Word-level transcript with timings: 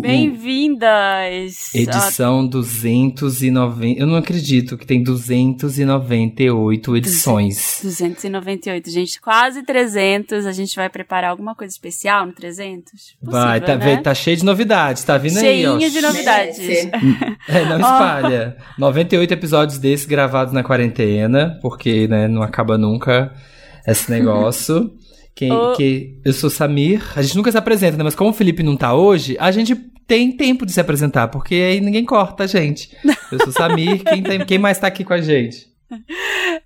Bem-vindas! 0.00 1.74
Edição 1.74 2.46
290. 2.46 4.00
Eu 4.00 4.06
não 4.06 4.16
acredito 4.16 4.78
que 4.78 4.86
tem 4.86 5.02
298 5.02 6.96
edições. 6.96 7.80
298, 7.82 8.90
gente. 8.90 9.20
Quase 9.20 9.62
300. 9.62 10.46
A 10.46 10.52
gente 10.52 10.74
vai 10.76 10.88
preparar 10.88 11.30
alguma 11.30 11.54
coisa 11.54 11.72
especial 11.72 12.24
no 12.26 12.32
300? 12.32 12.90
Possível, 12.92 13.30
vai, 13.30 13.60
tá, 13.60 13.76
né? 13.76 13.98
tá 13.98 14.14
cheio 14.14 14.38
de 14.38 14.44
novidades, 14.44 15.04
tá 15.04 15.18
vindo 15.18 15.38
aí, 15.38 15.66
ó. 15.66 15.78
Cheinho 15.78 15.92
de 15.92 16.00
novidades. 16.00 16.58
É, 17.46 17.64
não 17.66 17.76
espalha. 17.76 18.56
98 18.78 19.34
episódios 19.34 19.78
desses 19.78 20.06
gravados 20.06 20.54
na 20.54 20.62
quarentena, 20.62 21.58
porque, 21.60 22.08
né, 22.08 22.26
não 22.26 22.42
acaba 22.42 22.78
nunca 22.78 23.34
esse 23.86 24.10
negócio. 24.10 24.90
Quem, 25.34 25.50
Ô. 25.52 25.72
que, 25.74 26.18
eu 26.24 26.32
sou 26.32 26.48
Samir, 26.48 27.02
a 27.16 27.22
gente 27.22 27.36
nunca 27.36 27.50
se 27.50 27.58
apresenta, 27.58 27.96
né? 27.96 28.04
Mas 28.04 28.14
como 28.14 28.30
o 28.30 28.32
Felipe 28.32 28.62
não 28.62 28.76
tá 28.76 28.94
hoje, 28.94 29.36
a 29.40 29.50
gente 29.50 29.74
tem 30.06 30.30
tempo 30.30 30.64
de 30.64 30.72
se 30.72 30.80
apresentar, 30.80 31.28
porque 31.28 31.54
aí 31.54 31.80
ninguém 31.80 32.04
corta 32.04 32.44
a 32.44 32.46
gente. 32.46 32.96
Eu 33.32 33.38
sou 33.40 33.52
Samir, 33.52 34.04
quem, 34.04 34.22
tem- 34.22 34.44
quem 34.46 34.58
mais 34.58 34.78
tá 34.78 34.86
aqui 34.86 35.02
com 35.04 35.12
a 35.14 35.20
gente? 35.20 35.66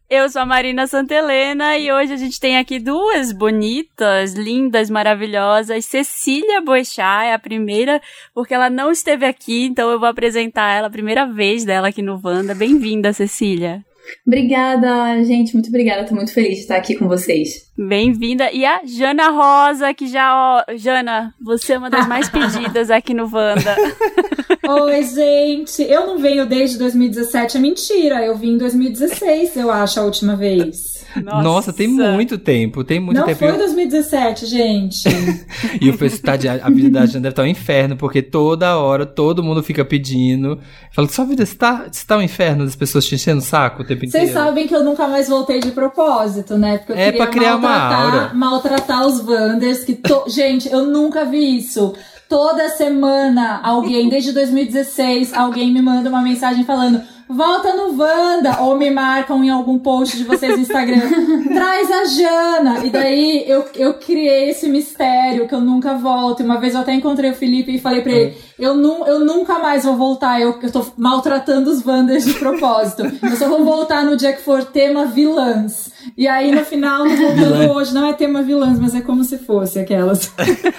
Eu 0.08 0.28
sou 0.30 0.40
a 0.42 0.46
Marina 0.46 0.86
Santelena 0.86 1.76
e 1.76 1.92
hoje 1.92 2.12
a 2.12 2.16
gente 2.16 2.40
tem 2.40 2.56
aqui 2.56 2.78
duas 2.78 3.30
bonitas, 3.32 4.32
lindas, 4.34 4.88
maravilhosas. 4.88 5.84
Cecília 5.84 6.60
Boechat 6.62 7.26
é 7.26 7.34
a 7.34 7.38
primeira, 7.38 8.00
porque 8.34 8.54
ela 8.54 8.70
não 8.70 8.90
esteve 8.90 9.26
aqui, 9.26 9.64
então 9.64 9.90
eu 9.90 9.98
vou 9.98 10.08
apresentar 10.08 10.72
ela, 10.72 10.86
a 10.86 10.90
primeira 10.90 11.26
vez 11.26 11.64
dela 11.64 11.88
aqui 11.88 12.00
no 12.00 12.18
Wanda. 12.22 12.54
Bem-vinda, 12.54 13.12
Cecília. 13.12 13.84
Obrigada, 14.26 15.22
gente. 15.24 15.54
Muito 15.54 15.68
obrigada. 15.68 16.04
Tô 16.04 16.14
muito 16.14 16.32
feliz 16.32 16.56
de 16.56 16.60
estar 16.60 16.76
aqui 16.76 16.94
com 16.94 17.08
vocês. 17.08 17.68
Bem-vinda. 17.76 18.50
E 18.52 18.64
a 18.64 18.80
Jana 18.84 19.30
Rosa, 19.30 19.92
que 19.94 20.06
já, 20.06 20.34
ó, 20.34 20.76
Jana, 20.76 21.34
você 21.40 21.74
é 21.74 21.78
uma 21.78 21.90
das 21.90 22.06
mais 22.06 22.28
pedidas 22.30 22.90
aqui 22.90 23.14
no 23.14 23.24
Wanda. 23.32 23.76
Oi, 24.68 25.02
gente. 25.04 25.82
Eu 25.82 26.06
não 26.06 26.18
venho 26.18 26.46
desde 26.46 26.78
2017, 26.78 27.56
é 27.56 27.60
mentira. 27.60 28.24
Eu 28.24 28.36
vim 28.36 28.54
em 28.54 28.58
2016, 28.58 29.56
eu 29.56 29.70
acho, 29.70 30.00
a 30.00 30.04
última 30.04 30.36
vez. 30.36 30.97
Nossa, 31.16 31.72
tem 31.72 31.88
muito 31.88 32.38
tempo, 32.38 32.84
tem 32.84 33.00
muito 33.00 33.18
não 33.18 33.26
tempo. 33.26 33.38
foi 33.38 33.52
2017, 33.56 34.46
gente. 34.46 35.08
E 35.80 35.90
o 35.90 35.96
pessoal 35.96 36.38
tá 36.38 36.52
a 36.62 36.70
vida 36.70 36.90
da 36.90 37.06
Jana 37.06 37.20
deve 37.20 37.32
estar 37.32 37.42
um 37.42 37.46
inferno, 37.46 37.96
porque 37.96 38.22
toda 38.22 38.76
hora 38.78 39.06
todo 39.06 39.42
mundo 39.42 39.62
fica 39.62 39.84
pedindo. 39.84 40.58
Fala, 40.92 41.08
sua 41.08 41.24
vida 41.24 41.42
está 41.42 41.86
tá 42.06 42.16
um 42.16 42.22
inferno 42.22 42.64
das 42.64 42.76
pessoas 42.76 43.06
te 43.06 43.14
enchendo 43.14 43.38
o 43.38 43.44
saco 43.44 43.82
o 43.82 43.84
tempo 43.84 44.04
inteiro. 44.04 44.26
Vocês 44.26 44.36
sabem 44.36 44.66
que 44.66 44.74
eu 44.74 44.84
nunca 44.84 45.06
mais 45.06 45.28
voltei 45.28 45.60
de 45.60 45.70
propósito, 45.70 46.56
né? 46.56 46.78
Porque 46.78 46.92
eu 46.92 46.96
É, 46.96 47.12
pra 47.12 47.26
criar 47.26 47.56
uma 47.56 47.68
maltratar, 47.68 48.14
aura. 48.14 48.34
maltratar 48.34 49.06
os 49.06 49.20
Wanders. 49.20 49.84
Que 49.84 49.94
to... 49.94 50.24
gente, 50.28 50.70
eu 50.70 50.86
nunca 50.86 51.24
vi 51.24 51.58
isso. 51.58 51.94
Toda 52.28 52.68
semana, 52.68 53.60
alguém, 53.62 54.08
desde 54.08 54.32
2016, 54.32 55.32
alguém 55.32 55.72
me 55.72 55.80
manda 55.80 56.08
uma 56.10 56.20
mensagem 56.20 56.64
falando. 56.64 57.00
Volta 57.28 57.76
no 57.76 57.94
Wanda! 57.96 58.62
Ou 58.62 58.76
me 58.76 58.90
marcam 58.90 59.44
em 59.44 59.50
algum 59.50 59.78
post 59.78 60.16
de 60.16 60.24
vocês 60.24 60.56
no 60.56 60.62
Instagram. 60.62 61.02
Traz 61.52 61.90
a 61.90 62.04
Jana! 62.06 62.86
E 62.86 62.90
daí 62.90 63.44
eu, 63.46 63.66
eu 63.74 63.94
criei 63.94 64.48
esse 64.48 64.68
mistério 64.68 65.46
que 65.46 65.54
eu 65.54 65.60
nunca 65.60 65.94
volto. 65.94 66.42
Uma 66.42 66.58
vez 66.58 66.74
eu 66.74 66.80
até 66.80 66.94
encontrei 66.94 67.30
o 67.30 67.34
Felipe 67.34 67.74
e 67.74 67.78
falei 67.78 68.00
pra 68.00 68.12
ele: 68.12 68.36
eu, 68.58 68.74
nu, 68.74 69.04
eu 69.06 69.20
nunca 69.20 69.58
mais 69.58 69.84
vou 69.84 69.96
voltar. 69.96 70.40
Eu, 70.40 70.58
eu 70.62 70.70
tô 70.72 70.84
maltratando 70.96 71.70
os 71.70 71.84
Wanders 71.84 72.24
de 72.24 72.34
propósito. 72.34 73.02
Eu 73.22 73.36
só 73.36 73.48
vou 73.48 73.64
voltar 73.64 74.04
no 74.04 74.16
dia 74.16 74.32
que 74.32 74.42
for 74.42 74.64
tema 74.64 75.06
vilãs. 75.06 75.90
E 76.16 76.26
aí 76.26 76.50
no 76.52 76.64
final, 76.64 77.04
no 77.04 77.16
voltando 77.16 77.58
Vilã. 77.58 77.72
hoje, 77.74 77.92
não 77.92 78.06
é 78.06 78.12
tema 78.14 78.42
vilãs, 78.42 78.78
mas 78.78 78.94
é 78.94 79.00
como 79.00 79.22
se 79.24 79.36
fosse 79.36 79.78
aquelas. 79.78 80.32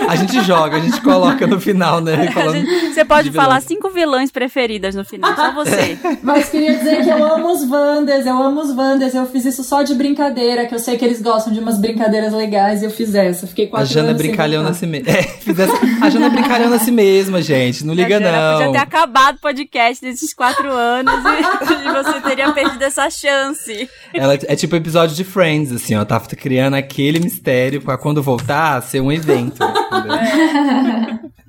A 0.08 0.16
gente 0.16 0.42
joga, 0.42 0.78
a 0.78 0.80
gente 0.80 1.00
coloca 1.02 1.46
no 1.46 1.60
final, 1.60 2.02
né? 2.02 2.28
A 2.28 2.32
Falando 2.32 2.56
gente- 2.56 2.94
Você 2.94 3.06
pode 3.06 3.30
de 3.30 3.36
falar 3.36 3.62
cinco 3.62 3.90
vilãs 3.90 4.32
preferidas 4.32 4.96
no 4.96 5.06
final, 5.06 5.36
só 5.36 5.54
você. 5.54 5.98
Mas 6.24 6.50
queria 6.50 6.76
dizer 6.76 7.04
que 7.04 7.10
eu 7.10 7.24
amo 7.24 7.52
os 7.52 7.64
Wanders, 7.70 8.26
eu 8.26 8.42
amo 8.42 8.60
os 8.62 8.72
Wanders. 8.76 9.14
Eu 9.14 9.26
fiz 9.28 9.46
isso 9.46 9.64
só 9.64 9.84
de 9.84 9.94
brincadeira, 9.94 10.66
que 10.66 10.74
eu 10.74 10.80
sei 10.80 10.98
que 10.98 11.06
eles 11.06 11.22
gostam 11.22 11.54
de 11.54 11.60
umas 11.60 11.78
brincadeiras 11.78 12.34
legais 12.34 12.82
e 12.82 12.86
eu 12.86 12.92
fiz 12.92 13.14
essa. 13.14 13.46
Fiquei 13.46 13.66
A 13.66 13.70
quase 13.70 13.94
Jana 13.94 14.12
é 14.12 14.14
brincalhona 14.16 14.70
a 14.70 14.74
si 14.74 14.88
mesma. 14.88 15.12
É, 15.12 15.24
fizesse- 15.24 15.74
a 16.02 16.10
Jana 16.10 16.26
é 16.28 16.30
brincalhona 16.30 16.76
a 16.76 16.80
si 16.80 16.92
mesma, 16.92 17.42
gente. 17.42 17.69
Não 17.86 17.94
liga, 17.94 18.18
A 18.18 18.20
Jana 18.20 18.32
não. 18.52 18.58
podia 18.58 18.72
ter 18.74 18.78
acabado 18.88 19.36
o 19.38 19.40
podcast 19.42 20.04
desses 20.04 20.34
quatro 20.34 20.70
anos 20.72 21.14
e, 21.14 21.88
e 21.88 21.92
você 21.92 22.22
teria 22.22 22.52
perdido 22.52 22.82
essa 22.84 23.10
chance. 23.10 23.90
Ela 24.14 24.34
é 24.34 24.56
tipo 24.56 24.76
episódio 24.76 25.16
de 25.16 25.24
Friends, 25.24 25.72
assim, 25.72 25.96
ó. 25.96 26.04
Tá 26.06 26.20
criando 26.20 26.76
aquele 26.76 27.20
mistério 27.20 27.82
pra 27.82 27.98
quando 27.98 28.22
voltar 28.22 28.82
ser 28.82 29.02
um 29.02 29.12
evento. 29.12 29.64
entendeu? 29.64 31.30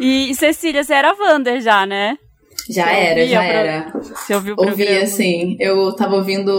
E, 0.00 0.32
Cecília, 0.34 0.84
você 0.84 0.94
era 0.94 1.12
Wander 1.12 1.60
já, 1.60 1.84
né? 1.84 2.16
Já 2.70 2.84
Você 2.84 2.90
era, 2.90 3.26
já 3.26 3.38
pro- 3.40 3.48
era. 3.48 3.92
Você 4.14 4.34
ouviu 4.34 4.54
o 4.58 4.62
Ouvi, 4.68 4.88
assim. 4.88 5.56
Eu 5.58 5.92
tava 5.94 6.16
ouvindo. 6.16 6.50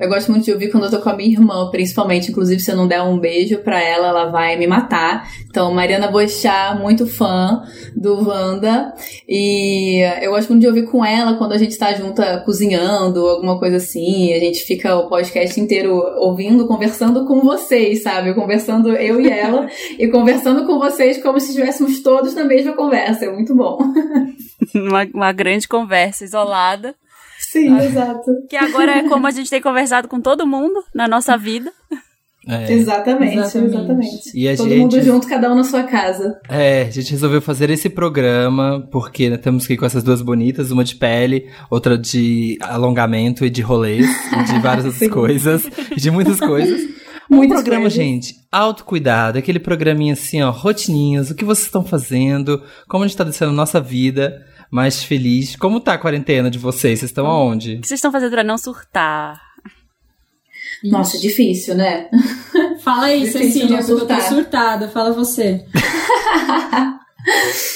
Eu 0.00 0.08
gosto 0.08 0.30
muito 0.30 0.44
de 0.44 0.52
ouvir 0.52 0.70
quando 0.70 0.84
eu 0.84 0.90
tô 0.90 0.98
com 1.00 1.10
a 1.10 1.16
minha 1.16 1.30
irmã, 1.30 1.68
principalmente. 1.70 2.30
Inclusive, 2.30 2.60
se 2.60 2.70
eu 2.70 2.76
não 2.76 2.88
der 2.88 3.02
um 3.02 3.18
beijo 3.18 3.58
pra 3.58 3.80
ela, 3.82 4.08
ela 4.08 4.30
vai 4.30 4.56
me 4.56 4.66
matar. 4.66 5.28
Então, 5.48 5.72
Mariana 5.72 6.08
Boixá, 6.10 6.78
muito 6.80 7.06
fã 7.06 7.62
do 7.96 8.26
Wanda. 8.28 8.94
E 9.28 10.00
eu 10.22 10.30
gosto 10.32 10.48
muito 10.50 10.62
de 10.62 10.68
ouvir 10.68 10.84
com 10.86 11.04
ela 11.04 11.34
quando 11.36 11.52
a 11.52 11.58
gente 11.58 11.76
tá 11.76 11.92
junta 11.92 12.40
cozinhando, 12.44 13.26
alguma 13.26 13.58
coisa 13.58 13.76
assim. 13.76 14.32
A 14.32 14.38
gente 14.38 14.60
fica 14.60 14.96
o 14.96 15.08
podcast 15.08 15.60
inteiro 15.60 15.94
ouvindo, 16.18 16.66
conversando 16.66 17.26
com 17.26 17.40
vocês, 17.40 18.02
sabe? 18.02 18.32
Conversando 18.34 18.92
eu 18.92 19.20
e 19.20 19.28
ela. 19.28 19.66
e 19.98 20.08
conversando 20.08 20.64
com 20.66 20.78
vocês 20.78 21.22
como 21.22 21.38
se 21.40 21.50
estivéssemos 21.50 22.00
todos 22.02 22.34
na 22.34 22.44
mesma 22.44 22.72
conversa. 22.72 23.26
É 23.26 23.30
muito 23.32 23.54
bom. 23.54 23.78
Uma, 24.74 25.06
uma 25.14 25.32
grande 25.32 25.57
conversa 25.66 26.24
isolada. 26.24 26.94
Sim, 27.40 27.76
exato. 27.78 28.30
Que 28.48 28.56
agora 28.56 28.98
é 28.98 29.08
como 29.08 29.26
a 29.26 29.30
gente 29.30 29.48
tem 29.48 29.60
conversado 29.62 30.06
com 30.06 30.20
todo 30.20 30.46
mundo 30.46 30.84
na 30.94 31.08
nossa 31.08 31.36
vida. 31.38 31.72
É. 32.46 32.72
Exatamente, 32.72 33.36
Exatamente. 33.36 33.74
exatamente. 33.76 34.30
E 34.34 34.48
a 34.48 34.56
Todo 34.56 34.68
gente- 34.68 34.78
mundo 34.80 35.02
junto, 35.02 35.28
cada 35.28 35.52
um 35.52 35.54
na 35.54 35.64
sua 35.64 35.82
casa. 35.82 36.40
É, 36.48 36.82
a 36.82 36.90
gente 36.90 37.10
resolveu 37.10 37.42
fazer 37.42 37.68
esse 37.68 37.90
programa 37.90 38.86
porque 38.90 39.28
né, 39.28 39.36
temos 39.36 39.66
que 39.66 39.74
ir 39.74 39.76
com 39.76 39.84
essas 39.84 40.02
duas 40.02 40.22
bonitas, 40.22 40.70
uma 40.70 40.82
de 40.82 40.94
pele, 40.96 41.50
outra 41.70 41.98
de 41.98 42.56
alongamento 42.62 43.44
e 43.44 43.50
de 43.50 43.60
rolês, 43.60 44.06
e 44.32 44.44
de 44.44 44.58
várias 44.60 44.86
outras 44.86 45.08
coisas, 45.12 45.62
e 45.94 46.00
de 46.00 46.10
muitas 46.10 46.38
coisas. 46.40 46.80
Um 47.30 47.36
Muitas 47.36 47.56
programa, 47.58 47.82
coisas. 47.82 47.92
gente, 47.98 48.34
autocuidado, 48.50 49.36
aquele 49.36 49.58
programinha 49.58 50.14
assim, 50.14 50.40
ó, 50.40 50.50
rotininhas, 50.50 51.30
o 51.30 51.34
que 51.34 51.44
vocês 51.44 51.66
estão 51.66 51.84
fazendo, 51.84 52.62
como 52.88 53.04
a 53.04 53.06
gente 53.06 53.18
tá 53.18 53.24
deixando 53.24 53.50
a 53.50 53.52
nossa 53.52 53.78
vida 53.78 54.42
mais 54.70 55.02
feliz. 55.02 55.56
Como 55.56 55.80
tá 55.80 55.94
a 55.94 55.98
quarentena 55.98 56.50
de 56.50 56.58
vocês? 56.58 57.00
Vocês 57.00 57.10
estão 57.10 57.26
aonde? 57.26 57.76
O 57.76 57.80
que 57.80 57.88
vocês 57.88 57.98
estão 57.98 58.12
fazendo 58.12 58.30
pra 58.30 58.44
não 58.44 58.58
surtar? 58.58 59.40
Nossa, 60.84 61.18
difícil, 61.18 61.74
né? 61.74 62.08
Fala 62.82 63.06
aí, 63.06 63.20
Difícil 63.20 63.40
Cecília, 63.40 63.78
porque 63.78 63.92
eu 63.92 64.06
tô 64.06 64.20
surtada. 64.20 64.88
Fala 64.88 65.12
você. 65.12 65.64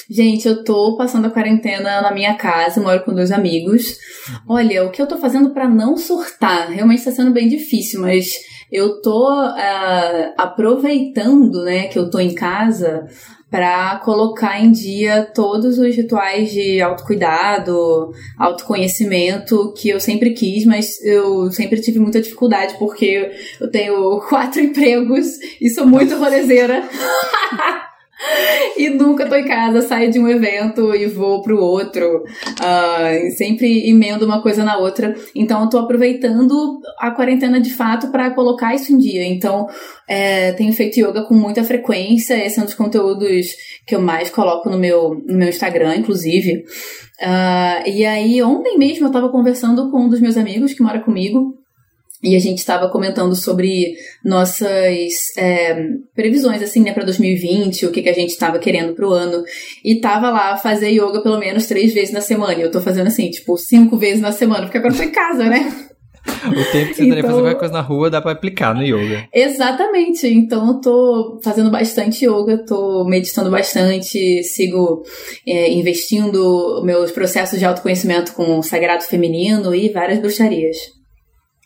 Gente, 0.09 0.47
eu 0.47 0.63
tô 0.63 0.97
passando 0.97 1.27
a 1.27 1.31
quarentena 1.31 2.01
na 2.01 2.13
minha 2.13 2.35
casa, 2.35 2.81
moro 2.81 3.05
com 3.05 3.15
dois 3.15 3.33
amigos. 3.33 3.99
Olha, 4.47 4.85
o 4.85 4.91
que 4.91 5.03
eu 5.03 5.07
tô 5.07 5.19
fazendo 5.19 5.51
pra 5.51 5.69
não 5.69 5.97
surtar? 5.97 6.71
Realmente 6.71 7.05
tá 7.05 7.11
sendo 7.11 7.33
bem 7.33 7.49
difícil, 7.49 8.01
mas 8.01 8.31
eu 8.73 9.03
tô 9.03 9.29
ah, 9.29 10.33
aproveitando, 10.39 11.63
né, 11.63 11.89
que 11.89 11.99
eu 11.99 12.11
tô 12.11 12.19
em 12.19 12.35
casa 12.35 13.07
pra 13.51 14.01
colocar 14.03 14.59
em 14.59 14.73
dia 14.73 15.31
todos 15.35 15.79
os 15.79 15.95
rituais 15.95 16.51
de 16.51 16.81
autocuidado, 16.81 18.11
autoconhecimento 18.39 19.75
que 19.77 19.91
eu 19.91 20.01
sempre 20.01 20.31
quis, 20.31 20.65
mas 20.65 20.99
eu 21.05 21.53
sempre 21.53 21.79
tive 21.79 21.99
muita 21.99 22.23
dificuldade 22.23 22.75
porque 22.79 23.31
eu 23.61 23.71
tenho 23.71 24.19
quatro 24.27 24.59
empregos 24.59 25.27
e 25.61 25.69
sou 25.69 25.87
muito 25.87 26.17
rolezeira. 26.17 26.83
E 28.77 28.89
nunca 28.91 29.29
tô 29.29 29.35
em 29.35 29.45
casa, 29.45 29.83
saio 29.83 30.11
de 30.11 30.19
um 30.19 30.29
evento 30.29 30.95
e 30.95 31.07
vou 31.07 31.43
pro 31.43 31.59
outro. 31.59 32.23
E 32.61 33.31
sempre 33.33 33.89
emendo 33.89 34.25
uma 34.25 34.43
coisa 34.43 34.65
na 34.65 34.79
outra. 34.79 35.15
Então 35.35 35.63
eu 35.63 35.69
tô 35.69 35.79
aproveitando 35.79 36.81
a 36.99 37.11
quarentena 37.11 37.61
de 37.61 37.73
fato 37.73 38.11
pra 38.11 38.31
colocar 38.31 38.75
isso 38.75 38.93
em 38.93 38.99
dia. 38.99 39.25
Então 39.25 39.67
é, 40.09 40.53
tenho 40.53 40.73
feito 40.73 40.99
yoga 40.99 41.23
com 41.23 41.35
muita 41.35 41.65
frequência. 41.65 42.35
Esse 42.35 42.59
é 42.59 42.63
um 42.63 42.67
dos 42.67 42.75
conteúdos 42.75 43.47
que 43.87 43.95
eu 43.95 44.01
mais 44.01 44.31
coloco 44.31 44.69
no 44.71 44.79
meu, 44.79 45.23
no 45.27 45.37
meu 45.37 45.49
Instagram, 45.49 45.97
inclusive. 45.97 46.65
Ah, 47.21 47.83
e 47.87 48.05
aí, 48.05 48.43
ontem 48.43 48.77
mesmo 48.77 49.07
eu 49.07 49.13
tava 49.13 49.29
conversando 49.29 49.91
com 49.91 50.01
um 50.01 50.09
dos 50.09 50.21
meus 50.21 50.37
amigos 50.37 50.75
que 50.75 50.83
mora 50.83 51.01
comigo. 51.01 51.62
E 52.23 52.37
a 52.37 52.39
gente 52.39 52.59
estava 52.59 52.89
comentando 52.89 53.35
sobre 53.35 53.95
nossas 54.25 55.13
é, 55.37 55.89
previsões, 56.15 56.63
assim, 56.63 56.81
né, 56.81 56.93
para 56.93 57.05
2020, 57.05 57.87
o 57.87 57.91
que, 57.91 58.03
que 58.03 58.09
a 58.09 58.15
gente 58.15 58.31
estava 58.31 58.59
querendo 58.59 58.95
pro 58.95 59.11
ano. 59.11 59.43
E 59.85 60.01
tava 60.01 60.31
lá 60.31 60.57
fazer 60.57 60.91
yoga 60.91 61.21
pelo 61.21 61.39
menos 61.39 61.67
três 61.67 61.93
vezes 61.93 62.15
na 62.15 62.21
semana. 62.21 62.55
E 62.55 62.63
eu 62.63 62.71
tô 62.71 62.81
fazendo 62.81 63.09
assim, 63.09 63.29
tipo, 63.31 63.57
cinco 63.57 63.97
vezes 63.97 64.21
na 64.21 64.31
semana, 64.31 64.63
porque 64.63 64.79
agora 64.79 64.95
eu 64.95 64.99
tô 64.99 65.03
em 65.03 65.11
casa, 65.11 65.45
né? 65.45 65.73
O 66.25 66.73
tempo 66.73 66.89
que 66.91 66.95
você 66.95 67.05
então... 67.05 67.23
fazer 67.23 67.41
qualquer 67.41 67.59
coisa 67.59 67.75
na 67.75 67.81
rua 67.81 68.11
dá 68.11 68.21
pra 68.21 68.33
aplicar 68.33 68.75
no 68.75 68.83
yoga. 68.83 69.27
Exatamente. 69.33 70.27
Então 70.27 70.69
eu 70.69 70.81
tô 70.81 71.41
fazendo 71.43 71.71
bastante 71.71 72.25
yoga, 72.25 72.65
tô 72.65 73.05
meditando 73.05 73.51
bastante, 73.51 74.43
sigo 74.45 75.05
é, 75.47 75.73
investindo 75.73 76.81
meus 76.85 77.11
processos 77.11 77.59
de 77.59 77.65
autoconhecimento 77.65 78.35
com 78.35 78.59
o 78.59 78.63
sagrado 78.63 79.03
feminino 79.05 79.75
e 79.75 79.89
várias 79.89 80.21
bruxarias. 80.21 81.02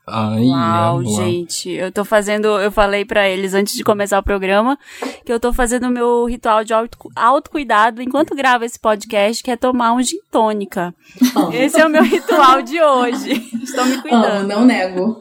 Ai, 0.08 0.44
Uau, 0.44 1.04
gente, 1.04 1.68
eu 1.68 1.90
tô 1.90 2.04
fazendo, 2.04 2.46
eu 2.46 2.70
falei 2.70 3.04
para 3.04 3.28
eles 3.28 3.54
antes 3.54 3.74
de 3.74 3.82
começar 3.82 4.20
o 4.20 4.22
programa 4.22 4.78
que 5.24 5.32
eu 5.32 5.40
tô 5.40 5.52
fazendo 5.52 5.88
o 5.88 5.90
meu 5.90 6.24
ritual 6.26 6.62
de 6.62 6.72
auto, 6.72 6.96
autocuidado 7.16 8.00
enquanto 8.00 8.36
gravo 8.36 8.64
esse 8.64 8.78
podcast, 8.78 9.42
que 9.42 9.50
é 9.50 9.56
tomar 9.56 9.92
um 9.94 10.00
gin 10.00 10.20
tônica. 10.30 10.94
Oh. 11.34 11.50
Esse 11.52 11.80
é 11.80 11.84
o 11.84 11.90
meu 11.90 12.04
ritual 12.06 12.62
de 12.62 12.80
hoje. 12.80 13.50
Estou 13.60 13.84
me 13.84 14.00
cuidando. 14.00 14.44
Oh, 14.44 14.46
não 14.46 14.64
nego. 14.64 15.18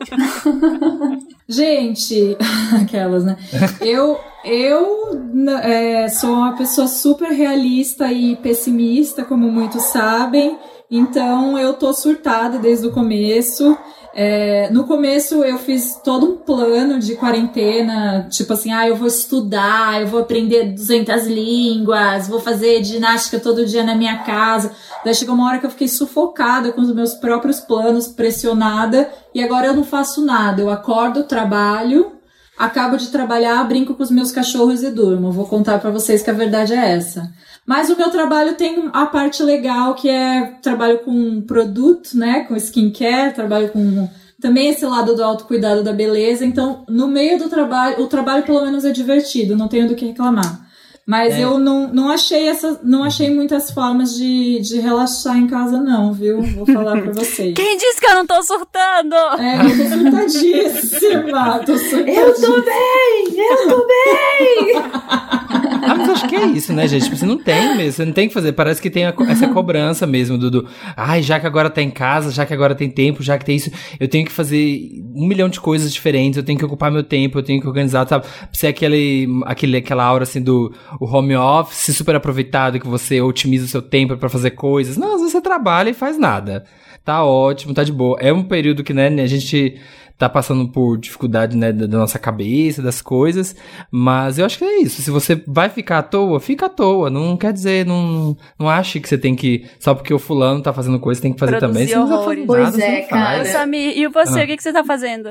gente, 1.49 2.37
aquelas, 2.79 3.25
né? 3.25 3.37
Eu, 3.81 4.19
eu 4.43 5.19
é, 5.63 6.07
sou 6.09 6.29
uma 6.29 6.55
pessoa 6.55 6.87
super 6.87 7.31
realista 7.31 8.11
e 8.11 8.35
pessimista, 8.35 9.25
como 9.25 9.51
muitos 9.51 9.81
sabem. 9.85 10.59
Então 10.91 11.57
eu 11.57 11.73
tô 11.73 11.91
surtada 11.91 12.59
desde 12.59 12.85
o 12.85 12.91
começo. 12.91 13.75
É, 14.17 14.69
no 14.71 14.85
começo 14.85 15.43
eu 15.43 15.57
fiz 15.57 15.99
todo 16.01 16.25
um 16.25 16.37
plano 16.37 16.99
de 16.99 17.15
quarentena, 17.15 18.25
tipo 18.29 18.53
assim, 18.53 18.71
ah, 18.71 18.87
eu 18.87 18.95
vou 18.95 19.09
estudar, 19.09 19.99
eu 19.99 20.07
vou 20.07 20.21
aprender 20.21 20.71
200 20.71 21.27
línguas, 21.27 22.29
vou 22.29 22.39
fazer 22.39 22.81
ginástica 22.81 23.41
todo 23.41 23.65
dia 23.65 23.83
na 23.83 23.93
minha 23.93 24.19
casa. 24.19 24.71
Daí 25.03 25.13
chegou 25.13 25.35
uma 25.35 25.49
hora 25.49 25.59
que 25.59 25.65
eu 25.65 25.69
fiquei 25.69 25.89
sufocada 25.89 26.71
com 26.71 26.79
os 26.79 26.95
meus 26.95 27.13
próprios 27.15 27.59
planos, 27.59 28.07
pressionada, 28.07 29.09
e 29.33 29.43
agora 29.43 29.67
eu 29.67 29.75
não 29.75 29.83
faço 29.83 30.23
nada. 30.23 30.61
Eu 30.61 30.69
acordo, 30.69 31.23
trabalho, 31.23 32.13
acabo 32.57 32.95
de 32.95 33.09
trabalhar, 33.09 33.61
brinco 33.65 33.95
com 33.95 34.03
os 34.03 34.11
meus 34.11 34.31
cachorros 34.31 34.81
e 34.81 34.91
durmo. 34.91 35.29
Vou 35.29 35.45
contar 35.45 35.77
para 35.79 35.91
vocês 35.91 36.23
que 36.23 36.29
a 36.29 36.33
verdade 36.33 36.73
é 36.73 36.91
essa. 36.93 37.29
Mas 37.65 37.89
o 37.89 37.97
meu 37.97 38.09
trabalho 38.11 38.53
tem 38.55 38.89
a 38.93 39.05
parte 39.07 39.41
legal 39.41 39.95
que 39.95 40.07
é 40.07 40.53
trabalho 40.61 40.99
com 40.99 41.41
produto, 41.41 42.15
né? 42.15 42.41
Com 42.41 42.55
skincare, 42.55 43.33
trabalho 43.33 43.69
com 43.69 44.07
também 44.39 44.69
esse 44.69 44.85
lado 44.85 45.15
do 45.15 45.23
autocuidado 45.23 45.83
da 45.83 45.91
beleza. 45.91 46.45
Então, 46.45 46.85
no 46.87 47.07
meio 47.07 47.39
do 47.39 47.49
trabalho, 47.49 48.03
o 48.03 48.07
trabalho 48.07 48.43
pelo 48.43 48.61
menos 48.61 48.85
é 48.85 48.91
divertido, 48.91 49.55
não 49.55 49.67
tenho 49.67 49.87
do 49.87 49.95
que 49.95 50.05
reclamar. 50.05 50.65
Mas 51.07 51.35
é. 51.35 51.43
eu 51.43 51.59
não, 51.59 51.87
não 51.87 52.09
achei 52.09 52.47
essa, 52.47 52.79
não 52.83 53.03
achei 53.03 53.29
muitas 53.29 53.69
formas 53.69 54.15
de, 54.15 54.59
de 54.59 54.79
relaxar 54.79 55.37
em 55.37 55.45
casa, 55.45 55.79
não, 55.79 56.11
viu? 56.11 56.41
Vou 56.41 56.65
falar 56.65 56.99
pra 56.99 57.11
vocês. 57.11 57.53
Quem 57.57 57.77
disse 57.77 57.99
que 57.99 58.07
eu 58.07 58.15
não 58.15 58.25
tô 58.25 58.41
surtando? 58.41 59.15
É, 59.39 59.55
eu 59.55 59.77
tô 59.77 59.97
surtadíssima. 59.97 61.59
Tô 61.59 61.77
surtadíssima. 61.77 62.11
Eu 62.25 62.33
tô 62.41 62.61
bem! 62.61 63.35
Eu 63.37 63.69
tô 63.69 63.87
bem! 63.87 65.71
Ah, 65.85 65.95
mas 65.95 66.09
acho 66.09 66.27
que 66.27 66.35
é 66.35 66.45
isso, 66.45 66.73
né, 66.73 66.87
gente? 66.87 67.03
Tipo, 67.03 67.15
você 67.15 67.25
não 67.25 67.37
tem 67.37 67.77
mesmo, 67.77 67.91
você 67.91 68.05
não 68.05 68.13
tem 68.13 68.27
que 68.27 68.33
fazer. 68.33 68.53
Parece 68.53 68.81
que 68.81 68.89
tem 68.89 69.05
a, 69.05 69.13
essa 69.29 69.47
cobrança 69.47 70.07
mesmo 70.07 70.37
do. 70.37 70.67
Ai, 70.95 71.21
já 71.21 71.39
que 71.39 71.45
agora 71.45 71.69
tá 71.69 71.81
em 71.81 71.91
casa, 71.91 72.31
já 72.31 72.45
que 72.45 72.53
agora 72.53 72.73
tem 72.73 72.89
tempo, 72.89 73.21
já 73.21 73.37
que 73.37 73.45
tem 73.45 73.55
isso, 73.55 73.71
eu 73.99 74.07
tenho 74.07 74.25
que 74.25 74.31
fazer 74.31 74.89
um 75.15 75.27
milhão 75.27 75.47
de 75.47 75.59
coisas 75.59 75.93
diferentes, 75.93 76.37
eu 76.37 76.43
tenho 76.43 76.57
que 76.57 76.65
ocupar 76.65 76.91
meu 76.91 77.03
tempo, 77.03 77.39
eu 77.39 77.43
tenho 77.43 77.61
que 77.61 77.67
organizar, 77.67 78.07
sabe? 78.07 78.25
Ser 78.51 78.67
aquele, 78.67 79.27
aquele, 79.45 79.77
aquela 79.77 80.03
aura 80.03 80.23
assim 80.23 80.41
do 80.41 80.73
o 80.99 81.05
home 81.05 81.35
office 81.35 81.95
super 81.95 82.15
aproveitado, 82.15 82.79
que 82.79 82.87
você 82.87 83.21
otimiza 83.21 83.65
o 83.65 83.69
seu 83.69 83.81
tempo 83.81 84.17
para 84.17 84.29
fazer 84.29 84.51
coisas. 84.51 84.97
Não, 84.97 85.13
às 85.13 85.19
vezes 85.19 85.31
você 85.33 85.41
trabalha 85.41 85.89
e 85.89 85.93
faz 85.93 86.17
nada. 86.17 86.65
Tá 87.05 87.23
ótimo, 87.23 87.73
tá 87.73 87.83
de 87.83 87.93
boa. 87.93 88.17
É 88.19 88.33
um 88.33 88.43
período 88.43 88.83
que, 88.83 88.91
né, 88.91 89.07
a 89.07 89.27
gente 89.27 89.79
tá 90.17 90.27
passando 90.27 90.67
por 90.67 90.97
dificuldade, 90.97 91.55
né, 91.55 91.71
da, 91.71 91.87
nossa 91.87 92.17
cabeça, 92.17 92.81
das 92.81 93.01
coisas, 93.01 93.55
mas 93.91 94.39
eu 94.39 94.45
acho 94.45 94.57
que 94.57 94.63
é 94.63 94.81
isso. 94.81 95.01
Se 95.01 95.11
você 95.11 95.41
vai 95.45 95.69
ficar 95.69 95.99
à 95.99 96.03
toa, 96.03 96.39
fica 96.39 96.65
à 96.65 96.69
toa. 96.69 97.09
Não 97.09 97.37
quer 97.37 97.53
dizer, 97.53 97.85
não, 97.85 98.35
não 98.57 98.67
ache 98.67 98.99
que 98.99 99.07
você 99.07 99.17
tem 99.17 99.35
que, 99.35 99.65
só 99.79 99.93
porque 99.93 100.13
o 100.13 100.19
fulano 100.19 100.63
tá 100.63 100.73
fazendo 100.73 100.99
coisa, 100.99 101.21
tem 101.21 101.33
que 101.33 101.39
fazer 101.39 101.59
Produzir 101.59 101.91
também. 101.91 102.03
Horrores. 102.03 102.25
Você 102.25 102.35
não 102.39 102.45
pois 102.47 102.79
é, 102.79 103.01
cara. 103.01 103.45
Samir, 103.45 103.97
e 103.97 104.07
você, 104.07 104.41
ah. 104.41 104.43
o 104.43 104.47
que, 104.47 104.57
que 104.57 104.63
você 104.63 104.73
tá 104.73 104.83
fazendo? 104.83 105.29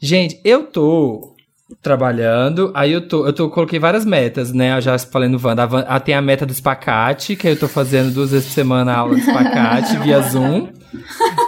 Gente, 0.00 0.38
eu 0.44 0.64
tô 0.64 1.34
trabalhando, 1.82 2.70
aí 2.74 2.92
eu 2.92 3.06
tô, 3.06 3.26
eu 3.26 3.32
tô, 3.32 3.50
coloquei 3.50 3.78
várias 3.78 4.04
metas, 4.04 4.52
né? 4.52 4.76
Eu 4.76 4.80
já 4.80 4.98
falei 4.98 5.28
no 5.28 5.38
Wanda, 5.42 5.64
a, 5.64 5.96
a, 5.96 6.00
tem 6.00 6.14
a 6.14 6.22
meta 6.22 6.46
do 6.46 6.52
espacate, 6.52 7.36
que 7.36 7.46
eu 7.46 7.58
tô 7.58 7.68
fazendo 7.68 8.12
duas 8.12 8.30
vezes 8.30 8.48
por 8.48 8.54
semana 8.54 8.92
a 8.92 8.98
aula 8.98 9.14
de 9.14 9.20
espacate 9.20 9.96
via 10.02 10.20
Zoom. 10.22 10.68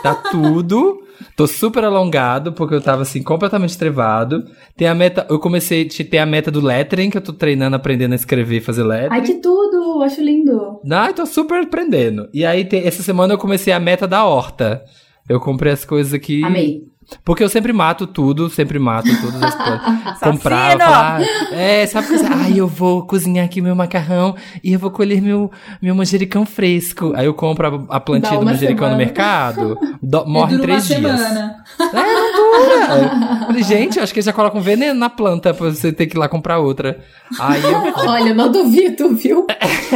Tá 0.03 0.15
tudo. 0.15 1.03
Tô 1.37 1.47
super 1.47 1.85
alongado, 1.85 2.53
porque 2.53 2.75
eu 2.75 2.83
tava 2.83 3.03
assim, 3.03 3.23
completamente 3.23 3.77
trevado. 3.77 4.45
Tem 4.77 4.87
a 4.87 4.95
meta, 4.95 5.27
eu 5.31 5.39
comecei, 5.39 5.87
tem 5.87 6.21
a 6.21 6.27
meta 6.27 6.51
do 6.51 6.61
lettering, 6.61 7.09
que 7.09 7.17
eu 7.17 7.23
tô 7.23 7.33
treinando, 7.33 7.77
aprendendo 7.77 8.13
a 8.13 8.17
escrever 8.17 8.59
e 8.59 8.61
fazer 8.61 8.83
lettering. 8.83 9.15
Ai, 9.15 9.23
que 9.23 9.35
tudo! 9.35 10.03
Acho 10.03 10.23
lindo. 10.23 10.81
Não, 10.85 11.13
tô 11.13 11.25
super 11.27 11.63
aprendendo. 11.63 12.29
E 12.33 12.45
aí, 12.45 12.65
tem, 12.65 12.87
essa 12.87 13.03
semana 13.03 13.35
eu 13.35 13.39
comecei 13.39 13.73
a 13.73 13.81
meta 13.81 14.07
da 14.07 14.25
horta. 14.25 14.83
Eu 15.29 15.41
comprei 15.41 15.73
as 15.73 15.85
coisas 15.85 16.13
aqui. 16.13 16.45
Amei. 16.45 16.83
Porque 17.25 17.43
eu 17.43 17.49
sempre 17.49 17.73
mato 17.73 18.07
tudo, 18.07 18.49
sempre 18.49 18.79
mato 18.79 19.09
todas 19.21 19.43
as 19.43 19.55
plantas. 19.55 20.19
Comprava, 20.21 20.79
falar, 20.79 21.21
é, 21.53 21.87
sabe 21.87 22.09
que 22.09 22.27
ai, 22.27 22.55
eu 22.57 22.67
vou 22.67 23.07
cozinhar 23.07 23.45
aqui 23.45 23.61
meu 23.61 23.75
macarrão 23.75 24.35
e 24.63 24.73
eu 24.73 24.79
vou 24.79 24.91
colher 24.91 25.21
meu, 25.21 25.51
meu 25.81 25.95
manjericão 25.95 26.47
fresco. 26.47 27.13
Aí 27.17 27.27
eu 27.27 27.35
compro 27.35 27.87
a, 27.89 27.97
a 27.97 28.01
plantinha 28.01 28.39
do 28.39 28.45
manjericão 28.45 28.89
semana. 28.89 28.93
no 28.93 28.99
mercado, 28.99 29.79
do, 30.03 30.27
morre 30.27 30.57
em 30.57 30.59
três 30.59 30.87
dias. 30.87 31.01
Semana. 31.01 31.57
É, 31.79 32.15
não 32.15 32.33
dura. 32.33 33.47
Falei, 33.47 33.63
gente, 33.63 34.01
acho 34.01 34.13
que 34.13 34.19
eles 34.19 34.27
já 34.27 34.33
colocam 34.33 34.61
veneno 34.61 34.99
na 34.99 35.09
planta 35.09 35.55
pra 35.55 35.71
você 35.71 35.93
ter 35.93 36.07
que 36.07 36.17
ir 36.17 36.19
lá 36.19 36.29
comprar 36.29 36.59
outra. 36.59 36.99
Aí 37.39 37.63
eu... 37.63 37.81
Olha, 38.09 38.35
não 38.35 38.51
duvido, 38.51 39.15
viu? 39.15 39.47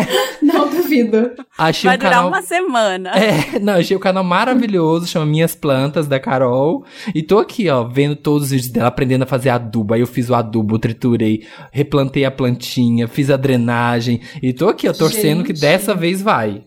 não 0.42 0.68
duvido. 0.68 1.32
Achei 1.58 1.88
Vai 1.88 1.96
um 1.96 2.00
canal... 2.00 2.24
durar 2.24 2.40
uma 2.40 2.46
semana. 2.46 3.10
É, 3.10 3.58
não, 3.58 3.74
achei 3.74 3.96
o 3.96 3.98
um 3.98 4.02
canal 4.02 4.24
maravilhoso, 4.24 5.06
chama 5.06 5.26
Minhas 5.26 5.54
Plantas, 5.54 6.06
da 6.06 6.18
Carol. 6.18 6.84
E 7.14 7.22
tô 7.22 7.38
aqui, 7.38 7.68
ó, 7.68 7.84
vendo 7.84 8.14
todos 8.14 8.44
os 8.44 8.50
vídeos 8.50 8.70
dela, 8.70 8.88
aprendendo 8.88 9.22
a 9.22 9.26
fazer 9.26 9.50
adubo. 9.50 9.94
Aí 9.94 10.00
eu 10.00 10.06
fiz 10.06 10.30
o 10.30 10.34
adubo, 10.34 10.78
triturei, 10.78 11.46
replantei 11.72 12.24
a 12.24 12.30
plantinha, 12.30 13.08
fiz 13.08 13.30
a 13.30 13.36
drenagem. 13.36 14.20
E 14.42 14.52
tô 14.52 14.68
aqui, 14.68 14.88
ó, 14.88 14.92
torcendo 14.92 15.38
Gente. 15.38 15.54
que 15.54 15.60
dessa 15.60 15.94
vez 15.94 16.22
vai. 16.22 16.62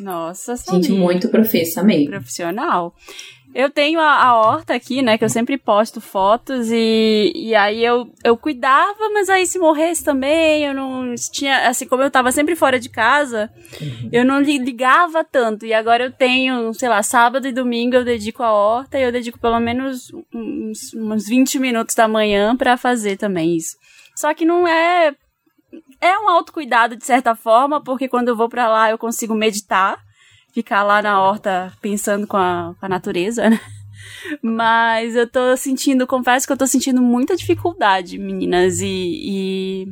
Nossa, 0.00 0.56
Gente, 0.56 0.90
muito 0.92 1.28
profissa, 1.28 1.82
amei. 1.82 2.06
Profissional. 2.06 2.94
Eu 3.52 3.68
tenho 3.68 3.98
a, 3.98 4.24
a, 4.24 4.34
horta 4.34 4.74
aqui, 4.74 5.02
né? 5.02 5.18
Que 5.18 5.24
eu 5.24 5.28
sempre 5.28 5.58
posto 5.58 6.00
fotos 6.00 6.68
e, 6.70 7.32
e 7.34 7.54
aí 7.54 7.84
eu, 7.84 8.08
eu 8.22 8.36
cuidava, 8.36 9.10
mas 9.12 9.28
aí 9.28 9.44
se 9.44 9.58
morresse 9.58 10.04
também, 10.04 10.64
eu 10.64 10.72
não 10.72 11.14
tinha. 11.32 11.68
Assim, 11.68 11.86
como 11.86 12.02
eu 12.02 12.10
tava 12.10 12.30
sempre 12.30 12.54
fora 12.54 12.78
de 12.78 12.88
casa, 12.88 13.50
uhum. 13.80 14.08
eu 14.12 14.24
não 14.24 14.40
ligava 14.40 15.24
tanto. 15.24 15.66
E 15.66 15.74
agora 15.74 16.04
eu 16.04 16.12
tenho, 16.12 16.72
sei 16.74 16.88
lá, 16.88 17.02
sábado 17.02 17.48
e 17.48 17.52
domingo 17.52 17.96
eu 17.96 18.04
dedico 18.04 18.42
a 18.42 18.52
horta 18.52 18.98
e 18.98 19.02
eu 19.02 19.10
dedico 19.10 19.38
pelo 19.38 19.58
menos 19.58 20.12
uns, 20.32 20.94
uns 20.94 21.26
20 21.26 21.58
minutos 21.58 21.94
da 21.94 22.06
manhã 22.06 22.56
para 22.56 22.76
fazer 22.76 23.16
também 23.16 23.56
isso. 23.56 23.76
Só 24.14 24.32
que 24.32 24.44
não 24.44 24.66
é. 24.66 25.14
É 26.00 26.18
um 26.18 26.28
autocuidado 26.28 26.96
de 26.96 27.04
certa 27.04 27.34
forma, 27.34 27.82
porque 27.82 28.08
quando 28.08 28.28
eu 28.28 28.36
vou 28.36 28.48
para 28.48 28.68
lá 28.68 28.90
eu 28.90 28.98
consigo 28.98 29.34
meditar 29.34 29.98
ficar 30.52 30.82
lá 30.82 31.00
na 31.00 31.20
horta 31.20 31.72
pensando 31.80 32.26
com 32.26 32.36
a, 32.36 32.74
com 32.78 32.86
a 32.86 32.88
natureza, 32.88 33.48
né? 33.48 33.60
Mas 34.42 35.14
eu 35.14 35.26
tô 35.26 35.56
sentindo, 35.56 36.06
confesso 36.06 36.46
que 36.46 36.52
eu 36.52 36.56
tô 36.56 36.66
sentindo 36.66 37.00
muita 37.00 37.36
dificuldade, 37.36 38.18
meninas, 38.18 38.80
e, 38.80 38.86
e 38.86 39.88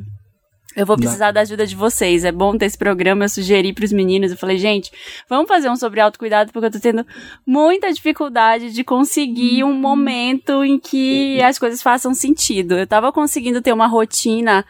eu 0.75 0.85
vou 0.85 0.95
precisar 0.95 1.27
Não. 1.27 1.33
da 1.33 1.41
ajuda 1.41 1.65
de 1.65 1.75
vocês. 1.75 2.23
É 2.23 2.31
bom 2.31 2.57
ter 2.57 2.65
esse 2.65 2.77
programa, 2.77 3.25
eu 3.25 3.29
sugeri 3.29 3.73
pros 3.73 3.91
meninos, 3.91 4.31
eu 4.31 4.37
falei, 4.37 4.57
gente, 4.57 4.91
vamos 5.27 5.47
fazer 5.47 5.69
um 5.69 5.75
sobre 5.75 5.99
autocuidado, 5.99 6.51
porque 6.53 6.67
eu 6.67 6.71
tô 6.71 6.79
tendo 6.79 7.05
muita 7.45 7.91
dificuldade 7.91 8.71
de 8.71 8.83
conseguir 8.83 9.63
um 9.63 9.73
momento 9.73 10.63
em 10.63 10.79
que 10.79 11.41
as 11.41 11.57
coisas 11.57 11.81
façam 11.81 12.13
sentido. 12.13 12.77
Eu 12.77 12.87
tava 12.87 13.11
conseguindo 13.11 13.61
ter 13.61 13.73
uma 13.73 13.87
rotina 13.87 14.65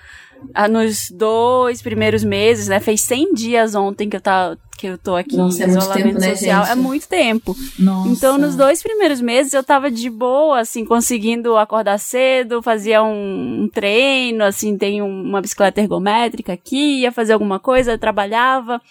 nos 0.69 1.09
dois 1.11 1.81
primeiros 1.81 2.23
meses, 2.23 2.67
né? 2.67 2.79
Fez 2.79 3.01
100 3.01 3.33
dias 3.33 3.75
ontem 3.75 4.09
que 4.09 4.15
eu, 4.15 4.21
tá, 4.21 4.57
que 4.77 4.87
eu 4.87 4.97
tô 4.97 5.15
aqui 5.15 5.35
Nossa, 5.35 5.63
em 5.63 5.65
é 5.65 5.67
isolamento 5.69 6.03
tempo, 6.03 6.19
né, 6.19 6.35
social. 6.35 6.65
É 6.65 6.75
muito 6.75 7.07
tempo. 7.07 7.55
Nossa. 7.77 8.09
Então, 8.09 8.37
nos 8.37 8.55
dois 8.55 8.81
primeiros 8.81 9.21
meses, 9.21 9.53
eu 9.53 9.63
tava 9.63 9.91
de 9.91 10.09
boa, 10.09 10.59
assim, 10.59 10.85
conseguindo 10.85 11.57
acordar 11.57 11.97
cedo, 11.97 12.61
fazia 12.61 13.03
um, 13.03 13.63
um 13.63 13.69
treino, 13.69 14.43
assim, 14.43 14.77
tem 14.77 15.01
uma 15.01 15.41
bicicleta 15.41 15.81
ergométrica 15.81 16.53
aqui, 16.53 17.01
ia 17.01 17.11
fazer 17.11 17.33
alguma 17.33 17.59
coisa, 17.59 17.97
trabalhava, 17.97 18.81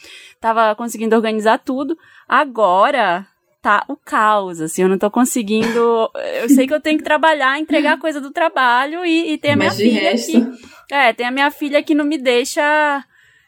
tava 0.40 0.74
conseguindo 0.74 1.16
organizar 1.16 1.58
tudo. 1.58 1.96
Agora, 2.28 3.26
tá 3.68 3.84
o 3.87 3.96
caos, 3.96 4.60
assim, 4.62 4.82
eu 4.82 4.88
não 4.88 4.96
tô 4.96 5.10
conseguindo. 5.10 6.10
Eu 6.40 6.48
sei 6.48 6.66
que 6.66 6.72
eu 6.72 6.80
tenho 6.80 6.96
que 6.96 7.04
trabalhar, 7.04 7.58
entregar 7.58 7.98
coisa 7.98 8.20
do 8.20 8.30
trabalho 8.30 9.04
e, 9.04 9.32
e 9.32 9.38
ter 9.38 9.50
a 9.50 9.56
minha 9.56 9.70
filha 9.70 10.10
resto... 10.10 10.37
aqui. 10.38 10.46
É, 10.90 11.12
tem 11.12 11.26
a 11.26 11.30
minha 11.30 11.50
filha 11.50 11.82
que 11.82 11.94
não 11.94 12.04
me 12.04 12.16
deixa 12.16 13.04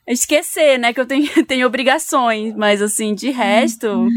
esquecer, 0.06 0.78
né, 0.78 0.92
que 0.92 1.00
eu 1.00 1.06
tenho, 1.06 1.26
tenho 1.46 1.66
obrigações, 1.66 2.54
mas 2.54 2.82
assim, 2.82 3.14
de 3.14 3.30
resto, 3.30 4.08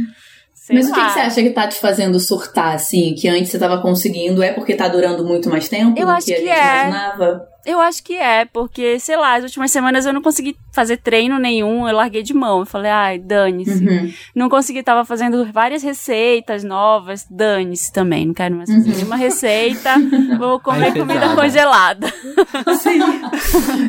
Sei 0.53 0.77
Mas 0.77 0.87
o 0.89 0.93
que, 0.93 0.99
lá. 0.99 1.07
que 1.07 1.13
você 1.13 1.19
acha 1.19 1.43
que 1.43 1.49
tá 1.49 1.67
te 1.67 1.77
fazendo 1.77 2.17
surtar, 2.21 2.75
assim? 2.75 3.13
Que 3.15 3.27
antes 3.27 3.51
você 3.51 3.59
tava 3.59 3.81
conseguindo? 3.81 4.41
É 4.41 4.53
porque 4.53 4.75
tá 4.75 4.87
durando 4.87 5.25
muito 5.25 5.49
mais 5.49 5.67
tempo 5.67 5.99
Eu 5.99 6.05
do 6.05 6.11
acho 6.13 6.27
que 6.27 6.33
a 6.33 6.35
que 6.37 6.41
gente 6.41 6.57
é. 6.57 6.87
imaginava? 6.87 7.47
Eu 7.65 7.79
acho 7.79 8.03
que 8.03 8.15
é, 8.15 8.45
porque, 8.45 8.99
sei 8.99 9.15
lá, 9.15 9.35
as 9.35 9.43
últimas 9.43 9.71
semanas 9.71 10.05
eu 10.05 10.11
não 10.13 10.21
consegui 10.21 10.55
fazer 10.73 10.97
treino 10.97 11.37
nenhum, 11.39 11.87
eu 11.87 11.95
larguei 11.95 12.21
de 12.23 12.33
mão. 12.33 12.59
Eu 12.59 12.65
falei, 12.65 12.91
ai, 12.91 13.19
dane-se. 13.19 13.83
Uhum. 13.85 14.11
Não 14.35 14.49
consegui, 14.49 14.81
tava 14.83 15.05
fazendo 15.05 15.45
várias 15.51 15.81
receitas 15.83 16.63
novas, 16.63 17.25
dane-se 17.29 17.93
também, 17.93 18.25
não 18.25 18.33
quero 18.33 18.55
mais 18.55 18.69
fazer 18.69 18.89
Uhum. 18.89 18.95
nenhuma 18.95 19.15
receita, 19.15 19.95
vou 20.37 20.59
comer 20.59 20.87
Ai, 20.87 20.99
comida 20.99 21.35
congelada. 21.35 22.11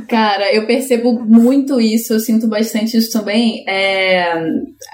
Cara, 0.09 0.54
eu 0.54 0.66
percebo 0.66 1.12
muito 1.25 1.81
isso, 1.81 2.12
eu 2.12 2.21
sinto 2.21 2.47
bastante 2.47 2.97
isso 2.97 3.11
também. 3.12 3.64
É, 3.69 4.35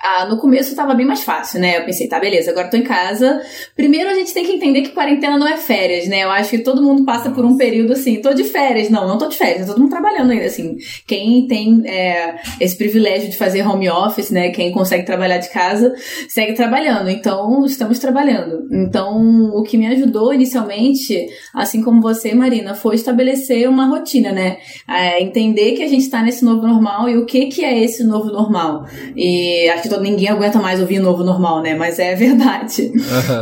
ah, 0.02 0.26
no 0.26 0.38
começo 0.38 0.74
tava 0.76 0.94
bem 0.94 1.06
mais 1.06 1.22
fácil, 1.22 1.60
né? 1.60 1.78
Eu 1.78 1.84
pensei, 1.84 2.08
tá, 2.08 2.18
beleza, 2.20 2.50
agora 2.50 2.68
tô 2.70 2.76
em 2.76 2.82
casa. 2.82 3.42
Primeiro 3.76 4.08
a 4.08 4.14
gente 4.14 4.32
tem 4.32 4.44
que 4.44 4.52
entender 4.52 4.82
que 4.82 4.90
quarentena 4.90 5.36
não 5.38 5.46
é 5.48 5.56
férias, 5.56 6.06
né? 6.08 6.24
Eu 6.24 6.30
acho 6.30 6.50
que 6.50 6.58
todo 6.58 6.82
mundo 6.82 7.04
passa 7.04 7.30
por 7.30 7.44
um 7.44 7.56
período 7.56 7.92
assim, 7.92 8.20
tô 8.22 8.32
de 8.32 8.44
férias. 8.44 8.69
Não, 8.90 9.06
não 9.06 9.18
tô 9.18 9.26
de 9.28 9.36
férias, 9.36 9.66
tá 9.66 9.72
todo 9.72 9.80
mundo 9.80 9.90
trabalhando 9.90 10.30
ainda, 10.30 10.46
assim. 10.46 10.76
Quem 11.06 11.46
tem 11.46 11.82
é, 11.86 12.36
esse 12.60 12.76
privilégio 12.76 13.28
de 13.28 13.36
fazer 13.36 13.66
home 13.66 13.88
office, 13.88 14.30
né? 14.30 14.50
Quem 14.50 14.72
consegue 14.72 15.04
trabalhar 15.04 15.38
de 15.38 15.50
casa, 15.50 15.94
segue 16.28 16.54
trabalhando. 16.54 17.10
Então, 17.10 17.64
estamos 17.64 17.98
trabalhando. 17.98 18.68
Então, 18.70 19.50
o 19.54 19.62
que 19.62 19.76
me 19.76 19.86
ajudou 19.86 20.32
inicialmente, 20.32 21.26
assim 21.54 21.82
como 21.82 22.00
você, 22.00 22.34
Marina, 22.34 22.74
foi 22.74 22.94
estabelecer 22.94 23.68
uma 23.68 23.86
rotina, 23.86 24.32
né? 24.32 24.58
É, 24.88 25.20
entender 25.22 25.72
que 25.72 25.82
a 25.82 25.88
gente 25.88 26.08
tá 26.08 26.22
nesse 26.22 26.44
novo 26.44 26.66
normal 26.66 27.08
e 27.08 27.16
o 27.16 27.26
que 27.26 27.46
que 27.46 27.64
é 27.64 27.82
esse 27.82 28.04
novo 28.04 28.30
normal. 28.30 28.84
E 29.16 29.68
acho 29.70 29.82
que 29.82 29.88
todo, 29.88 30.02
ninguém 30.02 30.28
aguenta 30.28 30.58
mais 30.58 30.80
ouvir 30.80 30.98
novo 30.98 31.24
normal, 31.24 31.62
né? 31.62 31.74
Mas 31.74 31.98
é 31.98 32.14
verdade. 32.16 32.92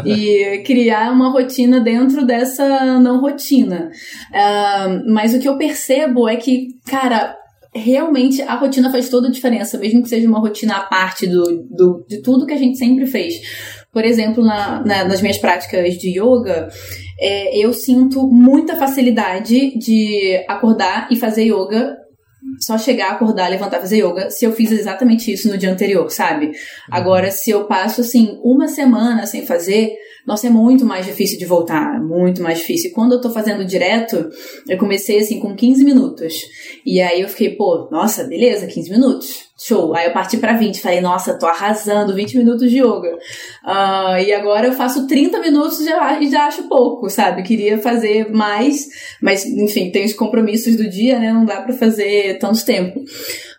e 0.05 0.63
criar 0.65 1.13
uma 1.13 1.31
rotina 1.31 1.81
dentro 1.81 2.25
dessa 2.25 2.99
não 2.99 3.21
rotina. 3.21 3.91
Ah, 4.33 4.89
mas 5.19 5.35
o 5.35 5.41
que 5.41 5.49
eu 5.49 5.59
percebo 5.59 6.29
é 6.29 6.37
que, 6.37 6.69
cara, 6.87 7.37
realmente 7.75 8.41
a 8.43 8.55
rotina 8.55 8.91
faz 8.91 9.09
toda 9.09 9.27
a 9.29 9.31
diferença, 9.31 9.77
mesmo 9.79 10.03
que 10.03 10.09
seja 10.09 10.29
uma 10.29 10.39
rotina 10.41 10.77
à 10.77 10.81
parte 10.83 11.27
do, 11.27 11.43
do, 11.69 12.05
de 12.09 12.23
tudo 12.23 12.47
que 12.47 12.55
a 12.55 12.57
gente 12.59 12.79
sempre 12.79 13.05
fez. 13.07 13.35
Por 13.93 14.05
exemplo, 14.05 14.45
na, 14.45 14.81
na- 14.85 15.05
nas 15.05 15.21
minhas 15.21 15.39
práticas 15.39 15.95
de 15.99 16.09
yoga, 16.21 16.69
é, 17.21 17.59
eu 17.65 17.73
sinto 17.73 18.29
muita 18.29 18.77
facilidade 18.77 19.77
de 19.79 20.45
acordar 20.49 21.09
e 21.11 21.17
fazer 21.17 21.45
yoga. 21.45 21.97
Só 22.61 22.79
chegar, 22.79 23.11
acordar, 23.11 23.49
levantar, 23.51 23.81
fazer 23.81 23.99
yoga, 24.05 24.31
se 24.31 24.45
eu 24.45 24.53
fiz 24.53 24.71
exatamente 24.73 25.31
isso 25.33 25.49
no 25.49 25.59
dia 25.59 25.71
anterior, 25.73 26.09
sabe? 26.11 26.53
Agora, 26.91 27.31
se 27.31 27.51
eu 27.51 27.65
passo, 27.67 28.01
assim, 28.01 28.39
uma 28.43 28.69
semana 28.69 29.27
sem 29.27 29.45
fazer, 29.45 29.91
nossa, 30.29 30.47
é 30.47 30.51
muito 30.51 30.85
mais 30.85 31.07
difícil 31.07 31.39
de 31.39 31.47
voltar, 31.47 31.99
muito 32.03 32.43
mais 32.43 32.59
difícil. 32.59 32.93
Quando 32.93 33.15
eu 33.15 33.21
tô 33.21 33.31
fazendo 33.31 33.65
direto, 33.65 34.29
eu 34.69 34.77
comecei, 34.77 35.21
assim, 35.21 35.41
com 35.41 35.57
15 35.57 35.83
minutos. 35.83 36.35
E 36.85 37.01
aí 37.01 37.23
eu 37.23 37.29
fiquei, 37.31 37.57
pô, 37.57 37.89
nossa, 37.91 38.25
beleza, 38.25 38.67
15 38.67 38.91
minutos. 38.91 39.48
Show. 39.61 39.95
Aí 39.95 40.07
eu 40.07 40.13
parti 40.13 40.37
pra 40.37 40.53
20. 40.53 40.81
Falei, 40.81 41.01
nossa, 41.01 41.35
tô 41.39 41.45
arrasando, 41.47 42.15
20 42.15 42.39
minutos 42.39 42.71
de 42.71 42.79
yoga. 42.79 43.19
Ah, 43.65 44.21
e 44.23 44.33
agora 44.33 44.69
eu 44.69 44.73
faço 44.73 45.07
30 45.09 45.41
minutos 45.41 45.81
e 45.81 45.85
já, 45.87 46.23
já 46.23 46.47
acho 46.47 46.69
pouco, 46.69 47.11
sabe? 47.11 47.43
Queria 47.43 47.77
fazer 47.79 48.31
mais, 48.31 48.87
mas, 49.21 49.45
enfim, 49.45 49.91
tem 49.91 50.05
os 50.05 50.13
compromissos 50.13 50.77
do 50.77 50.89
dia, 50.89 51.19
né? 51.19 51.33
Não 51.33 51.45
dá 51.45 51.61
pra 51.63 51.73
fazer 51.73 52.39
tanto 52.39 52.65
tempo. 52.65 53.03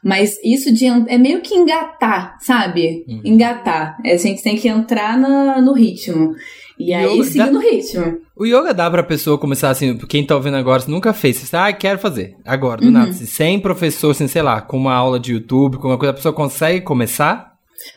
Mas 0.02 0.40
isso 0.44 0.72
de 0.72 0.86
é 0.86 1.18
meio 1.18 1.42
que 1.42 1.54
engatar, 1.54 2.38
sabe? 2.40 3.04
Uhum. 3.08 3.22
Engatar. 3.26 3.98
É, 4.06 4.14
a 4.14 4.18
gente 4.18 4.42
tem 4.42 4.56
que 4.56 4.70
entrar 4.70 5.18
na- 5.18 5.60
no 5.62 5.74
ritmo. 5.74 6.34
E 6.80 6.94
aí 6.94 7.14
Yoga 7.14 7.24
seguir 7.26 7.38
dá- 7.40 7.52
no 7.52 7.60
ritmo. 7.60 8.18
O 8.36 8.46
yoga 8.46 8.74
dá 8.74 8.90
pra 8.90 9.04
pessoa 9.04 9.38
começar 9.38 9.70
assim, 9.70 9.98
quem 9.98 10.26
tá 10.26 10.34
ouvindo 10.36 10.56
agora, 10.56 10.80
se 10.82 10.90
nunca 10.90 11.12
fez, 11.12 11.36
você 11.38 11.56
ah, 11.58 11.74
quero 11.74 12.00
fazer. 12.00 12.38
Agora, 12.46 12.80
do 12.80 12.86
Uhum. 12.88 12.92
nada, 12.92 13.10
assim, 13.10 13.26
sem 13.26 13.60
professor, 13.60 14.12
assim, 14.12 14.28
sei 14.30 14.42
lá, 14.42 14.62
com 14.62 14.78
uma 14.78 14.94
aula 14.94 15.20
de 15.20 15.34
YouTube, 15.34 15.78
com 15.78 15.90
uma 15.90 15.98
coisa, 15.98 16.12
a 16.12 16.16
pessoa 16.16 16.34
consegue 16.34 16.80
começar? 16.82 17.49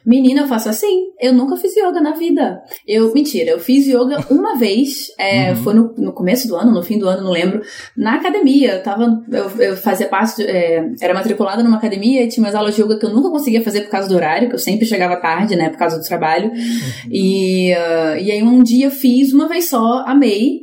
Menina, 0.04 0.42
eu 0.42 0.48
faço 0.48 0.68
assim. 0.68 1.06
Eu 1.20 1.32
nunca 1.32 1.56
fiz 1.56 1.72
yoga 1.76 2.00
na 2.00 2.12
vida. 2.12 2.60
Eu, 2.86 3.12
mentira, 3.12 3.50
eu 3.50 3.58
fiz 3.60 3.86
yoga 3.86 4.24
uma 4.30 4.56
vez. 4.58 5.06
é, 5.18 5.50
Uhum. 5.50 5.56
Foi 5.56 5.74
no, 5.74 5.94
no 5.98 6.12
começo 6.12 6.46
do 6.48 6.56
ano, 6.56 6.72
no 6.72 6.82
fim 6.82 6.98
do 6.98 7.08
ano, 7.08 7.24
não 7.24 7.30
lembro. 7.30 7.60
Na 7.96 8.14
academia. 8.14 8.74
Eu, 8.76 8.82
tava, 8.82 9.22
eu, 9.30 9.50
eu 9.60 9.76
fazia 9.76 10.06
parte. 10.08 10.36
de- 10.36 10.48
é, 10.50 10.84
era 11.00 11.14
matriculada 11.14 11.62
numa 11.62 11.76
academia 11.76 12.22
e 12.22 12.28
tinha 12.28 12.44
umas 12.44 12.54
aulas 12.54 12.74
de 12.74 12.82
yoga 12.82 12.98
que 12.98 13.06
eu 13.06 13.10
nunca 13.14 13.30
conseguia 13.30 13.62
fazer 13.62 13.82
por 13.82 13.90
causa 13.90 14.08
do 14.08 14.14
horário, 14.16 14.48
que 14.48 14.54
eu 14.54 14.58
sempre 14.58 14.86
chegava 14.86 15.16
tarde, 15.16 15.56
né? 15.56 15.68
Por 15.70 15.78
causa 15.78 15.98
do 15.98 16.04
trabalho. 16.04 16.50
E, 17.10 17.72
ah, 17.74 18.18
e 18.20 18.30
aí 18.30 18.42
um 18.42 18.62
dia 18.62 18.86
eu 18.86 18.90
fiz 18.90 19.32
uma 19.32 19.48
vez 19.48 19.68
só, 19.68 20.04
amei. 20.06 20.60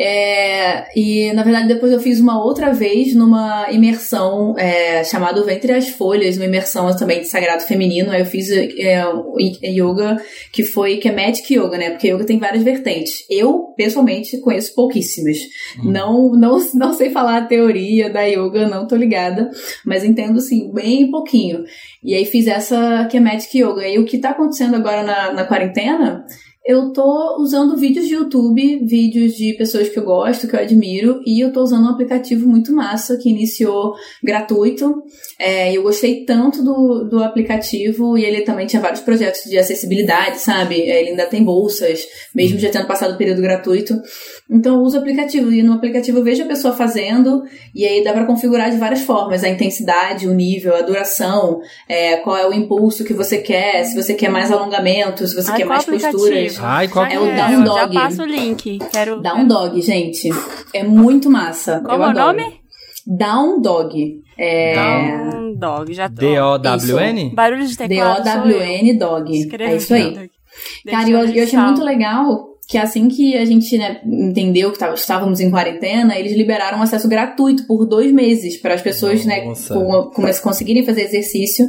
É, 0.00 0.86
e 0.96 1.32
na 1.32 1.42
verdade 1.42 1.66
depois 1.66 1.90
eu 1.90 1.98
fiz 1.98 2.20
uma 2.20 2.40
outra 2.40 2.72
vez 2.72 3.16
numa 3.16 3.68
imersão 3.72 4.54
é, 4.56 5.02
chamada 5.02 5.42
Ventre 5.42 5.72
as 5.72 5.88
Folhas, 5.88 6.36
uma 6.36 6.44
imersão 6.44 6.94
também 6.96 7.20
de 7.20 7.26
sagrado 7.26 7.64
feminino. 7.64 8.12
Aí 8.12 8.20
eu 8.20 8.26
fiz 8.26 8.48
é, 8.48 9.04
o 9.08 9.36
yoga 9.40 10.22
que 10.52 10.62
foi 10.62 10.98
Kemetic 10.98 11.50
Yoga, 11.50 11.76
né? 11.76 11.90
Porque 11.90 12.12
yoga 12.12 12.24
tem 12.24 12.38
várias 12.38 12.62
vertentes. 12.62 13.24
Eu, 13.28 13.74
pessoalmente, 13.76 14.38
conheço 14.38 14.72
pouquíssimas. 14.72 15.38
Não, 15.82 16.30
não, 16.30 16.58
não 16.74 16.92
sei 16.92 17.10
falar 17.10 17.38
a 17.38 17.46
teoria 17.46 18.08
da 18.08 18.22
yoga, 18.22 18.68
não 18.68 18.86
tô 18.86 18.94
ligada, 18.94 19.50
mas 19.84 20.04
entendo 20.04 20.38
assim, 20.38 20.70
bem 20.72 21.10
pouquinho. 21.10 21.64
E 22.04 22.14
aí 22.14 22.24
fiz 22.24 22.46
essa 22.46 23.06
Kemetic 23.10 23.52
Yoga. 23.52 23.88
E 23.88 23.98
o 23.98 24.04
que 24.04 24.18
tá 24.18 24.30
acontecendo 24.30 24.76
agora 24.76 25.02
na, 25.02 25.32
na 25.32 25.44
quarentena 25.44 26.24
eu 26.68 26.92
tô 26.92 27.38
usando 27.40 27.78
vídeos 27.78 28.06
de 28.06 28.12
YouTube, 28.12 28.84
vídeos 28.84 29.32
de 29.32 29.54
pessoas 29.54 29.88
que 29.88 29.98
eu 29.98 30.04
gosto, 30.04 30.46
que 30.46 30.54
eu 30.54 30.60
admiro, 30.60 31.22
e 31.24 31.40
eu 31.40 31.50
tô 31.50 31.62
usando 31.62 31.86
um 31.86 31.88
aplicativo 31.88 32.46
muito 32.46 32.74
massa 32.74 33.16
que 33.16 33.30
iniciou 33.30 33.94
gratuito. 34.22 35.02
É, 35.38 35.72
eu 35.74 35.82
gostei 35.82 36.26
tanto 36.26 36.62
do, 36.62 37.04
do 37.04 37.24
aplicativo 37.24 38.18
e 38.18 38.24
ele 38.24 38.42
também 38.42 38.66
tinha 38.66 38.82
vários 38.82 39.00
projetos 39.00 39.44
de 39.44 39.56
acessibilidade, 39.56 40.40
sabe? 40.40 40.82
É, 40.82 41.00
Ele 41.00 41.10
ainda 41.10 41.24
tem 41.24 41.42
bolsas, 41.42 42.06
mesmo 42.34 42.58
já 42.58 42.68
tendo 42.68 42.86
passado 42.86 43.14
o 43.14 43.16
período 43.16 43.40
gratuito. 43.40 43.94
Então 44.50 44.76
eu 44.76 44.82
uso 44.82 44.98
o 44.98 45.00
aplicativo 45.00 45.50
e 45.50 45.62
no 45.62 45.72
aplicativo 45.72 46.18
eu 46.18 46.24
vejo 46.24 46.42
a 46.42 46.46
pessoa 46.46 46.74
fazendo 46.74 47.44
e 47.74 47.86
aí 47.86 48.04
dá 48.04 48.12
pra 48.12 48.26
configurar 48.26 48.70
de 48.70 48.76
várias 48.76 49.00
formas 49.00 49.42
a 49.42 49.48
intensidade, 49.48 50.28
o 50.28 50.34
nível, 50.34 50.74
a 50.74 50.82
duração, 50.82 51.62
é, 51.88 52.16
qual 52.16 52.36
é 52.36 52.46
o 52.46 52.52
impulso 52.52 53.04
que 53.04 53.14
você 53.14 53.38
quer, 53.38 53.84
se 53.84 53.94
você 53.94 54.12
quer 54.12 54.28
mais 54.28 54.52
alongamento, 54.52 55.26
se 55.26 55.34
você 55.34 55.50
Ai, 55.50 55.56
quer 55.58 55.64
mais 55.64 55.82
aplicativo? 55.82 56.57
Ai, 56.60 56.88
qual 56.88 57.06
É 57.06 57.18
o 57.18 57.24
Down 57.26 57.66
já 57.66 57.84
Dog. 57.86 57.94
passo 57.94 58.22
o 58.22 58.26
link. 58.26 58.78
Quero. 58.90 59.20
Down 59.20 59.46
Dog, 59.46 59.80
gente. 59.80 60.28
É 60.74 60.82
muito 60.82 61.30
massa. 61.30 61.82
Eu 61.84 61.90
é 61.90 61.98
o 61.98 62.02
adoro. 62.02 62.26
nome? 62.38 62.60
Down 63.06 63.60
Dog. 63.62 64.22
É. 64.36 64.74
Down 64.74 65.54
Dog, 65.56 65.94
já 65.94 66.08
tô. 66.08 66.16
D-O-W-N? 66.16 67.34
Barulho 67.34 67.66
de 67.66 67.76
teclado. 67.76 68.22
D-O-W-N 68.24 68.98
Dog. 68.98 69.38
Escreve 69.38 69.72
É 69.72 69.76
isso 69.76 69.94
aí. 69.94 70.14
Cara, 70.14 71.04
Deixa 71.04 71.10
eu, 71.10 71.34
eu 71.36 71.44
achei 71.44 71.58
muito 71.58 71.84
legal 71.84 72.48
que 72.68 72.76
assim 72.76 73.08
que 73.08 73.34
a 73.34 73.44
gente 73.46 73.78
né, 73.78 73.98
entendeu 74.04 74.70
que 74.70 74.78
tava- 74.78 74.92
estávamos 74.94 75.40
em 75.40 75.50
quarentena, 75.50 76.18
eles 76.18 76.32
liberaram 76.36 76.82
acesso 76.82 77.08
gratuito 77.08 77.66
por 77.66 77.86
dois 77.86 78.12
meses 78.12 78.58
para 78.58 78.74
as 78.74 78.82
pessoas 78.82 79.24
né, 79.24 79.40
com- 79.74 80.10
com- 80.10 80.32
conseguirem 80.42 80.84
fazer 80.84 81.02
exercício. 81.04 81.66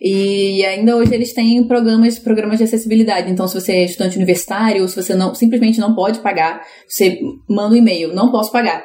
E 0.00 0.64
ainda 0.64 0.96
hoje 0.96 1.12
eles 1.14 1.32
têm 1.32 1.64
programas, 1.64 2.18
programas 2.18 2.58
de 2.58 2.64
acessibilidade. 2.64 3.30
Então, 3.30 3.48
se 3.48 3.54
você 3.60 3.72
é 3.72 3.84
estudante 3.86 4.16
universitário, 4.16 4.82
ou 4.82 4.88
se 4.88 4.94
você 4.94 5.14
não 5.14 5.34
simplesmente 5.34 5.80
não 5.80 5.94
pode 5.94 6.20
pagar, 6.20 6.62
você 6.86 7.18
manda 7.48 7.74
um 7.74 7.78
e-mail, 7.78 8.14
não 8.14 8.30
posso 8.30 8.52
pagar. 8.52 8.84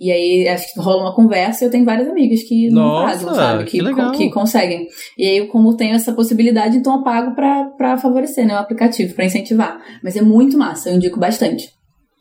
E 0.00 0.12
aí 0.12 0.48
acho 0.48 0.72
que 0.72 0.80
rola 0.80 1.02
uma 1.02 1.14
conversa 1.14 1.64
e 1.64 1.66
eu 1.66 1.70
tenho 1.72 1.84
várias 1.84 2.08
amigas 2.08 2.42
que 2.44 2.70
não 2.70 2.82
Nossa, 2.82 3.18
pagam, 3.18 3.34
sabe? 3.34 3.64
que 3.64 3.70
Que, 3.78 3.82
legal. 3.82 4.12
que 4.12 4.30
conseguem. 4.30 4.86
E 5.18 5.26
aí, 5.26 5.46
como 5.48 5.76
tenho 5.76 5.96
essa 5.96 6.12
possibilidade, 6.12 6.76
então 6.76 6.98
eu 6.98 7.02
pago 7.02 7.34
pra, 7.34 7.64
pra 7.76 7.98
favorecer, 7.98 8.46
né? 8.46 8.54
O 8.54 8.58
aplicativo, 8.58 9.12
pra 9.14 9.24
incentivar. 9.24 9.80
Mas 10.02 10.16
é 10.16 10.22
muito 10.22 10.56
massa, 10.56 10.88
eu 10.90 10.96
indico 10.96 11.18
bastante. 11.18 11.70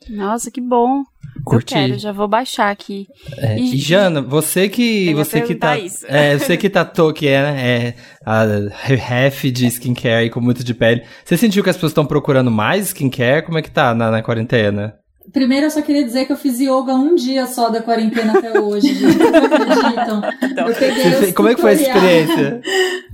Nossa, 0.09 0.49
que 0.49 0.59
bom. 0.61 1.03
Curti. 1.45 1.75
Eu 1.75 1.81
quero, 1.81 1.99
já 1.99 2.11
vou 2.11 2.27
baixar 2.27 2.71
aqui. 2.71 3.05
É, 3.37 3.59
E- 3.59 3.77
Jana, 3.77 4.21
você 4.21 4.67
que 4.67 5.13
você 5.13 5.41
que 5.41 5.53
tá, 5.53 5.77
isso. 5.77 6.03
é, 6.09 6.35
você 6.37 6.57
que 6.57 6.69
tatuou 6.69 7.13
que 7.13 7.27
é, 7.27 7.41
né, 7.43 7.69
é 7.69 7.93
a 8.25 8.43
ref 8.73 9.43
de 9.51 9.67
skincare 9.67 10.25
e 10.25 10.29
com 10.31 10.41
muito 10.41 10.63
de 10.63 10.73
pele. 10.73 11.03
Você 11.23 11.37
sentiu 11.37 11.63
que 11.63 11.69
as 11.69 11.75
pessoas 11.75 11.91
estão 11.91 12.05
procurando 12.05 12.49
mais 12.49 12.87
skincare? 12.87 13.45
Como 13.45 13.57
é 13.59 13.61
que 13.61 13.69
tá 13.69 13.93
na, 13.93 14.09
na 14.09 14.23
quarentena? 14.23 14.95
Primeiro, 15.33 15.65
eu 15.65 15.71
só 15.71 15.81
queria 15.81 16.03
dizer 16.05 16.25
que 16.25 16.31
eu 16.31 16.37
fiz 16.37 16.59
yoga 16.59 16.93
um 16.93 17.13
dia 17.13 17.45
só 17.47 17.69
da 17.69 17.81
quarentena 17.81 18.37
até 18.37 18.59
hoje, 18.59 18.93
gente. 18.93 19.17
Vocês 19.17 19.43
acreditam? 19.43 20.21
Eu 20.67 20.75
peguei 20.75 21.33
como 21.33 21.49
é 21.49 21.55
que 21.55 21.61
foi 21.61 21.71
a 21.71 21.73
experiência? 21.73 22.61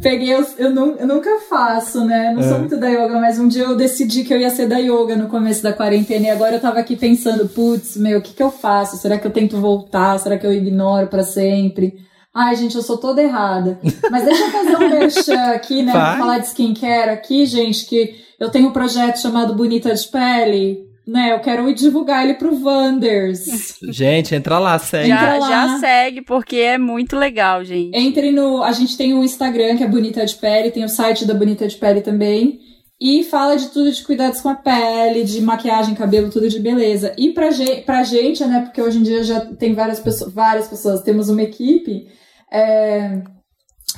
Peguei 0.02 0.36
os, 0.36 0.60
eu, 0.60 0.70
eu 0.76 1.08
nunca 1.08 1.40
faço, 1.50 2.06
né? 2.06 2.32
Não 2.36 2.44
sou 2.44 2.56
É. 2.56 2.60
muito 2.60 2.78
da 2.78 2.88
yoga, 2.88 3.20
mas 3.20 3.40
um 3.40 3.48
dia 3.48 3.64
eu 3.64 3.76
decidi 3.76 4.24
que 4.24 4.34
eu 4.34 4.40
ia 4.40 4.50
ser 4.50 4.68
da 4.68 4.78
yoga 4.78 5.16
no 5.16 5.28
começo 5.28 5.64
da 5.64 5.74
quarentena 5.74 6.28
e 6.28 6.30
agora 6.30 6.56
eu 6.56 6.60
tava 6.62 6.80
aqui 6.80 6.96
pensando, 6.96 7.48
putz, 7.50 7.98
meu, 7.98 8.20
o 8.20 8.22
que 8.22 8.34
que 8.34 8.44
eu 8.44 8.52
faço? 8.52 8.98
Será 8.98 9.18
que 9.18 9.26
eu 9.26 9.32
tento 9.32 9.58
voltar? 9.58 10.18
Será 10.20 10.38
que 10.38 10.46
eu 10.46 10.54
ignoro 10.54 11.08
pra 11.08 11.24
sempre? 11.24 11.96
Ai, 12.34 12.56
gente, 12.56 12.76
eu 12.76 12.82
sou 12.82 12.98
toda 12.98 13.22
errada. 13.22 13.80
Mas 14.10 14.24
deixa 14.26 14.44
eu 14.44 14.52
fazer 14.52 14.76
um 14.78 14.90
merchan 14.90 15.46
aqui, 15.52 15.84
né? 15.84 15.92
Falar 15.92 16.40
de 16.40 16.48
skincare 16.48 17.10
aqui, 17.12 17.46
gente, 17.46 17.86
que 17.86 18.16
eu 18.40 18.50
tenho 18.50 18.70
um 18.70 18.72
projeto 18.72 19.18
chamado 19.20 19.54
Bonita 19.56 19.94
de 19.94 20.08
Pele, 20.08 20.80
né? 21.06 21.34
Eu 21.34 21.40
quero 21.40 21.74
divulgar 21.74 22.24
ele 22.24 22.36
pro 22.36 22.56
Wanders. 22.56 23.78
Gente, 23.90 24.34
entra 24.34 24.58
lá, 24.60 24.80
segue. 24.80 25.10
Já, 25.10 25.38
lá. 25.38 25.50
já 25.50 25.80
segue, 25.80 26.22
porque 26.22 26.56
é 26.58 26.78
muito 26.78 27.16
legal, 27.16 27.64
gente. 27.64 27.96
Entre 27.98 28.32
no. 28.32 28.64
A 28.64 28.72
gente 28.72 28.98
tem 28.98 29.14
um 29.14 29.24
Instagram 29.24 29.76
que 29.76 29.84
é 29.84 29.88
Bonita 29.88 30.26
de 30.26 30.36
Pele, 30.36 30.72
tem 30.72 30.84
o 30.84 30.90
site 30.90 31.26
da 31.26 31.34
Bonita 31.34 31.68
de 31.68 31.76
Pele 31.76 32.02
também. 32.02 32.60
E 33.02 33.24
fala 33.24 33.58
de 33.58 33.68
tudo 33.68 33.92
de 33.92 34.02
cuidados 34.04 34.40
com 34.40 34.48
a 34.48 34.56
pele, 34.56 35.26
de 35.26 35.42
maquiagem, 35.42 35.94
cabelo, 35.94 36.30
tudo 36.30 36.48
de 36.48 36.60
beleza. 36.60 37.14
E 37.18 37.34
pra 37.34 37.52
gente, 37.52 37.82
pra 37.82 38.02
gente 38.04 38.46
né? 38.46 38.62
Porque 38.62 38.82
hoje 38.82 39.00
em 39.00 39.04
dia 39.04 39.24
já 39.24 39.42
tem 39.42 39.74
várias 39.74 40.00
pessoas, 40.00 40.34
várias 40.34 40.68
pessoas, 40.70 41.02
temos 41.02 41.28
uma 41.28 41.44
equipe. 41.44 42.08
é, 42.50 43.22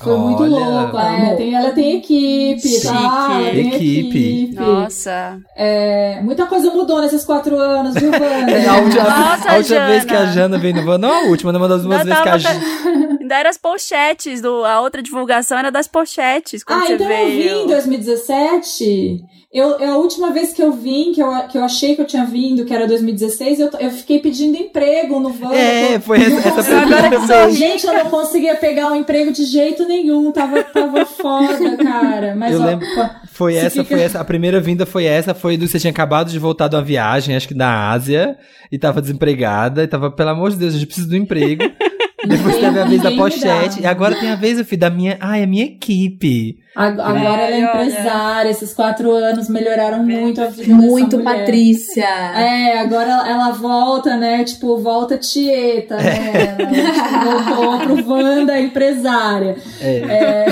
foi 0.04 0.18
muito 0.18 0.44
Olha. 0.44 0.58
louco, 0.58 0.98
né? 0.98 1.34
Tem, 1.36 1.54
ela 1.56 1.72
tem 1.72 1.98
equipe, 1.98 2.62
Chique. 2.68 2.84
tá? 2.88 3.28
Ela 3.42 3.52
tem 3.52 3.68
Equipe. 3.76 4.56
Nossa. 4.56 5.40
É, 5.56 6.20
muita 6.22 6.46
coisa 6.46 6.72
mudou 6.72 7.02
nesses 7.02 7.24
quatro 7.26 7.58
anos, 7.58 7.94
viu, 7.96 8.12
É, 8.16 8.18
Wanda? 8.20 8.72
a 8.72 8.78
última, 8.82 9.04
Nossa, 9.04 9.52
a 9.52 9.56
última 9.58 9.86
vez 9.88 10.06
que 10.06 10.14
a 10.14 10.26
Jana 10.28 10.58
veio 10.58 10.76
no 10.76 10.98
não 10.98 11.12
a 11.14 11.22
última, 11.30 11.52
né? 11.52 11.58
Uma 11.58 11.68
das 11.68 11.82
últimas 11.84 12.02
Ainda 12.02 12.14
vezes 12.16 12.24
que 12.24 12.30
a 12.30 12.38
Jana. 12.38 13.18
Ainda 13.22 13.36
era 13.40 13.50
as 13.50 13.58
pochetes, 13.58 14.42
do, 14.42 14.64
a 14.64 14.82
outra 14.82 15.02
divulgação 15.02 15.58
era 15.58 15.72
das 15.72 15.88
pochetes, 15.88 16.64
quando 16.64 16.84
Ah, 16.84 16.86
você 16.88 16.94
então 16.94 17.10
eu 17.10 17.28
vim 17.28 17.38
veio. 17.38 17.64
em 17.64 17.68
2017. 17.68 19.20
Eu, 19.58 19.80
eu- 19.80 19.94
a 19.94 19.98
última 19.98 20.32
vez 20.32 20.52
que 20.52 20.62
eu 20.62 20.74
vim, 20.74 21.14
que 21.14 21.22
eu, 21.24 21.32
que 21.48 21.58
eu 21.58 21.64
achei 21.64 21.96
que 21.96 22.02
eu 22.02 22.06
tinha 22.06 22.26
vindo, 22.26 22.66
que 22.66 22.74
era 22.74 22.86
2016, 22.86 23.60
eu, 23.62 23.70
eu 23.80 23.90
fiquei 23.90 24.20
pedindo 24.20 24.58
emprego 24.58 25.18
no 25.18 25.30
Van. 25.30 25.54
É, 25.54 25.98
foi 26.00 26.18
essa, 26.22 26.50
essa 26.50 26.72
Eu 26.72 26.78
agora 26.80 26.86
primeira 27.04 27.10
que 27.22 27.26
vez. 27.28 27.42
sou 27.42 27.52
Gente, 27.52 27.88
eu 27.88 27.94
não 27.94 28.10
conseguia 28.10 28.56
pegar 28.56 28.92
um 28.92 28.96
emprego 28.96 29.32
de 29.32 29.46
jeito 29.46 29.88
nenhum. 29.88 30.30
Tava, 30.34 30.62
tava 30.62 31.06
foda, 31.06 31.78
cara. 31.78 32.36
Mas 32.36 32.54
Eu 32.54 32.62
ó, 32.62 32.66
lembro- 32.66 32.86
Foi 33.32 33.56
essa, 33.56 33.70
fica- 33.84 33.96
foi 33.96 34.02
essa. 34.04 34.20
A 34.20 34.26
primeira 34.26 34.60
vinda 34.60 34.86
foi 34.86 35.06
essa, 35.06 35.34
foi 35.34 35.56
do 35.56 35.66
você 35.68 35.80
tinha 35.80 35.92
acabado 35.92 36.30
de 36.30 36.38
voltar 36.38 36.68
de 36.68 36.76
uma 36.76 36.82
viagem, 36.82 37.34
acho 37.36 37.48
que 37.48 37.54
da 37.54 37.92
Ásia, 37.92 38.38
e 38.70 38.78
tava 38.78 39.02
desempregada, 39.02 39.84
e 39.84 39.88
tava, 39.88 40.12
pelo 40.12 40.32
amor 40.32 40.52
de 40.52 40.58
Deus, 40.58 40.74
a 40.74 40.78
gente 40.78 40.88
precisa 40.88 41.08
do 41.08 41.16
emprego. 41.16 41.64
Depois 42.28 42.56
teve 42.58 42.80
a 42.80 42.86
vez 42.86 43.02
da 43.02 43.12
pochete, 43.12 43.82
e 43.82 43.86
agora 43.86 44.16
tem 44.16 44.30
a 44.30 44.36
vez, 44.36 44.60
filho, 44.68 44.80
da 44.80 44.90
minha. 44.90 45.18
Ai, 45.20 45.44
a 45.44 45.48
minha 45.48 45.66
equipe. 45.66 46.58
ag- 46.76 47.00
agora 47.00 47.42
ela 47.42 47.56
é 47.56 47.56
Olha, 47.56 47.72
olha. 47.74 47.86
empresária. 47.86 48.50
Esses 48.50 48.74
quatro 48.74 49.12
anos 49.12 49.48
melhoraram 49.50 50.04
muito 50.04 50.42
a 50.42 50.48
vida 50.48 50.74
Muito. 50.74 51.20
Patrícia. 51.20 52.04
É, 52.06 52.80
agora 52.80 53.10
ela, 53.10 53.30
ela 53.30 53.52
volta, 53.52 54.16
né? 54.18 54.44
Tipo, 54.44 54.78
volta 54.78 55.18
Tieta, 55.18 55.98
né? 55.98 56.56
Ela 56.60 57.42
tipo, 57.42 57.56
voltou 57.56 57.78
pro 58.04 58.10
Wanda 58.14 58.60
empresária. 58.60 59.56
É. 59.82 59.98
É. 59.98 60.46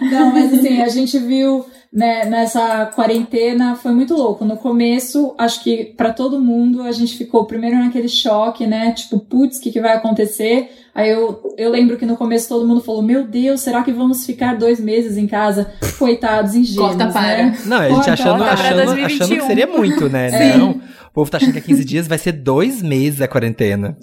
Não, 0.10 0.32
mas 0.32 0.52
assim, 0.54 0.80
a 0.82 0.88
gente 0.88 1.18
viu 1.18 1.66
né, 1.92 2.24
nessa 2.24 2.86
quarentena, 2.86 3.74
foi 3.74 3.90
muito 3.92 4.14
louco. 4.14 4.44
No 4.44 4.56
começo, 4.56 5.34
acho 5.36 5.62
que 5.62 5.86
pra 5.96 6.12
todo 6.12 6.40
mundo, 6.40 6.82
a 6.82 6.92
gente 6.92 7.16
ficou 7.16 7.44
primeiro 7.46 7.76
naquele 7.76 8.08
choque, 8.08 8.66
né? 8.66 8.92
Tipo, 8.92 9.18
putz, 9.18 9.58
o 9.58 9.60
que, 9.60 9.72
que 9.72 9.80
vai 9.80 9.94
acontecer? 9.94 10.70
Aí 10.94 11.10
eu, 11.10 11.54
eu 11.56 11.70
lembro 11.70 11.96
que 11.96 12.06
no 12.06 12.16
começo 12.16 12.48
todo 12.48 12.66
mundo 12.66 12.80
falou: 12.80 13.02
Meu 13.02 13.24
Deus, 13.24 13.60
será 13.60 13.82
que 13.82 13.92
vamos 13.92 14.24
ficar 14.24 14.56
dois 14.56 14.78
meses 14.80 15.16
em 15.16 15.26
casa? 15.26 15.72
Coitados, 15.98 16.54
ingênuos, 16.54 16.94
Corta 16.96 17.12
para. 17.12 17.36
né? 17.44 17.58
Não, 17.66 17.76
a 17.78 17.88
gente 17.88 17.94
Corta, 17.96 18.12
achando, 18.12 18.38
corta. 18.38 18.52
achando, 18.54 18.80
achando 18.80 18.94
que 18.94 19.06
2021. 19.08 19.46
seria 19.46 19.66
muito, 19.66 20.08
né? 20.08 20.30
Não. 20.56 20.70
O 20.70 21.12
povo 21.12 21.28
tá 21.30 21.38
achando 21.38 21.52
que 21.52 21.58
é 21.58 21.62
15 21.62 21.84
dias 21.84 22.06
vai 22.06 22.18
ser 22.18 22.32
dois 22.32 22.80
meses 22.82 23.20
a 23.20 23.26
quarentena. 23.26 23.96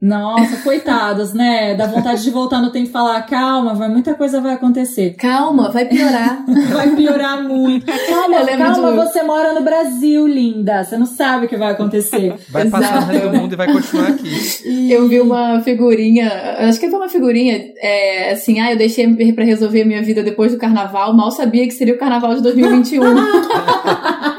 Nossa, 0.00 0.56
coitados, 0.58 1.34
né? 1.34 1.74
Dá 1.74 1.86
vontade 1.86 2.22
de 2.22 2.30
voltar 2.30 2.60
no 2.62 2.70
tempo 2.70 2.88
e 2.88 2.90
falar: 2.90 3.20
calma, 3.22 3.74
vai, 3.74 3.88
muita 3.88 4.14
coisa 4.14 4.40
vai 4.40 4.54
acontecer. 4.54 5.14
Calma, 5.18 5.70
vai 5.70 5.84
piorar. 5.84 6.42
Vai 6.72 6.90
piorar 6.96 7.42
muito. 7.42 7.86
Calma, 7.86 8.46
calma, 8.46 8.90
de- 8.92 8.96
você 8.96 9.22
mora 9.22 9.52
no 9.52 9.60
Brasil, 9.62 10.26
linda. 10.26 10.82
Você 10.84 10.96
não 10.96 11.04
sabe 11.06 11.46
o 11.46 11.48
que 11.48 11.56
vai 11.56 11.72
acontecer. 11.72 12.34
Vai 12.48 12.68
passar 12.70 12.92
no 12.92 12.98
Exato. 12.98 13.12
resto 13.12 13.28
do 13.28 13.36
mundo 13.38 13.52
e 13.52 13.56
vai 13.56 13.72
continuar 13.72 14.08
aqui. 14.08 14.90
Eu 14.90 15.08
vi 15.08 15.20
uma 15.20 15.60
figurinha, 15.60 16.28
acho 16.60 16.78
que 16.80 16.88
foi 16.88 16.98
uma 16.98 17.08
figurinha, 17.08 17.72
é, 17.78 18.32
assim, 18.32 18.60
ah, 18.60 18.72
eu 18.72 18.78
deixei 18.78 19.06
pra 19.32 19.44
resolver 19.44 19.84
minha 19.84 20.02
vida 20.02 20.22
depois 20.22 20.52
do 20.52 20.58
carnaval, 20.58 21.12
mal 21.14 21.30
sabia 21.30 21.64
que 21.66 21.72
seria 21.72 21.94
o 21.94 21.98
carnaval 21.98 22.34
de 22.34 22.42
2021. 22.42 23.02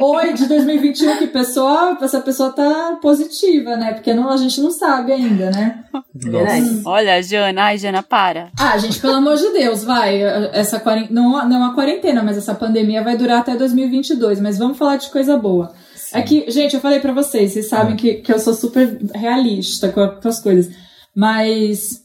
Oi, 0.00 0.32
de 0.32 0.46
2021, 0.46 1.16
que 1.16 1.26
pessoa, 1.26 1.96
essa 2.00 2.20
pessoa 2.20 2.50
tá 2.52 2.98
positiva, 3.02 3.76
né? 3.76 3.92
Porque 3.94 4.14
não, 4.14 4.28
a 4.30 4.36
gente 4.36 4.60
não 4.60 4.70
sabe 4.70 5.12
ainda, 5.12 5.50
né? 5.50 5.84
Verdade. 6.14 6.82
Olha, 6.84 7.22
Jana, 7.22 7.62
ai, 7.64 7.78
Jana, 7.78 8.02
para. 8.02 8.50
Ah, 8.58 8.76
gente, 8.78 9.00
pelo 9.00 9.14
amor 9.14 9.36
de 9.36 9.50
Deus, 9.52 9.82
vai. 9.84 10.22
Essa 10.52 10.78
quarentena, 10.80 11.20
não, 11.20 11.48
não 11.48 11.64
a 11.64 11.74
quarentena, 11.74 12.22
mas 12.22 12.36
essa 12.38 12.54
pandemia 12.54 13.02
vai 13.02 13.16
durar 13.16 13.40
até 13.40 13.56
2022. 13.56 14.40
Mas 14.40 14.58
vamos 14.58 14.78
falar 14.78 14.96
de 14.96 15.08
coisa 15.08 15.36
boa. 15.36 15.72
É 16.12 16.22
que, 16.22 16.50
gente, 16.50 16.74
eu 16.74 16.80
falei 16.80 17.00
pra 17.00 17.12
vocês, 17.12 17.52
vocês 17.52 17.68
sabem 17.68 17.94
que, 17.96 18.14
que 18.14 18.32
eu 18.32 18.38
sou 18.38 18.54
super 18.54 18.98
realista 19.14 19.90
com, 19.90 20.00
a- 20.00 20.08
com 20.16 20.28
as 20.28 20.40
coisas. 20.40 20.72
Mas, 21.14 22.00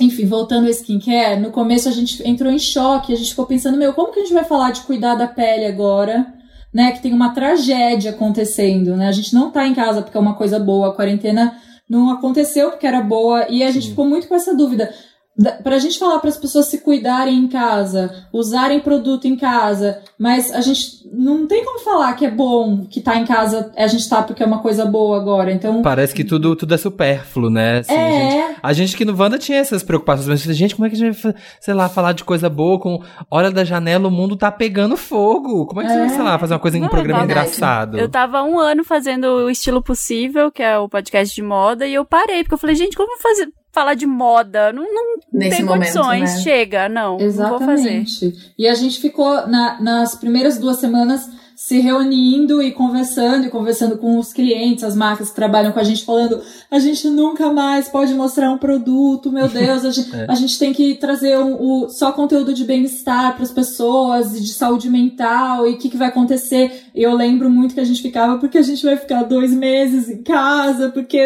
enfim, 0.00 0.24
voltando 0.26 0.64
ao 0.64 0.70
skincare, 0.70 1.40
no 1.40 1.50
começo 1.50 1.88
a 1.88 1.92
gente 1.92 2.26
entrou 2.26 2.50
em 2.52 2.58
choque, 2.58 3.12
a 3.12 3.16
gente 3.16 3.30
ficou 3.30 3.44
pensando, 3.46 3.76
meu, 3.76 3.92
como 3.92 4.12
que 4.12 4.20
a 4.20 4.22
gente 4.22 4.32
vai 4.32 4.44
falar 4.44 4.70
de 4.70 4.80
cuidar 4.82 5.14
da 5.16 5.26
pele 5.26 5.66
agora? 5.66 6.24
Né, 6.72 6.92
que 6.92 7.00
tem 7.00 7.14
uma 7.14 7.30
tragédia 7.30 8.10
acontecendo, 8.10 8.94
né? 8.94 9.08
A 9.08 9.12
gente 9.12 9.32
não 9.34 9.50
tá 9.50 9.66
em 9.66 9.74
casa 9.74 10.02
porque 10.02 10.18
é 10.18 10.20
uma 10.20 10.34
coisa 10.34 10.58
boa, 10.58 10.88
a 10.88 10.94
quarentena 10.94 11.56
não 11.88 12.10
aconteceu 12.10 12.70
porque 12.70 12.86
era 12.86 13.00
boa, 13.00 13.46
e 13.48 13.62
a 13.62 13.70
gente 13.70 13.84
Sim. 13.84 13.90
ficou 13.90 14.06
muito 14.06 14.28
com 14.28 14.34
essa 14.34 14.54
dúvida. 14.54 14.92
Da- 15.38 15.52
Pra 15.52 15.78
gente 15.78 15.98
falar 15.98 16.18
para 16.18 16.30
as 16.30 16.36
pessoas 16.36 16.66
se 16.66 16.78
cuidarem 16.78 17.36
em 17.38 17.46
casa, 17.48 18.26
usarem 18.32 18.80
produto 18.80 19.26
em 19.26 19.36
casa, 19.36 20.00
mas 20.18 20.52
a 20.52 20.60
gente 20.60 21.08
não 21.12 21.46
tem 21.46 21.64
como 21.64 21.78
falar 21.78 22.12
que 22.14 22.26
é 22.26 22.30
bom 22.30 22.84
que 22.90 23.00
tá 23.00 23.16
em 23.16 23.24
casa, 23.24 23.70
a 23.76 23.86
gente 23.86 24.08
tá 24.08 24.20
porque 24.22 24.42
é 24.42 24.46
uma 24.46 24.58
coisa 24.60 24.84
boa 24.84 25.16
agora. 25.16 25.52
Então, 25.52 25.80
Parece 25.80 26.12
que 26.12 26.24
tudo, 26.24 26.56
tudo 26.56 26.74
é 26.74 26.76
supérfluo, 26.76 27.48
né? 27.50 27.78
Assim, 27.78 27.94
gente. 27.94 28.34
é, 28.36 28.54
A 28.62 28.72
gente 28.72 28.96
que 28.96 29.04
no 29.04 29.16
Wanda 29.16 29.38
tinha 29.38 29.58
essas 29.58 29.82
preocupações, 29.84 30.44
mas 30.44 30.56
gente, 30.56 30.74
como 30.74 30.86
é 30.86 30.90
que 30.90 30.96
a 30.96 30.98
gente 30.98 31.22
vai, 31.22 31.34
sei 31.60 31.72
lá, 31.74 31.88
falar 31.88 32.12
de 32.12 32.24
coisa 32.24 32.50
boa 32.50 32.78
com 32.80 33.00
olha 33.30 33.50
da 33.52 33.64
janela, 33.64 34.08
o 34.08 34.10
mundo 34.10 34.36
tá 34.36 34.50
pegando 34.50 34.96
fogo. 34.96 35.66
Como 35.66 35.80
é 35.80 35.84
que 35.84 35.90
você 35.90 35.98
vai, 35.98 36.06
É. 36.06 36.10
sei 36.10 36.22
lá, 36.22 36.36
fazer 36.38 36.54
uma 36.54 36.60
coisa 36.60 36.76
em 36.78 36.82
um 36.84 36.88
programa 36.88 37.20
é 37.22 37.24
engraçado? 37.24 37.96
Eu 37.96 38.08
tava 38.08 38.42
um 38.42 38.58
ano 38.58 38.82
fazendo 38.82 39.24
o 39.24 39.50
Estilo 39.50 39.80
Possível, 39.82 40.50
que 40.50 40.62
é 40.64 40.76
o 40.78 40.88
podcast 40.88 41.32
de 41.34 41.42
moda, 41.42 41.86
e 41.86 41.94
eu 41.94 42.04
parei, 42.04 42.42
porque 42.42 42.54
eu 42.54 42.58
falei, 42.58 42.74
gente, 42.74 42.96
como 42.96 43.16
fazer, 43.20 43.48
falar 43.78 43.94
de 43.94 44.06
moda? 44.06 44.72
Não, 44.72 44.82
não 44.82 45.16
Nesse 45.32 45.56
tem 45.58 45.64
momento, 45.64 45.92
condições, 45.92 46.34
né? 46.36 46.40
chega, 46.42 46.88
não, 46.88 47.18
não 47.18 47.48
vou 47.48 47.58
fazer. 47.60 47.72
Exatamente. 48.00 48.52
E 48.58 48.66
a 48.66 48.74
gente 48.74 49.00
ficou 49.00 49.46
na- 49.46 49.80
nas 49.80 50.14
primeiras 50.14 50.58
duas 50.58 50.78
semanas 50.78 51.28
se 51.54 51.80
reunindo 51.80 52.62
e 52.62 52.70
conversando, 52.70 53.44
e 53.46 53.50
conversando 53.50 53.98
com 53.98 54.16
os 54.16 54.32
clientes, 54.32 54.84
as 54.84 54.94
marcas 54.94 55.30
que 55.30 55.34
trabalham 55.34 55.72
com 55.72 55.80
a 55.80 55.82
gente, 55.82 56.04
falando: 56.04 56.40
a 56.70 56.78
gente 56.78 57.10
nunca 57.10 57.52
mais 57.52 57.88
pode 57.88 58.14
mostrar 58.14 58.48
um 58.52 58.56
produto, 58.58 59.32
meu 59.32 59.48
Deus, 59.48 59.84
a 59.84 59.90
gente, 59.90 60.14
É. 60.14 60.26
a 60.28 60.34
gente 60.36 60.56
tem 60.56 60.72
que 60.72 60.94
trazer 60.94 61.36
um, 61.36 61.54
o, 61.60 61.88
só 61.88 62.12
conteúdo 62.12 62.54
de 62.54 62.62
bem-estar 62.64 63.34
para 63.34 63.42
as 63.42 63.50
pessoas, 63.50 64.36
e 64.36 64.40
de 64.40 64.52
saúde 64.54 64.88
mental, 64.88 65.66
e 65.66 65.72
o 65.72 65.78
que, 65.78 65.88
que 65.88 65.96
vai 65.96 66.08
acontecer. 66.08 66.84
Eu 67.00 67.14
lembro 67.14 67.48
muito 67.48 67.74
que 67.74 67.80
a 67.80 67.84
gente 67.84 68.02
ficava, 68.02 68.38
porque 68.38 68.58
a 68.58 68.62
gente 68.62 68.84
vai 68.84 68.96
ficar 68.96 69.22
dois 69.22 69.52
meses 69.52 70.10
em 70.10 70.20
casa, 70.20 70.88
porque. 70.88 71.16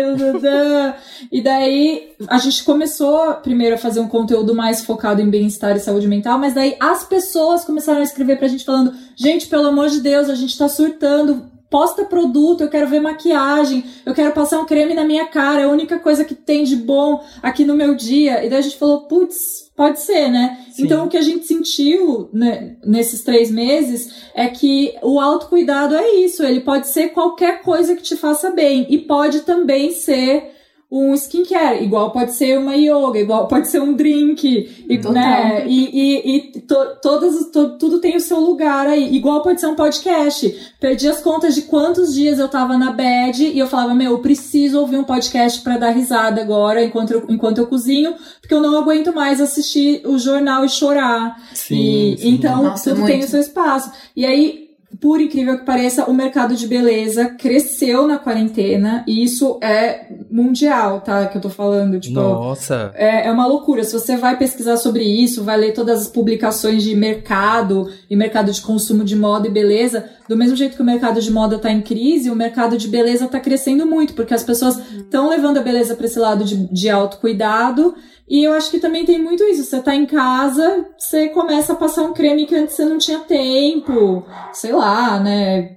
E 1.33 1.41
daí 1.41 2.11
a 2.29 2.37
gente 2.37 2.63
começou 2.63 3.33
primeiro 3.37 3.77
a 3.77 3.79
fazer 3.79 4.01
um 4.01 4.07
conteúdo 4.07 4.55
mais 4.55 4.85
focado 4.85 5.23
em 5.23 5.31
bem-estar 5.31 5.75
e 5.75 5.81
saúde 5.81 6.07
mental, 6.07 6.39
mas 6.39 6.53
daí 6.53 6.77
as 6.79 7.05
pessoas 7.05 7.65
começaram 7.65 8.01
a 8.01 8.03
escrever 8.03 8.37
pra 8.37 8.49
gente 8.49 8.67
falando: 8.67 8.93
gente, 9.17 9.47
pelo 9.47 9.69
amor 9.69 9.89
de 9.89 10.03
Deus, 10.03 10.29
a 10.29 10.35
gente 10.35 10.59
tá 10.59 10.69
surtando. 10.69 11.51
Posta 11.71 12.05
produto, 12.05 12.61
eu 12.61 12.69
quero 12.69 12.87
ver 12.87 13.01
maquiagem, 13.01 13.83
eu 14.05 14.13
quero 14.13 14.35
passar 14.35 14.61
um 14.61 14.67
creme 14.67 14.93
na 14.93 15.07
minha 15.07 15.25
cara, 15.29 15.63
é 15.63 15.65
a 15.65 15.71
única 15.71 15.99
coisa 15.99 16.23
que 16.23 16.35
tem 16.35 16.65
de 16.65 16.77
bom 16.77 17.25
aqui 17.43 17.65
no 17.65 17.75
meu 17.75 17.95
dia. 17.95 18.45
E 18.45 18.51
daí 18.51 18.59
a 18.59 18.63
gente 18.63 18.77
falou, 18.77 19.07
putz, 19.09 19.72
pode 19.83 20.01
ser, 20.01 20.29
né? 20.29 20.65
Sim. 20.71 20.85
Então 20.85 21.07
o 21.07 21.09
que 21.09 21.17
a 21.17 21.23
gente 21.23 21.45
sentiu 21.45 22.31
né, 22.33 22.77
nesses 22.85 23.25
três 23.25 23.51
meses 23.51 24.15
é 24.33 24.47
que 24.47 24.95
o 25.03 25.19
autocuidado 25.19 25.97
é 25.97 26.15
isso, 26.21 26.45
ele 26.45 26.61
pode 26.61 26.87
ser 26.87 27.09
qualquer 27.09 27.63
coisa 27.63 27.97
que 27.97 28.03
te 28.03 28.15
faça 28.15 28.51
bem 28.51 28.87
e 28.89 28.99
pode 28.99 29.41
também 29.41 29.91
ser 29.91 30.53
um 30.95 31.15
skincare, 31.15 31.83
igual 31.83 32.11
pode 32.11 32.33
ser 32.35 32.59
uma 32.59 32.77
yoga, 32.77 33.19
igual 33.19 33.49
pode 33.49 33.67
ser 33.69 33.81
um 33.81 33.95
drink, 33.95 34.85
e, 34.87 34.99
né? 35.09 35.65
E, 35.67 35.89
e, 35.91 36.37
e 36.37 36.61
to- 36.61 36.97
todas, 37.01 37.47
to- 37.51 37.79
tudo 37.79 37.99
tem 37.99 38.15
o 38.15 38.21
seu 38.21 38.39
lugar 38.39 38.87
aí, 38.87 39.17
igual 39.17 39.41
pode 39.43 39.59
ser 39.59 39.69
um 39.69 39.75
podcast. 39.75 40.55
Perdi 40.79 41.09
as 41.09 41.23
contas 41.23 41.55
de 41.55 41.63
quantos 41.63 42.13
dias 42.15 42.39
eu 42.39 42.47
tava 42.47 42.77
na 42.77 42.93
bed 42.93 43.43
e 43.47 43.59
eu 43.59 43.67
falava, 43.67 43.95
meu, 43.95 44.11
eu 44.13 44.19
preciso 44.19 44.79
ouvir 44.81 44.99
um 44.99 45.05
podcast 45.05 45.63
pra 45.63 45.79
dar 45.79 45.91
risada 45.93 46.43
agora 46.43 46.85
enquanto 46.85 47.13
eu, 47.13 47.25
enquanto 47.27 47.57
eu 47.57 47.67
cozinho, 47.67 48.15
porque 48.43 48.53
eu 48.53 48.61
não 48.61 48.77
aguento 48.79 49.15
mais 49.15 49.41
assistir 49.41 50.03
o 50.07 50.19
jornal 50.19 50.63
e 50.63 50.69
chorar. 50.69 51.41
Sim, 51.55 52.13
E, 52.13 52.19
sim. 52.19 52.29
Então, 52.35 52.65
Nossa, 52.65 52.91
tudo 52.91 53.01
muito. 53.01 53.13
tem 53.13 53.21
o 53.25 53.29
seu 53.29 53.41
espaço. 53.41 53.91
E 54.15 54.27
aí, 54.27 54.62
por 55.01 55.21
incrível 55.21 55.59
que 55.59 55.65
pareça, 55.65 56.05
o 56.05 56.13
mercado 56.13 56.55
de 56.55 56.67
beleza 56.67 57.27
cresceu 57.31 58.07
na 58.07 58.19
quarentena 58.19 59.05
e 59.07 59.23
isso 59.23 59.59
é 59.63 60.07
mundial, 60.31 61.01
tá? 61.01 61.27
Que 61.27 61.37
eu 61.37 61.41
tô 61.41 61.49
falando, 61.49 61.99
tipo. 61.99 62.21
Nossa. 62.21 62.93
É, 62.95 63.27
é 63.27 63.33
uma 63.33 63.47
loucura. 63.47 63.85
Se 63.85 63.93
você 63.93 64.17
vai 64.17 64.37
pesquisar 64.37 64.77
sobre 64.77 65.05
isso, 65.05 65.45
vai 65.45 65.57
ler 65.57 65.73
todas 65.73 66.03
as 66.03 66.09
publicações 66.09 66.83
de 66.83 66.95
mercado 66.95 67.91
e 68.09 68.15
mercado 68.15 68.53
de 68.53 68.61
consumo 68.61 69.03
de 69.03 69.17
moda 69.17 69.49
e 69.49 69.51
beleza, 69.51 70.09
do 70.33 70.39
mesmo 70.39 70.57
jeito 70.57 70.77
que 70.77 70.83
o 70.83 70.85
mercado 70.85 71.21
de 71.21 71.31
moda 71.31 71.59
tá 71.59 71.71
em 71.71 71.83
crise, 71.83 72.31
o 72.31 72.35
mercado 72.35 72.79
de 72.79 72.89
beleza 72.89 73.29
tá 73.29 73.39
crescendo 73.39 73.85
muito, 73.85 74.15
porque 74.15 74.33
as 74.33 74.43
pessoas 74.43 74.79
estão 74.79 75.29
levando 75.29 75.59
a 75.59 75.63
beleza 75.63 75.95
para 75.95 76.07
esse 76.07 76.19
lado 76.19 76.43
de, 76.43 76.73
de 76.73 76.89
autocuidado 76.89 77.95
e 78.27 78.43
eu 78.43 78.55
acho 78.55 78.71
que 78.71 78.81
também 78.81 79.05
tem 79.05 79.23
muito 79.23 79.45
isso. 79.45 79.65
Você 79.65 79.83
tá 79.83 79.95
em 79.95 80.07
casa, 80.07 80.87
você 80.97 81.29
começa 81.29 81.75
a 81.75 81.77
passar 81.77 82.03
um 82.05 82.15
creme 82.15 82.47
que 82.47 82.55
antes 82.55 82.75
você 82.75 82.85
não 82.87 82.97
tinha 82.97 83.19
tempo. 83.19 84.25
Sei 84.55 84.73
lá, 84.73 85.21
né? 85.21 85.77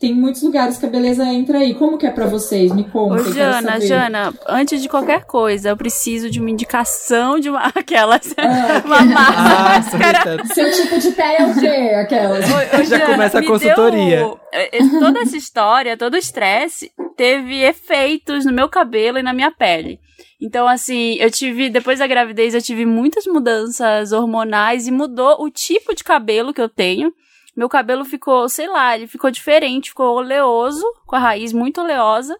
Tem 0.00 0.14
muitos 0.14 0.42
lugares 0.42 0.78
que 0.78 0.86
a 0.86 0.88
beleza 0.88 1.26
entra 1.26 1.58
aí. 1.58 1.74
Como 1.74 1.98
que 1.98 2.06
é 2.06 2.10
para 2.10 2.24
vocês? 2.24 2.72
Me 2.72 2.84
conta. 2.84 3.20
Ô, 3.20 3.32
Jana, 3.32 3.78
Jana, 3.78 4.34
antes 4.48 4.80
de 4.80 4.88
qualquer 4.88 5.26
coisa, 5.26 5.68
eu 5.68 5.76
preciso 5.76 6.30
de 6.30 6.40
uma 6.40 6.48
indicação 6.48 7.38
de 7.38 7.50
uma 7.50 7.66
aquelas 7.76 8.34
ah, 8.38 8.80
uma 8.86 9.02
máscara. 9.02 10.40
Ah, 10.40 10.54
Seu 10.54 10.72
tipo 10.72 10.98
de 10.98 11.10
pele 11.10 11.36
é 11.36 11.46
o 11.46 11.60
quê? 11.60 11.94
Aquelas. 11.94 12.46
Ô, 12.50 12.80
ô, 12.80 12.84
Já 12.88 12.96
Jana, 12.96 13.12
começa 13.12 13.38
a 13.40 13.44
consultoria. 13.44 14.16
Deu, 14.16 14.40
eh, 14.54 14.78
toda 14.98 15.20
essa 15.20 15.36
história, 15.36 15.98
todo 15.98 16.14
o 16.14 16.18
estresse 16.18 16.90
teve 17.14 17.60
efeitos 17.60 18.46
no 18.46 18.52
meu 18.54 18.70
cabelo 18.70 19.18
e 19.18 19.22
na 19.22 19.34
minha 19.34 19.50
pele. 19.50 20.00
Então, 20.40 20.66
assim, 20.66 21.16
eu 21.20 21.30
tive, 21.30 21.68
depois 21.68 21.98
da 21.98 22.06
gravidez, 22.06 22.54
eu 22.54 22.62
tive 22.62 22.86
muitas 22.86 23.26
mudanças 23.26 24.12
hormonais 24.12 24.86
e 24.86 24.90
mudou 24.90 25.44
o 25.44 25.50
tipo 25.50 25.94
de 25.94 26.02
cabelo 26.02 26.54
que 26.54 26.62
eu 26.62 26.70
tenho. 26.70 27.12
Meu 27.60 27.68
cabelo 27.68 28.06
ficou, 28.06 28.48
sei 28.48 28.66
lá, 28.66 28.96
ele 28.96 29.06
ficou 29.06 29.30
diferente, 29.30 29.90
ficou 29.90 30.16
oleoso, 30.16 30.82
com 31.04 31.14
a 31.14 31.18
raiz 31.18 31.52
muito 31.52 31.78
oleosa. 31.82 32.34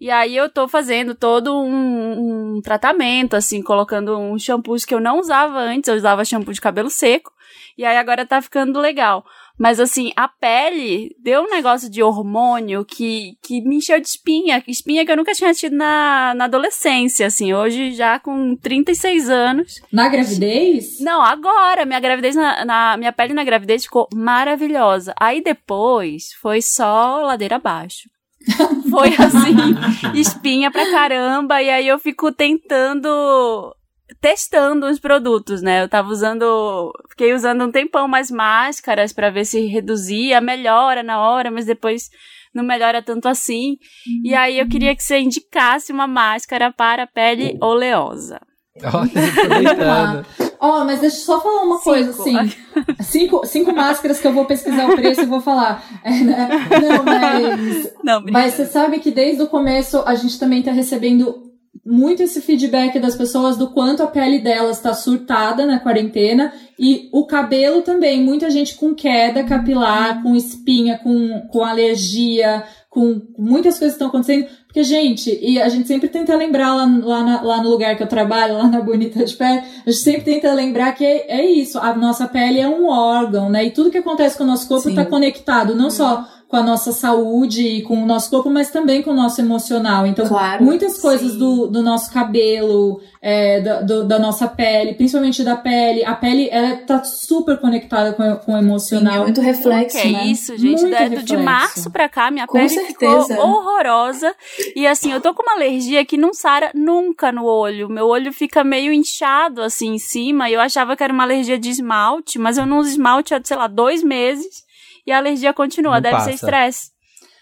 E 0.00 0.12
aí 0.12 0.36
eu 0.36 0.48
tô 0.48 0.68
fazendo 0.68 1.12
todo 1.12 1.60
um, 1.60 2.58
um 2.58 2.62
tratamento, 2.62 3.34
assim, 3.34 3.60
colocando 3.60 4.16
uns 4.16 4.44
shampoos 4.44 4.84
que 4.84 4.94
eu 4.94 5.00
não 5.00 5.18
usava 5.18 5.58
antes, 5.58 5.88
eu 5.88 5.96
usava 5.96 6.24
shampoo 6.24 6.52
de 6.52 6.60
cabelo 6.60 6.88
seco. 6.88 7.32
E 7.76 7.84
aí 7.84 7.96
agora 7.96 8.24
tá 8.24 8.40
ficando 8.40 8.78
legal. 8.78 9.26
Mas 9.58 9.78
assim, 9.78 10.12
a 10.16 10.26
pele 10.26 11.14
deu 11.22 11.42
um 11.42 11.50
negócio 11.50 11.88
de 11.88 12.02
hormônio 12.02 12.84
que, 12.84 13.36
que 13.42 13.60
me 13.60 13.76
encheu 13.76 14.00
de 14.00 14.08
espinha. 14.08 14.62
Espinha 14.66 15.06
que 15.06 15.12
eu 15.12 15.16
nunca 15.16 15.32
tinha 15.32 15.54
tido 15.54 15.76
na, 15.76 16.34
na 16.34 16.44
adolescência, 16.46 17.26
assim. 17.26 17.54
Hoje, 17.54 17.92
já 17.92 18.18
com 18.18 18.56
36 18.56 19.30
anos. 19.30 19.80
Na 19.92 20.08
gravidez? 20.08 20.98
Não, 21.00 21.22
agora. 21.22 21.84
Minha 21.84 22.00
gravidez, 22.00 22.34
na, 22.34 22.64
na 22.64 22.96
minha 22.96 23.12
pele 23.12 23.32
na 23.32 23.44
gravidez 23.44 23.84
ficou 23.84 24.08
maravilhosa. 24.12 25.14
Aí 25.20 25.40
depois 25.40 26.32
foi 26.42 26.60
só 26.60 27.22
ladeira 27.22 27.56
abaixo. 27.56 28.08
foi 28.90 29.08
assim, 29.08 30.12
espinha 30.18 30.70
pra 30.70 30.90
caramba. 30.90 31.62
E 31.62 31.70
aí 31.70 31.86
eu 31.86 31.98
fico 31.98 32.32
tentando 32.32 33.74
testando 34.24 34.86
os 34.86 34.98
produtos, 34.98 35.60
né? 35.60 35.82
Eu 35.82 35.88
tava 35.88 36.08
usando, 36.08 36.90
fiquei 37.10 37.34
usando 37.34 37.62
um 37.62 37.70
tempão 37.70 38.08
mais 38.08 38.30
máscaras 38.30 39.12
para 39.12 39.28
ver 39.28 39.44
se 39.44 39.66
reduzia, 39.66 40.40
melhora 40.40 41.02
na 41.02 41.20
hora, 41.20 41.50
mas 41.50 41.66
depois 41.66 42.08
não 42.54 42.64
melhora 42.64 43.02
tanto 43.02 43.28
assim. 43.28 43.72
Uhum. 44.06 44.22
E 44.24 44.34
aí 44.34 44.58
eu 44.58 44.66
queria 44.66 44.96
que 44.96 45.02
você 45.02 45.18
indicasse 45.18 45.92
uma 45.92 46.06
máscara 46.06 46.72
para 46.72 47.06
pele 47.06 47.58
oleosa. 47.60 48.40
Olha, 48.82 50.24
Ó, 50.58 50.80
oh, 50.80 50.84
mas 50.86 51.00
deixa 51.00 51.18
eu 51.18 51.20
só 51.20 51.40
falar 51.42 51.62
uma 51.62 51.76
cinco. 51.76 51.84
coisa, 51.84 52.10
assim. 52.10 52.34
cinco, 53.04 53.46
cinco 53.46 53.74
máscaras 53.74 54.20
que 54.20 54.26
eu 54.26 54.32
vou 54.32 54.46
pesquisar 54.46 54.88
o 54.88 54.96
preço 54.96 55.20
e 55.20 55.26
vou 55.26 55.42
falar. 55.42 55.84
É, 56.02 56.10
né? 56.10 56.48
Não, 56.80 57.04
mas. 57.04 57.94
Não, 58.02 58.24
mas 58.32 58.54
você 58.54 58.64
sabe 58.64 59.00
que 59.00 59.10
desde 59.10 59.42
o 59.42 59.48
começo 59.48 60.02
a 60.06 60.14
gente 60.14 60.38
também 60.38 60.62
tá 60.62 60.72
recebendo 60.72 61.53
muito 61.84 62.22
esse 62.22 62.40
feedback 62.40 62.98
das 62.98 63.14
pessoas 63.14 63.56
do 63.56 63.70
quanto 63.70 64.02
a 64.02 64.06
pele 64.06 64.38
delas 64.38 64.78
está 64.78 64.94
surtada 64.94 65.66
na 65.66 65.78
quarentena 65.78 66.52
e 66.78 67.08
o 67.12 67.26
cabelo 67.26 67.82
também, 67.82 68.22
muita 68.22 68.50
gente 68.50 68.74
com 68.74 68.94
queda 68.94 69.44
capilar, 69.44 70.22
com 70.22 70.34
espinha, 70.34 70.98
com, 70.98 71.46
com 71.52 71.62
alergia, 71.62 72.64
com 72.88 73.20
muitas 73.38 73.78
coisas 73.78 73.96
que 73.96 74.02
estão 74.02 74.08
acontecendo. 74.08 74.46
Porque, 74.66 74.82
gente, 74.82 75.36
e 75.42 75.60
a 75.60 75.68
gente 75.68 75.86
sempre 75.86 76.08
tenta 76.08 76.34
lembrar 76.36 76.74
lá, 76.74 76.84
lá, 77.02 77.22
na, 77.22 77.42
lá 77.42 77.62
no 77.62 77.70
lugar 77.70 77.96
que 77.96 78.02
eu 78.02 78.08
trabalho, 78.08 78.54
lá 78.58 78.66
na 78.66 78.80
Bonita 78.80 79.24
de 79.24 79.34
Pele, 79.36 79.62
a 79.86 79.90
gente 79.90 80.02
sempre 80.02 80.22
tenta 80.22 80.52
lembrar 80.54 80.92
que 80.92 81.04
é, 81.04 81.40
é 81.40 81.44
isso, 81.44 81.78
a 81.78 81.94
nossa 81.94 82.26
pele 82.26 82.60
é 82.60 82.68
um 82.68 82.86
órgão, 82.88 83.50
né? 83.50 83.64
E 83.64 83.70
tudo 83.70 83.90
que 83.90 83.98
acontece 83.98 84.38
com 84.38 84.44
o 84.44 84.46
nosso 84.46 84.66
corpo 84.66 84.88
está 84.88 85.04
conectado, 85.04 85.74
não 85.74 85.90
só 85.90 86.26
com 86.54 86.58
a 86.58 86.62
nossa 86.62 86.92
saúde 86.92 87.66
e 87.66 87.82
com 87.82 88.00
o 88.00 88.06
nosso 88.06 88.30
corpo, 88.30 88.48
mas 88.48 88.70
também 88.70 89.02
com 89.02 89.10
o 89.10 89.14
nosso 89.14 89.40
emocional. 89.40 90.06
Então, 90.06 90.24
claro, 90.28 90.62
muitas 90.62 91.00
coisas 91.00 91.34
do, 91.34 91.66
do 91.66 91.82
nosso 91.82 92.12
cabelo, 92.12 93.00
é, 93.20 93.60
da, 93.60 93.80
do, 93.80 94.04
da 94.04 94.20
nossa 94.20 94.46
pele, 94.46 94.94
principalmente 94.94 95.42
da 95.42 95.56
pele, 95.56 96.04
a 96.04 96.14
pele, 96.14 96.48
ela 96.52 96.76
tá 96.76 97.02
super 97.02 97.58
conectada 97.58 98.12
com, 98.12 98.36
com 98.36 98.54
o 98.54 98.56
emocional. 98.56 99.14
Sim, 99.14 99.20
é 99.20 99.24
muito 99.24 99.40
reflexo, 99.40 99.98
que 99.98 100.12
né? 100.12 100.20
é 100.20 100.26
isso, 100.26 100.56
gente. 100.56 100.84
De, 100.84 101.22
de 101.24 101.36
março 101.36 101.90
pra 101.90 102.08
cá, 102.08 102.30
minha 102.30 102.46
com 102.46 102.52
pele 102.52 102.68
certeza. 102.68 103.26
ficou 103.26 103.44
horrorosa. 103.44 104.32
E 104.76 104.86
assim, 104.86 105.10
eu 105.10 105.20
tô 105.20 105.34
com 105.34 105.42
uma 105.42 105.54
alergia 105.54 106.04
que 106.04 106.16
não 106.16 106.32
sara 106.32 106.70
nunca 106.72 107.32
no 107.32 107.46
olho. 107.46 107.88
Meu 107.88 108.06
olho 108.06 108.32
fica 108.32 108.62
meio 108.62 108.92
inchado, 108.92 109.60
assim, 109.60 109.94
em 109.94 109.98
cima. 109.98 110.48
E 110.48 110.52
eu 110.52 110.60
achava 110.60 110.96
que 110.96 111.02
era 111.02 111.12
uma 111.12 111.24
alergia 111.24 111.58
de 111.58 111.68
esmalte, 111.68 112.38
mas 112.38 112.58
eu 112.58 112.64
não 112.64 112.78
uso 112.78 112.90
esmalte 112.90 113.34
há, 113.34 113.40
sei 113.42 113.56
lá, 113.56 113.66
dois 113.66 114.04
meses 114.04 114.63
e 115.06 115.12
a 115.12 115.18
alergia 115.18 115.52
continua. 115.52 115.94
Não 115.94 116.00
Deve 116.00 116.16
passa. 116.16 116.28
ser 116.30 116.34
estresse. 116.34 116.90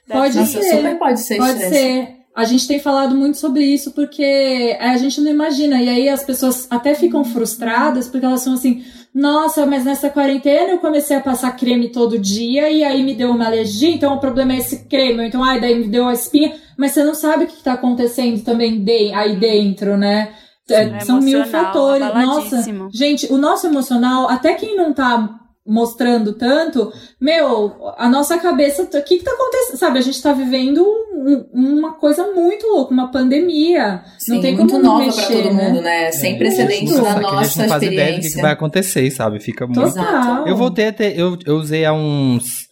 Pode 0.08 0.46
ser. 0.46 0.62
Super 0.62 0.98
pode 0.98 1.20
ser 1.20 1.36
Pode 1.36 1.52
stress. 1.52 1.74
ser. 1.74 2.08
A 2.34 2.44
gente 2.44 2.66
tem 2.66 2.80
falado 2.80 3.14
muito 3.14 3.36
sobre 3.36 3.62
isso 3.62 3.92
porque 3.92 4.76
a 4.80 4.96
gente 4.96 5.20
não 5.20 5.30
imagina. 5.30 5.80
E 5.80 5.88
aí 5.88 6.08
as 6.08 6.24
pessoas 6.24 6.66
até 6.70 6.94
ficam 6.94 7.24
frustradas 7.24 8.08
porque 8.08 8.24
elas 8.24 8.40
são 8.40 8.54
assim: 8.54 8.82
nossa, 9.14 9.66
mas 9.66 9.84
nessa 9.84 10.08
quarentena 10.08 10.70
eu 10.70 10.78
comecei 10.78 11.14
a 11.14 11.20
passar 11.20 11.54
creme 11.56 11.90
todo 11.90 12.18
dia 12.18 12.70
e 12.70 12.82
aí 12.82 13.02
me 13.02 13.14
deu 13.14 13.30
uma 13.30 13.44
alergia, 13.44 13.90
então 13.90 14.14
o 14.14 14.20
problema 14.20 14.54
é 14.54 14.58
esse 14.58 14.88
creme. 14.88 15.26
Então, 15.26 15.44
ai, 15.44 15.60
daí 15.60 15.78
me 15.78 15.88
deu 15.88 16.08
a 16.08 16.14
espinha. 16.14 16.54
Mas 16.78 16.92
você 16.92 17.04
não 17.04 17.14
sabe 17.14 17.44
o 17.44 17.46
que 17.46 17.52
está 17.54 17.74
acontecendo 17.74 18.42
também 18.42 18.82
de, 18.82 19.12
aí 19.12 19.36
dentro, 19.36 19.98
né? 19.98 20.32
É, 20.70 21.00
são 21.00 21.20
mil 21.20 21.44
fatores. 21.44 22.06
Nossa, 22.14 22.64
gente, 22.90 23.30
o 23.30 23.36
nosso 23.36 23.66
emocional, 23.66 24.28
até 24.30 24.54
quem 24.54 24.74
não 24.74 24.94
tá 24.94 25.41
mostrando 25.66 26.32
tanto, 26.32 26.92
meu, 27.20 27.94
a 27.96 28.08
nossa 28.08 28.36
cabeça, 28.38 28.82
o 28.82 28.86
que 28.86 29.18
que 29.18 29.24
tá 29.24 29.30
acontecendo? 29.30 29.78
Sabe, 29.78 29.98
a 29.98 30.02
gente 30.02 30.20
tá 30.20 30.32
vivendo 30.32 30.82
um, 30.82 31.46
uma 31.52 31.92
coisa 31.94 32.32
muito 32.32 32.66
louca, 32.66 32.92
uma 32.92 33.10
pandemia. 33.10 34.02
Sim, 34.18 34.34
não 34.34 34.40
tem 34.40 34.56
muito 34.56 34.72
como 34.72 34.82
nova 34.82 35.04
mexer, 35.04 35.26
pra 35.26 35.42
todo 35.42 35.54
né? 35.54 35.68
mundo, 35.68 35.82
né? 35.82 36.10
Sem 36.10 36.34
é, 36.34 36.38
precedentes 36.38 36.96
na 36.96 37.20
nossa 37.20 37.36
a 37.36 37.44
gente 37.44 37.58
não 37.58 37.68
faz 37.68 37.82
ideia 37.82 38.18
do 38.18 38.20
que, 38.20 38.40
vai 38.40 38.52
acontecer, 38.52 39.10
sabe? 39.10 39.38
Fica 39.40 39.66
muito... 39.66 39.80
Total. 39.80 40.46
Eu 40.48 40.56
voltei 40.56 40.88
a 40.88 40.92
ter, 40.92 41.18
eu, 41.18 41.38
eu 41.46 41.56
usei 41.56 41.84
há 41.84 41.92
uns 41.92 42.66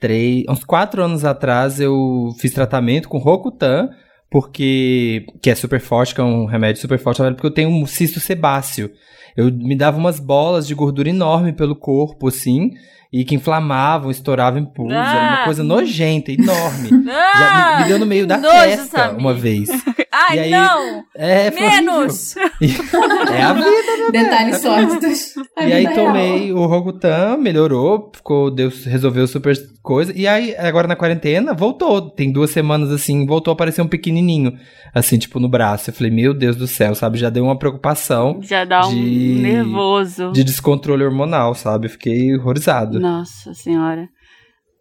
três, 0.00 0.42
uns 0.48 0.64
quatro 0.64 1.00
anos 1.00 1.24
atrás, 1.24 1.78
eu 1.78 2.30
fiz 2.40 2.52
tratamento 2.52 3.08
com 3.08 3.18
Rocutan, 3.18 3.88
porque, 4.32 5.26
que 5.42 5.50
é 5.50 5.54
super 5.54 5.78
forte, 5.78 6.14
que 6.14 6.20
é 6.20 6.24
um 6.24 6.46
remédio 6.46 6.80
super 6.80 6.98
forte, 6.98 7.18
porque 7.18 7.46
eu 7.46 7.50
tenho 7.50 7.68
um 7.68 7.84
cisto 7.84 8.18
sebáceo. 8.18 8.90
Eu 9.36 9.52
me 9.52 9.76
dava 9.76 9.98
umas 9.98 10.18
bolas 10.18 10.66
de 10.66 10.74
gordura 10.74 11.10
enorme 11.10 11.52
pelo 11.52 11.76
corpo, 11.76 12.28
assim, 12.28 12.70
e 13.12 13.26
que 13.26 13.34
inflamavam, 13.34 14.10
estouravam 14.10 14.58
em 14.58 14.64
pus. 14.64 14.90
Ah. 14.90 15.14
Era 15.14 15.36
uma 15.36 15.44
coisa 15.44 15.62
nojenta, 15.62 16.32
enorme. 16.32 16.88
Ah. 17.10 17.36
Já 17.38 17.76
me, 17.76 17.82
me, 17.82 17.88
deu 17.88 17.98
no 17.98 18.06
meio 18.06 18.26
da 18.26 18.38
Nojo, 18.38 18.54
testa 18.54 19.10
uma 19.10 19.34
vez. 19.34 19.68
Ai, 20.12 20.38
aí, 20.40 20.50
não! 20.50 21.04
É, 21.16 21.50
Menos! 21.50 22.36
é 22.36 23.42
a 23.42 23.52
vida, 23.54 23.64
né? 23.64 24.10
Detalhes 24.12 24.58
sórdidos. 24.58 25.34
E 25.62 25.72
aí 25.72 25.94
tomei 25.94 26.46
real. 26.46 26.58
o 26.58 26.66
Rogutan, 26.66 27.36
melhorou, 27.36 28.10
ficou, 28.14 28.50
Deus 28.50 28.84
resolveu 28.84 29.26
super 29.26 29.56
coisa. 29.82 30.12
E 30.14 30.26
aí, 30.26 30.56
agora 30.56 30.88
na 30.88 30.96
quarentena, 30.96 31.54
voltou. 31.54 32.10
Tem 32.10 32.32
duas 32.32 32.50
semanas 32.50 32.90
assim, 32.90 33.24
voltou 33.26 33.52
a 33.52 33.54
aparecer 33.54 33.80
um 33.80 33.86
pequenininho, 33.86 34.58
assim, 34.94 35.18
tipo, 35.18 35.38
no 35.38 35.48
braço. 35.48 35.90
Eu 35.90 35.94
falei, 35.94 36.10
meu 36.10 36.34
Deus 36.34 36.56
do 36.56 36.66
céu, 36.66 36.94
sabe? 36.94 37.18
Já 37.18 37.30
deu 37.30 37.44
uma 37.44 37.58
preocupação. 37.58 38.40
Já 38.42 38.64
dá 38.64 38.86
um 38.86 38.90
de, 38.90 39.40
nervoso. 39.40 40.32
De 40.32 40.42
descontrole 40.42 41.04
hormonal, 41.04 41.54
sabe? 41.54 41.88
fiquei 41.88 42.34
horrorizado. 42.36 42.98
Nossa 42.98 43.54
senhora. 43.54 44.08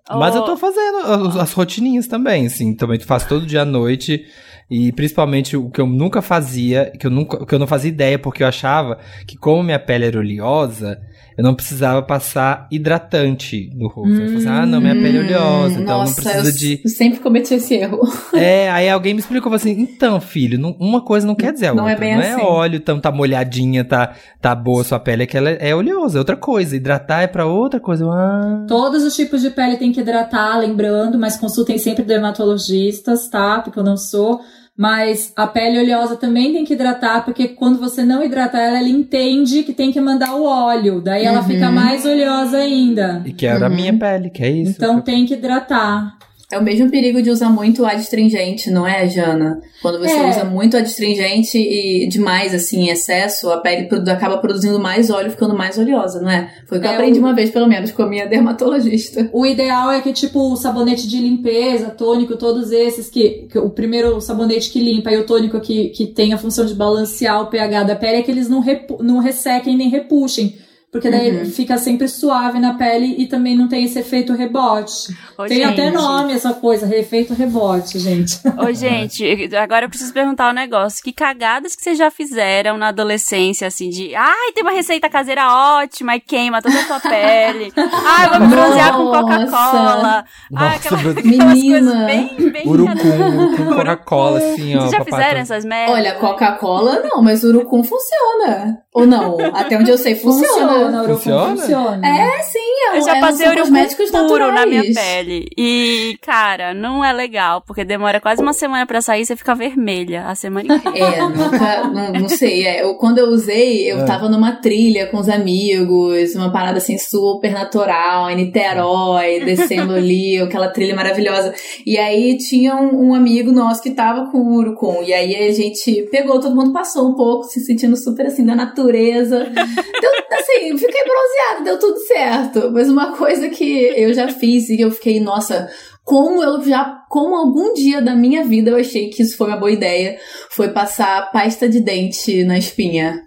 Mas 0.10 0.36
oh. 0.36 0.40
eu 0.40 0.44
tô 0.44 0.58
fazendo 0.58 0.98
as, 0.98 1.36
as 1.38 1.54
rotininhas 1.54 2.08
também, 2.08 2.48
assim. 2.48 2.76
Também 2.76 3.00
faço 3.00 3.28
todo 3.28 3.46
dia 3.46 3.62
à 3.62 3.66
noite. 3.66 4.26
E 4.72 4.90
principalmente 4.94 5.58
o 5.58 5.70
que 5.70 5.82
eu 5.82 5.86
nunca 5.86 6.22
fazia, 6.22 6.94
que 6.98 7.06
eu, 7.06 7.12
nunca, 7.12 7.46
que 7.46 7.54
eu 7.54 7.60
não 7.60 7.68
fazia 7.68 7.90
ideia, 7.90 8.18
porque 8.18 8.42
eu 8.42 8.48
achava 8.48 9.00
que 9.28 9.36
como 9.36 9.62
minha 9.62 9.78
pele 9.78 10.06
era 10.06 10.18
oleosa, 10.18 10.98
eu 11.38 11.44
não 11.44 11.54
precisava 11.54 12.02
passar 12.02 12.68
hidratante 12.72 13.70
no 13.76 13.90
rosto. 13.90 14.14
Hum, 14.14 14.38
assim, 14.38 14.48
ah, 14.48 14.66
não, 14.66 14.80
minha 14.80 14.96
pele 14.96 15.18
é 15.18 15.22
oleosa, 15.22 15.82
então 15.82 15.98
nossa, 15.98 16.22
não 16.22 16.24
precisa 16.24 16.52
de. 16.58 16.82
Eu 16.84 16.90
sempre 16.90 17.20
cometi 17.20 17.54
esse 17.54 17.74
erro. 17.74 18.00
É, 18.34 18.72
aí 18.72 18.90
alguém 18.90 19.14
me 19.14 19.20
explicou 19.20 19.54
assim: 19.54 19.72
então, 19.72 20.22
filho, 20.22 20.58
não, 20.58 20.76
uma 20.80 21.02
coisa 21.02 21.28
não 21.28 21.36
quer 21.36 21.52
dizer 21.52 21.68
a 21.68 21.74
não 21.74 21.88
é 21.88 21.92
outra. 21.92 22.06
É 22.06 22.10
bem 22.10 22.18
não 22.18 22.24
é 22.24 22.32
assim. 22.32 22.42
é 22.42 22.46
óleo, 22.46 22.76
então 22.78 23.00
tá 23.00 23.12
molhadinha, 23.12 23.84
tá, 23.84 24.14
tá 24.40 24.56
boa 24.56 24.82
a 24.82 24.86
sua 24.86 25.00
pele, 25.00 25.24
é 25.24 25.26
que 25.26 25.36
ela 25.36 25.50
é 25.50 25.76
oleosa, 25.76 26.18
é 26.18 26.20
outra 26.20 26.38
coisa. 26.38 26.76
Hidratar 26.76 27.24
é 27.24 27.28
pra 27.28 27.46
outra 27.46 27.80
coisa. 27.80 28.06
Ah. 28.10 28.66
Todos 28.68 29.04
os 29.04 29.16
tipos 29.16 29.42
de 29.42 29.50
pele 29.50 29.78
tem 29.78 29.92
que 29.92 30.00
hidratar, 30.00 30.60
lembrando, 30.60 31.20
mas 31.20 31.36
consultem 31.36 31.78
sempre 31.78 32.04
dermatologistas, 32.06 33.28
tá? 33.28 33.60
Porque 33.60 33.78
eu 33.78 33.84
não 33.84 33.98
sou. 33.98 34.40
Mas 34.82 35.32
a 35.36 35.46
pele 35.46 35.78
oleosa 35.78 36.16
também 36.16 36.52
tem 36.54 36.66
que 36.66 36.74
hidratar, 36.74 37.24
porque 37.24 37.50
quando 37.50 37.78
você 37.78 38.02
não 38.02 38.24
hidrata 38.24 38.58
ela, 38.58 38.80
ela 38.80 38.90
entende 38.90 39.62
que 39.62 39.74
tem 39.74 39.92
que 39.92 40.02
mandar 40.02 40.34
o 40.34 40.44
óleo. 40.44 41.00
Daí 41.00 41.24
ela 41.24 41.44
fica 41.44 41.68
uhum. 41.68 41.72
mais 41.72 42.04
oleosa 42.04 42.58
ainda. 42.58 43.22
E 43.24 43.32
que 43.32 43.46
era 43.46 43.68
uhum. 43.68 43.74
a 43.74 43.76
minha 43.76 43.94
pele, 43.96 44.32
que 44.32 44.44
é 44.44 44.50
isso. 44.50 44.72
Então 44.72 45.00
tem 45.00 45.24
que 45.28 45.36
hidratar. 45.36 46.18
É 46.52 46.58
o 46.58 46.64
mesmo 46.64 46.92
perigo 46.92 47.22
de 47.22 47.30
usar 47.30 47.50
muito 47.50 47.86
adstringente, 47.86 48.70
não 48.70 48.86
é, 48.86 49.08
Jana? 49.08 49.62
Quando 49.82 50.00
você 50.00 50.12
é. 50.12 50.30
usa 50.30 50.44
muito 50.44 50.76
adstringente 50.76 51.58
e 51.58 52.08
demais, 52.10 52.54
assim, 52.54 52.82
em 52.82 52.90
excesso, 52.90 53.50
a 53.50 53.58
pele 53.58 53.88
acaba 54.12 54.38
produzindo 54.38 54.78
mais 54.78 55.10
óleo, 55.10 55.32
ficando 55.32 55.56
mais 55.56 55.78
oleosa, 55.78 56.22
não 56.22 56.30
é? 56.30 56.52
Foi 56.68 56.78
o 56.78 56.82
que 56.82 56.88
é, 56.88 56.90
eu 56.90 56.96
aprendi 56.96 57.20
o... 57.20 57.22
uma 57.22 57.34
vez, 57.34 57.50
pelo 57.52 57.68
menos, 57.68 57.92
com 57.92 58.04
a 58.04 58.08
minha 58.08 58.28
dermatologista. 58.30 59.30
O 59.32 59.46
ideal 59.46 59.92
é 59.92 60.02
que, 60.02 60.12
tipo, 60.12 60.52
o 60.52 60.58
sabonete 60.58 61.08
de 61.08 61.18
limpeza, 61.18 61.90
tônico, 61.90 62.36
todos 62.36 62.72
esses, 62.72 63.10
que, 63.10 63.48
que 63.50 63.58
o 63.58 63.70
primeiro 63.70 64.20
sabonete 64.20 64.70
que 64.70 64.80
limpa 64.80 65.10
e 65.10 65.18
o 65.18 65.26
tônico 65.26 65.60
que, 65.62 65.90
que 65.90 66.08
tem 66.08 66.34
a 66.34 66.38
função 66.38 66.66
de 66.66 66.74
balancear 66.74 67.42
o 67.42 67.48
pH 67.48 67.84
da 67.84 67.96
pele, 67.96 68.18
é 68.18 68.22
que 68.22 68.32
eles 68.32 68.50
não, 68.50 68.60
repu 68.60 69.02
não 69.02 69.20
ressequem 69.20 69.78
nem 69.78 69.90
repuxem. 69.90 70.56
Porque 70.92 71.10
daí 71.10 71.32
uhum. 71.32 71.46
fica 71.46 71.78
sempre 71.78 72.06
suave 72.10 72.60
na 72.60 72.74
pele 72.74 73.16
e 73.18 73.26
também 73.26 73.56
não 73.56 73.70
tem 73.70 73.86
esse 73.86 73.98
efeito 73.98 74.34
rebote. 74.34 75.16
Ô, 75.38 75.46
tem 75.46 75.60
gente. 75.60 75.80
até 75.80 75.90
nome 75.90 76.34
essa 76.34 76.54
coisa, 76.54 76.94
efeito 76.94 77.34
rebote, 77.34 77.98
gente. 77.98 78.38
Ô, 78.60 78.74
gente, 78.74 79.56
agora 79.56 79.86
eu 79.86 79.90
preciso 79.90 80.14
perguntar 80.14 80.50
um 80.50 80.54
negócio. 80.54 81.02
Que 81.02 81.14
cagadas 81.14 81.78
que 81.78 81.82
vocês 81.82 81.98
já 81.98 82.12
fizeram 82.12 82.78
na 82.78 82.90
adolescência, 82.90 83.68
assim, 83.68 83.90
de 83.90 84.14
ai, 84.14 84.52
tem 84.54 84.64
uma 84.64 84.74
receita 84.74 85.10
caseira 85.10 85.48
ótima 85.80 86.18
e 86.18 86.20
queima 86.20 86.62
toda 86.62 86.78
a 86.78 86.84
sua 86.84 87.00
pele. 87.10 87.72
ai, 87.78 88.30
vou 88.30 88.40
me 88.42 88.48
bronzear 88.48 88.98
com 88.98 89.06
Coca-Cola. 89.06 90.26
Ai, 90.54 90.76
aquelas, 90.76 91.18
aquelas 91.18 91.62
coisas 91.62 92.06
bem, 92.06 92.52
bem 92.52 92.68
Urucum, 92.68 93.56
com 93.56 93.76
Coca-Cola, 93.76 94.40
assim, 94.40 94.76
ó. 94.76 94.82
Vocês 94.82 94.92
já 94.92 95.06
fizeram 95.06 95.40
essas 95.40 95.64
merdas? 95.64 95.96
Olha, 95.96 96.16
Coca-Cola 96.16 97.00
não, 97.00 97.24
mas 97.24 97.46
urucum 97.46 97.82
funciona. 97.82 98.82
Ou 98.94 99.08
não? 99.08 99.38
Até 99.54 99.78
onde 99.78 99.90
eu 99.90 99.98
sei, 99.98 100.16
funciona. 100.16 100.52
Funciona, 100.52 100.81
funciona? 101.06 101.58
funciona. 101.58 102.08
É, 102.08 102.42
sim. 102.44 102.60
É, 102.60 102.98
eu 102.98 103.04
já 103.04 103.18
é 103.18 103.20
passei 103.22 103.50
um 103.50 103.56
cosméticos 103.56 104.12
puro 104.12 104.52
na 104.52 104.66
minha 104.66 104.84
pele. 104.94 105.48
E, 105.58 106.18
cara, 106.22 106.74
não 106.74 107.04
é 107.04 107.14
legal, 107.14 107.62
porque 107.62 107.84
demora 107.84 108.20
quase 108.20 108.42
uma 108.42 108.54
semana 108.54 108.86
pra 108.86 109.02
sair 109.02 109.22
e 109.22 109.26
você 109.26 109.36
fica 109.36 109.54
vermelha 109.56 110.26
a 110.26 110.36
semana 110.36 110.76
inteira. 110.76 111.16
É, 111.16 111.22
nunca, 111.22 111.84
não, 111.88 112.14
não 112.14 112.30
sei. 112.30 112.66
É, 112.66 112.84
eu, 112.84 112.96
quando 112.96 113.20
eu 113.20 113.28
usei, 113.28 113.92
eu 113.92 114.00
é. 114.00 114.06
tava 114.06 114.28
numa 114.28 114.54
trilha 114.54 115.08
com 115.08 115.18
os 115.18 115.30
amigos, 115.30 116.36
uma 116.36 116.52
parada 116.52 116.78
assim 116.78 116.98
super 116.98 117.52
natural, 117.52 118.30
em 118.30 118.36
Niterói, 118.36 119.42
descendo 119.46 119.94
ali, 119.94 120.40
aquela 120.40 120.70
trilha 120.70 120.96
maravilhosa. 120.96 121.54
E 121.86 121.98
aí 121.98 122.38
tinha 122.38 122.76
um, 122.76 123.10
um 123.10 123.14
amigo 123.14 123.52
nosso 123.52 123.82
que 123.82 123.92
tava 123.92 124.32
com 124.32 124.40
o 124.40 124.56
urucum. 124.56 125.04
E 125.04 125.14
aí 125.14 125.36
a 125.36 125.54
gente 125.54 126.08
pegou, 126.12 126.40
todo 126.40 126.56
mundo 126.56 126.74
passou 126.74 127.10
um 127.10 127.14
pouco, 127.14 127.46
se 127.46 127.60
sentindo 127.62 127.96
super 127.96 128.28
assim 128.28 128.46
da 128.46 128.56
natureza. 128.56 129.40
Deu, 129.46 130.12
assim, 130.40 130.71
fiquei 130.78 131.02
bronzeada, 131.04 131.64
deu 131.64 131.80
tudo 131.80 132.00
certo. 132.00 132.72
Mas 132.72 132.90
uma 132.90 133.16
coisa 133.16 133.50
que 133.50 133.94
eu 133.96 134.14
já 134.14 134.28
fiz 134.28 134.70
e 134.70 134.82
eu 134.82 134.92
fiquei, 134.92 135.20
nossa, 135.20 135.70
como 136.04 136.44
eu 136.44 136.64
já, 136.64 137.04
como 137.10 137.36
algum 137.36 137.74
dia 137.74 138.02
da 138.02 138.16
minha 138.16 138.44
vida 138.44 138.72
eu 138.72 138.78
achei 138.78 139.10
que 139.10 139.22
isso 139.24 139.38
foi 139.38 139.48
uma 139.48 139.58
boa 139.58 139.72
ideia, 139.72 140.18
foi 140.50 140.70
passar 140.70 141.32
pasta 141.32 141.70
de 141.70 141.80
dente 141.80 142.44
na 142.44 142.58
espinha. 142.58 143.22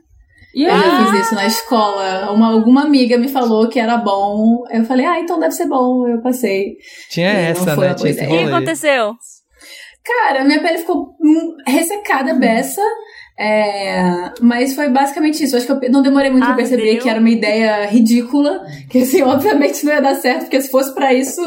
Yeah. 0.56 0.86
Eu 0.86 0.90
já 0.90 1.12
fiz 1.12 1.26
isso 1.26 1.34
na 1.34 1.46
escola. 1.46 2.30
Uma, 2.30 2.52
alguma 2.52 2.82
amiga 2.82 3.18
me 3.18 3.28
falou 3.28 3.68
que 3.68 3.80
era 3.80 3.96
bom. 3.96 4.62
Eu 4.70 4.84
falei, 4.84 5.04
ah, 5.04 5.18
então 5.18 5.40
deve 5.40 5.52
ser 5.52 5.66
bom. 5.66 6.06
Eu 6.06 6.22
passei. 6.22 6.76
Tinha 7.10 7.32
e 7.32 7.44
essa, 7.46 7.74
né? 7.74 7.94
Tinha 7.94 8.12
o 8.12 8.16
que 8.16 8.52
aconteceu? 8.52 9.14
Cara, 10.04 10.44
minha 10.44 10.60
pele 10.60 10.78
ficou 10.78 11.16
ressecada, 11.66 12.34
beça. 12.34 12.82
É, 13.36 14.32
mas 14.40 14.74
foi 14.74 14.88
basicamente 14.88 15.42
isso. 15.42 15.56
Acho 15.56 15.66
que 15.66 15.86
eu 15.86 15.90
não 15.90 16.02
demorei 16.02 16.30
muito 16.30 16.44
ah, 16.44 16.48
pra 16.48 16.56
perceber 16.56 16.92
deu. 16.92 17.02
que 17.02 17.08
era 17.08 17.18
uma 17.18 17.30
ideia 17.30 17.86
ridícula. 17.86 18.64
Que 18.88 18.98
assim, 18.98 19.22
obviamente 19.24 19.84
não 19.84 19.92
ia 19.92 20.00
dar 20.00 20.14
certo, 20.14 20.42
porque 20.42 20.60
se 20.60 20.70
fosse 20.70 20.94
para 20.94 21.12
isso, 21.12 21.40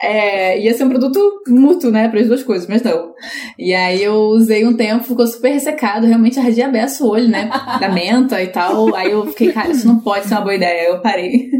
é, 0.00 0.58
ia 0.60 0.72
ser 0.72 0.84
um 0.84 0.88
produto 0.88 1.20
mútuo, 1.46 1.90
né? 1.90 2.08
Para 2.08 2.20
as 2.20 2.26
duas 2.26 2.42
coisas, 2.42 2.66
mas 2.66 2.82
não. 2.82 3.12
E 3.58 3.74
aí 3.74 4.02
eu 4.02 4.14
usei 4.14 4.66
um 4.66 4.74
tempo, 4.74 5.04
ficou 5.04 5.26
super 5.26 5.52
ressecado, 5.52 6.06
realmente 6.06 6.38
ardia 6.38 6.66
a 6.66 6.70
beça 6.70 7.04
o 7.04 7.08
olho, 7.08 7.28
né? 7.28 7.50
Da 7.78 7.90
menta 7.90 8.42
e 8.42 8.48
tal. 8.48 8.94
Aí 8.94 9.10
eu 9.10 9.26
fiquei, 9.26 9.52
cara, 9.52 9.70
isso 9.70 9.86
não 9.86 10.00
pode 10.00 10.26
ser 10.26 10.34
uma 10.34 10.42
boa 10.42 10.54
ideia. 10.54 10.82
Aí 10.82 10.86
eu 10.86 11.00
parei. 11.00 11.50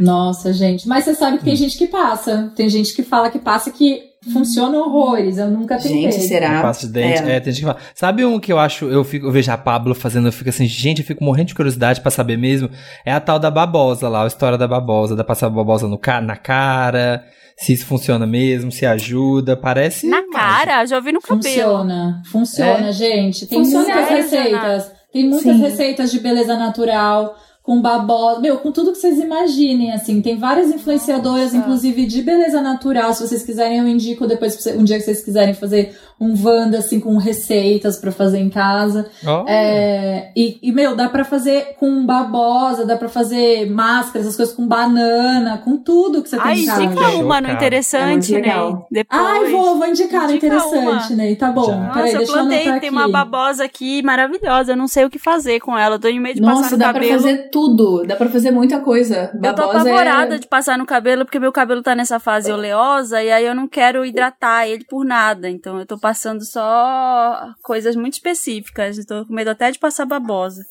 Nossa, 0.00 0.52
gente. 0.52 0.88
Mas 0.88 1.04
você 1.04 1.14
sabe 1.14 1.38
que 1.38 1.44
tem 1.44 1.56
gente 1.56 1.76
que 1.76 1.86
passa. 1.86 2.52
Tem 2.56 2.68
gente 2.68 2.94
que 2.94 3.02
fala 3.02 3.30
que 3.30 3.38
passa 3.38 3.70
que 3.70 4.00
funciona 4.32 4.78
horrores. 4.78 5.38
Eu 5.38 5.50
nunca 5.50 5.76
tentei. 5.76 6.10
Gente, 6.10 6.22
será? 6.22 6.62
Passo 6.62 6.86
de 6.86 6.92
dente. 6.92 7.22
É. 7.22 7.36
é, 7.36 7.40
tem 7.40 7.52
gente 7.52 7.60
que 7.60 7.66
fala. 7.66 7.78
Sabe 7.94 8.24
um 8.24 8.38
que 8.38 8.52
eu 8.52 8.58
acho, 8.58 8.86
eu, 8.86 9.04
fico, 9.04 9.26
eu 9.26 9.32
vejo 9.32 9.50
a 9.50 9.58
Pablo 9.58 9.94
fazendo, 9.94 10.28
eu 10.28 10.32
fico 10.32 10.50
assim, 10.50 10.66
gente, 10.66 11.00
eu 11.00 11.06
fico 11.06 11.24
morrendo 11.24 11.48
de 11.48 11.54
curiosidade 11.54 12.00
pra 12.00 12.10
saber 12.10 12.36
mesmo. 12.36 12.70
É 13.04 13.12
a 13.12 13.20
tal 13.20 13.38
da 13.38 13.50
babosa 13.50 14.08
lá, 14.08 14.24
a 14.24 14.26
história 14.26 14.58
da 14.58 14.68
babosa, 14.68 15.16
da 15.16 15.24
passar 15.24 15.48
babosa 15.50 15.86
no, 15.88 16.00
na 16.22 16.36
cara. 16.36 17.24
Se 17.58 17.72
isso 17.72 17.86
funciona 17.86 18.26
mesmo, 18.26 18.70
se 18.70 18.84
ajuda, 18.84 19.56
parece. 19.56 20.06
Na 20.06 20.22
cara, 20.30 20.84
já 20.84 20.96
ouvi 20.96 21.10
no 21.10 21.22
cabelo. 21.22 21.42
Funciona, 21.42 22.22
funciona, 22.30 22.88
é? 22.88 22.92
gente. 22.92 23.46
Tem 23.46 23.60
funciona 23.60 23.84
muitas 23.84 24.08
receitas. 24.10 24.92
Tem 25.10 25.28
muitas 25.28 25.56
Sim. 25.56 25.62
receitas 25.62 26.10
de 26.10 26.20
beleza 26.20 26.56
natural 26.56 27.34
com 27.66 27.82
babosa, 27.82 28.38
meu, 28.38 28.58
com 28.58 28.70
tudo 28.70 28.92
que 28.92 28.98
vocês 28.98 29.18
imaginem, 29.18 29.92
assim. 29.92 30.22
Tem 30.22 30.38
várias 30.38 30.70
influenciadoras, 30.70 31.46
Nossa. 31.46 31.56
inclusive 31.56 32.06
de 32.06 32.22
beleza 32.22 32.60
natural. 32.60 33.12
Se 33.12 33.26
vocês 33.26 33.42
quiserem, 33.42 33.78
eu 33.78 33.88
indico 33.88 34.24
depois, 34.24 34.64
um 34.68 34.84
dia 34.84 34.96
que 34.98 35.04
vocês 35.04 35.24
quiserem 35.24 35.52
fazer 35.52 35.98
um 36.18 36.32
Wanda, 36.40 36.78
assim, 36.78 37.00
com 37.00 37.16
receitas 37.18 37.98
para 37.98 38.12
fazer 38.12 38.38
em 38.38 38.48
casa. 38.48 39.10
Oh. 39.26 39.44
É, 39.48 40.30
e, 40.36 40.60
e, 40.62 40.72
meu, 40.72 40.94
dá 40.94 41.08
para 41.08 41.24
fazer 41.24 41.74
com 41.78 42.06
babosa, 42.06 42.86
dá 42.86 42.96
para 42.96 43.08
fazer 43.08 43.68
máscaras, 43.68 44.26
essas 44.26 44.36
coisas 44.36 44.54
com 44.54 44.66
banana, 44.66 45.58
com 45.58 45.76
tudo 45.76 46.22
que 46.22 46.28
você 46.28 46.36
tem 46.36 46.46
Ai, 46.46 46.60
em 46.60 46.66
casa. 46.66 46.82
indica 46.84 47.08
uma 47.18 47.40
no 47.40 47.50
interessante, 47.50 48.34
é 48.36 48.40
né? 48.40 48.54
Depois. 48.90 49.20
Ai, 49.20 49.50
vou, 49.50 49.76
vou 49.76 49.86
indicar 49.88 50.28
no 50.28 50.34
interessante, 50.34 51.12
uma. 51.12 51.16
né? 51.16 51.34
Tá 51.34 51.50
bom. 51.50 51.66
Já. 51.66 51.88
Peraí, 51.88 52.12
Nossa, 52.12 52.18
deixa 52.18 52.32
eu 52.32 52.38
plantei, 52.38 52.68
eu 52.68 52.80
tem 52.80 52.90
uma 52.90 53.08
babosa 53.08 53.64
aqui 53.64 54.02
maravilhosa. 54.02 54.72
Eu 54.72 54.76
não 54.76 54.86
sei 54.86 55.04
o 55.04 55.10
que 55.10 55.18
fazer 55.18 55.58
com 55.58 55.76
ela. 55.76 55.96
Eu 55.96 55.98
tô 55.98 56.08
em 56.08 56.20
meio 56.20 56.36
de 56.36 56.40
Nossa, 56.40 56.62
passar 56.62 56.70
no 56.70 56.78
dá 56.78 56.92
cabelo. 56.92 57.08
Pra 57.08 57.18
fazer 57.18 57.50
tudo, 57.56 58.04
dá 58.06 58.14
pra 58.14 58.28
fazer 58.28 58.50
muita 58.50 58.80
coisa. 58.80 59.30
Babosa 59.32 59.48
eu 59.48 59.54
tô 59.54 59.62
apavorada 59.62 60.34
é... 60.34 60.38
de 60.38 60.46
passar 60.46 60.76
no 60.76 60.84
cabelo, 60.84 61.24
porque 61.24 61.40
meu 61.40 61.50
cabelo 61.50 61.82
tá 61.82 61.94
nessa 61.94 62.20
fase 62.20 62.52
oleosa 62.52 63.22
e 63.22 63.32
aí 63.32 63.46
eu 63.46 63.54
não 63.54 63.66
quero 63.66 64.04
hidratar 64.04 64.68
ele 64.68 64.84
por 64.84 65.06
nada. 65.06 65.48
Então 65.48 65.80
eu 65.80 65.86
tô 65.86 65.98
passando 65.98 66.44
só 66.44 67.48
coisas 67.62 67.96
muito 67.96 68.12
específicas. 68.12 68.98
Estou 68.98 69.24
com 69.24 69.32
medo 69.32 69.48
até 69.48 69.70
de 69.70 69.78
passar 69.78 70.04
babosa. 70.04 70.62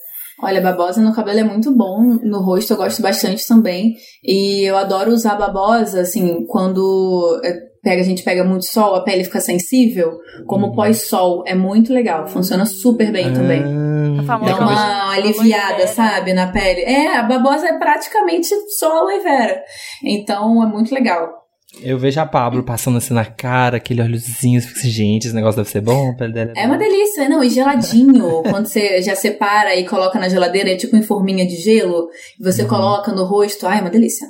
Olha, 0.44 0.62
babosa 0.62 1.02
no 1.02 1.16
cabelo 1.16 1.40
é 1.40 1.44
muito 1.44 1.72
bom, 1.72 2.20
no 2.22 2.42
rosto 2.42 2.74
eu 2.74 2.78
gosto 2.78 3.02
bastante 3.02 3.48
também. 3.48 3.96
E 4.24 4.70
eu 4.70 4.78
adoro 4.78 5.10
usar 5.12 5.34
babosa, 5.38 6.02
assim, 6.02 6.46
quando 6.46 7.42
é, 7.44 7.58
pega, 7.86 8.02
a 8.02 8.06
gente 8.06 8.24
pega 8.24 8.44
muito 8.44 8.66
sol, 8.66 8.96
a 8.96 9.04
pele 9.04 9.24
fica 9.24 9.40
sensível. 9.40 10.20
Como 10.48 10.68
uhum. 10.68 10.76
pós-sol, 10.76 11.44
é 11.46 11.54
muito 11.54 11.94
legal, 11.94 12.28
funciona 12.28 12.66
super 12.66 13.12
bem 13.12 13.32
também. 13.32 13.62
Ah. 13.64 14.24
Dá 14.26 14.58
uma 14.60 15.12
aliviada, 15.12 15.86
sabe, 15.86 16.34
na 16.34 16.48
pele. 16.48 16.82
É, 16.82 17.16
a 17.16 17.24
babosa 17.24 17.68
é 17.68 17.78
praticamente 17.78 18.48
só 18.78 18.98
aloe 18.98 19.20
vera. 19.20 19.62
Então 20.04 20.64
é 20.64 20.66
muito 20.66 20.94
legal. 20.94 21.46
Eu 21.84 22.00
vejo 22.00 22.20
a 22.20 22.26
Pablo 22.26 22.64
passando 22.64 22.98
assim 22.98 23.14
na 23.14 23.26
cara, 23.26 23.78
aquele 23.78 24.02
olhozinho, 24.02 24.58
assim, 24.58 24.90
gente, 24.90 25.28
esse 25.28 25.36
negócio 25.36 25.58
deve 25.58 25.70
ser 25.70 25.82
bom, 25.82 26.12
a 26.12 26.16
pele 26.16 26.34
dela 26.34 26.54
é, 26.56 26.64
é 26.64 26.66
uma 26.66 26.78
delícia, 26.78 27.28
não, 27.28 27.44
e 27.44 27.50
geladinho, 27.50 28.42
quando 28.50 28.66
você 28.66 29.02
já 29.02 29.14
separa 29.14 29.76
e 29.76 29.86
coloca 29.86 30.18
na 30.18 30.30
geladeira, 30.30 30.72
é 30.72 30.78
tipo 30.78 30.96
em 30.96 31.04
forminha 31.04 31.46
de 31.46 31.58
gelo, 31.58 32.08
e 32.40 32.44
você 32.44 32.62
uhum. 32.62 32.70
coloca 32.70 33.12
no 33.12 33.26
rosto, 33.26 33.68
ai, 33.68 33.80
é 33.80 33.82
uma 33.82 33.90
delícia. 33.90 34.26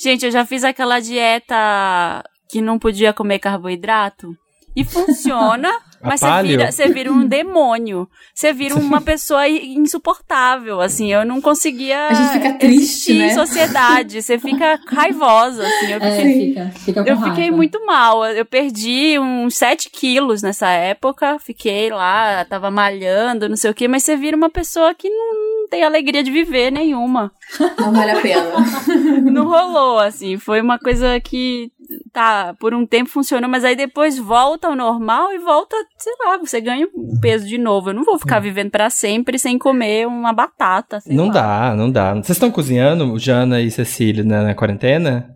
Gente, 0.00 0.26
eu 0.26 0.30
já 0.30 0.46
fiz 0.46 0.62
aquela 0.62 1.00
dieta 1.00 2.22
que 2.48 2.60
não 2.60 2.78
podia 2.78 3.12
comer 3.12 3.38
carboidrato, 3.38 4.36
e 4.76 4.84
funciona, 4.84 5.72
mas 6.04 6.20
você 6.20 6.42
vira, 6.42 6.70
você 6.70 6.88
vira 6.88 7.10
um 7.10 7.26
demônio. 7.26 8.06
Você 8.34 8.52
vira 8.52 8.74
uma 8.74 9.00
pessoa 9.00 9.48
insuportável, 9.48 10.82
assim. 10.82 11.10
Eu 11.10 11.24
não 11.24 11.40
conseguia 11.40 12.08
a 12.08 12.12
gente 12.12 12.32
fica 12.32 12.52
triste, 12.58 13.14
né? 13.14 13.28
em 13.28 13.34
sociedade. 13.34 14.20
Você 14.20 14.38
fica 14.38 14.78
raivosa, 14.86 15.66
assim. 15.66 15.92
Eu, 15.92 15.98
é, 15.98 16.16
fiquei, 16.16 16.48
fica, 16.48 16.70
fica 16.78 17.04
eu 17.06 17.18
fiquei 17.22 17.50
muito 17.50 17.84
mal. 17.86 18.26
Eu 18.26 18.44
perdi 18.44 19.18
uns 19.18 19.56
7 19.56 19.88
quilos 19.88 20.42
nessa 20.42 20.68
época. 20.68 21.38
Fiquei 21.38 21.88
lá, 21.88 22.44
tava 22.44 22.70
malhando, 22.70 23.48
não 23.48 23.56
sei 23.56 23.70
o 23.70 23.74
quê. 23.74 23.88
Mas 23.88 24.02
você 24.02 24.14
vira 24.14 24.36
uma 24.36 24.50
pessoa 24.50 24.94
que 24.94 25.08
não 25.08 25.56
não 25.66 25.68
tem 25.68 25.82
alegria 25.82 26.22
de 26.22 26.30
viver 26.30 26.70
nenhuma. 26.70 27.32
Não 27.78 27.92
vale 27.92 28.12
a 28.12 28.20
pena. 28.22 28.52
não 29.30 29.48
rolou, 29.48 29.98
assim. 29.98 30.38
Foi 30.38 30.60
uma 30.60 30.78
coisa 30.78 31.18
que 31.20 31.70
tá, 32.12 32.54
por 32.58 32.74
um 32.74 32.86
tempo 32.86 33.10
funcionou, 33.10 33.48
mas 33.48 33.64
aí 33.64 33.76
depois 33.76 34.18
volta 34.18 34.68
ao 34.68 34.76
normal 34.76 35.32
e 35.32 35.38
volta, 35.38 35.76
sei 35.98 36.12
lá, 36.24 36.38
você 36.38 36.60
ganha 36.60 36.88
peso 37.20 37.46
de 37.46 37.58
novo. 37.58 37.90
Eu 37.90 37.94
não 37.94 38.04
vou 38.04 38.18
ficar 38.18 38.40
vivendo 38.40 38.70
para 38.70 38.90
sempre 38.90 39.38
sem 39.38 39.58
comer 39.58 40.06
uma 40.06 40.32
batata. 40.32 41.00
não 41.06 41.26
lá. 41.28 41.32
dá, 41.32 41.76
não 41.76 41.90
dá. 41.90 42.14
Vocês 42.14 42.30
estão 42.30 42.50
cozinhando, 42.50 43.18
Jana 43.18 43.60
e 43.60 43.70
Cecília, 43.70 44.24
na, 44.24 44.42
na 44.42 44.54
quarentena? 44.54 45.34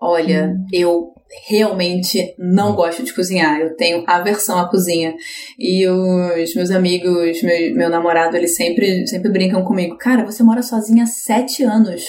Olha, 0.00 0.56
eu 0.72 1.12
realmente 1.48 2.34
não 2.38 2.74
gosto 2.74 3.02
de 3.02 3.14
cozinhar. 3.14 3.60
Eu 3.60 3.76
tenho 3.76 4.04
aversão 4.06 4.58
à 4.58 4.68
cozinha. 4.68 5.14
E 5.58 5.86
os 5.88 6.54
meus 6.54 6.70
amigos, 6.70 7.42
meu, 7.42 7.74
meu 7.74 7.88
namorado, 7.88 8.36
eles 8.36 8.56
sempre, 8.56 9.06
sempre 9.06 9.30
brincam 9.30 9.64
comigo. 9.64 9.96
Cara, 9.96 10.24
você 10.24 10.42
mora 10.42 10.62
sozinha 10.62 11.04
há 11.04 11.06
sete 11.06 11.62
anos 11.62 12.04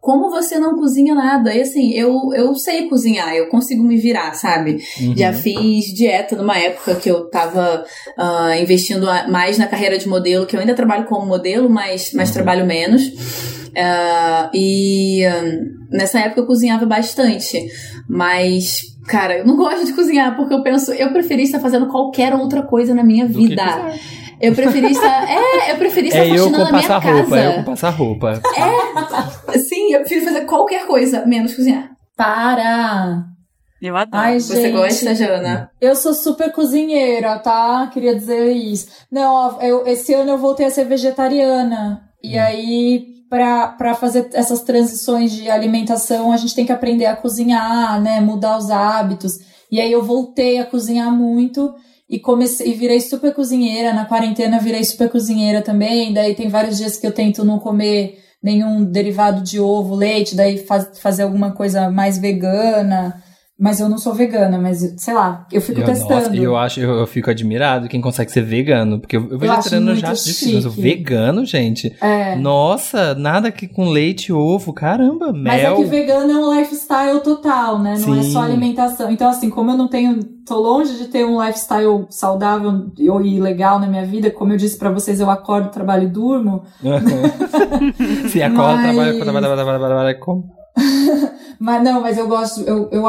como 0.00 0.30
você 0.30 0.58
não 0.58 0.78
cozinha 0.78 1.14
nada? 1.14 1.52
E 1.54 1.60
assim, 1.60 1.92
eu, 1.92 2.30
eu 2.34 2.54
sei 2.54 2.88
cozinhar, 2.88 3.34
eu 3.34 3.48
consigo 3.48 3.82
me 3.82 3.96
virar, 3.96 4.32
sabe? 4.34 4.78
Uhum. 5.00 5.16
Já 5.16 5.32
fiz 5.32 5.86
dieta 5.86 6.36
numa 6.36 6.56
época 6.56 6.94
que 6.94 7.10
eu 7.10 7.28
tava 7.28 7.84
uh, 8.16 8.62
investindo 8.62 9.06
mais 9.28 9.58
na 9.58 9.66
carreira 9.66 9.98
de 9.98 10.08
modelo, 10.08 10.46
que 10.46 10.54
eu 10.54 10.60
ainda 10.60 10.74
trabalho 10.74 11.06
como 11.06 11.26
modelo, 11.26 11.68
mas, 11.68 12.12
mas 12.14 12.28
uhum. 12.28 12.34
trabalho 12.34 12.66
menos. 12.66 13.06
Uh, 13.68 14.50
e 14.54 15.22
uh, 15.26 15.96
nessa 15.96 16.20
época 16.20 16.40
eu 16.40 16.46
cozinhava 16.46 16.86
bastante, 16.86 17.68
mas 18.08 18.96
cara, 19.06 19.38
eu 19.38 19.46
não 19.46 19.56
gosto 19.56 19.84
de 19.86 19.92
cozinhar 19.94 20.36
porque 20.36 20.54
eu 20.54 20.62
penso, 20.62 20.92
eu 20.92 21.10
preferia 21.12 21.44
estar 21.44 21.60
fazendo 21.60 21.88
qualquer 21.88 22.34
outra 22.34 22.62
coisa 22.62 22.94
na 22.94 23.02
minha 23.02 23.26
vida. 23.26 23.64
Eu 24.40 24.54
preferi 24.54 24.92
estar. 24.92 25.28
É, 25.28 25.72
eu 25.72 25.76
preferi 25.76 26.08
estar 26.08 26.20
é 26.20 26.30
eu 26.30 26.50
com 26.50 26.70
passar 26.70 26.98
roupa, 26.98 27.30
casa. 27.30 27.40
É 27.40 27.46
eu 27.48 27.54
com 27.54 27.64
passar 27.64 27.90
roupa. 27.90 28.42
É. 28.56 29.58
Sim, 29.58 29.92
eu 29.92 30.00
prefiro 30.00 30.24
fazer 30.24 30.40
qualquer 30.42 30.86
coisa, 30.86 31.26
menos 31.26 31.54
cozinhar. 31.54 31.90
Para! 32.16 33.24
Eu 33.80 33.96
adoro. 33.96 34.24
Ai, 34.24 34.40
Você 34.40 34.60
gente, 34.60 34.72
gosta, 34.72 35.14
Jana? 35.14 35.70
Eu 35.80 35.94
sou 35.94 36.12
super 36.12 36.52
cozinheira, 36.52 37.38
tá? 37.38 37.88
Queria 37.92 38.14
dizer 38.14 38.50
isso. 38.50 38.88
Não, 39.10 39.60
eu, 39.62 39.86
esse 39.86 40.12
ano 40.12 40.32
eu 40.32 40.38
voltei 40.38 40.66
a 40.66 40.70
ser 40.70 40.84
vegetariana. 40.84 42.02
E 42.22 42.36
hum. 42.36 42.42
aí, 42.42 43.06
pra, 43.30 43.68
pra 43.68 43.94
fazer 43.94 44.30
essas 44.32 44.62
transições 44.62 45.32
de 45.32 45.48
alimentação, 45.48 46.32
a 46.32 46.36
gente 46.36 46.56
tem 46.56 46.66
que 46.66 46.72
aprender 46.72 47.06
a 47.06 47.14
cozinhar, 47.14 48.00
né? 48.00 48.20
Mudar 48.20 48.58
os 48.58 48.68
hábitos. 48.70 49.38
E 49.70 49.80
aí 49.80 49.92
eu 49.92 50.02
voltei 50.02 50.58
a 50.58 50.66
cozinhar 50.66 51.12
muito 51.12 51.72
e 52.08 52.18
comecei 52.18 52.70
e 52.70 52.74
virei 52.74 53.00
super 53.00 53.34
cozinheira. 53.34 53.92
Na 53.92 54.06
quarentena 54.06 54.58
virei 54.58 54.84
super 54.84 55.10
cozinheira 55.10 55.60
também. 55.62 56.12
Daí 56.12 56.34
tem 56.34 56.48
vários 56.48 56.78
dias 56.78 56.96
que 56.96 57.06
eu 57.06 57.12
tento 57.12 57.44
não 57.44 57.58
comer 57.58 58.18
nenhum 58.42 58.84
derivado 58.84 59.42
de 59.42 59.58
ovo, 59.58 59.96
leite, 59.96 60.36
daí 60.36 60.58
faz, 60.58 60.98
fazer 61.00 61.24
alguma 61.24 61.52
coisa 61.52 61.90
mais 61.90 62.18
vegana. 62.18 63.22
Mas 63.60 63.80
eu 63.80 63.88
não 63.88 63.98
sou 63.98 64.14
vegana, 64.14 64.56
mas 64.56 64.94
sei 64.98 65.12
lá, 65.12 65.44
eu 65.50 65.60
fico 65.60 65.80
eu, 65.80 65.84
testando. 65.84 66.14
Nossa, 66.14 66.36
eu 66.36 66.56
acho, 66.56 66.78
eu, 66.78 66.90
eu, 67.00 67.06
fico 67.08 67.28
admirado 67.28 67.88
quem 67.88 68.00
consegue 68.00 68.30
ser 68.30 68.42
vegano, 68.42 69.00
porque 69.00 69.16
eu, 69.16 69.28
eu 69.32 69.36
vegetariano 69.36 69.96
já 69.96 70.12
difícil, 70.12 70.70
vegano, 70.70 71.44
gente. 71.44 71.92
É. 72.00 72.36
Nossa, 72.36 73.16
nada 73.16 73.50
que 73.50 73.66
com 73.66 73.88
leite, 73.88 74.32
ovo, 74.32 74.72
caramba, 74.72 75.32
mel. 75.32 75.42
Mas 75.42 75.64
é 75.64 75.74
que 75.74 75.84
vegano 75.86 76.30
é 76.30 76.36
um 76.36 76.56
lifestyle 76.56 77.20
total, 77.20 77.80
né? 77.80 77.94
Não 77.98 78.14
Sim. 78.14 78.20
é 78.20 78.22
só 78.30 78.42
alimentação. 78.42 79.10
Então 79.10 79.28
assim, 79.28 79.50
como 79.50 79.72
eu 79.72 79.76
não 79.76 79.88
tenho, 79.88 80.22
tô 80.46 80.56
longe 80.56 80.96
de 80.96 81.06
ter 81.06 81.24
um 81.24 81.44
lifestyle 81.44 82.06
saudável 82.10 82.92
e 82.96 83.40
legal 83.40 83.80
na 83.80 83.88
minha 83.88 84.06
vida, 84.06 84.30
como 84.30 84.52
eu 84.52 84.56
disse 84.56 84.78
para 84.78 84.90
vocês, 84.90 85.18
eu 85.18 85.28
acordo, 85.28 85.70
trabalho 85.70 86.04
e 86.04 86.10
durmo. 86.10 86.62
Sim, 88.30 88.40
acorda, 88.40 88.92
mas... 88.92 89.16
trabalha, 89.16 89.18
trabalha, 89.18 89.46
trabalha, 89.56 89.78
trabalha, 89.78 90.14
como 90.14 90.58
mas 91.58 91.82
não, 91.82 92.00
mas 92.00 92.16
eu 92.16 92.28
gosto, 92.28 92.60
eu, 92.60 92.88
eu, 92.92 93.04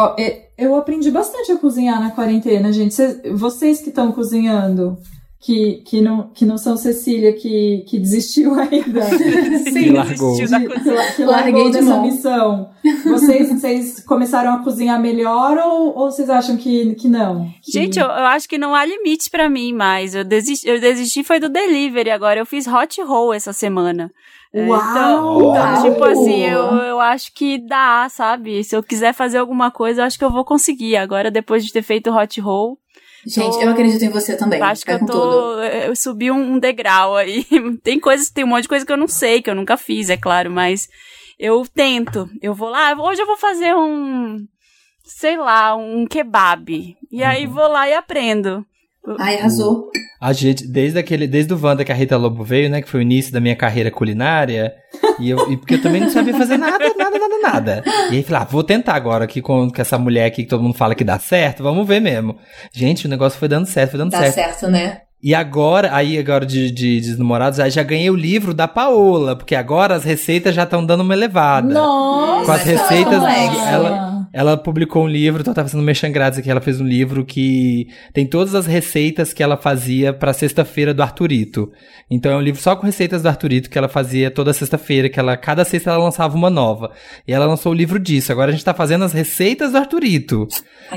eu 0.58 0.76
aprendi 0.76 1.12
bastante 1.12 1.52
a 1.52 1.58
cozinhar 1.58 2.00
na 2.02 2.12
quarentena, 2.12 2.72
gente. 2.74 2.94
Cês, 2.94 3.20
vocês 3.34 3.82
que 3.82 3.90
estão 3.90 4.12
cozinhando, 4.12 4.98
que, 5.40 5.84
que, 5.86 6.02
não, 6.02 6.30
que 6.34 6.46
não 6.46 6.58
são 6.58 6.76
Cecília, 6.76 7.32
que, 7.32 7.86
que 7.88 7.98
desistiu 7.98 8.54
ainda. 8.60 9.04
Sim, 9.04 9.84
que 9.84 9.90
largou. 9.92 10.36
De, 10.36 11.16
que, 11.16 11.24
largou 11.24 11.72
dessa 11.72 11.86
mão. 11.86 12.02
missão. 12.02 12.70
Vocês, 13.06 13.50
vocês 13.50 14.04
começaram 14.04 14.56
a 14.56 14.64
cozinhar 14.64 15.00
melhor 15.00 15.58
ou, 15.58 15.98
ou 15.98 16.12
vocês 16.12 16.30
acham 16.30 16.58
que, 16.58 16.94
que 16.96 17.08
não? 17.08 17.50
Que... 17.62 17.72
Gente, 17.72 18.00
eu, 18.00 18.06
eu 18.06 18.26
acho 18.26 18.50
que 18.50 18.58
não 18.58 18.76
há 18.76 18.84
limite 18.84 19.30
para 19.30 19.48
mim 19.48 19.72
mais. 19.72 20.14
Eu 20.14 20.26
desisti, 20.26 20.68
eu 20.68 20.80
desisti 20.80 21.24
foi 21.24 21.40
do 21.40 21.48
delivery 21.48 22.10
agora. 22.10 22.40
Eu 22.40 22.46
fiz 22.46 22.68
hot 22.68 23.02
roll 23.02 23.34
essa 23.34 23.54
semana. 23.54 24.12
É, 24.52 24.66
Uau! 24.66 24.82
Então, 24.82 25.52
então, 25.52 25.92
tipo 25.92 26.04
assim, 26.04 26.42
eu, 26.42 26.64
eu 26.78 27.00
acho 27.00 27.32
que 27.34 27.60
dá, 27.60 28.08
sabe? 28.10 28.64
Se 28.64 28.76
eu 28.76 28.82
quiser 28.82 29.14
fazer 29.14 29.38
alguma 29.38 29.70
coisa, 29.70 30.02
eu 30.02 30.06
acho 30.06 30.18
que 30.18 30.26
eu 30.26 30.32
vou 30.32 30.44
conseguir. 30.44 30.98
Agora, 30.98 31.30
depois 31.30 31.64
de 31.64 31.72
ter 31.72 31.84
feito 31.84 32.12
hot 32.12 32.42
roll. 32.42 32.80
Gente, 33.26 33.54
tô... 33.54 33.62
eu 33.62 33.70
acredito 33.70 34.04
em 34.04 34.10
você 34.10 34.36
também. 34.36 34.62
Acho 34.62 34.86
que 34.86 34.92
eu 34.92 35.00
tô. 35.00 35.06
Tudo. 35.06 35.64
Eu 35.64 35.96
subi 35.96 36.32
um 36.32 36.58
degrau 36.58 37.16
aí. 37.16 37.46
tem 37.84 38.00
coisas, 38.00 38.30
tem 38.30 38.44
um 38.44 38.48
monte 38.48 38.64
de 38.64 38.70
coisa 38.70 38.86
que 38.86 38.92
eu 38.92 38.98
não 38.98 39.08
sei, 39.08 39.42
que 39.42 39.50
eu 39.50 39.56
nunca 39.56 39.78
fiz, 39.78 40.10
é 40.10 40.18
claro, 40.18 40.50
mas 40.50 40.88
eu 41.38 41.64
tento. 41.68 42.28
Eu 42.42 42.54
vou 42.56 42.70
lá, 42.70 42.96
hoje 43.00 43.22
eu 43.22 43.28
vou 43.28 43.38
fazer 43.38 43.76
um. 43.76 44.38
Sei 45.04 45.38
lá, 45.38 45.76
um 45.76 46.06
kebab. 46.08 46.96
E 47.12 47.24
aí 47.24 47.46
uhum. 47.46 47.54
vou 47.54 47.68
lá 47.68 47.88
e 47.88 47.94
aprendo. 47.94 48.66
Ai, 49.20 49.38
arrasou. 49.38 49.90
A 50.22 50.34
gente, 50.34 50.68
desde 50.68 51.00
aquele, 51.00 51.28
desde 51.28 51.54
o 51.54 51.60
Wanda 51.62 51.86
que 51.86 51.92
a 51.92 51.96
Rita 51.96 52.18
Lobo 52.18 52.44
veio, 52.44 52.70
né? 52.70 52.82
Que 52.82 52.90
foi 52.90 53.00
o 53.00 53.02
início 53.02 53.32
da 53.32 53.40
minha 53.40 53.56
carreira 53.56 53.90
culinária. 53.90 54.74
E 55.18 55.30
eu, 55.30 55.52
e 55.52 55.56
porque 55.56 55.76
eu 55.76 55.82
também 55.82 56.02
não 56.02 56.10
sabia 56.10 56.34
fazer 56.34 56.58
nada, 56.58 56.86
nada, 56.98 57.18
nada, 57.18 57.40
nada. 57.42 57.84
E 58.12 58.18
aí 58.18 58.24
falei, 58.24 58.42
ah, 58.42 58.48
vou 58.50 58.64
tentar 58.64 58.96
agora 58.96 59.24
aqui 59.24 59.42
com, 59.42 59.70
com 59.70 59.82
essa 59.82 59.98
mulher 59.98 60.26
aqui 60.26 60.44
que 60.44 60.50
todo 60.50 60.62
mundo 60.62 60.76
fala 60.76 60.94
que 60.94 61.04
dá 61.04 61.18
certo, 61.18 61.64
vamos 61.64 61.88
ver 61.88 62.02
mesmo. 62.02 62.38
Gente, 62.74 63.06
o 63.06 63.10
negócio 63.10 63.40
foi 63.40 63.48
dando 63.48 63.66
certo, 63.66 63.92
foi 63.92 64.00
dando 64.00 64.12
dá 64.12 64.20
certo. 64.20 64.36
Dá 64.36 64.44
certo, 64.44 64.68
né? 64.70 65.02
E 65.22 65.36
agora, 65.36 65.94
aí 65.94 66.18
agora 66.18 66.46
de, 66.46 66.72
de, 66.72 67.02
de 67.02 67.18
namorados, 67.18 67.60
aí 67.60 67.70
já 67.70 67.84
ganhei 67.84 68.10
o 68.10 68.16
livro 68.16 68.54
da 68.54 68.70
Paola, 68.70 69.36
porque 69.36 69.54
agora 69.54 69.96
as 69.96 70.06
receitas 70.06 70.56
já 70.56 70.64
estão 70.64 70.86
dando 70.86 71.02
uma 71.02 71.14
elevada. 71.14 71.74
Nossa! 71.74 72.46
Com 72.46 72.52
as 72.54 72.64
receitas, 72.64 73.24
ela, 73.70 74.19
ela 74.32 74.56
publicou 74.56 75.04
um 75.04 75.08
livro, 75.08 75.42
então 75.42 75.52
eu 75.52 75.56
tava 75.56 75.68
fazendo 75.68 75.84
mexendo 75.84 76.14
grátis 76.14 76.40
aqui, 76.40 76.50
ela 76.50 76.62
fez 76.62 76.80
um 76.80 76.86
livro 76.86 77.26
que 77.26 77.88
tem 78.14 78.26
todas 78.26 78.54
as 78.54 78.66
receitas 78.66 79.34
que 79.34 79.42
ela 79.42 79.58
fazia 79.58 80.14
pra 80.14 80.34
sexta-feira 80.34 80.94
do 80.94 81.02
Arturito. 81.02 81.72
Então 82.10 82.32
é 82.32 82.36
um 82.36 82.42
livro 82.42 82.62
só 82.62 82.76
com 82.76 82.86
receitas 82.86 83.22
do 83.22 83.28
Arturito 83.28 83.70
que 83.70 83.78
ela 83.78 83.90
fazia 83.90 84.30
toda 84.30 84.54
sexta-feira, 84.54 85.10
que 85.10 85.20
ela 85.20 85.36
cada 85.36 85.66
sexta 85.66 85.90
ela 85.92 86.04
lançava 86.04 86.36
uma 86.36 86.50
nova. 86.50 86.92
E 87.28 87.34
ela 87.34 87.46
lançou 87.46 87.72
o 87.72 87.76
livro 87.76 88.00
disso. 88.00 88.32
Agora 88.32 88.50
a 88.50 88.52
gente 88.52 88.66
tá 88.66 88.74
fazendo 88.74 89.04
as 89.04 89.14
receitas 89.14 89.72
do 89.72 89.78
Arturito. 89.78 90.48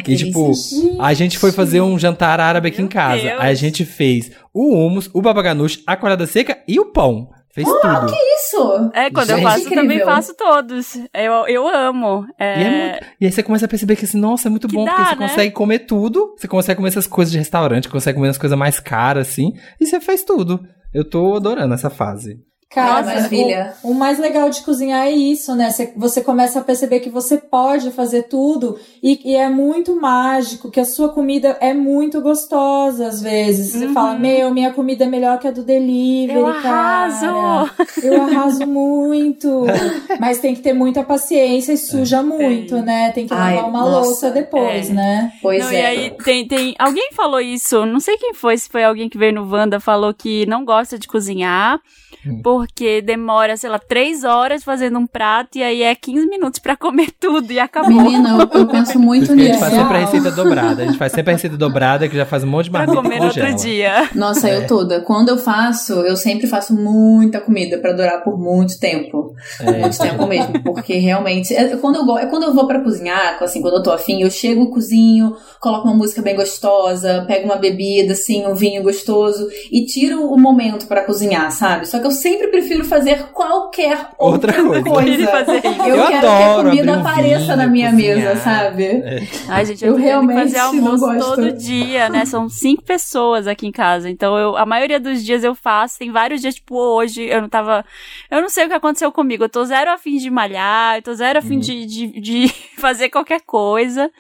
e 0.07 0.17
tipo, 0.17 0.53
gente. 0.53 0.97
a 1.01 1.15
gente 1.15 1.39
foi 1.39 1.53
fazer 1.53 1.81
um 1.81 1.99
jantar 1.99 2.41
árabe 2.41 2.69
aqui 2.69 2.79
Meu 2.79 2.87
em 2.87 2.91
casa. 2.91 3.23
Deus. 3.23 3.41
Aí 3.41 3.51
a 3.51 3.55
gente 3.55 3.85
fez 3.85 4.31
o 4.53 4.75
hummus, 4.75 5.09
o 5.13 5.23
babaganush, 5.23 5.83
a 5.87 5.97
colada 5.97 6.27
seca 6.27 6.59
e 6.69 6.79
o 6.79 6.87
pão. 6.87 7.31
Fez 7.53 7.69
oh, 7.69 7.81
tudo. 7.81 8.07
que 8.07 8.17
isso? 8.17 8.91
É, 8.95 9.11
quando 9.11 9.29
Gente, 9.29 9.43
eu 9.43 9.49
faço, 9.49 9.69
eu 9.69 9.75
também 9.75 10.01
faço 10.01 10.35
todos. 10.35 10.97
Eu, 11.13 11.47
eu 11.47 11.69
amo. 11.69 12.27
É... 12.39 12.59
E, 12.59 12.65
é 12.65 12.71
muito... 12.71 13.07
e, 13.21 13.27
aí 13.27 13.33
você 13.33 13.43
começa 13.43 13.67
a 13.67 13.69
perceber 13.69 13.95
que 13.95 14.07
assim, 14.07 14.19
nossa, 14.19 14.49
é 14.49 14.51
muito 14.51 14.69
que 14.69 14.75
bom, 14.75 14.87
dá, 14.87 14.95
porque 14.95 15.09
você 15.11 15.17
né? 15.17 15.29
consegue 15.29 15.51
comer 15.53 15.81
tudo. 15.81 16.35
Você 16.37 16.49
consegue 16.49 16.77
comer 16.77 16.89
essas 16.89 17.07
coisas 17.07 17.31
de 17.31 17.37
restaurante, 17.37 17.91
consegue 17.91 18.17
comer 18.17 18.31
as 18.31 18.39
coisas 18.39 18.59
mais 18.59 18.81
caras, 18.81 19.29
assim. 19.29 19.53
E 19.79 19.87
você 19.87 20.01
faz 20.01 20.23
tudo. 20.25 20.67
Eu 20.95 21.05
tô 21.05 21.37
adorando 21.37 21.75
essa 21.75 21.91
fase. 21.91 22.41
Cara, 22.73 23.03
maravilha. 23.03 23.75
O, 23.83 23.91
o, 23.91 23.95
mais 23.95 24.19
legal 24.19 24.49
de 24.49 24.63
cozinhar 24.63 25.07
é 25.07 25.11
isso, 25.11 25.55
né? 25.55 25.71
Você, 25.71 25.93
você 25.95 26.23
começa 26.23 26.59
a 26.59 26.65
perceber 26.65 27.01
que 27.01 27.11
você 27.11 27.37
pode 27.37 27.91
fazer 27.91 28.23
tudo 28.23 28.79
e, 29.03 29.21
e, 29.31 29.37
é 29.37 29.49
muito 29.51 29.95
mágico, 30.01 30.71
que 30.71 30.81
a 30.81 30.85
sua 30.87 31.11
comida 31.11 31.59
é 31.61 31.75
muito 31.75 32.23
gostosa 32.23 33.07
às 33.07 33.21
vezes. 33.21 33.73
Você 33.73 33.87
uhum. 33.87 33.93
fala, 33.93 34.19
meu, 34.19 34.51
minha 34.55 34.73
comida 34.73 35.05
é 35.05 35.07
melhor 35.07 35.39
que 35.39 35.47
a 35.47 35.51
do 35.51 35.63
delivery, 35.63 36.39
Eu 36.39 36.47
arraso! 36.47 37.27
Cara. 37.27 37.89
Eu 38.03 38.23
arraso 38.23 38.67
muito! 38.67 39.65
Mas 40.19 40.39
tem 40.39 40.55
que 40.55 40.63
ter 40.63 40.73
muita 40.73 41.03
paciência 41.03 41.75
e 41.75 41.77
suja 41.77 42.19
é. 42.19 42.23
muito, 42.23 42.75
tem. 42.77 42.85
né? 42.85 43.13
Tem 43.13 43.27
que 43.27 43.35
Ai, 43.35 43.57
lavar 43.57 43.69
uma 43.69 43.81
nossa, 43.81 44.07
louça 44.07 44.31
depois, 44.31 44.89
é. 44.89 44.93
né? 44.95 45.33
Pois 45.43 45.63
não, 45.63 45.71
é. 45.71 45.75
E 45.75 45.85
aí 45.85 46.17
tem, 46.25 46.49
tem. 46.49 46.75
Alguém 46.79 47.11
falou 47.13 47.41
isso, 47.41 47.85
não 47.85 48.01
sei 48.01 48.17
quem 48.17 48.33
foi, 48.33 48.57
se 48.57 48.71
foi 48.71 48.83
alguém 48.83 49.11
que 49.11 49.19
veio 49.19 49.35
no 49.35 49.47
Wanda, 49.47 49.79
falou 49.79 50.15
que 50.15 50.47
não 50.47 50.65
gosta 50.65 50.99
de 50.99 51.07
cozinhar. 51.07 51.79
Hum. 52.27 52.41
Porque 52.63 53.03
demora, 53.03 53.57
sei 53.57 53.69
lá, 53.69 53.79
três 53.81 54.23
horas 54.23 54.63
fazendo 54.63 54.97
um 54.97 55.05
prato 55.05 55.59
e 55.59 55.65
aí 55.65 55.83
é 55.83 55.97
15 55.97 56.29
minutos 56.29 56.61
para 56.61 56.77
comer 56.77 57.11
tudo 57.19 57.53
e 57.53 57.59
acabou. 57.59 57.91
Menina, 57.91 58.39
eu, 58.39 58.61
eu 58.61 58.69
penso 58.69 59.01
muito 59.01 59.35
nisso. 59.35 59.51
A 59.51 59.53
gente 59.53 59.59
faz 59.59 59.75
sempre 59.75 59.97
a 59.97 59.99
receita 59.99 60.31
dobrada. 60.31 60.83
A 60.83 60.87
gente 60.87 60.99
faz 60.99 61.13
sempre 61.13 61.33
a 61.33 61.35
receita 61.35 61.57
dobrada 61.57 62.09
que 62.09 62.17
já 62.17 62.25
faz 62.25 62.45
um 62.45 62.47
monte 62.47 62.67
de 62.67 62.71
marmita 62.71 62.93
pra 62.93 63.03
comer 63.03 63.19
no 63.19 63.27
outro 63.27 63.55
dia. 63.57 64.09
Nossa, 64.15 64.49
é. 64.49 64.59
eu 64.59 64.67
toda. 64.69 65.01
Quando 65.01 65.31
eu 65.31 65.39
faço, 65.39 65.93
eu 66.03 66.17
sempre 66.17 66.47
faço 66.47 66.73
muita 66.73 67.41
comida 67.41 67.79
para 67.79 67.93
durar 67.93 68.23
por 68.23 68.39
muito 68.39 68.79
tempo. 68.79 69.35
É. 69.59 69.81
Muito 69.81 69.99
tempo 69.99 70.25
mesmo. 70.29 70.63
Porque 70.63 70.95
realmente, 70.99 71.53
é, 71.53 71.77
quando 71.79 71.97
eu, 71.97 72.19
é 72.19 72.27
quando 72.27 72.45
eu 72.45 72.55
vou 72.55 72.69
para 72.69 72.81
cozinhar, 72.81 73.43
assim, 73.43 73.61
quando 73.61 73.79
eu 73.79 73.83
tô 73.83 73.91
afim, 73.91 74.23
eu 74.23 74.31
chego, 74.31 74.71
cozinho, 74.71 75.35
coloco 75.61 75.89
uma 75.89 75.97
música 75.97 76.23
bem 76.23 76.37
gostosa, 76.37 77.25
pego 77.27 77.47
uma 77.47 77.57
bebida, 77.57 78.13
assim, 78.13 78.47
um 78.47 78.55
vinho 78.55 78.85
gostoso 78.85 79.49
e 79.73 79.85
tiro 79.85 80.31
o 80.33 80.39
momento 80.39 80.87
para 80.87 81.03
cozinhar, 81.03 81.51
sabe? 81.51 81.89
Só 81.89 81.99
que 81.99 82.07
eu 82.07 82.13
sempre 82.13 82.52
prefiro 82.53 82.85
fazer 82.85 83.29
qualquer 83.33 84.11
Outra 84.19 84.63
outra, 84.63 84.83
coisa. 84.83 85.27
coisa. 85.27 85.53
Eu, 85.87 85.97
Eu 85.97 86.07
quero 86.07 86.29
adoro 86.29 86.71
que 86.71 86.79
a 86.79 86.83
comida 86.83 86.93
um 86.93 87.01
apareça 87.01 87.39
vinho, 87.45 87.57
na 87.57 87.67
minha 87.67 87.91
cozinhar. 87.91 88.17
mesa, 88.17 88.37
sabe? 88.37 88.85
É. 88.85 89.23
Ai, 89.49 89.65
gente, 89.65 89.85
Eu 89.85 89.93
eu, 89.93 89.97
realmente 89.97 90.39
fazer 90.39 90.59
almoço 90.59 91.19
todo 91.19 91.53
dia, 91.53 92.11
né? 92.11 92.27
São 92.27 92.49
cinco 92.51 92.83
pessoas 92.85 93.47
aqui 93.47 93.67
em 93.67 93.73
casa. 93.73 94.11
Então, 94.11 94.37
eu, 94.37 94.57
a 94.57 94.67
maioria 94.67 95.01
dos 95.01 95.25
dias 95.25 95.43
eu 95.43 95.55
faço. 95.55 95.99
Tem 95.99 96.13
vários 96.13 96.43
dias, 96.43 96.55
tipo, 96.57 96.77
hoje, 96.77 97.23
eu 97.25 97.41
não 97.41 97.49
tava. 97.49 97.85
Eu 98.31 98.43
não 98.43 98.51
sei 98.51 98.67
o 98.67 98.69
que 98.69 98.75
aconteceu 98.75 99.11
comigo. 99.11 99.45
Eu 99.45 99.49
tô 99.49 99.65
zero 99.65 99.91
a 99.91 99.97
fim 99.97 100.19
de 100.19 100.31
malhar, 100.31 100.97
eu 100.97 101.03
tô 101.03 101.15
zero 101.15 101.39
a 101.39 101.43
fim 101.43 101.59
de, 101.59 101.87
de, 101.87 102.21
de 102.21 102.49
fazer 102.79 103.09
qualquer 103.09 103.41
coisa. 103.41 104.11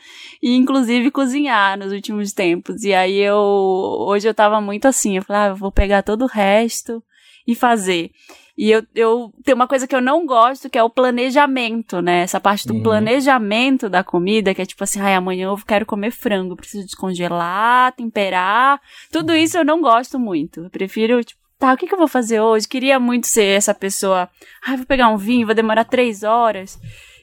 E, 0.42 0.56
inclusive, 0.56 1.10
cozinhar 1.10 1.78
nos 1.78 1.92
últimos 1.92 2.32
tempos. 2.32 2.82
E 2.82 2.94
aí, 2.94 3.18
eu. 3.18 3.36
Hoje 3.36 4.26
eu 4.26 4.34
tava 4.34 4.58
muito 4.60 4.88
assim. 4.88 5.16
Eu 5.18 5.22
falei, 5.22 5.42
ah, 5.42 5.48
eu 5.48 5.56
vou 5.56 5.70
pegar 5.70 6.02
todo 6.02 6.22
o 6.22 6.26
resto 6.28 7.02
e 7.46 7.54
fazer. 7.54 8.10
E 8.56 8.70
eu, 8.70 8.82
eu 8.94 9.32
tem 9.42 9.54
uma 9.54 9.66
coisa 9.66 9.86
que 9.86 9.94
eu 9.96 10.00
não 10.00 10.26
gosto, 10.26 10.68
que 10.68 10.76
é 10.78 10.82
o 10.82 10.90
planejamento, 10.90 12.02
né? 12.02 12.20
Essa 12.20 12.38
parte 12.38 12.66
do 12.66 12.74
Uhum. 12.74 12.82
planejamento 12.82 13.88
da 13.88 14.04
comida, 14.04 14.54
que 14.54 14.60
é 14.60 14.66
tipo 14.66 14.84
assim, 14.84 15.00
ai, 15.00 15.14
amanhã 15.14 15.46
eu 15.46 15.56
quero 15.66 15.86
comer 15.86 16.10
frango, 16.10 16.54
preciso 16.54 16.84
descongelar, 16.84 17.92
temperar. 17.92 18.78
Tudo 19.10 19.34
isso 19.34 19.56
eu 19.56 19.64
não 19.64 19.80
gosto 19.80 20.18
muito. 20.18 20.64
Eu 20.64 20.70
prefiro, 20.70 21.24
tipo, 21.24 21.40
tá, 21.58 21.72
o 21.72 21.76
que, 21.76 21.86
que 21.86 21.94
eu 21.94 21.98
vou 21.98 22.08
fazer 22.08 22.40
hoje? 22.40 22.68
Queria 22.68 23.00
muito 23.00 23.26
ser 23.26 23.56
essa 23.56 23.72
pessoa. 23.74 24.28
Ai, 24.66 24.76
vou 24.76 24.86
pegar 24.86 25.08
um 25.08 25.16
vinho, 25.16 25.46
vou 25.46 25.54
demorar 25.54 25.84
três 25.84 26.22
horas. 26.22 26.78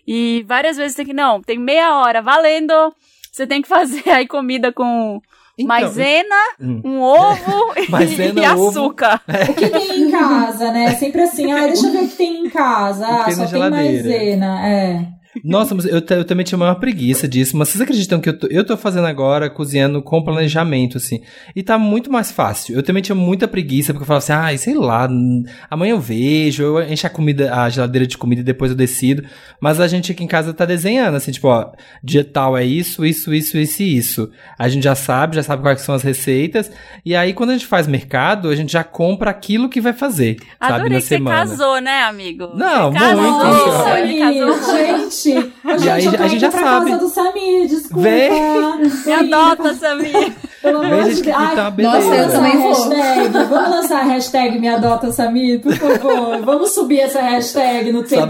E 0.07 0.43
várias 0.47 0.77
vezes 0.77 0.95
tem 0.95 1.05
que, 1.05 1.13
não, 1.13 1.41
tem 1.41 1.59
meia 1.59 1.95
hora, 1.95 2.21
valendo. 2.23 2.73
Você 3.31 3.45
tem 3.45 3.61
que 3.61 3.67
fazer 3.69 4.09
aí 4.09 4.27
comida 4.27 4.71
com 4.73 5.21
Então, 5.59 5.67
maisena, 5.67 6.35
hum. 6.59 6.81
um 6.85 7.01
ovo 7.01 7.73
e- 7.77 7.91
Maisena, 7.91 8.41
e 8.41 8.47
ovo. 8.49 8.69
açúcar. 8.69 9.21
O 9.49 9.53
que 9.53 9.67
tem 9.69 10.01
em 10.03 10.11
casa, 10.11 10.71
né? 10.71 10.95
Sempre 10.95 11.21
assim, 11.23 11.51
ah, 11.51 11.67
deixa 11.67 11.85
eu 11.87 11.91
ver 11.91 12.03
o 12.03 12.07
que 12.07 12.15
tem 12.15 12.45
em 12.45 12.49
casa. 12.49 13.05
Ah, 13.05 13.23
tem 13.25 13.35
só 13.35 13.45
tem 13.45 13.69
maisena. 13.69 14.67
É. 14.67 15.18
Nossa, 15.43 15.75
mas 15.75 15.85
eu, 15.85 16.01
eu 16.09 16.25
também 16.25 16.43
tinha 16.45 16.57
maior 16.57 16.75
preguiça 16.75 17.27
disso. 17.27 17.55
Mas 17.57 17.69
vocês 17.69 17.81
acreditam 17.81 18.19
que 18.19 18.29
eu 18.29 18.37
tô, 18.37 18.47
eu 18.47 18.63
tô 18.65 18.75
fazendo 18.77 19.07
agora, 19.07 19.49
cozinhando 19.49 20.01
com 20.01 20.23
planejamento, 20.23 20.97
assim. 20.97 21.21
E 21.55 21.63
tá 21.63 21.77
muito 21.77 22.11
mais 22.11 22.31
fácil. 22.31 22.75
Eu 22.75 22.83
também 22.83 23.01
tinha 23.01 23.15
muita 23.15 23.47
preguiça, 23.47 23.93
porque 23.93 24.03
eu 24.03 24.07
falava 24.07 24.23
assim, 24.23 24.33
ai, 24.33 24.57
sei 24.57 24.75
lá, 24.75 25.09
amanhã 25.69 25.91
eu 25.91 25.99
vejo, 25.99 26.63
eu 26.63 26.81
encho 26.83 27.07
a 27.07 27.09
comida, 27.09 27.53
a 27.53 27.69
geladeira 27.69 28.05
de 28.05 28.17
comida 28.17 28.41
e 28.41 28.43
depois 28.43 28.71
eu 28.71 28.77
decido. 28.77 29.23
Mas 29.59 29.79
a 29.79 29.87
gente 29.87 30.11
aqui 30.11 30.23
em 30.23 30.27
casa 30.27 30.53
tá 30.53 30.65
desenhando, 30.65 31.15
assim, 31.15 31.31
tipo, 31.31 31.47
ó, 31.47 31.71
dia 32.03 32.23
tal 32.23 32.57
é 32.57 32.63
isso, 32.65 33.05
isso, 33.05 33.33
isso, 33.33 33.57
isso 33.57 33.83
e 33.83 33.97
isso. 33.97 34.29
A 34.57 34.67
gente 34.69 34.83
já 34.83 34.95
sabe, 34.95 35.35
já 35.35 35.43
sabe 35.43 35.61
quais 35.61 35.81
são 35.81 35.95
as 35.95 36.03
receitas. 36.03 36.71
E 37.05 37.15
aí, 37.15 37.33
quando 37.33 37.51
a 37.51 37.53
gente 37.53 37.65
faz 37.65 37.87
mercado, 37.87 38.49
a 38.49 38.55
gente 38.55 38.71
já 38.71 38.83
compra 38.83 39.29
aquilo 39.29 39.69
que 39.69 39.81
vai 39.81 39.93
fazer, 39.93 40.37
sabe, 40.59 40.73
Adorei 40.73 40.89
na 40.93 40.95
que 40.97 41.01
você 41.01 41.15
semana. 41.15 41.37
casou, 41.37 41.79
né, 41.81 42.03
amigo? 42.03 42.49
Não, 42.55 42.91
você 42.91 42.99
casou, 42.99 43.21
muito, 43.21 43.43
Nossa, 43.43 43.69
senhora. 43.71 45.28
Gente. 45.33 45.85
E 45.85 45.89
aí 45.89 46.05
eu 46.05 46.13
tô 46.13 46.23
a 46.23 46.27
gente 46.27 46.41
já 46.41 46.49
pra 46.49 46.61
sabe. 46.61 46.91
casa 46.91 47.03
do 47.05 47.09
Samir, 47.09 47.67
desculpa. 47.67 48.01
Vem. 48.01 48.31
Me 49.05 49.13
adota, 49.13 49.73
Samir. 49.75 50.33
Pelo 50.61 50.83
amor 50.83 51.03
de 51.05 51.21
Deus. 51.21 51.25
tá 51.37 51.65
Ai, 51.65 51.71
beleza. 51.71 51.99
vamos 51.99 52.17
lançar 52.17 52.31
também 52.33 52.57
vou. 52.57 52.67
hashtag. 52.67 53.29
Vamos 53.49 53.69
lançar 53.69 53.99
a 53.99 54.03
hashtag 54.03 54.59
Me 54.59 54.67
Adota 54.67 55.11
Samir, 55.11 55.61
por 55.61 55.73
favor. 55.73 56.41
Vamos 56.43 56.71
subir 56.71 56.99
essa 56.99 57.21
hashtag 57.21 57.91
no 57.93 58.03
tag. 58.03 58.21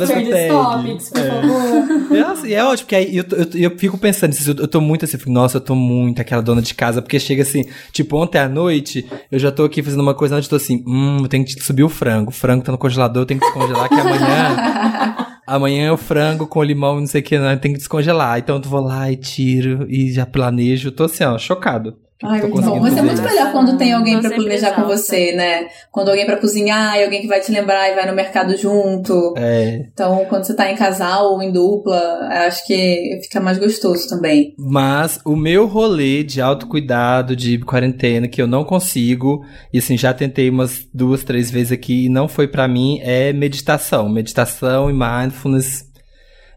Topics, 0.47 1.09
por 1.09 1.19
É. 1.21 1.29
favor. 1.29 1.99
É, 2.19 2.21
assim, 2.21 2.53
é 2.53 2.63
ótimo, 2.63 2.85
porque 2.85 2.95
aí 2.95 3.17
eu, 3.17 3.23
eu, 3.31 3.71
eu 3.71 3.77
fico 3.77 3.97
pensando, 3.97 4.31
assim, 4.31 4.49
eu, 4.51 4.55
eu 4.57 4.67
tô 4.67 4.81
muito 4.81 5.05
assim, 5.05 5.17
nossa, 5.27 5.57
eu 5.57 5.61
tô 5.61 5.75
muito 5.75 6.19
aquela 6.21 6.41
dona 6.41 6.61
de 6.61 6.73
casa, 6.73 7.01
porque 7.01 7.19
chega 7.19 7.43
assim, 7.43 7.65
tipo, 7.91 8.17
ontem 8.17 8.39
à 8.39 8.49
noite, 8.49 9.07
eu 9.31 9.37
já 9.39 9.51
tô 9.51 9.63
aqui 9.63 9.81
fazendo 9.83 10.01
uma 10.01 10.13
coisa 10.15 10.35
onde 10.35 10.45
eu 10.45 10.49
tô 10.49 10.55
assim, 10.55 10.83
hum, 10.87 11.19
eu 11.21 11.27
tenho 11.27 11.45
que 11.45 11.53
subir 11.63 11.83
o 11.83 11.89
frango, 11.89 12.29
o 12.29 12.33
frango 12.33 12.63
tá 12.63 12.71
no 12.71 12.77
congelador, 12.79 13.21
eu 13.23 13.25
tenho 13.27 13.39
que 13.39 13.45
descongelar, 13.45 13.87
que 13.89 13.95
amanhã, 13.95 15.15
amanhã 15.55 15.87
é 15.87 15.91
o 15.91 15.97
frango 15.97 16.47
com 16.47 16.63
limão, 16.63 16.99
não 16.99 17.07
sei 17.07 17.21
o 17.21 17.23
que, 17.23 17.37
né, 17.37 17.55
tem 17.57 17.71
que 17.73 17.79
descongelar, 17.79 18.39
então 18.39 18.57
eu 18.57 18.61
vou 18.61 18.81
lá 18.81 19.11
e 19.11 19.15
tiro, 19.17 19.85
e 19.89 20.11
já 20.11 20.25
planejo, 20.25 20.91
tô 20.91 21.05
assim, 21.05 21.23
ó, 21.23 21.37
chocado. 21.37 21.97
Ai, 22.21 22.41
muito 22.41 22.61
bom. 22.61 22.79
Mas 22.81 22.97
é 22.97 23.01
muito 23.01 23.21
melhor 23.21 23.51
quando 23.51 23.77
tem 23.77 23.93
alguém 23.93 24.19
pra 24.19 24.23
sempre 24.23 24.43
planejar 24.43 24.73
com 24.73 24.83
você, 24.83 25.31
né? 25.31 25.67
Quando 25.91 26.09
alguém 26.09 26.25
pra 26.25 26.35
cozinhar 26.35 26.97
e 26.97 27.03
alguém 27.03 27.21
que 27.21 27.27
vai 27.27 27.39
te 27.39 27.51
lembrar 27.51 27.89
e 27.89 27.95
vai 27.95 28.05
no 28.05 28.13
mercado 28.13 28.57
junto. 28.57 29.33
É, 29.37 29.85
Então, 29.93 30.25
quando 30.27 30.43
você 30.43 30.53
tá 30.53 30.69
em 30.69 30.75
casal 30.75 31.33
ou 31.33 31.41
em 31.41 31.51
dupla, 31.51 31.97
acho 32.45 32.65
que 32.65 33.19
fica 33.23 33.39
mais 33.39 33.57
gostoso 33.57 34.07
também. 34.09 34.53
Mas 34.57 35.19
o 35.25 35.35
meu 35.35 35.65
rolê 35.65 36.23
de 36.23 36.41
autocuidado, 36.41 37.35
de 37.35 37.57
quarentena, 37.59 38.27
que 38.27 38.41
eu 38.41 38.47
não 38.47 38.65
consigo, 38.65 39.45
e 39.73 39.79
assim, 39.79 39.97
já 39.97 40.13
tentei 40.13 40.49
umas 40.49 40.85
duas, 40.93 41.23
três 41.23 41.49
vezes 41.49 41.71
aqui 41.71 42.05
e 42.05 42.09
não 42.09 42.27
foi 42.27 42.47
pra 42.47 42.67
mim, 42.67 42.99
é 43.01 43.31
meditação. 43.31 44.09
Meditação 44.09 44.89
e 44.89 44.93
mindfulness. 44.93 45.88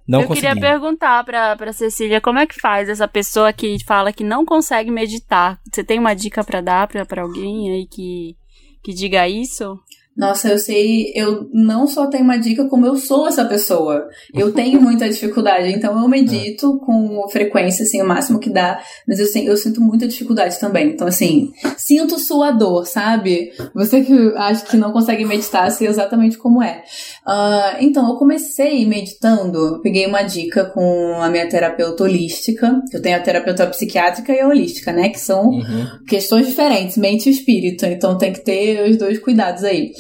Não 0.07 0.22
eu 0.22 0.28
queria 0.28 0.59
perguntar 0.59 1.24
pra, 1.24 1.57
pra 1.57 1.72
Cecília 1.72 2.20
como 2.20 2.38
é 2.38 2.46
que 2.46 2.61
faz 2.61 2.88
essa 2.88 3.07
pessoa 3.07 3.53
que 3.53 3.76
fala 3.84 4.12
que 4.12 4.24
não 4.24 4.44
consegue 4.44 4.90
meditar. 4.90 5.61
Você 5.70 5.84
tem 5.84 5.98
uma 5.98 6.14
dica 6.14 6.42
pra 6.42 6.61
dar 6.61 6.88
pra, 6.88 7.07
pra 7.07 7.22
alguém 7.22 7.70
aí 7.70 7.86
que, 7.86 8.36
que 8.82 8.92
diga 8.92 9.28
isso? 9.28 9.78
Nossa, 10.17 10.49
eu 10.49 10.59
sei, 10.59 11.13
eu 11.15 11.49
não 11.53 11.87
só 11.87 12.07
tenho 12.07 12.25
uma 12.25 12.37
dica, 12.39 12.67
como 12.67 12.87
eu 12.87 12.97
sou 12.97 13.27
essa 13.27 13.45
pessoa. 13.45 14.07
Eu 14.35 14.53
tenho 14.55 14.81
muita 14.81 15.09
dificuldade, 15.09 15.69
então 15.73 16.01
eu 16.01 16.09
medito 16.09 16.79
com 16.81 17.27
frequência, 17.29 17.83
assim, 17.85 18.01
o 18.03 18.07
máximo 18.07 18.39
que 18.39 18.51
dá, 18.51 18.81
mas 19.09 19.19
eu, 19.19 19.43
eu 19.43 19.57
sinto 19.57 19.81
muita 19.81 20.07
dificuldade 20.07 20.59
também. 20.61 20.89
Então, 20.89 21.07
assim, 21.07 21.53
sinto 21.77 22.19
sua 22.19 22.51
dor, 22.51 22.87
sabe? 22.87 23.53
Você 23.75 24.03
que 24.03 24.13
acha 24.37 24.65
que 24.67 24.77
não 24.77 24.93
consegue 24.93 25.25
meditar, 25.25 25.71
sei 25.71 25.89
exatamente 25.89 26.37
como 26.37 26.63
é. 26.63 26.83
Ah, 27.27 27.77
então, 27.81 28.09
eu 28.09 28.17
comecei 28.17 28.85
meditando, 28.87 29.81
peguei 29.83 30.07
uma 30.07 30.23
dica 30.23 30.65
com 30.67 31.15
a 31.21 31.29
minha 31.31 31.49
terapeuta 31.49 32.05
holística. 32.05 32.81
Eu 32.93 33.01
tenho 33.01 33.17
a 33.17 33.21
terapeuta 33.21 33.67
psiquiátrica 33.67 34.33
e 34.33 34.41
a 34.41 34.49
holística, 34.49 34.93
né? 34.93 35.09
Que 35.09 35.19
são 35.21 35.49
Uhum. 35.49 35.87
questões 36.07 36.47
diferentes, 36.47 36.97
mente 36.97 37.29
e 37.29 37.33
espírito. 37.33 37.85
Então 37.87 38.19
tem 38.19 38.33
que 38.33 38.41
ter 38.41 38.89
os 38.91 38.97
dois 38.97 39.19
cuidados 39.19 39.65
aí. 39.65 39.93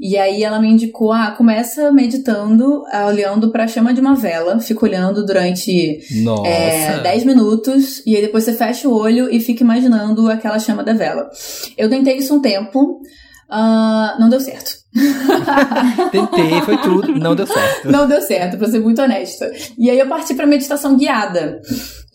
E 0.00 0.18
aí 0.18 0.42
ela 0.42 0.60
me 0.60 0.68
indicou, 0.68 1.12
ah, 1.12 1.30
começa 1.30 1.92
meditando, 1.92 2.82
ah, 2.90 3.06
olhando 3.06 3.52
pra 3.52 3.68
chama 3.68 3.94
de 3.94 4.00
uma 4.00 4.16
vela, 4.16 4.58
fica 4.58 4.84
olhando 4.84 5.24
durante 5.24 6.00
é, 6.44 7.00
10 7.00 7.24
minutos, 7.24 8.02
e 8.04 8.16
aí 8.16 8.22
depois 8.22 8.42
você 8.42 8.52
fecha 8.52 8.88
o 8.88 8.94
olho 8.94 9.30
e 9.30 9.38
fica 9.38 9.62
imaginando 9.62 10.28
aquela 10.28 10.58
chama 10.58 10.82
da 10.82 10.92
vela. 10.92 11.30
Eu 11.78 11.88
tentei 11.88 12.16
isso 12.16 12.34
um 12.34 12.40
tempo, 12.40 13.00
ah, 13.48 14.16
não 14.18 14.28
deu 14.28 14.40
certo. 14.40 14.81
Tentei, 16.12 16.60
foi 16.62 16.76
tudo, 16.78 17.18
não 17.18 17.34
deu 17.34 17.46
certo. 17.46 17.90
Não 17.90 18.06
deu 18.06 18.20
certo, 18.20 18.58
pra 18.58 18.68
ser 18.68 18.80
muito 18.80 19.00
honesta. 19.00 19.50
E 19.78 19.90
aí 19.90 19.98
eu 19.98 20.06
parti 20.06 20.34
pra 20.34 20.46
meditação 20.46 20.96
guiada. 20.96 21.60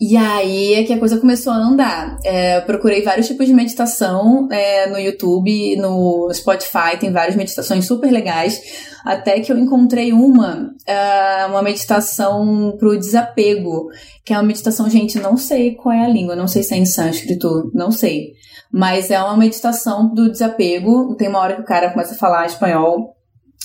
E 0.00 0.16
aí 0.16 0.74
é 0.74 0.84
que 0.84 0.92
a 0.92 0.98
coisa 0.98 1.18
começou 1.18 1.52
a 1.52 1.56
andar. 1.56 2.16
É, 2.24 2.58
eu 2.58 2.62
procurei 2.62 3.02
vários 3.02 3.26
tipos 3.26 3.46
de 3.46 3.52
meditação 3.52 4.48
é, 4.50 4.88
no 4.88 4.98
YouTube, 4.98 5.76
no 5.76 6.30
Spotify, 6.32 6.96
tem 7.00 7.10
várias 7.10 7.34
meditações 7.34 7.84
super 7.84 8.10
legais. 8.10 8.62
Até 9.04 9.40
que 9.40 9.50
eu 9.50 9.58
encontrei 9.58 10.12
uma, 10.12 10.70
é, 10.86 11.46
uma 11.46 11.62
meditação 11.62 12.76
pro 12.78 12.98
desapego, 12.98 13.88
que 14.24 14.32
é 14.32 14.36
uma 14.36 14.44
meditação, 14.44 14.88
gente, 14.88 15.18
não 15.18 15.36
sei 15.36 15.74
qual 15.74 15.94
é 15.94 16.04
a 16.04 16.08
língua, 16.08 16.36
não 16.36 16.46
sei 16.46 16.62
se 16.62 16.74
é 16.74 16.76
em 16.76 16.86
sânscrito, 16.86 17.70
não 17.74 17.90
sei. 17.90 18.34
Mas 18.72 19.10
é 19.10 19.20
uma 19.20 19.36
meditação 19.36 20.12
do 20.14 20.30
desapego. 20.30 21.14
Tem 21.16 21.28
uma 21.28 21.40
hora 21.40 21.56
que 21.56 21.62
o 21.62 21.66
cara 21.66 21.90
começa 21.90 22.14
a 22.14 22.18
falar 22.18 22.46
espanhol. 22.46 23.14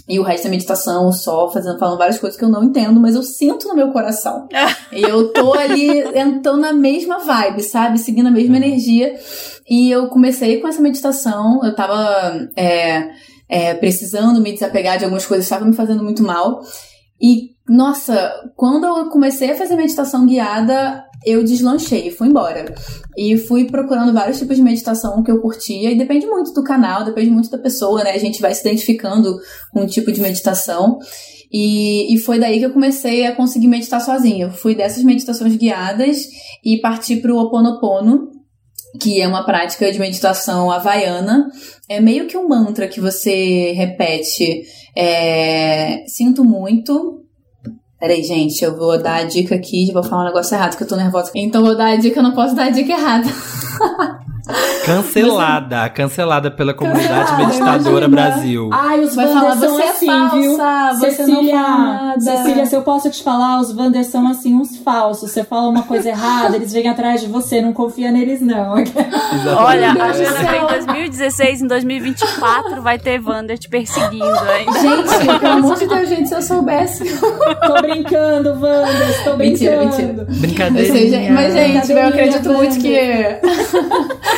E 0.08 0.20
o 0.20 0.24
resto 0.24 0.48
é 0.48 0.50
meditação, 0.50 1.12
só 1.14 1.50
fazendo, 1.52 1.80
falando 1.80 1.98
várias 1.98 2.20
coisas 2.20 2.38
que 2.38 2.44
eu 2.44 2.50
não 2.50 2.64
entendo, 2.64 3.00
mas 3.00 3.16
eu 3.16 3.24
sinto 3.24 3.68
no 3.68 3.76
meu 3.76 3.92
coração. 3.92 4.48
e 4.92 5.02
eu 5.02 5.32
tô 5.32 5.54
ali 5.54 6.00
entrando 6.18 6.60
na 6.60 6.74
mesma 6.74 7.20
vibe, 7.20 7.62
sabe? 7.64 7.98
Seguindo 8.00 8.28
a 8.28 8.32
mesma 8.32 8.58
energia. 8.58 9.16
E 9.70 9.90
eu 9.90 10.08
comecei 10.08 10.60
com 10.60 10.68
essa 10.68 10.82
meditação, 10.82 11.64
eu 11.64 11.74
tava 11.74 12.50
é, 12.56 13.12
é, 13.48 13.74
precisando 13.76 14.42
me 14.42 14.52
desapegar 14.52 14.98
de 14.98 15.06
algumas 15.06 15.26
coisas, 15.26 15.46
estava 15.46 15.64
me 15.64 15.76
fazendo 15.76 16.04
muito 16.04 16.24
mal. 16.24 16.62
E, 17.22 17.52
nossa, 17.70 18.34
quando 18.56 18.86
eu 18.86 19.10
comecei 19.10 19.52
a 19.52 19.56
fazer 19.56 19.76
meditação 19.76 20.26
guiada, 20.26 21.06
eu 21.26 21.44
deslanchei, 21.44 22.12
fui 22.12 22.28
embora. 22.28 22.74
E 23.18 23.38
fui 23.38 23.66
procurando 23.66 24.14
vários 24.14 24.40
tipos 24.40 24.56
de 24.56 24.64
meditação 24.64 25.22
que 25.24 25.32
eu 25.32 25.42
curtia, 25.42 25.92
e 25.92 25.98
depende 25.98 26.26
muito 26.26 26.54
do 26.54 26.64
canal, 26.64 27.06
depende 27.06 27.30
muito 27.30 27.50
da 27.50 27.58
pessoa, 27.58 28.04
né? 28.04 28.12
A 28.12 28.18
gente 28.18 28.42
vai 28.42 28.54
se 28.54 28.62
identificando 28.62 29.38
com 29.72 29.82
um 29.82 29.88
tipo 29.88 30.12
de 30.12 30.22
meditação. 30.22 30.98
E, 31.52 32.14
e 32.14 32.18
foi 32.18 32.40
daí 32.40 32.58
que 32.58 32.66
eu 32.66 32.74
comecei 32.74 33.28
a 33.28 33.36
conseguir 33.36 33.68
meditar 33.68 34.02
sozinha. 34.02 34.46
Eu 34.46 34.52
fui 34.52 34.74
dessas 34.74 35.04
meditações 35.04 35.56
guiadas 35.56 36.28
e 36.66 36.80
parti 36.80 37.18
pro 37.18 37.36
Ho 37.36 37.42
Oponopono, 37.42 38.32
que 39.00 39.22
é 39.22 39.28
uma 39.28 39.46
prática 39.46 39.92
de 39.92 40.00
meditação 40.00 40.72
havaiana. 40.72 41.48
É 41.88 42.02
meio 42.02 42.26
que 42.26 42.36
um 42.36 42.48
mantra 42.48 42.88
que 42.88 43.00
você 43.00 43.72
repete. 43.74 44.64
É, 44.96 46.04
sinto 46.08 46.44
muito. 46.44 47.23
Peraí, 48.04 48.22
gente, 48.22 48.62
eu 48.62 48.76
vou 48.76 49.02
dar 49.02 49.22
a 49.22 49.24
dica 49.24 49.56
aqui, 49.56 49.90
vou 49.94 50.04
falar 50.04 50.24
um 50.24 50.26
negócio 50.26 50.54
errado, 50.54 50.76
que 50.76 50.84
eu 50.84 50.88
tô 50.90 50.98
nervosa. 50.98 51.32
Então 51.36 51.64
vou 51.64 51.74
dar 51.74 51.94
a 51.94 51.96
dica, 51.96 52.20
eu 52.20 52.24
não 52.24 52.34
posso 52.34 52.54
dar 52.54 52.66
a 52.66 52.70
dica 52.70 52.92
errada. 52.92 53.30
Cancelada, 54.86 55.88
cancelada 55.90 56.52
pela 56.52 56.74
comunidade 56.74 57.32
Cancelada, 57.32 57.46
meditadora 57.46 58.06
imagina. 58.06 58.32
Brasil. 58.32 58.70
Ai, 58.74 59.00
os 59.00 59.16
Vai 59.16 59.26
Wanders 59.28 59.42
falar, 59.44 59.58
são 59.58 59.70
você 59.76 59.82
é 59.82 59.90
assim, 59.90 60.06
falsa, 60.06 60.36
viu? 60.36 60.52
você 60.58 60.62
não 61.24 61.40
Cecília, 61.40 61.54
fala 61.62 61.78
nada. 61.78 62.20
Cecília, 62.22 62.66
se 62.66 62.76
eu 62.76 62.82
posso 62.82 63.10
te 63.10 63.24
falar, 63.24 63.60
os 63.62 63.74
Wanders 63.74 64.08
são 64.08 64.28
assim, 64.28 64.54
uns 64.54 64.76
falsos. 64.78 65.32
Você 65.32 65.44
fala 65.46 65.70
uma 65.70 65.84
coisa 65.84 66.10
errada, 66.10 66.58
eles 66.58 66.74
vêm 66.74 66.90
atrás 66.90 67.22
de 67.22 67.28
você, 67.28 67.62
não 67.62 67.72
confia 67.72 68.12
neles, 68.12 68.42
não. 68.42 68.78
Exatamente. 68.84 69.48
Olha, 69.56 69.92
a 69.92 70.12
Jana 70.12 70.40
veio 70.52 70.64
em 70.64 70.68
2016, 70.68 71.62
em 71.62 71.68
2024 71.68 72.82
vai 72.82 73.00
ter 73.00 73.22
Wander 73.26 73.58
te 73.58 73.70
perseguindo, 73.70 74.26
hein? 74.26 74.66
Gente, 74.82 75.40
pelo 75.40 75.54
amor 75.54 75.76
de 75.78 75.88
Deus, 75.88 76.10
gente, 76.10 76.28
se 76.28 76.36
eu 76.36 76.42
soubesse. 76.42 77.06
tô 77.66 77.82
brincando, 77.82 78.50
Wanders, 78.60 79.24
tô 79.24 79.38
Mentira, 79.38 79.78
brincando. 79.78 80.22
Eu 80.30 80.36
Brincadeira. 80.40 80.92
sei, 80.94 81.10
gente, 81.10 81.32
mas, 81.32 81.54
gente, 81.54 81.90
eu 81.92 82.06
acredito 82.08 82.42
Brincadeira, 82.50 82.58
muito 82.58 82.80
que. 82.82 84.33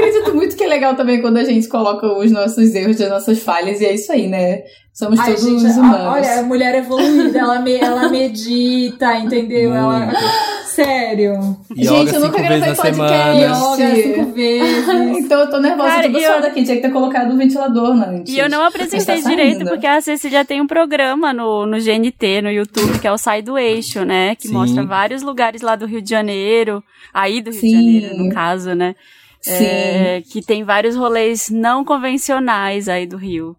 Eu 0.00 0.08
acredito 0.08 0.34
muito 0.34 0.56
que 0.56 0.64
é 0.64 0.66
legal 0.66 0.94
também 0.94 1.20
quando 1.20 1.36
a 1.38 1.44
gente 1.44 1.68
coloca 1.68 2.06
os 2.06 2.30
nossos 2.30 2.74
erros, 2.74 3.00
as 3.00 3.10
nossas 3.10 3.42
falhas, 3.42 3.80
e 3.80 3.86
é 3.86 3.94
isso 3.94 4.10
aí, 4.12 4.26
né? 4.28 4.62
Somos 4.92 5.18
Ai, 5.20 5.34
todos 5.34 5.42
gente, 5.44 5.66
a- 5.66 5.80
humanos. 5.80 6.06
olha, 6.16 6.40
a 6.40 6.42
mulher 6.42 6.74
evoluída, 6.74 7.38
ela, 7.38 7.60
me- 7.60 7.76
ela 7.76 8.08
medita, 8.08 9.16
entendeu? 9.18 9.72
Ela, 9.74 10.10
sério. 10.66 11.56
Yoga 11.76 11.84
Gente, 11.84 12.14
eu 12.14 12.20
nunca 12.20 12.38
gravei 12.38 12.58
na 12.60 12.66
podcast. 12.74 12.96
semana. 12.96 13.34
Yoga 13.40 13.94
cinco 14.02 14.32
vezes. 14.32 14.88
então 15.24 15.40
eu 15.40 15.50
tô 15.50 15.60
nervosa, 15.60 15.88
Cara, 15.88 16.06
e 16.08 16.22
eu- 16.22 16.34
aqui. 16.38 16.64
Tinha 16.64 16.76
que 16.76 16.82
ter 16.82 16.90
colocado 16.90 17.32
o 17.32 17.36
ventilador 17.36 17.92
antes. 17.92 18.34
E 18.34 18.38
eu 18.38 18.48
não 18.50 18.62
apresentei 18.64 18.98
tá 19.00 19.22
saindo. 19.22 19.28
direito 19.28 19.64
porque 19.64 19.86
a 19.86 20.00
Cecília 20.00 20.44
tem 20.44 20.60
um 20.60 20.66
programa 20.66 21.32
no, 21.32 21.64
no 21.66 21.78
GNT, 21.80 22.42
no 22.42 22.50
YouTube, 22.50 22.98
que 22.98 23.06
é 23.06 23.12
o 23.12 23.16
Sai 23.18 23.42
do 23.42 23.56
Eixo, 23.56 24.04
né? 24.04 24.34
Que 24.34 24.48
Sim. 24.48 24.54
mostra 24.54 24.84
vários 24.84 25.22
lugares 25.22 25.62
lá 25.62 25.76
do 25.76 25.86
Rio 25.86 26.02
de 26.02 26.10
Janeiro, 26.10 26.82
aí 27.14 27.40
do 27.40 27.50
Rio 27.50 27.60
Sim. 27.60 27.68
de 27.68 28.00
Janeiro, 28.00 28.24
no 28.24 28.28
caso, 28.34 28.74
né? 28.74 28.94
Sim. 29.40 29.52
É, 29.52 30.22
que 30.22 30.42
tem 30.42 30.62
vários 30.62 30.96
rolês 30.96 31.48
não 31.48 31.84
convencionais 31.84 32.88
aí 32.88 33.06
do 33.06 33.16
Rio. 33.16 33.56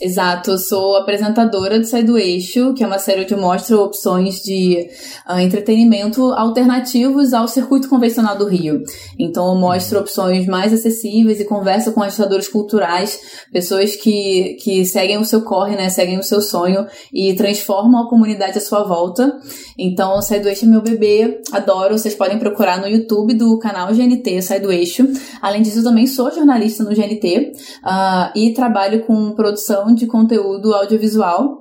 Exato, 0.00 0.52
eu 0.52 0.58
sou 0.58 0.96
apresentadora 0.96 1.78
do 1.78 1.84
Sai 1.84 2.02
do 2.02 2.16
Eixo, 2.16 2.72
que 2.72 2.82
é 2.82 2.86
uma 2.86 2.98
série 2.98 3.20
onde 3.20 3.34
eu 3.34 3.38
mostro 3.38 3.82
opções 3.82 4.40
de 4.40 4.88
ah, 5.26 5.42
entretenimento 5.42 6.32
alternativos 6.32 7.34
ao 7.34 7.46
circuito 7.46 7.86
convencional 7.86 8.38
do 8.38 8.46
Rio. 8.46 8.82
Então 9.18 9.46
eu 9.52 9.60
mostro 9.60 10.00
opções 10.00 10.46
mais 10.46 10.72
acessíveis 10.72 11.38
e 11.38 11.44
converso 11.44 11.92
com 11.92 12.02
agitadores 12.02 12.48
culturais, 12.48 13.20
pessoas 13.52 13.94
que, 13.94 14.56
que 14.62 14.86
seguem 14.86 15.18
o 15.18 15.24
seu 15.24 15.42
corre, 15.42 15.76
né, 15.76 15.90
seguem 15.90 16.18
o 16.18 16.22
seu 16.22 16.40
sonho 16.40 16.86
e 17.12 17.34
transformam 17.34 18.02
a 18.02 18.08
comunidade 18.08 18.56
à 18.56 18.60
sua 18.62 18.82
volta. 18.82 19.38
Então 19.78 20.22
Sai 20.22 20.40
do 20.40 20.48
Eixo 20.48 20.64
é 20.64 20.68
meu 20.68 20.80
bebê, 20.80 21.42
adoro, 21.52 21.98
vocês 21.98 22.14
podem 22.14 22.38
procurar 22.38 22.80
no 22.80 22.88
YouTube 22.88 23.34
do 23.34 23.58
canal 23.58 23.92
GNT 23.92 24.40
Sai 24.40 24.60
do 24.60 24.72
Eixo. 24.72 25.06
Além 25.42 25.60
disso, 25.60 25.80
eu 25.80 25.84
também 25.84 26.06
sou 26.06 26.30
jornalista 26.30 26.82
no 26.82 26.94
GNT 26.94 27.52
ah, 27.84 28.32
e 28.34 28.54
trabalho 28.54 29.04
com 29.04 29.32
produção 29.32 29.89
de 29.94 30.06
conteúdo 30.06 30.74
audiovisual. 30.74 31.58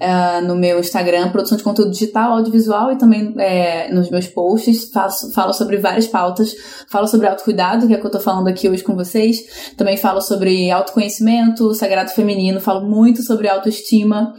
ah, 0.00 0.40
no 0.40 0.56
meu 0.56 0.80
Instagram, 0.80 1.30
produção 1.30 1.56
de 1.56 1.62
conteúdo 1.62 1.92
digital, 1.92 2.32
audiovisual 2.32 2.90
e 2.90 2.96
também 2.96 3.34
é, 3.38 3.92
nos 3.92 4.10
meus 4.10 4.26
posts. 4.26 4.90
Faço, 4.90 5.32
falo 5.32 5.52
sobre 5.52 5.76
várias 5.76 6.08
pautas. 6.08 6.54
Falo 6.88 7.06
sobre 7.06 7.28
autocuidado, 7.28 7.86
que 7.86 7.94
é 7.94 7.96
o 7.96 8.00
que 8.00 8.06
eu 8.06 8.10
tô 8.10 8.20
falando 8.20 8.48
aqui 8.48 8.68
hoje 8.68 8.82
com 8.82 8.96
vocês. 8.96 9.74
Também 9.76 9.96
falo 9.96 10.20
sobre 10.20 10.70
autoconhecimento, 10.70 11.72
sagrado 11.74 12.10
feminino. 12.10 12.60
Falo 12.60 12.84
muito 12.88 13.22
sobre 13.22 13.48
autoestima. 13.48 14.34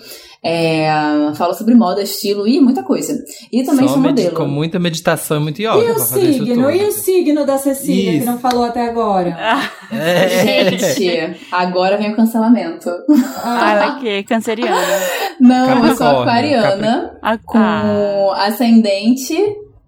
É, 0.45 0.87
falo 1.35 1.53
sobre 1.53 1.73
moda, 1.73 2.01
estilo 2.03 2.45
e 2.45 2.59
muita 2.59 2.83
coisa. 2.83 3.17
E 3.51 3.63
também 3.63 3.87
Só 3.87 3.93
sou 3.93 4.03
modelo. 4.03 4.35
com 4.35 4.45
muita 4.45 4.77
meditação 4.77 5.37
e 5.37 5.39
muito 5.39 5.61
yoga 5.61 5.77
E 5.77 5.81
o 5.83 5.85
pra 5.85 5.93
fazer 5.95 6.21
isso 6.21 6.39
signo? 6.45 6.55
tudo. 6.65 6.71
E 6.71 6.83
o 6.85 6.91
signo 6.91 7.45
da 7.45 7.57
Cecília, 7.57 8.11
que 8.11 8.17
Isso. 8.17 8.25
não 8.25 8.37
falou 8.39 8.65
até 8.65 8.85
agora? 8.89 9.37
É. 9.91 10.37
Gente, 10.77 11.37
agora 11.51 11.95
vem 11.97 12.11
o 12.11 12.15
cancelamento. 12.15 12.89
Ah, 13.43 13.71
ela 13.71 13.99
que 13.99 14.09
é 14.09 14.23
canceriana. 14.23 14.81
Não, 15.39 15.87
eu 15.87 15.95
sou 15.95 16.07
aquariana. 16.21 17.17
Ah, 17.21 17.37
com 17.37 18.31
ascendente 18.35 19.35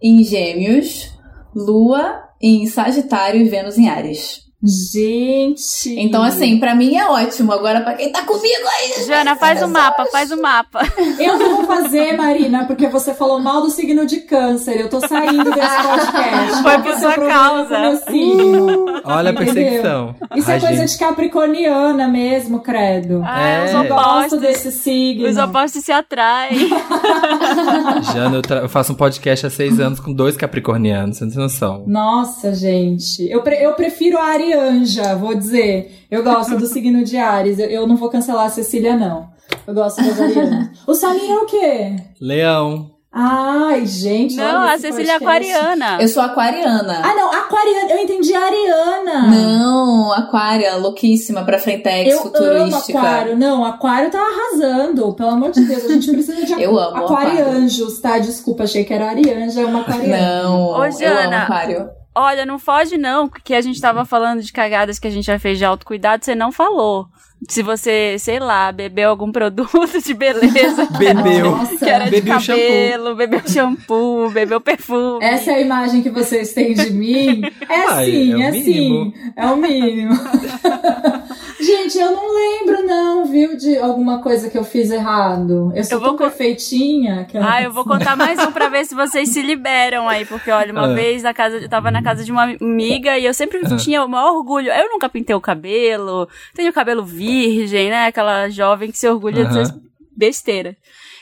em 0.01 0.23
Gêmeos, 0.23 1.11
Lua 1.55 2.21
em 2.41 2.65
Sagitário 2.67 3.41
e 3.41 3.45
Vênus 3.49 3.77
em 3.77 3.89
Ares. 3.89 4.44
Gente. 4.65 5.93
Então, 5.99 6.23
assim, 6.23 6.59
pra 6.59 6.73
mim 6.73 6.95
é 6.95 7.05
ótimo. 7.05 7.51
Agora, 7.53 7.81
pra 7.81 7.93
quem 7.93 8.11
tá 8.11 8.23
comigo 8.23 8.45
aí. 8.79 9.05
Jana, 9.05 9.35
faz 9.35 9.61
o 9.61 9.67
mapa, 9.67 10.05
faz 10.11 10.31
o 10.31 10.41
mapa. 10.41 10.81
Eu 11.19 11.37
não 11.37 11.57
vou 11.57 11.65
fazer, 11.65 12.17
Marina, 12.17 12.65
porque 12.65 12.87
você 12.87 13.13
falou 13.13 13.39
mal 13.39 13.61
do 13.61 13.69
signo 13.69 14.05
de 14.05 14.21
câncer. 14.21 14.79
Eu 14.81 14.89
tô 14.89 14.99
saindo 15.07 15.43
desse 15.51 15.83
podcast. 15.83 16.63
Foi 16.63 16.77
por 16.79 16.91
é 16.91 16.97
sua 16.97 17.11
problema 17.13 17.39
causa. 17.67 18.01
signo? 18.09 18.85
Olha 19.03 19.29
a 19.29 19.33
perseguição. 19.33 20.15
Isso 20.35 20.49
é 20.49 20.53
Ai, 20.55 20.59
coisa 20.59 20.75
gente. 20.77 20.91
de 20.91 20.97
capricorniana 20.97 22.07
mesmo, 22.07 22.59
credo. 22.59 23.21
Ah, 23.25 23.39
É. 23.47 23.65
os 23.65 23.71
Eu 23.73 23.83
gosto 23.87 23.93
opostos. 24.01 24.39
desse 24.41 24.71
signo. 24.71 25.27
Os 25.29 25.37
opostos 25.37 25.83
se 25.83 25.91
atraem. 25.91 26.69
Jana, 28.13 28.37
eu, 28.37 28.41
tra- 28.41 28.61
eu 28.61 28.69
faço 28.69 28.93
um 28.93 28.95
podcast 28.95 29.45
há 29.45 29.49
seis 29.49 29.79
anos 29.79 29.99
com 29.99 30.11
dois 30.13 30.35
capricornianos, 30.35 31.17
você 31.17 31.25
não 31.25 31.31
tem 31.31 31.41
noção. 31.41 31.83
Nossa, 31.87 32.53
gente. 32.53 33.29
Eu, 33.29 33.41
pre- 33.41 33.63
eu 33.63 33.73
prefiro 33.73 34.17
a 34.17 34.23
Arianja, 34.59 35.15
vou 35.15 35.35
dizer. 35.35 36.05
Eu 36.09 36.23
gosto 36.23 36.57
do 36.57 36.65
signo 36.65 37.03
de 37.03 37.17
Ares. 37.17 37.59
Eu, 37.59 37.67
eu 37.67 37.87
não 37.87 37.95
vou 37.95 38.09
cancelar 38.09 38.45
a 38.45 38.49
Cecília, 38.49 38.95
não. 38.95 39.29
Eu 39.67 39.73
gosto 39.73 40.01
das 40.03 40.19
Arianas. 40.19 40.69
o 40.87 40.93
Samir 40.93 41.29
é 41.29 41.35
o 41.37 41.45
quê? 41.45 41.95
Leão. 42.21 42.91
Ai, 43.17 43.85
gente. 43.85 44.35
Não, 44.35 44.63
a 44.63 44.77
Cecília 44.77 45.13
é 45.13 45.15
aquariana. 45.15 45.97
Eu 46.01 46.07
sou 46.09 46.21
aquariana. 46.21 46.99
Ah, 47.01 47.15
não, 47.15 47.31
aquariana. 47.31 47.91
Eu 47.91 47.99
entendi 47.99 48.33
Ariana. 48.33 49.27
Não, 49.29 50.11
aquária, 50.11 50.75
louquíssima 50.75 51.45
pra 51.45 51.57
frentex, 51.57 52.11
Eu 52.11 52.19
amo 52.19 52.23
futurística. 52.25 52.99
aquário. 52.99 53.37
Não, 53.37 53.63
aquário 53.63 54.11
tá 54.11 54.19
arrasando. 54.19 55.13
Pelo 55.13 55.29
amor 55.29 55.51
de 55.51 55.61
Deus, 55.63 55.85
a 55.85 55.93
gente 55.93 56.11
precisa 56.11 56.45
de 56.45 56.53
Eu 56.61 56.77
amo 56.77 57.05
aquarianjos, 57.05 57.99
tá? 58.01 58.19
Desculpa, 58.19 58.63
achei 58.63 58.83
que 58.83 58.93
era 58.93 59.07
Arianja, 59.09 59.61
é 59.61 59.65
uma 59.65 59.79
aquariana. 59.81 60.43
Não, 60.43 60.61
Ô, 60.71 60.75
eu 60.75 60.81
amo 60.83 60.99
Jana. 60.99 61.43
aquário. 61.43 61.89
Olha, 62.17 62.45
não 62.45 62.57
foge 62.57 62.97
não, 62.97 63.27
porque 63.27 63.53
a 63.53 63.59
gente 63.59 63.81
tava 63.81 64.05
falando 64.05 64.41
de 64.41 64.53
cagadas 64.53 64.97
que 64.97 65.07
a 65.07 65.11
gente 65.11 65.25
já 65.25 65.37
fez 65.37 65.57
de 65.57 65.65
autocuidado, 65.65 66.23
você 66.23 66.33
não 66.33 66.49
falou. 66.49 67.09
Se 67.47 67.61
você, 67.61 68.17
sei 68.19 68.39
lá, 68.39 68.71
bebeu 68.71 69.09
algum 69.09 69.31
produto 69.31 70.01
de 70.03 70.13
beleza, 70.13 70.87
Bebeu. 70.97 71.51
Nossa. 71.51 71.77
que 71.77 71.85
era 71.89 72.05
de 72.05 72.11
Bebeu 72.11 72.39
shampoo. 72.39 72.61
cabelo, 72.63 73.15
bebeu 73.15 73.41
shampoo, 73.47 74.29
bebeu 74.31 74.61
perfume. 74.61 75.19
Essa 75.23 75.51
é 75.51 75.55
a 75.55 75.61
imagem 75.61 76.01
que 76.01 76.09
vocês 76.09 76.53
têm 76.53 76.73
de 76.73 76.89
mim? 76.91 77.41
É 77.69 77.75
Ai, 77.87 78.09
assim, 78.09 78.31
é 78.33 78.35
o 78.35 78.41
é, 78.41 78.51
mínimo. 78.51 79.13
assim. 79.13 79.13
É 79.35 79.45
o 79.47 79.55
mínimo. 79.57 80.13
Gente, 81.59 81.97
eu 81.97 82.11
não 82.11 82.33
lembro, 82.35 82.85
não, 82.85 83.25
viu, 83.25 83.57
de 83.57 83.77
alguma 83.77 84.21
coisa 84.21 84.49
que 84.49 84.57
eu 84.57 84.63
fiz 84.63 84.91
errado. 84.91 85.71
Eu 85.75 85.83
sou 85.83 85.97
Eu 85.97 85.99
vou 85.99 86.09
tão 86.09 86.17
co- 86.17 86.23
perfeitinha. 86.25 87.25
Que 87.25 87.37
Ah, 87.37 87.61
eu 87.63 87.71
vou 87.71 87.83
contar 87.83 88.15
mais 88.15 88.39
um 88.39 88.51
pra 88.51 88.69
ver 88.69 88.85
se 88.85 88.93
vocês 88.93 89.29
se 89.29 89.41
liberam 89.41 90.07
aí, 90.07 90.25
porque 90.25 90.51
olha, 90.51 90.71
uma 90.71 90.91
Ah. 90.91 90.93
vez 90.93 91.23
na 91.23 91.33
casa, 91.33 91.57
eu 91.57 91.69
tava 91.69 91.89
na 91.89 92.03
casa 92.03 92.23
de 92.23 92.31
uma 92.31 92.43
amiga 92.61 93.17
e 93.17 93.25
eu 93.25 93.33
sempre 93.33 93.61
Ah. 93.63 93.75
tinha 93.77 94.03
o 94.03 94.07
maior 94.09 94.35
orgulho. 94.35 94.71
Eu 94.71 94.89
nunca 94.91 95.09
pintei 95.09 95.35
o 95.35 95.41
cabelo, 95.41 96.27
tenho 96.53 96.69
o 96.69 96.73
cabelo 96.73 97.03
virgem, 97.47 97.89
né? 97.89 98.07
Aquela 98.07 98.49
jovem 98.49 98.91
que 98.91 98.97
se 98.97 99.07
orgulha 99.07 99.43
Aham. 99.43 99.53
dessas 99.53 99.77
besteiras. 100.15 100.75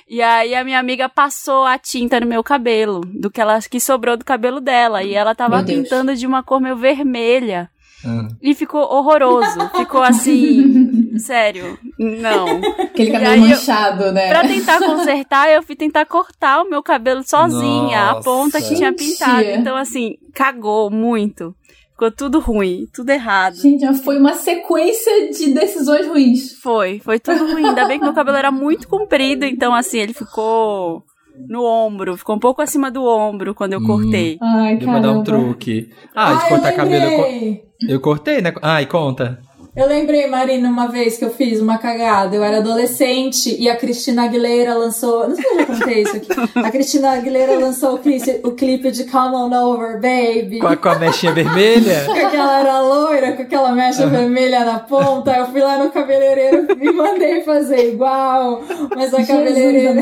E 0.07 0.21
aí 0.21 0.53
a 0.53 0.63
minha 0.63 0.79
amiga 0.79 1.07
passou 1.09 1.63
a 1.65 1.77
tinta 1.77 2.19
no 2.19 2.27
meu 2.27 2.43
cabelo, 2.43 3.01
do 3.05 3.31
que 3.31 3.39
ela 3.41 3.59
que 3.61 3.79
sobrou 3.79 4.15
do 4.17 4.25
cabelo 4.25 4.59
dela, 4.59 5.01
e 5.01 5.13
ela 5.13 5.33
tava 5.33 5.57
Meu 5.57 5.65
Deus. 5.65 5.81
pintando 5.83 6.15
de 6.15 6.27
uma 6.27 6.43
cor 6.43 6.59
meio 6.61 6.75
vermelha. 6.75 7.69
Ah. 8.05 8.27
E 8.41 8.53
ficou 8.53 8.81
horroroso. 8.81 9.69
Ficou 9.77 10.03
assim, 10.03 11.15
sério. 11.17 11.79
Não. 11.97 12.59
Aquele 12.83 13.11
cabelo 13.11 13.33
eu- 13.45 13.49
manchado, 13.49 14.11
né? 14.11 14.27
Pra 14.27 14.41
tentar 14.45 14.77
consertar, 14.79 15.49
eu 15.49 15.63
fui 15.63 15.75
tentar 15.75 16.05
cortar 16.05 16.61
o 16.63 16.69
meu 16.69 16.83
cabelo 16.83 17.23
sozinha, 17.23 18.01
a 18.01 18.13
Nossa. 18.15 18.23
ponta 18.23 18.61
que 18.61 18.75
tinha 18.75 18.91
pintado. 18.93 19.45
Então, 19.45 19.75
assim, 19.77 20.17
cagou 20.33 20.91
muito. 20.91 21.55
Ficou 22.03 22.11
tudo 22.11 22.39
ruim, 22.39 22.85
tudo 22.93 23.09
errado. 23.11 23.55
Gente, 23.55 23.85
foi 24.03 24.17
uma 24.17 24.33
sequência 24.33 25.31
de 25.31 25.53
decisões 25.53 26.05
ruins. 26.07 26.53
Foi, 26.61 26.99
foi 26.99 27.17
tudo 27.19 27.45
ruim. 27.53 27.65
Ainda 27.65 27.85
bem 27.87 27.97
que 27.97 28.03
meu 28.03 28.13
cabelo 28.13 28.35
era 28.37 28.51
muito 28.51 28.87
comprido, 28.89 29.45
então, 29.45 29.73
assim, 29.73 29.99
ele 29.99 30.13
ficou 30.13 31.03
no 31.47 31.63
ombro, 31.63 32.17
ficou 32.17 32.35
um 32.35 32.39
pouco 32.39 32.61
acima 32.61 32.91
do 32.91 33.03
ombro 33.05 33.55
quando 33.55 33.73
eu 33.73 33.79
Hum. 33.79 33.87
cortei. 33.87 34.37
Ai, 34.41 34.77
pra 34.77 34.99
dar 34.99 35.11
um 35.13 35.23
truque. 35.23 35.89
Ah, 36.13 36.33
de 36.33 36.43
eu 36.43 36.47
cortar 36.49 36.73
cabelo. 36.73 37.05
Eu, 37.05 37.15
co- 37.17 37.23
lembrei. 37.23 37.61
eu 37.89 37.99
cortei, 38.01 38.41
né? 38.41 38.53
Ai, 38.61 38.85
conta. 38.85 39.39
Eu 39.75 39.87
lembrei, 39.87 40.27
Marina, 40.27 40.69
uma 40.69 40.87
vez 40.87 41.17
que 41.17 41.25
eu 41.25 41.31
fiz 41.31 41.59
uma 41.59 41.79
cagada. 41.79 42.35
Eu 42.35 42.43
era 42.43 42.57
adolescente 42.57 43.55
e 43.59 43.67
a 43.67 43.75
Cristina 43.75 44.25
Aguilera 44.25 44.75
lançou. 44.75 45.27
Não 45.27 45.35
sei 45.35 45.43
se 45.43 45.49
eu 45.51 45.57
já 45.57 45.65
contei 45.65 46.01
isso 46.03 46.15
aqui. 46.17 46.27
A 46.59 46.69
Cristina 46.69 47.09
Aguilera 47.13 47.57
lançou 47.57 47.95
o 47.95 47.97
clipe, 47.97 48.39
o 48.43 48.51
clipe 48.51 48.91
de 48.91 49.05
Come 49.05 49.35
On 49.35 49.51
Over, 49.51 49.93
Baby. 49.99 50.59
Com 50.59 50.67
a, 50.67 50.77
com 50.77 50.89
a 50.89 50.99
mechinha 50.99 51.31
vermelha? 51.33 52.03
Com 52.05 52.11
aquela 52.11 52.59
era 52.59 52.81
loira, 52.81 53.31
com 53.33 53.41
aquela 53.41 53.71
mecha 53.71 54.05
vermelha 54.05 54.63
na 54.63 54.77
ponta. 54.77 55.31
Eu 55.35 55.47
fui 55.47 55.61
lá 55.61 55.77
no 55.83 55.89
cabeleireiro 55.89 56.67
e 56.79 56.91
mandei 56.91 57.41
fazer 57.41 57.93
igual. 57.93 58.61
Mas 58.95 59.11
a 59.11 59.25
cabeleireira 59.25 59.99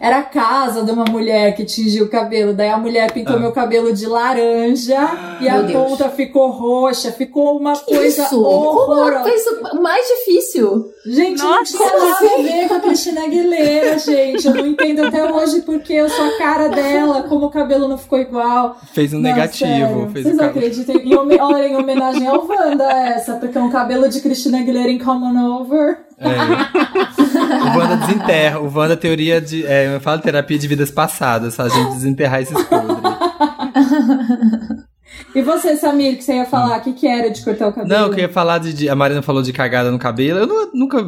era 0.00 0.18
a 0.18 0.22
casa 0.24 0.82
de 0.82 0.90
uma 0.90 1.04
mulher 1.04 1.54
que 1.54 1.64
tingiu 1.64 2.06
o 2.06 2.08
cabelo. 2.08 2.52
Daí 2.54 2.70
a 2.70 2.76
mulher 2.76 3.12
pintou 3.12 3.36
Ah. 3.36 3.38
meu 3.38 3.52
cabelo 3.52 3.92
de 3.92 4.04
laranja 4.04 4.98
e 5.40 5.48
a 5.48 5.58
Meu 5.58 5.66
Deus. 5.68 5.90
ponta 5.90 6.08
ficou 6.10 6.50
roxa. 6.50 7.12
Ficou 7.12 7.56
uma 7.56 7.76
coisa 7.76 8.24
Isso! 8.24 8.42
Como 8.42 8.95
horrorosa. 8.96 9.22
foi 9.22 9.34
isso 9.34 9.82
mais 9.82 10.06
difícil? 10.06 10.84
Gente, 11.06 11.42
Nossa. 11.42 11.54
não 11.54 11.64
tinha 11.64 11.98
nada 11.98 12.34
a 12.34 12.42
ver 12.42 12.68
com 12.68 12.74
a 12.74 12.80
Cristina 12.80 13.24
Aguilera, 13.24 13.98
gente. 13.98 14.46
Eu 14.46 14.54
não 14.54 14.66
entendo 14.66 15.04
até 15.06 15.32
hoje 15.32 15.62
porque 15.62 15.92
eu 15.92 16.08
sou 16.08 16.24
a 16.24 16.38
cara 16.38 16.68
dela, 16.68 17.22
como 17.24 17.46
o 17.46 17.50
cabelo 17.50 17.86
não 17.86 17.96
ficou 17.96 18.18
igual. 18.18 18.76
Fez 18.92 19.12
um 19.12 19.16
Não, 19.16 19.22
negativo. 19.22 19.70
sério. 19.70 20.10
Fez 20.12 20.24
Vocês 20.26 20.38
acreditam? 20.38 20.96
Em 20.96 21.14
home... 21.14 21.38
Olha, 21.40 21.68
em 21.68 21.76
homenagem 21.76 22.26
ao 22.26 22.46
Wanda 22.46 22.84
essa, 22.84 23.34
porque 23.34 23.56
é 23.56 23.60
um 23.60 23.70
cabelo 23.70 24.08
de 24.08 24.20
Cristina 24.20 24.58
Aguilera 24.58 24.90
em 24.90 24.98
Common 24.98 25.60
Over. 25.60 25.98
É. 26.18 26.28
o 26.28 27.78
Wanda 27.78 27.96
desenterra. 27.96 28.60
O 28.60 28.72
Wanda 28.74 28.96
teoria 28.96 29.40
de. 29.40 29.66
É, 29.66 29.94
eu 29.94 30.00
falo 30.00 30.20
terapia 30.22 30.58
de 30.58 30.66
vidas 30.66 30.90
passadas, 30.90 31.60
a 31.60 31.68
gente 31.68 31.90
desenterrar 31.92 32.40
esses 32.40 32.60
podres. 32.64 32.96
E 35.36 35.42
você, 35.42 35.76
Samir, 35.76 36.16
que 36.16 36.24
você 36.24 36.34
ia 36.36 36.46
falar, 36.46 36.78
o 36.78 36.80
que, 36.82 36.92
que 36.94 37.06
era 37.06 37.30
de 37.30 37.42
cortar 37.44 37.68
o 37.68 37.72
cabelo? 37.72 37.88
Não, 37.94 38.06
eu 38.06 38.10
queria 38.10 38.28
falar 38.28 38.58
de, 38.58 38.72
de- 38.72 38.88
A 38.88 38.94
Marina 38.96 39.20
falou 39.20 39.42
de 39.42 39.52
cagada 39.52 39.90
no 39.90 39.98
cabelo. 39.98 40.38
Eu 40.40 40.46
nu- 40.46 40.70
nunca 40.72 40.98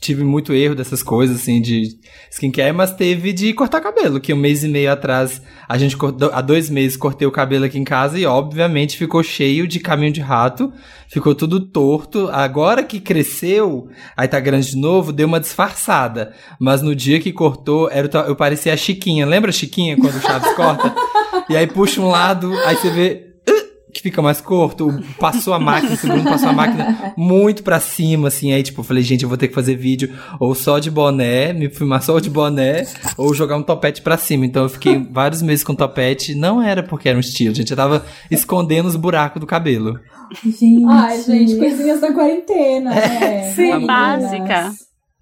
tive 0.00 0.22
muito 0.24 0.54
erro 0.54 0.74
dessas 0.76 1.02
coisas, 1.02 1.36
assim, 1.36 1.60
de 1.60 1.82
skincare, 2.30 2.72
mas 2.72 2.92
teve 2.94 3.32
de 3.32 3.52
cortar 3.52 3.80
cabelo, 3.80 4.20
que 4.20 4.32
um 4.32 4.36
mês 4.36 4.62
e 4.62 4.68
meio 4.68 4.92
atrás, 4.92 5.42
a 5.68 5.76
gente 5.76 5.96
cortou, 5.96 6.30
há 6.32 6.40
dois 6.40 6.70
meses 6.70 6.96
cortei 6.96 7.26
o 7.26 7.32
cabelo 7.32 7.64
aqui 7.64 7.76
em 7.78 7.84
casa 7.84 8.16
e, 8.18 8.24
obviamente, 8.24 8.96
ficou 8.96 9.22
cheio 9.24 9.66
de 9.66 9.80
caminho 9.80 10.12
de 10.12 10.20
rato, 10.20 10.72
ficou 11.10 11.34
tudo 11.34 11.60
torto. 11.60 12.28
Agora 12.32 12.82
que 12.82 13.00
cresceu, 13.00 13.88
aí 14.16 14.28
tá 14.28 14.38
grande 14.40 14.70
de 14.70 14.76
novo, 14.78 15.12
deu 15.12 15.26
uma 15.26 15.40
disfarçada. 15.40 16.32
Mas 16.60 16.80
no 16.80 16.94
dia 16.94 17.20
que 17.20 17.32
cortou, 17.32 17.90
era, 17.90 18.08
eu 18.28 18.36
parecia 18.36 18.72
a 18.72 18.76
Chiquinha. 18.78 19.26
Lembra 19.26 19.50
a 19.50 19.52
Chiquinha 19.52 19.96
quando 19.98 20.14
o 20.16 20.20
Chaves 20.22 20.54
corta? 20.54 20.94
E 21.50 21.56
aí 21.56 21.66
puxa 21.66 21.98
um 22.02 22.08
lado, 22.08 22.52
aí 22.66 22.76
você 22.76 22.90
vê 22.90 23.27
que 23.92 24.02
fica 24.02 24.20
mais 24.20 24.40
curto, 24.40 24.88
passou 25.18 25.54
a 25.54 25.58
máquina, 25.58 25.96
Bruno 26.02 26.24
passou 26.24 26.48
a 26.50 26.52
máquina 26.52 27.12
muito 27.16 27.62
pra 27.62 27.80
cima, 27.80 28.28
assim, 28.28 28.52
aí 28.52 28.62
tipo, 28.62 28.80
eu 28.80 28.84
falei, 28.84 29.02
gente, 29.02 29.22
eu 29.22 29.28
vou 29.28 29.38
ter 29.38 29.48
que 29.48 29.54
fazer 29.54 29.76
vídeo 29.76 30.12
ou 30.38 30.54
só 30.54 30.78
de 30.78 30.90
boné, 30.90 31.52
me 31.52 31.68
filmar 31.68 32.02
só 32.02 32.18
de 32.18 32.30
boné, 32.30 32.86
ou 33.16 33.34
jogar 33.34 33.56
um 33.56 33.62
topete 33.62 34.02
pra 34.02 34.16
cima, 34.16 34.44
então 34.44 34.64
eu 34.64 34.68
fiquei 34.68 34.98
vários 35.10 35.42
meses 35.42 35.64
com 35.64 35.74
topete, 35.74 36.34
não 36.34 36.62
era 36.62 36.82
porque 36.82 37.08
era 37.08 37.16
um 37.16 37.20
estilo, 37.20 37.54
gente, 37.54 37.70
eu 37.70 37.76
tava 37.76 38.04
escondendo 38.30 38.86
os 38.86 38.96
buracos 38.96 39.40
do 39.40 39.46
cabelo. 39.46 39.98
Gente. 40.44 40.84
Ai, 40.86 41.22
gente, 41.22 41.56
coisinhas 41.56 42.00
da 42.00 42.12
quarentena, 42.12 42.90
né? 42.90 43.50
Sim. 43.52 43.86
Básica. 43.86 44.72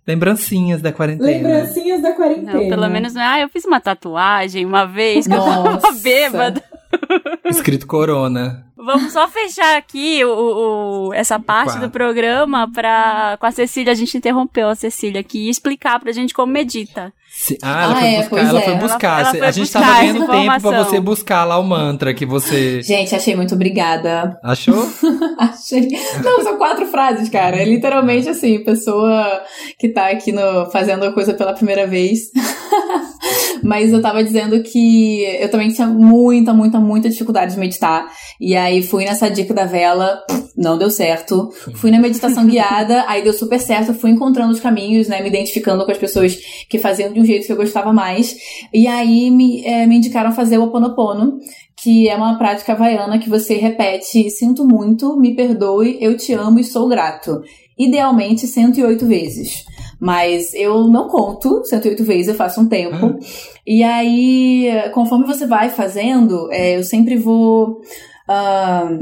Lembrancinhas 0.07 0.81
da 0.81 0.93
quarentena. 0.93 1.29
Lembrancinhas 1.29 2.01
da 2.01 2.12
quarentena. 2.12 2.53
Não, 2.53 2.69
pelo 2.69 2.89
menos 2.89 3.12
não 3.14 3.21
é. 3.21 3.25
Ah, 3.25 3.41
eu 3.41 3.49
fiz 3.49 3.64
uma 3.64 3.81
tatuagem 3.81 4.64
uma 4.64 4.85
vez 4.85 5.27
que 5.27 5.33
eu 5.33 5.43
tava 5.43 5.81
bêbada. 6.01 6.62
Escrito 7.45 7.87
Corona. 7.87 8.66
Vamos 8.76 9.12
só 9.12 9.26
fechar 9.28 9.76
aqui 9.76 10.24
o, 10.24 11.09
o- 11.09 11.14
essa 11.14 11.39
parte 11.41 11.78
do 11.80 11.91
programa 11.91 12.70
pra. 12.72 13.37
Com 13.41 13.47
a 13.47 13.51
Cecília, 13.51 13.93
a 13.93 13.97
gente 13.97 14.16
interrompeu 14.16 14.68
a 14.68 14.74
Cecília 14.74 15.20
aqui 15.20 15.47
e 15.47 15.51
explicar 15.51 15.99
pra 15.99 16.12
gente 16.12 16.32
como 16.34 16.53
medita. 16.53 17.12
Se- 17.39 17.59
Ah, 17.61 17.84
ela 17.84 17.93
Ah, 17.93 17.97
foi 18.01 18.09
é, 18.09 18.16
buscar. 18.18 18.39
Ela 18.39 18.59
é. 18.59 18.62
foi 18.62 18.72
Ela- 18.72 18.80
buscar. 18.82 19.20
ela 19.20 19.30
Cê- 19.30 19.39
foi 19.39 19.47
a 19.47 19.51
gente 19.51 19.64
buscar 19.64 19.80
tava 19.80 19.95
ganhando 20.01 20.26
tempo 20.26 20.61
pra 20.70 20.84
você 20.84 21.01
buscar 21.01 21.45
lá 21.45 21.59
o 21.59 21.62
mantra 21.62 22.14
que 22.14 22.24
você 22.24 22.82
Gente, 22.82 23.14
achei 23.14 23.37
muito 23.37 23.55
obrigada. 23.55 24.39
achou? 24.43 24.89
Achei. 25.39 25.87
Não, 26.24 26.43
são 26.43 26.57
quatro 26.57 26.87
frases, 26.87 27.28
cara. 27.28 27.57
É 27.57 27.64
literalmente 27.64 28.28
assim, 28.28 28.64
pessoa 28.64 29.43
que 29.78 29.89
tá 29.91 30.09
aqui 30.09 30.32
no, 30.32 30.70
fazendo 30.70 31.05
a 31.05 31.12
coisa 31.12 31.34
pela 31.34 31.53
primeira 31.53 31.87
vez. 31.87 32.30
Mas 33.62 33.93
eu 33.93 34.01
tava 34.01 34.22
dizendo 34.22 34.62
que 34.62 35.22
eu 35.41 35.51
também 35.51 35.70
tinha 35.72 35.87
muita, 35.87 36.53
muita, 36.53 36.78
muita 36.78 37.09
dificuldade 37.09 37.55
de 37.55 37.59
meditar. 37.59 38.07
E 38.41 38.55
aí 38.55 38.82
fui 38.82 39.05
nessa 39.05 39.28
dica 39.30 39.53
da 39.53 39.64
vela, 39.64 40.20
não 40.57 40.78
deu 40.78 40.91
certo. 40.91 41.51
Fui 41.74 41.91
na 41.91 41.99
meditação 41.99 42.47
guiada, 42.47 43.05
aí 43.09 43.22
deu 43.22 43.32
super 43.32 43.59
certo. 43.59 43.95
Fui 43.95 44.11
encontrando 44.11 44.53
os 44.53 44.61
caminhos, 44.61 45.09
né? 45.09 45.20
Me 45.22 45.28
identificando 45.28 45.84
com 45.84 45.91
as 45.91 45.99
pessoas 45.99 46.37
que 46.68 46.78
faziam 46.78 47.12
de 47.12 47.20
um 47.20 47.24
jeito 47.27 47.47
que 47.47 47.53
eu 47.53 47.57
gostava 47.57 47.93
mais. 47.93 48.37
E 48.72 48.87
aí 48.87 49.31
me, 49.31 49.64
eh, 49.64 49.87
me 49.87 49.97
indicaram 49.97 50.33
fazer 50.33 50.59
o 50.59 50.62
Ho 50.62 50.66
Oponopono, 50.66 51.39
que 51.77 52.09
é 52.09 52.16
uma 52.16 52.39
prática 52.39 52.72
havaiana 52.72 53.18
que 53.18 53.29
você 53.29 53.55
repete: 53.57 54.31
sinto 54.31 54.66
muito, 54.66 55.16
me 55.16 55.35
perdoe, 55.35 55.99
eu 56.01 56.16
te 56.16 56.33
amo 56.33 56.59
e 56.59 56.64
sou 56.64 56.89
grato. 56.89 57.43
Idealmente 57.79 58.47
108 58.47 59.07
vezes. 59.07 59.64
Mas 60.01 60.53
eu 60.55 60.87
não 60.89 61.09
conto 61.09 61.64
108 61.64 62.05
vezes, 62.05 62.29
eu 62.29 62.35
faço 62.35 62.61
um 62.61 62.68
tempo. 62.68 63.18
E 63.66 63.83
aí, 63.83 64.70
conforme 64.93 65.27
você 65.27 65.47
vai 65.47 65.70
fazendo, 65.70 66.49
é, 66.53 66.77
eu 66.77 66.85
sempre 66.85 67.16
vou 67.16 67.81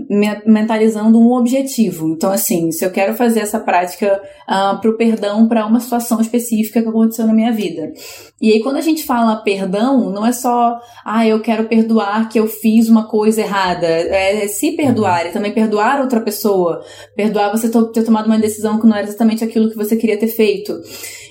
me- 0.09 0.43
mentalizando 0.47 1.19
um 1.19 1.33
objetivo. 1.33 2.09
Então, 2.09 2.31
assim, 2.31 2.71
se 2.71 2.85
eu 2.85 2.91
quero 2.91 3.15
fazer 3.15 3.41
essa 3.41 3.59
prática 3.59 4.21
ah, 4.47 4.79
pro 4.81 4.97
perdão 4.97 5.49
para 5.49 5.67
uma 5.67 5.81
situação 5.81 6.21
específica 6.21 6.83
que 6.83 6.89
aconteceu 6.89 7.27
na 7.27 7.33
minha 7.33 7.53
vida. 7.53 7.93
E 8.41 8.53
aí, 8.53 8.61
quando 8.63 8.77
a 8.77 8.83
gente 8.83 9.05
fala 9.05 9.37
perdão, 9.37 10.11
não 10.11 10.27
é 10.27 10.33
só, 10.33 10.79
ah, 11.05 11.27
eu 11.27 11.41
quero 11.41 11.65
perdoar 11.69 12.29
que 12.29 12.39
eu 12.39 12.47
fiz 12.47 12.89
uma 12.89 13.09
coisa 13.09 13.41
errada. 13.41 13.87
É 13.87 14.47
se 14.49 14.73
perdoar, 14.73 15.27
é 15.27 15.31
também 15.31 15.53
perdoar 15.53 16.01
outra 16.01 16.21
pessoa. 16.21 16.83
Perdoar 17.17 17.51
você 17.51 17.71
ter 17.93 18.05
tomado 18.05 18.27
uma 18.27 18.39
decisão 18.39 18.79
que 18.79 18.87
não 18.87 18.97
era 18.97 19.07
exatamente 19.07 19.43
aquilo 19.43 19.71
que 19.71 19.77
você 19.77 19.97
queria 19.97 20.19
ter 20.19 20.29
feito. 20.29 20.75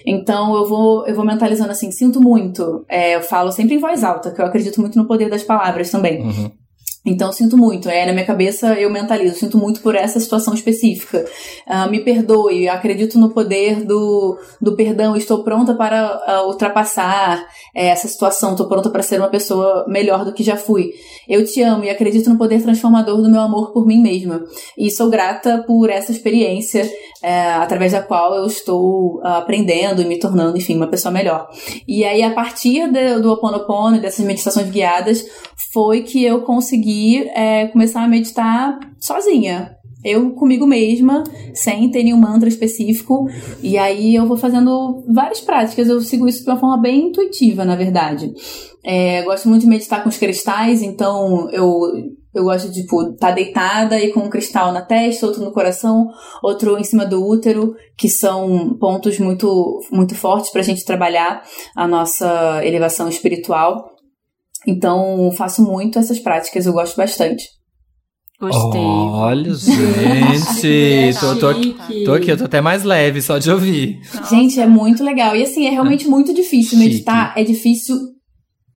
Então 0.05 0.55
eu 0.55 0.67
vou, 0.67 1.07
eu 1.07 1.15
vou 1.15 1.25
mentalizando 1.25 1.71
assim, 1.71 1.91
sinto 1.91 2.19
muito. 2.21 2.83
É, 2.89 3.15
eu 3.15 3.21
falo 3.21 3.51
sempre 3.51 3.75
em 3.75 3.79
voz 3.79 4.03
alta, 4.03 4.31
que 4.31 4.41
eu 4.41 4.45
acredito 4.45 4.81
muito 4.81 4.97
no 4.97 5.07
poder 5.07 5.29
das 5.29 5.43
palavras 5.43 5.89
também. 5.89 6.21
Uhum. 6.21 6.51
Então, 7.05 7.33
sinto 7.33 7.57
muito. 7.57 7.89
É, 7.89 8.05
na 8.05 8.13
minha 8.13 8.25
cabeça, 8.25 8.73
eu 8.79 8.89
mentalizo. 8.89 9.35
Sinto 9.35 9.57
muito 9.57 9.81
por 9.81 9.93
essa 9.93 10.19
situação 10.21 10.53
específica. 10.53 11.25
Ah, 11.67 11.85
me 11.87 11.99
perdoe. 11.99 12.69
Acredito 12.69 13.19
no 13.19 13.29
poder 13.33 13.83
do, 13.83 14.37
do 14.61 14.73
perdão. 14.75 15.13
Estou 15.13 15.43
pronta 15.43 15.73
para 15.75 16.21
ah, 16.25 16.43
ultrapassar 16.47 17.45
eh, 17.75 17.87
essa 17.87 18.07
situação. 18.07 18.51
Estou 18.51 18.69
pronta 18.69 18.89
para 18.89 19.03
ser 19.03 19.19
uma 19.19 19.27
pessoa 19.27 19.85
melhor 19.87 20.23
do 20.23 20.33
que 20.33 20.43
já 20.43 20.55
fui. 20.55 20.91
Eu 21.27 21.43
te 21.43 21.61
amo 21.61 21.83
e 21.83 21.89
acredito 21.89 22.29
no 22.29 22.37
poder 22.37 22.61
transformador 22.63 23.21
do 23.21 23.29
meu 23.29 23.41
amor 23.41 23.73
por 23.73 23.85
mim 23.85 24.01
mesma. 24.01 24.41
E 24.77 24.89
sou 24.89 25.09
grata 25.09 25.61
por 25.67 25.89
essa 25.89 26.11
experiência 26.11 26.89
eh, 27.21 27.51
através 27.55 27.91
da 27.91 28.01
qual 28.01 28.33
eu 28.35 28.45
estou 28.45 29.19
ah, 29.23 29.39
aprendendo 29.39 30.01
e 30.01 30.05
me 30.05 30.17
tornando, 30.17 30.57
enfim, 30.57 30.77
uma 30.77 30.87
pessoa 30.87 31.11
melhor. 31.11 31.49
E 31.85 32.05
aí, 32.05 32.23
a 32.23 32.31
partir 32.31 32.89
de- 32.89 33.19
do 33.19 33.29
Ho 33.29 33.33
Oponopono 33.33 33.97
e 33.97 33.99
dessas 33.99 34.25
meditações 34.25 34.69
guiadas, 34.69 35.25
foi 35.73 36.01
que 36.03 36.23
eu 36.23 36.41
consegui 36.43 36.92
é, 37.35 37.67
começar 37.67 38.03
a 38.03 38.07
meditar 38.07 38.79
sozinha. 38.99 39.77
Eu 40.03 40.31
comigo 40.31 40.67
mesma, 40.67 41.23
sem 41.53 41.89
ter 41.89 42.03
nenhum 42.03 42.17
mantra 42.17 42.49
específico. 42.49 43.25
E 43.61 43.77
aí 43.77 44.13
eu 44.15 44.27
vou 44.27 44.35
fazendo 44.35 45.01
várias 45.07 45.39
práticas. 45.39 45.87
Eu 45.87 46.01
sigo 46.01 46.27
isso 46.27 46.43
de 46.43 46.49
uma 46.49 46.59
forma 46.59 46.81
bem 46.81 47.07
intuitiva, 47.07 47.63
na 47.63 47.75
verdade. 47.75 48.33
É, 48.83 49.21
gosto 49.23 49.47
muito 49.47 49.61
de 49.61 49.67
meditar 49.67 50.03
com 50.03 50.09
os 50.09 50.17
cristais, 50.17 50.81
então 50.81 51.49
eu, 51.51 51.71
eu 52.35 52.43
gosto 52.43 52.69
de, 52.69 52.81
tipo, 52.81 53.13
estar 53.13 53.31
deitada 53.31 53.97
e 53.97 54.11
com 54.11 54.19
um 54.19 54.29
cristal 54.29 54.73
na 54.73 54.81
testa, 54.81 55.25
outro 55.25 55.41
no 55.41 55.53
coração, 55.53 56.09
outro 56.43 56.77
em 56.77 56.83
cima 56.83 57.05
do 57.05 57.25
útero, 57.25 57.73
que 57.97 58.09
são 58.09 58.75
pontos 58.77 59.17
muito, 59.19 59.79
muito 59.89 60.15
fortes 60.15 60.51
pra 60.51 60.61
gente 60.61 60.83
trabalhar 60.83 61.43
a 61.77 61.87
nossa 61.87 62.59
elevação 62.65 63.07
espiritual. 63.07 63.92
Então, 64.67 65.31
faço 65.37 65.61
muito 65.63 65.99
essas 65.99 66.19
práticas, 66.19 66.65
eu 66.65 66.73
gosto 66.73 66.95
bastante. 66.95 67.43
Gostei. 68.39 68.81
Olha, 68.81 69.53
gente. 69.55 71.19
tô, 71.19 71.35
tô, 71.37 71.47
aqui- 71.49 71.75
tô 72.03 72.13
aqui, 72.13 72.31
eu 72.31 72.37
tô 72.37 72.43
até 72.45 72.59
mais 72.59 72.83
leve 72.83 73.21
só 73.21 73.37
de 73.37 73.49
ouvir. 73.49 74.01
Gente, 74.29 74.59
é 74.59 74.65
muito 74.67 75.03
legal. 75.03 75.35
E 75.35 75.43
assim, 75.43 75.65
é 75.65 75.69
realmente 75.69 76.07
muito 76.07 76.33
difícil 76.33 76.77
Chique. 76.77 76.89
meditar. 76.89 77.33
É 77.37 77.43
difícil 77.43 77.95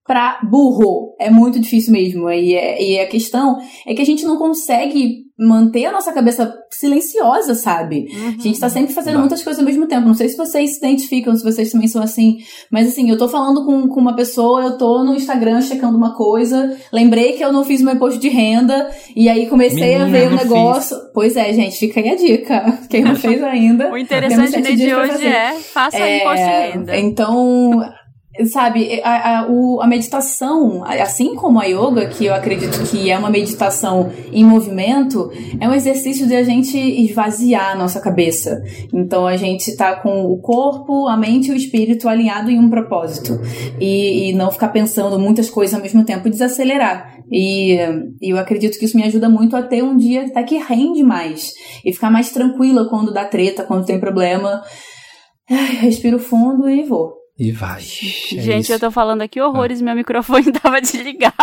pra 0.07 0.39
burro. 0.49 1.15
É 1.19 1.29
muito 1.29 1.59
difícil 1.59 1.91
mesmo. 1.91 2.29
E, 2.29 2.55
é, 2.55 2.81
e 2.81 2.99
a 2.99 3.07
questão 3.07 3.57
é 3.85 3.93
que 3.93 4.01
a 4.01 4.05
gente 4.05 4.25
não 4.25 4.37
consegue 4.37 5.27
manter 5.39 5.85
a 5.85 5.91
nossa 5.91 6.11
cabeça 6.11 6.51
silenciosa, 6.71 7.53
sabe? 7.53 8.07
Uhum. 8.11 8.35
A 8.39 8.41
gente 8.41 8.59
tá 8.59 8.69
sempre 8.69 8.91
fazendo 8.93 9.13
Vai. 9.13 9.21
muitas 9.21 9.43
coisas 9.43 9.59
ao 9.59 9.65
mesmo 9.65 9.85
tempo. 9.85 10.07
Não 10.07 10.15
sei 10.15 10.29
se 10.29 10.37
vocês 10.37 10.71
se 10.71 10.77
identificam, 10.79 11.35
se 11.35 11.43
vocês 11.43 11.71
também 11.71 11.87
são 11.87 12.01
assim. 12.01 12.39
Mas 12.71 12.87
assim, 12.87 13.09
eu 13.09 13.17
tô 13.17 13.27
falando 13.27 13.63
com, 13.63 13.87
com 13.87 13.99
uma 13.99 14.15
pessoa, 14.15 14.63
eu 14.63 14.77
tô 14.77 15.03
no 15.03 15.13
Instagram 15.13 15.61
checando 15.61 15.95
uma 15.95 16.15
coisa, 16.15 16.75
lembrei 16.91 17.33
que 17.33 17.43
eu 17.43 17.53
não 17.53 17.63
fiz 17.63 17.81
meu 17.81 17.93
imposto 17.93 18.19
de 18.19 18.29
renda, 18.29 18.89
e 19.15 19.29
aí 19.29 19.45
comecei 19.45 19.95
a 19.95 20.05
Menina, 20.05 20.17
ver 20.17 20.27
o 20.27 20.31
não 20.31 20.37
negócio. 20.37 20.97
Pois 21.13 21.35
é, 21.35 21.53
gente, 21.53 21.77
fica 21.77 21.99
aí 21.99 22.09
a 22.09 22.15
dica. 22.15 22.79
Quem 22.89 23.03
não 23.03 23.13
fez 23.15 23.43
ainda. 23.43 23.91
O 23.91 23.97
interessante 23.97 24.75
de 24.75 24.95
hoje 24.95 25.27
é 25.27 25.53
faça 25.53 25.99
imposto 25.99 26.45
de 26.45 26.51
renda. 26.51 26.97
Então, 26.97 27.83
sabe, 28.45 29.01
a, 29.03 29.39
a, 29.39 29.47
o- 29.49 29.81
a 29.81 29.87
meditação, 29.87 30.83
assim 30.85 31.35
como 31.35 31.59
a 31.59 31.65
yoga, 31.65 32.07
que 32.07 32.25
eu 32.25 32.33
acredito 32.33 32.83
que 32.89 33.09
é 33.09 33.17
uma 33.17 33.29
meditação 33.29 34.11
em 34.31 34.43
movimento, 34.43 35.31
é 35.59 35.67
um 35.67 35.73
exercício 35.73 36.27
de 36.27 36.35
a 36.35 36.43
gente 36.43 36.77
esvaziar 36.77 37.71
a 37.71 37.75
nossa 37.75 37.99
cabeça. 37.99 38.61
Então 38.93 39.25
a 39.25 39.35
gente 39.37 39.75
tá 39.75 39.95
com 39.95 40.25
o 40.25 40.37
corpo, 40.39 41.07
a 41.07 41.17
mente 41.17 41.49
e 41.49 41.51
o 41.51 41.55
espírito 41.55 42.07
alinhado 42.07 42.51
em 42.51 42.59
um 42.59 42.69
propósito. 42.69 43.39
E, 43.79 44.29
e 44.29 44.33
não 44.33 44.51
ficar 44.51 44.69
pensando 44.69 45.19
muitas 45.19 45.49
coisas 45.49 45.73
ao 45.75 45.81
mesmo 45.81 46.03
tempo, 46.03 46.29
desacelerar. 46.29 47.15
E, 47.31 47.75
e 48.21 48.29
eu 48.31 48.37
acredito 48.37 48.79
que 48.79 48.85
isso 48.85 48.95
me 48.95 49.03
ajuda 49.03 49.27
muito 49.27 49.55
a 49.55 49.61
ter 49.61 49.83
um 49.83 49.97
dia 49.97 50.25
até 50.25 50.43
que 50.43 50.57
rende 50.57 51.03
mais. 51.03 51.51
E 51.83 51.91
ficar 51.91 52.09
mais 52.09 52.29
tranquila 52.31 52.87
quando 52.89 53.13
dá 53.13 53.25
treta, 53.25 53.63
quando 53.63 53.85
tem 53.85 53.99
problema. 53.99 54.61
Ai, 55.49 55.75
respiro 55.75 56.19
fundo 56.19 56.69
e 56.69 56.83
vou. 56.83 57.16
E 57.39 57.51
vai. 57.51 57.79
É 57.81 58.41
Gente, 58.41 58.63
isso. 58.63 58.73
eu 58.73 58.79
tô 58.79 58.89
falando 58.89 59.21
aqui 59.21 59.39
horrores, 59.39 59.79
meu 59.79 59.93
microfone 59.95 60.51
tava 60.59 60.81
desligado. 60.81 61.35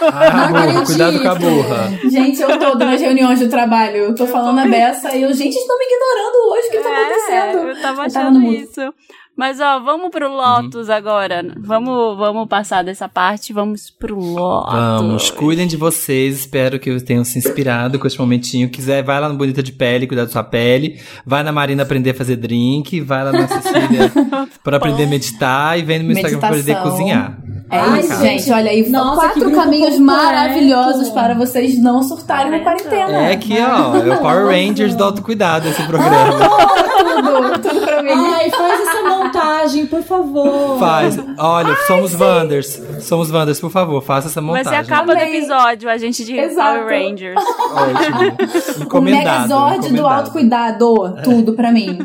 Ah, 0.00 0.48
Não 0.50 0.52
burra, 0.72 0.86
cuidado 0.86 1.20
com 1.20 1.28
a 1.28 1.34
burra. 1.34 1.90
Gente, 2.10 2.40
eu 2.40 2.58
tô 2.58 2.74
nas 2.78 3.00
reuniões 3.00 3.38
de 3.38 3.48
trabalho, 3.48 3.96
eu 3.98 4.14
tô 4.14 4.26
falando 4.26 4.58
a 4.60 4.66
beça 4.66 5.14
e 5.14 5.20
eu, 5.22 5.32
gente, 5.34 5.54
estão 5.54 5.78
me 5.78 5.84
ignorando 5.84 6.50
hoje, 6.50 6.68
o 6.68 6.70
que 6.70 6.78
tá 6.78 6.88
acontecendo? 6.88 7.68
É, 7.68 7.70
eu 7.72 7.74
tava 7.74 7.76
Eu 7.76 7.82
tava 7.82 8.02
achando 8.04 8.34
no 8.34 8.40
mudo. 8.40 8.54
isso. 8.56 8.94
Mas 9.36 9.58
ó, 9.58 9.80
vamos 9.80 10.10
pro 10.10 10.28
Lotus 10.28 10.88
agora. 10.88 11.44
Vamos, 11.58 12.16
vamos 12.16 12.48
passar 12.48 12.84
dessa 12.84 13.08
parte, 13.08 13.52
vamos 13.52 13.90
pro 13.90 14.16
Lotus. 14.16 14.72
Vamos, 14.72 15.30
cuidem 15.30 15.66
de 15.66 15.76
vocês. 15.76 16.40
Espero 16.40 16.78
que 16.78 17.00
tenham 17.00 17.24
se 17.24 17.38
inspirado 17.38 17.98
com 17.98 18.06
esse 18.06 18.18
momentinho. 18.18 18.70
Quiser, 18.70 19.02
vai 19.02 19.20
lá 19.20 19.28
no 19.28 19.36
Bonita 19.36 19.62
de 19.62 19.72
Pele, 19.72 20.06
cuidar 20.06 20.26
da 20.26 20.30
sua 20.30 20.44
pele. 20.44 21.00
Vai 21.26 21.42
na 21.42 21.50
Marina 21.50 21.82
aprender 21.82 22.10
a 22.10 22.14
fazer 22.14 22.36
drink. 22.36 23.00
Vai 23.00 23.24
lá 23.24 23.32
na 23.32 23.48
Cecília 23.48 24.12
pra 24.62 24.76
aprender 24.76 25.04
a 25.04 25.08
meditar. 25.08 25.78
E 25.78 25.82
vem 25.82 25.98
no 25.98 26.04
meu 26.04 26.12
Instagram 26.12 26.38
pra 26.38 26.48
aprender 26.50 26.72
a 26.72 26.82
cozinhar. 26.82 27.38
É 27.70 27.78
Ai, 27.80 28.00
isso, 28.00 28.08
gente. 28.20 28.42
gente. 28.44 28.52
Olha 28.52 28.70
aí, 28.70 28.88
Nossa, 28.88 29.20
quatro 29.20 29.50
caminhos 29.50 29.96
completo. 29.96 30.02
maravilhosos 30.04 31.08
para 31.08 31.34
vocês 31.34 31.82
não 31.82 32.02
surtarem 32.02 32.50
na 32.52 32.58
Tá 32.58 32.64
quarentena. 32.64 33.18
É 33.18 33.32
aqui, 33.32 33.54
ó. 33.58 33.96
É 33.96 34.14
o 34.14 34.18
Power 34.18 34.46
Rangers 34.46 34.94
do 34.94 35.02
autocuidado 35.02 35.66
esse 35.68 35.82
programa. 35.82 36.38
tudo, 36.38 37.68
tudo 37.68 37.80
pra 37.80 38.02
mim. 38.02 38.10
Ai, 38.12 38.50
faz 38.50 38.80
essa 38.80 39.02
montagem, 39.08 39.86
por 39.86 40.02
favor. 40.02 40.78
Faz. 40.78 41.18
Olha, 41.38 41.74
somos 41.86 42.14
Wanders. 42.14 42.80
Somos 43.00 43.30
Wanders, 43.30 43.58
por 43.58 43.70
favor, 43.70 44.00
faça 44.02 44.28
essa 44.28 44.40
Vai 44.42 44.58
montagem. 44.62 44.84
ser 44.84 44.92
a 44.92 44.96
capa 44.96 45.14
do 45.14 45.20
episódio, 45.22 45.88
a 45.90 45.96
gente 45.96 46.24
de 46.24 46.38
Exato. 46.38 46.78
Power 46.80 46.86
Rangers. 47.08 47.42
Ótimo. 47.72 48.78
O 48.78 48.82
Encomendado. 48.84 49.48
Megazord 49.48 49.88
do 49.94 50.06
autocuidado, 50.06 51.14
tudo 51.24 51.54
pra 51.54 51.72
mim. 51.72 51.98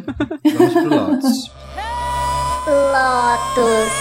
Vamos 0.55 0.73
pro 0.73 0.89
Lotus. 0.89 1.51
Lotus, 2.65 3.91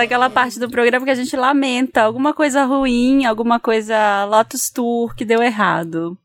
aquela 0.00 0.30
parte 0.30 0.58
do 0.58 0.70
programa 0.70 1.04
que 1.04 1.10
a 1.10 1.14
gente 1.14 1.36
lamenta 1.36 2.02
alguma 2.02 2.32
coisa 2.34 2.64
ruim, 2.64 3.24
alguma 3.24 3.58
coisa 3.58 4.24
Lotus 4.24 4.70
Tour 4.70 5.14
que 5.14 5.24
deu 5.24 5.42
errado. 5.42 6.16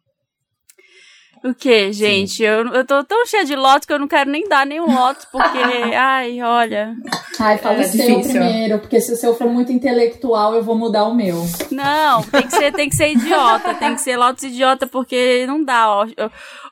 O 1.44 1.54
que, 1.54 1.94
gente? 1.94 2.42
Eu, 2.44 2.66
eu 2.74 2.84
tô 2.84 3.04
tão 3.04 3.26
cheia 3.28 3.46
de 3.46 3.56
Lotus 3.56 3.86
que 3.86 3.94
eu 3.94 4.00
não 4.00 4.08
quero 4.08 4.30
nem 4.30 4.50
dar 4.50 4.66
nenhum 4.66 4.92
Lotus, 4.92 5.26
porque, 5.32 5.58
ai, 5.96 6.42
olha. 6.42 6.96
Ai, 7.40 7.58
fala 7.60 7.78
É 7.78 7.80
o 7.82 7.84
seu 7.84 8.06
difícil. 8.08 8.32
primeiro, 8.42 8.80
porque 8.80 9.00
se 9.00 9.14
o 9.14 9.16
seu 9.16 9.36
for 9.36 9.48
muito 9.48 9.72
intelectual, 9.72 10.56
eu 10.56 10.64
vou 10.64 10.76
mudar 10.76 11.06
o 11.06 11.14
meu. 11.14 11.36
Não, 11.72 12.24
tem 12.24 12.42
que 12.42 12.52
ser, 12.56 12.74
tem 12.74 12.90
que 12.90 12.96
ser 12.96 13.12
idiota, 13.12 13.76
tem 13.76 13.94
que 13.94 14.02
ser 14.02 14.18
Lotus 14.18 14.44
idiota, 14.46 14.88
porque 14.88 15.46
não 15.48 15.64
dá, 15.64 15.88
ó. 15.90 16.08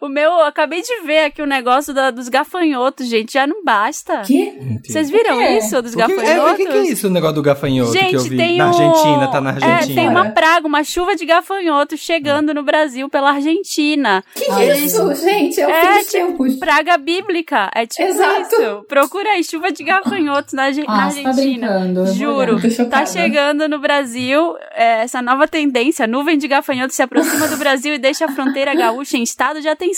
O 0.02 0.08
meu, 0.08 0.32
eu 0.32 0.44
acabei 0.46 0.82
de 0.82 1.02
ver 1.06 1.26
aqui 1.26 1.42
o 1.42 1.46
negócio 1.46 1.94
da- 1.94 2.12
dos 2.12 2.30
gafanhotos, 2.30 3.08
gente, 3.08 3.34
já 3.34 3.46
não 3.48 3.64
basta. 3.64 4.22
Que? 4.22 4.80
Vocês 4.86 5.10
viram 5.10 5.36
O 5.36 5.40
quê? 5.40 5.58
isso, 5.58 5.82
dos 5.82 5.94
O 5.94 5.96
que, 5.98 6.02
é, 6.04 6.08
gafanhotos? 6.08 6.52
o 6.52 6.56
que, 6.56 6.66
que 6.66 6.78
é 6.78 6.84
isso, 6.84 7.08
o 7.08 7.10
negócio 7.10 7.36
do 7.36 7.42
gafanhoto 7.42 7.92
que 7.92 7.98
eu 7.98 8.20
Gente, 8.20 8.30
vi? 8.30 8.38
tem 8.38 8.58
na 8.58 8.66
um- 8.66 8.68
Argentina, 8.70 9.28
tá 9.28 9.42
na 9.42 9.50
É, 9.52 9.54
Argentina. 9.54 10.02
tem 10.02 10.10
uma 10.10 10.30
praga, 10.32 10.68
uma 10.68 10.84
chuva 10.84 11.16
de 11.16 11.26
gafanhotos 11.26 12.00
chegando 12.00 12.54
no 12.54 12.64
Brasil 12.64 13.10
pela 13.10 13.32
Argentina. 13.32 14.24
Que 14.34 14.46
isso, 14.46 15.14
gente? 15.16 15.60
É 15.62 15.68
o 15.68 15.70
É, 15.70 15.96
fim 15.96 16.04
tipo, 16.04 16.12
tempos. 16.12 16.56
Praga 16.56 16.98
bíblica. 16.98 17.70
É 17.74 17.86
tipo 17.86 18.08
Exato. 18.08 18.42
isso. 18.56 18.86
Procura 18.88 19.30
aí, 19.32 19.44
chuva 19.44 19.72
de 19.72 19.84
gafanhotos 19.84 20.54
na, 20.54 20.64
Arge- 20.66 20.84
na 20.84 21.06
Ah, 21.06 21.10
você 21.12 21.22
tá 21.22 21.30
Argentina. 21.30 21.94
vou 21.94 22.06
Juro. 22.08 22.58
Tá 22.90 23.06
chegando 23.06 23.68
no 23.68 23.80
Brasil 23.80 24.56
é, 24.76 25.04
essa 25.04 25.22
nova 25.22 25.48
tendência. 25.48 26.08
Nuvem 26.08 26.38
de 26.38 26.48
gafanhotos 26.48 26.96
se 26.96 27.02
aproxima 27.04 27.48
do 27.48 27.58
Brasil 27.58 27.94
e 27.94 27.98
deixa 27.98 28.26
a 28.26 28.32
fronteira 28.32 28.74
gaúcha 28.76 29.18
em 29.18 29.24
estado 29.24 29.62
de 29.62 29.68
atenção. 29.68 29.95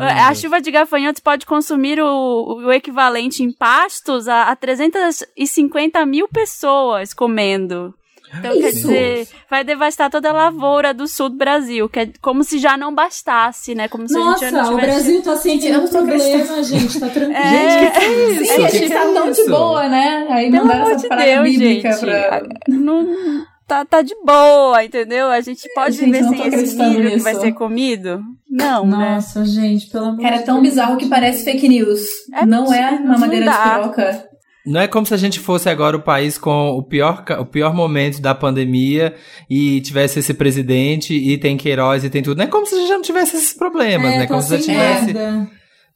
É, 0.00 0.20
a 0.22 0.34
chuva 0.34 0.60
de 0.60 0.70
gafanhotos 0.70 1.20
pode 1.20 1.46
consumir 1.46 2.00
o, 2.00 2.64
o 2.64 2.72
equivalente 2.72 3.42
em 3.42 3.52
pastos 3.52 4.28
a, 4.28 4.44
a 4.44 4.56
350 4.56 6.04
mil 6.06 6.28
pessoas 6.28 7.14
comendo. 7.14 7.94
Então, 8.36 8.60
quer 8.60 8.72
dizer, 8.72 9.28
vai 9.48 9.64
devastar 9.64 10.10
toda 10.10 10.28
a 10.28 10.32
lavoura 10.32 10.92
do 10.92 11.08
sul 11.08 11.30
do 11.30 11.36
Brasil, 11.36 11.88
que 11.88 12.00
é 12.00 12.10
como 12.20 12.44
se 12.44 12.58
já 12.58 12.76
não 12.76 12.94
bastasse, 12.94 13.74
né? 13.74 13.88
Como 13.88 14.06
se 14.06 14.16
a 14.16 14.20
gente 14.20 14.40
já 14.40 14.50
Nossa, 14.50 14.70
não 14.70 14.76
o 14.76 14.80
tivesse... 14.80 14.96
Brasil 14.96 15.22
tá 15.22 15.78
não 15.78 15.84
tô 15.86 15.90
problema, 15.90 16.62
gente. 16.62 17.00
Tá 17.00 17.08
tranquilo. 17.08 17.38
É, 17.38 17.50
Gente, 17.50 17.92
que 17.92 17.98
que 17.98 18.04
é 18.04 18.30
isso? 18.30 18.44
Sim, 18.44 18.64
a 18.64 18.68
gente 18.68 18.82
que 18.84 18.92
tá 18.92 19.04
é 19.04 19.12
tão 19.12 19.30
de 19.32 19.44
boa, 19.46 19.88
né? 19.88 20.26
Aí 20.30 20.50
Pelo 20.50 20.64
mandaram 20.64 20.82
amor 20.82 20.94
essa 20.96 21.08
de 21.08 21.24
Deus, 21.24 21.50
bíblica 21.50 21.90
gente. 21.92 22.00
pra... 22.00 22.42
Não, 22.68 23.46
tá, 23.68 23.84
tá 23.84 24.02
de 24.02 24.14
boa, 24.24 24.82
entendeu? 24.84 25.28
A 25.28 25.40
gente 25.40 25.68
pode 25.74 25.96
Gente, 25.96 26.06
viver 26.06 26.24
sem 26.24 26.46
esse 26.48 26.76
milho 26.76 27.10
que 27.12 27.18
vai 27.18 27.32
nisso. 27.34 27.44
ser 27.44 27.52
comido? 27.52 28.20
Não, 28.50 28.84
né? 28.86 28.96
Nossa, 29.14 29.44
gente, 29.44 29.88
pelo 29.90 30.06
amor 30.06 30.22
Cara, 30.22 30.36
é 30.36 30.42
tão 30.42 30.60
bizarro 30.62 30.96
que 30.96 31.06
parece 31.06 31.44
fake 31.44 31.68
news. 31.68 32.00
É 32.34 32.44
não 32.46 32.72
é 32.72 32.90
uma 32.92 33.12
não 33.12 33.18
madeira 33.20 33.44
de 33.50 33.56
piroca. 33.58 34.24
Não 34.66 34.80
é 34.80 34.88
como 34.88 35.06
se 35.06 35.14
a 35.14 35.16
gente 35.16 35.38
fosse 35.40 35.68
agora 35.70 35.96
o 35.96 36.02
país 36.02 36.36
com 36.36 36.70
o 36.70 36.82
pior, 36.82 37.24
o 37.38 37.44
pior 37.46 37.72
momento 37.72 38.20
da 38.20 38.34
pandemia 38.34 39.14
e 39.48 39.80
tivesse 39.80 40.18
esse 40.18 40.34
presidente 40.34 41.14
e 41.14 41.38
tem 41.38 41.56
Queiroz 41.56 42.04
e 42.04 42.10
tem 42.10 42.22
tudo. 42.22 42.36
Não 42.38 42.44
é 42.44 42.48
como 42.48 42.66
se 42.66 42.74
a 42.74 42.78
gente 42.78 42.88
já 42.88 42.94
não 42.96 43.02
tivesse 43.02 43.36
esses 43.36 43.52
problemas, 43.54 44.12
É, 44.12 44.18
né? 44.18 44.26
tô 44.26 44.34
Como 44.34 44.42
se 44.42 44.50
já 44.58 44.62
tivesse, 44.62 45.14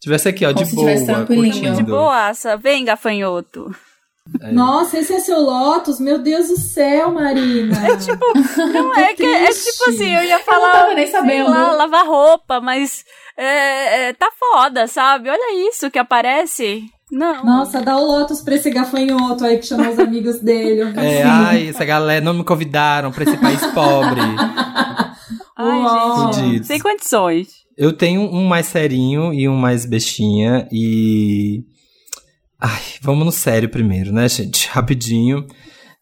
tivesse 0.00 0.28
aqui, 0.28 0.46
ó, 0.46 0.52
Como 0.54 0.64
de 0.64 0.70
se 0.70 0.76
boa, 0.76 0.86
tivesse 0.88 1.06
tranquilinho. 1.06 1.52
curtindo. 1.52 1.76
De 1.76 1.82
boaça. 1.82 2.56
Vem, 2.56 2.84
gafanhoto. 2.84 3.74
Nossa, 4.52 4.98
esse 4.98 5.12
é 5.12 5.18
seu 5.20 5.40
Lotus? 5.40 5.98
Meu 6.00 6.18
Deus 6.18 6.48
do 6.48 6.56
céu, 6.56 7.12
Marina. 7.12 7.76
É 7.86 7.96
tipo, 7.96 8.24
Não 8.72 8.94
é 8.94 9.14
que 9.14 9.24
é 9.24 9.46
tipo 9.52 9.90
assim, 9.90 10.14
eu 10.14 10.24
ia 10.24 10.38
falar. 10.38 10.72
tava 10.72 10.94
nem 10.94 11.06
sabendo. 11.06 11.50
lá, 11.50 11.72
lavar 11.72 12.06
roupa, 12.06 12.60
mas 12.60 13.04
é, 13.36 14.08
é, 14.08 14.12
tá 14.12 14.30
foda, 14.38 14.86
sabe? 14.86 15.28
Olha 15.28 15.68
isso 15.68 15.90
que 15.90 15.98
aparece. 15.98 16.84
Não. 17.10 17.44
Nossa, 17.44 17.82
dá 17.82 17.96
o 17.98 18.06
Lotus 18.06 18.40
pra 18.40 18.54
esse 18.54 18.70
gafanhoto 18.70 19.44
aí 19.44 19.58
que 19.58 19.66
chamou 19.66 19.92
os 19.92 19.98
amigos 19.98 20.40
dele. 20.40 20.80
eu 20.80 20.88
É, 21.00 21.16
vi. 21.16 21.28
ai, 21.28 21.68
essa 21.68 21.84
galera 21.84 22.24
não 22.24 22.32
me 22.32 22.44
convidaram 22.44 23.10
pra 23.12 23.24
esse 23.24 23.36
país 23.36 23.60
pobre. 23.66 24.20
Ai, 25.56 25.82
gente. 25.82 26.36
Fudidos. 26.36 26.66
Sem 26.66 26.80
condições. 26.80 27.48
Eu 27.76 27.92
tenho 27.92 28.22
um 28.22 28.46
mais 28.46 28.66
serinho 28.66 29.32
e 29.32 29.48
um 29.48 29.54
mais 29.56 29.84
bestinha 29.84 30.66
e. 30.72 31.64
Ai, 32.64 32.80
vamos 33.00 33.24
no 33.26 33.32
sério 33.32 33.68
primeiro, 33.68 34.12
né, 34.12 34.28
gente? 34.28 34.68
Rapidinho. 34.68 35.44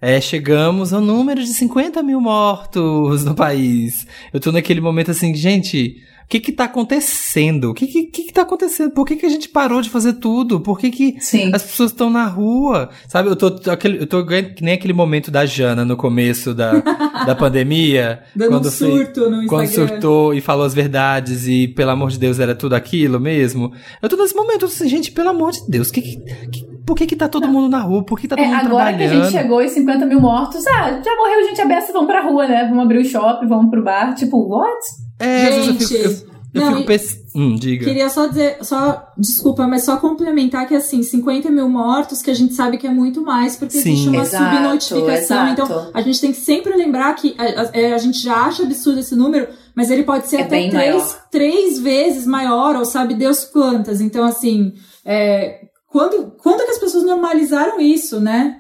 É, 0.01 0.21
chegamos 0.21 0.93
ao 0.95 1.01
número 1.01 1.43
de 1.43 1.49
50 1.53 2.03
mil 2.03 2.21
mortos 2.21 3.25
no 3.25 3.35
país. 3.35 4.07
Eu 4.33 4.41
tô 4.41 4.51
naquele 4.51 4.81
momento 4.81 5.11
assim, 5.11 5.35
gente, 5.35 5.97
o 6.25 6.27
que 6.31 6.41
que 6.41 6.53
tá 6.53 6.65
acontecendo? 6.65 7.71
O 7.71 7.75
que 7.75 7.87
que, 7.87 8.05
que 8.07 8.23
que 8.23 8.33
tá 8.33 8.41
acontecendo? 8.43 8.93
Por 8.93 9.05
que 9.05 9.17
que 9.17 9.27
a 9.27 9.29
gente 9.29 9.49
parou 9.51 9.83
de 9.83 9.91
fazer 9.91 10.15
tudo? 10.15 10.59
Por 10.59 10.79
que 10.79 10.91
que 10.91 11.17
Sim. 11.21 11.51
as 11.55 11.63
pessoas 11.65 11.91
estão 11.91 12.09
na 12.09 12.25
rua? 12.27 12.89
Sabe, 13.09 13.29
eu 13.29 13.37
tô, 13.37 13.51
tô 13.51 13.71
aquele, 13.71 13.99
eu 14.03 14.07
tô 14.07 14.25
que 14.25 14.63
nem 14.63 14.73
aquele 14.73 14.95
momento 14.95 15.31
da 15.31 15.45
Jana 15.45 15.85
no 15.85 15.99
começo 15.99 16.55
da, 16.55 16.73
da 17.27 17.35
pandemia. 17.35 18.23
Dando 18.35 18.49
um 18.49 18.53
quando 18.55 18.71
foi- 18.71 18.89
surto 18.91 19.21
no 19.29 19.43
Instagram. 19.43 19.47
quando 19.49 19.69
surtou 19.69 20.33
e 20.33 20.41
falou 20.41 20.65
as 20.65 20.73
verdades 20.73 21.47
e, 21.47 21.69
pelo 21.69 21.91
amor 21.91 22.11
de 22.11 22.19
Deus, 22.19 22.39
era 22.39 22.55
tudo 22.55 22.73
aquilo 22.75 23.21
mesmo. 23.21 23.71
Eu 24.01 24.09
tô 24.09 24.17
nesse 24.17 24.35
momento, 24.35 24.65
assim, 24.65 24.89
gente, 24.89 25.13
pelo 25.13 25.29
amor 25.29 25.51
de 25.53 25.61
Deus, 25.69 25.91
que, 25.91 26.01
que, 26.01 26.17
que- 26.51 26.71
por 26.91 26.97
que 26.97 27.07
que 27.07 27.14
tá 27.14 27.28
todo 27.28 27.47
mundo 27.47 27.68
na 27.68 27.80
rua? 27.82 28.03
Por 28.05 28.18
que 28.18 28.26
tá 28.26 28.34
todo 28.34 28.45
É, 28.45 28.49
mundo 28.49 28.66
agora 28.66 28.93
que 28.93 28.95
a 28.95 28.97
trabalhando? 29.07 29.24
gente 29.24 29.32
chegou 29.41 29.62
em 29.62 29.68
50 29.68 30.07
mil 30.07 30.20
mortos, 30.20 30.66
ah, 30.66 31.01
já 31.05 31.16
morreu 31.16 31.47
gente 31.47 31.61
abessa, 31.61 31.93
vamos 31.93 32.09
pra 32.09 32.20
rua, 32.22 32.49
né? 32.49 32.64
Vamos 32.68 32.82
abrir 32.84 32.99
o 32.99 33.05
shopping, 33.05 33.47
vamos 33.47 33.70
pro 33.70 33.82
bar. 33.84 34.14
Tipo, 34.16 34.38
what? 34.49 34.76
É, 35.20 35.47
às 35.47 35.55
vezes 35.55 35.66
eu 35.66 35.72
Gente, 35.72 35.86
fico- 35.86 36.05
eu- 36.24 36.30
Eu 36.53 36.62
Não, 36.62 36.68
fico 36.70 36.80
e- 36.80 36.86
pensando. 36.86 37.20
Hum, 37.32 37.55
diga. 37.55 37.84
Queria 37.84 38.09
só 38.09 38.26
dizer, 38.26 38.57
só, 38.62 39.07
desculpa, 39.16 39.68
mas 39.68 39.84
só 39.84 39.99
complementar 39.99 40.66
que 40.66 40.74
assim, 40.74 41.01
50 41.01 41.49
mil 41.49 41.68
mortos, 41.68 42.22
que 42.22 42.28
a 42.30 42.34
gente 42.34 42.55
sabe 42.55 42.76
que 42.76 42.88
é 42.88 42.91
muito 42.91 43.22
mais, 43.22 43.55
porque 43.55 43.78
Sim. 43.78 43.93
existe 43.93 44.09
uma 44.09 44.22
Exato, 44.22 44.57
subnotificação. 44.57 45.47
exato. 45.47 45.53
Então, 45.62 45.91
a 45.95 46.01
gente 46.03 46.20
tem 46.20 46.32
que 46.32 46.41
sempre 46.41 46.74
lembrar 46.76 47.14
que 47.14 47.36
a, 47.38 47.45
a- 47.45 47.70
é, 47.72 47.93
a 47.95 47.99
gente 47.99 48.18
já 48.20 48.34
acha 48.47 48.64
absurdo 48.64 48.99
esse 48.99 49.14
número, 49.14 49.47
mas 49.76 49.93
ele 49.93 50.03
pode 50.03 50.26
ser 50.26 50.38
É 50.38 50.41
até 50.41 50.49
três, 50.68 50.74
maior. 50.74 51.18
três 51.30 51.78
vezes 51.78 52.26
maior, 52.26 52.74
ou 52.74 52.84
sabe 52.84 53.14
Deus 53.14 53.45
quantas. 53.45 54.01
Então, 54.01 54.24
assim, 54.24 54.72
é, 55.05 55.66
quando, 55.91 56.32
quando 56.43 56.64
que 56.64 56.70
as 56.70 56.78
pessoas 56.78 57.05
normalizaram 57.05 57.80
isso, 57.80 58.20
né? 58.20 58.57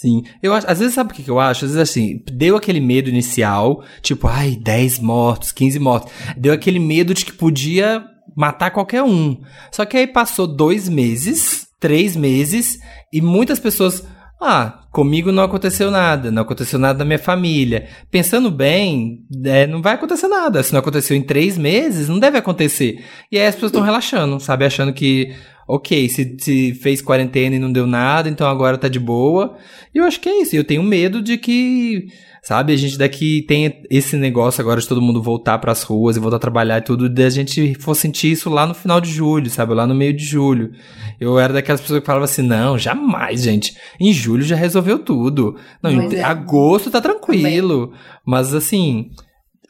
Sim. 0.00 0.22
Eu 0.40 0.54
acho, 0.54 0.70
às 0.70 0.78
vezes, 0.78 0.94
sabe 0.94 1.12
o 1.12 1.14
que 1.14 1.24
que 1.24 1.30
eu 1.30 1.40
acho? 1.40 1.64
Às 1.64 1.72
vezes, 1.72 1.90
assim, 1.90 2.22
deu 2.32 2.56
aquele 2.56 2.80
medo 2.80 3.10
inicial, 3.10 3.82
tipo, 4.00 4.28
ai, 4.28 4.56
10 4.56 5.00
mortos, 5.00 5.50
15 5.50 5.78
mortos. 5.80 6.12
Deu 6.36 6.52
aquele 6.52 6.78
medo 6.78 7.12
de 7.12 7.24
que 7.24 7.32
podia 7.32 8.04
matar 8.36 8.70
qualquer 8.70 9.02
um. 9.02 9.40
Só 9.72 9.84
que 9.84 9.96
aí 9.96 10.06
passou 10.06 10.46
dois 10.46 10.88
meses, 10.88 11.66
três 11.80 12.14
meses, 12.14 12.78
e 13.12 13.20
muitas 13.20 13.58
pessoas. 13.58 14.04
Ah, 14.40 14.82
comigo 14.90 15.30
não 15.30 15.44
aconteceu 15.44 15.88
nada, 15.88 16.30
não 16.32 16.42
aconteceu 16.42 16.76
nada 16.76 16.98
na 17.00 17.04
minha 17.04 17.18
família. 17.18 17.88
Pensando 18.10 18.50
bem, 18.50 19.20
é, 19.44 19.68
não 19.68 19.80
vai 19.80 19.94
acontecer 19.94 20.26
nada. 20.26 20.62
Se 20.64 20.72
não 20.72 20.80
aconteceu 20.80 21.16
em 21.16 21.22
três 21.22 21.56
meses, 21.56 22.08
não 22.08 22.18
deve 22.18 22.38
acontecer. 22.38 23.04
E 23.30 23.38
aí 23.38 23.46
as 23.46 23.54
pessoas 23.54 23.70
estão 23.70 23.84
relaxando, 23.84 24.40
sabe? 24.40 24.64
Achando 24.64 24.92
que, 24.92 25.32
ok, 25.66 26.08
se, 26.08 26.36
se 26.38 26.74
fez 26.74 27.00
quarentena 27.00 27.56
e 27.56 27.58
não 27.58 27.72
deu 27.72 27.86
nada, 27.86 28.28
então 28.28 28.46
agora 28.48 28.78
tá 28.78 28.88
de 28.88 28.98
boa. 28.98 29.56
E 29.94 29.98
eu 29.98 30.04
acho 30.04 30.20
que 30.20 30.28
é 30.28 30.42
isso. 30.42 30.56
Eu 30.56 30.64
tenho 30.64 30.82
medo 30.82 31.22
de 31.22 31.38
que, 31.38 32.06
sabe, 32.42 32.72
a 32.72 32.76
gente 32.76 32.98
daqui 32.98 33.42
tem 33.46 33.82
esse 33.90 34.16
negócio 34.16 34.60
agora 34.60 34.80
de 34.80 34.88
todo 34.88 35.02
mundo 35.02 35.22
voltar 35.22 35.58
pras 35.58 35.82
ruas 35.82 36.16
e 36.16 36.20
voltar 36.20 36.36
a 36.36 36.40
trabalhar 36.40 36.78
e 36.78 36.82
tudo, 36.82 37.08
da 37.08 37.30
gente 37.30 37.74
for 37.78 37.94
sentir 37.94 38.32
isso 38.32 38.50
lá 38.50 38.66
no 38.66 38.74
final 38.74 39.00
de 39.00 39.10
julho, 39.10 39.50
sabe? 39.50 39.74
Lá 39.74 39.86
no 39.86 39.94
meio 39.94 40.12
de 40.12 40.24
julho. 40.24 40.72
Eu 41.20 41.38
era 41.38 41.52
daquelas 41.52 41.80
pessoas 41.80 42.00
que 42.00 42.06
falavam 42.06 42.24
assim: 42.24 42.42
não, 42.42 42.78
jamais, 42.78 43.42
gente. 43.42 43.76
Em 44.00 44.12
julho 44.12 44.42
já 44.42 44.56
resolveu 44.56 44.98
tudo. 44.98 45.56
Não, 45.82 45.90
em 45.90 46.16
é. 46.16 46.22
agosto 46.22 46.90
tá 46.90 47.00
tranquilo. 47.00 47.92
Mas 48.26 48.52
assim. 48.54 49.10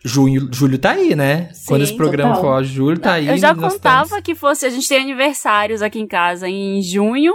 Junho, 0.04 0.48
julho 0.52 0.78
tá 0.78 0.92
aí, 0.92 1.14
né? 1.14 1.50
Sim, 1.52 1.66
Quando 1.68 1.82
esse 1.82 1.96
programa 1.96 2.34
total. 2.34 2.50
for 2.50 2.64
julho, 2.64 2.98
tá 2.98 3.14
aí. 3.14 3.28
Eu 3.28 3.38
já 3.38 3.54
contava 3.54 4.04
estamos. 4.04 4.24
que 4.24 4.34
fosse. 4.34 4.66
A 4.66 4.70
gente 4.70 4.88
tem 4.88 5.00
aniversários 5.00 5.80
aqui 5.80 6.00
em 6.00 6.06
casa 6.06 6.48
em 6.48 6.82
junho, 6.82 7.32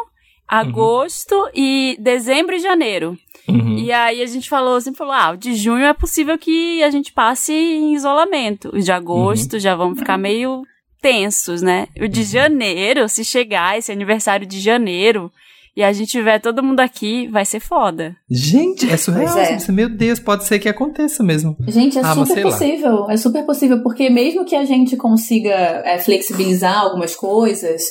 agosto 0.47 1.49
e 1.53 1.97
dezembro 1.99 2.55
e 2.55 2.59
janeiro. 2.59 3.17
Uhum. 3.47 3.77
E 3.77 3.91
aí 3.91 4.21
a 4.21 4.25
gente 4.25 4.49
falou, 4.49 4.81
sempre 4.81 4.97
falou, 4.97 5.13
ah, 5.13 5.31
o 5.31 5.37
de 5.37 5.55
junho 5.55 5.85
é 5.85 5.93
possível 5.93 6.37
que 6.37 6.83
a 6.83 6.89
gente 6.91 7.13
passe 7.13 7.53
em 7.53 7.93
isolamento. 7.95 8.69
O 8.73 8.79
de 8.79 8.91
agosto 8.91 9.57
já 9.59 9.73
vamos 9.73 9.99
ficar 9.99 10.17
meio 10.17 10.63
tensos, 11.01 11.61
né? 11.61 11.87
O 12.01 12.07
de 12.07 12.23
janeiro, 12.23 13.07
se 13.07 13.23
chegar 13.23 13.77
esse 13.77 13.91
aniversário 13.91 14.45
de 14.45 14.59
janeiro 14.59 15.31
e 15.77 15.83
a 15.83 15.93
gente 15.93 16.09
tiver 16.09 16.39
todo 16.39 16.63
mundo 16.63 16.79
aqui, 16.79 17.27
vai 17.27 17.45
ser 17.45 17.59
foda. 17.59 18.15
Gente, 18.27 18.89
é 18.91 18.97
surreal. 18.97 19.37
É. 19.37 19.59
Meu 19.71 19.87
Deus, 19.87 20.19
pode 20.19 20.43
ser 20.45 20.57
que 20.57 20.67
aconteça 20.67 21.21
mesmo. 21.23 21.55
Gente, 21.67 21.99
é 21.99 22.01
Ah, 22.03 22.15
super 22.15 22.43
lá. 22.45 22.51
possível. 22.51 23.09
É 23.11 23.15
super 23.15 23.45
possível, 23.45 23.83
porque 23.83 24.09
mesmo 24.09 24.43
que 24.43 24.55
a 24.55 24.65
gente 24.65 24.97
consiga 24.97 25.51
é, 25.85 25.99
flexibilizar 25.99 26.79
algumas 26.79 27.15
coisas, 27.15 27.83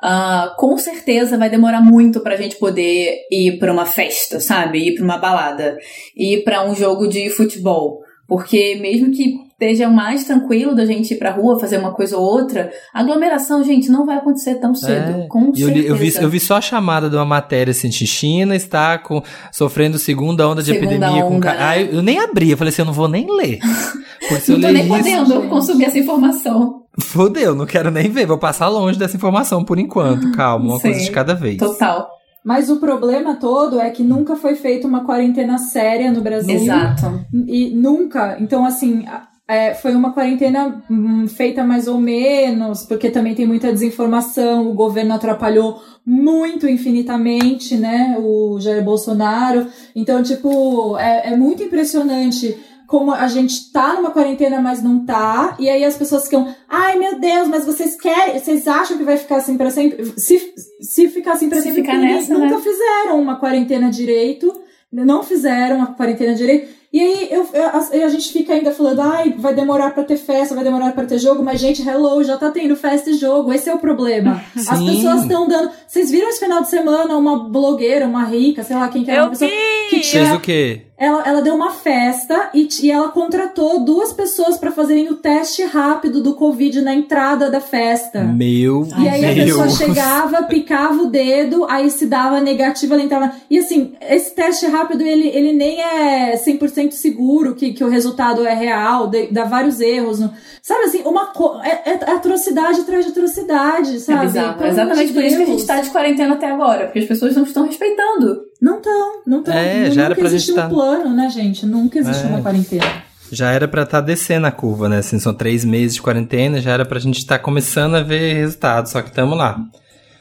ah, 0.00 0.54
com 0.56 0.78
certeza 0.78 1.36
vai 1.36 1.50
demorar 1.50 1.80
muito 1.80 2.20
pra 2.20 2.36
gente 2.36 2.54
poder 2.56 3.16
ir 3.28 3.58
pra 3.58 3.72
uma 3.72 3.86
festa, 3.86 4.38
sabe? 4.38 4.78
Ir 4.78 4.94
pra 4.94 5.04
uma 5.04 5.18
balada, 5.18 5.76
ir 6.16 6.44
pra 6.44 6.64
um 6.64 6.76
jogo 6.76 7.08
de 7.08 7.28
futebol. 7.28 8.01
Porque 8.32 8.76
mesmo 8.80 9.10
que 9.12 9.40
esteja 9.52 9.90
mais 9.90 10.24
tranquilo 10.24 10.74
da 10.74 10.86
gente 10.86 11.12
ir 11.12 11.18
pra 11.18 11.30
rua 11.32 11.60
fazer 11.60 11.76
uma 11.76 11.92
coisa 11.92 12.16
ou 12.16 12.24
outra, 12.24 12.72
a 12.94 13.00
aglomeração, 13.00 13.62
gente, 13.62 13.90
não 13.90 14.06
vai 14.06 14.16
acontecer 14.16 14.54
tão 14.54 14.74
cedo. 14.74 15.20
É. 15.22 15.26
Com 15.28 15.52
eu, 15.54 15.68
li- 15.68 15.86
eu 15.86 15.94
vi, 15.94 16.14
eu 16.18 16.30
vi 16.30 16.40
só 16.40 16.56
a 16.56 16.60
chamada 16.62 17.10
de 17.10 17.14
uma 17.14 17.26
matéria 17.26 17.70
assim, 17.72 17.90
de 17.90 18.06
China 18.06 18.56
está 18.56 18.96
com, 18.96 19.22
sofrendo 19.52 19.98
segunda 19.98 20.48
onda 20.48 20.62
de 20.62 20.72
Segunda 20.72 20.92
epidemia 20.94 21.22
com 21.24 21.36
onda, 21.36 21.46
ca- 21.46 21.52
né? 21.54 21.58
Ah, 21.60 21.78
eu, 21.78 21.86
eu 21.96 22.02
nem 22.02 22.18
abri, 22.18 22.50
eu 22.50 22.56
falei 22.56 22.70
assim, 22.72 22.80
eu 22.82 22.86
não 22.86 22.92
vou 22.94 23.06
nem 23.06 23.26
ler. 23.36 23.58
Porque 24.28 24.52
Não 24.52 24.60
tô 24.62 24.68
nem 24.68 24.82
isso, 24.84 24.88
podendo 24.88 25.34
gente. 25.34 25.48
consumir 25.48 25.84
essa 25.84 25.98
informação. 25.98 26.82
fodeu, 26.98 27.54
não 27.54 27.66
quero 27.66 27.90
nem 27.90 28.08
ver, 28.08 28.24
vou 28.26 28.38
passar 28.38 28.68
longe 28.68 28.98
dessa 28.98 29.16
informação 29.16 29.62
por 29.62 29.78
enquanto, 29.78 30.32
calma, 30.32 30.64
uma 30.64 30.76
Sim. 30.76 30.82
coisa 30.90 31.00
de 31.04 31.10
cada 31.10 31.34
vez. 31.34 31.58
Total. 31.58 32.08
Mas 32.44 32.68
o 32.68 32.76
problema 32.76 33.36
todo 33.36 33.80
é 33.80 33.90
que 33.90 34.02
nunca 34.02 34.36
foi 34.36 34.54
feita 34.54 34.86
uma 34.86 35.04
quarentena 35.04 35.58
séria 35.58 36.10
no 36.10 36.20
Brasil. 36.20 36.56
Exato. 36.56 37.24
E 37.46 37.70
nunca. 37.70 38.36
Então, 38.40 38.64
assim, 38.64 39.04
é, 39.46 39.74
foi 39.74 39.94
uma 39.94 40.12
quarentena 40.12 40.82
hum, 40.90 41.28
feita 41.28 41.62
mais 41.62 41.86
ou 41.86 41.98
menos, 41.98 42.84
porque 42.84 43.10
também 43.10 43.34
tem 43.34 43.46
muita 43.46 43.72
desinformação, 43.72 44.68
o 44.68 44.74
governo 44.74 45.14
atrapalhou 45.14 45.80
muito 46.06 46.66
infinitamente, 46.66 47.76
né? 47.76 48.16
O 48.18 48.58
Jair 48.58 48.82
Bolsonaro. 48.82 49.66
Então, 49.94 50.22
tipo, 50.22 50.96
é, 50.98 51.32
é 51.32 51.36
muito 51.36 51.62
impressionante 51.62 52.56
como 52.92 53.10
a 53.10 53.26
gente 53.26 53.72
tá 53.72 53.94
numa 53.94 54.10
quarentena, 54.10 54.60
mas 54.60 54.82
não 54.82 55.02
tá. 55.06 55.56
E 55.58 55.66
aí 55.66 55.82
as 55.82 55.96
pessoas 55.96 56.24
ficam, 56.24 56.54
ai 56.68 56.98
meu 56.98 57.18
Deus, 57.18 57.48
mas 57.48 57.64
vocês 57.64 57.98
querem, 57.98 58.38
vocês 58.38 58.68
acham 58.68 58.98
que 58.98 59.02
vai 59.02 59.16
ficar 59.16 59.36
assim 59.36 59.56
pra 59.56 59.70
sempre? 59.70 60.12
Se, 60.20 60.52
se 60.78 61.08
ficar 61.08 61.32
assim 61.32 61.48
pra 61.48 61.56
Se 61.56 61.68
sempre, 61.68 61.80
ficar 61.80 61.96
nessa, 61.96 62.34
nunca 62.34 62.56
né? 62.56 62.60
fizeram 62.60 63.18
uma 63.18 63.36
quarentena 63.36 63.88
direito, 63.90 64.52
não 64.92 65.22
fizeram 65.22 65.80
a 65.82 65.86
quarentena 65.86 66.34
direito. 66.34 66.68
E 66.92 67.00
aí 67.00 67.28
eu, 67.30 67.46
eu- 67.54 67.68
a, 67.68 68.04
a 68.04 68.08
gente 68.08 68.32
fica 68.32 68.52
ainda 68.52 68.70
falando, 68.72 69.00
ai, 69.00 69.34
vai 69.38 69.54
demorar 69.54 69.92
pra 69.94 70.04
ter 70.04 70.16
festa, 70.18 70.54
vai 70.54 70.62
demorar 70.62 70.92
pra 70.92 71.04
ter 71.06 71.18
jogo, 71.18 71.42
mas 71.42 71.58
gente, 71.60 71.80
hello, 71.88 72.22
já 72.22 72.36
tá 72.36 72.50
tendo 72.50 72.76
festa 72.76 73.10
e 73.10 73.14
jogo, 73.14 73.52
esse 73.52 73.68
é 73.70 73.74
o 73.74 73.78
problema. 73.78 74.42
As 74.54 74.78
Sim. 74.78 74.94
pessoas 74.96 75.22
estão 75.22 75.48
dando. 75.48 75.70
Vocês 75.86 76.10
viram 76.10 76.28
esse 76.28 76.40
final 76.40 76.60
de 76.62 76.68
semana 76.68 77.16
uma 77.16 77.48
blogueira, 77.48 78.06
uma 78.06 78.24
rica, 78.24 78.62
sei 78.62 78.76
lá 78.76 78.88
quem 78.88 79.04
que 79.04 79.10
era, 79.10 79.20
Eu 79.20 79.24
uma 79.24 79.30
pessoa 79.30 79.50
que 79.90 80.00
tinha 80.00 80.24
Fez 80.26 80.36
o 80.36 80.40
quê? 80.40 80.82
ela, 80.98 81.22
ela 81.26 81.40
deu 81.42 81.54
uma 81.54 81.70
festa 81.72 82.50
e, 82.54 82.68
e 82.82 82.90
ela 82.90 83.08
contratou 83.08 83.80
duas 83.84 84.12
pessoas 84.12 84.56
pra 84.56 84.70
fazerem 84.70 85.08
o 85.08 85.16
teste 85.16 85.62
rápido 85.64 86.22
do 86.22 86.34
Covid 86.34 86.80
na 86.80 86.94
entrada 86.94 87.50
da 87.50 87.60
festa. 87.60 88.20
Meu 88.22 88.86
E 88.98 89.08
aí 89.08 89.24
a 89.24 89.34
pessoa 89.44 89.64
Deus. 89.66 89.78
chegava, 89.78 90.42
picava 90.44 91.02
o 91.02 91.06
dedo, 91.06 91.66
aí 91.68 91.90
se 91.90 92.06
dava 92.06 92.40
negativa, 92.40 92.94
ela 92.94 93.02
entrava. 93.02 93.32
E 93.50 93.58
assim, 93.58 93.94
esse 94.08 94.32
teste 94.34 94.66
rápido, 94.66 95.02
ele, 95.02 95.26
ele 95.28 95.52
nem 95.52 95.80
é 95.80 96.36
100% 96.36 96.81
seguro 96.90 97.54
que, 97.54 97.72
que 97.72 97.84
o 97.84 97.88
resultado 97.88 98.44
é 98.46 98.54
real, 98.54 99.06
de- 99.08 99.28
dá 99.28 99.44
vários 99.44 99.80
erros. 99.80 100.18
no- 100.20 100.32
Sabe 100.60 100.84
assim, 100.84 101.02
uma 101.02 101.26
co- 101.26 101.60
é, 101.62 101.82
é 101.90 102.10
atrocidade 102.12 102.80
atrás 102.80 103.04
de 103.04 103.10
atrocidade, 103.12 103.96
É 103.96 103.98
sabe? 103.98 104.26
bizarro. 104.26 104.62
É 104.64 104.68
exatamente 104.68 104.92
amor 105.00 105.06
de 105.06 105.12
por 105.12 105.24
isso 105.24 105.36
que 105.36 105.42
a 105.42 105.46
gente 105.46 105.66
tá 105.66 105.80
de 105.80 105.90
quarentena 105.90 106.34
até 106.34 106.50
agora, 106.50 106.84
porque 106.86 106.98
as 107.00 107.04
pessoas 107.06 107.36
não 107.36 107.42
estão 107.44 107.66
respeitando. 107.66 108.42
Não 108.60 108.76
estão, 108.78 109.22
não 109.26 109.38
estão. 109.40 109.54
É, 109.54 109.78
Nunca 109.80 109.90
já 109.92 110.04
era 110.04 110.14
pra 110.14 110.24
existe 110.26 110.46
gente 110.48 110.58
um 110.58 110.62
tá- 110.62 110.68
plano, 110.68 111.10
né, 111.14 111.28
gente? 111.30 111.66
Nunca 111.66 111.98
existe 111.98 112.24
É. 112.24 112.28
uma 112.28 112.42
quarentena. 112.42 113.02
Já 113.30 113.50
era 113.50 113.66
pra 113.66 113.82
estar 113.82 114.00
descendo 114.02 114.46
a 114.46 114.52
curva, 114.52 114.88
né? 114.88 114.98
Assim, 114.98 115.18
são 115.18 115.32
três 115.32 115.64
meses 115.64 115.94
de 115.94 116.02
quarentena, 116.02 116.60
já 116.60 116.70
era 116.72 116.84
pra 116.84 117.00
gente 117.00 117.18
estar 117.18 117.38
começando 117.38 117.94
a 117.94 118.02
ver 118.02 118.34
resultados, 118.34 118.92
só 118.92 119.00
que 119.00 119.10
tamo 119.10 119.34
lá. 119.34 119.58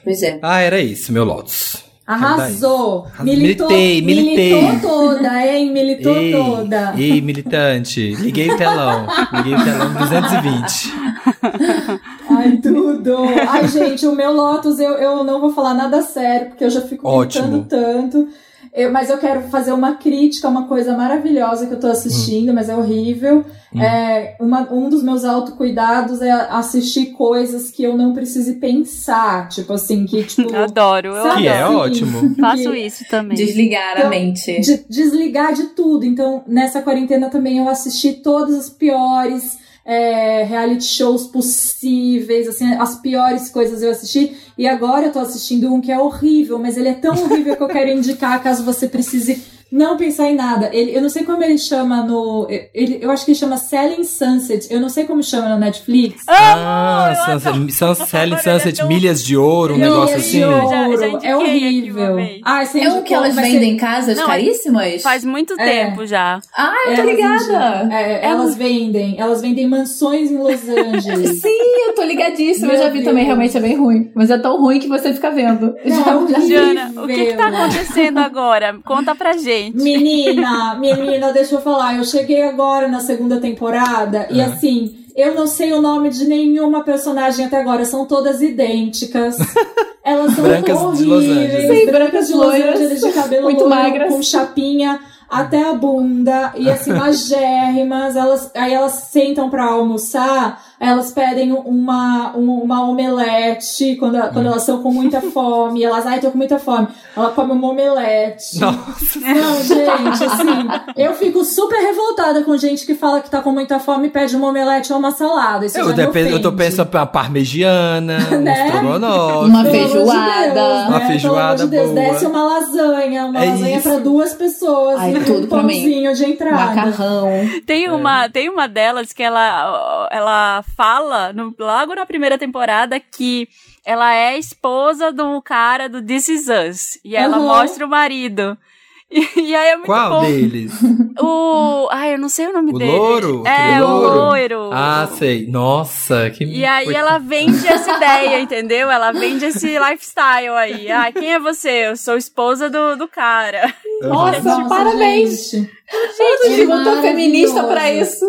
Pois 0.03 0.23
é. 0.23 0.39
Ah, 0.41 0.59
era 0.61 0.79
isso, 0.79 1.11
meu 1.11 1.23
Lotus. 1.23 1.83
Arrasou! 2.13 3.05
Arrasou. 3.05 3.23
Militou, 3.23 3.67
Militei, 3.69 4.01
militei. 4.01 4.61
militou 4.61 4.89
toda, 4.89 5.45
hein? 5.47 5.71
Militou 5.71 6.15
Ei, 6.17 6.31
toda. 6.31 6.93
ei, 6.97 7.21
militante, 7.21 8.15
liguei 8.15 8.49
o 8.51 8.57
telão. 8.57 9.07
Liguei 9.33 9.53
o 9.55 9.63
telão 9.63 9.93
220. 9.93 10.93
Ai, 12.29 12.57
tudo! 12.57 13.17
Ai, 13.47 13.67
gente, 13.67 14.05
o 14.07 14.15
meu 14.15 14.33
Lotus, 14.33 14.79
eu, 14.79 14.93
eu 14.93 15.23
não 15.23 15.39
vou 15.41 15.53
falar 15.53 15.73
nada 15.73 16.01
sério, 16.01 16.49
porque 16.49 16.63
eu 16.63 16.69
já 16.69 16.81
fico 16.81 17.07
Ótimo. 17.07 17.65
tanto. 17.69 18.27
Eu- 18.73 18.91
mas 18.91 19.09
eu 19.09 19.17
quero 19.17 19.41
fazer 19.49 19.73
uma 19.73 19.95
crítica, 19.95 20.47
uma 20.47 20.65
coisa 20.65 20.95
maravilhosa 20.95 21.67
que 21.67 21.73
eu 21.73 21.79
tô 21.79 21.87
assistindo, 21.87 22.53
mas 22.53 22.69
é 22.69 22.75
horrível. 22.75 23.43
É, 23.75 24.35
uma- 24.39 24.69
um 24.71 24.89
dos 24.89 25.01
meus 25.03 25.23
autocuidados 25.25 26.21
é 26.21 26.31
assistir 26.31 27.07
coisas 27.07 27.69
que 27.69 27.83
eu 27.83 27.95
não 27.97 28.13
precise 28.13 28.55
pensar. 28.55 29.47
Tipo 29.49 29.73
assim, 29.73 30.05
que 30.05 30.23
tipo. 30.23 30.55
Adoro, 30.55 31.09
eu 31.09 31.23
sabe 31.23 31.41
Que 31.43 31.47
é 31.47 31.61
assim, 31.63 31.75
ótimo. 31.75 32.35
Faço 32.39 32.73
isso 32.75 33.05
também. 33.09 33.35
Desligar 33.37 33.95
a 33.95 33.99
Então, 33.99 34.09
mente. 34.09 34.59
de- 34.61 34.85
desligar 34.89 35.53
de 35.53 35.67
tudo. 35.67 36.05
Então, 36.05 36.43
nessa 36.47 36.81
quarentena 36.81 37.29
também 37.29 37.57
eu 37.59 37.67
assisti 37.69 38.13
todas 38.13 38.55
as 38.55 38.69
piores 38.69 39.57
é, 39.85 40.43
reality 40.43 40.83
shows 40.83 41.27
possíveis, 41.27 42.47
assim, 42.47 42.73
as 42.75 42.99
piores 43.01 43.49
coisas 43.49 43.81
eu 43.81 43.91
assisti. 43.91 44.35
E 44.57 44.67
agora 44.67 45.07
eu 45.07 45.11
tô 45.11 45.19
assistindo 45.19 45.73
um 45.73 45.81
que 45.81 45.91
é 45.91 45.99
horrível, 45.99 46.59
mas 46.59 46.77
ele 46.77 46.89
é 46.89 46.93
tão 46.93 47.13
horrível 47.23 47.55
que 47.55 47.63
eu 47.63 47.67
quero 47.67 47.89
indicar 47.89 48.41
caso 48.41 48.63
você 48.63 48.87
precise 48.87 49.60
Não 49.71 49.95
pensar 49.95 50.29
em 50.29 50.35
nada. 50.35 50.69
Ele, 50.73 50.93
eu 50.95 51.01
não 51.01 51.09
sei 51.09 51.23
como 51.23 51.41
ele 51.43 51.57
chama 51.57 52.03
no. 52.03 52.45
Ele, 52.73 52.99
eu 53.01 53.09
acho 53.09 53.23
que 53.23 53.31
ele 53.31 53.37
chama 53.39 53.55
Selling 53.57 54.03
Sunset. 54.03 54.67
Eu 54.69 54.81
não 54.81 54.89
sei 54.89 55.05
como 55.05 55.23
chama 55.23 55.47
no 55.47 55.57
Netflix. 55.57 56.23
Ah, 56.27 57.13
eu 57.31 57.39
Sunset, 57.39 57.71
Sun- 57.73 57.95
Selling 58.05 58.33
é 58.35 58.37
Sunset, 58.37 58.77
tão- 58.77 58.87
milhas 58.87 59.23
de 59.23 59.37
ouro, 59.37 59.73
um 59.73 59.77
Milhas 59.77 59.91
negócio 59.93 60.15
de 60.17 60.21
assim. 60.21 60.43
ouro. 60.43 60.69
Já- 60.69 60.97
já 61.19 61.27
é 61.29 61.35
horrível. 61.37 62.17
Ah, 62.43 62.65
você 62.65 62.79
É 62.81 62.89
o 62.93 63.01
que 63.01 63.13
elas 63.13 63.33
ser- 63.33 63.41
vendem 63.41 63.73
em 63.73 63.77
casas 63.77 64.17
Não, 64.17 64.27
caríssimas? 64.27 65.01
Faz 65.01 65.23
muito 65.23 65.53
É. 65.59 65.85
tempo 65.85 66.05
já. 66.05 66.39
Ah, 66.57 66.73
eu 66.87 66.95
tô 66.95 67.01
Elas 67.01 67.05
ligada. 67.15 67.89
É, 67.95 68.25
elas 68.27 68.55
vendem. 68.55 69.15
Elas 69.19 69.41
vendem 69.41 69.67
mansões 69.69 70.29
em 70.31 70.37
Los 70.37 70.67
Angeles. 70.67 71.41
Sim, 71.41 71.87
eu 71.87 71.95
tô 71.95 72.03
ligadíssima. 72.03 72.67
Meu 72.67 72.75
eu 72.75 72.83
já 72.83 72.89
vi 72.89 72.95
Deus. 72.99 73.05
também, 73.05 73.23
realmente 73.25 73.55
é 73.55 73.59
bem 73.61 73.75
ruim. 73.77 74.11
Mas 74.13 74.29
é 74.29 74.37
tão 74.37 74.59
ruim 74.59 74.79
que 74.79 74.87
você 74.89 75.13
fica 75.13 75.31
vendo. 75.31 75.73
Não, 75.85 76.27
já. 76.27 76.39
Jana, 76.41 76.91
o 77.01 77.07
que 77.07 77.25
que 77.27 77.33
tá 77.33 77.47
acontecendo 77.47 78.17
agora? 78.17 78.75
Conta 78.83 79.15
pra 79.15 79.33
gente. 79.37 79.60
Menina, 79.69 80.75
menina, 80.79 81.31
deixa 81.31 81.55
eu 81.55 81.61
falar. 81.61 81.97
Eu 81.97 82.03
cheguei 82.03 82.41
agora 82.43 82.87
na 82.87 82.99
segunda 82.99 83.39
temporada 83.39 84.27
e 84.31 84.39
É. 84.39 84.45
assim, 84.45 84.95
eu 85.15 85.35
não 85.35 85.45
sei 85.45 85.73
o 85.73 85.81
nome 85.81 86.09
de 86.09 86.25
nenhuma 86.25 86.83
personagem 86.83 87.45
até 87.45 87.59
agora, 87.59 87.85
são 87.85 88.05
todas 88.05 88.41
idênticas. 88.41 89.37
Elas 90.03 90.33
são 90.33 90.43
Brancas 90.43 90.97
de 90.97 91.11
horríveis. 91.11 91.79
Sim, 91.79 91.85
brancas 91.91 92.27
de 92.27 92.33
Los 92.33 92.53
Angeles, 92.55 93.01
de 93.01 93.11
cabelo 93.11 93.43
muito 93.43 93.63
loiro, 93.65 93.75
magras. 93.75 94.09
com 94.11 94.23
chapinha 94.23 94.99
até 95.29 95.61
a 95.69 95.73
bunda 95.73 96.53
e 96.57 96.67
assim 96.69 96.91
magérrimas. 96.93 98.15
Elas, 98.15 98.49
aí 98.55 98.73
elas 98.73 98.93
sentam 99.11 99.47
pra 99.49 99.65
almoçar, 99.65 100.59
elas 100.83 101.11
pedem 101.11 101.51
uma, 101.53 102.35
um- 102.35 102.63
uma 102.63 102.81
omelete 102.89 103.95
quando, 103.97 104.19
quando 104.33 104.47
elas 104.47 104.63
estão 104.63 104.81
com 104.81 104.91
muita 104.91 105.21
fome. 105.31 105.83
Elas, 105.83 106.07
ai, 106.07 106.19
tô 106.19 106.31
com 106.31 106.37
muita 106.39 106.57
fome. 106.57 106.87
Ela 107.15 107.29
come 107.29 107.51
uma 107.51 107.69
omelete. 107.69 108.59
Nossa, 108.59 109.19
Não, 109.19 109.63
gente, 109.63 110.23
assim, 110.23 110.67
eu 110.97 111.13
fico 111.13 111.43
super 111.45 111.77
revoltada 111.77 112.41
com 112.43 112.57
gente 112.57 112.83
que 112.85 112.95
fala 112.95 113.21
que 113.21 113.29
tá 113.29 113.41
com 113.41 113.51
muita 113.51 113.79
fome 113.79 114.07
e 114.07 114.09
pede 114.09 114.35
uma 114.35 114.47
omelete 114.47 114.91
ou 114.91 114.97
uma 114.97 115.11
salada. 115.11 115.65
Isso 115.67 115.77
eu, 115.77 115.83
já 115.85 115.89
me 115.91 115.95
dependo, 115.97 116.29
eu 116.31 116.41
tô 116.41 116.51
pensando 116.51 116.87
pra 116.87 117.05
parmegiana, 117.05 118.17
um 118.33 118.41
Né? 118.41 118.65
estrogonofe. 118.67 119.49
Uma 119.49 119.59
amor 119.59 119.71
de 119.71 119.77
feijoada. 119.77 120.53
Deus, 120.53 120.87
Uma 120.87 120.99
né? 120.99 121.07
feijoada 121.07 121.41
Pelo 121.41 121.41
amor 121.51 121.55
de 121.57 121.67
Deus, 121.67 121.89
boa. 121.91 122.01
desce 122.13 122.25
uma 122.25 122.43
lasanha, 122.43 123.25
uma 123.27 123.43
É 123.45 123.49
lasanha 123.51 123.77
isso. 123.77 123.89
pra 123.89 123.99
duas 123.99 124.33
pessoas 124.33 124.95
Ai, 124.99 125.13
e 125.15 125.19
tudo 125.23 125.45
um 125.45 125.47
pra 125.49 125.61
mim. 125.63 125.73
pãozinho 125.81 126.13
de 126.15 126.25
entrada. 126.25 126.55
Macarrão. 126.55 127.29
Tem 127.67 127.89
uma, 127.89 128.29
tem 128.29 128.49
uma 128.49 128.67
delas 128.67 129.13
que 129.13 129.21
ela, 129.21 130.07
ela 130.11 130.63
fala, 130.75 131.31
no, 131.33 131.53
logo 131.57 131.93
na 131.95 132.05
primeira 132.05 132.37
temporada, 132.37 132.99
que 132.99 133.47
ela 133.85 134.13
é 134.13 134.37
esposa 134.37 135.11
do 135.11 135.41
cara 135.41 135.87
do 135.89 136.01
This 136.01 136.27
Is 136.29 136.47
Us. 136.47 136.99
E 137.03 137.15
ela 137.15 137.37
Uhum. 137.37 137.47
mostra 137.47 137.85
o 137.85 137.89
marido. 137.89 138.57
E, 139.13 139.41
e 139.41 139.53
aí 139.53 139.71
é 139.71 139.75
muito 139.75 139.87
Qual 139.87 140.09
bom. 140.09 140.21
deles? 140.21 140.71
O. 141.19 141.89
Ai, 141.91 142.13
eu 142.13 142.17
não 142.17 142.29
sei 142.29 142.47
o 142.47 142.53
nome 142.53 142.71
O 142.73 142.77
dele. 142.79 142.91
louro? 142.93 143.43
É, 143.45 143.81
o 143.83 143.85
louro? 143.85 144.15
loiro. 144.15 144.69
Ah, 144.71 145.05
sei. 145.17 145.47
Nossa, 145.47 146.29
que. 146.29 146.45
E 146.45 146.63
aí 146.63 146.85
Coitado. 146.85 147.05
ela 147.09 147.17
vende 147.19 147.67
essa 147.67 147.91
ideia, 147.97 148.39
entendeu? 148.39 148.89
Ela 148.89 149.11
vende 149.11 149.43
esse 149.43 149.77
lifestyle 149.77 150.51
aí. 150.55 150.89
Ah, 150.89 151.11
quem 151.11 151.33
é 151.33 151.39
você? 151.39 151.87
Eu 151.89 151.97
sou 151.97 152.15
esposa 152.15 152.69
do, 152.69 152.95
do 152.95 153.05
cara. 153.05 153.73
Nossa, 154.01 154.63
parabéns. 154.69 155.51
Gente, 155.51 155.69
Todo 155.91 156.53
É 156.53 156.65
mundo 156.65 156.83
tão 156.83 157.01
feminista 157.01 157.63
pra 157.63 157.91
isso. 157.91 158.25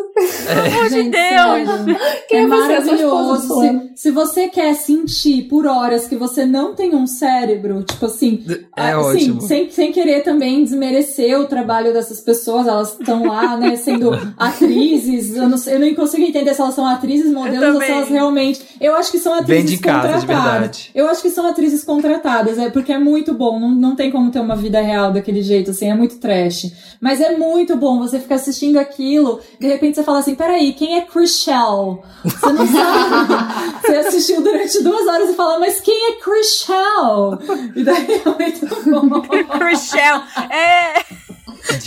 Pelo 0.46 0.60
amor 0.60 0.88
de 0.88 0.90
Gente, 0.90 1.10
Deus. 1.10 1.22
sério. 1.22 1.96
Quem 2.28 2.38
é 2.38 2.40
é? 2.40 2.44
Eu 2.44 2.48
maravilhoso. 2.48 3.60
Se, 3.60 3.90
se 4.02 4.10
você 4.10 4.48
quer 4.48 4.74
sentir 4.74 5.44
por 5.48 5.66
horas 5.66 6.06
que 6.06 6.16
você 6.16 6.44
não 6.44 6.74
tem 6.74 6.94
um 6.94 7.06
cérebro, 7.06 7.82
tipo 7.84 8.06
assim, 8.06 8.44
É 8.76 8.92
assim, 8.92 8.96
ótimo. 9.30 9.40
sem, 9.42 9.70
sem 9.70 9.92
querer 9.92 10.22
também 10.22 10.62
desmerecer 10.64 11.38
o 11.40 11.46
trabalho 11.46 11.92
dessas 11.92 12.20
pessoas, 12.20 12.66
elas 12.66 12.92
estão 12.98 13.24
lá, 13.26 13.56
né, 13.56 13.76
sendo 13.76 14.10
atrizes. 14.36 15.36
Eu 15.36 15.48
não, 15.48 15.58
eu 15.66 15.78
não 15.80 15.94
consigo 15.94 16.22
entender 16.24 16.54
se 16.54 16.60
elas 16.60 16.74
são 16.74 16.86
atrizes, 16.86 17.30
modelos, 17.32 17.76
ou 17.76 17.80
se 17.80 17.90
elas 17.90 18.08
realmente. 18.08 18.60
Eu 18.80 18.94
acho 18.96 19.10
que 19.10 19.18
são 19.18 19.34
atrizes 19.34 19.72
em 19.78 19.82
casa, 19.82 20.08
de 20.08 20.26
contratadas. 20.26 20.42
verdade. 20.52 20.90
Eu 20.94 21.06
acho 21.08 21.22
que 21.22 21.30
são 21.30 21.46
atrizes 21.46 21.84
contratadas, 21.84 22.58
é 22.58 22.70
porque 22.70 22.92
é 22.92 22.98
muito 22.98 23.32
bom. 23.34 23.58
Não, 23.58 23.70
não 23.70 23.96
tem 23.96 24.10
como 24.10 24.30
ter 24.30 24.40
uma 24.40 24.56
vida 24.56 24.80
real 24.80 25.12
daquele 25.12 25.42
jeito, 25.42 25.70
assim, 25.70 25.88
é 25.90 25.94
muito 25.94 26.18
trash. 26.18 26.72
Mas 27.00 27.20
é 27.20 27.36
muito 27.36 27.51
bom 27.76 27.98
você 27.98 28.18
ficar 28.18 28.36
assistindo 28.36 28.78
aquilo, 28.78 29.40
de 29.59 29.66
repente 29.66 29.96
você 29.96 30.03
fala 30.03 30.18
assim: 30.18 30.34
peraí, 30.34 30.72
quem 30.72 30.96
é 30.96 31.03
Chrishell? 31.03 32.03
Você 32.24 32.53
não 32.53 32.66
sabe. 32.66 33.34
você 33.82 33.96
assistiu 33.96 34.42
durante 34.42 34.82
duas 34.82 35.07
horas 35.07 35.30
e 35.30 35.34
fala, 35.34 35.59
mas 35.59 35.80
quem 35.80 36.11
é 36.11 36.12
Chrishell? 36.16 37.38
E 37.74 37.84
daí 37.84 38.22
é 38.24 38.28
muito 38.28 38.66
bom. 38.90 39.20
Chriselle. 39.59 40.22
É. 40.50 41.32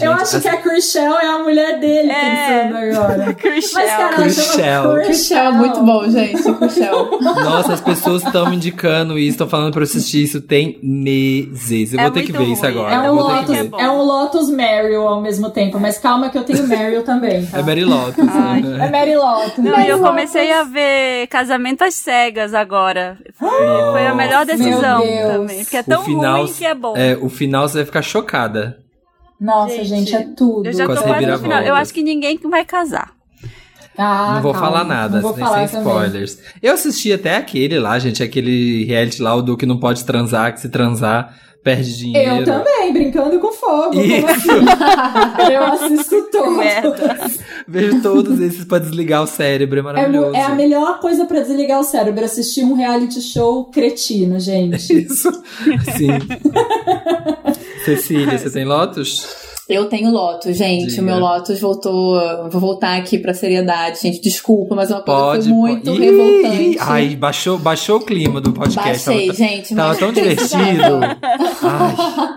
Eu 0.02 0.14
acho 0.14 0.40
que 0.42 0.48
a 0.48 0.58
Chrishell 0.58 1.18
é 1.20 1.28
a 1.28 1.40
mulher 1.40 1.80
dele 1.80 2.10
É. 2.12 2.64
pensando 2.64 2.78
agora. 2.78 3.36
Mas, 3.44 3.72
cara, 3.92 4.16
Chrishell. 4.16 4.94
Chrishell 5.06 5.44
é 5.46 5.52
muito 5.52 5.82
bom, 5.84 6.10
gente. 6.10 6.42
Chrishell. 6.42 7.20
Nossa, 7.22 7.74
as 7.74 7.82
pessoas 7.82 8.24
estão 8.24 8.50
me 8.50 8.56
indicando 8.56 9.18
isso, 9.20 9.32
estão 9.32 9.50
falando 9.50 9.72
pra 9.74 9.82
eu 9.82 9.84
assistir 9.84 10.24
isso 10.24 10.40
tem 10.42 10.80
meses. 10.82 11.94
Eu 11.94 12.00
É 12.00 12.04
vou 12.04 12.12
ter 12.12 12.24
que 12.24 12.32
muito 12.34 12.46
ver 12.48 12.54
isso 12.54 12.62
ruim. 12.62 12.72
agora. 12.72 12.96
É 13.06 13.12
um, 13.12 13.16
vou 13.16 13.26
ter 13.26 13.46
que 13.46 13.62
Lotus, 13.64 13.80
É 13.80 13.84
é 13.86 13.90
um 13.90 14.02
Lotus 14.02 14.50
Meryl 14.50 15.08
ao 15.08 15.22
mesmo 15.22 15.50
tempo, 15.50 15.80
mas 15.80 15.98
calma 15.98 16.30
que 16.30 16.38
eu 16.38 16.44
tenho 16.44 16.66
Meryl 16.68 17.04
também, 17.04 17.46
tá? 17.46 17.60
É 17.60 17.62
Mary 17.62 17.84
Lotus. 17.86 18.26
Ai. 18.30 18.64
É 18.80 18.90
Mary 18.90 19.16
Lotus. 19.16 19.58
Não, 19.58 19.72
Mary 19.72 19.90
eu 19.90 19.98
Lotus. 19.98 20.10
comecei 20.10 20.52
a 20.54 20.64
ver 20.64 21.28
Casamento 21.28 21.84
às 21.84 21.94
Cegas 21.96 22.54
agora. 22.54 23.18
Foi, 23.38 23.50
foi 23.50 24.08
a 24.08 24.16
melhor 24.16 24.46
decisão 24.46 25.02
também. 25.02 25.64
Porque 25.64 25.78
é 25.78 25.84
tão 25.84 26.04
final, 26.04 26.44
ruim 26.44 26.54
que 26.54 26.66
é 26.66 26.74
bom. 26.74 26.94
é, 26.96 27.18
o 27.22 27.30
final 27.30 27.68
você 27.68 27.78
vai 27.78 27.86
ficar 27.86 28.02
chocada. 28.02 28.78
Nossa, 29.40 29.84
gente, 29.84 30.12
Gente, 30.12 30.16
é 30.16 30.22
tudo. 30.36 30.68
Eu 30.68 30.74
já 30.74 30.86
tô 30.86 30.94
as 30.94 31.02
quase 31.02 31.26
no 31.26 31.40
final. 31.40 31.62
Eu 31.62 31.76
acho 31.76 31.94
que 31.94 32.02
ninguém 32.02 32.40
vai 32.50 32.64
casar. 32.66 33.14
Ah, 33.98 34.34
não 34.36 34.42
vou 34.42 34.52
calma, 34.52 34.68
falar 34.68 34.84
nada, 34.84 35.22
vou 35.22 35.34
sem, 35.34 35.44
falar 35.44 35.68
sem 35.68 35.80
também. 35.80 35.94
spoilers. 35.94 36.40
Eu 36.62 36.74
assisti 36.74 37.14
até 37.14 37.38
aquele 37.38 37.80
lá, 37.80 37.98
gente, 37.98 38.22
aquele 38.22 38.84
reality 38.84 39.22
lá, 39.22 39.34
o 39.36 39.42
do 39.42 39.56
que 39.56 39.66
não 39.66 39.78
pode 39.78 40.04
transar, 40.04 40.54
que 40.54 40.60
se 40.60 40.68
transar 40.68 41.34
perde 41.66 41.98
dinheiro. 41.98 42.36
Eu 42.38 42.46
também, 42.46 42.94
brincando 42.94 43.40
com 43.40 43.52
fogo. 43.52 43.90
como 43.90 44.02
Isso. 44.04 44.26
assim? 44.28 44.50
Eu 45.52 45.64
assisto 45.64 46.22
todos. 46.32 47.40
Vejo 47.68 48.02
todos 48.04 48.40
esses 48.40 48.64
pra 48.66 48.78
desligar 48.78 49.24
o 49.24 49.28
cérebro, 49.28 49.78
é 49.78 49.80
É, 49.80 49.84
maravilhoso. 49.84 50.36
é 50.36 50.44
a 50.44 50.50
melhor 50.54 51.00
coisa 51.00 51.26
pra 51.26 51.40
desligar 51.40 51.80
o 51.80 51.84
cérebro, 51.84 52.24
assistir 52.24 52.64
um 52.64 52.76
reality 52.76 53.20
show 53.20 53.66
cretino, 53.66 54.40
gente. 54.40 54.94
Isso. 55.06 55.32
Sim. 55.98 56.20
Cecília, 57.84 58.38
você 58.38 58.50
tem 58.52 58.64
Lotus? 58.66 59.26
Eu 59.68 59.86
tenho 59.90 60.12
Lotus, 60.12 60.56
gente. 60.56 60.88
Diga. 60.92 61.02
O 61.02 61.06
meu 61.06 61.18
Lotus 61.20 61.60
voltou. 61.60 62.20
Vou 62.52 62.62
voltar 62.62 62.98
aqui 62.98 63.18
pra 63.18 63.34
seriedade, 63.34 64.00
gente. 64.00 64.22
Desculpa, 64.22 64.76
mas 64.76 64.92
é 64.92 64.96
uma 64.96 65.02
coisa 65.02 65.22
que 65.22 65.26
Pode, 65.26 65.44
foi 65.50 65.54
muito 65.54 65.86
pode. 65.86 66.00
revoltante. 66.00 66.62
Ih, 66.62 66.78
Ai, 66.80 67.16
baixou, 67.16 67.58
baixou 67.58 67.98
o 67.98 68.02
clima 68.02 68.40
do 68.40 68.54
podcast. 68.54 69.06
Baixei, 69.08 69.28
tava, 69.28 69.38
gente. 69.38 69.76
tava 69.76 69.96
tão 69.96 70.14
precisava. 70.14 70.64
divertido. 70.64 71.00
Ai, 71.64 72.35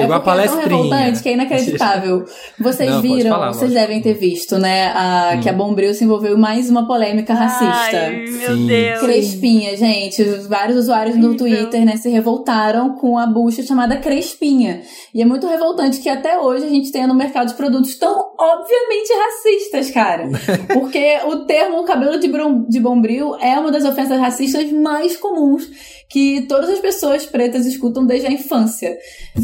chegou 0.00 0.14
é 0.14 0.16
a 0.16 0.20
porque 0.20 0.30
É 0.30 0.46
tão 0.46 0.50
palestrinha. 0.50 0.82
revoltante 0.82 1.22
que 1.22 1.28
é 1.28 1.32
inacreditável. 1.32 2.24
Vocês 2.58 2.90
Não, 2.90 3.00
viram, 3.02 3.30
falar, 3.30 3.52
vocês 3.52 3.72
Laura. 3.72 3.86
devem 3.86 4.02
ter 4.02 4.14
visto, 4.14 4.58
né? 4.58 4.86
a- 4.94 5.38
Que 5.42 5.48
a 5.48 5.52
Bombril 5.52 5.92
se 5.94 6.04
envolveu 6.04 6.36
em 6.36 6.40
mais 6.40 6.70
uma 6.70 6.86
polêmica 6.86 7.34
racista. 7.34 7.66
Ai, 7.98 8.24
meu 8.26 8.56
Sim. 8.56 8.66
Deus. 8.66 9.00
Crespinha, 9.00 9.76
gente. 9.76 10.22
Vários 10.48 10.76
usuários 10.78 11.16
no. 11.16 11.36
Twitter, 11.36 11.84
né, 11.84 11.96
se 11.96 12.08
revoltaram 12.08 12.94
com 12.96 13.18
a 13.18 13.26
bucha 13.26 13.62
chamada 13.62 13.96
Crespinha. 13.96 14.80
E 15.14 15.20
é 15.20 15.24
muito 15.24 15.46
revoltante 15.46 16.00
que 16.00 16.08
até 16.08 16.38
hoje 16.38 16.64
a 16.64 16.68
gente 16.68 16.90
tenha 16.90 17.06
no 17.06 17.14
mercado 17.14 17.48
de 17.48 17.54
produtos 17.54 17.94
tão 17.98 18.30
obviamente 18.38 19.12
racistas, 19.12 19.90
cara. 19.90 20.28
Porque 20.72 21.18
o 21.26 21.44
termo 21.44 21.84
cabelo 21.84 22.18
de, 22.18 22.28
de 22.68 22.80
bombril 22.80 23.36
é 23.36 23.58
uma 23.58 23.70
das 23.70 23.84
ofensas 23.84 24.18
racistas 24.18 24.70
mais 24.72 25.16
comuns 25.16 25.64
que 26.08 26.42
todas 26.42 26.70
as 26.70 26.78
pessoas 26.78 27.26
pretas 27.26 27.66
escutam 27.66 28.06
desde 28.06 28.26
a 28.26 28.32
infância. 28.32 28.96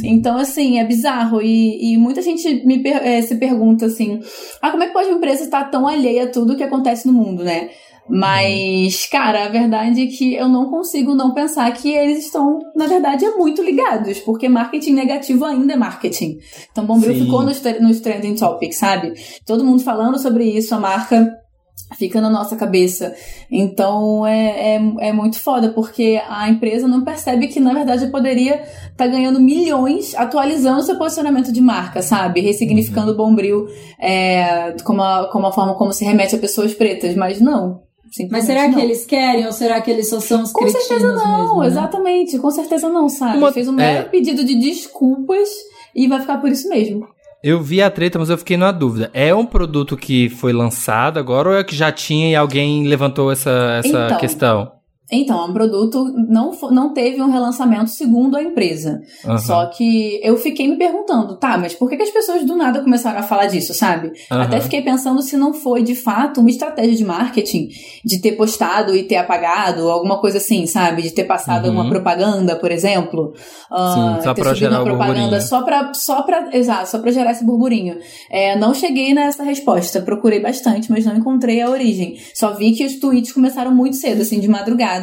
Então, 0.05 0.37
assim, 0.37 0.79
é 0.79 0.85
bizarro. 0.85 1.43
E, 1.43 1.93
e 1.93 1.97
muita 1.97 2.23
gente 2.23 2.65
me 2.65 2.83
eh, 2.87 3.23
se 3.23 3.37
pergunta 3.37 3.87
assim: 3.87 4.21
ah, 4.61 4.71
como 4.71 4.83
é 4.83 4.87
que 4.87 4.93
pode 4.93 5.09
uma 5.09 5.19
empresa 5.19 5.45
estar 5.45 5.65
tão 5.71 5.87
alheia 5.87 6.25
a 6.25 6.31
tudo 6.31 6.57
que 6.57 6.63
acontece 6.63 7.07
no 7.07 7.13
mundo, 7.13 7.43
né? 7.43 7.71
Mas, 8.09 9.07
cara, 9.07 9.45
a 9.45 9.49
verdade 9.49 10.03
é 10.03 10.07
que 10.07 10.35
eu 10.35 10.49
não 10.49 10.69
consigo 10.69 11.15
não 11.15 11.33
pensar 11.33 11.73
que 11.73 11.89
eles 11.89 12.27
estão, 12.27 12.59
na 12.75 12.87
verdade, 12.87 13.25
é 13.25 13.31
muito 13.37 13.63
ligados, 13.63 14.19
porque 14.19 14.49
marketing 14.49 14.95
negativo 14.95 15.45
ainda 15.45 15.75
é 15.75 15.77
marketing. 15.77 16.39
Então, 16.71 16.85
Bombril 16.85 17.15
Sim. 17.15 17.25
ficou 17.25 17.43
nos, 17.43 17.63
nos 17.81 18.01
trending 18.01 18.35
topics, 18.35 18.77
sabe? 18.77 19.15
Todo 19.47 19.65
mundo 19.65 19.83
falando 19.83 20.19
sobre 20.19 20.45
isso, 20.45 20.75
a 20.75 20.81
marca 20.81 21.33
fica 21.93 22.21
na 22.21 22.31
nossa 22.31 22.57
cabeça. 22.57 23.15
Então 23.51 24.27
é, 24.27 24.77
é, 24.77 25.09
é 25.09 25.13
muito 25.13 25.39
foda, 25.41 25.71
porque 25.71 26.21
a 26.29 26.49
empresa 26.49 26.89
não 26.89 27.03
percebe 27.05 27.49
que, 27.49 27.61
na 27.61 27.73
verdade, 27.73 28.07
poderia 28.09 28.63
estar 28.91 29.07
ganhando 29.07 29.41
milhões 29.41 30.15
atualizando 30.15 30.83
seu 30.83 30.97
posicionamento 30.97 31.53
de 31.53 31.61
marca, 31.61 32.03
sabe? 32.03 32.41
Ressignificando 32.41 33.13
o 33.13 33.17
Bombril 33.17 33.67
é, 34.01 34.75
como, 34.85 35.03
a, 35.03 35.29
como 35.31 35.47
a 35.47 35.53
forma 35.53 35.75
como 35.75 35.93
se 35.93 36.05
remete 36.05 36.35
a 36.35 36.39
pessoas 36.39 36.75
pretas, 36.75 37.15
mas 37.15 37.41
não. 37.41 37.83
Mas 38.31 38.45
será 38.45 38.69
não. 38.69 38.75
que 38.75 38.81
eles 38.81 39.07
querem 39.07 39.47
ou 39.47 39.53
será 39.53 39.81
que 39.81 39.91
eles 39.91 40.11
só 40.11 40.21
são 40.21 40.43
os 40.43 40.53
Com 40.53 40.69
certeza 40.69 41.13
não, 41.13 41.39
mesmo, 41.39 41.61
né? 41.61 41.67
exatamente, 41.67 42.39
com 42.39 42.51
certeza 42.51 42.89
não, 42.91 43.09
sabe? 43.09 43.39
Uma- 43.39 43.53
Fez 43.53 43.67
um 43.69 43.73
mero 43.73 44.01
é. 44.01 44.03
pedido 44.03 44.45
de 44.45 44.55
desculpas 44.55 45.49
e 45.95 46.07
vai 46.07 46.21
ficar 46.21 46.39
por 46.39 46.51
isso 46.51 46.69
mesmo. 46.69 47.07
Eu 47.43 47.61
vi 47.61 47.83
a 47.83 47.91
treta, 47.91 48.19
mas 48.19 48.31
eu 48.31 48.39
fiquei 48.39 48.57
na 48.57 48.71
dúvida. 48.71 49.11
É 49.13 49.35
um 49.35 49.45
produto 49.45 49.97
que 49.97 50.29
foi 50.29 50.53
lançado 50.53 51.19
agora 51.19 51.49
ou 51.49 51.57
é 51.57 51.65
que 51.65 51.75
já 51.75 51.91
tinha 51.91 52.31
e 52.31 52.37
alguém 52.37 52.87
levantou 52.87 53.33
essa, 53.33 53.51
essa 53.85 54.07
Então. 54.07 54.19
questão? 54.19 54.73
Então, 55.15 55.39
é 55.41 55.45
um 55.45 55.53
produto 55.53 56.05
não, 56.29 56.51
não 56.71 56.95
teve 56.95 57.21
um 57.21 57.31
relançamento 57.31 57.91
segundo 57.91 58.35
a 58.37 58.43
empresa. 58.43 59.03
Aham. 59.25 59.39
Só 59.39 59.67
que 59.67 60.19
eu 60.23 60.37
fiquei 60.39 60.67
me 60.67 60.77
perguntando, 60.79 61.37
tá, 61.37 61.59
mas 61.59 61.75
por 61.75 61.89
que, 61.91 61.97
que 61.99 62.03
as 62.03 62.11
pessoas 62.11 62.45
do 62.45 62.57
nada 62.57 62.81
começaram 62.81 63.19
a 63.21 63.23
falar 63.23 63.47
disso, 63.47 63.75
sabe? 63.75 64.11
Aham. 64.31 64.43
Até 64.43 64.61
fiquei 64.61 64.81
pensando 64.81 65.21
se 65.21 65.37
não 65.37 65.53
foi 65.53 65.83
de 65.83 65.95
fato 65.95 66.41
uma 66.41 66.49
estratégia 66.49 66.97
de 66.97 67.05
marketing 67.05 67.69
de 68.05 68.21
ter 68.21 68.33
postado 68.33 68.97
e 68.97 69.03
ter 69.03 69.17
apagado, 69.17 69.91
alguma 69.91 70.19
coisa 70.19 70.39
assim, 70.39 70.67
sabe? 70.67 71.03
De 71.03 71.11
ter 71.11 71.25
passado 71.25 71.67
Uhum. 71.67 71.73
uma 71.73 71.89
propaganda, 71.91 72.57
por 72.57 72.71
exemplo. 72.73 73.35
Ah, 73.71 74.17
Sim, 74.17 74.23
só 74.25 74.33
ter 74.35 74.41
pra 74.41 74.51
subido 74.55 74.57
gerar 74.71 74.77
uma 74.83 74.85
propaganda 74.85 75.41
só 75.43 75.63
pra, 75.63 75.93
só 75.95 76.23
pra. 76.23 76.49
Exato, 76.57 76.89
só 76.89 76.99
pra 76.99 77.11
gerar 77.11 77.33
esse 77.33 77.45
burburinho. 77.45 77.99
É, 78.31 78.57
não 78.57 78.73
cheguei 78.73 79.13
nessa 79.13 79.43
resposta. 79.43 80.01
Procurei 80.01 80.41
bastante, 80.41 80.91
mas 80.91 81.05
não 81.05 81.15
encontrei 81.17 81.61
a 81.61 81.69
origem. 81.69 82.17
Só 82.35 82.55
vi 82.55 82.73
que 82.73 82.85
os 82.87 82.99
tweets 82.99 83.33
começaram 83.33 83.75
muito 83.75 83.97
cedo, 83.97 84.23
assim, 84.23 84.41
de 84.41 84.49
madrugada. 84.49 85.02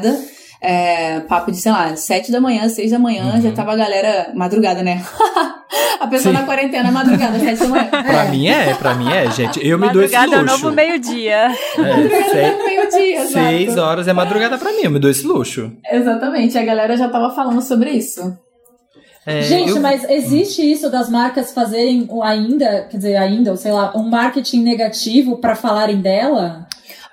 É, 0.62 1.22
papo 1.22 1.52
de, 1.52 1.58
sei 1.58 1.72
lá, 1.72 1.96
sete 1.96 2.34
da 2.34 2.42
manhã, 2.42 2.68
seis 2.68 2.92
da 2.92 3.00
manhã, 3.00 3.34
Uhum. 3.36 3.42
já 3.42 3.52
tava 3.54 3.72
a 3.72 3.76
galera. 3.78 4.32
Madrugada, 4.36 4.84
né? 4.84 5.02
a 6.02 6.08
pessoa 6.08 6.34
Sim. 6.36 6.40
na 6.42 6.46
quarentena, 6.46 6.92
madrugada, 6.92 7.40
sete 7.40 7.60
da 7.60 7.68
manhã. 7.68 7.88
Pra 7.90 8.26
mim 8.26 8.48
é, 8.48 8.74
pra 8.74 8.94
mim 8.94 9.10
é, 9.10 9.32
gente. 9.32 9.66
Eu 9.66 9.80
me 9.80 9.90
dou 9.90 10.04
esse 10.04 10.14
Madrugada 10.14 10.36
é 10.36 10.40
o 10.40 10.52
luxo. 10.52 10.64
novo 10.66 10.76
meio-dia. 10.76 11.48
É, 11.80 12.54
se- 12.58 12.64
Meio-dia, 12.66 13.26
seis 13.28 13.78
horas 13.78 14.08
é 14.10 14.12
madrugada 14.14 14.58
pra 14.58 14.72
mim, 14.74 14.82
eu 14.84 14.92
me 14.92 15.00
dou 15.00 15.10
esse 15.10 15.26
luxo. 15.26 15.72
Exatamente, 15.90 16.58
a 16.58 16.64
galera 16.66 16.98
já 16.98 17.08
tava 17.08 17.34
falando 17.34 17.62
sobre 17.62 17.92
isso. 17.92 18.38
É, 19.26 19.42
Gente, 19.44 19.70
eu- 19.72 19.80
mas 19.82 20.04
existe 20.10 20.62
isso 20.62 20.90
das 20.90 21.10
marcas 21.10 21.54
fazerem 21.54 22.06
ainda, 22.24 22.86
quer 22.90 22.98
dizer, 22.98 23.16
ainda, 23.16 23.52
ou 23.52 23.58
sei 23.58 23.72
lá, 23.72 23.94
um 23.96 24.10
marketing 24.10 24.62
negativo 24.64 25.38
pra 25.38 25.56
falarem 25.56 26.02
dela? 26.02 26.68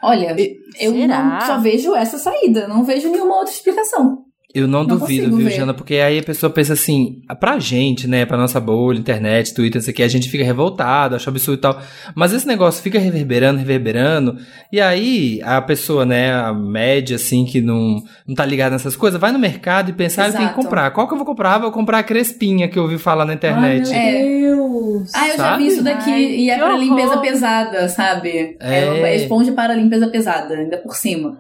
Olha, 0.07 0.36
eu 0.78 0.92
Será? 0.92 1.22
não, 1.22 1.40
só 1.40 1.59
vejo 1.59 1.94
essa 1.94 2.18
saída, 2.18 2.68
não 2.68 2.84
vejo 2.84 3.11
nenhuma 3.11 3.36
outra 3.36 3.52
explicação. 3.52 4.26
Eu 4.59 4.66
não, 4.66 4.84
Não 4.84 4.96
duvido, 4.96 5.36
viu, 5.36 5.46
ver. 5.48 5.54
Jana? 5.54 5.74
Porque 5.74 5.96
aí 5.96 6.18
a 6.18 6.22
pessoa 6.22 6.48
pensa 6.48 6.72
assim, 6.72 7.20
pra 7.38 7.59
gente, 7.59 8.09
né, 8.09 8.24
pra 8.24 8.38
nossa 8.38 8.59
bolha, 8.59 8.98
internet, 8.98 9.52
Twitter, 9.52 9.80
isso 9.80 9.90
aqui, 9.90 10.02
a 10.02 10.09
gente 10.09 10.30
fica 10.30 10.42
revoltado, 10.42 11.14
acha 11.14 11.28
absurdo 11.28 11.59
e 11.59 11.61
tal. 11.61 11.78
Mas 12.14 12.32
esse 12.32 12.46
negócio 12.46 12.82
fica 12.82 12.98
reverberando, 12.98 13.59
reverberando, 13.59 14.38
e 14.72 14.80
aí 14.80 15.40
a 15.44 15.61
pessoa, 15.61 16.07
né, 16.07 16.32
a 16.34 16.54
média, 16.54 17.16
assim, 17.16 17.44
que 17.44 17.61
não, 17.61 18.02
não 18.26 18.34
tá 18.34 18.46
ligada 18.46 18.70
nessas 18.70 18.96
coisas, 18.96 19.20
vai 19.20 19.30
no 19.30 19.38
mercado 19.38 19.90
e 19.90 19.92
pensa, 19.92 20.22
ah, 20.24 20.28
eu 20.28 20.32
tenho 20.32 20.48
que 20.48 20.54
comprar. 20.54 20.90
Qual 20.92 21.07
que 21.07 21.12
eu 21.12 21.18
vou 21.18 21.26
comprar? 21.26 21.59
Vou 21.59 21.70
comprar 21.70 21.98
a 21.98 22.02
crespinha 22.02 22.66
que 22.66 22.78
eu 22.78 22.84
ouvi 22.84 22.96
falar 22.96 23.26
na 23.26 23.34
internet. 23.34 23.92
Ai, 23.92 23.98
É. 24.09 24.22
meu 24.22 24.57
Deus! 24.57 25.11
Ah, 25.14 25.28
eu 25.28 25.36
já 25.36 25.44
Sabe? 25.44 25.62
vi 25.64 25.68
isso 25.68 25.82
daqui 25.84 26.11
Ai, 26.11 26.22
e 26.24 26.50
é 26.50 26.57
pra 26.57 26.68
horror. 26.74 26.80
limpeza 26.80 27.18
pesada, 27.18 27.88
sabe? 27.90 28.57
É. 28.59 28.78
É. 29.02 29.16
esponja 29.16 29.52
para 29.52 29.74
limpeza 29.74 30.09
pesada, 30.09 30.54
ainda 30.54 30.78
por 30.78 30.94
cima. 30.96 31.36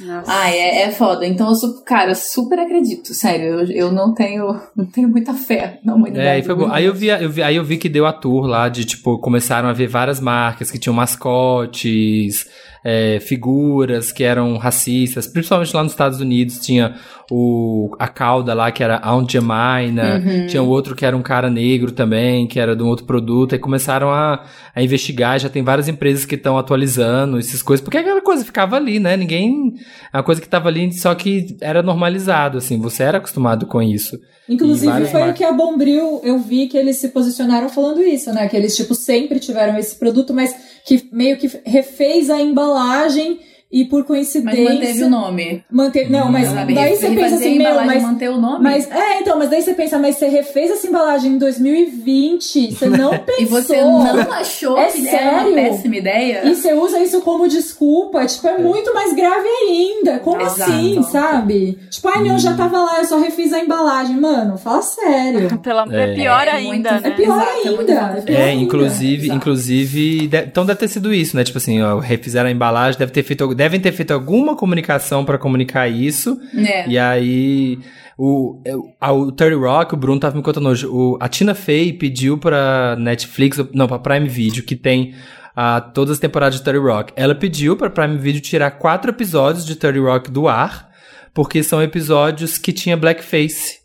Nossa. 0.00 0.32
Ai, 0.32 0.56
é, 0.56 0.82
é 0.82 0.90
foda. 0.90 1.26
Então 1.26 1.50
eu, 1.50 1.84
cara, 1.84 2.14
super 2.14 2.58
acredito, 2.58 3.12
sério. 3.12 3.60
Eu, 3.60 3.66
eu 3.70 3.92
não 3.92 4.14
tenho 4.14 4.60
não 4.76 4.86
tenho 4.86 5.08
muita 5.08 5.34
fé 5.34 5.78
na 5.84 5.94
humanidade. 5.94 6.26
É, 6.26 6.38
e 6.38 6.42
foi 6.42 6.54
bom. 6.54 6.70
Aí 6.70 6.84
eu 6.84 6.94
vi, 6.94 7.08
eu 7.08 7.30
vi, 7.30 7.42
aí 7.42 7.56
eu 7.56 7.64
vi 7.64 7.76
que 7.76 7.88
deu 7.88 8.06
a 8.06 8.12
tour 8.12 8.46
lá 8.46 8.68
de, 8.68 8.84
tipo, 8.84 9.18
começaram 9.18 9.68
a 9.68 9.72
ver 9.72 9.86
várias 9.86 10.20
marcas 10.20 10.70
que 10.70 10.78
tinham 10.78 10.94
mascotes, 10.94 12.46
é, 12.84 13.20
figuras 13.20 14.10
que 14.12 14.24
eram 14.24 14.56
racistas, 14.56 15.26
principalmente 15.26 15.74
lá 15.74 15.82
nos 15.82 15.92
Estados 15.92 16.20
Unidos 16.20 16.58
tinha 16.58 16.94
o, 17.30 17.94
a 17.98 18.08
cauda 18.08 18.54
lá 18.54 18.72
que 18.72 18.82
era 18.82 18.98
Aunt 18.98 19.30
Jemina, 19.30 20.20
Uhum. 20.24 20.46
tinha 20.46 20.62
o 20.62 20.68
outro 20.68 20.96
que 20.96 21.04
era 21.06 21.16
um 21.16 21.22
cara 21.22 21.48
negro 21.50 21.92
também, 21.92 22.46
que 22.46 22.58
era 22.58 22.74
de 22.74 22.82
um 22.82 22.86
outro 22.88 23.04
produto, 23.06 23.52
aí 23.54 23.58
começaram 23.58 24.10
a, 24.10 24.44
a 24.74 24.82
investigar, 24.82 25.38
já 25.38 25.48
tem 25.48 25.62
várias 25.62 25.88
empresas 25.88 26.24
que 26.24 26.34
estão 26.34 26.58
atualizando 26.58 27.38
essas 27.38 27.62
coisas, 27.62 27.82
porque 27.84 27.98
aquela 27.98 28.20
coisa 28.20 28.44
ficava 28.44 28.76
ali, 28.76 28.98
né, 28.98 29.16
ninguém, 29.16 29.74
é 30.12 30.16
uma 30.16 30.22
coisa 30.22 30.40
que 30.40 30.48
tava 30.48 30.68
ali, 30.68 30.92
só 30.92 31.14
que 31.14 31.56
era 31.60 31.82
normalizado, 31.82 32.58
assim, 32.58 32.78
você 32.80 33.02
era 33.02 33.18
acostumado 33.18 33.66
com 33.66 33.80
isso. 33.80 34.18
E 34.48 34.54
Inclusive 34.54 35.06
foi 35.06 35.20
o 35.20 35.24
marcas. 35.26 35.38
que 35.38 35.44
a 35.44 35.52
Bombril, 35.52 36.20
eu 36.24 36.38
vi 36.40 36.66
que 36.66 36.76
eles 36.76 36.96
se 36.96 37.10
posicionaram 37.10 37.68
falando 37.68 38.02
isso, 38.02 38.32
né? 38.32 38.48
Que 38.48 38.56
eles, 38.56 38.74
tipo, 38.76 38.96
sempre 38.96 39.38
tiveram 39.38 39.78
esse 39.78 39.94
produto, 39.94 40.34
mas 40.34 40.52
que 40.84 41.08
meio 41.12 41.36
que 41.36 41.48
refez 41.64 42.30
a 42.30 42.40
embalagem 42.40 43.40
e 43.72 43.84
por 43.84 43.98
Mas 44.00 44.06
coincidência... 44.08 44.64
manteve 44.74 45.04
o 45.04 45.10
nome. 45.10 45.64
Manteve, 45.70 46.10
não, 46.12 46.30
mas 46.30 46.48
Sabe? 46.48 46.74
daí 46.74 46.96
você 46.96 47.10
pensa 47.10 47.34
a 47.34 47.38
assim, 47.38 47.58
meu, 47.58 47.74
mas... 47.84 48.02
manter 48.02 48.28
o 48.30 48.36
nome. 48.40 48.62
Mas, 48.64 48.90
é, 48.90 49.20
então, 49.20 49.38
mas 49.38 49.48
daí 49.48 49.62
você 49.62 49.74
pensa, 49.74 49.98
mas 49.98 50.16
você 50.16 50.28
refez 50.28 50.70
essa 50.72 50.86
embalagem 50.88 51.32
em 51.32 51.38
2020, 51.38 52.72
você 52.72 52.88
não 52.88 53.10
pensou. 53.18 53.30
E 53.40 53.44
você 53.46 53.80
não 53.82 54.02
achou 54.32 54.76
É 54.78 54.86
que 54.90 55.08
era 55.08 55.30
uma 55.30 55.38
sério? 55.40 55.54
péssima 55.54 55.96
ideia? 55.96 56.46
E 56.46 56.54
você 56.54 56.72
usa 56.74 57.00
isso 57.00 57.20
como 57.22 57.48
desculpa, 57.48 58.26
tipo, 58.26 58.46
é 58.48 58.58
muito 58.58 58.92
mais 58.92 59.14
grave 59.14 59.46
ainda. 59.66 60.18
Como 60.18 60.40
Exato. 60.42 60.70
assim, 60.72 61.02
sabe? 61.04 61.78
Tipo, 61.90 62.08
ai 62.08 62.22
não, 62.24 62.38
já 62.38 62.54
tava 62.54 62.76
lá, 62.82 62.98
eu 62.98 63.04
só 63.04 63.18
refiz 63.18 63.52
a 63.52 63.60
embalagem. 63.60 64.16
Mano, 64.16 64.58
fala 64.58 64.82
sério. 64.82 65.58
Pela, 65.62 65.86
É. 65.90 66.10
é 66.10 66.14
pior 66.14 66.46
É 66.46 66.50
ainda, 66.50 66.92
muito- 66.92 67.02
né? 67.04 67.08
É 67.08 67.10
pior 67.10 67.36
Exato, 67.40 67.50
é 67.50 67.68
ainda. 67.68 68.32
É, 68.32 68.50
É, 68.50 68.52
inclusive, 68.52 69.24
Exato. 69.26 69.36
inclusive, 69.38 70.26
de- 70.26 70.36
então 70.38 70.66
deve 70.66 70.78
ter 70.80 70.88
sido 70.88 71.14
isso, 71.14 71.36
né? 71.36 71.44
Tipo 71.44 71.58
assim, 71.58 71.80
ó, 71.80 71.98
refizeram 71.98 72.48
a 72.48 72.52
embalagem, 72.52 72.98
deve 72.98 73.12
ter 73.12 73.22
feito, 73.22 73.54
devem 73.60 73.78
ter 73.78 73.92
feito 73.92 74.12
alguma 74.12 74.56
comunicação 74.56 75.22
pra 75.22 75.36
comunicar 75.36 75.86
isso. 75.86 76.38
É. 76.56 76.88
E 76.88 76.98
aí, 76.98 77.78
o, 78.16 78.58
eu- 78.64 78.84
a- 78.98 79.12
o 79.12 79.30
30 79.30 79.56
Rock, 79.56 79.92
o 79.92 79.96
Bruno 79.98 80.18
tava 80.18 80.34
me 80.36 80.42
contando 80.42 80.66
hoje, 80.68 80.86
o, 80.86 81.18
a 81.20 81.28
Tina 81.28 81.54
Fey 81.54 81.92
pediu 81.92 82.38
pra 82.38 82.96
Netflix, 82.98 83.58
não, 83.74 83.86
pra 83.86 83.98
Prime 83.98 84.26
Video, 84.28 84.62
que 84.64 84.74
tem 84.74 85.14
ah, 85.54 85.78
todas 85.80 86.12
as 86.12 86.18
temporadas 86.18 86.56
de 86.56 86.64
30 86.64 86.80
Rock. 86.80 87.12
Ela 87.16 87.34
pediu 87.34 87.76
pra 87.76 87.90
Prime 87.90 88.16
Video 88.16 88.40
tirar 88.40 88.70
quatro 88.72 89.10
episódios 89.10 89.66
de 89.66 89.76
30 89.76 90.00
Rock 90.00 90.30
do 90.30 90.48
ar, 90.48 90.88
porque 91.34 91.62
são 91.62 91.82
episódios 91.82 92.56
que 92.56 92.72
tinha 92.72 92.96
blackface. 92.96 93.78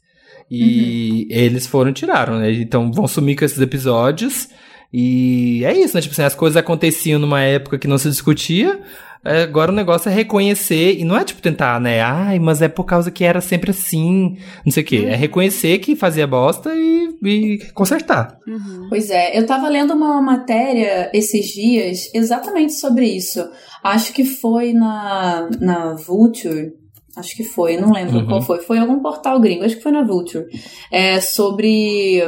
E 0.49 1.27
eles 1.29 1.67
foram 1.67 1.89
e 1.89 1.93
tiraram, 1.93 2.39
né? 2.39 2.51
Então 2.53 2.91
vão 2.91 3.07
sumir 3.07 3.35
com 3.35 3.43
esses 3.43 3.59
episódios. 3.59 4.47
E 4.93 5.63
é 5.65 5.73
isso, 5.77 5.95
né? 5.95 6.01
Tipo 6.01 6.13
assim, 6.13 6.21
as 6.23 6.35
coisas 6.35 6.55
aconteciam 6.55 7.19
numa 7.19 7.41
época 7.41 7.77
que 7.77 7.87
não 7.87 7.97
se 7.97 8.09
discutia. 8.09 8.79
É, 9.25 9.43
Agora 9.43 9.71
o 9.71 9.75
negócio 9.75 10.09
é 10.09 10.13
reconhecer, 10.13 10.99
e 10.99 11.03
não 11.03 11.17
é 11.17 11.23
tipo 11.23 11.41
tentar, 11.41 11.79
né? 11.81 12.01
Ai, 12.01 12.39
mas 12.39 12.61
é 12.61 12.67
por 12.67 12.83
causa 12.85 13.09
que 13.11 13.23
era 13.23 13.41
sempre 13.41 13.71
assim, 13.71 14.37
não 14.65 14.71
sei 14.71 14.83
o 14.83 14.85
quê. 14.85 15.05
É 15.07 15.15
reconhecer 15.15 15.79
que 15.79 15.95
fazia 15.95 16.27
bosta 16.27 16.71
e, 16.75 17.09
e 17.23 17.57
consertar. 17.73 18.37
Uhum. 18.47 18.87
Pois 18.89 19.09
é, 19.09 19.37
eu 19.37 19.45
tava 19.45 19.67
lendo 19.67 19.93
uma 19.93 20.21
matéria 20.21 21.09
esses 21.13 21.47
dias 21.47 22.09
exatamente 22.13 22.73
sobre 22.73 23.05
isso. 23.07 23.45
Acho 23.83 24.13
que 24.13 24.23
foi 24.23 24.73
na, 24.73 25.49
na 25.59 25.93
Vulture. 25.95 26.73
Acho 27.15 27.35
que 27.35 27.43
foi, 27.43 27.77
não 27.77 27.93
lembro 27.93 28.17
Uhum. 28.17 28.25
qual 28.27 28.41
foi. 28.41 28.59
Foi 28.59 28.77
em 28.77 28.81
algum 28.81 28.99
portal 28.99 29.39
gringo, 29.39 29.63
acho 29.63 29.77
que 29.77 29.83
foi 29.83 29.91
na 29.91 30.03
Vulture. 30.03 30.45
É 30.91 31.21
sobre. 31.21 32.21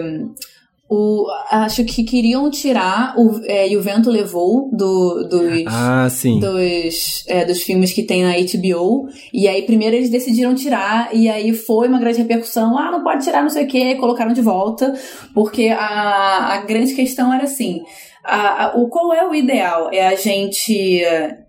O, 0.90 1.28
acho 1.52 1.84
que 1.84 2.04
queriam 2.04 2.50
tirar 2.50 3.14
o, 3.18 3.42
é, 3.44 3.68
E 3.68 3.76
o 3.76 3.82
Vento 3.82 4.10
Levou 4.10 4.70
do, 4.72 5.28
dos, 5.30 5.64
Ah, 5.68 6.08
dos, 6.40 7.24
é, 7.28 7.44
dos 7.44 7.62
filmes 7.62 7.92
que 7.92 8.04
tem 8.04 8.24
na 8.24 8.32
HBO. 8.32 9.10
E 9.34 9.50
aí, 9.50 9.64
primeiro 9.64 9.98
eles 9.98 10.10
decidiram 10.10 10.56
tirar, 10.56 11.14
e 11.14 11.28
aí 11.28 11.54
foi 11.54 11.90
uma 11.90 12.00
grande 12.00 12.20
repercussão. 12.20 12.78
Ah, 12.78 12.90
não 12.90 13.04
pode 13.04 13.24
tirar, 13.26 13.42
não 13.42 13.50
sei 13.50 13.66
o 13.66 13.68
que, 13.68 13.96
colocaram 13.96 14.32
de 14.32 14.42
volta. 14.42 14.94
Porque 15.34 15.68
a, 15.68 16.54
a 16.54 16.58
grande 16.62 16.94
questão 16.94 17.34
era 17.34 17.44
assim. 17.44 17.82
A- 18.28 18.66
a- 18.66 18.78
o 18.78 18.90
qual 18.90 19.14
é 19.14 19.28
o 19.28 19.34
ideal? 19.34 19.90
É 19.94 20.06
a 20.08 20.16
gente 20.16 21.02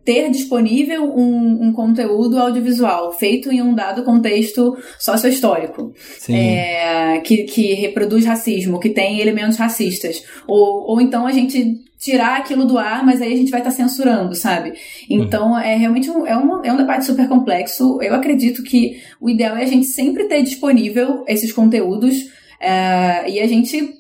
ter 0.05 0.31
disponível 0.31 1.05
um, 1.05 1.66
um 1.68 1.72
conteúdo 1.72 2.39
audiovisual 2.39 3.12
feito 3.12 3.53
em 3.53 3.61
um 3.61 3.74
dado 3.74 4.05
contexto 4.05 4.76
sociohistórico 4.99 5.93
é, 6.35 7.18
que, 7.20 7.45
que 7.45 7.74
reproduz 7.74 8.24
racismo, 8.24 8.81
que 8.81 8.91
tem 8.91 9.20
elementos 9.20 9.59
racistas. 9.59 10.22
Ou, 10.47 10.91
ou 10.91 11.01
então 11.01 11.26
a 11.26 11.33
gente 11.33 11.76
tirar 11.99 12.39
aquilo 12.39 12.64
do 12.64 12.79
ar, 12.79 13.05
mas 13.05 13.20
aí 13.20 13.33
a 13.33 13.37
gente 13.37 13.51
vai 13.51 13.61
estar 13.61 13.72
censurando, 13.72 14.35
sabe? 14.35 14.72
Então 15.11 15.59
é 15.59 15.74
realmente 15.76 16.09
um, 16.09 16.24
é, 16.24 16.37
um, 16.37 16.64
é 16.64 16.72
um 16.72 16.76
debate 16.76 17.05
super 17.05 17.29
complexo. 17.29 18.01
Eu 18.01 18.14
acredito 18.14 18.62
que 18.62 19.01
o 19.20 19.29
ideal 19.29 19.57
é 19.57 19.64
a 19.64 19.66
gente 19.66 19.87
sempre 19.89 20.24
ter 20.24 20.43
disponível 20.43 21.24
esses 21.26 21.53
conteúdos 21.53 22.31
é, 22.61 23.29
e 23.29 23.41
a 23.41 23.47
gente 23.49 23.97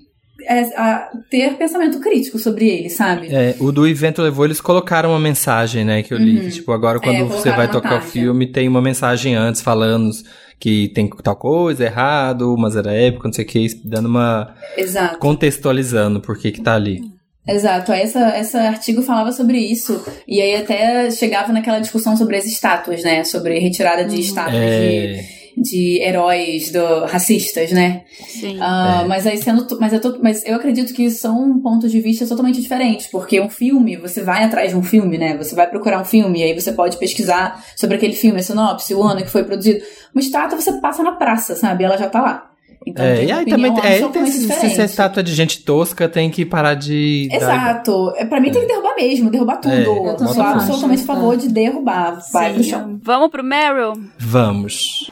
a- 0.76 1.10
ter 1.30 1.54
pensamento 1.54 2.00
crítico 2.00 2.38
sobre 2.38 2.68
eles, 2.68 2.94
sabe? 2.94 3.28
É, 3.34 3.54
o 3.60 3.70
do 3.70 3.86
evento 3.86 4.22
levou, 4.22 4.44
eles 4.44 4.60
colocaram 4.60 5.10
uma 5.10 5.20
mensagem, 5.20 5.84
né, 5.84 6.02
que 6.02 6.12
eu 6.14 6.18
li. 6.18 6.40
que, 6.40 6.50
tipo, 6.50 6.72
agora 6.72 6.98
quando 7.00 7.16
É, 7.16 7.24
você 7.24 7.50
vai 7.50 7.70
tocar 7.70 7.88
o 7.88 7.98
tarja. 7.98 8.06
filme, 8.08 8.46
tem 8.46 8.66
uma 8.68 8.80
mensagem 8.80 9.34
antes 9.34 9.60
falando 9.60 10.10
que 10.58 10.88
tem 10.88 11.08
tal 11.22 11.36
coisa, 11.36 11.84
errado, 11.84 12.56
mas 12.58 12.74
era 12.74 12.92
época, 12.92 13.28
não 13.28 13.32
sei 13.32 13.44
o 13.44 13.48
que, 13.48 13.66
dando 13.84 14.06
uma... 14.06 14.54
Exato. 14.76 15.18
contextualizando 15.18 16.20
por 16.20 16.36
que 16.38 16.50
que 16.52 16.60
tá 16.62 16.74
ali. 16.74 17.00
Exato, 17.46 17.92
aí 17.92 18.02
essa, 18.02 18.38
esse 18.38 18.56
artigo 18.58 19.00
falava 19.00 19.32
sobre 19.32 19.56
isso, 19.58 20.04
e 20.26 20.38
aí 20.40 20.56
até 20.56 21.10
chegava 21.10 21.50
naquela 21.52 21.78
discussão 21.78 22.14
sobre 22.16 22.36
as 22.36 22.44
estátuas, 22.44 23.02
né? 23.02 23.24
Sobre 23.24 23.58
retirada 23.58 24.04
de 24.04 24.20
estátuas 24.20 24.54
É. 24.60 24.80
de, 25.22 25.37
de 25.60 26.00
heróis 26.02 26.70
do, 26.70 27.04
racistas, 27.06 27.70
né? 27.72 28.02
Sim. 28.28 28.58
Ah, 28.60 29.02
É. 29.04 29.06
Mas 29.08 29.26
aí 29.26 29.36
sendo. 29.38 29.66
Mas 29.80 29.92
eu, 29.92 30.00
tô- 30.00 30.18
mas 30.22 30.44
eu 30.46 30.54
acredito 30.56 30.92
que 30.94 31.10
são 31.10 31.58
pontos 31.60 31.90
de 31.90 32.00
vista 32.00 32.26
totalmente 32.26 32.60
diferentes, 32.60 33.06
porque 33.06 33.40
um 33.40 33.48
filme, 33.50 33.96
você 33.96 34.22
vai 34.22 34.44
atrás 34.44 34.70
de 34.70 34.76
um 34.76 34.82
filme, 34.82 35.18
né? 35.18 35.36
Você 35.36 35.54
vai 35.54 35.68
procurar 35.68 36.00
um 36.00 36.04
filme, 36.04 36.40
e 36.40 36.42
aí 36.44 36.54
você 36.58 36.72
pode 36.72 36.96
pesquisar 36.96 37.62
sobre 37.76 37.96
aquele 37.96 38.14
filme, 38.14 38.40
a 38.40 38.42
sinopse, 38.42 38.94
o 38.94 39.02
ano 39.02 39.22
que 39.22 39.30
foi 39.30 39.44
produzido. 39.44 39.80
Uma 40.14 40.20
estátua 40.20 40.60
você 40.60 40.72
passa 40.80 41.02
na 41.02 41.12
praça, 41.12 41.54
sabe? 41.54 41.84
Ela 41.84 41.96
já 41.96 42.08
tá 42.08 42.20
lá. 42.20 42.44
Então, 42.86 43.04
É, 43.04 43.24
e 43.24 43.32
aí 43.32 43.44
também 43.44 43.76
é, 43.76 43.98
tem, 44.08 44.26
se, 44.26 44.32
se 44.32 44.46
diferente. 44.46 44.80
a 44.80 44.84
estátua 44.84 45.22
de 45.22 45.34
gente 45.34 45.62
tosca, 45.62 46.08
tem 46.08 46.30
que 46.30 46.46
parar 46.46 46.74
de. 46.74 47.28
dar- 47.28 47.36
Exato. 47.36 48.12
É, 48.16 48.24
Pra 48.24 48.40
mim 48.40 48.50
tem 48.50 48.62
que 48.62 48.68
derrubar 48.68 48.94
mesmo, 48.96 49.28
derrubar 49.30 49.56
tudo. 49.56 49.74
É, 49.74 49.82
eu 49.82 50.16
também 50.16 50.32
sou 50.34 50.42
absolutamente 50.42 51.02
a 51.02 51.06
tá. 51.06 51.12
favor 51.14 51.36
de 51.36 51.48
derrubar. 51.48 52.18
Vai 52.32 52.54
pro 52.54 52.62
chão. 52.62 52.84
Sim. 52.88 53.00
Vamos 53.02 53.28
pro 53.30 53.42
Meryl? 53.44 53.92
Vamos. 54.18 55.10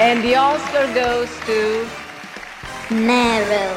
And 0.00 0.22
the 0.22 0.36
Oscar 0.38 0.86
goes 0.94 1.28
to 1.46 2.94
Meryl. 2.94 3.76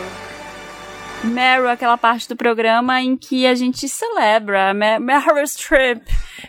Meryl, 1.24 1.70
aquela 1.70 1.98
parte 1.98 2.28
do 2.28 2.36
programa 2.36 3.02
em 3.02 3.16
que 3.16 3.46
a 3.48 3.56
gente 3.56 3.88
celebra 3.88 4.74
Mer- 4.74 5.00
Meryl 5.00 5.46
Streep, 5.46 6.02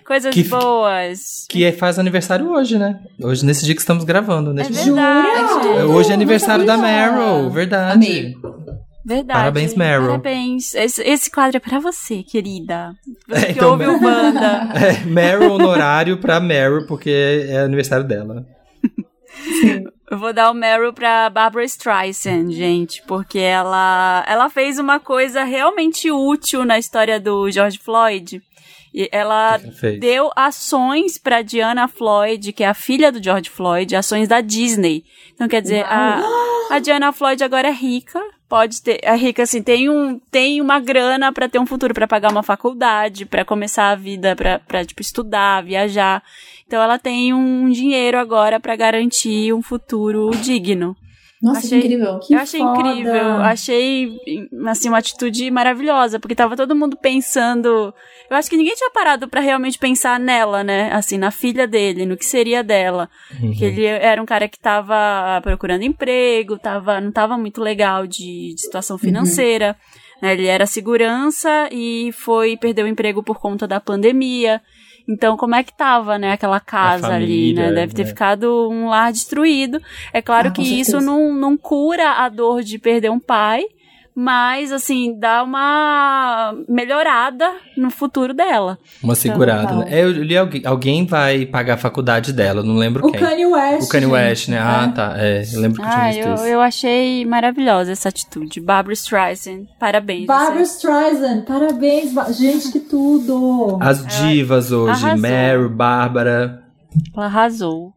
coisas 0.06 0.34
Que 0.34 0.42
boas. 0.44 1.46
Que 1.48 1.64
é- 1.64 1.72
faz 1.72 1.98
aniversário 1.98 2.48
hoje, 2.50 2.76
né? 2.78 3.00
Hoje, 3.22 3.44
nesse 3.44 3.64
dia 3.64 3.74
que 3.74 3.80
estamos 3.80 4.04
gravando. 4.04 4.50
É 4.50 4.54
Nesse 4.54 4.72
dia. 4.72 4.84
verdade. 4.84 5.62
Jura? 5.64 5.86
Hoje 5.86 6.10
é 6.10 6.14
aniversário 6.14 6.64
da. 6.66 6.76
Meryl, 6.76 7.50
verdade. 7.50 7.92
Amei. 7.94 8.34
Verdade. 9.06 9.38
Parabéns, 9.38 9.74
Meryl. 9.74 10.06
Parabéns. 10.06 10.74
Esse, 10.74 11.02
esse 11.02 11.30
quadro 11.30 11.56
é 11.58 11.60
pra 11.60 11.78
você, 11.78 12.22
querida. 12.22 12.92
Você 13.28 13.42
É, 13.42 13.46
que 13.46 13.52
então, 13.52 13.72
ouve 13.72 13.86
o 13.86 14.02
Wanda. 14.02 14.68
É, 14.74 15.04
Meryl 15.04 15.52
honorário 15.52 16.16
pra 16.18 16.40
Meryl, 16.40 16.86
porque 16.86 17.46
é 17.48 17.58
aniversário 17.58 18.04
dela. 18.06 18.44
Eu 20.10 20.18
vou 20.18 20.32
dar 20.32 20.50
o 20.50 20.54
Meryl 20.54 20.92
pra 20.92 21.30
Barbara 21.30 21.64
Streisand, 21.64 22.50
gente, 22.50 23.02
porque 23.06 23.38
ela, 23.38 24.24
ela 24.28 24.50
fez 24.50 24.78
uma 24.78 25.00
coisa 25.00 25.44
realmente 25.44 26.10
útil 26.10 26.64
na 26.64 26.78
história 26.78 27.18
do 27.18 27.50
George 27.50 27.78
Floyd. 27.78 28.42
E 28.94 29.08
ela 29.10 29.58
deu 29.98 30.30
ações 30.36 31.18
pra 31.18 31.42
Diana 31.42 31.88
Floyd, 31.88 32.52
que 32.52 32.62
é 32.62 32.68
a 32.68 32.74
filha 32.74 33.10
do 33.10 33.20
George 33.20 33.50
Floyd, 33.50 33.96
ações 33.96 34.28
da 34.28 34.40
Disney. 34.40 35.04
Então, 35.32 35.48
quer 35.48 35.60
dizer, 35.62 35.84
a, 35.84 36.22
a 36.70 36.78
Diana 36.78 37.10
Floyd 37.10 37.42
agora 37.42 37.66
é 37.66 37.72
rica, 37.72 38.20
pode 38.48 38.80
ter, 38.82 39.00
é 39.02 39.16
rica 39.16 39.42
assim, 39.42 39.60
tem 39.60 39.90
um, 39.90 40.20
tem 40.30 40.60
uma 40.60 40.78
grana 40.78 41.32
pra 41.32 41.48
ter 41.48 41.58
um 41.58 41.66
futuro, 41.66 41.92
pra 41.92 42.06
pagar 42.06 42.30
uma 42.30 42.44
faculdade, 42.44 43.26
pra 43.26 43.44
começar 43.44 43.90
a 43.90 43.96
vida, 43.96 44.36
pra, 44.36 44.60
pra 44.60 44.84
tipo 44.84 45.02
estudar, 45.02 45.64
viajar. 45.64 46.22
Então 46.66 46.82
ela 46.82 46.98
tem 46.98 47.32
um 47.34 47.68
dinheiro 47.70 48.18
agora 48.18 48.58
pra 48.58 48.74
garantir 48.76 49.52
um 49.52 49.62
futuro 49.62 50.30
digno. 50.42 50.96
Nossa, 51.42 51.58
Achei- 51.66 51.80
que 51.82 51.86
incrível. 51.88 52.18
Que 52.20 52.32
eu 52.34 52.38
achei 52.38 52.60
foda. 52.60 52.78
incrível, 52.80 53.32
achei 53.42 54.16
assim 54.68 54.88
uma 54.88 54.96
atitude 54.96 55.50
maravilhosa, 55.50 56.18
porque 56.18 56.34
tava 56.34 56.56
todo 56.56 56.74
mundo 56.74 56.96
pensando, 56.96 57.92
eu 58.30 58.36
acho 58.36 58.48
que 58.48 58.56
ninguém 58.56 58.74
tinha 58.74 58.90
parado 58.90 59.28
pra 59.28 59.42
realmente 59.42 59.78
pensar 59.78 60.18
nela, 60.18 60.64
né? 60.64 60.90
Assim, 60.90 61.18
na 61.18 61.30
filha 61.30 61.66
dele, 61.66 62.06
no 62.06 62.16
que 62.16 62.24
seria 62.24 62.62
dela. 62.64 63.10
Que 63.58 63.62
ele 63.64 63.84
era 63.84 64.22
um 64.22 64.24
cara 64.24 64.48
que 64.48 64.58
tava 64.58 65.38
procurando 65.42 65.82
emprego, 65.82 66.58
tava, 66.58 66.98
não 66.98 67.12
tava 67.12 67.36
muito 67.36 67.60
legal 67.60 68.06
de, 68.06 68.54
de 68.54 68.60
situação 68.62 68.96
financeira. 68.96 69.76
né? 70.22 70.32
Ele 70.32 70.46
era 70.46 70.64
segurança 70.64 71.68
e 71.70 72.10
foi 72.12 72.56
perder 72.56 72.84
o 72.84 72.88
emprego 72.88 73.22
por 73.22 73.38
conta 73.38 73.66
da 73.66 73.78
pandemia. 73.80 74.62
Então, 75.06 75.36
como 75.36 75.54
é 75.54 75.62
que 75.62 75.76
tava, 75.76 76.16
né, 76.18 76.32
aquela 76.32 76.60
casa 76.60 77.08
ali, 77.08 77.26
família, 77.54 77.68
né? 77.70 77.74
Deve 77.74 77.94
ter 77.94 78.04
né? 78.04 78.08
ficado 78.08 78.70
um 78.70 78.88
lar 78.88 79.12
destruído. 79.12 79.80
É 80.12 80.22
claro 80.22 80.48
Ah, 80.48 80.50
que 80.50 80.62
isso 80.62 81.00
não, 81.00 81.34
não 81.34 81.56
cura 81.56 82.12
a 82.12 82.28
dor 82.28 82.62
de 82.62 82.78
perder 82.78 83.10
um 83.10 83.20
pai, 83.20 83.64
mas, 84.14 84.70
assim, 84.72 85.18
dá 85.18 85.42
uma 85.42 86.54
melhorada 86.68 87.50
no 87.76 87.90
futuro 87.90 88.32
dela. 88.32 88.78
Uma 89.02 89.14
segurada, 89.14 89.62
Total. 89.62 89.78
né? 89.78 89.86
É, 89.90 90.04
eu 90.04 90.10
li 90.12 90.36
alguém, 90.36 90.62
alguém 90.64 91.06
vai 91.06 91.44
pagar 91.46 91.74
a 91.74 91.78
faculdade 91.78 92.32
dela, 92.32 92.62
não 92.62 92.76
lembro 92.76 93.06
O 93.06 93.10
quem. 93.10 93.20
Kanye 93.20 93.46
West. 93.46 93.86
o 93.86 93.88
Kanye 93.88 94.04
gente. 94.06 94.12
West, 94.14 94.48
né? 94.48 94.58
Ah, 94.60 94.84
É. 94.88 94.92
tá. 94.94 95.14
É, 95.16 95.44
eu 95.52 95.60
lembro 95.60 95.82
que 95.82 95.86
eu 95.86 95.90
tinha 95.90 96.02
Ah, 96.04 96.08
visto 96.08 96.26
eu, 96.28 96.34
isso. 96.34 96.44
eu 96.44 96.60
achei 96.60 97.24
maravilhosa 97.26 97.92
essa 97.92 98.08
atitude. 98.08 98.60
Barbara 98.60 98.92
Streisand, 98.94 99.66
parabéns. 99.80 100.26
Barbara 100.26 100.64
você. 100.64 100.76
Streisand, 100.76 101.42
parabéns. 101.42 102.12
Gente, 102.38 102.70
que 102.72 102.80
tudo. 102.80 103.78
As 103.80 104.04
divas 104.06 104.70
hoje, 104.70 105.04
arrasou. 105.04 105.18
Meryl, 105.22 105.68
Bárbara. 105.70 106.62
Ela 107.16 107.26
arrasou. 107.26 107.92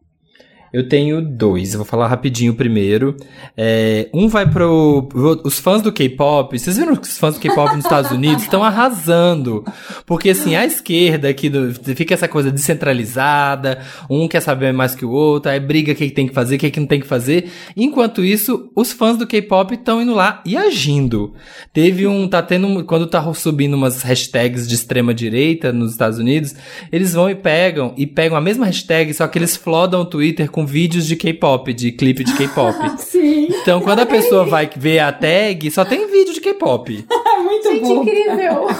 Eu 0.72 0.88
tenho 0.88 1.22
dois, 1.22 1.74
vou 1.74 1.84
falar 1.84 2.08
rapidinho 2.08 2.54
primeiro. 2.54 3.16
É, 3.56 4.08
um 4.12 4.28
vai 4.28 4.48
pro. 4.48 5.08
Os 5.44 5.58
fãs 5.58 5.80
do 5.82 5.92
K-pop, 5.92 6.58
vocês 6.58 6.76
viram 6.76 6.94
que 6.96 7.08
os 7.08 7.16
fãs 7.18 7.34
do 7.34 7.40
K-pop 7.40 7.74
nos 7.74 7.84
Estados 7.84 8.10
Unidos 8.10 8.42
estão 8.42 8.62
arrasando. 8.62 9.64
Porque 10.06 10.30
assim, 10.30 10.54
a 10.56 10.64
esquerda 10.66 11.28
aqui 11.28 11.48
do- 11.48 11.72
fica 11.94 12.12
essa 12.14 12.28
coisa 12.28 12.50
descentralizada, 12.50 13.80
um 14.10 14.28
quer 14.28 14.40
saber 14.40 14.72
mais 14.72 14.94
que 14.94 15.04
o 15.04 15.10
outro, 15.10 15.50
aí 15.50 15.58
briga 15.60 15.92
o 15.92 15.94
que 15.94 16.10
tem 16.10 16.26
que 16.28 16.34
fazer, 16.34 16.56
o 16.56 16.58
que 16.58 16.70
que 16.70 16.80
não 16.80 16.86
tem 16.86 17.00
que 17.00 17.06
fazer. 17.06 17.48
Enquanto 17.76 18.24
isso, 18.24 18.70
os 18.76 18.92
fãs 18.92 19.16
do 19.16 19.26
K-pop 19.26 19.74
estão 19.74 20.02
indo 20.02 20.14
lá 20.14 20.42
e 20.44 20.56
agindo. 20.56 21.34
Teve 21.72 22.06
um. 22.06 22.28
Tá 22.28 22.42
tendo. 22.42 22.84
Quando 22.84 23.06
tá 23.06 23.32
subindo 23.34 23.74
umas 23.74 24.02
hashtags 24.02 24.66
de 24.68 24.74
extrema 24.74 25.14
direita 25.14 25.72
nos 25.72 25.92
Estados 25.92 26.18
Unidos, 26.18 26.54
eles 26.92 27.14
vão 27.14 27.30
e 27.30 27.34
pegam, 27.34 27.94
e 27.96 28.06
pegam 28.06 28.36
a 28.36 28.40
mesma 28.40 28.66
hashtag, 28.66 29.12
só 29.14 29.26
que 29.26 29.38
eles 29.38 29.56
flodam 29.56 30.00
o 30.02 30.04
Twitter 30.04 30.50
com 30.50 30.57
vídeos 30.66 31.06
de 31.06 31.16
K-pop, 31.16 31.72
de 31.72 31.92
clipe 31.92 32.24
de 32.24 32.32
K-pop. 32.34 32.76
Sim, 32.98 33.48
Então, 33.50 33.80
quando 33.80 34.00
a 34.00 34.06
pessoa 34.06 34.44
vai 34.44 34.68
ver 34.76 34.98
a 35.00 35.12
tag, 35.12 35.70
só 35.70 35.84
tem 35.84 36.10
vídeo 36.10 36.32
de 36.34 36.40
K-pop. 36.40 37.04
é 37.10 37.40
muito 37.42 37.68
Gente, 37.70 37.80
bom. 37.82 38.02
incrível. 38.02 38.66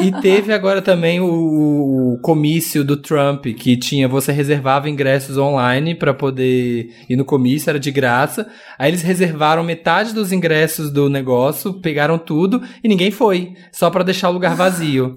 E 0.00 0.12
teve 0.20 0.52
agora 0.52 0.82
também 0.82 1.20
o, 1.20 2.14
o 2.14 2.18
comício 2.20 2.84
do 2.84 2.96
Trump, 2.96 3.46
que 3.46 3.76
tinha, 3.76 4.06
você 4.06 4.30
reservava 4.32 4.90
ingressos 4.90 5.38
online 5.38 5.94
pra 5.94 6.12
poder 6.12 6.90
ir 7.08 7.16
no 7.16 7.24
comício, 7.24 7.70
era 7.70 7.78
de 7.78 7.90
graça. 7.90 8.46
Aí 8.78 8.90
eles 8.90 9.02
reservaram 9.02 9.62
metade 9.62 10.12
dos 10.12 10.32
ingressos 10.32 10.90
do 10.90 11.08
negócio, 11.08 11.74
pegaram 11.74 12.18
tudo 12.18 12.60
e 12.84 12.88
ninguém 12.88 13.10
foi, 13.10 13.54
só 13.72 13.88
pra 13.90 14.02
deixar 14.02 14.28
o 14.28 14.32
lugar 14.32 14.54
vazio. 14.54 15.14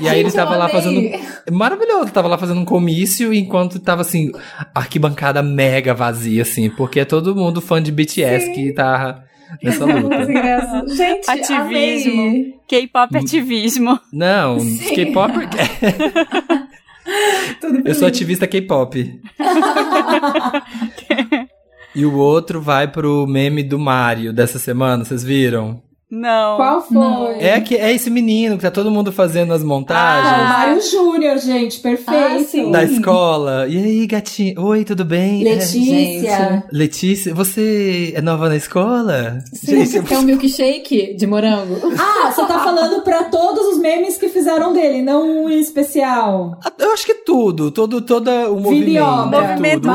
E 0.00 0.08
aí 0.08 0.20
ele 0.20 0.30
tava 0.30 0.56
lá 0.56 0.68
fazendo. 0.68 1.00
Maravilhoso, 1.50 2.12
tava 2.12 2.28
lá 2.28 2.38
fazendo 2.38 2.60
um 2.60 2.64
comício 2.64 3.32
enquanto 3.32 3.78
tava 3.78 4.02
assim, 4.02 4.30
arquibancada 4.74 5.42
mega 5.42 5.94
vazia, 5.94 6.42
assim, 6.42 6.70
porque 6.70 7.00
é 7.00 7.04
todo 7.04 7.34
mundo 7.34 7.60
fã 7.60 7.82
de 7.82 7.90
BTS 7.90 8.52
que 8.52 8.72
tá 8.72 9.24
nessa 9.62 9.84
luta. 9.86 10.26
Gente, 10.94 11.30
Ativismo. 11.30 12.58
K-pop 12.68 13.16
ativismo. 13.16 13.98
Não, 14.12 14.60
Sim. 14.60 14.94
K-pop. 14.94 15.32
Tudo 17.60 17.82
pra 17.82 17.90
Eu 17.90 17.94
sou 17.94 18.06
ativista 18.06 18.46
K-pop. 18.46 19.20
e 21.94 22.04
o 22.04 22.14
outro 22.16 22.60
vai 22.60 22.86
pro 22.86 23.26
meme 23.26 23.62
do 23.62 23.78
Mario 23.78 24.32
dessa 24.32 24.58
semana, 24.58 25.04
vocês 25.04 25.24
viram? 25.24 25.82
Não. 26.10 26.56
Qual 26.56 26.80
foi? 26.80 26.96
Não. 26.96 27.26
É 27.32 27.60
que 27.60 27.76
é 27.76 27.92
esse 27.92 28.08
menino 28.08 28.56
que 28.56 28.62
tá 28.62 28.70
todo 28.70 28.90
mundo 28.90 29.12
fazendo 29.12 29.52
as 29.52 29.60
Ah, 29.62 29.66
montagens 29.66 30.48
Mário 30.48 30.80
Júnior, 30.80 31.38
gente, 31.38 31.80
perfeito. 31.80 32.40
Ah, 32.40 32.44
sim. 32.44 32.70
da 32.70 32.82
escola. 32.82 33.66
E 33.68 33.76
aí, 33.76 34.06
gatinho? 34.06 34.58
Oi, 34.64 34.84
tudo 34.84 35.04
bem? 35.04 35.46
É, 35.46 35.54
Letícia. 35.56 36.64
Letícia, 36.72 37.34
você 37.34 38.12
é 38.16 38.22
nova 38.22 38.48
na 38.48 38.56
escola? 38.56 39.38
Sim, 39.52 39.84
Gente, 39.84 40.06
Quer 40.08 40.18
um 40.18 40.22
milkshake 40.22 41.14
de 41.14 41.26
morango? 41.26 41.76
Ah, 41.98 42.30
você 42.32 42.40
tá 42.46 42.58
falando 42.60 43.02
pra 43.02 43.24
todos 43.24 43.66
os 43.74 43.78
memes 43.78 44.16
que 44.16 44.30
fizeram 44.30 44.72
dele, 44.72 45.02
não 45.02 45.44
um 45.44 45.50
em 45.50 45.60
especial. 45.60 46.58
eu 46.78 46.92
acho 46.92 47.04
que 47.04 47.14
tudo, 47.16 47.70
todo, 47.70 48.00
toda 48.00 48.50
o 48.50 48.58
movimento. 48.58 48.88
e 48.90 48.98
obra. 48.98 49.40
Movimento 49.42 49.88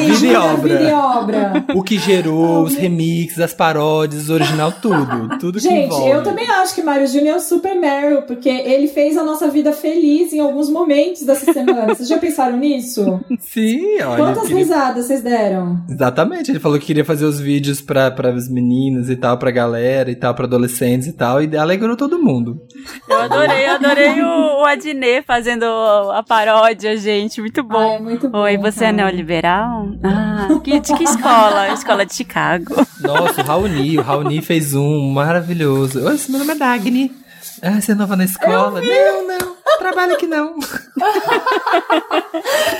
e 0.00 0.14
Júnior, 0.14 0.42
obra. 0.54 0.78
Vida 0.78 0.82
e 0.90 0.92
obra. 0.92 1.64
O 1.74 1.82
que 1.82 1.98
gerou 1.98 2.62
os 2.62 2.76
remixes, 2.76 3.40
as 3.40 3.52
paródias, 3.52 4.28
o 4.28 4.34
original, 4.34 4.70
tudo. 4.80 5.36
Tudo 5.40 5.55
que 5.62 5.68
Gente, 5.68 5.86
envolve. 5.86 6.10
eu 6.10 6.22
também 6.22 6.48
acho 6.48 6.74
que 6.74 6.82
Mário 6.82 7.06
Júnior 7.06 7.34
é 7.34 7.36
o 7.36 7.40
super 7.40 7.74
Meryl, 7.74 8.22
porque 8.22 8.48
ele 8.48 8.88
fez 8.88 9.16
a 9.16 9.22
nossa 9.24 9.48
vida 9.48 9.72
feliz 9.72 10.32
em 10.32 10.40
alguns 10.40 10.68
momentos 10.70 11.22
dessa 11.22 11.52
semana. 11.52 11.94
Vocês 11.94 12.08
já 12.08 12.18
pensaram 12.18 12.56
nisso? 12.56 13.20
Sim, 13.40 14.00
olha. 14.02 14.16
Quantas 14.16 14.42
queria- 14.42 14.56
risadas 14.58 15.06
vocês 15.06 15.22
deram? 15.22 15.78
Exatamente, 15.88 16.50
ele 16.50 16.60
falou 16.60 16.78
que 16.78 16.86
queria 16.86 17.04
fazer 17.04 17.24
os 17.24 17.38
vídeos 17.40 17.80
pra, 17.80 18.10
pra 18.10 18.30
as 18.30 18.48
meninas 18.48 19.08
e 19.10 19.16
tal, 19.16 19.38
pra 19.38 19.50
galera 19.50 20.10
e 20.10 20.14
tal, 20.14 20.34
pra 20.34 20.44
adolescentes 20.46 21.06
e 21.08 21.12
tal, 21.12 21.42
e 21.42 21.56
alegrou 21.56 21.96
todo 21.96 22.18
mundo. 22.22 22.60
Eu 23.08 23.20
adorei, 23.20 23.66
eu 23.66 23.72
adorei 23.72 24.22
o, 24.22 24.62
o 24.62 24.64
Adnet 24.64 25.24
fazendo 25.26 25.64
a 25.64 26.22
paródia, 26.22 26.96
gente. 26.96 27.40
Muito 27.40 27.60
Ah, 27.60 27.62
bom. 27.64 27.94
é 27.96 27.98
muito 28.00 28.28
bom. 28.28 28.38
Oi, 28.40 28.56
você 28.58 28.86
é 28.86 28.92
neoliberal? 28.92 29.86
Ah, 30.02 30.48
Que, 30.62 30.78
de 30.80 30.94
que 30.94 31.04
escola? 31.04 31.68
Escola 31.72 32.04
de 32.06 32.14
Chicago. 32.14 32.74
Nossa, 33.00 33.40
o 33.40 33.44
Raoni, 33.44 33.98
o 33.98 34.02
Raoni 34.02 34.40
fez 34.42 34.74
um 34.74 35.10
maravilhoso. 35.10 35.45
Oi, 35.48 35.54
meu 36.28 36.38
nome 36.40 36.52
é 36.52 36.56
Dagny. 36.56 37.12
Ah, 37.62 37.80
você 37.80 37.92
é 37.92 37.94
nova 37.94 38.16
na 38.16 38.24
escola? 38.24 38.80
Não, 38.80 39.26
não. 39.28 39.56
Trabalho 39.78 40.14
aqui 40.14 40.26
não. 40.26 40.56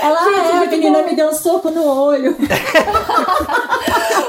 Ela 0.03 0.19
é, 0.37 0.65
a 0.65 0.71
menina 0.71 1.03
me 1.05 1.15
deu 1.15 1.29
um 1.29 1.33
soco 1.33 1.71
no 1.71 1.85
olho. 1.85 2.37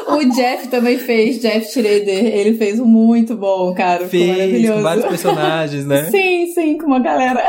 O 0.09 0.23
Jeff 0.33 0.67
também 0.69 0.97
fez, 0.97 1.39
Jeff 1.41 1.71
Schrader. 1.71 2.25
Ele 2.25 2.57
fez 2.57 2.79
um 2.79 2.85
muito 2.85 3.35
bom, 3.35 3.73
cara. 3.73 4.07
Fez 4.07 4.29
maravilhoso. 4.29 4.73
com 4.73 4.81
vários 4.81 5.05
personagens, 5.05 5.85
né? 5.85 6.05
Sim, 6.11 6.47
sim, 6.53 6.77
com 6.77 6.87
uma 6.87 6.99
galera. 6.99 7.43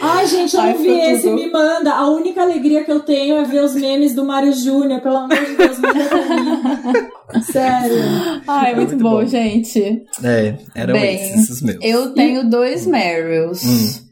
Ai, 0.00 0.26
gente, 0.26 0.54
eu 0.54 0.60
Ai, 0.60 0.72
não 0.74 0.82
vi 0.82 0.88
esse, 0.88 1.22
tudo. 1.22 1.34
me 1.34 1.50
manda. 1.50 1.92
A 1.92 2.08
única 2.08 2.42
alegria 2.42 2.84
que 2.84 2.92
eu 2.92 3.00
tenho 3.00 3.36
é 3.36 3.44
ver 3.44 3.62
os 3.62 3.74
memes 3.74 4.14
do 4.14 4.24
Mário 4.24 4.52
Júnior, 4.52 5.00
pelo 5.00 5.16
amor 5.16 5.36
de 5.36 5.56
Deus, 5.56 5.78
mim. 5.78 7.42
Sério. 7.52 8.02
Ai, 8.46 8.74
muito, 8.74 8.90
muito 8.90 9.02
bom, 9.02 9.20
bom. 9.20 9.26
gente. 9.26 10.02
É, 10.22 10.54
eram 10.74 10.94
Bem, 10.94 11.14
esses 11.14 11.50
os 11.50 11.62
meus. 11.62 11.78
Eu 11.82 12.12
tenho 12.12 12.48
dois 12.48 12.86
Meryls. 12.86 13.64
Hum. 13.64 14.08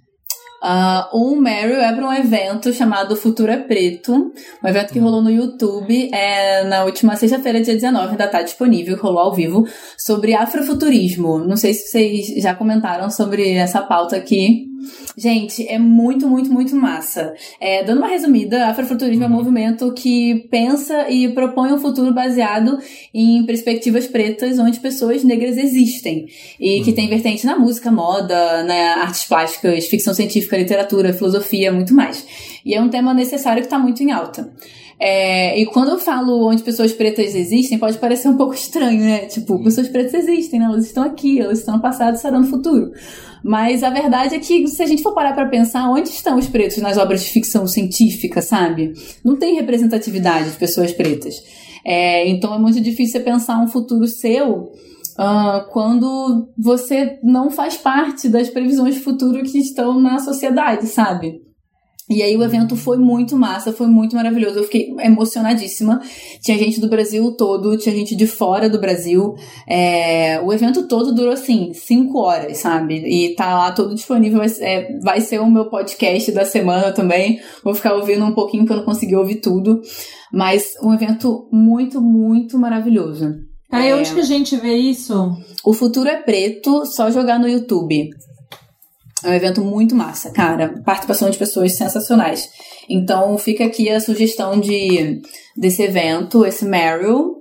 Ah, 0.63 1.09
um 1.15 1.37
Meryl 1.37 1.81
é 1.81 1.95
para 1.95 2.07
um 2.09 2.13
evento 2.13 2.73
chamado 2.73 3.15
Futuro 3.15 3.53
é 3.53 3.57
Preto, 3.59 4.13
um 4.13 4.69
evento 4.69 4.93
que 4.93 4.99
rolou 4.99 5.23
no 5.23 5.31
YouTube 5.31 6.11
é, 6.13 6.65
na 6.65 6.85
última 6.85 7.15
sexta-feira, 7.15 7.61
dia 7.61 7.75
19, 7.75 8.11
ainda 8.11 8.27
tá 8.27 8.43
disponível, 8.43 8.97
rolou 8.97 9.21
ao 9.21 9.35
vivo, 9.35 9.65
sobre 9.97 10.35
afrofuturismo. 10.35 11.39
Não 11.39 11.57
sei 11.57 11.73
se 11.75 11.89
vocês 11.91 12.43
já 12.43 12.55
comentaram 12.55 13.11
sobre 13.11 13.53
essa 13.53 13.83
pauta 13.83 14.17
aqui. 14.17 14.66
Gente, 15.17 15.67
é 15.67 15.79
muito, 15.79 16.29
muito, 16.29 16.53
muito 16.53 16.77
massa. 16.77 17.33
É, 17.59 17.83
dando 17.83 17.99
uma 17.99 18.09
resumida, 18.09 18.67
afrofuturismo 18.67 19.25
é 19.25 19.27
um 19.27 19.31
movimento 19.31 19.91
que 19.95 20.47
pensa 20.51 21.09
e 21.09 21.31
propõe 21.31 21.73
um 21.73 21.79
futuro 21.79 22.13
baseado 22.13 22.79
em 23.15 23.43
perspectivas 23.47 24.07
pretas, 24.07 24.59
onde 24.59 24.79
pessoas 24.79 25.25
negras 25.25 25.57
existem. 25.57 26.27
E 26.61 26.83
que 26.83 26.93
tem 26.93 27.09
vertente 27.09 27.47
na 27.47 27.59
música, 27.59 27.91
moda, 27.91 28.63
na 28.65 29.03
artes 29.03 29.25
plásticas, 29.25 29.87
ficção 29.87 30.13
científica, 30.13 30.59
literatura, 30.59 31.15
filosofia, 31.15 31.73
muito 31.73 31.95
mais. 31.95 32.27
E 32.63 32.75
é 32.75 32.83
um 32.83 32.91
tema 32.91 33.15
necessário 33.15 33.63
que 33.63 33.69
está 33.69 33.79
muito 33.79 34.03
em 34.03 34.13
alta. 34.13 34.53
É, 34.99 35.61
e 35.61 35.67
quando 35.67 35.91
eu 35.91 35.99
falo 35.99 36.49
onde 36.49 36.63
pessoas 36.63 36.93
pretas 36.93 37.35
existem, 37.35 37.79
pode 37.79 37.99
parecer 37.99 38.29
um 38.29 38.37
pouco 38.37 38.55
estranho, 38.55 39.01
né? 39.01 39.27
Tipo, 39.27 39.63
pessoas 39.63 39.89
pretas 39.89 40.15
existem, 40.15 40.59
né? 40.59 40.67
Elas 40.67 40.87
estão 40.87 41.03
aqui, 41.05 41.39
elas 41.39 41.59
estão 41.59 41.77
no 41.77 41.83
passado 41.83 42.15
e 42.15 42.17
estarão 42.17 42.41
no 42.41 42.47
futuro. 42.47 42.93
Mas 43.45 43.83
a 43.83 43.91
verdade 43.91 44.35
é 44.35 44.39
que, 44.39 44.67
se 44.69 44.83
a 44.83 44.87
gente 44.87 45.03
for 45.03 45.13
parar 45.13 45.35
pra 45.35 45.47
pensar, 45.47 45.91
onde 45.91 46.09
estão 46.09 46.39
os 46.39 46.49
pretos 46.49 46.79
nas 46.79 46.97
obras 46.97 47.23
de 47.23 47.31
ficção 47.31 47.67
científica, 47.67 48.41
sabe? 48.41 48.95
Não 49.23 49.37
tem 49.37 49.55
representatividade 49.55 50.51
de 50.51 50.57
pessoas 50.57 50.93
pretas. 50.93 51.35
É, 51.85 52.29
então 52.29 52.55
é 52.55 52.59
muito 52.59 52.81
difícil 52.81 53.13
você 53.13 53.21
pensar 53.21 53.63
um 53.63 53.69
futuro 53.69 54.07
seu 54.09 54.73
ah, 55.19 55.65
quando 55.71 56.49
você 56.59 57.19
não 57.23 57.51
faz 57.51 57.77
parte 57.77 58.29
das 58.29 58.49
previsões 58.51 58.95
de 58.97 59.01
futuro 59.01 59.43
que 59.43 59.59
estão 59.59 60.01
na 60.01 60.19
sociedade, 60.19 60.87
sabe? 60.87 61.46
E 62.09 62.23
aí 62.23 62.37
o 62.37 62.43
evento 62.45 62.77
foi 62.77 62.99
muito 62.99 63.37
massa, 63.37 63.73
foi 63.73 63.89
muito 63.89 64.15
maravilhoso. 64.15 64.61
Eu 64.61 64.65
fiquei 64.65 64.95
emocionadíssima. 65.01 66.01
Tinha 66.41 66.57
gente 66.57 66.81
do 66.81 66.89
Brasil 66.89 67.33
todo, 67.33 67.77
tinha 67.77 67.93
gente 67.95 68.15
de 68.15 68.29
fora 68.29 68.71
do 68.71 68.79
Brasil. 68.79 69.35
É, 69.69 70.41
o 70.41 70.53
evento 70.53 70.87
todo 70.87 71.13
durou 71.13 71.33
assim, 71.33 71.73
cinco 71.75 72.19
horas, 72.21 72.59
sabe? 72.59 72.95
E 73.05 73.35
tá 73.35 73.53
lá 73.57 73.73
todo 73.73 73.93
disponível. 73.95 74.39
Vai, 74.39 74.49
é, 74.61 74.99
vai 75.01 75.21
ser 75.21 75.41
o 75.41 75.51
meu 75.51 75.65
podcast 75.69 76.31
da 76.31 76.45
semana 76.45 76.93
também. 76.93 77.41
Vou 77.65 77.75
ficar 77.75 77.95
ouvindo 77.95 78.25
um 78.25 78.33
pouquinho 78.33 78.63
porque 78.63 78.75
eu 78.75 78.79
não 78.79 78.85
consegui 78.85 79.17
ouvir 79.17 79.37
tudo. 79.41 79.81
Mas 80.33 80.75
um 80.83 80.95
evento 80.95 81.49
muito, 81.53 82.01
muito 82.01 82.57
maravilhoso. 82.57 83.35
Aí, 83.71 83.89
É. 83.89 83.97
onde 83.97 84.15
que 84.15 84.21
a 84.21 84.25
gente 84.25 84.55
vê 84.57 84.75
isso? 84.77 85.29
O 85.65 85.73
futuro 85.73 86.09
é 86.09 86.17
preto, 86.23 86.87
só 86.87 87.11
jogar 87.11 87.41
no 87.41 87.49
YouTube. 87.49 88.11
É 89.27 89.31
um 89.31 89.35
evento 89.35 89.61
muito 89.61 89.95
massa, 89.95 90.31
cara. 90.31 90.81
Participação 90.85 91.29
de 91.29 91.37
pessoas 91.39 91.77
sensacionais. 91.77 92.49
Então 92.89 93.37
fica 93.37 93.65
aqui 93.65 93.91
a 93.91 94.01
sugestão 94.01 94.61
de 94.61 95.21
desse 95.57 95.83
evento, 95.83 96.45
esse 96.47 96.65
Meryl. 96.65 97.35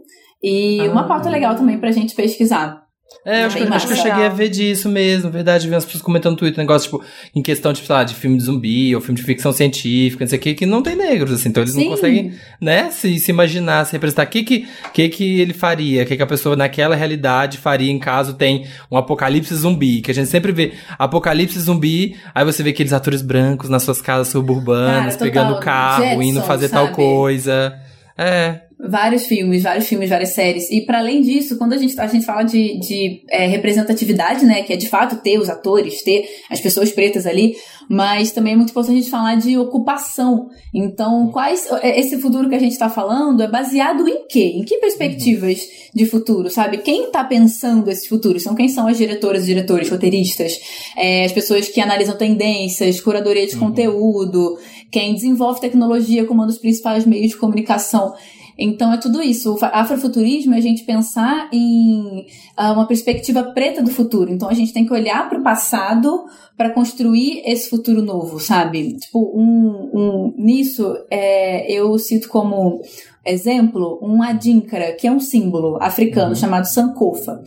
E 0.44 0.80
Ah. 0.82 0.92
uma 0.92 1.08
pauta 1.08 1.30
legal 1.30 1.56
também 1.56 1.78
pra 1.80 1.92
gente 1.92 2.16
pesquisar. 2.16 2.85
É, 3.26 3.44
acho 3.44 3.58
que, 3.58 3.64
acho 3.64 3.88
que 3.88 3.94
eu 3.94 3.98
cheguei 3.98 4.24
a 4.24 4.30
ver 4.30 4.50
disso 4.50 4.88
mesmo, 4.88 5.32
verdade. 5.32 5.68
Vi 5.68 5.74
as 5.74 5.84
pessoas 5.84 6.04
comentando 6.04 6.34
no 6.34 6.38
Twitter, 6.38 6.60
negócio, 6.60 6.92
tipo, 6.92 7.04
em 7.36 7.42
questão, 7.42 7.74
tipo, 7.74 7.88
sei 7.88 7.96
lá, 7.96 8.04
de 8.04 8.14
filme 8.14 8.38
de 8.38 8.44
zumbi 8.44 8.96
ou 8.96 9.02
filme 9.02 9.20
de 9.20 9.26
ficção 9.26 9.52
científica, 9.52 10.24
não 10.24 10.30
sei 10.30 10.38
o 10.38 10.42
que, 10.42 10.54
que 10.54 10.66
não 10.66 10.84
tem 10.84 10.96
negros, 10.96 11.32
assim, 11.32 11.50
então 11.50 11.64
eles 11.64 11.74
Sim. 11.74 11.86
não 11.86 11.92
conseguem, 11.92 12.34
né, 12.62 12.92
se, 12.92 13.18
se 13.20 13.32
imaginar, 13.32 13.86
se 13.86 13.94
representar. 13.94 14.26
O 14.26 14.28
que 14.28 14.44
que, 14.44 14.68
que 14.94 15.10
que 15.10 15.40
ele 15.42 15.54
faria? 15.54 16.04
O 16.04 16.06
que 16.06 16.16
que 16.16 16.22
a 16.22 16.28
pessoa 16.28 16.56
naquela 16.56 16.96
realidade 16.96 17.58
faria 17.58 17.92
em 17.92 17.98
caso 17.98 18.36
tem 18.36 18.68
um 18.92 18.98
apocalipse 18.98 19.56
zumbi? 19.56 20.02
Que 20.02 20.12
a 20.12 20.14
gente 20.14 20.30
sempre 20.30 20.52
vê 20.52 20.74
apocalipse 21.00 21.60
zumbi, 21.60 22.16
aí 22.34 22.46
você 22.46 22.62
vê 22.62 22.70
aqueles 22.70 22.94
atores 22.94 23.24
brancos 23.24 23.70
nas 23.70 23.82
suas 23.82 24.02
casas 24.02 24.28
suburbanas, 24.28 25.16
Cara, 25.16 25.26
pegando 25.26 25.60
carro, 25.60 26.22
indo 26.22 26.36
Jetsons, 26.36 26.46
fazer 26.48 26.70
tal 26.70 26.86
sabe? 26.86 26.96
coisa. 26.96 27.74
É. 28.18 28.65
Vários 28.78 29.26
filmes, 29.26 29.64
vários 29.64 29.88
filmes, 29.88 30.10
várias 30.10 30.30
séries. 30.30 30.70
E 30.70 30.82
para 30.82 31.00
além 31.00 31.22
disso, 31.22 31.58
quando 31.58 31.74
a 31.74 31.78
gente, 31.78 31.98
a 31.98 32.08
gente 32.08 32.26
fala 32.26 32.44
de, 32.44 32.78
de 32.80 33.22
é, 33.30 33.48
representatividade, 33.48 34.46
né? 34.46 34.64
Que 34.64 34.74
é 34.74 34.76
de 34.76 34.90
fato 34.90 35.22
ter 35.24 35.40
os 35.40 35.50
atores, 35.50 36.04
ter 36.04 36.28
as 36.50 36.60
pessoas 36.60 36.92
pretas 36.92 37.26
ali, 37.26 37.56
mas 37.90 38.34
também 38.34 38.52
é 38.52 38.56
muito 38.58 38.72
importante 38.72 38.98
a 38.98 39.02
gente 39.02 39.10
falar 39.10 39.36
de 39.36 39.58
ocupação. 39.58 40.50
Então, 40.74 41.30
quais. 41.32 41.66
é, 41.82 41.98
Esse 41.98 42.20
futuro 42.20 42.50
que 42.50 42.56
a 42.56 42.60
gente 42.60 42.78
tá 42.78 42.90
falando 42.90 43.42
é 43.42 43.48
baseado 43.48 44.08
em 44.10 44.28
quê? 44.28 44.54
Em 44.56 44.64
que 44.66 44.78
perspectivas 44.78 45.66
de 45.94 46.06
futuro, 46.06 46.50
sabe? 46.50 46.80
Quem 46.80 47.10
tá 47.10 47.24
pensando 47.24 47.90
esse 47.90 48.10
futuro? 48.10 48.42
São 48.42 48.56
quem 48.56 48.68
são 48.68 48.88
as 48.88 48.98
diretoras 48.98 49.44
e 49.44 49.48
diretores, 49.48 49.90
roteiristas, 49.90 50.60
é, 50.98 51.24
as 51.24 51.32
pessoas 51.32 51.70
que 51.70 51.80
analisam 51.80 52.18
tendências, 52.18 53.00
curadoria 53.00 53.48
de 53.48 53.56
conteúdo, 53.56 54.58
quem 54.92 55.14
desenvolve 55.14 55.62
tecnologia 55.62 56.26
como 56.26 56.44
um 56.44 56.46
dos 56.46 56.58
principais 56.58 57.06
meios 57.06 57.32
de 57.32 57.38
comunicação. 57.38 58.14
Então 58.58 58.94
é 58.94 58.98
tudo 58.98 59.22
isso. 59.22 59.54
O 59.54 59.58
afrofuturismo 59.62 60.54
é 60.54 60.58
a 60.58 60.62
gente 60.62 60.84
pensar 60.84 61.50
em 61.52 62.26
ah, 62.56 62.72
uma 62.72 62.88
perspectiva 62.88 63.44
preta 63.44 63.82
do 63.84 63.92
futuro. 63.92 64.32
Então 64.32 64.50
a 64.50 64.54
gente 64.54 64.74
tem 64.74 64.86
que 64.86 64.94
olhar 64.94 65.28
para 65.28 65.40
o 65.40 65.44
passado 65.44 66.26
para 66.58 66.70
construir 66.70 67.42
esse 67.46 67.70
futuro 67.70 68.02
novo, 68.02 68.40
sabe? 68.40 68.98
Tipo, 68.98 69.20
um, 69.38 69.90
um, 69.94 70.34
nisso 70.38 70.96
é, 71.12 71.70
eu 71.72 71.98
cito 72.00 72.30
como 72.30 72.82
exemplo 73.26 74.00
um 74.02 74.22
adinkara, 74.22 74.94
que 74.94 75.08
é 75.08 75.12
um 75.12 75.20
símbolo 75.20 75.78
africano 75.82 76.36
chamado 76.36 76.66
sankofa. 76.66 77.44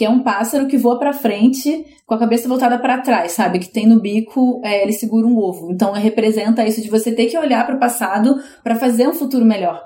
Que 0.00 0.06
é 0.06 0.08
um 0.08 0.20
pássaro 0.20 0.66
que 0.66 0.78
voa 0.78 0.98
pra 0.98 1.12
frente 1.12 1.84
com 2.06 2.14
a 2.14 2.18
cabeça 2.18 2.48
voltada 2.48 2.78
pra 2.78 3.02
trás, 3.02 3.32
sabe? 3.32 3.58
Que 3.58 3.68
tem 3.68 3.86
no 3.86 4.00
bico, 4.00 4.58
é, 4.64 4.82
ele 4.82 4.94
segura 4.94 5.26
um 5.26 5.36
ovo. 5.36 5.70
Então 5.70 5.92
representa 5.92 6.64
isso 6.64 6.80
de 6.80 6.88
você 6.88 7.12
ter 7.12 7.26
que 7.26 7.36
olhar 7.36 7.66
para 7.66 7.76
o 7.76 7.78
passado 7.78 8.40
para 8.64 8.76
fazer 8.76 9.06
um 9.06 9.12
futuro 9.12 9.44
melhor. 9.44 9.78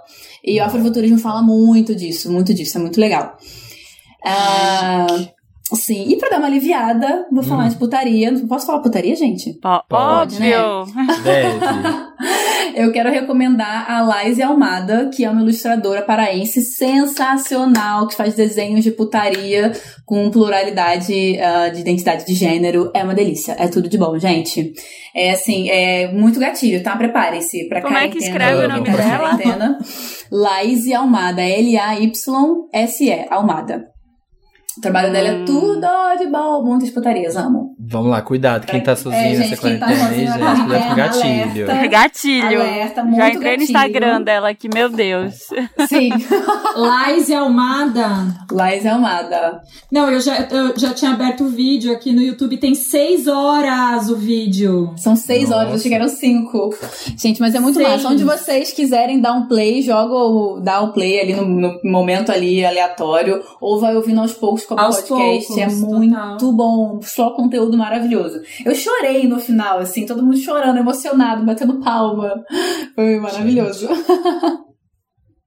E 0.44 0.60
o 0.60 0.62
afrofuturismo 0.62 1.18
fala 1.18 1.42
muito 1.42 1.96
disso, 1.96 2.30
muito 2.30 2.54
disso, 2.54 2.78
é 2.78 2.80
muito 2.80 3.00
legal. 3.00 3.36
Ah, 4.24 5.08
sim, 5.74 6.04
e 6.08 6.16
pra 6.16 6.28
dar 6.28 6.38
uma 6.38 6.46
aliviada, 6.46 7.26
vou 7.32 7.42
falar 7.42 7.68
de 7.68 7.74
putaria. 7.74 8.32
Posso 8.46 8.66
falar 8.66 8.78
putaria, 8.78 9.16
gente? 9.16 9.58
Ó, 9.64 9.82
Pode, 9.88 10.36
Óbvio. 10.36 10.94
Deve. 11.24 11.58
Eu 12.74 12.90
quero 12.92 13.10
recomendar 13.10 13.90
a 13.90 14.02
Laise 14.02 14.42
Almada, 14.42 15.08
que 15.14 15.24
é 15.24 15.30
uma 15.30 15.40
ilustradora 15.42 16.02
paraense 16.02 16.60
sensacional, 16.62 18.08
que 18.08 18.14
faz 18.16 18.34
desenhos 18.34 18.82
de 18.82 18.90
putaria 18.90 19.72
com 20.04 20.30
pluralidade 20.30 21.38
ah, 21.40 21.68
de 21.68 21.80
identidade 21.80 22.26
de 22.26 22.34
gênero. 22.34 22.90
É 22.94 23.02
uma 23.04 23.14
delícia. 23.14 23.54
É 23.58 23.68
tudo 23.68 23.88
de 23.88 23.96
bom, 23.96 24.18
gente. 24.18 24.72
É 25.14 25.30
assim, 25.30 25.68
é 25.70 26.12
muito 26.12 26.40
gatilho, 26.40 26.82
tá? 26.82 26.96
Preparem-se 26.96 27.68
pra 27.68 27.80
Como 27.80 27.96
é 27.96 28.08
que 28.08 28.18
escreve 28.18 28.64
o 28.64 28.68
nome 28.68 28.82
dela? 28.90 29.18
quarentena. 29.18 29.78
Laise 30.30 30.92
Almada, 30.92 31.42
L-A-Y-S-E, 31.42 33.26
Almada. 33.30 33.84
O 34.76 34.80
trabalho 34.80 35.12
dela 35.12 35.28
é 35.28 35.32
Hum. 35.36 35.44
tudo 35.44 35.86
de 36.18 36.26
bom, 36.26 36.64
muitas 36.64 36.90
putarias, 36.90 37.36
amo. 37.36 37.76
Vamos 37.86 38.10
lá, 38.10 38.22
cuidado. 38.22 38.66
Quem 38.66 38.80
tá 38.82 38.96
sozinho 38.96 39.22
É, 39.22 39.38
nessa 39.38 39.56
tá 39.56 39.60
quarentena 39.62 39.86
aí, 39.92 39.98
sozinho 39.98 40.26
gente, 40.26 40.38
cuidado 40.38 40.88
com 40.88 40.94
gatilho. 40.94 41.70
alerta. 41.70 41.86
Gatilho. 41.88 42.60
Alerta, 42.60 43.04
muito 43.04 43.16
Já 43.16 43.28
entrei 43.28 43.38
no 43.38 43.42
gatilho. 43.58 43.62
Instagram 43.64 44.22
dela 44.22 44.48
aqui, 44.50 44.68
meu 44.72 44.88
Deus. 44.88 45.34
Sim, 45.88 46.10
Laís 46.76 47.28
e 47.28 47.34
Almada. 47.34 48.08
Laise 48.50 48.88
Almada. 48.88 49.60
Não, 49.90 50.10
eu 50.10 50.20
já, 50.20 50.40
eu 50.50 50.76
já 50.76 50.92
tinha 50.94 51.12
aberto 51.12 51.44
o 51.44 51.48
vídeo 51.48 51.92
aqui 51.92 52.12
no 52.12 52.20
YouTube. 52.22 52.56
Tem 52.56 52.74
seis 52.74 53.26
horas 53.26 54.08
o 54.08 54.16
vídeo. 54.16 54.92
São 54.96 55.14
seis 55.16 55.48
Nossa. 55.50 55.66
horas, 55.68 55.82
chegaram 55.82 56.08
cinco. 56.08 56.74
Gente, 57.16 57.40
mas 57.40 57.54
é 57.54 57.60
muito 57.60 57.76
Seis. 57.76 57.88
massa. 57.88 58.08
Onde 58.08 58.24
vocês 58.24 58.72
quiserem 58.72 59.20
dar 59.20 59.32
um 59.34 59.46
play, 59.46 59.82
joga 59.82 60.14
o, 60.14 60.60
dá 60.60 60.80
o 60.80 60.92
play 60.92 61.20
ali 61.20 61.34
no, 61.34 61.44
no 61.46 61.78
momento 61.84 62.30
ali 62.32 62.64
aleatório, 62.64 63.42
ou 63.60 63.80
vai 63.80 63.94
ouvindo 63.96 64.20
aos 64.20 64.32
poucos 64.32 64.64
como 64.64 64.80
Aos 64.80 65.00
podcast. 65.02 65.46
poucos, 65.48 65.58
é 65.58 65.66
muito 65.68 66.14
total. 66.38 66.52
bom. 66.52 67.00
Só 67.02 67.30
conteúdo 67.30 67.73
maravilhoso. 67.76 68.40
Eu 68.64 68.74
chorei 68.74 69.26
no 69.28 69.38
final, 69.38 69.78
assim, 69.78 70.06
todo 70.06 70.22
mundo 70.22 70.36
chorando, 70.36 70.78
emocionado, 70.78 71.44
batendo 71.44 71.80
palma. 71.80 72.42
Foi 72.94 73.18
maravilhoso. 73.20 73.88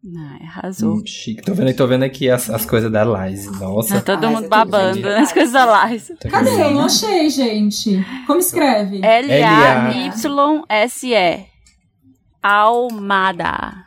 Ai, 0.10 0.40
arrasou. 0.48 0.94
Hum, 0.95 1.04
chique. 1.06 1.41
Tô 1.44 1.54
vendo, 1.54 1.76
tô 1.76 1.86
vendo 1.86 2.04
aqui 2.04 2.30
as, 2.30 2.49
as 2.49 2.66
coisas 2.66 2.90
da 2.90 3.04
Lize. 3.04 3.52
Nossa. 3.60 3.95
Tá 3.99 4.16
todo 4.16 4.24
Ah, 4.26 4.30
mundo 4.30 4.44
tudo, 4.44 4.49
babando 4.49 5.02
nas 5.02 5.34
coisas 5.34 5.52
da 5.52 5.86
Lies. 5.90 6.12
Tô 6.20 6.30
Cadê? 6.30 6.49
Eu 6.62 6.72
não 6.72 6.86
achei, 6.86 7.30
gente. 7.30 7.99
Como 8.26 8.40
escreve? 8.40 9.02
L-A-Y-S-E. 10.18 11.45
Almada. 12.41 13.86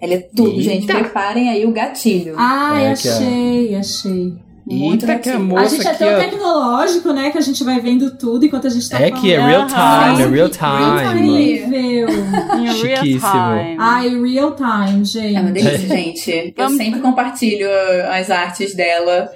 Ela 0.00 0.14
é 0.14 0.18
tudo, 0.18 0.50
Eita. 0.50 0.62
gente. 0.62 0.86
Preparem 0.86 1.48
aí 1.48 1.64
o 1.64 1.72
gatilho. 1.72 2.34
É- 2.38 2.90
achei, 2.92 3.74
achei. 3.76 4.36
Muito 4.70 5.06
Eita, 5.08 5.18
que 5.18 5.30
a 5.30 5.38
moça 5.38 5.64
a 5.64 5.68
gente 5.68 5.86
é 5.86 5.94
tão 5.94 6.18
tecnológico, 6.18 7.12
né? 7.12 7.30
Que 7.30 7.38
a 7.38 7.40
gente 7.40 7.64
vai 7.64 7.80
vendo 7.80 8.16
tudo 8.18 8.44
enquanto 8.44 8.66
a 8.66 8.70
gente 8.70 8.88
tá 8.88 9.00
É 9.00 9.08
falando. 9.08 9.20
que 9.22 9.32
é 9.32 9.40
real 9.46 9.66
time, 9.66 9.80
é 9.80 10.14
real 10.16 10.30
Real 10.30 10.48
time. 10.50 11.56
Incrível. 11.56 12.08
Chiquíssimo. 12.74 13.20
time. 13.32 13.76
Ai, 13.78 14.08
real 14.22 14.54
time, 14.54 15.04
gente. 15.04 15.36
É 15.36 15.40
uma 15.40 15.50
delícia, 15.50 15.88
gente. 15.88 16.30
Eu 16.30 16.52
Vamos- 16.64 16.76
sempre 16.76 17.00
compartilho 17.00 17.66
as 18.12 18.30
artes 18.30 18.74
dela. 18.74 19.30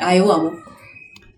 Ai, 0.00 0.20
eu 0.20 0.30
amo. 0.30 0.52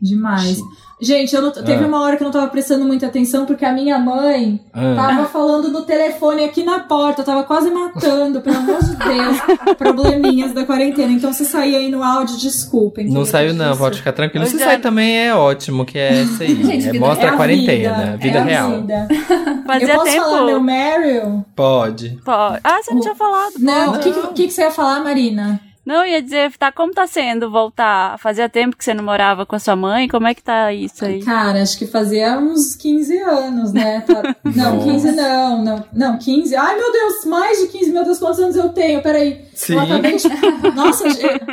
Demais. 0.00 0.58
Gente, 1.00 1.34
eu 1.34 1.42
não- 1.42 1.50
teve 1.50 1.82
Ah. 1.84 1.86
uma 1.86 2.02
hora 2.02 2.16
que 2.16 2.22
eu 2.22 2.26
não 2.26 2.32
tava 2.32 2.46
prestando 2.48 2.84
muita 2.84 3.06
atenção 3.06 3.46
porque 3.46 3.64
a 3.64 3.72
minha 3.72 3.98
mãe 3.98 4.60
Ah. 4.72 4.94
tava 4.96 5.24
falando 5.26 5.68
no 5.68 5.82
telefone 5.82 6.44
aqui 6.44 6.62
na 6.62 6.80
porta. 6.80 7.22
Eu 7.22 7.24
tava 7.26 7.42
quase 7.44 7.70
matando, 7.70 8.40
pelo 8.40 8.56
amor 8.56 8.78
de 8.82 8.96
Deus. 8.96 9.36
Probleminhas 9.78 10.52
da 10.52 10.64
quarentena. 10.64 11.10
Então, 11.12 11.32
se 11.32 11.44
sair 11.44 11.74
aí 11.76 11.90
no 11.90 12.02
áudio, 12.02 12.36
desculpem. 12.36 13.08
Não 13.10 13.22
que 13.22 13.28
saiu 13.28 13.54
não, 13.54 13.76
pode 13.76 13.98
ficar 13.98 14.12
tranquilo. 14.12 14.46
Se 14.46 14.58
sair 14.58 14.74
é- 14.76 14.78
também 14.78 15.18
é 15.26 15.34
ótimo, 15.34 15.84
que 15.84 15.98
é 15.98 16.12
isso 16.22 16.42
aí. 16.42 16.54
Gente, 16.64 16.88
É, 16.88 16.92
mostra 16.98 17.26
É 17.26 17.30
a 17.30 17.32
a 17.32 17.36
quarentena, 17.36 17.94
vida, 17.94 18.16
vida, 18.18 18.38
é 18.38 18.40
a 18.40 18.44
real. 18.44 18.70
vida. 18.80 19.08
Fazia 19.66 19.88
eu 19.88 19.94
posso 19.98 20.12
tempo. 20.12 20.24
falar 20.24 20.44
meu 20.44 20.60
Meryl? 20.60 21.44
Pode. 21.56 22.18
Pô, 22.24 22.30
Ah, 22.32 22.58
você 22.82 22.92
não 22.94 23.00
tinha 23.00 23.14
falado. 23.14 23.52
Não, 23.58 23.88
o 23.88 23.92
pode. 23.92 24.02
que, 24.02 24.12
que, 24.12 24.26
que 24.34 24.46
que 24.48 24.52
você 24.52 24.62
ia 24.62 24.70
falar, 24.70 25.00
Marina? 25.02 25.60
Não, 25.84 26.04
ia 26.06 26.22
dizer, 26.22 26.52
tá, 26.58 26.70
como 26.70 26.92
tá 26.92 27.06
sendo 27.06 27.50
voltar? 27.50 28.18
Fazia 28.18 28.48
tempo 28.48 28.76
que 28.76 28.84
você 28.84 28.92
não 28.94 29.02
morava 29.02 29.44
com 29.46 29.56
a 29.56 29.58
sua 29.58 29.74
mãe? 29.74 30.06
Como 30.08 30.26
é 30.26 30.34
que 30.34 30.42
tá 30.42 30.72
isso 30.72 31.04
aí? 31.04 31.22
Cara, 31.22 31.62
acho 31.62 31.78
que 31.78 31.86
fazia 31.86 32.38
uns 32.38 32.76
15 32.76 33.18
anos, 33.18 33.72
né? 33.72 34.02
Tá- 34.06 34.36
Não, 34.54 34.74
Nossa. 34.76 34.90
15 34.90 35.12
não, 35.12 35.64
não. 35.64 35.84
Não, 35.92 36.18
15. 36.18 36.54
Ai, 36.56 36.76
meu 36.76 36.92
Deus, 36.92 37.24
mais 37.24 37.58
de 37.60 37.68
15. 37.68 37.92
Meu 37.92 38.04
Deus, 38.04 38.18
quantos 38.18 38.40
anos 38.40 38.56
eu 38.56 38.68
tenho? 38.70 39.00
Peraí. 39.02 39.44
Sim. 39.54 39.74
Eu 39.74 39.80
acabei 39.80 40.16
de... 40.16 40.28
Nossa, 40.74 41.04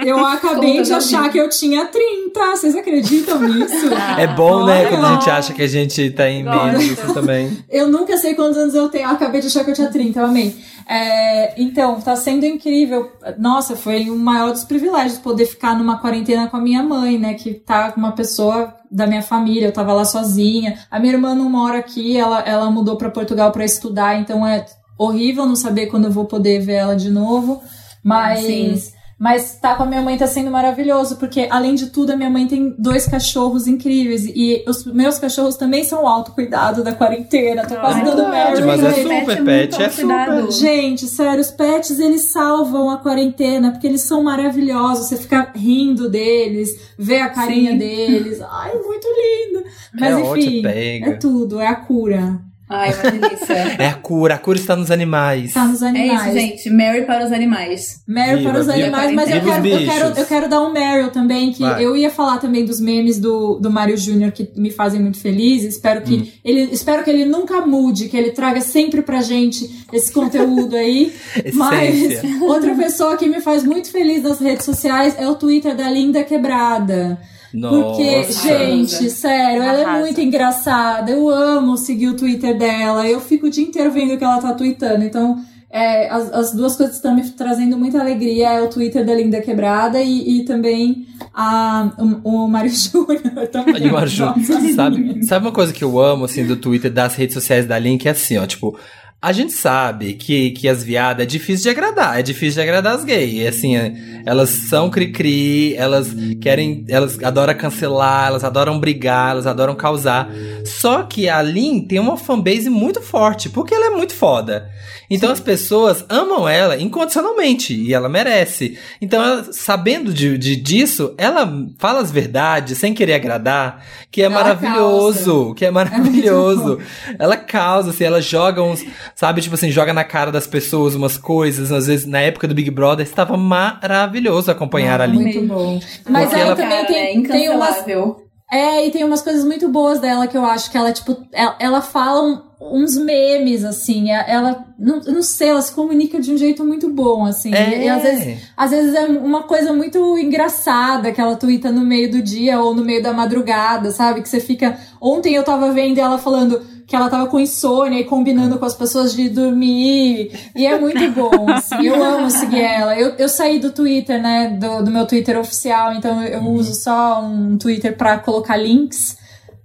eu- 0.06 0.26
acabei 0.26 0.72
Conta 0.72 0.84
de 0.84 0.94
achar 0.94 1.18
vida. 1.22 1.30
que 1.32 1.38
eu 1.40 1.50
tinha 1.50 1.86
30. 1.86 2.40
Vocês 2.58 2.76
acreditam 2.76 3.40
nisso? 3.40 3.88
É 4.18 4.28
bom, 4.28 4.66
né, 4.66 4.80
Olha. 4.80 4.90
quando 4.90 5.06
a 5.06 5.14
gente 5.14 5.30
acha 5.30 5.54
que 5.54 5.62
a 5.62 5.68
gente 5.68 6.10
tá 6.12 6.28
em 6.30 6.44
menos 6.44 6.84
isso 6.84 7.14
também. 7.14 7.64
Eu 7.70 7.88
nunca 7.88 8.18
sei 8.18 8.34
quantos 8.36 8.58
anos 8.58 8.74
eu 8.74 8.90
tenho. 8.90 9.06
Eu 9.08 9.12
acabei 9.12 9.42
de 9.42 9.48
achar 9.48 9.64
que 9.64 9.72
eu 9.72 9.76
tinha 9.76 9.90
30, 9.90 10.20
eu 10.20 10.26
amei. 10.26 10.56
É, 10.90 11.62
então, 11.62 12.00
tá 12.00 12.16
sendo 12.16 12.46
incrível. 12.46 13.12
Nossa, 13.38 13.76
foi 13.76 14.10
o 14.10 14.18
maior 14.18 14.52
dos 14.52 14.64
privilégios 14.64 15.20
poder 15.20 15.46
ficar 15.46 15.76
numa 15.78 16.00
quarentena 16.00 16.48
com 16.48 16.56
a 16.56 16.62
minha 16.62 16.82
mãe, 16.82 17.18
né? 17.18 17.34
Que 17.34 17.54
tá 17.54 17.92
com 17.92 18.00
uma 18.00 18.14
pessoa 18.14 18.74
da 18.90 19.06
minha 19.06 19.22
família, 19.22 19.68
eu 19.68 19.74
tava 19.74 19.92
lá 19.92 20.06
sozinha. 20.06 20.80
A 20.90 20.98
minha 20.98 21.14
irmã 21.14 21.36
não 21.36 21.50
mora 21.50 21.80
aqui, 21.80 22.16
ela, 22.16 22.40
ela 22.40 22.72
mudou 22.72 22.96
pra 22.96 23.10
Portugal 23.10 23.52
pra 23.52 23.66
estudar, 23.66 24.18
então 24.18 24.48
é 24.48 24.66
horrível 24.98 25.46
não 25.46 25.58
saber 25.58 25.88
quando 25.88 26.06
eu 26.06 26.12
vou 26.12 26.24
poder 26.24 26.60
ver 26.62 26.76
ela 26.76 26.96
de 26.96 27.10
novo. 27.10 27.62
Mas. 28.02 28.40
Sim. 28.40 28.97
Mas 29.20 29.58
tá 29.60 29.74
com 29.74 29.82
a 29.82 29.86
minha 29.88 30.02
mãe 30.02 30.16
tá 30.16 30.28
sendo 30.28 30.52
maravilhoso, 30.52 31.16
porque 31.18 31.48
além 31.50 31.74
de 31.74 31.88
tudo, 31.88 32.12
a 32.12 32.16
minha 32.16 32.30
mãe 32.30 32.46
tem 32.46 32.76
dois 32.78 33.08
cachorros 33.08 33.66
incríveis. 33.66 34.26
E 34.26 34.64
os 34.68 34.86
meus 34.86 35.18
cachorros 35.18 35.56
também 35.56 35.84
são 35.84 36.04
o 36.04 36.08
autocuidado 36.08 36.84
da 36.84 36.94
quarentena. 36.94 37.66
Tô 37.66 37.76
quase 37.78 38.04
dando 38.04 38.24
Mary 38.24 38.62
mas 38.64 38.84
é 38.84 38.94
super 38.94 39.44
pet, 39.44 39.82
é 39.82 39.90
cuidado. 39.90 40.52
super. 40.52 40.52
Gente, 40.52 41.08
sério, 41.08 41.42
os 41.42 41.50
pets 41.50 42.00
eles 42.00 42.32
salvam 42.32 42.92
a 42.92 42.98
quarentena 42.98 43.72
porque 43.72 43.88
eles 43.88 44.02
são 44.02 44.22
maravilhosos. 44.22 45.08
Você 45.08 45.18
fica 45.18 45.52
rindo 45.56 46.10
deles, 46.10 46.70
vê 46.96 47.20
a 47.20 47.30
carinha 47.30 47.72
Sim. 47.72 47.78
deles. 47.80 48.40
Ai, 48.42 48.74
muito 48.74 49.08
lindo. 49.08 49.64
Mas 50.00 50.16
é 50.16 50.20
enfim, 50.20 50.28
ótimo, 50.28 50.68
é 50.68 51.14
tudo, 51.14 51.60
é 51.60 51.68
a 51.68 51.76
cura. 51.76 52.47
Ai, 52.70 52.94
uma 52.94 53.12
delícia. 53.12 53.76
É 53.80 53.88
a 53.88 53.94
cura, 53.94 54.36
a 54.36 54.38
cura 54.38 54.58
está 54.58 54.76
nos 54.76 54.92
animais. 54.92 55.54
Tá 55.54 55.66
nos 55.66 55.82
é 55.82 55.88
animais. 55.88 56.22
isso, 56.26 56.34
gente. 56.34 56.70
Mary 56.70 57.06
para 57.06 57.26
os 57.26 57.32
animais. 57.32 58.02
Meryl 58.08 58.38
Viva, 58.40 58.50
para 58.50 58.60
os 58.60 58.66
viva. 58.68 58.78
animais, 58.80 59.14
mas 59.14 59.30
eu 59.30 59.42
Viva 59.42 59.54
quero, 59.54 59.68
eu, 59.68 59.86
quero, 59.86 60.20
eu 60.20 60.26
quero 60.26 60.50
dar 60.50 60.62
um 60.62 60.72
Meryl 60.74 61.10
também, 61.10 61.52
que 61.52 61.62
Vai. 61.62 61.84
eu 61.86 61.96
ia 61.96 62.10
falar 62.10 62.38
também 62.40 62.66
dos 62.66 62.80
memes 62.80 63.20
do, 63.20 63.56
do 63.60 63.70
Mario 63.72 63.96
Júnior 63.98 64.32
que 64.32 64.50
me 64.56 64.70
fazem 64.72 65.00
muito 65.02 65.18
feliz. 65.20 65.64
Espero 65.64 66.02
que, 66.02 66.16
Hum. 66.18 66.28
ele, 66.44 66.70
espero 66.72 67.04
que 67.04 67.10
ele 67.10 67.24
nunca 67.26 67.62
mude, 67.66 68.10
que 68.10 68.18
ele 68.18 68.32
traga 68.32 68.60
sempre 68.62 69.02
pra 69.02 69.22
gente 69.22 69.86
esse 69.94 70.12
conteúdo 70.12 70.76
aí. 70.76 71.14
Mas 71.54 72.22
outra 72.42 72.76
pessoa 72.76 73.16
que 73.18 73.28
me 73.28 73.40
faz 73.40 73.64
muito 73.64 73.90
feliz 73.92 74.24
nas 74.24 74.40
redes 74.40 74.66
sociais 74.66 75.16
é 75.18 75.28
o 75.28 75.36
Twitter 75.36 75.76
da 75.76 75.90
Linda 75.90 76.24
Quebrada. 76.24 77.18
Porque, 77.52 78.18
Nossa. 78.18 78.48
gente, 78.48 78.96
Arrasa. 78.96 79.10
sério, 79.10 79.64
ela 79.64 79.98
é 79.98 80.02
muito 80.02 80.20
engraçada. 80.22 81.12
Eu 81.12 81.30
amo 81.30 81.78
seguir 81.78 82.08
o 82.08 82.16
Twitter 82.16 82.58
dela. 82.58 83.08
Eu 83.08 83.20
fico 83.20 83.48
o 83.48 83.50
dia 83.50 83.64
inteiro 83.64 83.92
vendo 83.92 84.14
o 84.14 84.18
que 84.18 84.24
ela 84.24 84.42
tá 84.42 84.54
tweetando. 84.54 85.04
Então, 85.04 85.40
é, 85.70 86.10
as, 86.10 86.32
as 86.34 86.54
duas 86.54 86.76
coisas 86.76 86.96
que 86.96 87.06
estão 87.06 87.16
me 87.16 87.30
trazendo 87.32 87.78
muita 87.78 88.00
alegria 88.00 88.54
é 88.54 88.62
o 88.62 88.70
Twitter 88.70 89.06
da 89.06 89.14
Linda 89.14 89.42
Quebrada 89.42 90.02
e, 90.02 90.40
e 90.40 90.46
também 90.46 91.06
a, 91.34 91.92
o, 92.24 92.46
o 92.46 92.48
Mário 92.48 92.72
Júnior 92.74 93.48
também. 93.52 93.92
O 93.92 93.98
Arju, 93.98 94.26
Nossa. 94.26 94.74
sabe, 94.74 95.26
sabe 95.26 95.46
uma 95.46 95.52
coisa 95.52 95.74
que 95.74 95.84
eu 95.84 96.00
amo, 96.00 96.26
assim, 96.26 96.46
do 96.46 96.56
Twitter, 96.56 96.92
das 96.92 97.16
redes 97.16 97.34
sociais 97.34 97.66
da 97.66 97.78
Link? 97.78 98.08
É 98.08 98.12
assim, 98.12 98.38
ó, 98.38 98.46
tipo... 98.46 98.78
A 99.20 99.32
gente 99.32 99.52
sabe 99.52 100.14
que, 100.14 100.52
que 100.52 100.68
as 100.68 100.84
viadas 100.84 101.24
é 101.24 101.26
difícil 101.26 101.64
de 101.64 101.70
agradar, 101.70 102.20
é 102.20 102.22
difícil 102.22 102.62
de 102.62 102.62
agradar 102.62 102.94
as 102.94 103.04
gays. 103.04 103.48
Assim, 103.48 103.76
é, 103.76 104.22
elas 104.24 104.50
são 104.50 104.92
cri-cri, 104.92 105.76
elas 105.76 106.10
querem, 106.40 106.86
elas 106.88 107.18
adoram 107.24 107.56
cancelar, 107.56 108.28
elas 108.28 108.44
adoram 108.44 108.80
brigar, 108.80 109.32
elas 109.32 109.48
adoram 109.48 109.74
causar. 109.74 110.30
Só 110.64 111.02
que 111.02 111.28
a 111.28 111.42
Lin 111.42 111.82
tem 111.82 111.98
uma 111.98 112.16
fanbase 112.16 112.70
muito 112.70 113.02
forte, 113.02 113.50
porque 113.50 113.74
ela 113.74 113.88
é 113.88 113.90
muito 113.90 114.14
foda. 114.14 114.70
Então 115.10 115.32
as 115.32 115.40
pessoas 115.40 116.04
amam 116.10 116.48
ela 116.50 116.76
incondicionalmente, 116.78 117.74
e 117.74 117.94
ela 117.94 118.10
merece. 118.10 118.78
Então, 119.02 119.24
ela, 119.24 119.48
sabendo 119.52 120.14
de, 120.14 120.38
de- 120.38 120.56
disso, 120.56 121.14
ela 121.18 121.50
fala 121.80 122.02
as 122.02 122.12
verdades 122.12 122.78
sem 122.78 122.94
querer 122.94 123.14
agradar, 123.14 123.84
que 124.12 124.22
é 124.22 124.26
Ela 124.26 124.36
maravilhoso, 124.36 125.54
que 125.56 125.66
é 125.66 125.72
maravilhoso. 125.72 126.78
muito 126.78 126.84
ela 127.20 127.38
causa, 127.38 127.92
assim, 127.92 128.04
ela 128.04 128.22
joga 128.22 128.62
uns, 128.62 128.84
sabe, 129.16 129.42
tipo 129.42 129.56
assim, 129.56 129.72
joga 129.72 129.94
na 129.94 130.04
cara 130.04 130.32
das 130.32 130.46
pessoas 130.48 130.94
umas 130.96 131.18
coisas. 131.18 131.72
Às 131.72 131.88
vezes, 131.88 132.06
na 132.06 132.20
época 132.20 132.48
do 132.48 132.54
Big 132.56 132.70
Brother, 132.70 133.06
estava 133.06 133.38
maravilhoso 133.38 134.52
acompanhar 134.52 135.00
a 135.02 135.06
Lin. 135.06 135.22
Muito 135.22 135.42
bom. 135.48 135.80
Mas 136.10 136.34
aí 136.34 136.42
ela- 136.42 136.56
também 136.56 136.70
Cara, 136.70 136.82
é 136.82 136.86
tem, 137.14 137.24
tem 137.24 137.50
umas. 137.50 138.27
É, 138.52 138.86
e 138.88 138.92
tem 138.92 139.04
umas 139.04 139.22
coisas 139.22 139.44
muito 139.44 139.68
boas 139.68 140.00
dela 140.00 140.26
que 140.28 140.38
eu 140.38 140.46
acho 140.46 140.72
que 140.72 140.78
ela, 140.78 140.92
tipo, 140.94 141.18
ela, 141.34 141.56
ela 141.60 141.82
fala 141.82 142.24
um- 142.24 142.42
uns 142.60 142.96
memes, 142.98 143.64
assim, 143.66 144.10
é- 144.12 144.26
ela, 144.32 144.66
não, 144.80 145.00
não 145.02 145.22
sei, 145.22 145.50
ela 145.50 145.62
se 145.62 145.72
comunica 145.74 146.20
de 146.20 146.32
um 146.34 146.38
jeito 146.38 146.64
muito 146.64 146.90
bom, 146.90 147.26
assim, 147.26 147.54
É. 147.54 147.78
e, 147.82 147.84
e 147.86 147.90
às 147.90 148.02
vezes, 148.02 148.40
às 148.56 148.72
vezes 148.72 148.96
é 148.96 149.02
uma 149.06 149.44
coisa 149.44 149.74
muito 149.74 150.18
engraçada 150.18 151.12
que 151.12 151.20
ela 151.20 151.36
twitta 151.36 151.72
no 151.72 151.82
meio 151.82 152.10
do 152.10 152.22
dia 152.22 152.60
ou 152.62 152.74
no 152.74 152.84
meio 152.86 153.04
da 153.04 153.12
madrugada, 153.14 153.92
sabe, 153.92 154.22
que 154.22 154.30
você 154.30 154.40
fica, 154.40 154.78
ontem 155.02 155.36
eu 155.36 155.44
tava 155.44 155.72
vendo 155.74 156.00
ela 156.00 156.18
falando 156.18 156.62
que 156.88 156.96
ela 156.96 157.10
tava 157.10 157.28
com 157.28 157.38
insônia 157.40 158.00
e 158.00 158.06
combinando 158.06 158.58
com 158.58 158.66
as 158.66 158.74
pessoas 158.74 159.14
de 159.14 159.28
dormir, 159.30 160.32
e 160.56 160.66
é 160.66 160.80
muito 160.80 161.08
bom, 161.12 161.50
assim, 161.52 161.86
eu 161.86 162.02
amo 162.02 162.32
seguir 162.32 162.62
ela, 162.62 162.98
eu, 162.98 163.10
eu 163.18 163.28
saí 163.28 163.60
do 163.60 163.72
Twitter, 163.72 164.22
né, 164.22 164.58
do, 164.60 164.86
do 164.86 164.90
meu 164.92 165.06
Twitter 165.06 165.38
oficial, 165.38 165.94
então 165.94 166.24
eu 166.24 166.40
Uhum. 166.40 166.54
uso 166.54 166.74
só 166.74 167.22
um 167.22 167.58
Twitter 167.58 167.96
pra 167.98 168.18
colocar 168.18 168.56
links, 168.56 169.18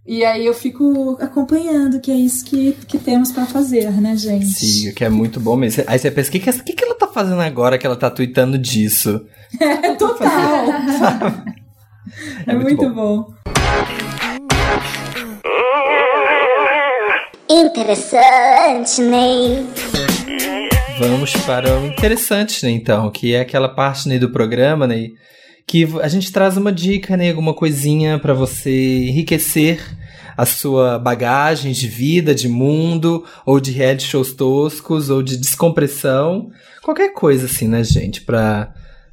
e 0.04 0.24
aí 0.24 0.44
eu 0.44 0.52
fico 0.52 1.16
acompanhando, 1.20 2.00
que 2.00 2.10
é 2.10 2.14
isso 2.16 2.44
que, 2.44 2.76
que 2.88 2.98
temos 2.98 3.30
pra 3.30 3.46
fazer, 3.46 3.88
né, 3.92 4.16
gente? 4.16 4.46
Siga, 4.46 4.92
que 4.92 5.04
é 5.04 5.08
muito 5.08 5.38
bom 5.38 5.54
mesmo. 5.56 5.84
Aí 5.86 5.96
você 5.96 6.10
pensa, 6.10 6.28
o 6.28 6.32
que, 6.32 6.40
que, 6.40 6.48
essa- 6.50 6.62
que, 6.64 6.72
que 6.72 6.84
ela 6.84 6.96
tá 6.96 7.06
fazendo 7.06 7.40
agora 7.40 7.78
que 7.78 7.86
ela 7.86 7.94
tá 7.94 8.10
tweetando 8.10 8.58
disso? 8.58 9.24
É 9.60 9.94
total. 9.94 10.66
É 12.46 12.50
É, 12.50 12.54
muito 12.56 12.82
muito, 12.82 12.94
bom. 12.94 13.32
Interessante, 17.52 19.02
Ney. 19.02 19.66
Vamos 20.98 21.32
para 21.44 21.78
o 21.78 21.86
interessante, 21.86 22.64
né, 22.64 22.70
então, 22.70 23.10
que 23.10 23.34
é 23.34 23.40
aquela 23.40 23.68
parte 23.68 24.08
né, 24.08 24.18
do 24.18 24.30
programa, 24.30 24.86
né, 24.86 25.10
que 25.66 25.86
a 26.00 26.08
gente 26.08 26.32
traz 26.32 26.56
uma 26.56 26.72
dica, 26.72 27.14
né, 27.14 27.28
alguma 27.28 27.52
coisinha 27.52 28.18
para 28.18 28.32
você 28.32 29.04
enriquecer 29.04 29.82
a 30.34 30.46
sua 30.46 30.98
bagagem 30.98 31.72
de 31.72 31.86
vida, 31.88 32.34
de 32.34 32.48
mundo, 32.48 33.22
ou 33.44 33.60
de 33.60 33.70
reality 33.70 34.04
shows 34.04 34.32
toscos, 34.32 35.10
ou 35.10 35.22
de 35.22 35.36
descompressão, 35.36 36.48
qualquer 36.82 37.12
coisa 37.12 37.44
assim, 37.44 37.68
né, 37.68 37.84
gente, 37.84 38.22
pra, 38.22 38.72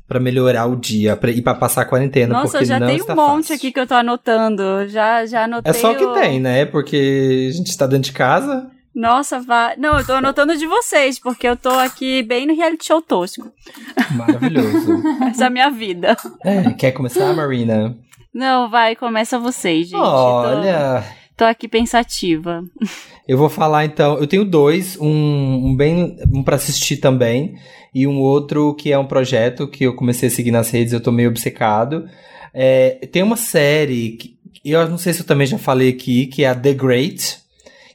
pra 0.09 0.19
melhorar 0.19 0.65
o 0.65 0.75
dia 0.75 1.15
pra, 1.15 1.29
e 1.29 1.39
pra 1.41 1.53
passar 1.53 1.83
a 1.83 1.85
quarentena, 1.85 2.33
Nossa, 2.33 2.51
porque 2.53 2.65
já 2.65 2.79
não 2.79 2.87
tem 2.87 2.97
um 2.97 2.99
está 2.99 3.15
monte 3.15 3.43
fácil. 3.43 3.55
aqui 3.55 3.71
que 3.71 3.79
eu 3.79 3.85
tô 3.87 3.93
anotando. 3.93 4.87
Já, 4.89 5.23
já 5.27 5.43
anotei. 5.43 5.69
É 5.69 5.73
só 5.73 5.91
o 5.91 5.95
que 5.95 6.19
tem, 6.19 6.39
né, 6.39 6.65
porque 6.65 7.47
a 7.49 7.55
gente 7.55 7.77
tá 7.77 7.85
dentro 7.85 8.05
de 8.05 8.11
casa, 8.11 8.69
Nossa, 8.93 9.39
vai. 9.39 9.77
Não, 9.77 9.99
eu 9.99 10.05
tô 10.05 10.13
anotando 10.13 10.57
de 10.57 10.65
vocês, 10.65 11.19
porque 11.19 11.47
eu 11.47 11.55
tô 11.55 11.69
aqui 11.69 12.23
bem 12.23 12.47
no 12.47 12.55
reality 12.55 12.87
show 12.87 13.01
tosco. 13.01 13.49
Maravilhoso. 14.11 15.01
Essa 15.29 15.43
é 15.43 15.47
a 15.47 15.49
minha 15.49 15.69
vida. 15.69 16.17
É, 16.43 16.71
quer 16.71 16.91
começar, 16.91 17.31
Marina? 17.33 17.95
Não, 18.33 18.69
vai, 18.69 18.95
começa 18.95 19.37
vocês, 19.39 19.87
gente. 19.89 20.01
Olha, 20.01 21.03
Tô, 21.37 21.45
tô 21.45 21.45
aqui 21.45 21.67
pensativa. 21.67 22.63
eu 23.27 23.37
vou 23.37 23.47
falar 23.49 23.85
então. 23.85 24.17
Eu 24.17 24.27
tenho 24.27 24.43
dois, 24.43 24.97
um, 24.99 25.67
um 25.69 25.75
bem 25.75 26.17
um 26.33 26.43
para 26.43 26.55
assistir 26.55 26.97
também 26.97 27.55
e 27.93 28.05
um 28.07 28.19
outro 28.19 28.73
que 28.75 28.91
é 28.91 28.97
um 28.97 29.05
projeto 29.05 29.67
que 29.67 29.83
eu 29.83 29.95
comecei 29.95 30.29
a 30.29 30.31
seguir 30.31 30.51
nas 30.51 30.69
redes. 30.69 30.93
Eu 30.93 31.01
tô 31.01 31.11
meio 31.11 31.29
obcecado. 31.29 32.07
É, 32.53 33.07
tem 33.11 33.23
uma 33.23 33.37
série 33.37 34.11
que 34.11 34.39
eu 34.63 34.87
não 34.89 34.97
sei 34.97 35.13
se 35.13 35.21
eu 35.21 35.25
também 35.25 35.47
já 35.47 35.57
falei 35.57 35.89
aqui, 35.89 36.27
que 36.27 36.43
é 36.43 36.49
a 36.49 36.55
The 36.55 36.73
Great. 36.73 37.39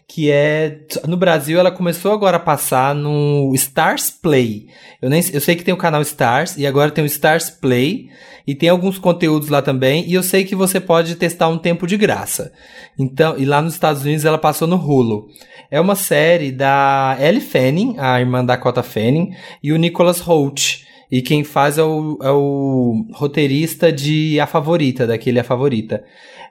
Que 0.06 0.30
é. 0.30 0.80
No 1.06 1.16
Brasil, 1.16 1.58
ela 1.58 1.70
começou 1.70 2.12
agora 2.12 2.36
a 2.36 2.40
passar 2.40 2.94
no 2.94 3.52
Stars 3.54 4.10
Play. 4.10 4.68
Eu, 5.00 5.08
nem, 5.08 5.22
eu 5.32 5.40
sei 5.40 5.56
que 5.56 5.64
tem 5.64 5.72
o 5.72 5.78
canal 5.78 6.02
Stars 6.02 6.56
e 6.56 6.66
agora 6.66 6.90
tem 6.90 7.02
o 7.02 7.06
Stars 7.06 7.50
Play. 7.50 8.10
E 8.46 8.54
tem 8.54 8.68
alguns 8.68 8.98
conteúdos 8.98 9.48
lá 9.48 9.62
também. 9.62 10.06
E 10.06 10.14
eu 10.14 10.22
sei 10.22 10.44
que 10.44 10.54
você 10.54 10.78
pode 10.78 11.16
testar 11.16 11.48
um 11.48 11.56
tempo 11.56 11.86
de 11.86 11.96
graça. 11.96 12.52
Então, 12.98 13.36
e 13.38 13.44
lá 13.44 13.62
nos 13.62 13.72
Estados 13.72 14.02
Unidos 14.02 14.24
ela 14.24 14.36
passou 14.36 14.68
no 14.68 14.76
Hulu. 14.76 15.28
É 15.70 15.80
uma 15.80 15.96
série 15.96 16.52
da 16.52 17.16
Ellie 17.18 17.40
Fanning, 17.40 17.96
a 17.98 18.20
irmã 18.20 18.44
da 18.44 18.54
Dakota 18.54 18.82
Fanning, 18.82 19.34
e 19.62 19.72
o 19.72 19.76
Nicholas 19.76 20.20
Holt. 20.20 20.83
E 21.14 21.22
quem 21.22 21.44
faz 21.44 21.78
é 21.78 21.82
o, 21.84 22.18
é 22.20 22.30
o 22.32 23.06
roteirista 23.12 23.92
de 23.92 24.40
A 24.40 24.48
Favorita, 24.48 25.06
daquele 25.06 25.38
A 25.38 25.44
Favorita. 25.44 26.02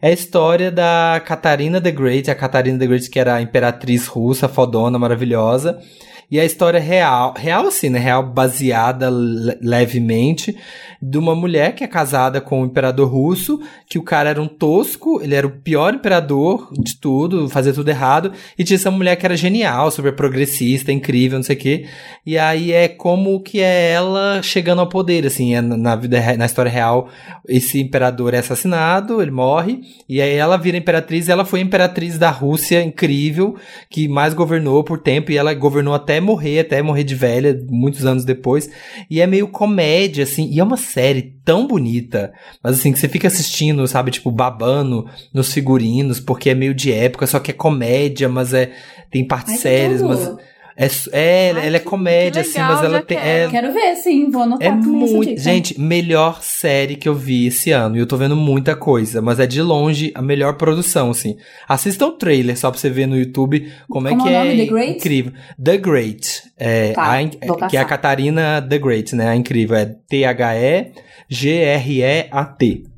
É 0.02 0.08
a 0.08 0.14
história 0.14 0.72
da 0.72 1.22
Catarina 1.26 1.82
the 1.82 1.92
Great, 1.92 2.32
a 2.32 2.36
Catarina 2.36 2.80
the 2.80 2.88
Great 2.88 3.10
que 3.10 3.20
era 3.20 3.36
a 3.36 3.42
imperatriz 3.42 4.08
russa, 4.08 4.48
fodona, 4.48 4.98
maravilhosa. 4.98 5.82
E 6.32 6.40
a 6.40 6.46
história 6.46 6.80
real, 6.80 7.34
real 7.38 7.68
assim, 7.68 7.90
né? 7.90 8.00
Real 8.00 8.24
baseada 8.24 9.10
le- 9.10 9.58
levemente, 9.62 10.58
de 11.02 11.18
uma 11.18 11.36
mulher 11.36 11.76
que 11.76 11.84
é 11.84 11.88
casada 11.88 12.40
com 12.40 12.62
o 12.62 12.66
imperador 12.66 13.10
russo, 13.10 13.60
que 13.88 14.00
o 14.00 14.04
cara 14.04 14.30
era 14.30 14.42
um 14.42 14.48
tosco, 14.48 15.22
ele 15.22 15.36
era 15.36 15.46
o 15.46 15.52
pior 15.52 15.94
imperador 15.94 16.70
de 16.72 16.98
tudo, 16.98 17.50
fazia 17.50 17.74
tudo 17.74 17.90
errado, 17.90 18.32
e 18.58 18.64
tinha 18.64 18.76
essa 18.76 18.90
mulher 18.90 19.16
que 19.18 19.26
era 19.26 19.36
genial, 19.36 19.92
super 19.92 20.16
progressista, 20.16 20.92
incrível, 20.92 21.38
não 21.38 21.44
sei 21.44 21.56
o 21.56 21.60
quê. 21.60 21.86
E 22.26 22.38
aí 22.38 22.72
é 22.72 22.88
como 22.88 23.42
que 23.42 23.60
é 23.60 23.92
ela 23.92 24.42
chegando 24.42 24.80
ao 24.80 24.88
poder, 24.88 25.26
assim, 25.26 25.54
é 25.56 25.62
na 25.62 25.96
vida, 25.96 26.38
na 26.38 26.46
história 26.46 26.72
real, 26.72 27.10
esse 27.48 27.82
imperador 27.82 28.34
é 28.34 28.38
assassinado, 28.38 29.22
ele 29.22 29.32
morre, 29.32 29.82
e 30.08 30.22
aí 30.22 30.34
ela 30.34 30.58
vira 30.58 30.78
imperatriz, 30.78 31.28
ela 31.28 31.44
foi 31.44 31.60
imperatriz 31.60 32.18
da 32.18 32.30
Rússia, 32.30 32.82
incrível, 32.82 33.56
que 33.90 34.08
mais 34.08 34.34
governou 34.34 34.84
por 34.84 35.00
tempo, 35.00 35.32
e 35.32 35.38
ela 35.38 35.54
governou 35.54 35.94
até 35.94 36.13
morrer, 36.20 36.60
até 36.60 36.82
morrer 36.82 37.04
de 37.04 37.16
velha, 37.16 37.60
muitos 37.70 38.06
anos 38.06 38.26
depois, 38.26 38.70
e 39.10 39.22
é 39.22 39.28
meio 39.28 39.48
comédia, 39.48 40.24
assim, 40.24 40.50
e 40.52 40.60
é 40.60 40.64
uma 40.64 40.78
série 40.78 41.36
tão 41.44 41.68
bonita, 41.68 42.34
mas 42.64 42.80
assim, 42.80 42.92
que 42.92 43.00
você 43.00 43.10
fica 43.10 43.28
assistindo, 43.28 43.88
sabe, 43.88 44.12
tipo, 44.12 44.32
babando 44.32 45.08
nos 45.34 45.54
figurinos, 45.54 46.20
porque 46.20 46.50
é 46.50 46.56
meio 46.56 46.74
de 46.74 46.92
época, 46.92 47.28
só 47.28 47.40
que 47.40 47.52
é 47.52 47.54
comédia, 47.54 48.30
mas 48.30 48.54
é, 48.54 48.72
tem 49.12 49.26
partes 49.26 49.54
Ai, 49.54 49.60
sérias, 49.60 50.02
mas... 50.02 50.53
É, 50.76 50.88
é 51.12 51.52
Ai, 51.56 51.68
ela 51.68 51.78
é 51.78 51.80
comédia, 51.80 52.42
que 52.44 52.50
assim, 52.50 52.60
legal, 52.60 52.76
mas 52.76 52.84
ela 52.84 53.02
tem. 53.02 53.18
quero. 53.18 53.30
É, 53.30 53.48
Quero 53.52 53.72
ver, 53.74 53.96
sim, 53.98 54.30
vou 54.30 54.42
anotar 54.44 54.68
é 54.68 54.72
muito. 54.72 55.40
Gente, 55.40 55.80
melhor 55.80 56.42
série 56.42 56.96
que 56.96 57.08
eu 57.08 57.14
vi 57.14 57.46
esse 57.48 57.72
ano. 57.72 57.96
E 57.96 58.00
eu 58.00 58.08
tô 58.08 58.18
vendo 58.18 58.36
muita 58.36 58.76
coisa, 58.76 59.22
mas 59.22 59.40
é 59.40 59.46
de 59.46 59.62
longe 59.62 60.12
a 60.16 60.22
melhor 60.22 60.54
produção, 60.58 61.12
assim. 61.12 61.38
Assista 61.68 62.06
o 62.06 62.12
trailer 62.14 62.58
só 62.58 62.72
pra 62.72 62.80
você 62.80 62.90
ver 62.90 63.06
no 63.06 63.18
YouTube 63.18 63.72
como, 63.88 64.08
Como 64.08 64.22
é 64.22 64.24
que 64.24 64.30
é 64.30 64.32
o 64.32 64.34
nome? 64.46 64.54
é 64.54 64.58
The 64.66 64.72
Great? 64.72 64.96
incrível. 64.98 65.32
The 65.64 65.78
Great. 65.78 66.44
É, 66.58 66.94
Tá, 66.94 67.14
a 67.14 67.28
que 67.70 67.78
é 67.78 67.82
a. 67.82 67.86
Catarina 67.86 68.62
The 68.68 68.78
Great, 68.80 69.16
né? 69.16 69.30
A 69.30 69.36
incrível. 69.36 69.76
É 69.78 69.86
T-H-E-G-R-E-A-T. 70.08 72.93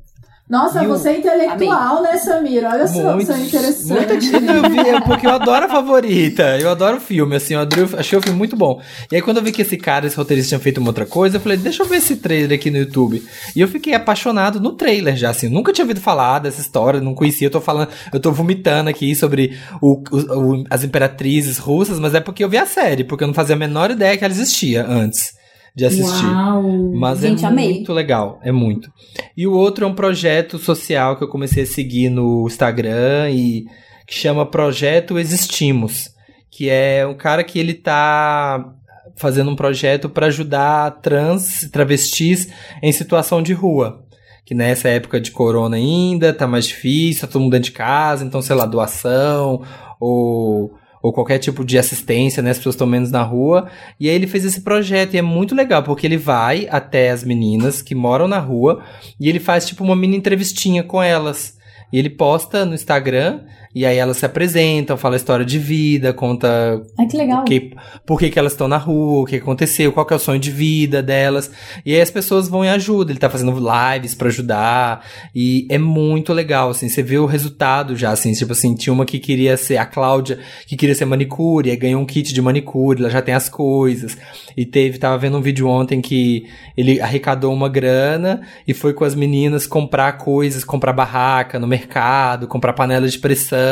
Nossa, 0.48 0.84
E 0.84 0.86
você 0.86 1.08
é 1.08 1.18
intelectual, 1.18 2.02
né, 2.02 2.16
Samir? 2.18 2.64
Olha 2.64 2.86
só, 2.86 3.18
isso 3.18 3.32
é 3.32 3.38
interessante. 3.40 4.30
muito 4.30 4.52
eu 4.52 4.70
vi, 4.70 4.78
é 4.78 5.00
porque 5.00 5.26
eu 5.26 5.32
adoro 5.32 5.66
a 5.66 5.68
favorita. 5.68 6.56
Eu 6.60 6.70
adoro 6.70 6.98
o 6.98 7.00
filme, 7.00 7.34
assim, 7.34 7.54
eu 7.54 7.60
adorei, 7.60 7.84
o- 7.84 7.98
achei 7.98 8.16
o 8.16 8.22
filme 8.22 8.38
muito 8.38 8.54
bom. 8.54 8.80
E 9.10 9.16
aí, 9.16 9.22
quando 9.22 9.38
eu 9.38 9.42
vi 9.42 9.50
que 9.50 9.62
esse 9.62 9.76
cara, 9.76 10.06
esse 10.06 10.16
roteirista, 10.16 10.50
tinha 10.50 10.60
feito 10.60 10.78
uma 10.78 10.90
outra 10.90 11.04
coisa, 11.04 11.36
eu 11.36 11.40
falei, 11.40 11.58
deixa 11.58 11.82
eu 11.82 11.86
ver 11.86 11.96
esse 11.96 12.14
trailer 12.16 12.56
aqui 12.56 12.70
no 12.70 12.78
YouTube. 12.78 13.24
E 13.56 13.60
eu 13.60 13.66
fiquei 13.66 13.92
apaixonado 13.94 14.60
no 14.60 14.72
trailer 14.72 15.16
já, 15.16 15.30
assim. 15.30 15.46
eu 15.46 15.52
Nunca 15.52 15.72
tinha 15.72 15.84
ouvido 15.84 16.00
falar 16.00 16.38
dessa 16.38 16.60
história, 16.60 17.00
não 17.00 17.12
conhecia. 17.14 17.48
Eu 17.48 17.50
tô 17.52 17.60
falando, 17.60 17.88
eu 18.12 18.20
tô 18.20 18.30
vomitando 18.30 18.88
aqui 18.88 19.16
sobre 19.16 19.58
o- 19.82 20.00
o- 20.12 20.38
o- 20.60 20.64
as 20.70 20.84
imperatrizes 20.84 21.58
russas, 21.58 21.98
mas 21.98 22.14
é 22.14 22.20
porque 22.20 22.44
eu 22.44 22.48
vi 22.48 22.56
a 22.56 22.66
série, 22.66 23.02
porque 23.02 23.24
eu 23.24 23.28
não 23.28 23.34
fazia 23.34 23.56
a 23.56 23.58
menor 23.58 23.90
ideia 23.90 24.16
que 24.16 24.24
ela 24.24 24.32
existia 24.32 24.86
antes 24.86 25.34
de 25.76 25.84
assistir. 25.84 26.24
Uau. 26.24 26.62
Mas 26.94 27.20
Gente, 27.20 27.44
é 27.44 27.48
amei. 27.48 27.74
muito 27.74 27.92
legal, 27.92 28.40
é 28.42 28.50
muito. 28.50 28.90
E 29.36 29.46
o 29.46 29.52
outro 29.52 29.84
é 29.84 29.88
um 29.88 29.94
projeto 29.94 30.58
social 30.58 31.16
que 31.16 31.22
eu 31.22 31.28
comecei 31.28 31.64
a 31.64 31.66
seguir 31.66 32.08
no 32.08 32.46
Instagram 32.46 33.30
e 33.30 33.66
que 34.06 34.14
chama 34.14 34.46
Projeto 34.46 35.18
Existimos, 35.18 36.08
que 36.50 36.70
é 36.70 37.06
um 37.06 37.14
cara 37.14 37.44
que 37.44 37.58
ele 37.58 37.74
tá 37.74 38.72
fazendo 39.16 39.50
um 39.50 39.56
projeto 39.56 40.08
para 40.08 40.26
ajudar 40.26 41.02
trans 41.02 41.68
travestis 41.70 42.48
em 42.82 42.90
situação 42.90 43.42
de 43.42 43.52
rua. 43.52 44.02
Que 44.46 44.54
nessa 44.54 44.88
época 44.88 45.20
de 45.20 45.30
corona 45.30 45.76
ainda 45.76 46.32
tá 46.32 46.46
mais 46.46 46.66
difícil, 46.66 47.22
tá 47.22 47.26
todo 47.26 47.42
mundo 47.42 47.52
dentro 47.52 47.70
de 47.70 47.76
casa, 47.76 48.24
então 48.24 48.40
sei 48.40 48.56
lá, 48.56 48.64
doação 48.64 49.62
ou 50.00 50.72
ou 51.06 51.12
qualquer 51.12 51.38
tipo 51.38 51.64
de 51.64 51.78
assistência, 51.78 52.42
né? 52.42 52.50
As 52.50 52.56
pessoas 52.56 52.74
estão 52.74 52.86
menos 52.86 53.12
na 53.12 53.22
rua. 53.22 53.70
E 53.98 54.08
aí 54.08 54.14
ele 54.16 54.26
fez 54.26 54.44
esse 54.44 54.60
projeto 54.62 55.14
e 55.14 55.18
é 55.18 55.22
muito 55.22 55.54
legal, 55.54 55.84
porque 55.84 56.04
ele 56.04 56.16
vai 56.16 56.66
até 56.68 57.10
as 57.10 57.22
meninas 57.22 57.80
que 57.80 57.94
moram 57.94 58.26
na 58.26 58.40
rua 58.40 58.82
e 59.20 59.28
ele 59.28 59.38
faz 59.38 59.66
tipo 59.66 59.84
uma 59.84 59.94
mini 59.94 60.16
entrevistinha 60.16 60.82
com 60.82 61.00
elas. 61.00 61.56
E 61.92 61.98
ele 61.98 62.10
posta 62.10 62.64
no 62.64 62.74
Instagram 62.74 63.42
e 63.76 63.84
aí 63.84 63.98
elas 63.98 64.16
se 64.16 64.24
apresentam, 64.24 64.96
fala 64.96 65.16
a 65.16 65.18
história 65.18 65.44
de 65.44 65.58
vida, 65.58 66.10
conta 66.14 66.82
Ai, 66.98 67.06
que 67.06 67.14
legal. 67.14 67.44
que, 67.44 67.74
por 68.06 68.18
que, 68.18 68.30
que 68.30 68.38
elas 68.38 68.52
estão 68.52 68.66
na 68.66 68.78
rua, 68.78 69.20
o 69.20 69.26
que 69.26 69.36
aconteceu, 69.36 69.92
qual 69.92 70.06
que 70.06 70.14
é 70.14 70.16
o 70.16 70.18
sonho 70.18 70.40
de 70.40 70.50
vida 70.50 71.02
delas. 71.02 71.50
E 71.84 71.94
aí 71.94 72.00
as 72.00 72.10
pessoas 72.10 72.48
vão 72.48 72.64
e 72.64 72.70
ajudam. 72.70 73.12
Ele 73.12 73.18
tá 73.18 73.28
fazendo 73.28 73.52
lives 73.52 74.14
pra 74.14 74.28
ajudar. 74.28 75.04
E 75.34 75.66
é 75.68 75.76
muito 75.76 76.32
legal, 76.32 76.70
assim. 76.70 76.88
Você 76.88 77.02
vê 77.02 77.18
o 77.18 77.26
resultado 77.26 77.94
já, 77.94 78.12
assim. 78.12 78.32
Tipo 78.32 78.52
assim, 78.52 78.74
tinha 78.74 78.94
uma 78.94 79.04
que 79.04 79.18
queria 79.18 79.58
ser 79.58 79.76
a 79.76 79.84
Cláudia, 79.84 80.38
que 80.66 80.74
queria 80.74 80.94
ser 80.94 81.04
manicure, 81.04 81.70
aí 81.70 81.76
ganhou 81.76 82.00
um 82.00 82.06
kit 82.06 82.32
de 82.32 82.40
manicure, 82.40 83.00
ela 83.00 83.10
já 83.10 83.20
tem 83.20 83.34
as 83.34 83.50
coisas. 83.50 84.16
E 84.56 84.64
teve, 84.64 84.96
tava 84.96 85.18
vendo 85.18 85.36
um 85.36 85.42
vídeo 85.42 85.68
ontem 85.68 86.00
que 86.00 86.46
ele 86.74 86.98
arrecadou 86.98 87.52
uma 87.52 87.68
grana 87.68 88.40
e 88.66 88.72
foi 88.72 88.94
com 88.94 89.04
as 89.04 89.14
meninas 89.14 89.66
comprar 89.66 90.12
coisas, 90.12 90.64
comprar 90.64 90.94
barraca 90.94 91.58
no 91.58 91.66
mercado, 91.66 92.48
comprar 92.48 92.72
panela 92.72 93.06
de 93.06 93.18
pressão. 93.18 93.65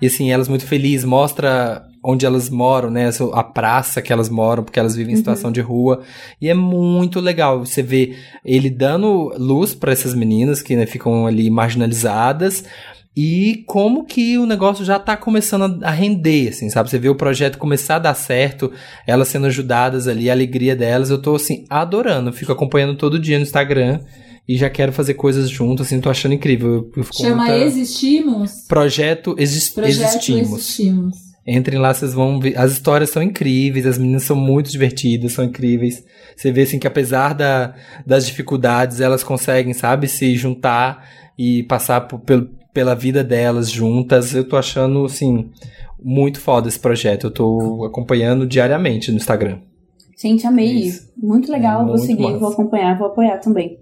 E 0.00 0.06
assim, 0.06 0.30
elas 0.30 0.48
muito 0.48 0.66
felizes, 0.66 1.04
mostra 1.04 1.86
onde 2.08 2.24
elas 2.24 2.48
moram, 2.48 2.88
né? 2.88 3.10
A 3.32 3.42
praça 3.42 4.00
que 4.00 4.12
elas 4.12 4.28
moram, 4.28 4.62
porque 4.62 4.78
elas 4.78 4.94
vivem 4.94 5.14
em 5.14 5.16
situação 5.16 5.50
de 5.50 5.60
rua. 5.60 6.02
E 6.40 6.48
é 6.48 6.54
muito 6.54 7.18
legal 7.18 7.64
você 7.64 7.82
ver 7.82 8.16
ele 8.44 8.70
dando 8.70 9.34
luz 9.36 9.74
para 9.74 9.92
essas 9.92 10.14
meninas 10.14 10.62
que 10.62 10.76
né, 10.76 10.86
ficam 10.86 11.26
ali 11.26 11.50
marginalizadas. 11.50 12.64
E 13.16 13.64
como 13.66 14.04
que 14.04 14.38
o 14.38 14.46
negócio 14.46 14.84
já 14.84 14.98
tá 14.98 15.16
começando 15.16 15.82
a 15.82 15.90
render, 15.90 16.50
assim, 16.50 16.68
sabe? 16.68 16.90
Você 16.90 16.98
vê 16.98 17.08
o 17.08 17.14
projeto 17.14 17.58
começar 17.58 17.96
a 17.96 18.00
dar 18.00 18.14
certo, 18.14 18.70
elas 19.06 19.28
sendo 19.28 19.46
ajudadas 19.46 20.06
ali, 20.06 20.28
a 20.28 20.34
alegria 20.34 20.76
delas, 20.76 21.10
eu 21.10 21.20
tô, 21.20 21.34
assim, 21.34 21.64
adorando. 21.68 22.32
Fico 22.32 22.52
acompanhando 22.52 22.94
todo 22.94 23.18
dia 23.18 23.38
no 23.38 23.42
Instagram 23.42 24.00
e 24.48 24.56
já 24.56 24.70
quero 24.70 24.92
fazer 24.92 25.14
coisas 25.14 25.48
juntas, 25.50 25.86
assim, 25.86 26.00
tô 26.00 26.08
achando 26.10 26.34
incrível. 26.34 26.90
Chama 27.12 27.36
muita- 27.44 27.58
Existimos? 27.58 28.52
Projeto 28.68 29.34
Projeto 29.34 29.40
Existimos. 29.42 30.50
Existimos. 30.52 31.16
Entrem 31.48 31.78
lá, 31.78 31.94
vocês 31.94 32.12
vão 32.12 32.40
ver. 32.40 32.58
As 32.58 32.72
histórias 32.72 33.10
são 33.10 33.22
incríveis, 33.22 33.86
as 33.86 33.98
meninas 33.98 34.24
são 34.24 34.34
muito 34.36 34.68
divertidas, 34.70 35.32
são 35.32 35.44
incríveis. 35.44 36.04
Você 36.36 36.50
vê 36.50 36.62
assim 36.62 36.78
que 36.78 36.88
apesar 36.88 37.34
da, 37.34 37.72
das 38.04 38.26
dificuldades, 38.26 39.00
elas 39.00 39.22
conseguem, 39.22 39.72
sabe, 39.72 40.08
se 40.08 40.34
juntar 40.34 41.08
e 41.38 41.62
passar 41.64 42.00
por- 42.02 42.18
pel- 42.18 42.48
pela 42.74 42.94
vida 42.96 43.22
delas 43.22 43.70
juntas. 43.70 44.34
Eu 44.34 44.42
tô 44.42 44.56
achando, 44.56 45.04
assim, 45.04 45.48
muito 46.02 46.40
foda 46.40 46.66
esse 46.68 46.78
projeto. 46.80 47.28
Eu 47.28 47.30
tô 47.30 47.84
acompanhando 47.84 48.44
diariamente 48.44 49.12
no 49.12 49.16
Instagram. 49.16 49.58
Gente, 50.20 50.46
amei. 50.46 50.72
Isso. 50.86 51.12
Muito 51.16 51.50
legal, 51.52 51.82
É 51.82 51.84
vou 51.84 51.92
muito 51.94 52.06
seguir, 52.06 52.22
massa. 52.22 52.38
vou 52.38 52.48
acompanhar, 52.52 52.98
vou 52.98 53.06
apoiar 53.06 53.38
também. 53.38 53.78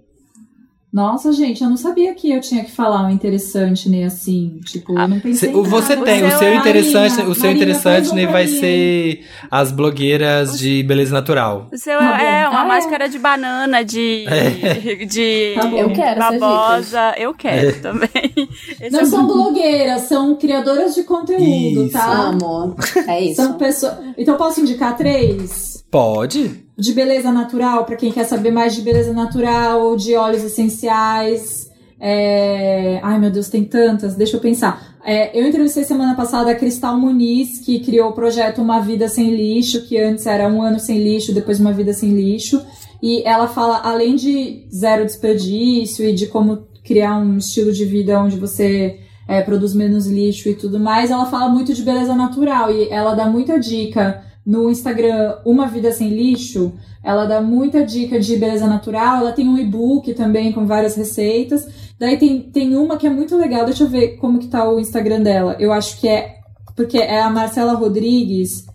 Nossa, 0.95 1.33
gente, 1.33 1.61
eu 1.61 1.69
não 1.69 1.75
sabia 1.75 2.13
que 2.15 2.31
eu 2.31 2.39
tinha 2.39 2.63
que 2.63 2.71
falar 2.71 3.05
um 3.05 3.09
interessante, 3.09 3.89
nem 3.89 4.05
assim. 4.05 4.61
Tipo, 4.63 4.97
eu 4.97 5.07
não 5.09 5.19
pensei 5.19 5.49
Cê- 5.51 5.55
em 5.57 5.61
você 5.61 5.97
tem, 5.97 6.23
o 6.25 6.31
seu 6.37 6.47
é- 6.47 6.55
interessante, 6.55 7.11
Marina, 7.11 7.29
o 7.29 7.35
seu 7.35 7.43
Marina, 7.47 7.53
interessante 7.63 8.15
né, 8.15 8.25
vai 8.27 8.47
ser 8.47 9.25
as 9.51 9.73
blogueiras 9.73 10.57
de 10.57 10.81
beleza 10.83 11.13
natural. 11.13 11.67
O 11.69 11.77
seu 11.77 11.99
Tá 11.99 12.21
é 12.21 12.45
bom. 12.45 12.51
uma 12.51 12.61
Ah, 12.61 12.63
é. 12.63 12.67
máscara 12.69 13.09
de 13.09 13.19
banana, 13.19 13.83
de. 13.83 14.23
de 15.05 15.55
Tá. 15.59 15.67
Eu 15.67 15.89
quero 15.91 16.17
babosa. 16.17 17.13
Eu 17.17 17.33
quero 17.33 17.69
É. 17.69 17.71
também. 17.73 18.09
Não 18.89 19.01
é 19.01 19.05
são 19.05 19.27
blogueiras, 19.27 20.03
são 20.03 20.37
criadoras 20.37 20.95
de 20.95 21.03
conteúdo, 21.03 21.83
Isso. 21.83 21.91
tá? 21.91 22.29
Amo. 22.29 22.73
É 23.05 23.21
isso. 23.21 23.35
São 23.41 23.53
pessoas. 23.57 23.95
Então 24.17 24.37
posso 24.37 24.61
indicar 24.61 24.95
três? 24.95 25.74
Pode? 25.95 26.65
De 26.77 26.91
beleza 26.91 27.31
natural, 27.31 27.85
pra 27.85 27.95
quem 27.95 28.11
quer 28.11 28.25
saber 28.25 28.51
mais 28.51 28.75
de 28.75 28.81
beleza 28.81 29.13
natural, 29.13 29.95
de 29.95 30.13
óleos 30.13 30.43
essenciais. 30.43 31.71
é, 31.97 32.99
Ai 33.01 33.17
meu 33.17 33.31
Deus, 33.31 33.47
tem 33.47 33.63
tantas, 33.63 34.13
deixa 34.13 34.35
eu 34.35 34.41
pensar. 34.41 34.97
É, 35.05 35.39
eu 35.39 35.47
entrevistei 35.47 35.85
semana 35.85 36.13
passada 36.13 36.51
a 36.51 36.55
Cristal 36.55 36.99
Muniz, 36.99 37.59
que 37.59 37.79
criou 37.79 38.09
o 38.09 38.11
projeto 38.11 38.61
Uma 38.61 38.81
Vida 38.81 39.07
Sem 39.07 39.33
Lixo, 39.33 39.87
que 39.87 39.97
antes 39.97 40.25
era 40.25 40.49
um 40.49 40.61
ano 40.61 40.81
sem 40.81 41.01
lixo, 41.01 41.33
depois 41.33 41.61
uma 41.61 41.71
vida 41.71 41.93
sem 41.93 42.09
lixo. 42.09 42.61
E 43.01 43.23
ela 43.25 43.47
fala, 43.47 43.79
além 43.81 44.17
de 44.17 44.67
zero 44.69 45.05
desperdício 45.05 46.05
e 46.05 46.13
de 46.13 46.27
como 46.27 46.67
criar 46.83 47.17
um 47.19 47.37
estilo 47.37 47.71
de 47.71 47.85
vida 47.85 48.19
onde 48.21 48.37
você 48.37 48.99
é, 49.29 49.41
produz 49.41 49.73
menos 49.73 50.07
lixo 50.07 50.49
e 50.49 50.55
tudo 50.55 50.77
mais, 50.77 51.09
ela 51.09 51.25
fala 51.25 51.47
muito 51.47 51.73
de 51.73 51.83
beleza 51.83 52.13
natural 52.13 52.69
e 52.69 52.89
ela 52.89 53.15
dá 53.15 53.29
muita 53.29 53.57
dica 53.57 54.25
no 54.45 54.69
Instagram 54.69 55.37
Uma 55.45 55.67
Vida 55.67 55.91
Sem 55.91 56.09
Lixo. 56.09 56.73
Ela 57.03 57.25
dá 57.25 57.41
muita 57.41 57.85
dica 57.85 58.19
de 58.19 58.35
beleza 58.37 58.67
natural. 58.67 59.17
Ela 59.17 59.31
tem 59.31 59.47
um 59.47 59.57
e-book 59.57 60.13
também 60.13 60.51
com 60.51 60.65
várias 60.65 60.95
receitas. 60.95 61.67
Daí 61.99 62.17
tem, 62.17 62.41
tem 62.41 62.75
uma 62.75 62.97
que 62.97 63.07
é 63.07 63.09
muito 63.09 63.37
legal. 63.37 63.65
Deixa 63.65 63.83
eu 63.83 63.87
ver 63.89 64.17
como 64.17 64.39
que 64.39 64.47
tá 64.47 64.67
o 64.69 64.79
Instagram 64.79 65.21
dela. 65.21 65.55
Eu 65.59 65.71
acho 65.71 65.99
que 65.99 66.07
é. 66.07 66.35
Porque 66.75 66.97
é 66.97 67.21
a 67.21 67.29
Marcela 67.29 67.73
Rodrigues, 67.73 68.65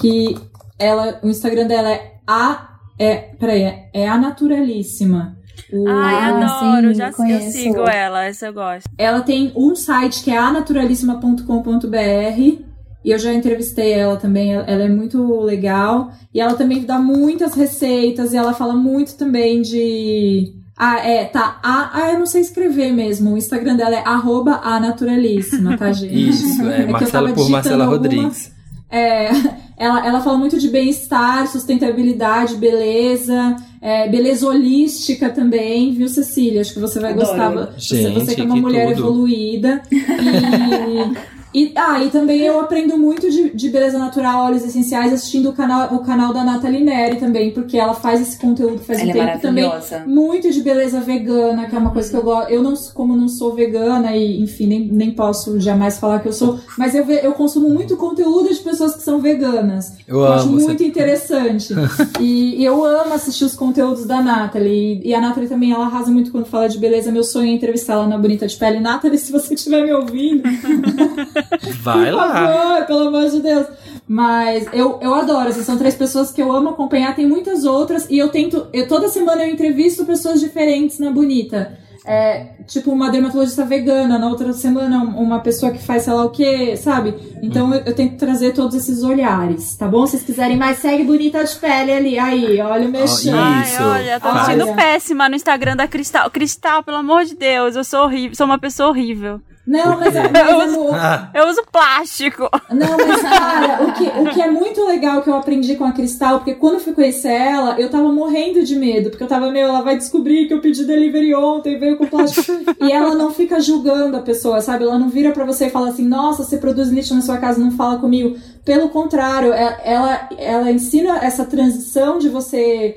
que 0.00 0.36
ela, 0.78 1.18
o 1.22 1.28
Instagram 1.28 1.66
dela 1.66 1.90
é 1.90 2.14
a. 2.26 2.68
É, 2.98 3.14
peraí, 3.38 3.62
é, 3.62 3.88
é 3.94 4.08
a 4.08 4.18
Naturalíssima. 4.18 5.36
O- 5.72 5.88
Ai, 5.88 6.14
Ah, 6.14 6.28
adoro. 6.68 6.88
sim, 6.88 6.94
já 6.94 7.08
eu 7.08 7.14
conheço. 7.14 7.52
sigo 7.58 7.80
ela, 7.88 8.24
essa 8.24 8.46
eu 8.46 8.52
gosto. 8.52 8.88
Ela 8.98 9.22
tem 9.22 9.52
um 9.56 9.74
site 9.74 10.22
que 10.22 10.30
é 10.30 10.36
anaturalissima.com.br 10.36 12.62
e 13.08 13.10
eu 13.10 13.18
já 13.18 13.32
entrevistei 13.32 13.92
ela 13.92 14.16
também, 14.18 14.52
ela 14.52 14.66
é 14.84 14.88
muito 14.88 15.40
legal. 15.40 16.12
E 16.34 16.38
ela 16.42 16.52
também 16.52 16.82
dá 16.82 16.98
muitas 16.98 17.54
receitas 17.54 18.34
e 18.34 18.36
ela 18.36 18.52
fala 18.52 18.74
muito 18.74 19.14
também 19.16 19.62
de. 19.62 20.52
Ah, 20.76 20.98
é, 20.98 21.24
tá. 21.24 21.58
Ah, 21.62 21.90
ah, 21.94 22.12
eu 22.12 22.18
não 22.18 22.26
sei 22.26 22.42
escrever 22.42 22.92
mesmo. 22.92 23.32
O 23.32 23.38
Instagram 23.38 23.76
dela 23.76 23.94
é 23.96 24.02
arroba 24.06 24.60
anaturalíssima, 24.62 25.78
tá, 25.78 25.90
gente? 25.92 26.28
Isso, 26.28 26.62
é, 26.68 26.76
que 26.76 26.82
eu 26.82 26.88
Marcela 26.92 27.10
tava 27.12 27.26
por 27.28 27.34
digitando 27.36 27.50
Marcela 27.52 27.84
alguma- 27.84 27.96
Rodrigues. 28.02 28.52
É, 28.90 29.30
ela, 29.78 30.06
ela 30.06 30.20
fala 30.20 30.36
muito 30.36 30.58
de 30.58 30.68
bem-estar, 30.68 31.46
sustentabilidade, 31.48 32.56
beleza, 32.56 33.56
é, 33.80 34.06
beleza 34.08 34.46
holística 34.46 35.30
também, 35.30 35.92
viu, 35.94 36.08
Cecília? 36.10 36.60
Acho 36.60 36.74
que 36.74 36.78
você 36.80 37.00
vai 37.00 37.12
Adoro. 37.12 37.26
gostar. 37.26 37.50
Você, 37.78 38.02
Gente, 38.02 38.20
você 38.26 38.34
que 38.34 38.40
é 38.42 38.44
uma 38.44 38.54
que 38.54 38.60
mulher 38.60 38.88
tudo. 38.94 39.00
evoluída. 39.08 39.80
E, 39.90 41.37
e, 41.52 41.72
ah, 41.76 42.02
e 42.04 42.10
também 42.10 42.40
eu 42.40 42.60
aprendo 42.60 42.98
muito 42.98 43.30
de, 43.30 43.50
de 43.50 43.70
beleza 43.70 43.98
natural, 43.98 44.46
óleos 44.46 44.64
essenciais, 44.64 45.12
assistindo 45.12 45.50
o 45.50 45.52
canal, 45.52 45.94
o 45.94 46.00
canal 46.00 46.32
da 46.32 46.44
Nathalie 46.44 46.84
Neri 46.84 47.16
também, 47.16 47.50
porque 47.50 47.78
ela 47.78 47.94
faz 47.94 48.20
esse 48.20 48.38
conteúdo 48.38 48.78
faz 48.80 49.00
Ela 49.00 49.08
um 49.08 49.10
é 49.10 49.26
tempo 49.26 49.40
também. 49.40 49.72
Muito 50.06 50.50
de 50.50 50.62
beleza 50.62 51.00
vegana, 51.00 51.66
que 51.66 51.74
é 51.74 51.78
uma 51.78 51.90
coisa 51.90 52.10
que 52.10 52.16
eu 52.16 52.22
gosto. 52.22 52.50
Eu 52.50 52.62
não, 52.62 52.74
como 52.94 53.16
não 53.16 53.28
sou 53.28 53.54
vegana 53.54 54.14
e, 54.14 54.42
enfim, 54.42 54.66
nem, 54.66 54.80
nem 54.86 55.10
posso 55.10 55.58
jamais 55.58 55.98
falar 55.98 56.20
que 56.20 56.28
eu 56.28 56.32
sou, 56.32 56.60
mas 56.76 56.94
eu, 56.94 57.04
eu 57.10 57.32
consumo 57.32 57.68
muito 57.68 57.96
conteúdo 57.96 58.48
de 58.52 58.60
pessoas 58.60 58.94
que 58.94 59.02
são 59.02 59.20
veganas. 59.20 59.94
Eu 60.06 60.24
acho 60.26 60.48
amo. 60.48 60.60
muito 60.60 60.82
interessante. 60.82 61.74
e, 62.20 62.56
e 62.60 62.64
eu 62.64 62.84
amo 62.84 63.14
assistir 63.14 63.44
os 63.44 63.54
conteúdos 63.54 64.04
da 64.04 64.22
Nathalie. 64.22 65.00
E, 65.02 65.08
e 65.08 65.14
a 65.14 65.20
Nathalie 65.20 65.48
também, 65.48 65.72
ela 65.72 65.86
arrasa 65.86 66.10
muito 66.10 66.30
quando 66.30 66.46
fala 66.46 66.68
de 66.68 66.78
beleza. 66.78 67.10
Meu 67.10 67.24
sonho 67.24 67.48
é 67.48 67.52
entrevistá-la 67.52 68.06
na 68.06 68.18
Bonita 68.18 68.46
de 68.46 68.56
Pele. 68.56 68.80
Nathalie, 68.80 69.18
se 69.18 69.32
você 69.32 69.54
estiver 69.54 69.82
me 69.82 69.92
ouvindo, 69.92 70.42
Vai 71.80 72.10
por 72.10 72.16
lá. 72.16 72.32
favor, 72.32 72.86
pelo 72.86 73.08
amor 73.08 73.30
de 73.30 73.40
Deus. 73.40 73.66
Mas 74.06 74.66
eu, 74.72 74.98
eu 75.02 75.14
adoro, 75.14 75.50
assim, 75.50 75.62
são 75.62 75.76
três 75.76 75.94
pessoas 75.94 76.32
que 76.32 76.40
eu 76.40 76.50
amo 76.50 76.70
acompanhar, 76.70 77.14
tem 77.14 77.26
muitas 77.26 77.64
outras, 77.64 78.08
e 78.08 78.16
eu 78.16 78.30
tento. 78.30 78.66
Eu, 78.72 78.88
toda 78.88 79.08
semana 79.08 79.44
eu 79.44 79.52
entrevisto 79.52 80.06
pessoas 80.06 80.40
diferentes 80.40 80.98
na 80.98 81.10
Bonita. 81.10 81.78
É, 82.10 82.54
tipo, 82.66 82.90
uma 82.90 83.10
dermatologista 83.10 83.66
vegana, 83.66 84.18
na 84.18 84.30
outra 84.30 84.50
semana 84.54 85.02
uma 85.02 85.40
pessoa 85.40 85.70
que 85.70 85.78
faz 85.78 86.04
sei 86.04 86.12
lá 86.14 86.24
o 86.24 86.30
que, 86.30 86.74
sabe? 86.74 87.14
Então 87.42 87.74
eu, 87.74 87.82
eu 87.84 87.94
tento 87.94 88.16
trazer 88.16 88.54
todos 88.54 88.74
esses 88.76 89.02
olhares, 89.02 89.76
tá 89.76 89.86
bom? 89.86 90.06
Se 90.06 90.12
vocês 90.12 90.22
quiserem 90.22 90.56
mais, 90.56 90.78
segue 90.78 91.04
Bonita 91.04 91.44
de 91.44 91.54
Pele 91.56 91.92
ali. 91.92 92.18
Aí, 92.18 92.62
olha 92.62 92.88
o. 92.88 92.92
Ó, 92.94 93.34
Ai, 93.34 93.62
Isso, 93.62 93.82
olha, 93.82 94.18
tô 94.20 94.28
sentindo 94.38 94.74
péssima 94.74 95.28
no 95.28 95.34
Instagram 95.34 95.76
da 95.76 95.86
Cristal. 95.86 96.30
Cristal, 96.30 96.82
pelo 96.82 96.96
amor 96.96 97.26
de 97.26 97.34
Deus, 97.34 97.76
eu 97.76 97.84
sou 97.84 98.04
horrível, 98.04 98.34
sou 98.34 98.46
uma 98.46 98.58
pessoa 98.58 98.88
horrível. 98.88 99.38
Não, 99.68 99.98
mas, 100.00 100.16
é- 100.16 100.22
mas 100.32 100.72
amor, 100.74 100.94
Ah, 100.94 101.30
Eu 101.34 101.46
uso 101.48 101.62
plástico. 101.70 102.48
Não, 102.72 102.96
mas 103.06 103.20
cara, 103.20 103.84
o 103.84 103.92
que, 103.92 104.04
o 104.04 104.32
que 104.32 104.40
é 104.40 104.50
muito 104.50 104.82
legal 104.86 105.20
que 105.20 105.28
eu 105.28 105.34
aprendi 105.34 105.76
com 105.76 105.84
a 105.84 105.92
Cristal, 105.92 106.38
porque 106.38 106.54
quando 106.54 106.74
eu 106.74 106.80
fui 106.80 106.94
conhecer 106.94 107.28
ela, 107.32 107.78
eu 107.78 107.90
tava 107.90 108.10
morrendo 108.10 108.64
de 108.64 108.74
medo, 108.74 109.10
porque 109.10 109.22
eu 109.22 109.28
tava, 109.28 109.50
meu, 109.50 109.68
ela 109.68 109.82
vai 109.82 109.98
descobrir 109.98 110.46
que 110.48 110.54
eu 110.54 110.60
pedi 110.62 110.84
delivery 110.86 111.34
ontem, 111.34 111.78
veio 111.78 111.98
com 111.98 112.06
plástico. 112.06 112.50
e 112.80 112.90
ela 112.90 113.14
não 113.14 113.30
fica 113.30 113.60
julgando 113.60 114.16
a 114.16 114.20
pessoa, 114.22 114.62
sabe? 114.62 114.84
Ela 114.84 114.98
não 114.98 115.10
vira 115.10 115.32
pra 115.32 115.44
você 115.44 115.66
e 115.66 115.70
fala 115.70 115.90
assim, 115.90 116.08
nossa, 116.08 116.42
você 116.44 116.56
produz 116.56 116.88
lixo 116.88 117.14
na 117.14 117.20
sua 117.20 117.36
casa, 117.36 117.60
não 117.60 117.72
fala 117.72 117.98
comigo. 117.98 118.38
Pelo 118.64 118.88
contrário, 118.88 119.52
é- 119.52 119.80
ela, 119.84 120.28
ela 120.38 120.72
ensina 120.72 121.18
essa 121.22 121.44
transição 121.44 122.18
de 122.18 122.30
você 122.30 122.96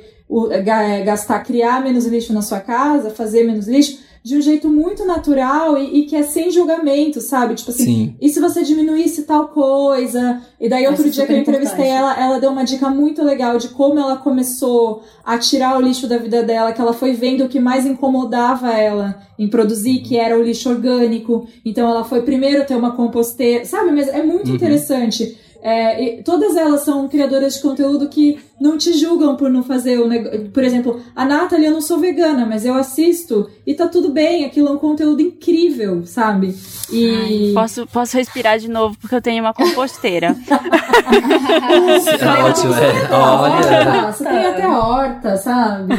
gastar, 1.04 1.40
criar 1.44 1.82
menos 1.84 2.06
lixo 2.06 2.32
na 2.34 2.42
sua 2.42 2.60
casa, 2.62 3.10
fazer 3.10 3.44
menos 3.44 3.68
lixo, 3.68 4.00
de 4.24 4.38
um 4.38 4.42
jeito 4.42 4.70
muito 4.70 5.04
natural 5.04 5.78
e, 5.78 6.02
e 6.02 6.06
que 6.06 6.16
é 6.16 6.22
sem 6.22 6.52
julgamento, 6.52 7.20
sabe? 7.20 7.56
Tipo 7.56 7.72
assim, 7.72 7.84
sim. 7.86 8.16
e 8.22 8.30
se 8.30 8.40
você 8.40 8.62
diminuísse 8.64 9.24
tal 9.24 9.48
coisa? 9.48 10.40
E 10.60 10.70
daí 10.70 10.86
outro 10.86 11.02
Acho 11.04 11.12
dia 11.12 11.26
que 11.26 11.34
eu 11.34 11.38
entrevistei 11.38 11.86
importante. 11.88 11.98
ela, 12.18 12.24
ela 12.26 12.40
deu 12.40 12.52
uma 12.52 12.64
dica 12.64 12.88
muito 12.90 13.24
legal 13.24 13.58
de 13.58 13.70
como 13.70 14.00
ela 14.00 14.18
começou 14.18 15.02
a 15.26 15.38
tirar 15.40 15.76
o 15.78 15.82
lixo 15.82 16.08
da 16.08 16.18
vida 16.18 16.44
dela, 16.44 16.72
que 16.72 16.80
ela 16.80 16.94
foi 16.94 17.14
vendo 17.14 17.46
o 17.46 17.50
que 17.50 17.60
mais 17.60 17.84
incomodava 17.86 18.72
ela 18.72 19.20
em 19.40 19.48
produzir, 19.48 20.00
que 20.00 20.18
era 20.18 20.38
o 20.38 20.44
lixo 20.44 20.70
orgânico. 20.70 21.48
Então 21.66 21.90
ela 21.90 22.04
foi 22.04 22.22
primeiro 22.22 22.64
ter 22.66 22.76
uma 22.76 22.92
composteira, 22.96 23.66
sabe? 23.66 23.92
Mas 23.92 24.08
é 24.08 24.22
muito 24.22 24.50
Uhum. 24.50 24.56
interessante. 24.56 25.36
É, 25.62 26.04
e 26.04 26.24
todas 26.24 26.56
elas 26.56 26.82
são 26.82 27.08
criadoras 27.08 27.56
de 27.56 27.62
conteúdo 27.62 28.10
que 28.10 28.40
não 28.60 28.78
te 28.78 28.94
julgam 28.94 29.36
por 29.36 29.50
não 29.50 29.64
fazer 29.64 30.00
o 30.00 30.08
negócio. 30.08 30.50
Por 30.50 30.64
exemplo, 30.64 31.02
a 31.16 31.26
Nathalie, 31.26 31.66
eu 31.66 31.72
não 31.72 31.82
sou 31.82 32.00
vegana, 32.00 32.46
mas 32.46 32.66
eu 32.66 32.74
assisto 32.74 33.50
e 33.66 33.74
tá 33.74 33.88
tudo 33.88 34.10
bem, 34.10 34.46
aquilo 34.46 34.68
é 34.68 34.72
um 34.72 34.78
conteúdo 34.78 35.22
incrível, 35.22 36.04
sabe? 36.06 36.56
E. 36.92 37.52
Posso, 37.54 37.88
posso 37.88 38.18
respirar 38.18 38.60
de 38.60 38.70
novo 38.70 38.96
porque 39.00 39.16
eu 39.16 39.22
tenho 39.22 39.44
uma 39.44 39.54
composteira. 39.54 40.36
É 42.22 42.44
ótimo, 42.44 42.74
é. 42.74 43.14
Olha. 43.14 44.12
Você 44.12 44.24
tem 44.24 44.46
até 44.46 44.68
horta, 44.68 45.38
sabe? 45.38 45.94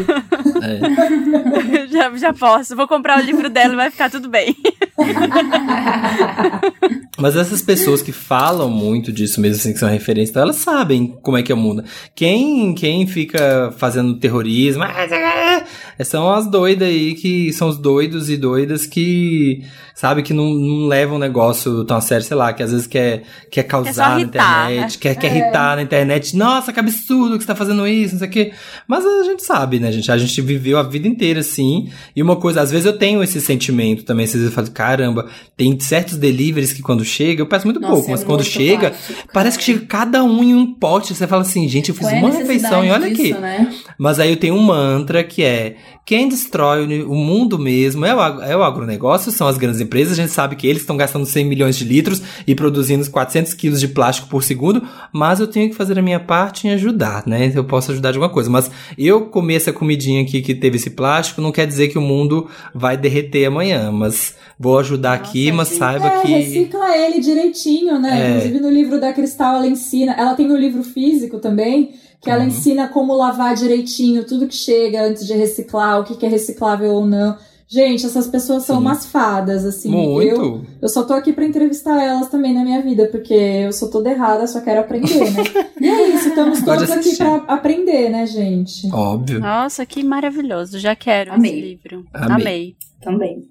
É. 0.62 1.51
já, 1.92 2.16
já 2.16 2.32
posso. 2.32 2.74
Vou 2.74 2.88
comprar 2.88 3.18
o 3.18 3.22
livro 3.22 3.50
dela 3.50 3.74
e 3.74 3.76
vai 3.76 3.90
ficar 3.90 4.10
tudo 4.10 4.28
bem. 4.28 4.56
Mas 7.18 7.36
essas 7.36 7.62
pessoas 7.62 8.02
que 8.02 8.10
falam 8.10 8.70
muito 8.70 9.12
disso 9.12 9.40
mesmo, 9.40 9.56
assim, 9.56 9.72
que 9.72 9.78
são 9.78 9.88
referências, 9.88 10.30
então 10.30 10.42
elas 10.42 10.56
sabem 10.56 11.06
como 11.22 11.36
é 11.36 11.42
que 11.42 11.52
é 11.52 11.54
o 11.54 11.58
mundo. 11.58 11.84
Quem, 12.14 12.74
quem 12.74 13.06
fica 13.06 13.72
fazendo 13.76 14.18
terrorismo, 14.18 14.82
ah, 14.82 15.64
são 16.04 16.32
as 16.32 16.46
doidas 16.46 16.88
aí, 16.88 17.14
que 17.14 17.52
são 17.52 17.68
os 17.68 17.76
doidos 17.76 18.30
e 18.30 18.36
doidas 18.36 18.86
que, 18.86 19.62
sabe, 19.94 20.22
que 20.22 20.32
não, 20.32 20.52
não 20.52 20.88
levam 20.88 21.16
o 21.16 21.20
negócio 21.20 21.84
tão 21.84 21.98
a 21.98 22.00
sério, 22.00 22.24
sei 22.24 22.36
lá, 22.36 22.52
que 22.52 22.62
às 22.62 22.72
vezes 22.72 22.86
quer, 22.86 23.22
quer 23.50 23.64
causar 23.64 24.14
na 24.14 24.20
irritar, 24.20 24.64
né? 24.64 24.72
internet, 24.72 24.98
quer, 24.98 25.14
quer 25.14 25.26
irritar 25.26 25.76
na 25.76 25.82
internet. 25.82 26.36
Nossa, 26.36 26.72
que 26.72 26.80
absurdo 26.80 27.36
que 27.36 27.44
você 27.44 27.48
tá 27.48 27.54
fazendo 27.54 27.86
isso, 27.86 28.14
não 28.14 28.20
sei 28.20 28.28
o 28.28 28.30
quê. 28.30 28.52
Mas 28.88 29.04
a 29.04 29.24
gente 29.24 29.44
sabe, 29.44 29.78
né, 29.78 29.92
gente? 29.92 30.10
A 30.10 30.18
gente 30.18 30.40
viveu 30.40 30.78
a 30.78 30.82
vida 30.82 31.06
inteira 31.06 31.40
assim. 31.40 31.81
E 32.14 32.22
uma 32.22 32.36
coisa, 32.36 32.60
às 32.60 32.70
vezes 32.70 32.86
eu 32.86 32.92
tenho 32.92 33.22
esse 33.22 33.40
sentimento 33.40 34.04
também, 34.04 34.24
às 34.24 34.32
vezes 34.32 34.46
eu 34.46 34.52
falo, 34.52 34.70
caramba, 34.70 35.28
tem 35.56 35.78
certos 35.80 36.16
deliveries 36.16 36.72
que 36.72 36.82
quando 36.82 37.04
chega, 37.04 37.42
eu 37.42 37.46
peço 37.46 37.66
muito 37.66 37.80
Nossa, 37.80 37.94
pouco, 37.94 38.08
é 38.08 38.10
mas 38.12 38.24
quando 38.24 38.44
chega, 38.44 38.90
plástico, 38.90 39.28
parece 39.32 39.58
que 39.58 39.64
chega 39.64 39.80
cada 39.86 40.22
um 40.22 40.42
em 40.42 40.54
um 40.54 40.74
pote. 40.74 41.14
Você 41.14 41.26
fala 41.26 41.42
assim, 41.42 41.68
gente, 41.68 41.90
eu 41.90 41.94
fiz 41.94 42.08
é 42.08 42.14
uma 42.14 42.30
refeição 42.30 42.84
e 42.84 42.90
olha 42.90 43.06
aqui. 43.06 43.28
disso, 43.28 43.40
Né? 43.40 43.72
Mas 43.98 44.18
aí 44.18 44.30
eu 44.30 44.36
tenho 44.36 44.54
um 44.54 44.62
mantra 44.62 45.22
que 45.24 45.42
é: 45.42 45.76
quem 46.04 46.28
destrói 46.28 47.02
o 47.02 47.14
mundo 47.14 47.58
mesmo 47.58 48.04
é 48.04 48.14
o, 48.14 48.42
é 48.42 48.56
o 48.56 48.62
agronegócio, 48.62 49.30
são 49.30 49.46
as 49.46 49.56
grandes 49.56 49.80
empresas. 49.80 50.18
A 50.18 50.22
gente 50.22 50.32
sabe 50.32 50.56
que 50.56 50.66
eles 50.66 50.82
estão 50.82 50.96
gastando 50.96 51.24
100 51.24 51.44
milhões 51.44 51.76
de 51.76 51.84
litros 51.84 52.22
e 52.46 52.54
produzindo 52.54 53.08
400 53.08 53.54
quilos 53.54 53.80
de 53.80 53.88
plástico 53.88 54.28
por 54.28 54.42
segundo, 54.42 54.82
mas 55.12 55.40
eu 55.40 55.46
tenho 55.46 55.70
que 55.70 55.76
fazer 55.76 55.98
a 55.98 56.02
minha 56.02 56.20
parte 56.20 56.66
em 56.66 56.72
ajudar, 56.72 57.24
né? 57.26 57.52
Eu 57.54 57.64
posso 57.64 57.92
ajudar 57.92 58.10
de 58.10 58.18
alguma 58.18 58.32
coisa. 58.32 58.50
Mas 58.50 58.70
eu 58.98 59.26
comer 59.26 59.54
essa 59.54 59.72
comidinha 59.72 60.22
aqui 60.22 60.42
que 60.42 60.54
teve 60.54 60.76
esse 60.76 60.90
plástico 60.90 61.40
não 61.40 61.52
quer 61.52 61.66
dizer 61.72 61.88
que 61.88 61.98
o 61.98 62.02
mundo 62.02 62.48
vai 62.74 62.96
derreter 62.96 63.46
amanhã, 63.46 63.90
mas 63.90 64.34
vou 64.58 64.78
ajudar 64.78 65.14
aqui, 65.14 65.50
mas 65.50 65.68
saiba 65.68 66.06
É, 66.06 66.20
que. 66.22 66.28
recicla 66.28 66.96
ele 66.96 67.20
direitinho, 67.20 67.98
né? 67.98 68.10
É. 68.26 68.30
Inclusive 68.30 68.60
no 68.60 68.70
livro 68.70 69.00
da 69.00 69.12
Cristal 69.12 69.56
ela 69.56 69.66
ensina. 69.66 70.12
Ela 70.12 70.34
tem 70.34 70.46
no 70.46 70.56
livro 70.56 70.82
físico 70.84 71.38
também, 71.38 71.94
que 72.20 72.30
ela 72.30 72.42
Uhum. 72.42 72.48
ensina 72.48 72.86
como 72.88 73.14
lavar 73.16 73.54
direitinho 73.56 74.24
tudo 74.24 74.46
que 74.46 74.54
chega 74.54 75.02
antes 75.02 75.26
de 75.26 75.32
reciclar, 75.34 76.00
o 76.00 76.04
que, 76.04 76.16
que 76.16 76.24
é 76.26 76.28
reciclável 76.28 76.92
ou 76.92 77.04
não. 77.04 77.36
Gente, 77.72 78.04
essas 78.04 78.26
pessoas 78.26 78.64
são 78.64 78.76
Sim. 78.76 78.82
umas 78.82 79.06
fadas, 79.06 79.64
assim. 79.64 79.90
Eu, 79.90 80.10
Muito. 80.12 80.66
eu 80.82 80.88
só 80.90 81.04
tô 81.04 81.14
aqui 81.14 81.32
pra 81.32 81.46
entrevistar 81.46 82.02
elas 82.04 82.28
também 82.28 82.52
na 82.52 82.62
minha 82.62 82.82
vida, 82.82 83.06
porque 83.06 83.32
eu 83.32 83.72
sou 83.72 83.88
toda 83.88 84.10
errada, 84.10 84.46
só 84.46 84.60
quero 84.60 84.80
aprender, 84.80 85.30
né? 85.30 85.42
e 85.80 85.88
é 85.88 86.08
isso, 86.10 86.28
estamos 86.28 86.60
todos 86.60 86.90
aqui 86.90 87.16
pra 87.16 87.36
aprender, 87.48 88.10
né, 88.10 88.26
gente? 88.26 88.92
Óbvio. 88.92 89.40
Nossa, 89.40 89.86
que 89.86 90.04
maravilhoso. 90.04 90.78
Já 90.78 90.94
quero 90.94 91.32
Amei. 91.32 91.50
esse 91.50 91.60
livro. 91.62 92.04
Amei. 92.12 92.34
Amei. 92.34 92.76
Também. 93.00 93.48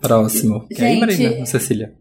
Próximo. 0.00 0.64
E 0.70 0.80
aí, 0.80 1.00
Gente- 1.00 1.00
Marina? 1.00 1.46
Cecília. 1.46 1.92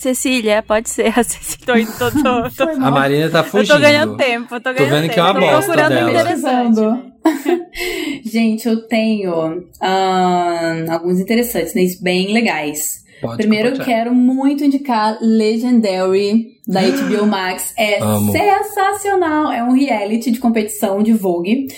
Cecília, 0.00 0.62
pode 0.62 0.88
ser. 0.88 1.12
A 1.18 1.22
Cecília, 1.22 1.86
tô, 1.98 2.10
tô, 2.10 2.22
tô, 2.22 2.50
tô, 2.50 2.70
A. 2.70 2.90
Marina 2.90 3.28
tá 3.28 3.40
eu 3.40 3.44
fugindo. 3.44 3.74
tô 3.74 3.78
ganhando 3.80 4.16
tempo, 4.16 4.58
tô 4.58 4.72
ganhando 4.72 4.90
vendo 4.90 5.02
tempo. 5.02 5.12
que 5.12 5.20
é 5.20 5.22
uma 5.22 5.34
tô 5.34 5.40
bosta 5.40 5.72
procurando 5.72 5.88
dela. 5.90 6.10
interessante. 6.10 6.80
né? 6.80 7.02
Gente, 8.24 8.66
eu 8.66 8.88
tenho 8.88 9.68
ahn, 9.78 10.90
alguns 10.90 11.20
interessantes, 11.20 11.74
né? 11.74 11.82
Bem 12.00 12.32
legais. 12.32 13.04
Pode 13.20 13.36
Primeiro, 13.36 13.68
eu 13.76 13.84
quero 13.84 14.14
muito 14.14 14.64
indicar 14.64 15.18
Legendary 15.20 16.46
da 16.66 16.80
HBO 16.88 17.26
Max. 17.26 17.74
É 17.76 18.02
Amo. 18.02 18.32
sensacional. 18.32 19.52
É 19.52 19.62
um 19.62 19.72
reality 19.72 20.30
de 20.30 20.38
competição 20.38 21.02
de 21.02 21.12
Vogue. 21.12 21.68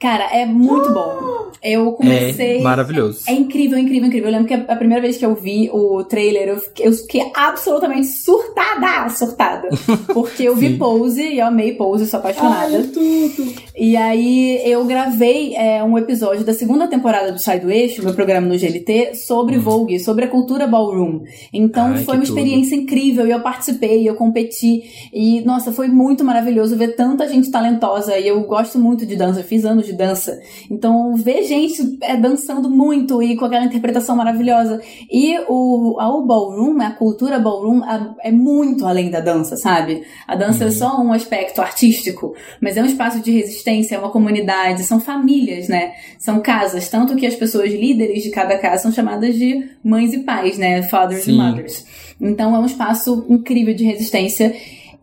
Cara, 0.00 0.24
é 0.32 0.46
muito 0.46 0.92
bom. 0.92 1.50
Eu 1.62 1.92
comecei. 1.92 2.58
É 2.58 2.62
maravilhoso. 2.62 3.24
É 3.28 3.32
incrível, 3.32 3.78
incrível, 3.78 4.08
incrível. 4.08 4.28
Eu 4.28 4.32
lembro 4.32 4.48
que 4.48 4.54
a 4.54 4.70
a 4.70 4.76
primeira 4.76 5.02
vez 5.02 5.16
que 5.18 5.26
eu 5.26 5.34
vi 5.34 5.68
o 5.70 6.02
trailer, 6.04 6.48
eu 6.48 6.58
fiquei, 6.58 6.86
eu 6.86 6.92
fiquei 6.92 7.30
absolutamente 7.34 8.06
surtada, 8.06 9.08
surtada. 9.10 9.68
Porque 10.14 10.44
eu 10.44 10.56
vi. 10.56 10.70
Pose 10.78 11.20
e 11.20 11.38
eu 11.40 11.46
amei 11.46 11.74
Pose, 11.74 12.06
sou 12.06 12.20
apaixonada. 12.20 12.78
Ai, 12.78 12.82
tudo. 12.84 13.52
E 13.76 13.96
aí 13.96 14.62
eu 14.64 14.84
gravei 14.84 15.54
é, 15.56 15.82
um 15.82 15.98
episódio 15.98 16.44
da 16.44 16.54
segunda 16.54 16.86
temporada 16.86 17.32
do 17.32 17.38
Sai 17.38 17.60
do 17.60 17.70
Eixo, 17.70 18.02
meu 18.02 18.14
programa 18.14 18.46
no 18.46 18.56
GLT, 18.56 19.14
sobre 19.14 19.58
Vogue, 19.58 19.98
sobre 19.98 20.24
a 20.24 20.28
cultura 20.28 20.66
ballroom. 20.66 21.24
Então 21.52 21.90
Hum. 21.90 21.94
Ai, 21.96 22.04
foi 22.04 22.14
uma 22.14 22.24
experiência 22.24 22.76
incrível 22.76 23.26
e 23.26 23.30
eu 23.30 23.40
participei, 23.40 24.08
eu 24.08 24.14
competi. 24.14 24.84
E, 25.12 25.40
nossa, 25.42 25.72
foi 25.72 25.88
muito 25.88 26.24
maravilhoso 26.24 26.76
ver 26.76 26.94
tanta 26.94 27.26
gente 27.28 27.50
talentosa. 27.50 28.16
E 28.16 28.28
eu 28.28 28.40
gosto 28.42 28.78
muito 28.78 29.04
de 29.04 29.16
dança, 29.16 29.40
eu 29.40 29.44
fiz 29.44 29.64
anos 29.64 29.86
de 29.86 29.89
dança. 29.92 30.40
Então 30.70 31.14
ver 31.14 31.42
gente 31.44 31.98
é, 32.02 32.16
dançando 32.16 32.70
muito 32.70 33.22
e 33.22 33.36
com 33.36 33.44
aquela 33.44 33.64
interpretação 33.64 34.16
maravilhosa. 34.16 34.80
E 35.10 35.38
o, 35.48 35.96
a, 35.98 36.08
o 36.14 36.26
ballroom, 36.26 36.80
a 36.80 36.90
cultura 36.90 37.38
ballroom 37.38 37.82
a- 37.84 38.14
é 38.22 38.30
muito 38.30 38.86
além 38.86 39.10
da 39.10 39.20
dança, 39.20 39.56
sabe? 39.56 40.02
A 40.26 40.34
dança 40.36 40.64
é 40.64 40.70
só 40.70 41.00
um 41.00 41.12
aspecto 41.12 41.60
artístico, 41.60 42.34
mas 42.60 42.76
é 42.76 42.82
um 42.82 42.86
espaço 42.86 43.20
de 43.20 43.30
resistência, 43.30 43.96
é 43.96 43.98
uma 43.98 44.10
comunidade, 44.10 44.82
são 44.84 45.00
famílias, 45.00 45.68
né? 45.68 45.92
São 46.18 46.40
casas, 46.40 46.88
tanto 46.88 47.16
que 47.16 47.26
as 47.26 47.34
pessoas 47.34 47.70
líderes 47.72 48.22
de 48.22 48.30
cada 48.30 48.58
casa 48.58 48.82
são 48.82 48.92
chamadas 48.92 49.34
de 49.36 49.68
mães 49.82 50.12
e 50.12 50.18
pais, 50.20 50.58
né? 50.58 50.82
Fathers 50.82 51.24
Sim. 51.24 51.32
e 51.32 51.36
mothers. 51.36 51.84
Então 52.20 52.54
é 52.54 52.58
um 52.58 52.66
espaço 52.66 53.24
incrível 53.28 53.74
de 53.74 53.84
resistência. 53.84 54.54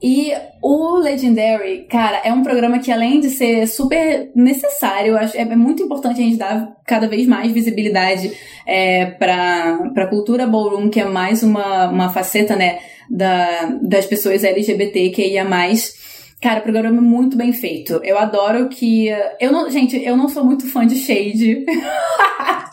E 0.01 0.31
o 0.61 0.99
Legendary, 0.99 1.87
cara, 1.89 2.21
é 2.23 2.31
um 2.31 2.43
programa 2.43 2.77
que 2.77 2.91
além 2.91 3.19
de 3.19 3.31
ser 3.31 3.65
super 3.67 4.29
necessário, 4.35 5.13
eu 5.13 5.17
acho 5.17 5.35
é 5.35 5.43
muito 5.55 5.81
importante 5.81 6.19
a 6.19 6.23
gente 6.23 6.37
dar 6.37 6.75
cada 6.85 7.07
vez 7.07 7.25
mais 7.25 7.51
visibilidade 7.51 8.31
é, 8.65 9.07
para 9.07 9.79
a 9.95 10.07
cultura 10.07 10.45
ballroom, 10.45 10.89
que 10.89 10.99
é 10.99 11.05
mais 11.05 11.41
uma, 11.41 11.89
uma 11.89 12.09
faceta, 12.09 12.55
né, 12.55 12.77
da, 13.09 13.77
das 13.81 14.05
pessoas 14.05 14.43
LGBT 14.43 15.09
que 15.09 15.25
ia 15.25 15.43
mais. 15.43 15.95
Cara, 16.41 16.59
o 16.59 16.63
programa 16.63 16.97
é 16.97 17.01
muito 17.01 17.35
bem 17.35 17.51
feito. 17.51 17.99
Eu 18.03 18.17
adoro 18.17 18.69
que. 18.69 19.07
Eu 19.39 19.51
não, 19.51 19.69
gente, 19.71 19.97
eu 20.03 20.15
não 20.15 20.29
sou 20.29 20.45
muito 20.45 20.69
fã 20.71 20.85
de 20.85 20.95
Shade. 20.95 21.65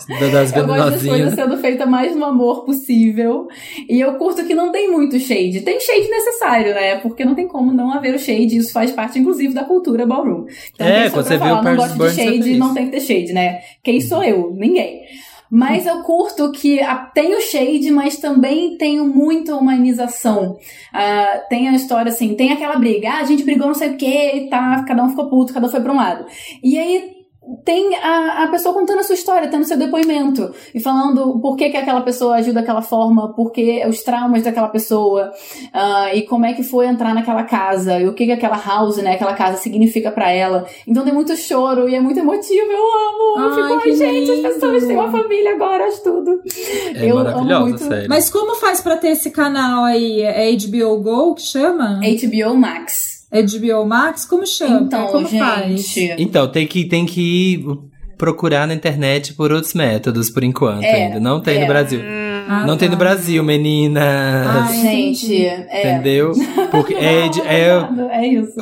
Da- 0.06 0.28
Das 0.28 0.54
Eu 0.54 0.66
gosto 0.66 0.90
das 0.90 1.06
coisas 1.06 1.34
sendo 1.34 1.56
feitas 1.56 1.88
mais 1.88 2.14
no 2.14 2.26
amor 2.26 2.66
possível. 2.66 3.48
E 3.88 3.98
eu 4.00 4.14
curto 4.18 4.44
que 4.44 4.54
não 4.54 4.70
tem 4.70 4.90
muito 4.90 5.18
shade. 5.18 5.62
Tem 5.62 5.80
shade 5.80 6.08
necessário, 6.10 6.74
né? 6.74 6.96
Porque 6.96 7.24
não 7.24 7.34
tem 7.34 7.48
como 7.48 7.72
não 7.72 7.90
haver 7.90 8.14
o 8.14 8.18
shade. 8.18 8.54
Isso 8.56 8.70
faz 8.70 8.92
parte, 8.92 9.18
inclusive, 9.18 9.54
da 9.54 9.64
cultura 9.64 10.04
ballroom. 10.04 10.44
Então, 10.74 10.86
É, 10.86 11.08
quando 11.08 11.26
você 11.26 11.38
pra 11.38 11.46
vê 11.46 11.52
o 11.52 11.56
falar, 11.56 11.62
não 11.70 11.76
gosto 11.76 11.98
de 11.98 12.10
shade, 12.22 12.56
não 12.58 12.74
tem 12.74 12.84
que 12.86 12.90
ter 12.92 13.00
shade, 13.00 13.32
né? 13.32 13.60
Quem 13.82 13.98
sou 14.02 14.22
eu? 14.22 14.52
Ninguém. 14.54 15.00
Mas 15.54 15.86
eu 15.86 16.02
curto 16.02 16.50
que 16.50 16.80
tem 17.14 17.32
o 17.32 17.40
shade, 17.40 17.88
mas 17.92 18.16
também 18.16 18.76
tem 18.76 18.98
muita 18.98 19.54
humanização. 19.54 20.58
Ah, 20.92 21.44
tem 21.48 21.68
a 21.68 21.76
história 21.76 22.10
assim, 22.10 22.34
tem 22.34 22.52
aquela 22.52 22.74
briga, 22.74 23.10
ah, 23.10 23.18
a 23.18 23.24
gente 23.24 23.44
brigou 23.44 23.68
não 23.68 23.74
sei 23.74 23.90
o 23.90 23.96
que 23.96 24.04
e 24.04 24.48
tá, 24.48 24.82
cada 24.82 25.04
um 25.04 25.10
ficou 25.10 25.30
puto, 25.30 25.54
cada 25.54 25.68
um 25.68 25.70
foi 25.70 25.80
pra 25.80 25.92
um 25.92 25.96
lado. 25.96 26.26
E 26.60 26.76
aí 26.76 27.13
tem 27.64 27.94
a, 27.96 28.44
a 28.44 28.48
pessoa 28.48 28.74
contando 28.74 29.00
a 29.00 29.02
sua 29.02 29.14
história, 29.14 29.48
tendo 29.48 29.64
seu 29.64 29.76
depoimento 29.76 30.54
e 30.74 30.80
falando 30.80 31.38
por 31.40 31.56
que, 31.56 31.70
que 31.70 31.76
aquela 31.76 32.00
pessoa 32.00 32.36
agiu 32.36 32.52
daquela 32.54 32.82
forma, 32.82 33.32
por 33.34 33.50
que 33.52 33.84
os 33.86 34.02
traumas 34.02 34.42
daquela 34.42 34.68
pessoa 34.68 35.32
ah, 35.72 36.14
e 36.14 36.22
como 36.22 36.46
é 36.46 36.52
que 36.54 36.62
foi 36.62 36.86
entrar 36.86 37.14
naquela 37.14 37.44
casa 37.44 37.98
e 38.00 38.08
o 38.08 38.14
que, 38.14 38.26
que 38.26 38.32
aquela 38.32 38.56
house, 38.56 38.96
né, 38.98 39.14
aquela 39.14 39.34
casa 39.34 39.56
significa 39.58 40.10
pra 40.10 40.30
ela. 40.30 40.66
Então 40.86 41.04
tem 41.04 41.12
muito 41.12 41.36
choro 41.36 41.88
e 41.88 41.94
é 41.94 42.00
muito 42.00 42.18
emotivo, 42.18 42.70
eu 42.70 42.82
amo. 42.82 43.38
eu 43.38 43.48
Ai, 43.48 43.54
fico, 43.54 43.82
que 43.82 43.90
ai, 43.90 43.96
gente, 43.96 44.30
as 44.30 44.36
lindo." 44.36 44.48
pessoas 44.48 44.86
têm 44.86 44.96
uma 44.96 45.10
família 45.10 45.54
agora, 45.54 45.84
acho 45.86 46.02
tudo. 46.02 46.42
É 46.94 47.10
eu 47.10 47.18
amo 47.18 47.24
maravilhosa, 47.24 47.60
muito. 47.60 47.84
sério. 47.84 48.08
Mas 48.08 48.30
como 48.30 48.54
faz 48.56 48.80
pra 48.80 48.96
ter 48.96 49.08
esse 49.08 49.30
canal 49.30 49.84
aí? 49.84 50.22
É 50.22 50.50
HBO 50.52 51.00
Go 51.00 51.34
que 51.34 51.42
chama? 51.42 52.00
HBO 52.00 52.56
Max. 52.56 53.13
HBO 53.42 53.84
Max? 53.86 54.24
Como 54.24 54.46
chama? 54.46 54.80
Então, 54.82 55.06
como 55.08 55.26
faz? 55.28 55.80
gente. 55.82 56.14
Então, 56.22 56.46
tem 56.48 56.66
que, 56.66 56.84
tem 56.84 57.04
que 57.06 57.64
procurar 58.16 58.66
na 58.66 58.74
internet 58.74 59.34
por 59.34 59.50
outros 59.52 59.74
métodos, 59.74 60.30
por 60.30 60.44
enquanto, 60.44 60.84
É, 60.84 61.06
ainda. 61.06 61.20
Não 61.20 61.40
tem 61.40 61.58
é. 61.58 61.60
no 61.62 61.66
Brasil. 61.66 62.00
Ah, 62.46 62.64
não 62.66 62.76
tem 62.76 62.88
no 62.88 62.94
tá. 62.94 62.98
Brasil, 62.98 63.42
meninas. 63.42 64.02
Ai, 64.04 64.76
Gente, 64.82 65.24
entendi. 65.26 65.46
é. 65.46 65.80
Entendeu? 65.92 66.32
Porque 66.70 66.92
é, 66.94 67.26
é, 67.46 67.88
É 68.12 68.26
isso. 68.28 68.54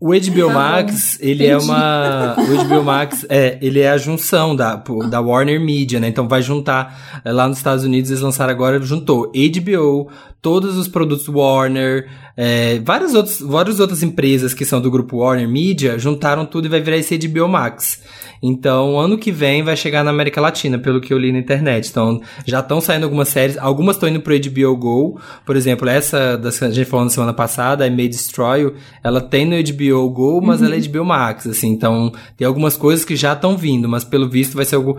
o 0.00 0.08
HBO 0.08 0.46
Tá 0.48 0.54
Max, 0.54 1.18
ele 1.20 1.46
é 1.46 1.54
Entendi. 1.54 1.64
uma. 1.64 2.36
O 2.38 2.64
HBO 2.64 2.82
Max 2.84 3.24
é, 3.30 3.58
ele 3.62 3.80
é 3.80 3.88
a 3.90 3.96
junção 3.96 4.54
da, 4.54 4.76
da 5.10 5.20
Warner 5.20 5.58
Media, 5.60 5.98
né? 5.98 6.08
Então 6.08 6.28
vai 6.28 6.42
juntar. 6.42 7.22
é, 7.24 7.32
Lá 7.32 7.48
nos 7.48 7.56
Estados 7.56 7.82
Unidos 7.84 8.10
eles 8.10 8.22
lançaram 8.22 8.52
agora, 8.52 8.80
juntou 8.82 9.32
HBO, 9.32 10.08
todos 10.44 10.76
os 10.76 10.86
produtos 10.86 11.26
Warner, 11.26 12.06
é, 12.36 12.78
várias, 12.80 13.14
outros, 13.14 13.40
várias 13.40 13.80
outras 13.80 14.02
empresas 14.02 14.52
que 14.52 14.62
são 14.62 14.78
do 14.78 14.90
grupo 14.90 15.16
Warner 15.16 15.48
Media, 15.48 15.98
juntaram 15.98 16.44
tudo 16.44 16.66
e 16.66 16.68
vai 16.68 16.82
virar 16.82 16.98
esse 16.98 17.16
HBO 17.16 17.48
Max. 17.48 18.02
Então, 18.46 19.00
ano 19.00 19.16
que 19.16 19.32
vem 19.32 19.62
vai 19.62 19.74
chegar 19.74 20.04
na 20.04 20.10
América 20.10 20.38
Latina, 20.38 20.78
pelo 20.78 21.00
que 21.00 21.14
eu 21.14 21.18
li 21.18 21.32
na 21.32 21.38
internet. 21.38 21.88
Então, 21.88 22.20
já 22.44 22.60
estão 22.60 22.78
saindo 22.78 23.04
algumas 23.04 23.28
séries, 23.28 23.56
algumas 23.56 23.96
estão 23.96 24.06
indo 24.06 24.20
pro 24.20 24.38
HBO 24.38 24.76
Go. 24.76 25.20
Por 25.46 25.56
exemplo, 25.56 25.88
essa 25.88 26.36
das 26.36 26.58
que 26.58 26.66
a 26.66 26.70
gente 26.70 26.84
falou 26.84 27.06
na 27.06 27.10
semana 27.10 27.32
passada, 27.32 27.86
I 27.86 27.90
May 27.90 28.06
Destroy 28.06 28.74
ela 29.02 29.22
tem 29.22 29.46
no 29.46 29.56
HBO 29.56 30.10
Go, 30.10 30.42
mas 30.42 30.60
ela 30.60 30.76
é 30.76 30.80
HBO 30.80 31.06
Max, 31.06 31.46
assim. 31.46 31.70
Então, 31.70 32.12
tem 32.36 32.46
algumas 32.46 32.76
coisas 32.76 33.02
que 33.02 33.16
já 33.16 33.32
estão 33.32 33.56
vindo, 33.56 33.88
mas 33.88 34.04
pelo 34.04 34.28
visto 34.28 34.56
vai 34.56 34.66
ser 34.66 34.76
algo 34.76 34.98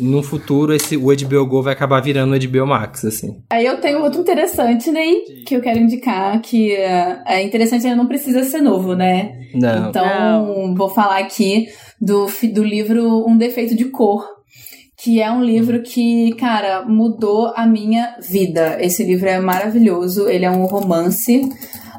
no 0.00 0.20
futuro 0.20 0.74
esse 0.74 0.96
o 0.96 1.14
HBO 1.14 1.46
Go 1.46 1.62
vai 1.62 1.74
acabar 1.74 2.00
virando 2.00 2.34
o 2.34 2.48
HBO 2.48 2.66
Max, 2.66 3.04
assim. 3.04 3.40
Aí 3.50 3.66
eu 3.66 3.80
tenho 3.80 4.02
outro 4.02 4.20
interessante, 4.20 4.79
né? 4.88 5.02
Que 5.46 5.56
eu 5.56 5.60
quero 5.60 5.78
indicar, 5.78 6.40
que 6.40 6.72
é 6.72 7.22
é 7.26 7.42
interessante, 7.42 7.86
ele 7.86 7.96
não 7.96 8.06
precisa 8.06 8.42
ser 8.44 8.60
novo, 8.60 8.94
né? 8.94 9.32
Não. 9.54 9.88
Então, 9.88 10.74
vou 10.76 10.88
falar 10.88 11.18
aqui 11.18 11.66
do, 12.00 12.26
do 12.52 12.64
livro 12.64 13.26
Um 13.28 13.36
Defeito 13.36 13.74
de 13.74 13.86
Cor, 13.86 14.24
que 14.96 15.20
é 15.20 15.30
um 15.30 15.42
livro 15.42 15.82
que, 15.82 16.34
cara, 16.34 16.84
mudou 16.86 17.52
a 17.56 17.66
minha 17.66 18.16
vida. 18.20 18.76
Esse 18.80 19.02
livro 19.04 19.28
é 19.28 19.40
maravilhoso, 19.40 20.28
ele 20.28 20.44
é 20.44 20.50
um 20.50 20.66
romance 20.66 21.48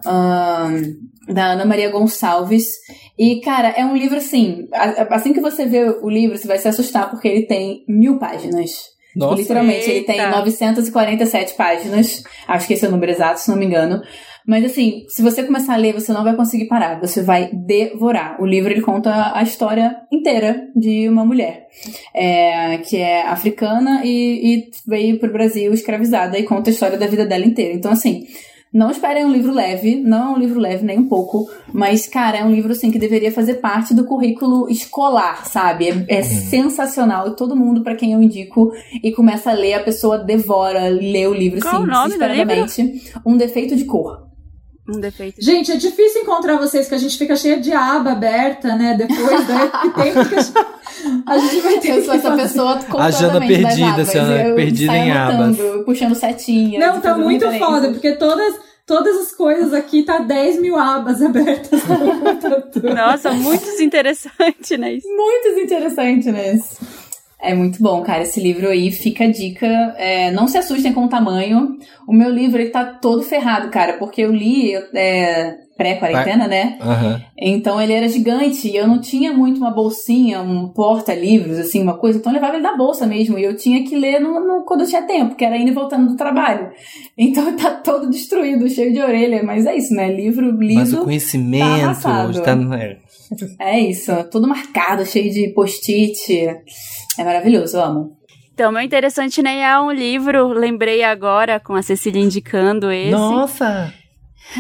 ahn, 0.06 0.96
da 1.28 1.54
Ana 1.54 1.66
Maria 1.66 1.90
Gonçalves. 1.90 2.66
E, 3.18 3.42
cara, 3.42 3.70
é 3.70 3.86
um 3.86 3.96
livro 3.96 4.18
assim. 4.18 4.68
Assim 5.10 5.34
que 5.34 5.40
você 5.40 5.66
vê 5.66 5.84
o 6.02 6.10
livro, 6.10 6.38
você 6.38 6.48
vai 6.48 6.58
se 6.58 6.68
assustar, 6.68 7.10
porque 7.10 7.28
ele 7.28 7.46
tem 7.46 7.84
mil 7.88 8.18
páginas. 8.20 8.72
Nossa. 9.16 9.42
Literalmente, 9.42 9.90
ele 9.90 10.04
tem 10.04 10.20
Eita. 10.20 10.32
947 10.32 11.54
páginas. 11.54 12.24
Acho 12.48 12.68
que 12.68 12.74
esse 12.74 12.86
é 12.86 12.88
o 12.88 12.92
número 12.92 13.12
exato, 13.12 13.40
se 13.40 13.50
não 13.50 13.58
me 13.58 13.66
engano. 13.66 14.02
Mas 14.46 14.66
assim, 14.66 15.06
se 15.08 15.22
você 15.22 15.44
começar 15.44 15.76
a 15.76 15.78
ler, 15.78 15.94
você 15.94 16.12
não 16.12 16.24
vai 16.24 16.36
conseguir 16.36 16.66
parar. 16.66 17.00
Você 17.00 17.22
vai 17.22 17.50
devorar. 17.54 18.42
O 18.42 18.46
livro 18.46 18.72
ele 18.72 18.82
conta 18.82 19.32
a 19.36 19.44
história 19.44 19.96
inteira 20.12 20.68
de 20.76 21.08
uma 21.08 21.24
mulher 21.24 21.68
é, 22.14 22.80
que 22.80 22.98
é 22.98 23.22
africana 23.28 24.02
e, 24.04 24.56
e 24.56 24.70
veio 24.88 25.20
pro 25.20 25.32
Brasil 25.32 25.72
escravizada 25.74 26.40
e 26.40 26.44
conta 26.44 26.70
a 26.70 26.74
história 26.74 26.98
da 26.98 27.08
vida 27.08 27.26
dela 27.26 27.46
inteira. 27.46 27.74
Então, 27.74 27.92
assim, 27.92 28.26
não 28.74 28.90
esperem 28.90 29.26
um 29.26 29.32
livro 29.32 29.52
leve, 29.52 29.98
não 29.98 30.30
é 30.30 30.38
um 30.38 30.40
livro 30.40 30.60
leve 30.60 30.86
nem 30.86 31.00
um 31.00 31.08
pouco, 31.08 31.50
mas, 31.74 32.08
cara, 32.08 32.38
é 32.38 32.46
um 32.46 32.52
livro, 32.52 32.72
assim, 32.72 32.90
que 32.90 32.98
deveria 32.98 33.32
fazer 33.32 33.56
parte 33.56 33.94
do 33.94 34.06
currículo 34.06 34.70
escolar, 34.70 35.46
sabe? 35.46 35.90
É, 36.08 36.20
é 36.20 36.24
sensacional. 36.24 37.28
E 37.28 37.36
todo 37.36 37.56
mundo, 37.56 37.82
pra 37.84 37.96
quem 37.96 38.14
eu 38.14 38.22
indico, 38.22 38.72
e 39.04 39.12
começa 39.12 39.52
a 39.52 39.54
ler, 39.54 39.74
a 39.74 39.84
pessoa 39.84 40.18
devora, 40.18 40.88
lê 40.88 41.28
o 41.28 41.34
livro, 41.34 41.60
Qual 41.60 41.76
assim, 41.76 41.84
o 41.84 41.88
nome 41.88 42.14
do 42.14 42.20
desesperadamente. 42.20 43.12
Um 43.26 43.36
defeito 43.36 43.76
de 43.76 43.84
cor. 43.84 44.31
Um 44.94 45.00
defeito. 45.00 45.42
Gente, 45.42 45.72
é 45.72 45.78
difícil 45.78 46.22
encontrar 46.24 46.58
vocês, 46.58 46.88
que 46.90 46.96
a 46.96 46.98
gente 46.98 47.18
fica 47.18 47.36
cheia 47.36 47.60
de 47.60 47.72
aba 47.72 48.12
aberta, 48.12 48.76
né? 48.76 48.96
Depois, 48.98 49.48
né? 49.48 49.72
Que 49.82 49.90
tempo 49.90 50.30
que 50.30 50.36
a 50.36 50.42
gente, 50.42 50.54
a 51.26 51.38
gente 51.38 51.62
vai 51.62 51.80
ter 51.80 51.90
Eu 51.98 52.04
sou 52.04 52.14
essa 52.14 52.30
fazer. 52.30 52.44
pessoa 52.44 52.80
A 53.00 53.12
Jana 53.12 53.40
perdida, 53.40 53.88
abas. 53.88 54.16
Eu 54.16 54.56
perdida 54.56 54.98
em 54.98 55.12
abas. 55.12 55.58
Puxando 55.86 56.16
setinha. 56.16 56.80
Não, 56.80 57.00
tá 57.00 57.18
muito 57.18 57.50
foda, 57.58 57.90
porque 57.90 58.16
todas, 58.16 58.56
todas 58.86 59.16
as 59.18 59.32
coisas 59.32 59.74
aqui 59.74 60.04
tá 60.04 60.20
10 60.20 60.60
mil 60.62 60.76
abas 60.78 61.22
abertas 61.22 61.84
no 61.86 61.98
computador. 61.98 62.94
Nossa, 62.96 63.32
muito 63.32 63.66
interessante, 63.82 64.78
né? 64.78 65.00
Muitos 65.06 65.58
interessantes 65.64 66.26
nesse. 66.26 67.01
É 67.42 67.54
muito 67.56 67.82
bom, 67.82 68.02
cara. 68.02 68.24
Esse 68.24 68.40
livro 68.40 68.68
aí 68.70 68.92
fica 68.92 69.24
a 69.24 69.32
dica. 69.32 69.66
É, 69.98 70.30
não 70.32 70.48
se 70.48 70.58
assustem 70.58 70.94
com 70.94 71.06
o 71.06 71.10
tamanho. 71.10 71.78
O 72.08 72.14
meu 72.14 72.30
livro 72.30 72.62
ele 72.62 72.70
tá 72.70 72.86
todo 72.86 73.24
ferrado, 73.24 73.70
cara, 73.70 73.94
porque 73.94 74.22
eu 74.22 74.32
li 74.32 74.74
é, 74.94 75.56
pré-quarentena, 75.76 76.48
né? 76.48 76.78
Aham. 76.80 77.22
Então 77.38 77.82
ele 77.82 77.94
era 77.94 78.08
gigante 78.08 78.68
e 78.68 78.76
eu 78.76 78.88
não 78.88 79.00
tinha 79.02 79.34
muito 79.34 79.58
uma 79.58 79.72
bolsinha, 79.72 80.42
um 80.42 80.68
porta-livros, 80.68 81.58
assim, 81.58 81.82
uma 81.82 81.98
coisa. 81.98 82.20
Então 82.20 82.32
eu 82.32 82.36
levava 82.36 82.54
ele 82.56 82.64
da 82.64 82.78
bolsa 82.78 83.08
mesmo. 83.08 83.40
E 83.40 83.44
eu 83.44 83.56
tinha 83.58 83.84
que 83.84 83.96
ler 83.96 84.20
no, 84.20 84.40
no- 84.40 84.64
quando 84.64 84.82
eu 84.82 84.88
tinha 84.88 85.02
tempo, 85.02 85.34
que 85.36 85.44
era 85.44 85.58
indo 85.58 85.72
e 85.72 85.74
voltando 85.74 86.10
do 86.10 86.16
trabalho. 86.16 86.70
Então 87.18 87.52
tá 87.58 87.72
todo 87.72 88.10
destruído, 88.10 88.70
cheio 88.70 88.94
de 88.94 89.02
orelha. 89.02 89.42
Mas 89.42 89.66
é 89.66 89.76
isso, 89.76 89.94
né? 89.96 90.12
Livro 90.14 90.46
Mas 90.54 90.56
o 90.56 90.60
liso. 90.62 90.98
conhecimento 91.04 91.98
no. 92.68 92.74
é. 92.76 92.98
É 93.60 93.80
isso. 93.80 94.12
Tudo 94.30 94.48
marcado, 94.48 95.06
cheio 95.06 95.32
de 95.32 95.48
post-it. 95.54 96.58
É 97.22 97.24
maravilhoso, 97.24 97.78
eu 97.78 97.84
amo. 97.84 98.18
Então, 98.52 98.72
meu 98.72 98.82
interessante 98.82 99.44
nem 99.44 99.64
é 99.64 99.80
um 99.80 99.92
livro, 99.92 100.48
lembrei 100.48 101.04
agora 101.04 101.60
com 101.60 101.76
a 101.76 101.84
Cecília 101.84 102.20
indicando 102.20 102.92
esse. 102.92 103.12
Nossa! 103.12 103.94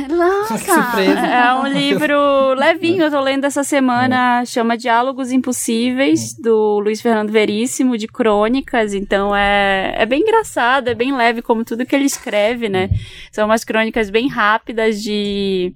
Nossa! 0.07 0.59
Que 0.59 0.71
surpresa. 0.71 1.25
É 1.25 1.53
um 1.55 1.65
livro 1.65 2.53
levinho, 2.53 3.01
eu 3.01 3.09
tô 3.09 3.19
lendo 3.19 3.45
essa 3.45 3.63
semana, 3.63 4.45
chama 4.45 4.77
Diálogos 4.77 5.31
Impossíveis, 5.31 6.35
do 6.35 6.79
Luiz 6.79 7.01
Fernando 7.01 7.31
Veríssimo, 7.31 7.97
de 7.97 8.07
crônicas, 8.07 8.93
então 8.93 9.35
é, 9.35 9.95
é 9.97 10.05
bem 10.05 10.21
engraçado, 10.21 10.87
é 10.87 10.93
bem 10.93 11.17
leve, 11.17 11.41
como 11.41 11.65
tudo 11.65 11.83
que 11.83 11.95
ele 11.95 12.05
escreve, 12.05 12.69
né? 12.69 12.91
São 13.31 13.45
umas 13.45 13.63
crônicas 13.63 14.11
bem 14.11 14.29
rápidas 14.29 15.01
de 15.01 15.73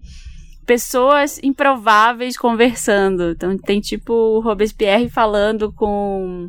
pessoas 0.68 1.40
improváveis 1.42 2.38
conversando. 2.38 3.32
Então 3.32 3.58
tem 3.58 3.82
tipo 3.82 4.14
o 4.14 4.40
Robespierre 4.40 5.10
falando 5.10 5.74
com 5.74 6.48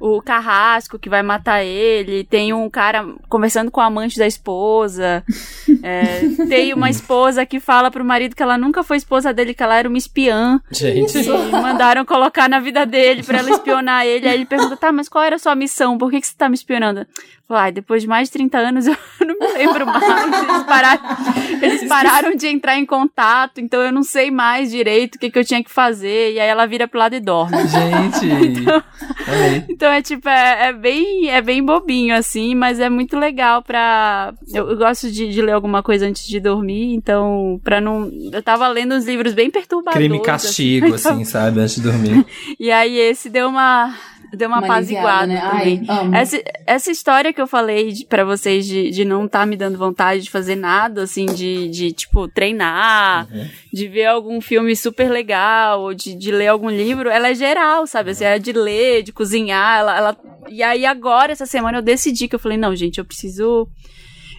o 0.00 0.22
carrasco 0.22 0.98
que 0.98 1.08
vai 1.08 1.22
matar 1.22 1.64
ele, 1.64 2.24
tem 2.24 2.52
um 2.52 2.68
cara 2.70 3.06
conversando 3.28 3.70
com 3.70 3.80
a 3.80 3.86
amante 3.86 4.18
da 4.18 4.26
esposa, 4.26 5.24
é, 5.82 6.20
tem 6.48 6.72
uma 6.72 6.88
esposa 6.88 7.44
que 7.44 7.58
fala 7.58 7.90
pro 7.90 8.04
marido 8.04 8.36
que 8.36 8.42
ela 8.42 8.56
nunca 8.56 8.82
foi 8.82 8.96
esposa 8.96 9.32
dele, 9.32 9.54
que 9.54 9.62
ela 9.62 9.76
era 9.76 9.88
uma 9.88 9.98
espiã, 9.98 10.60
Gente. 10.70 11.18
e 11.18 11.50
mandaram 11.50 12.04
colocar 12.04 12.48
na 12.48 12.60
vida 12.60 12.86
dele 12.86 13.22
pra 13.22 13.38
ela 13.38 13.50
espionar 13.50 14.06
ele, 14.06 14.28
aí 14.28 14.34
ele 14.34 14.46
pergunta, 14.46 14.76
tá, 14.76 14.92
mas 14.92 15.08
qual 15.08 15.24
era 15.24 15.36
a 15.36 15.38
sua 15.38 15.54
missão, 15.54 15.98
por 15.98 16.10
que, 16.10 16.20
que 16.20 16.26
você 16.26 16.34
tá 16.36 16.48
me 16.48 16.54
espionando? 16.54 17.06
"Ai, 17.48 17.72
depois 17.72 18.02
de 18.02 18.08
mais 18.08 18.28
de 18.28 18.32
30 18.32 18.58
anos 18.58 18.86
eu 18.88 18.96
não 19.26 19.38
me 19.38 19.52
lembro 19.52 19.86
mais, 19.86 20.04
eles 20.42 20.62
pararam, 20.64 21.16
eles 21.62 21.88
pararam 21.88 22.36
de 22.36 22.46
entrar 22.48 22.76
em 22.78 22.86
contato, 22.86 23.60
então 23.60 23.80
eu 23.80 23.92
não 23.92 24.02
sei 24.02 24.30
mais 24.30 24.70
direito 24.70 25.16
o 25.16 25.18
que, 25.18 25.30
que 25.30 25.38
eu 25.38 25.44
tinha 25.44 25.62
que 25.62 25.70
fazer, 25.70 26.34
e 26.34 26.40
aí 26.40 26.48
ela 26.48 26.66
vira 26.66 26.86
pro 26.86 26.98
lado 26.98 27.14
e 27.14 27.20
dorme. 27.20 27.56
Gente! 27.66 28.28
Amei. 29.28 29.64
Então 29.68 29.90
é 29.90 30.00
tipo, 30.00 30.28
é, 30.28 30.68
é 30.68 30.72
bem, 30.72 31.28
é 31.30 31.40
bem 31.42 31.62
bobinho, 31.64 32.14
assim, 32.14 32.54
mas 32.54 32.80
é 32.80 32.88
muito 32.88 33.16
legal 33.16 33.62
pra. 33.62 34.32
Eu, 34.52 34.70
eu 34.70 34.76
gosto 34.76 35.10
de, 35.10 35.28
de 35.28 35.42
ler 35.42 35.52
alguma 35.52 35.82
coisa 35.82 36.06
antes 36.06 36.26
de 36.26 36.40
dormir, 36.40 36.94
então, 36.94 37.60
pra 37.62 37.80
não. 37.80 38.10
Eu 38.32 38.42
tava 38.42 38.66
lendo 38.68 38.94
uns 38.94 39.04
livros 39.04 39.34
bem 39.34 39.50
perturbadores. 39.50 39.98
Crime 39.98 40.18
e 40.18 40.22
castigo, 40.22 40.94
assim, 40.94 41.24
sabe? 41.24 41.60
Antes 41.60 41.76
de 41.76 41.82
dormir. 41.82 42.26
E 42.58 42.70
aí 42.70 42.96
esse 42.96 43.28
deu 43.28 43.48
uma. 43.48 43.94
Deu 44.32 44.48
uma, 44.48 44.58
Uma 44.58 44.74
aliviada, 44.74 45.08
apaziguada 45.08 45.26
né? 45.26 45.40
também. 45.40 45.86
Ai. 45.88 46.20
Essa, 46.20 46.42
essa 46.66 46.90
história 46.90 47.32
que 47.32 47.40
eu 47.40 47.46
falei 47.46 47.92
de, 47.92 48.04
pra 48.04 48.24
vocês 48.24 48.66
de, 48.66 48.90
de 48.90 49.04
não 49.04 49.26
tá 49.26 49.46
me 49.46 49.56
dando 49.56 49.78
vontade 49.78 50.22
de 50.22 50.30
fazer 50.30 50.54
nada, 50.54 51.02
assim, 51.02 51.26
de, 51.26 51.68
de 51.68 51.92
tipo, 51.92 52.28
treinar, 52.28 53.26
de 53.72 53.88
ver 53.88 54.06
algum 54.06 54.40
filme 54.40 54.76
super 54.76 55.10
legal, 55.10 55.80
ou 55.80 55.94
de, 55.94 56.14
de 56.14 56.30
ler 56.30 56.48
algum 56.48 56.68
livro, 56.68 57.08
ela 57.08 57.28
é 57.30 57.34
geral, 57.34 57.86
sabe? 57.86 58.10
Assim, 58.10 58.24
é 58.24 58.38
de 58.38 58.52
ler, 58.52 59.02
de 59.02 59.12
cozinhar, 59.12 59.80
ela, 59.80 59.96
ela... 59.96 60.16
E 60.48 60.62
aí 60.62 60.84
agora, 60.84 61.32
essa 61.32 61.46
semana, 61.46 61.78
eu 61.78 61.82
decidi 61.82 62.28
que 62.28 62.34
eu 62.34 62.40
falei, 62.40 62.58
não, 62.58 62.76
gente, 62.76 62.98
eu 62.98 63.04
preciso... 63.04 63.66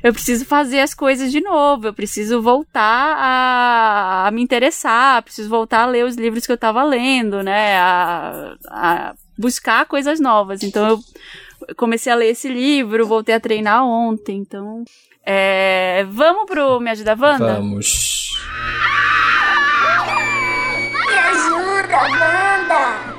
Eu 0.02 0.14
preciso 0.14 0.46
fazer 0.46 0.80
as 0.80 0.94
coisas 0.94 1.30
de 1.30 1.42
novo, 1.42 1.88
eu 1.88 1.94
preciso 1.94 2.42
voltar 2.42 3.18
a, 3.18 4.28
a 4.28 4.32
me 4.32 4.42
interessar, 4.42 5.22
preciso 5.22 5.50
voltar 5.50 5.82
a 5.82 5.88
ler 5.88 6.06
os 6.06 6.16
livros 6.16 6.46
que 6.46 6.54
eu 6.54 6.58
tava 6.58 6.82
lendo, 6.84 7.44
né? 7.44 7.78
A, 7.78 8.56
a 8.70 9.14
buscar 9.40 9.86
coisas 9.86 10.20
novas. 10.20 10.62
Então 10.62 10.88
eu 11.68 11.76
comecei 11.76 12.12
a 12.12 12.16
ler 12.16 12.28
esse 12.32 12.50
livro, 12.50 13.08
voltei 13.08 13.34
a 13.34 13.40
treinar 13.40 13.86
ontem, 13.86 14.38
então. 14.38 14.84
É, 15.26 16.06
vamos 16.10 16.46
pro 16.46 16.80
Me 16.80 16.90
Ajuda 16.90 17.16
Wanda? 17.18 17.54
Vamos. 17.56 18.32
Me 21.08 21.18
ajuda, 21.18 21.98
Wanda! 21.98 23.16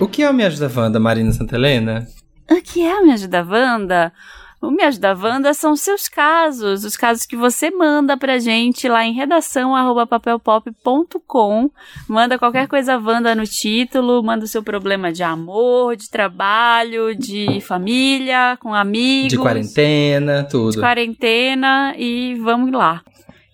O 0.00 0.08
que 0.08 0.22
é 0.22 0.30
o 0.30 0.34
Me 0.34 0.44
Ajuda 0.44 0.70
Wanda, 0.74 0.98
Marina 0.98 1.32
Santelena? 1.32 2.06
O 2.50 2.60
que 2.62 2.84
é 2.84 2.94
o 2.94 3.04
Me 3.04 3.12
Ajuda 3.12 3.44
Wanda? 3.44 4.12
O 4.60 4.70
Me 4.70 4.82
Ajuda 4.82 5.14
Wanda 5.14 5.52
são 5.52 5.76
seus 5.76 6.08
casos, 6.08 6.82
os 6.82 6.96
casos 6.96 7.26
que 7.26 7.36
você 7.36 7.70
manda 7.70 8.16
pra 8.16 8.38
gente 8.38 8.88
lá 8.88 9.04
em 9.04 9.12
redação 9.12 9.74
papelpop.com. 10.08 11.70
Manda 12.08 12.38
qualquer 12.38 12.66
coisa 12.66 12.98
Wanda 12.98 13.34
no 13.34 13.44
título, 13.44 14.22
manda 14.22 14.44
o 14.44 14.48
seu 14.48 14.62
problema 14.62 15.12
de 15.12 15.22
amor, 15.22 15.94
de 15.94 16.08
trabalho, 16.10 17.14
de 17.14 17.60
família, 17.60 18.56
com 18.60 18.74
amigos. 18.74 19.28
De 19.28 19.38
quarentena, 19.38 20.44
tudo. 20.44 20.72
de 20.72 20.80
quarentena 20.80 21.94
e 21.96 22.34
vamos 22.36 22.72
lá. 22.72 23.02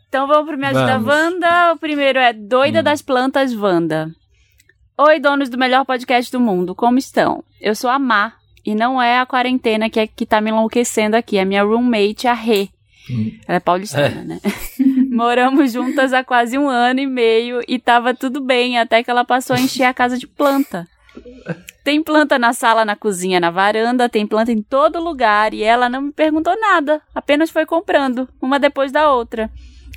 Então 0.08 0.26
vamos 0.26 0.46
pro 0.46 0.58
Me 0.58 0.66
Ajuda 0.66 0.98
Vamos. 0.98 1.08
Wanda. 1.14 1.72
O 1.72 1.78
primeiro 1.78 2.18
é 2.18 2.32
Doida 2.32 2.80
Hum. 2.80 2.84
das 2.84 3.02
Plantas 3.02 3.54
Wanda. 3.54 4.08
Oi, 4.98 5.18
donos 5.18 5.48
do 5.48 5.58
melhor 5.58 5.84
podcast 5.84 6.30
do 6.30 6.38
mundo, 6.38 6.74
como 6.74 6.98
estão? 6.98 7.42
Eu 7.60 7.74
sou 7.74 7.88
a 7.90 7.98
Má, 7.98 8.34
e 8.64 8.74
não 8.74 9.00
é 9.00 9.18
a 9.18 9.26
quarentena 9.26 9.90
que, 9.90 10.00
é, 10.00 10.06
que 10.06 10.26
tá 10.26 10.40
me 10.40 10.50
enlouquecendo 10.50 11.16
aqui, 11.16 11.38
é 11.38 11.44
minha 11.44 11.62
roommate, 11.62 12.28
a 12.28 12.34
Rê. 12.34 12.68
Hum. 13.10 13.32
Ela 13.46 13.56
é 13.56 13.60
paulistana, 13.60 14.22
né? 14.22 14.40
Moramos 15.10 15.72
juntas 15.72 16.12
há 16.12 16.22
quase 16.22 16.56
um 16.56 16.68
ano 16.68 17.00
e 17.00 17.06
meio 17.06 17.60
e 17.66 17.78
tava 17.78 18.14
tudo 18.14 18.40
bem, 18.40 18.78
até 18.78 19.02
que 19.02 19.10
ela 19.10 19.24
passou 19.24 19.56
a 19.56 19.60
encher 19.60 19.84
a 19.84 19.94
casa 19.94 20.16
de 20.16 20.26
planta. 20.26 20.88
Tem 21.84 22.02
planta 22.02 22.38
na 22.38 22.52
sala, 22.52 22.84
na 22.84 22.94
cozinha, 22.94 23.40
na 23.40 23.50
varanda, 23.50 24.08
tem 24.08 24.26
planta 24.26 24.52
em 24.52 24.62
todo 24.62 25.02
lugar 25.02 25.52
e 25.52 25.62
ela 25.62 25.88
não 25.88 26.00
me 26.00 26.12
perguntou 26.12 26.58
nada, 26.58 27.02
apenas 27.14 27.50
foi 27.50 27.66
comprando, 27.66 28.28
uma 28.40 28.58
depois 28.58 28.92
da 28.92 29.12
outra. 29.12 29.50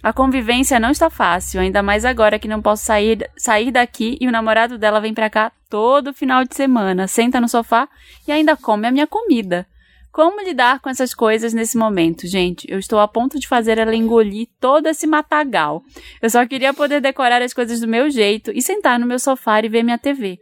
A 0.06 0.14
convivência 0.14 0.80
não 0.80 0.91
está 0.91 1.10
fácil, 1.10 1.60
ainda 1.60 1.82
mais 1.82 2.06
agora 2.06 2.38
que 2.38 2.48
não 2.48 2.61
posso 2.61 2.86
sair, 2.86 3.27
sair 3.36 3.72
daqui 3.72 4.19
e 4.22 4.27
o 4.27 4.32
namorado 4.32 4.77
dela 4.77 5.02
vem 5.02 5.15
pra 5.15 5.32
cá 5.32 5.52
todo 5.68 6.14
final 6.14 6.45
de 6.45 6.53
semana, 6.53 7.07
senta 7.07 7.41
no 7.41 7.49
sofá 7.49 7.90
e 8.27 8.32
ainda 8.32 8.56
come 8.56 8.86
a 8.86 8.91
minha 8.91 9.07
comida. 9.07 9.65
Como 10.11 10.40
lidar 10.45 10.80
com 10.80 10.91
essas 10.91 11.11
coisas 11.11 11.56
nesse 11.56 11.76
momento, 11.76 12.27
gente? 12.27 12.68
Eu 12.69 12.77
estou 12.77 12.99
a 12.99 13.07
ponto 13.07 13.40
de 13.40 13.48
fazer 13.48 13.80
ela 13.80 13.95
engolir 13.95 14.48
todo 14.60 14.86
esse 14.86 15.07
matagal. 15.07 15.82
Eu 16.22 16.30
só 16.30 16.45
queria 16.45 16.72
poder 16.72 17.02
decorar 17.02 17.41
as 17.41 17.52
coisas 17.52 17.80
do 17.80 17.88
meu 17.88 18.07
jeito 18.07 18.52
e 18.53 18.61
sentar 18.61 18.99
no 18.99 19.07
meu 19.07 19.18
sofá 19.18 19.60
e 19.60 19.68
ver 19.68 19.82
minha 19.82 19.98
TV. 19.98 20.38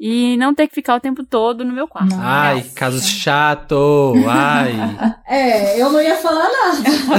E 0.00 0.36
não 0.36 0.54
ter 0.54 0.68
que 0.68 0.74
ficar 0.76 0.94
o 0.94 1.00
tempo 1.00 1.24
todo 1.24 1.64
no 1.64 1.72
meu 1.72 1.88
quarto. 1.88 2.14
Ai, 2.18 2.64
caso 2.74 3.00
chato. 3.04 4.14
Ai. 4.28 4.74
É, 5.30 5.78
eu 5.80 5.90
não 5.92 6.00
ia 6.00 6.14
falar 6.16 6.48
nada. 6.48 6.78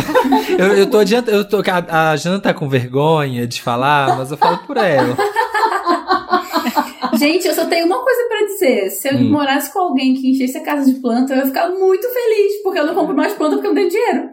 Eu, 0.57 0.77
eu 0.77 0.89
tô 0.89 0.97
adiantando. 0.97 1.38
Eu 1.38 1.47
tô, 1.47 1.57
a, 1.60 2.11
a 2.11 2.15
Jana 2.15 2.39
tá 2.39 2.53
com 2.56 2.68
vergonha 2.68 3.45
de 3.45 3.61
falar, 3.61 4.18
mas 4.18 4.31
eu 4.31 4.38
falo 4.38 4.57
por 4.65 4.77
ela. 4.77 5.15
Gente, 7.18 7.47
eu 7.47 7.53
só 7.53 7.65
tenho 7.65 7.85
uma 7.85 7.99
coisa 8.03 8.22
pra 8.27 8.45
dizer. 8.47 8.89
Se 8.89 9.10
eu 9.10 9.18
Hum. 9.18 9.30
morasse 9.30 9.72
com 9.72 9.80
alguém 9.80 10.14
que 10.15 10.31
enchesse 10.31 10.57
a 10.57 10.64
casa 10.64 10.91
de 10.91 10.99
planta, 10.99 11.34
eu 11.34 11.39
ia 11.39 11.45
ficar 11.45 11.69
muito 11.69 12.07
feliz, 12.07 12.61
porque 12.64 12.80
eu 12.80 12.85
não 12.88 12.95
compro 12.95 13.15
mais 13.15 13.34
planta 13.34 13.56
porque 13.56 13.68
eu 13.68 13.73
não 13.73 13.77
tenho 13.81 13.89
dinheiro. 13.89 14.30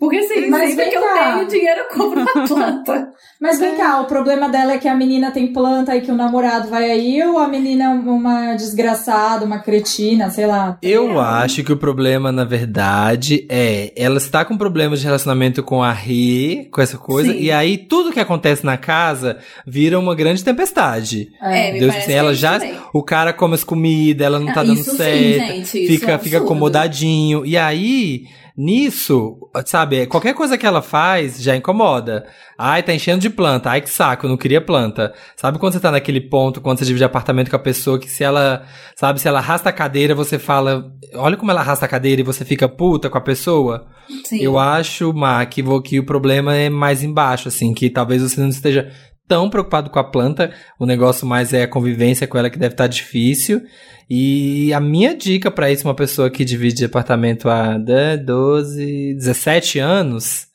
Porque 0.00 0.16
assim, 0.16 0.48
Mas 0.48 0.70
sempre 0.70 0.76
vem 0.84 0.90
que 0.92 0.96
eu 0.98 1.02
cá. 1.02 1.34
tenho 1.34 1.46
dinheiro, 1.48 1.80
eu 1.82 1.88
compro 1.98 2.20
uma 2.22 2.32
planta. 2.48 3.08
Mas 3.38 3.60
vem 3.60 3.76
cá, 3.76 4.00
o 4.00 4.06
problema 4.06 4.48
dela 4.48 4.72
é 4.72 4.78
que 4.78 4.88
a 4.88 4.94
menina 4.94 5.30
tem 5.30 5.52
planta 5.52 5.94
e 5.94 6.00
que 6.00 6.10
o 6.10 6.14
namorado 6.14 6.68
vai 6.68 6.90
aí, 6.90 7.22
ou 7.22 7.38
a 7.38 7.46
menina 7.46 7.84
é 7.84 7.88
uma 7.88 8.54
desgraçada, 8.54 9.44
uma 9.44 9.58
cretina, 9.60 10.30
sei 10.30 10.46
lá. 10.46 10.78
Eu 10.82 11.20
acho 11.20 11.62
que 11.62 11.72
o 11.72 11.76
problema, 11.76 12.32
na 12.32 12.44
verdade, 12.44 13.46
é 13.50 13.92
ela 13.96 14.16
está 14.16 14.44
com 14.44 14.56
problemas 14.56 15.00
de 15.00 15.06
relacionamento 15.06 15.62
com 15.62 15.82
a 15.82 15.92
Rê, 15.92 16.68
com 16.72 16.80
essa 16.80 16.96
coisa, 16.98 17.32
Sim. 17.32 17.38
e 17.38 17.52
aí 17.52 17.76
tudo 17.78 18.12
que 18.12 18.20
acontece 18.20 18.64
na 18.64 18.76
casa 18.78 19.38
vira 19.66 19.98
uma 19.98 20.14
grande 20.14 20.42
tempestade. 20.42 21.28
É, 21.42 21.72
me 21.72 21.80
Deus, 21.80 21.94
assim, 21.94 22.12
ela 22.12 22.34
já. 22.34 22.58
também. 22.58 22.74
O 22.92 23.02
cara 23.02 23.32
come 23.32 23.54
as 23.54 23.64
comidas, 23.64 24.26
ela 24.26 24.38
não 24.38 24.46
tá 24.52 24.60
Ah, 24.60 24.64
dando 24.64 24.80
isso 24.80 24.90
sim, 24.92 24.96
certo. 24.96 25.46
gente, 25.46 25.62
isso 25.78 25.92
fica, 25.92 26.12
é 26.12 26.18
fica 26.18 26.36
absurdo. 26.38 26.44
acomodadinho. 26.44 27.44
E 27.46 27.56
aí, 27.56 28.24
nisso, 28.62 29.38
sabe, 29.64 30.06
qualquer 30.06 30.34
coisa 30.34 30.58
que 30.58 30.66
ela 30.66 30.82
faz 30.82 31.42
já 31.42 31.56
incomoda. 31.56 32.26
Ai, 32.58 32.82
tá 32.82 32.92
enchendo 32.92 33.18
de 33.18 33.30
planta. 33.30 33.70
Ai, 33.70 33.80
que 33.80 33.88
saco, 33.88 34.26
eu 34.26 34.30
não 34.30 34.36
queria 34.36 34.60
planta. 34.60 35.14
Sabe 35.34 35.58
quando 35.58 35.72
você 35.72 35.80
tá 35.80 35.90
naquele 35.90 36.20
ponto, 36.20 36.60
quando 36.60 36.78
você 36.78 36.84
divide 36.84 37.02
apartamento 37.02 37.48
com 37.48 37.56
a 37.56 37.60
pessoa, 37.60 37.98
que 37.98 38.10
se 38.10 38.22
ela, 38.22 38.66
sabe, 38.94 39.18
se 39.18 39.26
ela 39.26 39.38
arrasta 39.38 39.70
a 39.70 39.72
cadeira, 39.72 40.14
você 40.14 40.38
fala, 40.38 40.92
olha 41.14 41.38
como 41.38 41.50
ela 41.50 41.60
arrasta 41.60 41.86
a 41.86 41.88
cadeira 41.88 42.20
e 42.20 42.24
você 42.24 42.44
fica 42.44 42.68
puta 42.68 43.08
com 43.08 43.16
a 43.16 43.22
pessoa? 43.22 43.86
Sim. 44.24 44.40
Eu 44.40 44.58
acho, 44.58 45.10
Má, 45.14 45.44
que, 45.46 45.62
que 45.82 45.98
o 45.98 46.04
problema 46.04 46.54
é 46.54 46.68
mais 46.68 47.02
embaixo, 47.02 47.48
assim, 47.48 47.72
que 47.72 47.88
talvez 47.88 48.20
você 48.20 48.38
não 48.38 48.48
esteja 48.50 48.92
tão 49.30 49.48
preocupado 49.48 49.90
com 49.90 49.98
a 50.00 50.02
planta, 50.02 50.50
o 50.76 50.84
negócio 50.84 51.24
mais 51.24 51.52
é 51.52 51.62
a 51.62 51.68
convivência 51.68 52.26
com 52.26 52.36
ela 52.36 52.50
que 52.50 52.58
deve 52.58 52.74
estar 52.74 52.88
difícil. 52.88 53.62
E 54.10 54.74
a 54.74 54.80
minha 54.80 55.16
dica 55.16 55.52
pra 55.52 55.70
isso, 55.70 55.86
uma 55.86 55.94
pessoa 55.94 56.28
que 56.28 56.44
divide 56.44 56.84
apartamento 56.84 57.48
há 57.48 57.78
né, 57.78 58.16
12, 58.16 59.14
17 59.14 59.78
anos, 59.78 60.48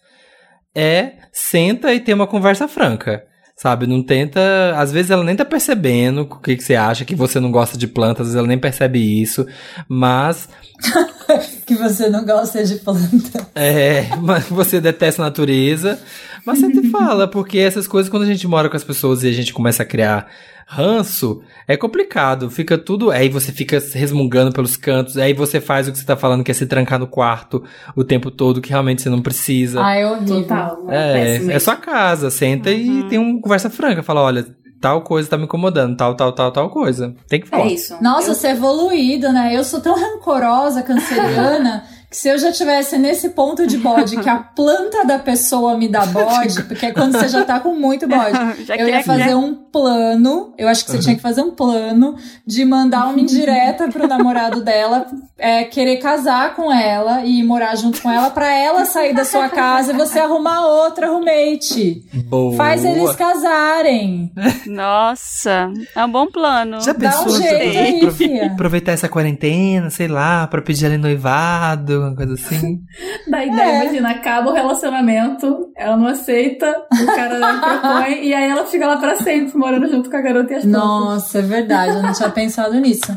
é 0.75 1.13
senta 1.31 1.93
e 1.93 2.01
ter 2.01 2.13
uma 2.13 2.27
conversa 2.27 2.67
franca. 2.67 3.23
Sabe, 3.55 3.87
não 3.87 4.03
tenta. 4.03 4.41
Às 4.75 4.91
vezes 4.91 5.09
ela 5.09 5.23
nem 5.23 5.37
tá 5.37 5.45
percebendo 5.45 6.23
o 6.23 6.41
que, 6.41 6.57
que 6.57 6.63
você 6.63 6.75
acha, 6.75 7.05
que 7.05 7.15
você 7.15 7.39
não 7.39 7.49
gosta 7.49 7.77
de 7.77 7.87
plantas, 7.87 8.23
às 8.23 8.27
vezes 8.27 8.37
ela 8.37 8.47
nem 8.49 8.59
percebe 8.59 8.99
isso. 8.99 9.47
Mas 9.87 10.49
Que 11.65 11.75
você 11.75 12.09
não 12.09 12.25
gosta 12.25 12.63
de 12.63 12.75
planta. 12.75 13.47
é, 13.55 14.15
mas 14.21 14.45
você 14.45 14.79
detesta 14.79 15.21
a 15.21 15.25
natureza, 15.25 15.99
mas 16.45 16.59
sempre 16.59 16.89
fala, 16.89 17.27
porque 17.27 17.57
essas 17.57 17.87
coisas, 17.87 18.09
quando 18.09 18.23
a 18.23 18.27
gente 18.27 18.47
mora 18.47 18.69
com 18.69 18.75
as 18.77 18.83
pessoas 18.83 19.23
e 19.23 19.27
a 19.27 19.31
gente 19.31 19.53
começa 19.53 19.83
a 19.83 19.85
criar 19.85 20.27
ranço, 20.67 21.41
é 21.67 21.77
complicado. 21.77 22.49
Fica 22.49 22.77
tudo. 22.77 23.11
Aí 23.11 23.29
você 23.29 23.51
fica 23.51 23.77
resmungando 23.93 24.51
pelos 24.51 24.75
cantos, 24.75 25.17
aí 25.17 25.33
você 25.33 25.61
faz 25.61 25.87
o 25.87 25.91
que 25.91 25.97
você 25.99 26.05
tá 26.05 26.15
falando, 26.15 26.43
que 26.43 26.51
é 26.51 26.53
se 26.53 26.65
trancar 26.65 26.99
no 26.99 27.07
quarto 27.07 27.63
o 27.95 28.03
tempo 28.03 28.31
todo, 28.31 28.61
que 28.61 28.69
realmente 28.69 29.01
você 29.01 29.09
não 29.09 29.21
precisa. 29.21 29.83
Ah, 29.83 29.95
é 29.95 30.07
horrível. 30.09 30.41
Total. 30.41 30.85
é, 30.89 31.13
péssimo 31.13 31.51
é 31.51 31.55
isso. 31.57 31.65
sua 31.65 31.75
casa, 31.75 32.29
senta 32.29 32.71
e 32.71 33.03
tem 33.09 33.19
uma 33.19 33.39
conversa 33.39 33.69
franca, 33.69 34.01
fala, 34.01 34.21
olha, 34.21 34.45
tal 34.81 35.01
coisa 35.01 35.29
tá 35.29 35.37
me 35.37 35.43
incomodando, 35.45 35.95
tal, 35.95 36.15
tal, 36.15 36.31
tal, 36.33 36.51
tal 36.51 36.69
coisa. 36.69 37.13
Tem 37.27 37.39
que 37.41 37.47
falar. 37.47 37.65
É 37.65 37.73
isso. 37.73 37.95
Nossa, 38.01 38.31
Eu- 38.31 38.35
você 38.35 38.47
é 38.47 38.51
evoluído, 38.51 39.31
né? 39.31 39.55
Eu 39.55 39.63
sou 39.63 39.79
tão 39.79 39.95
rancorosa, 39.95 40.81
canceriana, 40.81 41.83
se 42.15 42.29
eu 42.29 42.37
já 42.37 42.49
tivesse 42.49 42.97
nesse 42.97 43.31
ponto 43.31 43.67
de 43.67 43.77
bode, 43.77 44.15
que 44.21 44.29
a 44.29 44.37
planta 44.55 45.03
da 45.03 45.19
pessoa 45.19 45.77
me 45.77 45.89
dá 45.89 46.05
bode, 46.05 46.63
porque 46.63 46.85
é 46.85 46.93
quando 46.93 47.11
você 47.11 47.27
já 47.27 47.43
tá 47.43 47.59
com 47.59 47.75
muito 47.75 48.07
bode, 48.07 48.37
eu 48.79 48.87
ia 48.87 49.03
fazer 49.03 49.35
um 49.35 49.53
plano, 49.53 50.53
eu 50.57 50.69
acho 50.69 50.85
que 50.85 50.91
você 50.91 50.99
tinha 50.99 51.15
que 51.17 51.21
fazer 51.21 51.41
um 51.41 51.51
plano 51.51 52.15
de 52.47 52.63
mandar 52.63 53.07
uma 53.07 53.19
indireta 53.19 53.89
pro 53.89 54.07
namorado 54.07 54.63
dela, 54.63 55.05
é, 55.37 55.65
querer 55.65 55.97
casar 55.97 56.55
com 56.55 56.71
ela 56.71 57.25
e 57.25 57.43
morar 57.43 57.75
junto 57.75 58.01
com 58.01 58.09
ela, 58.09 58.29
pra 58.29 58.49
ela 58.49 58.85
sair 58.85 59.13
da 59.13 59.25
sua 59.25 59.49
casa 59.49 59.91
e 59.91 59.97
você 59.97 60.17
arrumar 60.17 60.65
outra 60.65 61.07
roommate. 61.07 62.01
Boa. 62.29 62.55
Faz 62.55 62.85
eles 62.85 63.13
casarem. 63.17 64.31
Nossa, 64.65 65.69
é 65.93 66.05
um 66.05 66.09
bom 66.09 66.27
plano. 66.27 66.79
Já 66.79 66.93
Dá 66.93 67.09
um 67.09 67.25
pensou 67.25 67.41
jeito 67.41 68.23
aí, 68.23 68.39
aproveitar 68.39 68.93
essa 68.93 69.09
quarentena, 69.09 69.89
sei 69.89 70.07
lá, 70.07 70.47
pra 70.47 70.61
pedir 70.61 70.85
ela 70.85 70.95
em 70.95 70.97
noivado, 70.97 72.04
uma 72.07 72.15
coisa 72.15 72.33
assim? 72.33 72.79
Da 73.27 73.43
ideia, 73.43 73.61
É. 73.79 73.83
imagina, 73.85 74.11
acaba 74.11 74.51
o 74.51 74.53
relacionamento, 74.53 75.71
ela 75.75 75.97
não 75.97 76.05
aceita, 76.05 76.67
o 77.01 77.05
cara 77.07 77.39
não 77.39 77.59
propõe, 77.59 78.23
e 78.23 78.33
aí 78.35 78.47
ela 78.49 78.65
fica 78.65 78.85
lá 78.85 78.97
pra 78.97 79.15
sempre, 79.15 79.57
morando 79.57 79.87
junto 79.89 80.11
com 80.11 80.15
a 80.17 80.21
garota 80.21 80.53
e 80.53 80.57
as. 80.57 80.63
Nossa, 80.65 81.39
é 81.39 81.41
verdade, 81.41 81.95
eu 81.97 82.03
não 82.03 82.13
tinha 82.13 82.29
pensado 82.29 82.73
nisso. 82.75 83.11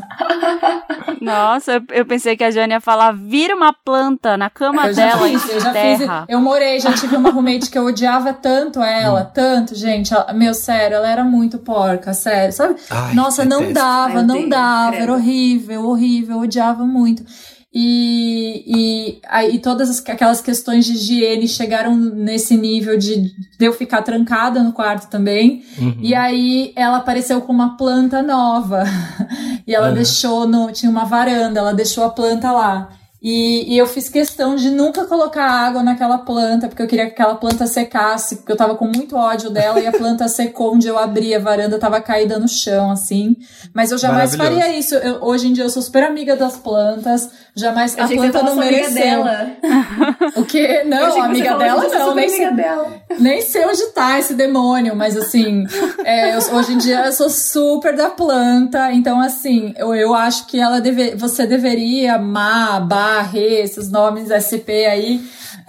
Nossa, 1.21 1.73
eu, 1.73 1.81
eu 1.91 2.05
pensei 2.05 2.35
que 2.35 2.43
a 2.43 2.51
Jane 2.51 2.73
ia 2.73 2.81
falar, 2.81 3.11
vira 3.13 3.55
uma 3.55 3.73
planta 3.73 4.37
na 4.37 4.49
cama 4.49 4.87
Eu 4.87 4.93
já 4.93 5.05
dela 5.07 5.27
fiz, 5.27 5.45
e 5.45 5.51
eu 5.51 5.59
já 5.59 5.73
fiz. 5.73 5.99
terra. 5.99 6.25
Eu 6.27 6.39
morei, 6.41 6.79
já 6.79 6.93
tive 6.93 7.15
uma 7.15 7.29
roommate 7.29 7.69
que 7.69 7.77
eu 7.77 7.85
odiava 7.85 8.33
tanto 8.33 8.81
ela, 8.81 9.23
tanto, 9.23 9.75
gente. 9.75 10.13
ela- 10.13 10.33
meu, 10.33 10.53
sério, 10.53 10.95
ela 10.95 11.07
era 11.09 11.23
muito 11.23 11.57
porca, 11.59 12.13
sério. 12.13 12.53
Sabe? 12.53 12.75
Ai, 12.89 13.13
Nossa, 13.13 13.43
não 13.45 13.59
detesto. 13.59 13.73
dava, 13.75 14.17
Ai, 14.19 14.25
não 14.25 14.49
dava, 14.49 14.91
credo. 14.91 15.03
era 15.03 15.13
horrível, 15.13 15.85
horrível, 15.85 16.35
eu 16.37 16.41
odiava 16.43 16.85
muito. 16.85 17.23
E, 17.71 18.63
e 18.65 19.21
aí 19.27 19.59
todas 19.59 19.89
as- 19.91 20.03
aquelas 20.07 20.41
questões 20.41 20.85
de 20.85 20.93
higiene 20.93 21.47
chegaram 21.47 21.95
nesse 21.95 22.57
nível 22.57 22.97
de, 22.97 23.17
de 23.21 23.65
eu 23.65 23.73
ficar 23.73 24.01
trancada 24.01 24.63
no 24.63 24.73
quarto 24.73 25.07
também. 25.09 25.63
Uhum. 25.77 25.97
E 26.01 26.15
aí 26.15 26.73
ela 26.75 26.97
apareceu 26.97 27.41
com 27.41 27.53
uma 27.53 27.77
planta 27.77 28.23
nova. 28.23 28.83
e 29.67 29.73
ela 29.75 29.87
Aham. 29.87 29.95
deixou 29.95 30.47
no. 30.47 30.71
Tinha 30.71 30.91
uma 30.91 31.05
varanda, 31.05 31.59
ela 31.59 31.73
deixou 31.73 32.03
a 32.03 32.09
planta 32.09 32.51
lá. 32.51 32.89
E, 33.21 33.73
e 33.73 33.77
eu 33.77 33.85
fiz 33.85 34.07
questão 34.07 34.55
de 34.55 34.69
nunca 34.69 35.03
colocar 35.05 35.43
água 35.43 35.83
naquela 35.83 36.19
planta, 36.19 36.69
porque 36.69 36.81
eu 36.81 36.87
queria 36.87 37.05
que 37.07 37.11
aquela 37.11 37.35
planta 37.35 37.67
secasse, 37.67 38.37
porque 38.37 38.51
eu 38.51 38.55
tava 38.55 38.75
com 38.75 38.85
muito 38.87 39.17
ódio 39.17 39.49
dela 39.49 39.79
e 39.81 39.87
a 39.87 39.91
planta 39.91 40.27
secou 40.29 40.73
onde 40.75 40.87
eu 40.87 40.97
abri, 40.97 41.35
a 41.35 41.39
varanda 41.39 41.77
tava 41.77 41.99
caída 41.99 42.39
no 42.39 42.47
chão, 42.47 42.89
assim. 42.91 43.35
Mas 43.73 43.91
eu 43.91 43.97
jamais 43.97 44.35
faria 44.35 44.69
isso. 44.77 44.95
Eu- 44.95 45.21
hoje 45.21 45.47
em 45.49 45.53
dia 45.53 45.65
eu 45.65 45.69
sou 45.69 45.81
super 45.81 46.03
amiga 46.03 46.35
das 46.37 46.55
plantas, 46.57 47.29
jamais 47.53 47.97
Eu 47.97 48.05
a 48.05 48.07
planta 48.07 48.41
não 48.41 48.55
só 48.55 48.61
amiga 48.61 48.71
mereceu. 48.89 48.93
dela. 49.23 49.51
O 50.35 50.45
quê? 50.45 50.81
Eu 50.83 50.89
Não, 50.89 51.21
amiga 51.23 51.55
dela 51.57 51.87
não, 51.87 52.15
nem 52.15 52.25
amiga 52.25 52.47
sei, 52.47 52.53
dela. 52.55 52.93
nem 53.19 53.41
sei 53.41 53.65
onde 53.65 53.87
tá 53.87 54.19
esse 54.19 54.33
demônio, 54.33 54.95
mas 54.95 55.17
assim, 55.17 55.65
é, 56.05 56.35
eu- 56.35 56.55
hoje 56.55 56.73
em 56.73 56.77
dia 56.77 57.05
eu 57.05 57.11
sou 57.11 57.29
super 57.29 57.95
da 57.95 58.09
planta, 58.09 58.91
então 58.93 59.19
assim, 59.19 59.73
eu, 59.77 59.93
eu 59.95 60.13
acho 60.13 60.45
que 60.47 60.59
ela 60.59 60.79
deve, 60.79 61.15
você 61.15 61.45
deveria, 61.45 62.17
Má, 62.17 62.79
Barre, 63.09 63.61
esses 63.61 63.89
nomes 63.89 64.29
SP 64.29 64.85
aí. 64.85 65.19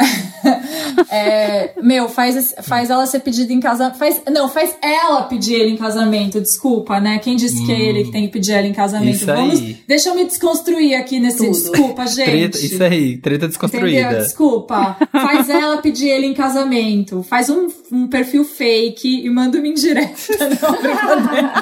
É, 1.13 1.73
meu, 1.83 2.09
faz, 2.09 2.55
faz 2.63 2.91
ela 2.91 3.07
ser 3.07 3.21
pedida 3.21 3.53
em 3.53 3.61
casamento. 3.61 3.97
Faz, 3.99 4.21
não, 4.31 4.49
faz 4.49 4.77
ela 4.83 5.23
pedir 5.23 5.55
ele 5.55 5.71
em 5.73 5.77
casamento, 5.77 6.41
desculpa, 6.41 7.01
né? 7.01 7.19
Quem 7.19 7.37
disse 7.37 7.65
que 7.65 7.73
é 7.73 7.81
ele 7.81 8.05
que 8.05 8.13
tem 8.13 8.27
que 8.27 8.33
pedir 8.33 8.53
ela 8.53 8.67
em 8.67 8.73
casamento? 8.73 9.15
Isso 9.17 9.27
Vamos, 9.27 9.61
aí. 9.61 9.79
deixa 9.89 10.09
eu 10.11 10.15
me 10.15 10.25
desconstruir 10.25 10.95
aqui 10.95 11.19
nesse. 11.19 11.39
Tudo. 11.39 11.51
Desculpa, 11.51 12.07
gente. 12.07 12.25
Treta, 12.31 12.59
isso 12.59 12.83
aí, 12.83 13.17
treta 13.19 13.49
desconstruída. 13.49 14.01
Entendeu? 14.01 14.19
Desculpa. 14.21 14.97
Faz 15.13 15.49
ela 15.49 15.79
pedir 15.79 16.09
ele 16.09 16.27
em 16.27 16.35
casamento. 16.35 17.23
Faz 17.23 17.49
um, 17.51 17.69
um 17.93 18.07
perfil 18.09 18.45
fake 18.45 19.25
e 19.27 19.31
manda 19.31 19.59
uma 19.59 19.67
indireta. 19.69 20.15
Não, 20.63 20.73
brincadeira. 20.83 21.53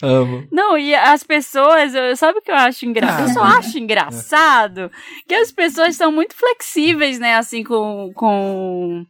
Amo. 0.00 0.46
Não, 0.52 0.78
e 0.78 0.94
as 0.94 1.24
pessoas, 1.24 1.92
eu- 1.92 2.16
sabe 2.16 2.38
o 2.38 2.42
que 2.42 2.50
eu 2.52 2.54
acho 2.54 2.86
engraçado? 2.86 3.28
Eu 3.28 3.34
só 3.34 3.42
Ah. 3.42 3.58
acho 3.58 3.78
engraçado 3.78 4.90
que 5.26 5.34
as 5.34 5.50
pessoas 5.50 5.96
são 5.96 6.12
muito 6.12 6.36
flexíveis, 6.68 7.18
né, 7.18 7.36
assim, 7.36 7.64
com, 7.64 8.12
com 8.14 9.04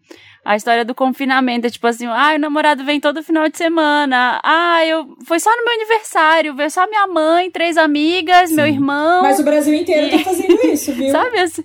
a 0.44 0.56
história 0.56 0.84
do 0.84 0.94
confinamento. 0.94 1.66
É 1.66 1.70
tipo 1.70 1.86
assim, 1.86 2.06
ah, 2.06 2.34
o 2.36 2.38
namorado 2.38 2.84
vem 2.84 3.00
todo 3.00 3.22
final 3.22 3.48
de 3.48 3.58
semana. 3.58 4.40
Ah, 4.42 4.84
eu 4.86 5.16
foi 5.26 5.40
só 5.40 5.50
no 5.50 5.64
meu 5.64 5.74
aniversário, 5.74 6.54
veio 6.54 6.70
só 6.70 6.86
minha 6.88 7.06
mãe, 7.06 7.50
três 7.50 7.76
amigas, 7.76 8.50
meu 8.50 8.66
Sim. 8.66 8.72
irmão. 8.72 9.22
Mas 9.22 9.38
o 9.38 9.44
Brasil 9.44 9.74
inteiro 9.74 10.10
tá 10.10 10.18
fazendo 10.24 10.58
isso, 10.66 10.92
viu? 10.92 11.10
Sabe 11.10 11.38
assim? 11.40 11.64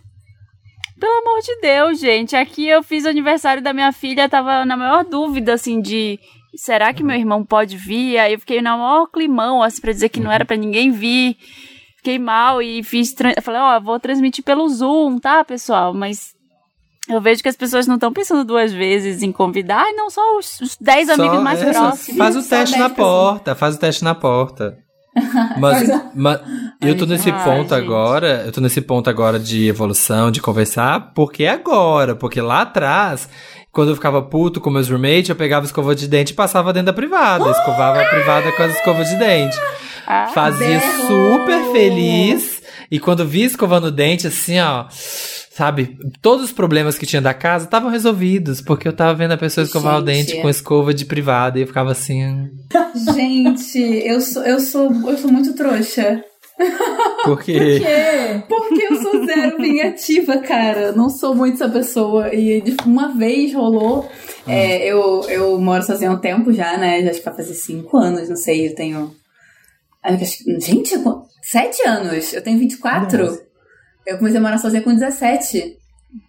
Pelo 0.99 1.19
amor 1.19 1.41
de 1.41 1.59
Deus, 1.61 1.99
gente. 1.99 2.35
Aqui 2.35 2.67
eu 2.67 2.81
fiz 2.81 3.05
o 3.05 3.09
aniversário 3.09 3.61
da 3.61 3.73
minha 3.73 3.91
filha, 3.91 4.29
tava 4.29 4.65
na 4.65 4.77
maior 4.77 5.03
dúvida, 5.03 5.53
assim, 5.53 5.81
de. 5.81 6.19
Será 6.55 6.93
que 6.93 7.03
meu 7.03 7.15
irmão 7.15 7.43
pode 7.43 7.75
vir? 7.75 8.17
Aí 8.19 8.33
eu 8.33 8.39
fiquei 8.39 8.61
na 8.61 8.77
maior 8.77 9.07
climão, 9.07 9.61
assim, 9.61 9.81
pra 9.81 9.91
dizer 9.91 10.09
que 10.09 10.19
não 10.19 10.31
era 10.31 10.45
pra 10.45 10.55
ninguém 10.55 10.91
vir. 10.91 11.35
Fiquei 12.03 12.19
mal 12.19 12.61
e 12.61 12.83
fiz. 12.83 13.15
falei, 13.41 13.61
ó, 13.61 13.79
vou 13.79 13.97
transmitir 13.97 14.43
pelo 14.43 14.67
Zoom, 14.67 15.17
tá, 15.19 15.41
pessoal? 15.45 15.93
Mas 15.93 16.33
eu 17.07 17.21
vejo 17.21 17.41
que 17.41 17.47
as 17.47 17.55
pessoas 17.55 17.87
não 17.87 17.95
estão 17.95 18.11
pensando 18.11 18.43
duas 18.43 18.73
vezes 18.73 19.23
em 19.23 19.31
convidar, 19.31 19.89
e 19.89 19.93
não 19.93 20.09
só 20.09 20.37
os, 20.37 20.59
os 20.59 20.75
10 20.81 21.11
amigos 21.11 21.37
Só- 21.37 21.41
mais 21.41 21.61
é, 21.63 21.71
próximos. 21.71 22.17
Faz 22.17 22.35
o 22.35 22.39
teste 22.39 22.75
10 22.75 22.77
na 22.77 22.89
pessoas. 22.89 22.95
porta, 23.31 23.55
faz 23.55 23.75
o 23.75 23.79
teste 23.79 24.03
na 24.03 24.13
porta. 24.13 24.77
Mas, 25.59 25.87
mas 26.15 26.41
eu 26.81 26.97
tô 26.97 27.05
nesse 27.05 27.29
Ai, 27.29 27.43
ponto 27.43 27.69
gente. 27.69 27.73
agora, 27.75 28.43
eu 28.47 28.51
tô 28.51 28.59
nesse 28.59 28.81
ponto 28.81 29.07
agora 29.11 29.39
de 29.39 29.67
evolução, 29.67 30.31
de 30.31 30.41
conversar, 30.41 31.11
porque 31.13 31.43
é 31.43 31.49
agora, 31.51 32.15
porque 32.15 32.41
lá 32.41 32.61
atrás, 32.63 33.29
quando 33.71 33.89
eu 33.89 33.95
ficava 33.95 34.23
puto 34.23 34.59
com 34.59 34.71
meus 34.71 34.89
roommates, 34.89 35.29
eu 35.29 35.35
pegava 35.35 35.67
escova 35.67 35.93
de 35.93 36.07
dente 36.07 36.33
e 36.33 36.35
passava 36.35 36.73
dentro 36.73 36.87
da 36.87 36.93
privada, 36.93 37.47
escovava 37.51 38.01
a 38.01 38.05
privada 38.09 38.51
com 38.53 38.63
as 38.63 38.75
escovas 38.75 39.07
de 39.07 39.15
dente. 39.17 39.55
Ah, 40.05 40.27
Fazia 40.33 40.67
berro! 40.79 41.07
super 41.07 41.71
feliz, 41.71 42.61
e 42.91 42.99
quando 42.99 43.25
via 43.25 43.45
escovando 43.45 43.85
o 43.85 43.91
dente, 43.91 44.27
assim, 44.27 44.59
ó, 44.59 44.85
sabe, 44.89 45.97
todos 46.21 46.45
os 46.45 46.51
problemas 46.51 46.97
que 46.97 47.05
tinha 47.05 47.21
da 47.21 47.33
casa 47.33 47.65
estavam 47.65 47.89
resolvidos, 47.89 48.61
porque 48.61 48.87
eu 48.87 48.93
tava 48.93 49.13
vendo 49.13 49.31
a 49.31 49.37
pessoa 49.37 49.63
escovar 49.65 49.95
o 50.01 50.05
Gente. 50.05 50.27
dente 50.27 50.41
com 50.41 50.49
escova 50.49 50.93
de 50.93 51.05
privada, 51.05 51.57
e 51.57 51.61
eu 51.63 51.67
ficava 51.67 51.91
assim, 51.91 52.49
Gente, 53.15 53.79
eu 53.79 54.19
sou, 54.21 54.43
eu 54.43 54.59
sou, 54.59 54.91
eu 55.09 55.17
sou 55.17 55.31
muito 55.31 55.53
trouxa. 55.55 56.23
porque... 57.23 57.79
quê? 57.79 58.43
Porque 58.47 58.83
eu 58.89 59.01
sou 59.01 59.25
zero 59.25 59.57
vingativa, 59.57 60.37
cara. 60.37 60.91
Não 60.91 61.09
sou 61.09 61.33
muito 61.33 61.55
essa 61.55 61.67
pessoa. 61.67 62.33
E 62.33 62.63
uma 62.85 63.07
vez 63.17 63.53
rolou. 63.53 64.07
é, 64.47 64.85
eu, 64.85 65.21
eu 65.27 65.59
moro 65.59 65.83
sozinha 65.83 66.11
há 66.11 66.13
um 66.13 66.19
tempo 66.19 66.53
já, 66.53 66.77
né? 66.77 67.01
Já 67.03 67.09
acho 67.09 67.19
que 67.19 67.25
vai 67.25 67.35
fazer 67.35 67.55
cinco 67.55 67.97
anos, 67.97 68.29
não 68.29 68.35
sei. 68.35 68.67
Eu 68.67 68.75
tenho. 68.75 69.11
Acho 70.03 70.43
que- 70.43 70.59
Gente, 70.59 70.95
sete 71.41 71.87
anos. 71.87 72.33
Eu 72.33 72.41
tenho 72.43 72.59
24. 72.59 73.25
Nossa. 73.25 73.43
Eu 74.05 74.17
comecei 74.17 74.37
a 74.39 74.41
morar 74.41 74.57
sozinha 74.57 74.81
com 74.81 74.93
17. 74.93 75.77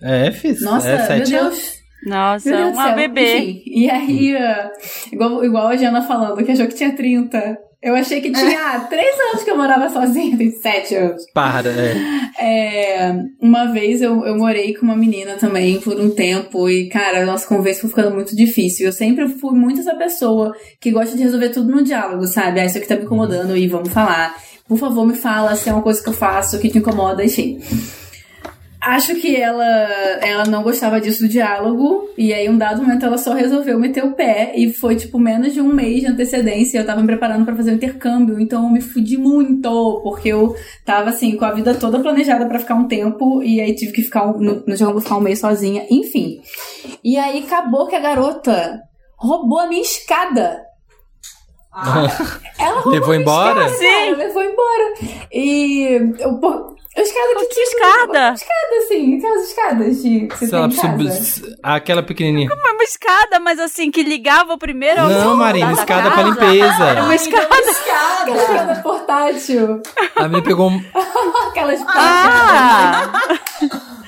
É, 0.02 0.30
fiz. 0.30 0.60
Nossa, 0.62 0.88
é, 0.88 0.98
meu. 1.06 1.42
Deus. 1.42 1.74
Nossa, 2.06 2.48
Meu 2.48 2.58
Deus 2.58 2.72
uma 2.74 2.86
céu. 2.88 2.96
bebê. 2.96 3.38
Enfim, 3.38 3.62
e 3.66 3.90
aí, 3.90 4.36
igual, 5.12 5.44
igual 5.44 5.66
a 5.68 5.76
Jana 5.76 6.02
falando, 6.02 6.44
que 6.44 6.52
achou 6.52 6.66
que 6.68 6.74
tinha 6.74 6.94
30. 6.94 7.58
Eu 7.84 7.94
achei 7.94 8.22
que 8.22 8.32
tinha 8.32 8.76
ah, 8.76 8.80
3 8.80 9.06
anos 9.28 9.44
que 9.44 9.50
eu 9.50 9.58
morava 9.58 9.90
sozinha, 9.90 10.38
tem 10.38 10.50
7 10.50 10.94
anos. 10.94 11.26
Para, 11.34 11.68
é. 11.68 11.94
É, 12.40 13.14
uma 13.38 13.66
vez 13.66 14.00
eu, 14.00 14.24
eu 14.24 14.38
morei 14.38 14.72
com 14.72 14.86
uma 14.86 14.96
menina 14.96 15.34
também 15.34 15.78
por 15.78 16.00
um 16.00 16.08
tempo 16.08 16.66
e, 16.66 16.88
cara, 16.88 17.22
a 17.22 17.26
nossa 17.26 17.46
conversa 17.46 17.82
foi 17.82 17.90
ficando 17.90 18.14
muito 18.14 18.34
difícil. 18.34 18.86
Eu 18.86 18.92
sempre 18.92 19.28
fui 19.28 19.54
muito 19.54 19.80
essa 19.80 19.94
pessoa 19.96 20.56
que 20.80 20.90
gosta 20.90 21.14
de 21.14 21.22
resolver 21.24 21.50
tudo 21.50 21.70
no 21.70 21.84
diálogo, 21.84 22.26
sabe? 22.26 22.58
Ah, 22.58 22.64
isso 22.64 22.78
aqui 22.78 22.88
tá 22.88 22.96
me 22.96 23.02
incomodando 23.02 23.54
e 23.54 23.68
vamos 23.68 23.90
falar. 23.90 24.34
Por 24.66 24.78
favor, 24.78 25.06
me 25.06 25.14
fala 25.14 25.54
se 25.54 25.68
é 25.68 25.72
uma 25.74 25.82
coisa 25.82 26.02
que 26.02 26.08
eu 26.08 26.14
faço 26.14 26.58
que 26.58 26.70
te 26.70 26.78
incomoda, 26.78 27.22
enfim. 27.22 27.60
Acho 28.86 29.14
que 29.14 29.34
ela, 29.34 29.64
ela 29.64 30.44
não 30.44 30.62
gostava 30.62 31.00
disso 31.00 31.22
do 31.22 31.28
diálogo, 31.28 32.10
e 32.18 32.34
aí, 32.34 32.48
um 32.50 32.58
dado 32.58 32.82
momento, 32.82 33.06
ela 33.06 33.16
só 33.16 33.32
resolveu 33.32 33.78
meter 33.78 34.04
o 34.04 34.12
pé, 34.12 34.52
e 34.54 34.72
foi, 34.72 34.94
tipo, 34.94 35.18
menos 35.18 35.54
de 35.54 35.60
um 35.60 35.72
mês 35.72 36.00
de 36.00 36.06
antecedência. 36.06 36.78
Eu 36.78 36.86
tava 36.86 37.00
me 37.00 37.06
preparando 37.06 37.46
pra 37.46 37.56
fazer 37.56 37.70
o 37.70 37.74
intercâmbio, 37.74 38.38
então 38.38 38.64
eu 38.64 38.70
me 38.70 38.82
fudi 38.82 39.16
muito, 39.16 40.00
porque 40.02 40.28
eu 40.28 40.54
tava, 40.84 41.08
assim, 41.08 41.34
com 41.34 41.46
a 41.46 41.52
vida 41.52 41.74
toda 41.74 41.98
planejada 42.00 42.46
pra 42.46 42.58
ficar 42.58 42.74
um 42.74 42.86
tempo, 42.86 43.42
e 43.42 43.60
aí 43.60 43.74
tive 43.74 43.92
que 43.92 44.02
ficar 44.02 44.26
um, 44.26 44.38
no, 44.38 44.62
no 44.66 44.76
intercâmbio 44.76 45.00
ficar 45.00 45.16
um 45.16 45.20
mês 45.20 45.38
sozinha, 45.38 45.86
enfim. 45.90 46.42
E 47.02 47.16
aí 47.16 47.42
acabou 47.44 47.86
que 47.86 47.96
a 47.96 48.00
garota 48.00 48.80
roubou 49.16 49.60
a 49.60 49.66
minha 49.66 49.82
escada. 49.82 50.62
Ela 52.58 52.80
roubou 52.80 52.92
Levou 52.92 53.14
embora? 53.14 53.64
escada, 53.66 53.82
cara, 53.82 54.16
levou 54.16 54.42
embora. 54.42 54.94
E 55.32 56.14
eu, 56.20 56.73
escada 57.02 57.34
que 57.40 57.46
tinha. 57.48 57.64
escada? 57.64 58.32
Escada, 58.34 58.76
assim, 58.84 59.16
aquelas 59.18 59.48
escadas 59.48 60.02
de, 60.02 60.26
que 60.26 60.36
você 60.38 60.44
Se 60.44 60.50
tem 60.50 60.58
ela 60.60 60.68
em 60.72 60.76
casa. 60.76 61.24
sub- 61.24 61.56
Aquela 61.62 62.02
pequenininha. 62.02 62.50
Uma 62.52 62.84
escada, 62.84 63.40
mas 63.40 63.58
assim, 63.58 63.90
que 63.90 64.02
ligava 64.02 64.52
o 64.54 64.58
primeiro 64.58 65.00
ao 65.00 65.08
Não, 65.08 65.36
Marina, 65.36 65.66
da 65.66 65.72
escada 65.72 66.10
casa. 66.10 66.14
pra 66.14 66.22
limpeza. 66.22 66.84
Era 66.84 67.02
uma 67.02 67.14
escada. 67.14 67.44
Aquela 67.46 68.36
escada 68.42 68.82
portátil. 68.82 69.82
A 70.16 70.22
menina 70.24 70.42
pegou 70.42 70.70
um. 70.70 70.84
Aquelas 71.48 71.80
Ah! 71.88 73.12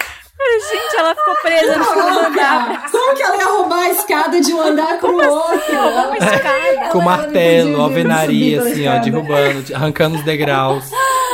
Gente, 0.70 0.96
ela 0.98 1.14
ficou 1.14 1.34
presa 1.42 1.76
no 1.76 1.84
segundo 1.84 2.18
andar. 2.26 2.90
Como 2.90 3.14
que 3.16 3.22
ela 3.22 3.36
ia 3.36 3.44
roubar 3.46 3.80
a 3.82 3.90
escada 3.90 4.40
de 4.40 4.52
um 4.52 4.60
andar 4.60 4.98
pro 4.98 5.16
outro? 5.16 5.74
Uma 5.76 6.16
escada. 6.16 6.88
com 6.92 7.00
martelo, 7.00 7.80
alvenaria, 7.80 8.62
assim, 8.62 8.86
ó, 8.86 8.98
derrubando, 8.98 9.62
de- 9.62 9.74
arrancando 9.74 10.16
os 10.16 10.24
degraus. 10.24 10.84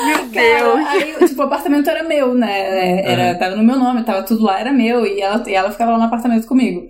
Meu 0.05 0.16
Cara, 0.16 0.29
Deus. 0.31 0.87
aí, 0.89 1.15
tipo, 1.29 1.41
o 1.43 1.45
apartamento 1.45 1.89
era 1.91 2.03
meu, 2.03 2.35
né? 2.35 3.03
Era, 3.05 3.39
Tava 3.39 3.55
no 3.57 3.62
meu 3.62 3.77
nome, 3.79 4.03
tava 4.03 4.23
tudo 4.23 4.45
lá, 4.45 4.59
era 4.61 4.73
meu. 4.73 5.07
E 5.07 5.20
ela, 5.20 5.43
e 5.47 5.55
ela 5.55 5.70
ficava 5.70 5.93
lá 5.93 5.99
no 5.99 6.05
apartamento 6.05 6.47
comigo. 6.47 6.87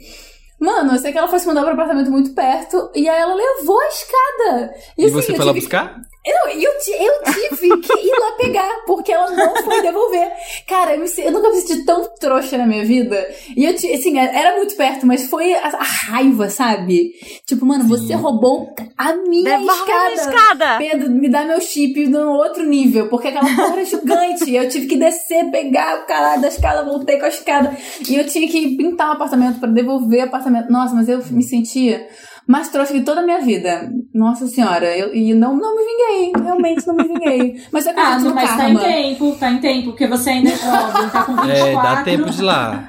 Mano, 0.60 0.92
eu 0.92 0.98
sei 0.98 1.10
que 1.12 1.18
ela 1.18 1.28
foi 1.28 1.38
se 1.40 1.46
mudar 1.46 1.62
pro 1.62 1.72
apartamento 1.72 2.10
muito 2.10 2.34
perto 2.34 2.90
e 2.94 3.08
aí 3.08 3.20
ela 3.20 3.34
levou 3.34 3.80
a 3.80 3.88
escada. 3.88 4.70
E, 4.96 5.04
assim, 5.06 5.12
você 5.14 5.34
foi 5.34 5.44
lá 5.44 5.52
buscar? 5.52 5.96
Eu, 6.24 6.50
eu, 6.52 6.70
eu 6.70 7.32
tive 7.32 7.80
que 7.80 7.92
ir 7.98 8.20
lá 8.20 8.32
pegar, 8.36 8.82
porque 8.86 9.10
ela 9.10 9.28
não 9.32 9.56
foi 9.64 9.82
devolver. 9.82 10.30
Cara, 10.68 10.94
eu, 10.94 11.00
me 11.00 11.08
eu 11.18 11.32
nunca 11.32 11.50
me 11.50 11.60
senti 11.60 11.84
tão 11.84 12.08
trouxa 12.20 12.56
na 12.56 12.64
minha 12.64 12.84
vida. 12.84 13.28
E 13.56 13.64
eu, 13.64 13.74
assim, 13.74 14.16
era 14.16 14.56
muito 14.56 14.76
perto, 14.76 15.04
mas 15.04 15.28
foi 15.28 15.52
a, 15.52 15.66
a 15.66 15.82
raiva, 15.82 16.48
sabe? 16.48 17.10
Tipo, 17.44 17.66
mano, 17.66 17.88
você 17.88 18.14
roubou 18.14 18.72
a 18.96 19.14
minha 19.14 19.58
Devolve 19.58 19.82
a 19.82 19.84
minha 19.84 20.14
escada. 20.14 20.30
escada. 20.30 20.78
Pedro, 20.78 21.10
me 21.10 21.28
dá 21.28 21.44
meu 21.44 21.60
chip 21.60 22.06
no 22.06 22.34
outro 22.34 22.64
nível, 22.64 23.08
porque 23.08 23.26
aquela 23.26 23.48
porra 23.56 23.72
era 23.72 23.84
gigante. 23.84 24.54
eu 24.54 24.68
tive 24.68 24.86
que 24.86 24.96
descer, 24.96 25.50
pegar 25.50 26.02
o 26.02 26.06
caralho 26.06 26.40
da 26.40 26.48
escada, 26.48 26.84
voltei 26.84 27.18
com 27.18 27.24
a 27.26 27.30
escada. 27.30 27.76
E 28.08 28.14
eu 28.14 28.24
tinha 28.28 28.48
que 28.48 28.76
pintar 28.76 29.08
um 29.08 29.12
apartamento 29.14 29.58
pra 29.58 29.68
devolver 29.68 30.20
o 30.20 30.26
apartamento. 30.26 30.70
Nossa, 30.70 30.94
mas 30.94 31.08
eu 31.08 31.20
me 31.30 31.42
sentia 31.42 32.06
mais 32.46 32.68
trouxa 32.68 32.92
de 32.92 33.02
toda 33.02 33.20
a 33.20 33.24
minha 33.24 33.40
vida. 33.40 33.90
Nossa 34.14 34.46
senhora, 34.46 34.96
eu, 34.96 35.14
e 35.14 35.32
não, 35.34 35.56
não 35.56 35.76
me 35.76 35.82
vinguei. 35.84 36.32
Realmente 36.42 36.86
não 36.86 36.94
me 36.94 37.04
vinguei. 37.04 37.62
Mas 37.72 37.86
eu 37.86 37.92
Ah, 37.96 38.00
acredito 38.02 38.22
não, 38.24 38.28
no 38.30 38.34
mas 38.34 38.48
tá 38.48 38.54
em 38.68 38.74
karma. 38.74 38.80
tempo, 38.80 39.36
tá 39.38 39.50
em 39.50 39.58
tempo, 39.58 39.84
porque 39.90 40.06
você 40.06 40.30
ainda 40.30 40.50
é 40.50 40.56
jovem, 40.56 41.08
tá 41.10 41.22
com 41.24 41.36
24. 41.36 41.50
É, 41.66 41.74
dá 41.74 42.02
tempo 42.02 42.30
de 42.30 42.38
ir 42.40 42.44
lá. 42.44 42.88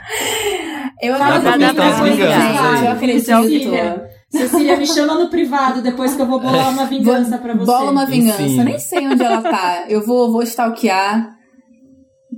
Eu 1.01 1.15
acredito, 1.15 2.03
vinganças 2.03 2.61
aí. 2.79 2.85
Eu 2.85 2.91
acredito. 2.91 3.25
Cecília, 3.25 4.09
Cecília, 4.29 4.77
me 4.77 4.87
chama 4.87 5.15
no 5.15 5.29
privado 5.29 5.81
depois 5.81 6.15
que 6.15 6.21
eu 6.21 6.25
vou 6.25 6.39
bolar 6.39 6.69
uma 6.73 6.85
vingança 6.85 7.37
pra 7.37 7.53
você. 7.53 7.65
Bola 7.65 7.91
uma 7.91 8.05
vingança. 8.05 8.41
Enfim. 8.41 8.63
Nem 8.63 8.79
sei 8.79 9.07
onde 9.07 9.23
ela 9.23 9.41
tá. 9.41 9.83
Eu 9.87 10.05
vou, 10.05 10.31
vou 10.31 10.41
stalkear. 10.43 11.35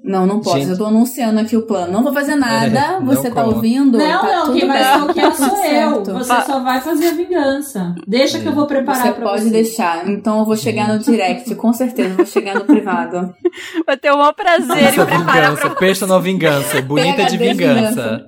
Não, 0.07 0.25
não 0.27 0.39
posso. 0.39 0.59
Gente. 0.59 0.69
Eu 0.69 0.77
tô 0.77 0.85
anunciando 0.85 1.39
aqui 1.39 1.57
o 1.57 1.63
plano. 1.63 1.91
Não 1.91 2.03
vou 2.03 2.13
fazer 2.13 2.35
nada. 2.35 2.79
É, 2.79 2.99
Você 3.01 3.29
tá 3.31 3.41
conta. 3.43 3.55
ouvindo? 3.55 3.97
Não, 3.97 4.21
tá 4.21 4.27
não, 4.35 4.45
tudo 4.45 4.59
quem 4.59 4.67
vai 4.67 4.81
stalkear 4.81 5.31
Tá 5.31 5.33
sou 5.35 5.47
eu. 5.47 5.61
certo. 5.63 6.13
Você 6.13 6.41
só 6.43 6.59
vai 6.59 6.79
fazer 6.81 7.07
a 7.07 7.11
vingança. 7.13 7.95
Deixa 8.07 8.39
que 8.39 8.45
eu 8.47 8.53
vou 8.53 8.67
preparar 8.67 9.01
Você 9.07 9.13
pra 9.13 9.25
pode 9.29 9.43
você. 9.45 9.49
deixar. 9.49 10.07
Então 10.07 10.39
eu 10.39 10.45
vou 10.45 10.55
chegar 10.55 10.87
no 10.89 10.99
direct, 10.99 11.55
com 11.55 11.73
certeza. 11.73 12.09
Eu 12.09 12.15
vou 12.17 12.25
chegar 12.27 12.53
no 12.55 12.65
privado. 12.65 13.33
Vai 13.85 13.97
ter 13.97 14.11
o 14.11 14.17
maior 14.17 14.33
prazer 14.33 14.77
em 14.77 14.85
Essa 14.85 15.05
preparar 15.05 15.49
vingança, 15.55 15.69
personal 15.71 16.21
vingança, 16.21 16.81
bonita 16.83 17.25
de 17.25 17.37
PHD 17.37 17.53
vingança. 17.53 18.25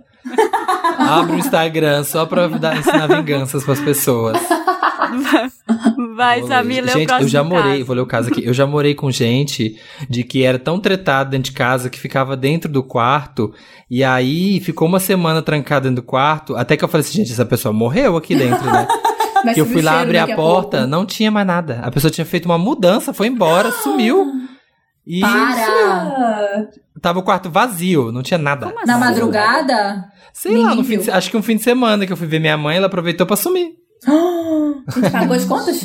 Abre 0.98 1.36
o 1.36 1.40
Instagram 1.40 2.04
só 2.04 2.26
pra 2.26 2.48
dar, 2.48 2.78
ensinar 2.78 3.08
vinganças 3.08 3.64
pras 3.64 3.80
pessoas. 3.80 4.38
Vai, 6.16 6.44
Samir, 6.44 6.84
lê 6.84 6.92
o 6.92 6.94
Gente, 6.94 7.08
próximo 7.08 7.26
eu 7.28 7.32
já 7.32 7.44
morei, 7.44 7.74
caso. 7.74 7.86
vou 7.86 7.96
ler 7.96 8.02
o 8.02 8.06
caso 8.06 8.30
aqui. 8.30 8.46
Eu 8.46 8.54
já 8.54 8.66
morei 8.66 8.96
com 8.96 9.12
gente 9.12 9.80
de 10.10 10.24
que 10.24 10.44
era 10.44 10.58
tão 10.60 10.80
tretado 10.80 11.30
dentro 11.32 11.52
de 11.52 11.58
casa 11.58 11.90
que 11.90 12.00
ficava 12.00 12.36
dentro 12.36 12.72
do 12.72 12.84
quarto 12.84 13.54
e 13.90 14.04
aí 14.04 14.60
ficou 14.60 14.88
uma 14.88 15.00
semana 15.00 15.42
trancado 15.42 15.88
dentro 15.90 16.02
do 16.04 16.06
quarto, 16.06 16.56
até 16.56 16.76
que 16.78 16.84
eu 16.84 16.88
falei 16.88 17.06
assim, 17.06 17.20
gente, 17.20 17.32
essa 17.32 17.46
pessoa 17.46 17.74
morreu 17.74 18.18
aqui 18.18 18.36
dentro, 18.36 18.66
né? 18.66 18.88
Que 19.54 19.62
eu 19.62 19.66
fui 19.68 19.84
lá 19.84 20.02
abrir 20.02 20.18
a 20.18 20.36
porta, 20.36 20.78
pouco. 20.80 20.88
não 20.92 21.06
tinha 21.06 21.30
mais 21.30 21.46
nada. 21.46 21.80
A 21.84 21.92
pessoa 21.92 22.10
tinha 22.10 22.26
feito 22.26 22.46
uma 22.48 22.58
mudança, 22.58 23.14
foi 23.14 23.28
embora, 23.28 23.72
sumiu. 23.84 24.26
E 25.06 25.22
Para! 25.22 26.68
Tava 27.02 27.20
o 27.20 27.24
quarto 27.24 27.50
vazio, 27.50 28.12
não 28.12 28.24
tinha 28.24 28.38
nada. 28.40 28.66
Como 28.66 28.86
Na 28.86 28.96
assim? 28.96 29.00
madrugada? 29.00 30.06
Sei 30.34 30.58
lá, 30.58 30.84
fim 30.84 31.00
acho 31.10 31.30
que 31.32 31.38
um 31.38 31.44
fim 31.44 31.56
de 31.56 31.64
semana 31.64 32.06
que 32.06 32.12
eu 32.12 32.18
fui 32.18 32.28
ver 32.28 32.40
minha 32.40 32.58
mãe, 32.58 32.78
ela 32.78 32.88
aproveitou 32.88 33.26
pra 33.26 33.36
sumir. 33.36 33.70
A 34.88 34.92
gente 35.00 35.12
pagou 35.12 35.36
as 35.36 35.46
contas? 35.46 35.82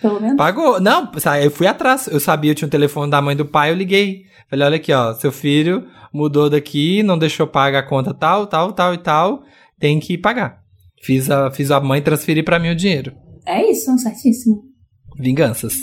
Pelo 0.00 0.20
menos. 0.20 0.36
Pagou. 0.36 0.80
Não, 0.80 1.10
eu 1.42 1.50
fui 1.50 1.66
atrás. 1.66 2.06
Eu 2.06 2.20
sabia, 2.20 2.50
eu 2.50 2.54
tinha 2.54 2.68
o 2.68 2.70
telefone 2.70 3.10
da 3.10 3.22
mãe 3.22 3.36
do 3.36 3.46
pai, 3.46 3.70
eu 3.70 3.74
liguei. 3.74 4.24
Falei, 4.48 4.66
olha 4.66 4.76
aqui, 4.76 4.92
ó, 4.92 5.12
seu 5.14 5.32
filho 5.32 5.86
mudou 6.12 6.48
daqui, 6.48 7.02
não 7.02 7.18
deixou 7.18 7.46
pagar 7.46 7.80
a 7.80 7.86
conta 7.86 8.14
tal, 8.14 8.46
tal, 8.46 8.72
tal 8.72 8.94
e 8.94 8.98
tal. 8.98 9.42
Tem 9.78 10.00
que 10.00 10.16
pagar. 10.16 10.62
Fiz 11.02 11.30
a, 11.30 11.50
fiz 11.50 11.70
a 11.70 11.80
mãe 11.80 12.00
transferir 12.00 12.44
pra 12.44 12.58
mim 12.58 12.70
o 12.70 12.76
dinheiro. 12.76 13.12
É 13.44 13.70
isso, 13.70 13.96
certíssimo. 13.98 14.62
Vinganças. 15.18 15.74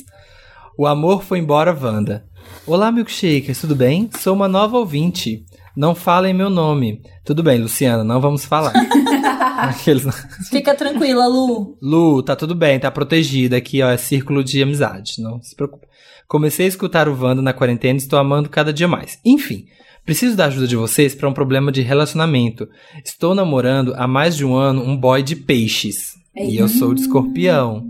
O 0.78 0.88
amor 0.88 1.24
foi 1.24 1.40
embora, 1.40 1.78
Wanda. 1.80 2.26
Olá, 2.66 2.92
milkshakers, 2.92 3.62
tudo 3.62 3.76
bem? 3.76 4.10
Sou 4.20 4.34
uma 4.34 4.48
nova 4.48 4.78
ouvinte. 4.78 5.46
Não 5.78 5.94
falem 5.94 6.34
meu 6.34 6.50
nome. 6.50 7.02
Tudo 7.24 7.44
bem, 7.44 7.60
Luciana, 7.60 8.04
não 8.04 8.20
vamos 8.20 8.44
falar. 8.46 8.74
Aqueles... 9.70 10.06
Fica 10.50 10.74
tranquila, 10.74 11.28
Lu. 11.28 11.78
Lu, 11.82 12.24
tá 12.24 12.36
tudo 12.36 12.56
bem, 12.56 12.80
tá 12.80 12.90
protegida 12.90 13.58
aqui, 13.58 13.82
ó, 13.82 13.90
é 13.90 13.98
círculo 13.98 14.44
de 14.44 14.62
amizade, 14.62 15.22
não 15.22 15.42
se 15.42 15.56
preocupe. 15.56 15.88
Comecei 16.28 16.66
a 16.66 16.70
escutar 16.70 17.08
o 17.08 17.20
Wanda 17.20 17.42
na 17.42 17.54
quarentena 17.54 18.00
e 18.00 18.02
estou 18.02 18.18
amando 18.18 18.50
cada 18.50 18.74
dia 18.74 18.88
mais. 18.88 19.20
Enfim, 19.24 19.66
preciso 20.06 20.36
da 20.36 20.46
ajuda 20.46 20.68
de 20.68 20.76
vocês 20.76 21.14
para 21.14 21.30
um 21.30 21.34
problema 21.34 21.72
de 21.72 21.82
relacionamento. 21.82 22.68
Estou 23.04 23.36
namorando 23.36 23.94
há 23.96 24.08
mais 24.08 24.36
de 24.36 24.46
um 24.46 24.56
ano 24.56 24.84
um 24.84 24.98
boy 24.98 25.22
de 25.22 25.36
peixes. 25.36 26.16
E 26.36 26.58
eu 26.58 26.68
sou 26.68 26.94
de 26.94 27.02
escorpião. 27.02 27.86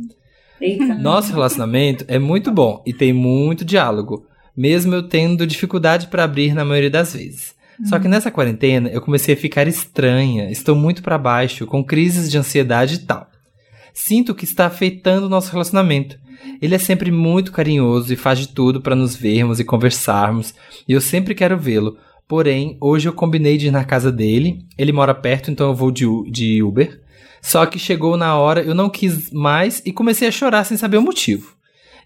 Eita. 0.59 0.95
Nosso 0.95 1.31
relacionamento 1.31 2.03
é 2.07 2.19
muito 2.19 2.51
bom 2.51 2.81
e 2.85 2.93
tem 2.93 3.13
muito 3.13 3.63
diálogo, 3.63 4.25
mesmo 4.55 4.93
eu 4.93 5.03
tendo 5.03 5.47
dificuldade 5.47 6.07
para 6.07 6.23
abrir 6.23 6.53
na 6.53 6.65
maioria 6.65 6.89
das 6.89 7.13
vezes. 7.13 7.52
Só 7.85 7.99
que 7.99 8.07
nessa 8.07 8.31
quarentena 8.31 8.89
eu 8.89 9.01
comecei 9.01 9.33
a 9.33 9.37
ficar 9.37 9.67
estranha, 9.67 10.51
estou 10.51 10.75
muito 10.75 11.01
para 11.01 11.17
baixo, 11.17 11.65
com 11.65 11.83
crises 11.83 12.29
de 12.29 12.37
ansiedade 12.37 12.95
e 12.95 12.99
tal. 12.99 13.27
Sinto 13.93 14.35
que 14.35 14.45
está 14.45 14.65
afetando 14.65 15.27
o 15.27 15.29
nosso 15.29 15.51
relacionamento. 15.51 16.17
Ele 16.61 16.75
é 16.75 16.79
sempre 16.79 17.11
muito 17.11 17.51
carinhoso 17.51 18.11
e 18.11 18.17
faz 18.17 18.39
de 18.39 18.47
tudo 18.49 18.81
para 18.81 18.95
nos 18.95 19.15
vermos 19.15 19.59
e 19.59 19.63
conversarmos, 19.63 20.53
e 20.87 20.93
eu 20.93 21.01
sempre 21.01 21.35
quero 21.35 21.57
vê-lo. 21.57 21.97
Porém, 22.27 22.77
hoje 22.81 23.07
eu 23.07 23.13
combinei 23.13 23.57
de 23.57 23.67
ir 23.67 23.71
na 23.71 23.83
casa 23.83 24.11
dele. 24.11 24.65
Ele 24.77 24.91
mora 24.91 25.13
perto, 25.13 25.51
então 25.51 25.69
eu 25.69 25.75
vou 25.75 25.91
de, 25.91 26.05
de 26.31 26.63
Uber. 26.63 27.01
Só 27.41 27.65
que 27.65 27.77
chegou 27.77 28.15
na 28.15 28.37
hora, 28.37 28.61
eu 28.61 28.73
não 28.73 28.89
quis 28.89 29.29
mais 29.31 29.81
e 29.85 29.91
comecei 29.91 30.27
a 30.27 30.31
chorar 30.31 30.63
sem 30.63 30.77
saber 30.77 30.97
o 30.97 31.01
motivo. 31.01 31.53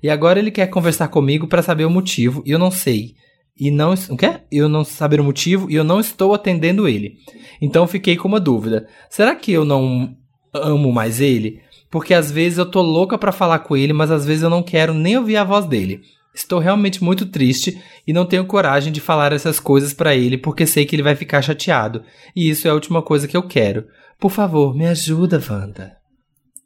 E 0.02 0.10
agora 0.10 0.40
ele 0.40 0.52
quer 0.52 0.68
conversar 0.68 1.08
comigo 1.08 1.48
para 1.48 1.62
saber 1.62 1.86
o 1.86 1.90
motivo 1.90 2.42
e 2.46 2.52
eu 2.52 2.60
não 2.60 2.72
sei. 2.72 3.16
E 3.60 3.72
não, 3.72 3.94
o 3.94 4.18
quê? 4.18 4.42
Eu 4.52 4.70
não 4.70 4.84
saber 4.84 5.20
o 5.20 5.24
motivo 5.24 5.70
e 5.70 5.76
eu 5.76 5.84
não 5.84 6.00
estou 6.00 6.34
atendendo 6.34 6.88
ele. 6.88 7.18
Então 7.62 7.88
fiquei 7.88 8.16
com 8.16 8.28
uma 8.28 8.40
dúvida. 8.40 8.88
Será 9.10 9.36
que 9.36 9.52
eu 9.52 9.66
não 9.66 10.16
amo 10.54 10.92
mais 10.92 11.20
ele? 11.20 11.62
Porque 11.90 12.14
às 12.14 12.30
vezes 12.30 12.58
eu 12.60 12.70
tô 12.70 12.82
louca 12.82 13.18
pra 13.18 13.32
falar 13.32 13.60
com 13.60 13.76
ele, 13.76 13.94
mas 13.94 14.12
às 14.12 14.26
vezes 14.26 14.44
eu 14.44 14.50
não 14.50 14.62
quero 14.62 14.94
nem 14.94 15.18
ouvir 15.18 15.38
a 15.38 15.44
voz 15.44 15.66
dele. 15.66 16.02
Estou 16.36 16.60
realmente 16.60 17.04
muito 17.04 17.26
triste 17.26 17.82
e 18.06 18.14
não 18.14 18.26
tenho 18.26 18.46
coragem 18.46 18.94
de 18.94 19.02
falar 19.02 19.34
essas 19.34 19.60
coisas 19.60 19.92
pra 19.94 20.16
ele 20.16 20.38
porque 20.38 20.68
sei 20.68 20.86
que 20.86 20.96
ele 20.96 21.02
vai 21.02 21.16
ficar 21.16 21.42
chateado. 21.42 22.04
E 22.36 22.48
isso 22.50 22.68
é 22.68 22.72
a 22.72 22.76
última 22.76 23.02
coisa 23.02 23.28
que 23.28 23.36
eu 23.36 23.42
quero. 23.42 23.86
Por 24.20 24.30
favor, 24.30 24.76
me 24.76 24.86
ajuda, 24.86 25.42
Wanda. 25.50 25.98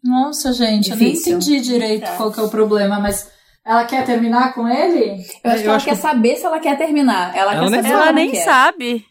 Nossa, 0.04 0.52
gente, 0.52 0.92
Difícil. 0.92 1.34
eu 1.34 1.40
nem 1.40 1.48
entendi 1.48 1.62
direito 1.62 2.10
qual 2.18 2.32
que 2.32 2.40
é 2.40 2.44
o 2.44 2.50
problema, 2.50 3.00
mas 3.00 3.30
ela 3.66 3.86
quer 3.86 4.06
terminar 4.06 4.54
com 4.54 4.68
ele? 4.68 5.24
Eu 5.44 5.52
acho 5.52 5.60
Eu 5.60 5.62
que 5.62 5.68
ela 5.68 5.76
acho 5.78 5.86
quer 5.86 5.96
que- 5.96 6.02
saber 6.02 6.36
se 6.36 6.46
ela 6.46 6.60
quer 6.60 6.78
terminar. 6.78 7.36
Ela, 7.36 7.54
Ela 7.54 7.64
quer 7.64 7.70
nem 7.70 7.82
saber 7.82 7.88
se 7.88 7.94
Ela 7.94 8.12
nem 8.12 8.32
quer. 8.32 8.44
sabe. 8.44 9.06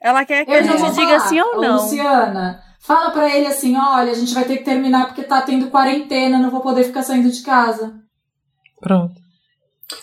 Ela 0.00 0.24
quer 0.24 0.44
que 0.44 0.50
a 0.50 0.54
Eu 0.56 0.64
já 0.64 0.76
gente 0.76 0.94
diga 0.94 1.20
sim 1.20 1.40
ou 1.40 1.60
não. 1.60 1.74
Luciana, 1.82 2.62
fala 2.80 3.10
pra 3.10 3.28
ele 3.34 3.46
assim, 3.46 3.76
olha, 3.76 4.10
a 4.10 4.14
gente 4.14 4.32
vai 4.32 4.44
ter 4.44 4.56
que 4.58 4.64
terminar 4.64 5.06
porque 5.06 5.22
tá 5.22 5.42
tendo 5.42 5.70
quarentena, 5.70 6.38
não 6.38 6.50
vou 6.50 6.60
poder 6.60 6.84
ficar 6.84 7.02
saindo 7.02 7.30
de 7.30 7.42
casa. 7.42 7.92
Pronto. 8.80 9.14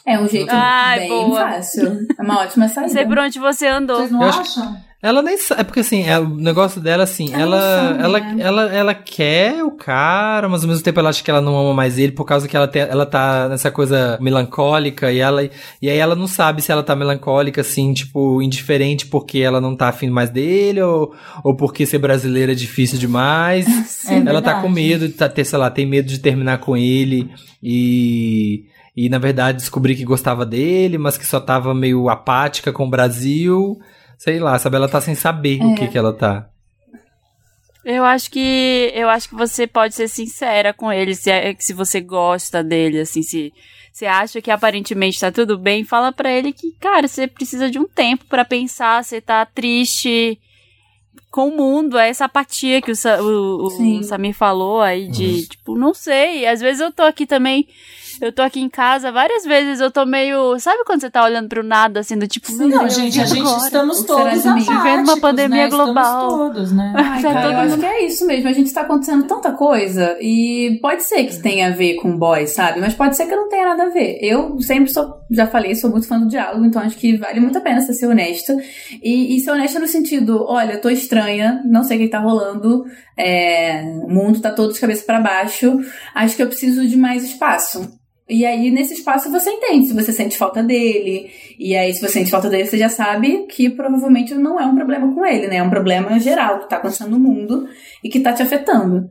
É 0.06 0.20
um 0.20 0.28
jeito 0.28 0.50
Ai, 0.52 1.00
bem 1.00 1.10
boa. 1.10 1.40
fácil. 1.50 2.00
É 2.18 2.22
uma 2.22 2.42
ótima 2.42 2.68
saída. 2.68 2.82
Não 2.82 2.90
sei 2.90 3.06
por 3.06 3.18
onde 3.18 3.40
você 3.40 3.68
andou. 3.68 3.98
Vocês 3.98 4.12
não 4.12 4.22
Eu 4.22 4.30
acho- 4.30 4.42
acham? 4.42 4.78
Ela 5.08 5.22
nem 5.22 5.38
sabe. 5.38 5.62
É 5.62 5.64
porque 5.64 5.80
assim, 5.80 6.04
é, 6.04 6.20
o 6.20 6.28
negócio 6.28 6.82
dela, 6.82 7.04
assim, 7.04 7.34
Ela 7.34 7.42
ela, 7.42 7.62
sabe, 7.62 8.04
ela, 8.04 8.20
né? 8.20 8.36
ela, 8.40 8.74
ela 8.74 8.94
quer 8.94 9.64
o 9.64 9.72
cara, 9.72 10.50
mas 10.50 10.64
ao 10.64 10.68
mesmo 10.68 10.84
tempo 10.84 11.00
ela 11.00 11.10
acha 11.10 11.24
que 11.24 11.32
ela 11.32 11.40
não 11.40 11.58
ama 11.58 11.74
mais 11.74 11.98
ele 11.98 12.12
por 12.12 12.26
causa 12.26 12.46
que 12.46 12.58
ela, 12.58 12.68
tem, 12.68 12.82
ela 12.82 13.06
tá 13.06 13.48
nessa 13.48 13.72
coisa 13.72 14.18
melancólica 14.20 15.10
e 15.10 15.20
ela. 15.20 15.44
E 15.82 15.90
aí 15.90 15.98
ela 15.98 16.14
não 16.14 16.28
sabe 16.28 16.62
se 16.62 16.74
ela 16.74 16.84
tá 16.84 16.94
melancólica, 16.94 17.62
assim, 17.62 17.94
tipo, 17.94 18.42
indiferente 18.42 19.06
porque 19.06 19.40
ela 19.40 19.62
não 19.62 19.76
tá 19.76 19.88
afim 19.88 20.10
mais 20.10 20.30
dele 20.30 20.82
ou, 20.82 21.16
ou 21.42 21.56
porque 21.56 21.86
ser 21.86 22.00
brasileira 22.00 22.52
é 22.52 22.56
difícil 22.56 23.00
demais. 23.00 23.66
É 24.08 24.30
ela 24.30 24.42
tá 24.42 24.62
com 24.62 24.70
medo 24.70 25.08
de 25.08 25.14
tá, 25.14 25.28
ter, 25.28 25.44
sei 25.44 25.60
lá, 25.60 25.70
tem 25.70 25.86
medo 25.86 26.08
de 26.08 26.20
terminar 26.20 26.60
com 26.60 26.76
ele 26.76 27.30
e. 27.62 28.66
E 28.96 29.10
na 29.10 29.20
verdade 29.20 29.60
descobrir 29.60 29.96
que 29.96 30.04
gostava 30.04 30.44
dele, 30.44 30.98
mas 30.98 31.20
que 31.20 31.26
só 31.26 31.40
tava 31.40 31.72
meio 31.76 32.10
apática 32.10 32.74
com 32.74 32.86
o 32.86 32.90
Brasil. 32.90 33.78
Sei 34.18 34.40
lá, 34.40 34.58
sabe? 34.58 34.76
Ela 34.76 34.90
tá 34.90 35.00
sem 35.00 35.16
saber 35.16 35.62
o 35.64 35.76
que 35.76 35.88
que 35.88 35.98
ela 35.98 36.14
tá. 36.14 36.50
Eu 37.86 38.04
acho 38.04 38.30
que 38.30 38.92
eu 38.94 39.08
acho 39.10 39.30
que 39.30 39.36
você 39.36 39.66
pode 39.66 39.96
ser 39.96 40.08
sincera 40.10 40.74
com 40.74 40.92
ele, 40.92 41.16
se 41.16 41.32
é 41.32 41.56
se 41.58 41.72
você 41.72 42.02
gosta 42.02 42.62
dele, 42.62 43.00
assim, 43.00 43.22
se 43.22 43.54
você 43.94 44.06
acha 44.06 44.42
que 44.42 44.52
aparentemente 44.52 45.20
tá 45.20 45.32
tudo 45.32 45.58
bem, 45.58 45.86
fala 45.86 46.12
pra 46.12 46.30
ele 46.30 46.52
que, 46.52 46.72
cara, 46.82 47.08
você 47.08 47.28
precisa 47.28 47.70
de 47.72 47.80
um 47.80 47.86
tempo 47.88 48.26
pra 48.26 48.44
pensar, 48.44 49.02
você 49.04 49.22
tá 49.22 49.46
triste 49.46 50.38
com 51.32 51.48
o 51.48 51.56
mundo, 51.56 51.98
é 51.98 52.10
essa 52.10 52.26
apatia 52.26 52.82
que 52.82 52.92
o, 52.92 52.96
Sa- 52.96 53.22
o, 53.22 53.66
o. 53.68 53.70
Samir 54.04 54.34
falou 54.34 54.82
aí 54.82 55.08
de, 55.08 55.48
tipo, 55.48 55.78
não 55.78 55.94
sei, 55.94 56.46
às 56.46 56.60
vezes 56.60 56.82
eu 56.82 56.92
tô 56.92 57.04
aqui 57.04 57.26
também, 57.26 57.68
eu 58.22 58.32
tô 58.32 58.42
aqui 58.42 58.60
em 58.60 58.70
casa, 58.70 59.12
várias 59.12 59.44
vezes 59.46 59.80
eu 59.80 59.92
tô 59.92 60.06
meio, 60.06 60.60
sabe 60.60 60.84
quando 60.86 61.02
você 61.02 61.10
tá 61.10 61.24
olhando 61.24 61.48
pro 61.48 61.64
nada, 61.64 62.00
assim, 62.00 62.18
do 62.18 62.28
tipo, 62.28 62.52
meu 62.54 62.68
Não, 62.68 62.80
Deus, 62.80 62.94
gente, 62.96 63.20
a 63.20 63.26
gente 63.26 63.42
agora? 63.42 63.66
estamos 63.66 64.04
todos 64.04 64.44
Vivendo 64.44 65.04
uma 65.04 65.20
pandemia 65.20 65.58
né? 65.58 65.68
Estamos 65.68 65.94
global. 65.94 66.30
todos, 66.30 66.72
né? 66.72 66.94
Ai, 66.96 67.22
Tá 67.22 67.34
cara, 67.34 67.42
todo 67.44 67.52
eu 67.54 67.60
acho 67.60 67.70
mundo- 67.72 67.80
que 67.80 67.86
é 67.86 68.06
isso 68.06 68.26
mesmo. 68.26 68.48
A 68.50 68.54
gente 68.54 68.74
tá 68.74 68.82
acontecendo 68.82 69.26
tanta 69.28 69.52
coisa 69.52 70.18
e 70.22 70.80
pode 70.82 71.04
ser 71.04 71.24
que 71.26 71.38
tenha 71.42 71.68
a 71.68 71.72
ver 71.72 71.96
com 71.96 72.18
boy, 72.18 72.48
sabe? 72.48 72.80
Mas 72.80 72.94
pode 72.94 73.16
ser 73.16 73.26
que 73.28 73.36
não 73.36 73.50
tenha 73.50 73.66
nada 73.66 73.84
a 73.84 73.90
ver. 73.90 74.18
Eu 74.22 74.60
sempre 74.62 74.92
sou, 74.92 75.14
já 75.32 75.48
falei, 75.48 75.76
sou 75.76 75.90
muito 75.90 76.08
fã 76.08 76.20
do 76.20 76.28
diálogo, 76.28 76.66
então 76.66 76.82
acho 76.82 76.98
que 76.98 77.18
vale 77.18 77.40
muito 77.40 77.58
a 77.58 77.62
pena 77.62 77.82
você 77.82 77.94
ser 77.94 78.08
honesta. 78.08 78.56
E, 79.04 79.36
e 79.36 79.40
ser 79.40 79.52
honesta 79.52 79.80
no 79.80 79.88
sentido, 79.88 80.44
olha, 80.48 80.74
eu 80.74 80.82
tô 80.82 80.90
estranha, 80.90 81.62
não 81.66 81.84
sei 81.84 81.98
o 81.98 82.00
que 82.02 82.08
tá 82.10 82.20
rolando, 82.20 82.86
é, 83.18 83.82
o 84.04 84.10
mundo 84.10 84.40
tá 84.42 84.52
todo 84.52 84.74
de 84.74 84.80
cabeça 84.80 85.04
pra 85.06 85.20
baixo, 85.20 85.80
acho 86.14 86.36
que 86.36 86.44
eu 86.44 86.48
preciso 86.48 86.88
de 86.88 86.96
mais 86.98 87.24
espaço. 87.24 87.98
E 88.30 88.46
aí, 88.46 88.70
nesse 88.70 88.94
espaço, 88.94 89.32
você 89.32 89.50
entende 89.50 89.88
se 89.88 89.94
você 89.94 90.12
sente 90.12 90.38
falta 90.38 90.62
dele. 90.62 91.32
E 91.58 91.76
aí, 91.76 91.94
se 91.94 92.02
você 92.02 92.10
sente 92.10 92.30
falta 92.30 92.50
dele, 92.50 92.66
você 92.66 92.78
já 92.78 92.90
sabe 92.90 93.46
que 93.48 93.70
provavelmente 93.70 94.36
não 94.36 94.60
é 94.60 94.66
um 94.66 94.76
problema 94.76 95.14
com 95.14 95.26
ele, 95.26 95.48
né? 95.48 95.58
É 95.58 95.64
um 95.64 95.70
problema 95.70 96.20
geral 96.20 96.60
que 96.60 96.70
tá 96.70 96.76
acontecendo 96.76 97.12
no 97.12 97.20
mundo 97.20 97.68
e 98.04 98.10
que 98.10 98.20
tá 98.20 98.34
te 98.34 98.44
afetando. 98.44 99.10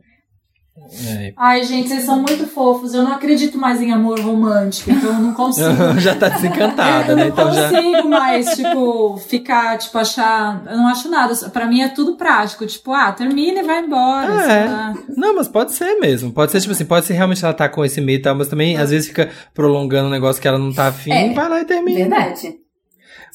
É. 1.05 1.33
Ai, 1.35 1.63
gente, 1.63 1.89
vocês 1.89 2.03
são 2.03 2.21
muito 2.21 2.47
fofos. 2.47 2.93
Eu 2.93 3.03
não 3.03 3.11
acredito 3.13 3.57
mais 3.57 3.81
em 3.81 3.91
amor 3.91 4.19
romântico, 4.21 4.89
então 4.91 5.09
eu 5.13 5.19
não 5.19 5.33
consigo. 5.33 5.67
já 5.99 6.15
tá 6.15 6.29
desencantada, 6.29 7.11
eu 7.11 7.15
né? 7.17 7.23
não 7.23 7.29
Então 7.29 7.51
já. 7.53 7.69
consigo 7.69 8.07
mais, 8.09 8.49
tipo, 8.55 9.17
ficar, 9.17 9.77
tipo, 9.77 9.97
achar. 9.97 10.63
Eu 10.69 10.77
não 10.77 10.87
acho 10.87 11.09
nada. 11.09 11.35
Pra 11.49 11.65
mim 11.65 11.81
é 11.81 11.89
tudo 11.89 12.15
prático. 12.15 12.65
Tipo, 12.65 12.93
ah, 12.93 13.11
termina 13.11 13.59
e 13.59 13.63
vai 13.63 13.83
embora. 13.83 14.31
É. 14.43 14.65
lá. 14.69 14.93
Não, 15.15 15.35
mas 15.35 15.47
pode 15.49 15.73
ser 15.73 15.95
mesmo. 15.99 16.31
Pode 16.31 16.51
ser, 16.53 16.61
tipo 16.61 16.71
assim, 16.71 16.85
pode 16.85 17.05
ser 17.05 17.13
realmente 17.15 17.43
ela 17.43 17.53
tá 17.53 17.67
com 17.67 17.83
esse 17.83 17.99
medo 17.99 18.19
e 18.19 18.21
tal, 18.21 18.35
mas 18.35 18.47
também 18.47 18.77
às 18.77 18.89
vezes 18.91 19.07
fica 19.09 19.29
prolongando 19.53 20.07
um 20.07 20.11
negócio 20.11 20.41
que 20.41 20.47
ela 20.47 20.57
não 20.59 20.71
tá 20.73 20.87
afim, 20.87 21.11
É, 21.11 21.33
vai 21.33 21.49
lá 21.49 21.59
e 21.61 21.65
termina. 21.65 21.97
Verdade. 21.99 22.55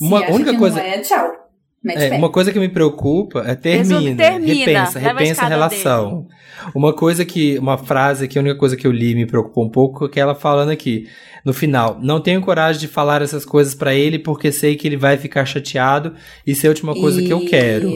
Uma 0.00 0.24
Se 0.24 0.32
única 0.32 0.56
coisa- 0.56 0.76
Não 0.80 0.86
é, 0.86 0.98
tchau. 1.00 1.41
É, 1.84 2.14
uma 2.16 2.30
coisa 2.30 2.52
que 2.52 2.60
me 2.60 2.68
preocupa 2.68 3.42
é 3.46 3.56
termina, 3.56 4.16
termina, 4.16 4.54
repensa, 4.54 4.98
repensa 5.00 5.42
a 5.42 5.48
relação. 5.48 6.28
Uma 6.74 6.92
coisa 6.92 7.24
que, 7.24 7.58
uma 7.58 7.76
frase 7.76 8.28
que 8.28 8.38
a 8.38 8.40
única 8.40 8.56
coisa 8.56 8.76
que 8.76 8.86
eu 8.86 8.92
li 8.92 9.14
me 9.16 9.26
preocupou 9.26 9.64
um 9.64 9.68
pouco 9.68 10.04
é 10.04 10.08
que 10.08 10.20
ela 10.20 10.34
falando 10.34 10.70
aqui, 10.70 11.08
no 11.44 11.52
final, 11.52 11.98
não 12.00 12.20
tenho 12.20 12.40
coragem 12.40 12.80
de 12.80 12.86
falar 12.86 13.20
essas 13.20 13.44
coisas 13.44 13.74
pra 13.74 13.92
ele 13.92 14.18
porque 14.18 14.52
sei 14.52 14.76
que 14.76 14.86
ele 14.86 14.96
vai 14.96 15.16
ficar 15.16 15.44
chateado 15.44 16.14
e 16.46 16.52
isso 16.52 16.64
é 16.64 16.68
a 16.68 16.70
última 16.70 16.94
coisa 16.94 17.20
que 17.20 17.30
eu 17.30 17.40
E 17.42 17.46
quero. 17.46 17.90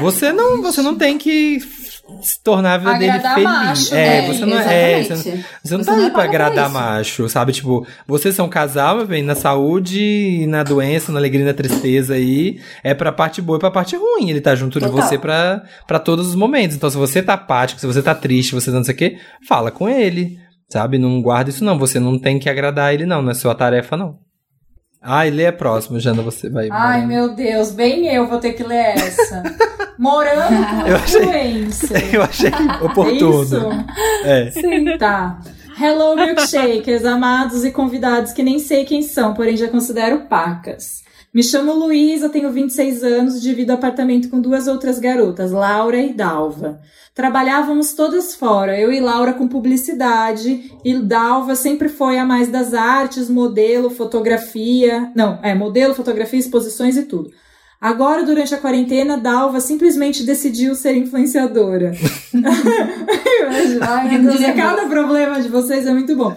Você 0.00 0.32
não, 0.32 0.62
você 0.62 0.80
não 0.80 0.96
tem 0.96 1.18
que 1.18 1.58
se 2.22 2.42
tornar 2.42 2.74
a 2.74 2.78
vida 2.78 2.90
Agradar 2.92 3.34
dele 3.34 3.46
feliz. 3.46 3.66
macho, 3.66 3.94
é, 3.94 4.22
né? 4.22 4.26
você 4.26 4.46
não 4.46 4.58
é, 4.58 4.92
é, 4.92 5.02
você 5.02 5.14
não, 5.14 5.16
você 5.16 5.30
não 5.30 5.44
Você 5.62 5.84
tá 5.84 5.92
não 5.92 5.98
aí 6.04 6.06
é 6.06 6.10
pra 6.10 6.24
agradar 6.24 6.70
macho, 6.70 7.28
sabe? 7.28 7.52
Tipo, 7.52 7.86
vocês 8.06 8.34
são 8.34 8.46
um 8.46 8.48
casal, 8.48 8.96
meu 8.96 9.06
bem, 9.06 9.22
na 9.22 9.34
saúde, 9.34 10.00
e 10.00 10.46
na 10.46 10.62
doença, 10.62 11.12
na 11.12 11.18
alegria 11.18 11.42
e 11.42 11.46
na 11.46 11.54
tristeza 11.54 12.14
aí. 12.14 12.60
É 12.82 12.94
pra 12.94 13.12
parte 13.12 13.42
boa 13.42 13.56
e 13.56 13.60
pra 13.60 13.70
parte 13.70 13.96
ruim. 13.96 14.30
Ele 14.30 14.40
tá 14.40 14.54
junto 14.54 14.78
de 14.80 14.86
Total. 14.86 15.02
você 15.02 15.18
pra, 15.18 15.62
pra 15.86 15.98
todos 15.98 16.28
os 16.28 16.34
momentos. 16.34 16.76
Então, 16.76 16.88
se 16.88 16.96
você 16.96 17.22
tá 17.22 17.34
apático, 17.34 17.80
se 17.80 17.86
você 17.86 18.02
tá 18.02 18.14
triste, 18.14 18.54
você 18.54 18.70
não 18.70 18.84
sei 18.84 18.94
o 18.94 18.98
quê, 18.98 19.18
fala 19.46 19.70
com 19.70 19.88
ele. 19.88 20.38
Sabe? 20.68 20.98
Não 20.98 21.22
guarda 21.22 21.50
isso, 21.50 21.64
não. 21.64 21.78
Você 21.78 22.00
não 22.00 22.18
tem 22.18 22.38
que 22.38 22.48
agradar 22.48 22.92
ele, 22.92 23.06
não. 23.06 23.22
Não 23.22 23.30
é 23.30 23.34
sua 23.34 23.54
tarefa, 23.54 23.96
não. 23.96 24.18
Ai, 25.02 25.30
lê 25.30 25.46
a 25.46 25.52
próxima, 25.52 26.00
Jana, 26.00 26.22
você 26.22 26.48
vai. 26.48 26.64
Ai, 26.70 27.02
Mariana. 27.02 27.06
meu 27.06 27.34
Deus, 27.34 27.70
bem 27.70 28.06
eu 28.08 28.26
vou 28.26 28.38
ter 28.38 28.54
que 28.54 28.62
ler 28.64 28.96
essa. 28.96 29.42
Morando 29.98 30.56
com 30.82 30.86
Eu 30.86 30.96
achei- 30.96 31.22
influencer. 31.22 32.14
Eu 32.14 32.22
achei 32.22 32.50
É 32.50 32.84
oportuno. 32.84 33.42
isso? 33.42 33.68
É. 34.24 34.50
Sim, 34.50 34.98
tá. 34.98 35.38
Hello, 35.80 36.16
milkshakers, 36.16 37.04
amados 37.04 37.64
e 37.64 37.70
convidados 37.70 38.32
que 38.32 38.42
nem 38.42 38.58
sei 38.58 38.84
quem 38.84 39.02
são, 39.02 39.34
porém 39.34 39.56
já 39.56 39.68
considero 39.68 40.20
pacas. 40.22 41.04
Me 41.36 41.42
chamo 41.42 41.74
Luísa, 41.74 42.30
tenho 42.30 42.50
26 42.50 43.04
anos, 43.04 43.42
divido 43.42 43.70
apartamento 43.70 44.30
com 44.30 44.40
duas 44.40 44.66
outras 44.66 44.98
garotas, 44.98 45.52
Laura 45.52 46.00
e 46.00 46.14
Dalva. 46.14 46.80
Trabalhávamos 47.14 47.92
todas 47.92 48.34
fora, 48.34 48.80
eu 48.80 48.90
e 48.90 49.00
Laura 49.00 49.34
com 49.34 49.46
publicidade, 49.46 50.72
e 50.82 50.94
Dalva 50.94 51.54
sempre 51.54 51.90
foi 51.90 52.16
a 52.18 52.24
mais 52.24 52.48
das 52.48 52.72
artes, 52.72 53.28
modelo, 53.28 53.90
fotografia. 53.90 55.12
Não, 55.14 55.38
é 55.42 55.54
modelo, 55.54 55.94
fotografia, 55.94 56.38
exposições 56.38 56.96
e 56.96 57.02
tudo. 57.02 57.30
Agora, 57.86 58.24
durante 58.24 58.52
a 58.52 58.58
quarentena, 58.58 59.16
Dalva 59.16 59.60
simplesmente 59.60 60.24
decidiu 60.24 60.74
ser 60.74 60.96
influenciadora. 60.96 61.92
Ai, 63.80 64.18
meu 64.18 64.32
Deus, 64.32 64.56
cada 64.56 64.86
problema 64.86 65.40
de 65.40 65.48
vocês 65.48 65.86
é 65.86 65.92
muito 65.92 66.16
bom. 66.16 66.34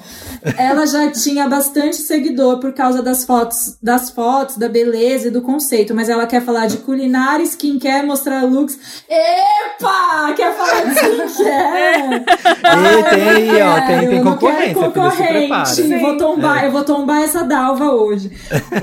Ela 0.56 0.86
já 0.86 1.10
tinha 1.10 1.50
bastante 1.50 1.96
seguidor 1.96 2.60
por 2.60 2.72
causa 2.72 3.02
das 3.02 3.26
fotos, 3.26 3.78
das 3.82 4.12
fotos, 4.12 4.58
da 4.58 4.70
beleza 4.70 5.30
e 5.30 5.32
do 5.32 5.42
conceito, 5.42 5.96
mas 5.96 6.08
ela 6.08 6.28
quer 6.28 6.44
falar 6.44 6.68
de 6.68 6.78
culinária, 6.78 7.44
skincare, 7.44 8.06
mostrar 8.06 8.44
looks. 8.44 8.78
Epa! 9.10 10.32
Quer 10.36 10.54
falar 10.56 10.86
de 10.86 11.30
skincare? 11.32 12.26
E 12.70 13.10
tem 13.10 13.30
aí, 13.30 13.62
ó, 13.64 13.88
tem, 13.88 14.08
tem 14.08 14.18
eu 14.20 14.24
não 14.24 14.34
concorrência, 14.34 14.92
quero 14.92 15.12
filha, 15.12 15.12
se 15.12 15.24
prepara. 15.24 15.66
concorrente. 15.66 16.00
Vou 16.00 16.18
tombar, 16.18 16.64
É. 16.64 16.68
Eu 16.68 16.72
vou 16.72 16.84
tombar 16.84 17.24
essa 17.24 17.44
dalva 17.44 17.92
hoje. 17.92 18.32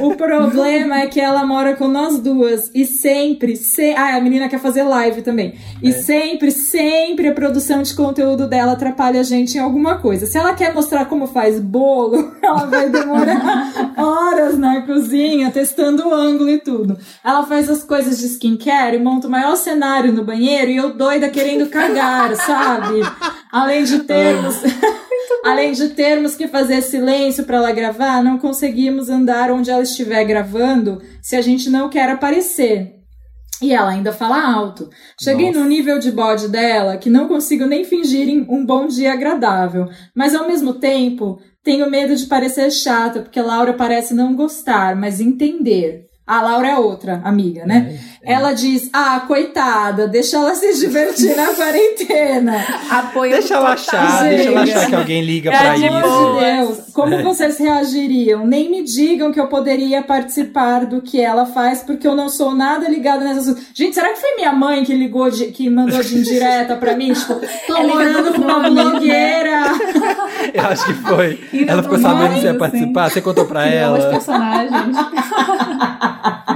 O 0.00 0.16
problema 0.16 1.00
é 1.00 1.06
que 1.06 1.20
ela 1.20 1.46
mora 1.46 1.76
com 1.76 1.86
nós 1.86 2.18
duas 2.18 2.55
e 2.74 2.84
sempre, 2.84 3.56
se... 3.56 3.92
ah, 3.92 4.16
a 4.16 4.20
menina 4.20 4.48
quer 4.48 4.58
fazer 4.58 4.82
live 4.82 5.22
também. 5.22 5.54
É. 5.82 5.88
E 5.88 5.92
sempre, 5.92 6.50
sempre 6.50 7.28
a 7.28 7.32
produção 7.32 7.82
de 7.82 7.94
conteúdo 7.94 8.48
dela 8.48 8.72
atrapalha 8.72 9.20
a 9.20 9.22
gente 9.22 9.56
em 9.56 9.60
alguma 9.60 9.98
coisa. 9.98 10.26
Se 10.26 10.36
ela 10.36 10.54
quer 10.54 10.74
mostrar 10.74 11.06
como 11.06 11.26
faz 11.26 11.60
bolo, 11.60 12.34
ela 12.42 12.66
vai 12.66 12.88
demorar 12.88 13.94
horas 13.96 14.58
na 14.58 14.82
cozinha 14.82 15.50
testando 15.50 16.08
o 16.08 16.14
ângulo 16.14 16.50
e 16.50 16.58
tudo. 16.58 16.98
Ela 17.24 17.44
faz 17.44 17.68
as 17.70 17.82
coisas 17.82 18.18
de 18.18 18.26
skincare 18.26 18.96
e 18.96 19.02
monta 19.02 19.28
o 19.28 19.30
maior 19.30 19.56
cenário 19.56 20.12
no 20.12 20.24
banheiro 20.24 20.70
e 20.70 20.76
eu 20.76 20.94
doida 20.94 21.28
querendo 21.28 21.68
cagar, 21.68 22.34
sabe? 22.36 23.00
Além 23.50 23.84
de 23.84 24.00
termos 24.00 24.56
Além 25.44 25.72
de 25.72 25.90
termos 25.90 26.34
que 26.34 26.48
fazer 26.48 26.82
silêncio 26.82 27.44
para 27.44 27.56
ela 27.56 27.72
gravar, 27.72 28.22
não 28.22 28.38
conseguimos 28.38 29.08
andar 29.08 29.50
onde 29.50 29.70
ela 29.70 29.82
estiver 29.82 30.24
gravando 30.24 31.00
se 31.22 31.36
a 31.36 31.42
gente 31.42 31.70
não 31.70 31.88
quer 31.88 32.10
aparecer. 32.10 32.96
E 33.62 33.72
ela 33.72 33.90
ainda 33.90 34.12
fala 34.12 34.52
alto. 34.52 34.90
Cheguei 35.18 35.46
Nossa. 35.46 35.60
no 35.60 35.66
nível 35.66 35.98
de 35.98 36.12
bode 36.12 36.48
dela 36.48 36.98
que 36.98 37.08
não 37.08 37.26
consigo 37.26 37.64
nem 37.64 37.84
fingir 37.84 38.28
um 38.50 38.64
bom 38.66 38.86
dia 38.86 39.12
agradável. 39.12 39.88
Mas 40.14 40.34
ao 40.34 40.46
mesmo 40.46 40.74
tempo, 40.74 41.40
tenho 41.64 41.90
medo 41.90 42.14
de 42.14 42.26
parecer 42.26 42.70
chata, 42.70 43.20
porque 43.20 43.40
Laura 43.40 43.72
parece 43.72 44.14
não 44.14 44.34
gostar, 44.34 44.94
mas 44.94 45.20
entender. 45.20 46.04
A 46.26 46.42
Laura 46.42 46.68
é 46.68 46.78
outra 46.78 47.20
amiga, 47.24 47.64
né? 47.64 47.98
Ela 48.26 48.52
diz: 48.52 48.90
Ah, 48.92 49.20
coitada, 49.24 50.08
deixa 50.08 50.36
ela 50.36 50.52
se 50.56 50.74
divertir 50.80 51.36
na 51.36 51.46
quarentena. 51.54 52.64
Apoio 52.90 53.30
Deixa 53.30 53.54
ela 53.54 53.72
achar, 53.74 54.24
deixa 54.24 54.48
ela 54.48 54.62
achar 54.62 54.86
que 54.86 54.94
alguém 54.96 55.22
liga 55.22 55.50
É 55.52 55.56
pra 55.56 55.76
isso. 55.76 55.84
Meu 55.92 56.34
Deus, 56.34 56.78
como 56.92 57.22
vocês 57.22 57.56
reagiriam? 57.56 58.44
Nem 58.44 58.68
me 58.68 58.82
digam 58.82 59.30
que 59.30 59.38
eu 59.38 59.46
poderia 59.46 60.02
participar 60.02 60.86
do 60.86 61.00
que 61.00 61.20
ela 61.20 61.46
faz, 61.46 61.84
porque 61.84 62.06
eu 62.06 62.16
não 62.16 62.28
sou 62.28 62.52
nada 62.52 62.88
ligada 62.88 63.24
nessas 63.24 63.44
coisas. 63.46 63.64
Gente, 63.72 63.94
será 63.94 64.12
que 64.12 64.20
foi 64.20 64.34
minha 64.34 64.52
mãe 64.52 64.82
que 64.84 64.92
ligou, 64.92 65.30
de, 65.30 65.46
que 65.46 65.70
mandou 65.70 66.02
de 66.02 66.18
indireta 66.18 66.74
pra 66.74 66.96
mim? 66.96 67.12
Tipo, 67.12 67.40
tô 67.66 67.76
Ela 67.76 67.86
morando 67.86 68.34
com 68.34 68.42
uma 68.42 68.68
nome, 68.68 68.82
blogueira. 68.90 69.62
Eu 70.52 70.66
acho 70.66 70.84
que 70.86 70.94
foi. 70.94 71.40
Ela 71.66 71.82
ficou 71.82 71.98
sabendo 71.98 72.34
que 72.34 72.40
você 72.40 72.46
ia 72.46 72.54
participar, 72.54 73.08
você 73.10 73.20
contou 73.20 73.44
pra 73.46 73.62
Criou 73.68 73.94
os 73.94 74.04
ela. 74.04 74.10
personagens. 74.10 74.96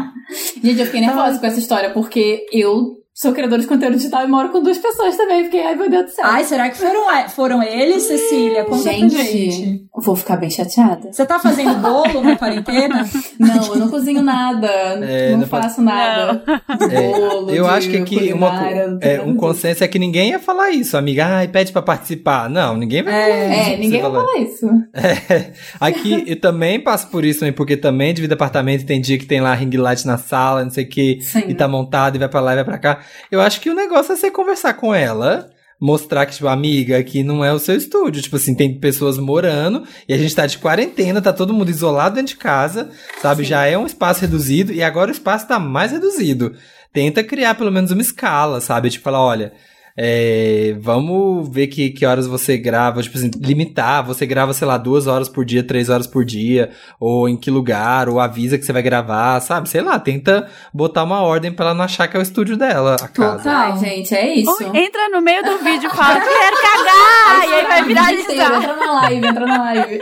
Gente, 0.62 0.80
eu 0.80 0.86
fiquei 0.86 1.00
nervosa 1.00 1.38
com 1.38 1.46
essa 1.46 1.58
história, 1.58 1.90
porque 1.90 2.46
eu 2.52 2.96
sou 3.20 3.32
criadora 3.32 3.60
de 3.60 3.68
conteúdo 3.68 3.98
digital 3.98 4.24
e 4.24 4.26
moro 4.26 4.48
com 4.48 4.62
duas 4.62 4.78
pessoas 4.78 5.14
também. 5.14 5.44
Fiquei, 5.44 5.62
ai 5.62 5.74
meu 5.76 5.90
Deus 5.90 6.06
do 6.06 6.10
céu. 6.10 6.24
Ai, 6.26 6.42
será 6.42 6.70
que 6.70 6.78
foram, 6.78 7.28
foram 7.28 7.62
eles, 7.62 8.04
Cecília? 8.04 8.64
Conta 8.64 8.82
gente, 8.82 9.14
gente. 9.14 9.84
vou 9.94 10.16
ficar 10.16 10.38
bem 10.38 10.48
chateada. 10.48 11.12
Você 11.12 11.26
tá 11.26 11.38
fazendo 11.38 11.74
bolo 11.80 12.22
na 12.22 12.36
quarentena? 12.36 13.06
Não, 13.38 13.66
eu 13.66 13.76
não 13.76 13.88
cozinho 13.88 14.22
nada, 14.22 14.68
É, 14.68 15.30
não, 15.32 15.38
não 15.38 15.46
faço 15.46 15.80
nada. 15.80 16.42
Bolo, 16.66 17.50
Eu 17.50 17.64
de 17.64 17.70
acho 17.70 17.90
que 17.90 17.96
aqui 17.96 18.32
uma, 18.32 18.52
é, 19.00 19.20
um 19.20 19.34
consenso 19.34 19.82
é 19.82 19.88
que 19.88 19.98
ninguém 19.98 20.30
ia 20.30 20.38
falar 20.38 20.70
isso, 20.70 20.96
amiga. 20.96 21.26
Ai, 21.26 21.48
pede 21.48 21.72
pra 21.72 21.80
participar. 21.80 22.50
Não, 22.50 22.76
ninguém 22.76 23.02
vai 23.02 23.12
falar 23.12 23.28
disso. 23.30 23.60
isso. 23.60 23.70
É, 23.70 23.76
ninguém 23.76 24.02
vai 24.02 24.10
Você 24.10 24.16
falar 24.16 24.38
isso. 24.38 24.66
É, 24.94 25.52
aqui 25.80 26.24
eu 26.26 26.40
também 26.40 26.78
passo 26.80 27.08
por 27.08 27.24
isso, 27.24 27.44
né? 27.44 27.52
Porque 27.52 27.76
também 27.76 28.12
divide 28.12 28.34
apartamento 28.34 28.84
tem 28.84 29.00
dia 29.00 29.18
que 29.18 29.26
tem 29.26 29.40
lá 29.40 29.54
ring 29.54 29.74
light 29.76 30.06
na 30.06 30.18
sala, 30.18 30.62
não 30.62 30.70
sei 30.70 30.84
o 30.84 30.88
que, 30.88 31.18
e 31.48 31.54
tá 31.54 31.66
montado 31.66 32.16
e 32.16 32.18
vai 32.18 32.28
pra 32.28 32.40
lá 32.40 32.52
e 32.52 32.56
vai 32.56 32.64
pra 32.64 32.78
cá. 32.78 33.00
Eu 33.30 33.40
acho 33.40 33.60
que 33.60 33.70
o 33.70 33.74
negócio 33.74 34.12
é 34.12 34.16
você 34.16 34.30
conversar 34.30 34.74
com 34.74 34.94
ela, 34.94 35.50
mostrar 35.80 36.26
que, 36.26 36.34
tipo, 36.34 36.46
amiga, 36.46 36.98
aqui 36.98 37.22
não 37.22 37.44
é 37.44 37.52
o 37.52 37.58
seu 37.58 37.74
estúdio. 37.74 38.22
Tipo 38.22 38.36
assim, 38.36 38.54
tem 38.54 38.78
pessoas 38.78 39.18
morando 39.18 39.84
e 40.08 40.12
a 40.12 40.18
gente 40.18 40.34
tá 40.34 40.46
de 40.46 40.58
quarentena, 40.58 41.22
tá 41.22 41.32
todo 41.32 41.54
mundo 41.54 41.70
isolado 41.70 42.16
dentro 42.16 42.34
de 42.34 42.36
casa, 42.36 42.90
sabe? 43.22 43.44
Já 43.44 43.64
é 43.66 43.78
um 43.78 43.86
espaço 43.86 44.20
reduzido 44.20 44.72
e 44.72 44.82
agora 44.82 45.10
o 45.10 45.14
espaço 45.14 45.48
tá 45.48 45.58
mais 45.58 45.92
reduzido. 45.92 46.54
Tenta 46.92 47.24
criar 47.24 47.54
pelo 47.54 47.70
menos 47.70 47.90
uma 47.90 48.02
escala, 48.02 48.60
sabe? 48.60 48.90
Tipo, 48.90 49.04
falar, 49.04 49.22
olha. 49.22 49.52
É, 49.96 50.76
vamos 50.80 51.48
ver 51.48 51.66
que, 51.66 51.90
que 51.90 52.06
horas 52.06 52.26
você 52.26 52.56
grava, 52.56 53.02
tipo 53.02 53.16
assim, 53.16 53.30
limitar, 53.40 54.04
você 54.04 54.24
grava, 54.26 54.52
sei 54.52 54.66
lá, 54.66 54.78
duas 54.78 55.06
horas 55.06 55.28
por 55.28 55.44
dia, 55.44 55.62
três 55.62 55.88
horas 55.88 56.06
por 56.06 56.24
dia, 56.24 56.70
ou 56.98 57.28
em 57.28 57.36
que 57.36 57.50
lugar, 57.50 58.08
ou 58.08 58.20
avisa 58.20 58.56
que 58.58 58.64
você 58.64 58.72
vai 58.72 58.82
gravar, 58.82 59.40
sabe? 59.40 59.68
Sei 59.68 59.80
lá, 59.80 59.98
tenta 59.98 60.48
botar 60.72 61.04
uma 61.04 61.20
ordem 61.22 61.52
pra 61.52 61.66
ela 61.66 61.74
não 61.74 61.84
achar 61.84 62.08
que 62.08 62.16
é 62.16 62.20
o 62.20 62.22
estúdio 62.22 62.56
dela, 62.56 62.94
a 62.94 63.08
casa. 63.08 63.38
Total. 63.38 63.72
Ai, 63.72 63.78
gente, 63.78 64.14
é 64.14 64.34
isso. 64.34 64.50
Ou 64.50 64.74
entra 64.74 65.08
no 65.10 65.20
meio 65.20 65.42
do 65.42 65.58
vídeo 65.58 65.90
e 65.92 65.96
fala, 65.96 66.20
quero 66.20 66.56
cagar! 66.56 67.48
e 67.48 67.54
aí 67.54 67.66
vai 67.66 67.80
Inteiro, 67.80 67.86
viralizar. 67.86 68.56
Entra 68.56 68.76
na 68.76 68.92
live, 68.92 69.26
entra 69.26 69.46
na 69.46 69.62
live. 69.62 70.00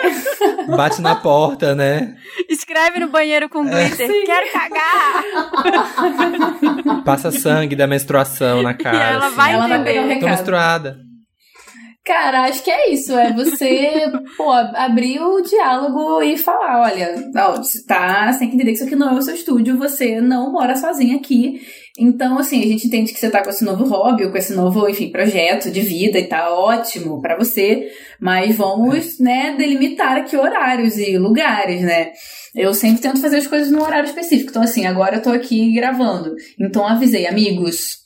Bate 0.77 1.01
na 1.01 1.17
porta, 1.17 1.75
né? 1.75 2.15
Escreve 2.49 2.99
no 3.01 3.09
banheiro 3.09 3.49
com 3.49 3.65
glitter, 3.65 4.09
quero 4.25 4.53
cagar! 4.53 5.25
Passa 7.05 7.31
sangue 7.31 7.75
da 7.75 7.87
menstruação 7.87 8.63
na 8.63 8.75
cara. 8.75 8.97
E 8.97 9.01
ela 9.01 9.27
assim. 9.27 9.37
vai 9.37 9.53
Ela 9.53 9.78
entender. 9.81 10.21
Tô 10.21 10.27
menstruada. 10.27 11.09
Cara, 12.09 12.45
acho 12.45 12.65
que 12.65 12.71
é 12.71 12.91
isso. 12.91 13.13
É 13.13 13.35
você, 13.35 14.11
pô, 14.35 14.51
abrir 14.51 15.21
o 15.21 15.43
diálogo 15.43 16.23
e 16.23 16.39
falar: 16.39 16.81
olha, 16.81 17.15
você 17.57 17.85
tá, 17.85 18.33
você 18.33 18.39
tem 18.39 18.49
que 18.49 18.55
entender 18.55 18.71
que 18.71 18.77
isso 18.79 18.87
aqui 18.87 18.97
não 18.97 19.11
é 19.11 19.19
o 19.19 19.21
seu 19.21 19.35
estúdio, 19.35 19.77
você 19.77 20.19
não 20.19 20.51
mora 20.51 20.75
sozinha 20.75 21.17
aqui. 21.17 21.61
Então, 21.99 22.39
assim, 22.39 22.63
a 22.63 22.67
gente 22.67 22.87
entende 22.87 23.13
que 23.13 23.19
você 23.19 23.29
tá 23.29 23.43
com 23.43 23.51
esse 23.51 23.63
novo 23.63 23.85
hobby, 23.85 24.25
ou 24.25 24.31
com 24.31 24.39
esse 24.39 24.55
novo, 24.55 24.89
enfim, 24.89 25.11
projeto 25.11 25.71
de 25.71 25.83
vida 25.83 26.19
e 26.19 26.27
tá 26.27 26.49
ótimo 26.55 27.21
pra 27.21 27.37
você, 27.37 27.89
mas 28.19 28.57
vamos, 28.57 29.19
né, 29.19 29.55
delimitar 29.59 30.17
aqui 30.17 30.37
horários 30.37 30.97
e 30.97 31.19
lugares, 31.19 31.83
né? 31.83 32.13
Eu 32.55 32.73
sempre 32.73 33.03
tento 33.03 33.21
fazer 33.21 33.37
as 33.37 33.47
coisas 33.47 33.71
num 33.71 33.83
horário 33.83 34.07
específico. 34.07 34.49
Então, 34.51 34.63
assim, 34.63 34.87
agora 34.87 35.17
eu 35.17 35.23
tô 35.23 35.31
aqui 35.31 35.75
gravando. 35.75 36.35
Então, 36.59 36.87
avisei, 36.87 37.27
amigos, 37.27 37.99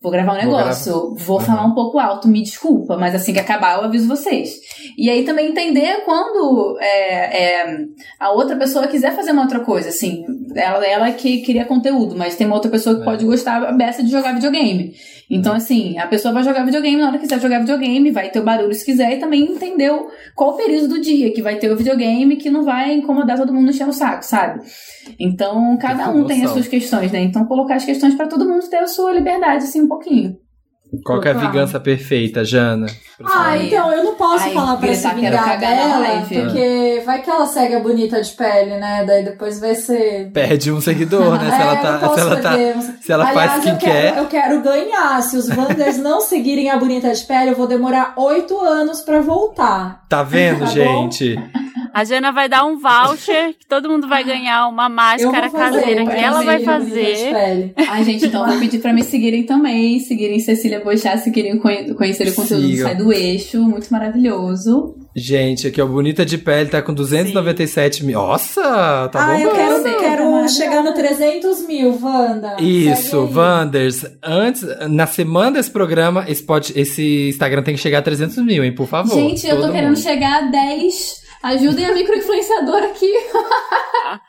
vou 0.00 0.12
gravar 0.12 0.32
um 0.32 0.36
Vou 0.36 0.44
negócio, 0.44 1.14
vou, 1.16 1.38
Aham. 1.38 1.46
falar 1.46 1.64
um 1.64 1.74
pouco 1.74 1.98
alto, 1.98 2.28
me 2.28 2.42
desculpa, 2.42 2.96
mas 2.96 3.14
assim 3.14 3.32
que 3.32 3.38
acabar 3.38 3.78
eu 3.78 3.84
aviso 3.84 4.06
vocês. 4.06 4.50
E 4.96 5.10
aí 5.10 5.24
também 5.24 5.50
entender 5.50 6.04
quando 6.04 6.78
é, 6.80 7.62
é, 7.62 7.78
a 8.20 8.30
outra 8.30 8.56
pessoa 8.56 8.86
quiser 8.86 9.14
fazer 9.14 9.32
uma 9.32 9.42
outra 9.42 9.60
coisa, 9.60 9.88
assim, 9.88 10.24
ela, 10.58 10.84
ela 10.86 11.12
que 11.12 11.38
queria 11.38 11.64
conteúdo, 11.64 12.16
mas 12.16 12.36
tem 12.36 12.46
uma 12.46 12.56
outra 12.56 12.70
pessoa 12.70 12.96
que 12.96 13.02
É. 13.02 13.04
pode 13.04 13.24
gostar 13.24 13.62
a 13.64 13.72
beça 13.72 14.02
de 14.02 14.10
jogar 14.10 14.34
videogame. 14.34 14.94
Então, 15.30 15.52
assim, 15.54 15.98
a 15.98 16.06
pessoa 16.06 16.32
vai 16.32 16.42
jogar 16.42 16.64
videogame 16.64 16.96
na 16.96 17.08
hora 17.08 17.18
que 17.18 17.24
quiser 17.24 17.40
jogar 17.40 17.60
videogame, 17.60 18.10
vai 18.10 18.30
ter 18.30 18.40
o 18.40 18.44
barulho 18.44 18.74
se 18.74 18.84
quiser, 18.84 19.14
e 19.14 19.18
também 19.18 19.42
entendeu 19.42 20.08
qual 20.34 20.50
o 20.50 20.56
período 20.56 20.88
do 20.88 21.00
dia 21.00 21.32
que 21.32 21.42
vai 21.42 21.56
ter 21.56 21.70
o 21.70 21.76
videogame 21.76 22.36
que 22.36 22.50
não 22.50 22.64
vai 22.64 22.94
incomodar 22.94 23.36
todo 23.36 23.52
mundo 23.52 23.70
encher 23.70 23.86
o 23.86 23.92
saco, 23.92 24.24
sabe? 24.24 24.60
Então, 25.18 25.76
cada 25.78 26.04
Tem 26.10 26.20
um 26.20 26.26
tem 26.26 26.44
as 26.44 26.50
suas 26.50 26.68
questões, 26.68 27.12
né? 27.12 27.20
Então, 27.20 27.44
colocar 27.44 27.74
as 27.74 27.84
questões 27.84 28.14
pra 28.14 28.26
todo 28.26 28.48
mundo 28.48 28.68
ter 28.68 28.78
a 28.78 28.86
sua 28.86 29.12
liberdade, 29.12 29.64
assim, 29.64 29.82
um 29.82 29.88
pouquinho. 29.88 30.36
Qual 31.04 31.20
que 31.20 31.28
é 31.28 31.32
a 31.32 31.34
vingança 31.34 31.78
perfeita, 31.78 32.44
Jana? 32.44 32.86
Ah, 33.22 33.56
então, 33.58 33.92
eu 33.92 34.04
não 34.04 34.14
posso 34.14 34.44
Ai, 34.44 34.54
falar 34.54 34.76
pra 34.78 34.94
se 34.94 35.02
quero 35.02 35.16
vingar 35.16 35.58
dela, 35.58 36.24
porque 36.28 37.02
vai 37.04 37.20
que 37.20 37.28
ela 37.28 37.46
segue 37.46 37.74
a 37.74 37.80
bonita 37.80 38.22
de 38.22 38.30
pele, 38.32 38.76
né? 38.76 39.04
Daí 39.06 39.22
depois 39.24 39.60
vai 39.60 39.74
ser... 39.74 40.30
Perde 40.32 40.72
um 40.72 40.80
seguidor, 40.80 41.32
né? 41.38 41.50
Se 41.50 41.60
ela 41.62 41.72
É, 41.74 41.76
tá. 41.76 41.92
não 41.92 42.00
posso 42.00 42.14
Se 42.14 42.20
ela 42.20 42.36
tá. 42.36 42.52
Se 43.02 43.12
ela 43.12 43.28
Aliás, 43.28 43.50
faz 43.52 43.66
eu 43.66 43.72
skincare. 43.74 43.92
quero, 44.02 44.16
eu 44.20 44.26
quero 44.26 44.62
ganhar. 44.62 45.22
Se 45.22 45.36
os 45.36 45.48
Wanders 45.48 45.98
não 45.98 46.20
seguirem 46.22 46.70
a 46.70 46.78
bonita 46.78 47.12
de 47.12 47.22
pele, 47.24 47.50
eu 47.50 47.56
vou 47.56 47.66
demorar 47.66 48.14
oito 48.16 48.58
anos 48.58 49.00
pra 49.02 49.20
voltar. 49.20 50.04
Tá 50.08 50.22
vendo, 50.22 50.60
Tá 50.60 50.66
gente? 50.66 51.36
A 51.92 52.04
Jana 52.04 52.32
vai 52.32 52.48
dar 52.48 52.64
um 52.64 52.78
voucher 52.78 53.54
que 53.58 53.66
todo 53.68 53.88
mundo 53.88 54.08
vai 54.08 54.22
ganhar 54.24 54.68
uma 54.68 54.84
Eu 54.86 54.90
máscara 54.90 55.50
fazer, 55.50 55.80
caseira 55.80 56.02
eu 56.02 56.06
que 56.06 56.12
ela 56.16 56.42
vai 56.42 56.62
fazer. 56.62 57.32
pele. 57.32 57.72
Ai, 57.88 58.04
gente, 58.04 58.26
então 58.26 58.46
vou 58.46 58.58
pedir 58.58 58.78
pra 58.78 58.92
me 58.92 59.02
seguirem 59.02 59.44
também. 59.44 59.98
Seguirem 60.00 60.38
Cecília 60.40 60.80
Boixá, 60.80 61.16
se 61.16 61.30
querem 61.30 61.58
conhe- 61.58 61.94
conhecer 61.94 62.28
o 62.28 62.34
conteúdo 62.34 62.62
do 62.62 62.68
Sigam. 62.68 62.86
Sai 62.86 62.94
do 62.96 63.12
Eixo. 63.12 63.60
Muito 63.62 63.88
maravilhoso. 63.90 64.94
Gente, 65.16 65.66
aqui, 65.66 65.80
ó, 65.82 65.86
Bonita 65.86 66.24
de 66.24 66.38
Pele 66.38 66.68
tá 66.68 66.80
com 66.80 66.94
297 66.94 68.04
mil. 68.04 68.18
Nossa, 68.18 68.60
tá 69.08 69.10
ah, 69.14 69.26
bom. 69.34 69.38
eu 69.38 69.50
quero, 69.52 69.82
tá 69.82 69.94
quero 69.98 70.48
chegar 70.48 70.82
no 70.82 70.94
300 70.94 71.66
mil, 71.66 71.98
Wanda. 72.00 72.56
Isso. 72.60 73.28
Wanders. 73.34 74.04
Antes, 74.22 74.64
na 74.88 75.06
semana 75.06 75.52
desse 75.52 75.70
programa, 75.70 76.24
esse, 76.28 76.42
pod- 76.42 76.72
esse 76.76 77.30
Instagram 77.30 77.62
tem 77.62 77.74
que 77.74 77.80
chegar 77.80 77.98
a 77.98 78.02
300 78.02 78.36
mil, 78.44 78.62
hein? 78.62 78.72
Por 78.72 78.86
favor. 78.86 79.14
gente, 79.14 79.46
eu 79.46 79.60
tô 79.60 79.72
querendo 79.72 79.88
mundo. 79.88 79.98
chegar 79.98 80.44
a 80.44 80.46
10. 80.50 81.27
Ajudem 81.42 81.84
a 81.86 81.94
microinfluenciadora 81.94 82.86
aqui. 82.86 83.12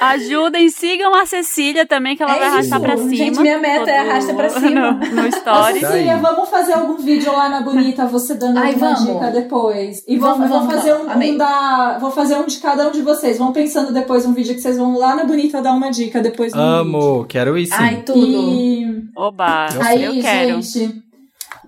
Ajudem, 0.00 0.68
sigam 0.68 1.14
a 1.14 1.24
Cecília 1.24 1.86
também, 1.86 2.16
que 2.16 2.22
ela 2.22 2.34
É 2.34 2.38
vai 2.38 2.48
arrastar 2.48 2.78
isso. 2.78 2.86
pra 2.88 2.96
cima. 2.96 3.14
Gente, 3.14 3.40
minha 3.40 3.58
meta 3.58 3.88
é 3.90 3.98
Todo- 3.98 4.10
arrasta 4.10 4.34
pra 4.34 4.48
cima. 4.60 4.92
No, 4.92 5.14
no 5.14 5.22
Ô, 5.22 5.26
story. 5.26 5.80
Cecília, 5.80 6.12
Daí. 6.14 6.20
vamos 6.20 6.48
fazer 6.48 6.72
algum 6.72 6.96
vídeo 6.96 7.32
lá 7.32 7.48
na 7.48 7.60
Bonita, 7.60 8.06
você 8.06 8.34
dando 8.34 8.58
Ai, 8.58 8.74
vamos. 8.74 9.04
dica 9.06 9.30
depois. 9.30 10.04
E 10.08 10.16
Vamos, 10.18 10.48
vou 10.48 10.58
vamos, 10.60 10.74
fazer 10.74 10.92
vamos. 10.94 11.14
um, 11.14 11.32
um 11.32 11.36
da. 11.36 11.98
Vou 12.00 12.10
fazer 12.10 12.34
um 12.36 12.46
de 12.46 12.58
cada 12.58 12.88
um 12.88 12.90
de 12.92 13.02
vocês. 13.02 13.38
Vão 13.38 13.52
pensando 13.52 13.92
depois 13.92 14.26
um 14.26 14.32
vídeo 14.34 14.54
que 14.54 14.60
vocês 14.60 14.76
vão 14.76 14.98
lá 14.98 15.14
na 15.14 15.24
Bonita 15.24 15.62
dar 15.62 15.72
uma 15.72 15.90
dica 15.90 16.20
depois 16.20 16.52
no 16.52 16.58
vídeo. 16.60 16.74
Amo, 16.74 17.24
quero 17.28 17.56
sim. 17.64 17.72
Ai, 17.72 18.02
tudo. 18.04 18.18
E 18.26 19.04
Oba, 19.16 19.66
aí, 19.84 20.02
eu 20.04 20.20
quero. 20.20 20.60
gente, 20.62 21.02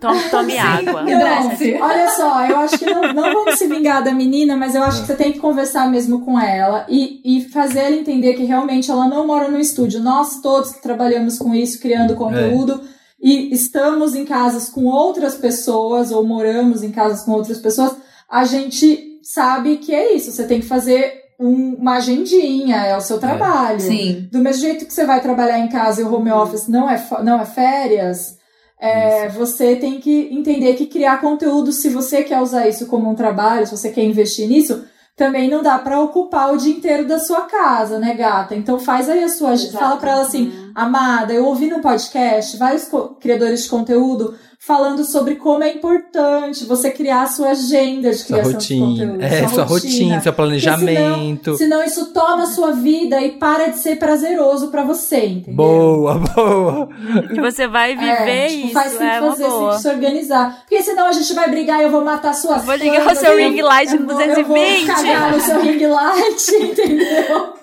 Tome, 0.01 0.21
tome 0.31 0.59
água. 0.59 1.03
Hidrate-se. 1.03 1.73
Não, 1.73 1.87
olha 1.87 2.09
só, 2.11 2.47
eu 2.47 2.57
acho 2.59 2.79
que 2.79 2.87
não, 2.87 3.13
não 3.13 3.23
vamos 3.35 3.59
se 3.59 3.67
vingar 3.67 4.03
da 4.03 4.13
menina, 4.13 4.57
mas 4.57 4.75
eu 4.75 4.83
acho 4.83 5.03
que 5.03 5.07
você 5.07 5.15
tem 5.15 5.33
que 5.33 5.39
conversar 5.39 5.91
mesmo 5.91 6.25
com 6.25 6.41
ela 6.41 6.87
e, 6.89 7.21
e 7.23 7.49
fazer 7.51 7.81
ela 7.81 7.97
entender 7.97 8.33
que 8.35 8.45
realmente 8.45 8.91
ela 8.91 9.07
não 9.07 9.27
mora 9.27 9.49
no 9.49 9.59
estúdio. 9.61 10.01
Nós 10.01 10.41
todos 10.41 10.71
que 10.73 10.83
trabalhamos 10.83 11.39
com 11.39 11.55
isso, 11.55 11.79
criando 11.81 12.15
conteúdo, 12.15 12.81
e 13.23 13.53
estamos 13.53 14.15
em 14.15 14.25
casas 14.25 14.71
com 14.71 14.87
outras 14.87 15.35
pessoas, 15.35 16.11
ou 16.11 16.27
moramos 16.27 16.83
em 16.83 16.91
casas 16.91 17.23
com 17.23 17.33
outras 17.33 17.59
pessoas, 17.59 17.93
a 18.29 18.45
gente 18.45 19.19
sabe 19.23 19.77
que 19.77 19.95
é 19.95 20.15
isso. 20.15 20.33
Você 20.33 20.45
tem 20.47 20.61
que 20.61 20.67
fazer 20.67 21.13
um- 21.39 21.75
uma 21.79 21.97
agendinha, 21.97 22.77
é 22.77 22.97
o 22.97 23.01
seu 23.03 23.19
trabalho. 23.19 23.81
Sim. 23.81 24.29
Do 24.33 24.39
mesmo 24.39 24.63
jeito 24.63 24.87
que 24.87 24.93
você 24.95 25.05
vai 25.05 25.21
trabalhar 25.21 25.59
em 25.59 25.69
casa 25.69 26.01
e 26.01 26.05
o 26.05 26.15
home 26.15 26.31
office 26.31 26.69
não 26.69 26.89
é, 26.89 27.03
não 27.23 27.39
é 27.41 27.45
férias, 27.45 28.39
é, 28.81 29.29
você 29.29 29.77
tem 29.77 30.01
que 30.01 30.29
entender 30.33 30.75
que 30.75 30.87
criar 30.87 31.21
conteúdo, 31.21 31.71
se 31.71 31.91
você 31.91 32.23
quer 32.23 32.41
usar 32.41 32.67
isso 32.67 32.87
como 32.87 33.11
um 33.11 33.15
trabalho, 33.15 33.67
se 33.67 33.77
você 33.77 33.91
quer 33.91 34.05
investir 34.05 34.49
nisso, 34.49 34.85
também 35.15 35.51
não 35.51 35.63
dá 35.63 35.79
pra 35.79 36.01
ocupar 36.01 36.53
o 36.53 36.57
dia 36.57 36.75
inteiro 36.75 37.07
da 37.07 37.19
sua 37.19 37.43
casa, 37.43 37.99
né, 37.99 38.15
gata? 38.15 38.55
Então 38.55 38.79
faz 38.79 39.07
aí 39.11 39.23
a 39.23 39.29
sua. 39.29 39.53
Exato. 39.53 39.77
Fala 39.77 39.97
pra 39.99 40.13
ela 40.13 40.23
assim, 40.23 40.51
amada, 40.75 41.33
eu 41.33 41.45
ouvi 41.45 41.69
no 41.69 41.81
podcast 41.81 42.57
vários 42.57 42.89
criadores 43.21 43.65
de 43.65 43.69
conteúdo 43.69 44.35
falando 44.63 45.05
sobre 45.05 45.37
como 45.37 45.65
é 45.65 45.73
importante 45.73 46.67
você 46.67 46.91
criar 46.91 47.23
a 47.23 47.27
sua 47.27 47.53
agenda 47.53 48.11
de 48.11 48.17
Sua 48.19 48.27
criação 48.27 48.51
de 48.51 48.57
rotina. 48.75 48.87
conteúdo. 49.07 49.23
É, 49.25 49.49
sua 49.49 49.65
rotina, 49.65 50.21
seu 50.21 50.33
planejamento. 50.35 51.57
Senão 51.57 51.83
isso 51.83 52.13
toma 52.13 52.43
a 52.43 52.47
sua 52.47 52.73
vida 52.73 53.19
e 53.23 53.33
para 53.39 53.69
de 53.69 53.79
ser 53.79 53.97
prazeroso 53.97 54.69
pra 54.69 54.83
você, 54.85 55.25
entendeu? 55.25 55.55
Boa, 55.55 56.15
boa. 56.37 56.89
E 57.35 57.41
você 57.41 57.67
vai 57.67 57.95
viver 57.97 58.11
É, 58.11 58.47
tipo, 58.49 58.65
isso, 58.67 58.73
faz 58.75 59.01
é 59.01 59.21
uma 59.21 59.31
fazer, 59.31 59.45
tem 59.45 59.51
boa. 59.53 59.75
que 59.77 59.81
se 59.83 59.89
organizar. 59.89 60.59
Porque 60.69 60.83
senão 60.83 61.07
a 61.07 61.13
gente 61.13 61.33
vai 61.33 61.49
brigar 61.49 61.81
e 61.81 61.85
eu 61.85 61.91
vou 61.91 62.05
matar 62.05 62.35
suas 62.35 62.63
Vou 62.63 62.75
ligar 62.75 63.07
o 63.11 63.17
seu 63.17 63.33
eu 63.33 63.39
ring 63.51 63.63
light 63.63 63.91
no 63.97 64.07
vou- 64.07 64.21
Eu 64.21 64.35
vou 64.45 64.45
220. 64.45 64.87
cagar 64.87 65.33
no 65.33 65.41
seu 65.41 65.61
ring 65.63 65.87
light, 65.87 66.51
entendeu? 66.61 67.55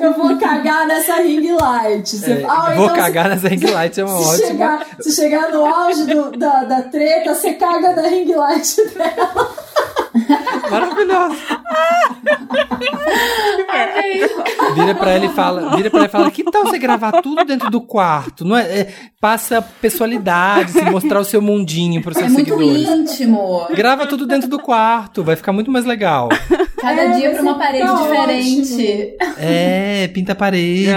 Eu 0.00 0.12
vou 0.14 0.36
cagar 0.38 0.86
nessa 0.86 1.16
ring 1.16 1.50
light. 1.52 2.16
Você- 2.16 2.32
É, 2.32 2.44
vou 2.76 2.84
então 2.86 2.96
cagar 2.96 3.28
nessa 3.28 3.48
ring 3.48 3.64
light, 3.70 4.00
é 4.00 4.04
uma 4.04 4.16
se, 4.18 4.28
ótima. 4.28 4.46
chegar, 4.48 4.86
se 5.00 5.12
chegar 5.12 5.50
no 5.52 5.64
auge 5.64 6.04
do- 6.06 6.30
da, 6.38 6.64
da 6.64 6.82
treta, 6.82 7.34
você 7.34 7.52
caga 7.54 7.94
na 7.94 8.02
ring 8.08 8.32
light 8.34 8.76
dela. 8.94 9.54
Maravilhosa. 10.70 11.36
Vira 14.74 14.94
pra 14.94 15.10
ela 15.12 15.26
e 15.26 15.28
fala, 15.30 15.76
vira 15.76 15.90
pra 15.90 15.98
ela 16.00 16.06
e 16.08 16.10
fala, 16.10 16.30
que 16.30 16.44
tal 16.44 16.64
você 16.64 16.78
gravar 16.78 17.20
tudo 17.22 17.44
dentro 17.44 17.70
do 17.70 17.80
quarto? 17.80 18.44
Não 18.44 18.56
é, 18.56 18.62
é, 18.80 18.92
passa 19.20 19.62
personalidade, 19.62 20.72
se 20.72 20.82
mostrar 20.84 21.20
o 21.20 21.24
seu 21.24 21.40
mundinho 21.42 22.02
pros 22.02 22.16
É 22.16 22.20
seus 22.20 22.32
muito 22.32 22.50
seguidores. 22.50 22.88
íntimo. 22.88 23.66
Grava 23.74 24.06
tudo 24.06 24.26
dentro 24.26 24.48
do 24.48 24.58
quarto, 24.58 25.22
vai 25.22 25.36
ficar 25.36 25.52
muito 25.52 25.70
mais 25.70 25.84
legal. 25.84 26.28
Cada 26.84 27.02
É, 27.02 27.10
dia 27.16 27.30
pra 27.30 27.40
uma 27.42 27.52
ser 27.54 27.58
parede 27.58 27.86
tão 27.86 28.02
diferente. 28.02 29.16
É, 29.38 30.08
pinta 30.08 30.32
a 30.32 30.34
parede. 30.34 30.90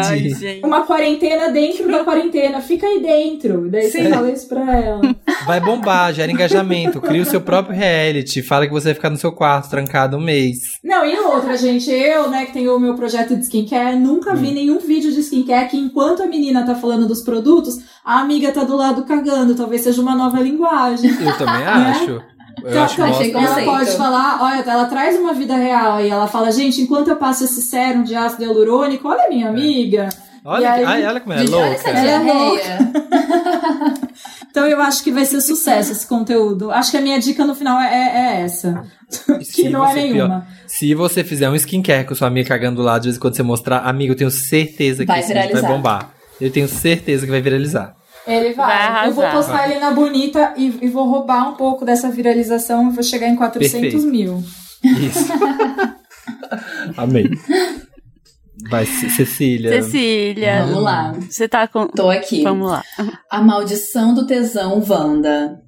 Ai. 0.45 0.59
Uma 0.61 0.81
quarentena 0.85 1.49
dentro 1.49 1.89
da 1.89 2.03
quarentena. 2.03 2.59
Fica 2.61 2.85
aí 2.85 3.01
dentro. 3.01 3.69
Daí 3.71 3.89
você 3.89 4.09
fala 4.09 4.29
isso 4.29 4.47
pra 4.49 4.75
ela. 4.77 5.15
Vai 5.45 5.61
bombar, 5.61 6.13
gera 6.13 6.29
engajamento, 6.31 6.99
cria 6.99 7.21
o 7.21 7.25
seu 7.25 7.39
próprio 7.39 7.73
reality, 7.73 8.41
fala 8.43 8.67
que 8.67 8.73
você 8.73 8.85
vai 8.89 8.93
ficar 8.95 9.09
no 9.09 9.15
seu 9.17 9.31
quarto 9.31 9.69
trancado 9.69 10.17
um 10.17 10.21
mês. 10.21 10.77
Não, 10.83 11.05
e 11.05 11.17
outra, 11.19 11.55
gente, 11.57 11.89
eu, 11.89 12.29
né, 12.29 12.45
que 12.45 12.51
tenho 12.53 12.75
o 12.75 12.79
meu 12.79 12.93
projeto 12.95 13.33
de 13.35 13.43
skincare, 13.43 13.95
nunca 13.97 14.33
Hum. 14.33 14.35
vi 14.35 14.51
nenhum 14.51 14.79
vídeo 14.79 15.11
de 15.11 15.21
skincare 15.21 15.69
que 15.69 15.77
enquanto 15.77 16.21
a 16.21 16.27
menina 16.27 16.65
tá 16.65 16.75
falando 16.75 17.07
dos 17.07 17.21
produtos, 17.21 17.75
a 18.03 18.19
amiga 18.19 18.51
tá 18.51 18.63
do 18.65 18.75
lado 18.75 19.05
cagando. 19.05 19.55
Talvez 19.55 19.81
seja 19.83 20.01
uma 20.01 20.15
nova 20.15 20.39
linguagem. 20.41 21.09
Eu 21.11 21.37
também 21.37 21.63
acho. 21.65 22.21
Eu 22.63 22.69
Então, 22.69 22.83
acho 22.83 23.01
achei 23.03 23.31
mostra- 23.31 23.39
ela 23.39 23.47
conceito. 23.49 23.65
pode 23.69 23.91
falar, 23.97 24.41
olha, 24.41 24.61
ela 24.71 24.85
traz 24.85 25.15
uma 25.17 25.33
vida 25.33 25.55
real 25.55 26.01
e 26.01 26.09
ela 26.09 26.27
fala, 26.27 26.51
gente, 26.51 26.81
enquanto 26.81 27.07
eu 27.09 27.15
passo 27.15 27.43
esse 27.43 27.61
sérum 27.61 28.03
de 28.03 28.15
ácido 28.15 28.43
hialurônico, 28.43 29.07
olha 29.07 29.25
a 29.25 29.29
minha 29.29 29.47
amiga. 29.49 30.09
Olha, 30.43 30.71
aí- 30.71 30.83
ai, 30.85 31.05
olha 31.05 31.19
como 31.19 31.33
é 31.33 31.39
Gente, 31.39 31.53
olha 31.53 31.65
essa 31.73 31.83
louca. 31.87 31.99
Ela 31.99 31.99
é 31.99 32.19
diarreia. 32.23 32.77
Então 34.49 34.65
eu 34.65 34.81
acho 34.81 35.03
que 35.03 35.11
vai 35.11 35.23
ser 35.23 35.39
sucesso 35.41 35.91
esse 35.91 36.07
conteúdo. 36.07 36.71
Acho 36.71 36.89
que 36.89 36.97
a 36.97 37.01
minha 37.01 37.19
dica 37.19 37.45
no 37.45 37.53
final 37.53 37.79
é, 37.79 37.93
é 37.93 38.41
essa. 38.41 38.83
E 39.35 39.39
que 39.39 39.45
se 39.45 39.69
não 39.69 39.85
é 39.85 39.93
você- 39.93 40.01
nenhuma. 40.01 40.47
Se 40.65 40.95
você 40.95 41.23
fizer 41.23 41.47
um 41.49 41.55
skincare 41.55 42.05
com 42.05 42.15
sua 42.15 42.27
amiga 42.27 42.49
cagando 42.49 42.77
do 42.77 42.81
lado, 42.81 43.03
de 43.03 43.07
vez 43.09 43.17
em 43.17 43.19
quando 43.19 43.35
você 43.35 43.43
mostrar, 43.43 43.79
amigo, 43.79 44.13
eu 44.13 44.17
tenho 44.17 44.31
certeza 44.31 45.03
que 45.03 45.07
Vai 45.07 45.19
esse 45.19 45.27
vídeo 45.27 45.39
vai 45.43 45.47
viralizar. 45.49 45.73
bombar. 45.75 46.09
Eu 46.41 46.51
tenho 46.51 46.67
certeza 46.67 47.25
que 47.25 47.31
vai 47.31 47.39
viralizar. 47.41 47.95
Ele 48.27 48.53
vai. 48.53 48.91
Vai 48.91 49.07
eu 49.07 49.13
vou 49.13 49.27
postar 49.29 49.69
ele 49.69 49.79
na 49.79 49.91
bonita 49.91 50.53
e, 50.57 50.65
e 50.81 50.87
vou 50.89 51.09
roubar 51.09 51.49
um 51.49 51.53
pouco 51.53 51.85
dessa 51.85 52.11
viralização 52.11 52.89
e 52.89 52.93
vou 52.93 53.03
chegar 53.03 53.27
em 53.27 53.35
400 53.35 53.71
Perfeito. 53.71 54.07
mil. 54.07 54.43
Isso. 54.83 55.31
Amei. 56.97 57.29
Vai, 58.69 58.85
Cecília. 58.85 59.81
Cecília. 59.81 60.65
Vamos 60.65 60.83
lá. 60.83 61.13
Você 61.13 61.47
tá 61.47 61.67
com. 61.67 61.87
Tô 61.87 62.09
aqui. 62.09 62.43
Vamos 62.43 62.69
lá. 62.69 62.83
A 63.29 63.41
maldição 63.41 64.13
do 64.13 64.25
tesão 64.25 64.83
Wanda. 64.87 65.61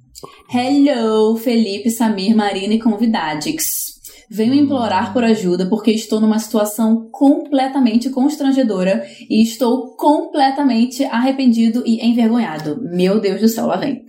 Hello, 0.52 1.36
Felipe, 1.36 1.90
Samir, 1.90 2.36
Marina 2.36 2.74
e 2.74 2.80
convidadix. 2.80 3.89
Venho 4.32 4.54
implorar 4.54 5.12
por 5.12 5.24
ajuda 5.24 5.66
porque 5.66 5.90
estou 5.90 6.20
numa 6.20 6.38
situação 6.38 7.08
completamente 7.10 8.10
constrangedora 8.10 9.04
e 9.28 9.42
estou 9.42 9.96
completamente 9.96 11.02
arrependido 11.04 11.82
e 11.84 12.06
envergonhado. 12.06 12.80
Meu 12.80 13.20
Deus 13.20 13.40
do 13.40 13.48
céu, 13.48 13.66
lá 13.66 13.76
vem. 13.76 14.04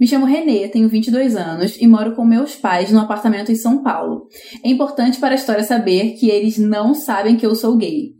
Me 0.00 0.06
chamo 0.06 0.24
Renê, 0.24 0.68
tenho 0.68 0.88
22 0.88 1.36
anos 1.36 1.76
e 1.78 1.86
moro 1.86 2.14
com 2.14 2.24
meus 2.24 2.54
pais 2.54 2.90
num 2.90 3.00
apartamento 3.00 3.52
em 3.52 3.56
São 3.56 3.82
Paulo. 3.82 4.28
É 4.64 4.70
importante 4.70 5.18
para 5.18 5.34
a 5.34 5.34
história 5.34 5.62
saber 5.62 6.12
que 6.12 6.30
eles 6.30 6.56
não 6.56 6.94
sabem 6.94 7.36
que 7.36 7.44
eu 7.44 7.54
sou 7.54 7.76
gay. 7.76 8.17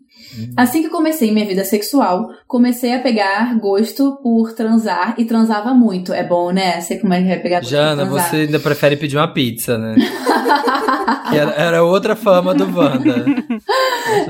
Assim 0.57 0.83
que 0.83 0.89
comecei 0.89 1.33
minha 1.33 1.47
vida 1.47 1.65
sexual, 1.65 2.31
comecei 2.47 2.95
a 2.95 3.01
pegar 3.01 3.59
gosto 3.59 4.19
por 4.23 4.53
transar 4.53 5.15
e 5.19 5.25
transava 5.25 5.75
muito. 5.75 6.13
É 6.13 6.23
bom, 6.23 6.51
né? 6.51 6.81
Sei 6.81 6.99
como 6.99 7.15
é 7.15 7.23
que 7.23 7.29
vai 7.29 7.41
pegar 7.41 7.61
gosto 7.61 7.71
Jana, 7.71 8.03
por 8.03 8.13
transar. 8.13 8.31
você 8.31 8.37
ainda 8.37 8.61
prefere 8.61 8.97
pedir 8.97 9.17
uma 9.17 9.33
pizza, 9.33 9.79
né? 9.79 9.97
era, 11.33 11.51
era 11.53 11.85
outra 11.85 12.15
fama 12.15 12.55
do 12.55 12.65
Wanda. 12.65 13.25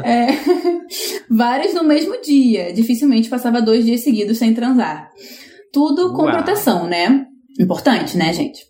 É, 0.05 0.29
vários 1.31 1.75
no 1.75 1.85
mesmo 1.85 2.21
dia. 2.21 2.73
Dificilmente 2.73 3.29
passava 3.29 3.63
dois 3.63 3.85
dias 3.85 4.03
seguidos 4.03 4.39
sem 4.39 4.55
transar. 4.55 5.11
Tudo 5.73 6.13
com 6.13 6.23
Uau. 6.23 6.33
proteção, 6.33 6.87
né? 6.87 7.27
Importante, 7.59 8.17
né, 8.17 8.33
gente? 8.33 8.68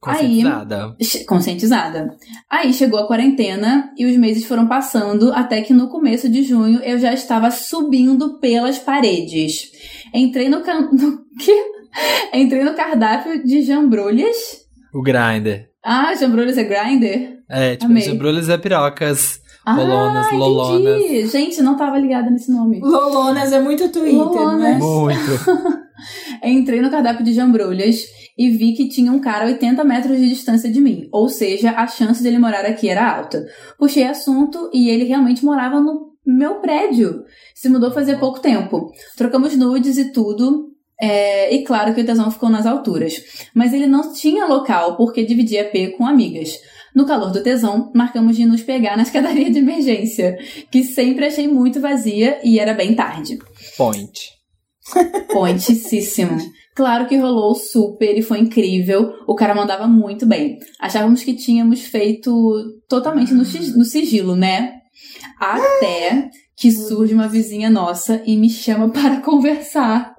Conscientizada. 0.00 0.96
Che- 1.00 1.24
Conscientizada. 1.24 2.16
Aí 2.48 2.72
chegou 2.72 2.98
a 3.00 3.06
quarentena 3.06 3.92
e 3.98 4.06
os 4.06 4.16
meses 4.16 4.46
foram 4.46 4.66
passando 4.66 5.30
até 5.32 5.60
que 5.60 5.74
no 5.74 5.88
começo 5.88 6.28
de 6.28 6.42
junho 6.42 6.80
eu 6.82 6.98
já 6.98 7.12
estava 7.12 7.50
subindo 7.50 8.38
pelas 8.38 8.78
paredes. 8.78 9.70
Entrei 10.14 10.48
no, 10.48 10.62
can... 10.62 10.88
no... 10.92 11.20
Entrei 12.32 12.64
no 12.64 12.74
cardápio 12.74 13.44
de 13.44 13.62
jambrolhas. 13.62 14.36
O 14.94 15.02
grinder. 15.02 15.68
Ah, 15.84 16.14
jambrolhas 16.14 16.56
é 16.58 16.64
grinder? 16.64 17.38
É, 17.48 17.72
tipo, 17.76 17.86
Amei. 17.86 18.02
jambrulhas 18.02 18.48
é 18.48 18.56
pirocas. 18.56 19.40
Ah, 19.66 19.76
Lolonas, 19.76 20.26
entendi. 20.28 20.38
lolonas. 20.40 21.30
Gente, 21.30 21.62
não 21.62 21.76
tava 21.76 21.98
ligada 21.98 22.30
nesse 22.30 22.50
nome. 22.50 22.80
Lolonas 22.80 23.52
é 23.52 23.60
muito 23.60 23.88
Twitter, 23.90 24.14
Lolonas. 24.16 24.60
né? 24.60 24.78
Muito. 24.78 25.30
Entrei 26.42 26.80
no 26.80 26.90
cardápio 26.90 27.22
de 27.24 27.34
jambrolhas 27.34 28.04
e 28.40 28.48
vi 28.48 28.72
que 28.72 28.88
tinha 28.88 29.12
um 29.12 29.20
cara 29.20 29.44
a 29.44 29.48
80 29.48 29.84
metros 29.84 30.18
de 30.18 30.26
distância 30.26 30.72
de 30.72 30.80
mim. 30.80 31.06
Ou 31.12 31.28
seja, 31.28 31.72
a 31.72 31.86
chance 31.86 32.22
dele 32.22 32.38
morar 32.38 32.64
aqui 32.64 32.88
era 32.88 33.18
alta. 33.18 33.46
Puxei 33.78 34.04
assunto 34.04 34.70
e 34.72 34.88
ele 34.88 35.04
realmente 35.04 35.44
morava 35.44 35.78
no 35.78 36.14
meu 36.24 36.54
prédio. 36.54 37.22
Se 37.54 37.68
mudou 37.68 37.90
fazia 37.90 38.16
pouco 38.18 38.40
tempo. 38.40 38.90
Trocamos 39.14 39.54
nudes 39.54 39.98
e 39.98 40.10
tudo. 40.10 40.70
é, 40.98 41.54
e 41.54 41.64
claro 41.64 41.94
que 41.94 42.00
o 42.00 42.06
tesão 42.06 42.30
ficou 42.30 42.48
nas 42.48 42.64
alturas. 42.64 43.22
Mas 43.54 43.74
ele 43.74 43.86
não 43.86 44.10
tinha 44.14 44.46
local 44.46 44.96
porque 44.96 45.22
dividia 45.22 45.68
P 45.68 45.88
com 45.88 46.06
amigas. 46.06 46.58
No 46.96 47.04
calor 47.04 47.30
do 47.30 47.42
tesão, 47.42 47.92
marcamos 47.94 48.36
de 48.36 48.46
nos 48.46 48.62
pegar 48.62 48.96
na 48.96 49.02
escadaria 49.02 49.50
de 49.50 49.58
emergência, 49.58 50.38
que 50.70 50.82
sempre 50.82 51.26
achei 51.26 51.46
muito 51.46 51.78
vazia 51.78 52.40
e 52.42 52.58
era 52.58 52.72
bem 52.72 52.94
tarde. 52.94 53.38
Point. 53.76 54.18
Pontíssimo. 55.30 56.38
Claro 56.74 57.06
que 57.06 57.16
rolou 57.16 57.54
super 57.54 58.16
e 58.16 58.22
foi 58.22 58.38
incrível. 58.38 59.12
O 59.26 59.34
cara 59.34 59.54
mandava 59.54 59.86
muito 59.86 60.24
bem. 60.24 60.58
Achávamos 60.80 61.22
que 61.22 61.34
tínhamos 61.34 61.80
feito 61.80 62.80
totalmente 62.88 63.32
no, 63.32 63.42
no 63.42 63.84
sigilo, 63.84 64.36
né? 64.36 64.74
Até 65.38 66.30
que 66.56 66.70
surge 66.70 67.14
uma 67.14 67.28
vizinha 67.28 67.70
nossa 67.70 68.22
e 68.26 68.36
me 68.36 68.50
chama 68.50 68.90
para 68.92 69.20
conversar. 69.20 70.14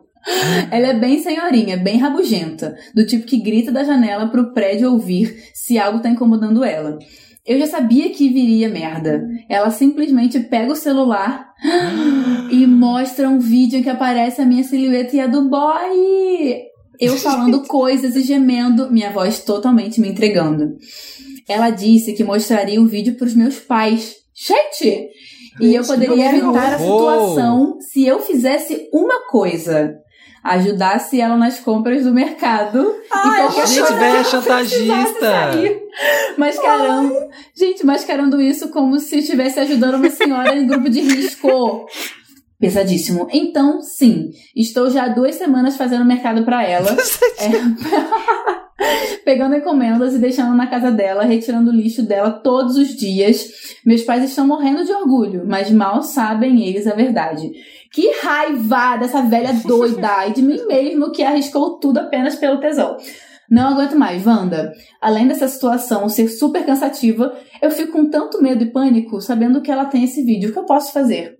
Ela 0.69 0.87
é 0.87 0.93
bem 0.93 1.21
senhorinha, 1.21 1.77
bem 1.77 1.97
rabugenta, 1.97 2.75
do 2.93 3.05
tipo 3.05 3.25
que 3.25 3.41
grita 3.41 3.71
da 3.71 3.83
janela 3.83 4.27
pro 4.27 4.53
prédio 4.53 4.91
ouvir 4.91 5.49
se 5.53 5.79
algo 5.79 5.99
tá 5.99 6.09
incomodando 6.09 6.63
ela. 6.63 6.99
Eu 7.45 7.57
já 7.59 7.67
sabia 7.67 8.09
que 8.11 8.29
viria 8.29 8.69
merda. 8.69 9.27
Ela 9.49 9.71
simplesmente 9.71 10.39
pega 10.41 10.71
o 10.71 10.75
celular 10.75 11.51
e 12.51 12.67
mostra 12.67 13.29
um 13.29 13.39
vídeo 13.39 13.79
em 13.79 13.83
que 13.83 13.89
aparece 13.89 14.41
a 14.41 14.45
minha 14.45 14.63
silhueta 14.63 15.15
e 15.15 15.19
a 15.19 15.27
do 15.27 15.49
boy. 15.49 16.61
Eu 16.99 17.17
falando 17.17 17.63
coisas 17.67 18.15
e 18.15 18.21
gemendo, 18.21 18.91
minha 18.91 19.11
voz 19.11 19.43
totalmente 19.43 19.99
me 19.99 20.09
entregando. 20.09 20.77
Ela 21.49 21.71
disse 21.71 22.13
que 22.13 22.23
mostraria 22.23 22.81
o 22.81 22.87
vídeo 22.87 23.15
pros 23.15 23.33
meus 23.33 23.59
pais. 23.59 24.15
Gente! 24.33 25.09
E 25.59 25.75
eu 25.75 25.83
poderia 25.83 26.29
evitar 26.29 26.75
a 26.75 26.79
situação 26.79 27.77
se 27.81 28.05
eu 28.05 28.21
fizesse 28.21 28.87
uma 28.93 29.27
coisa. 29.29 29.95
Ajudasse 30.43 31.21
ela 31.21 31.37
nas 31.37 31.59
compras 31.59 32.03
do 32.03 32.11
mercado. 32.11 32.95
Ai, 33.11 33.31
e 33.31 33.41
qualquer 33.43 33.67
Gente, 33.67 33.85
precisasse 33.85 34.31
chantagista. 34.31 35.51
Mascarando. 36.37 37.13
Gente, 37.55 37.85
mascarando 37.85 38.41
isso 38.41 38.69
como 38.69 38.97
se 38.99 39.19
estivesse 39.19 39.59
ajudando 39.59 39.95
uma 39.95 40.09
senhora 40.09 40.55
em 40.55 40.65
grupo 40.65 40.89
de 40.89 41.01
risco. 41.01 41.85
Pesadíssimo. 42.59 43.27
Então, 43.31 43.81
sim, 43.81 44.31
estou 44.55 44.89
já 44.89 45.05
há 45.05 45.07
duas 45.09 45.35
semanas 45.35 45.77
fazendo 45.77 46.05
mercado 46.05 46.43
pra 46.43 46.63
ela. 46.63 46.95
É. 47.41 49.21
Pegando 49.23 49.55
encomendas 49.55 50.15
e 50.15 50.17
deixando 50.17 50.55
na 50.55 50.65
casa 50.67 50.91
dela, 50.91 51.23
retirando 51.23 51.69
o 51.69 51.73
lixo 51.73 52.01
dela 52.01 52.31
todos 52.31 52.77
os 52.77 52.95
dias. 52.95 53.47
Meus 53.85 54.01
pais 54.01 54.23
estão 54.23 54.45
morrendo 54.47 54.83
de 54.83 54.91
orgulho, 54.91 55.43
mas 55.47 55.71
mal 55.71 56.01
sabem 56.01 56.67
eles 56.67 56.87
a 56.87 56.95
verdade. 56.95 57.51
Que 57.91 58.09
raiva 58.21 58.97
dessa 58.97 59.21
velha 59.21 59.53
doida 59.65 60.27
e 60.27 60.33
de 60.33 60.41
mim 60.41 60.65
mesmo 60.67 61.11
que 61.11 61.23
arriscou 61.23 61.77
tudo 61.79 61.99
apenas 61.99 62.35
pelo 62.35 62.59
tesão. 62.59 62.97
Não 63.49 63.67
aguento 63.73 63.97
mais, 63.97 64.25
Wanda. 64.25 64.71
Além 65.01 65.27
dessa 65.27 65.47
situação 65.47 66.07
ser 66.07 66.29
super 66.29 66.65
cansativa, 66.65 67.33
eu 67.61 67.69
fico 67.69 67.91
com 67.91 68.09
tanto 68.09 68.41
medo 68.41 68.63
e 68.63 68.71
pânico 68.71 69.19
sabendo 69.19 69.61
que 69.61 69.69
ela 69.69 69.85
tem 69.85 70.05
esse 70.05 70.23
vídeo. 70.23 70.49
O 70.49 70.53
que 70.53 70.59
eu 70.59 70.63
posso 70.63 70.93
fazer? 70.93 71.35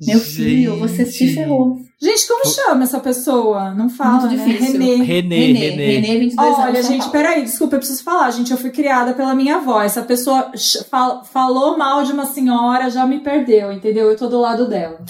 Meu 0.00 0.20
filho, 0.20 0.76
você 0.76 1.04
se 1.06 1.26
Gente. 1.26 1.34
ferrou. 1.34 1.78
Gente, 2.00 2.28
como 2.28 2.46
chama 2.46 2.84
essa 2.84 3.00
pessoa? 3.00 3.74
Não 3.74 3.88
fala, 3.88 4.28
Muito 4.28 4.36
né? 4.36 4.44
difícil. 4.44 4.72
Renê. 4.78 4.94
Renê, 4.96 5.36
Renê. 5.52 5.86
Renê, 6.00 6.18
22 6.18 6.46
anos. 6.46 6.58
Olha, 6.60 6.82
gente, 6.82 7.08
peraí, 7.10 7.42
desculpa, 7.42 7.76
eu 7.76 7.78
preciso 7.80 8.04
falar. 8.04 8.30
Gente, 8.30 8.50
eu 8.52 8.58
fui 8.58 8.70
criada 8.70 9.14
pela 9.14 9.34
minha 9.34 9.56
avó. 9.56 9.82
Essa 9.82 10.02
pessoa 10.02 10.52
fal- 10.90 11.24
falou 11.24 11.78
mal 11.78 12.04
de 12.04 12.12
uma 12.12 12.26
senhora, 12.26 12.90
já 12.90 13.06
me 13.06 13.20
perdeu, 13.20 13.72
entendeu? 13.72 14.10
Eu 14.10 14.16
tô 14.16 14.28
do 14.28 14.38
lado 14.38 14.68
dela. 14.68 15.00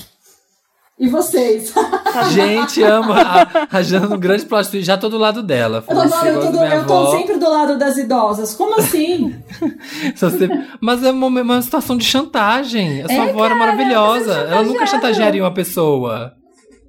E 0.99 1.09
vocês? 1.09 1.75
Gente, 2.33 2.83
ama 2.83 3.21
a, 3.21 3.69
a 3.79 3.83
Jana 3.83 4.07
no 4.07 4.17
grande 4.19 4.47
plot 4.47 4.71
twist. 4.71 4.87
Já 4.87 4.97
tô 4.97 5.11
do 5.11 5.19
lado 5.19 5.43
dela. 5.43 5.85
Eu, 5.87 5.95
Você 5.95 6.29
eu, 6.31 6.41
tô, 6.41 6.51
do- 6.53 6.65
eu 6.65 6.87
tô 6.87 7.11
sempre 7.19 7.37
do 7.37 7.51
lado 7.51 7.79
das 7.79 7.99
idosas. 7.99 8.55
Como 8.55 8.79
assim? 8.81 9.35
você- 10.17 10.49
Mas 10.81 11.03
é 11.05 11.11
uma, 11.11 11.27
uma 11.27 11.61
situação 11.61 11.99
de 11.99 12.05
chantagem. 12.05 13.03
A 13.03 13.07
sua 13.09 13.27
É, 13.27 13.31
avó 13.31 13.45
era 13.45 13.55
maravilhosa. 13.55 14.33
ela 14.33 14.51
Ela 14.53 14.63
nunca 14.63 14.87
chantagearia 14.87 15.43
uma 15.43 15.53
pessoa. 15.53 16.33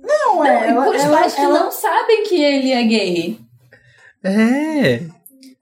Não, 0.01 0.45
é. 0.45 0.69
Ela, 0.69 0.85
por 0.85 0.95
os 0.95 1.03
ela- 1.03 1.17
pais 1.19 1.33
que 1.33 1.41
ela- 1.41 1.59
não 1.59 1.71
sabem 1.71 2.23
que 2.23 2.41
ele 2.41 2.71
é 2.71 2.83
gay. 2.83 3.39
É. 4.23 5.01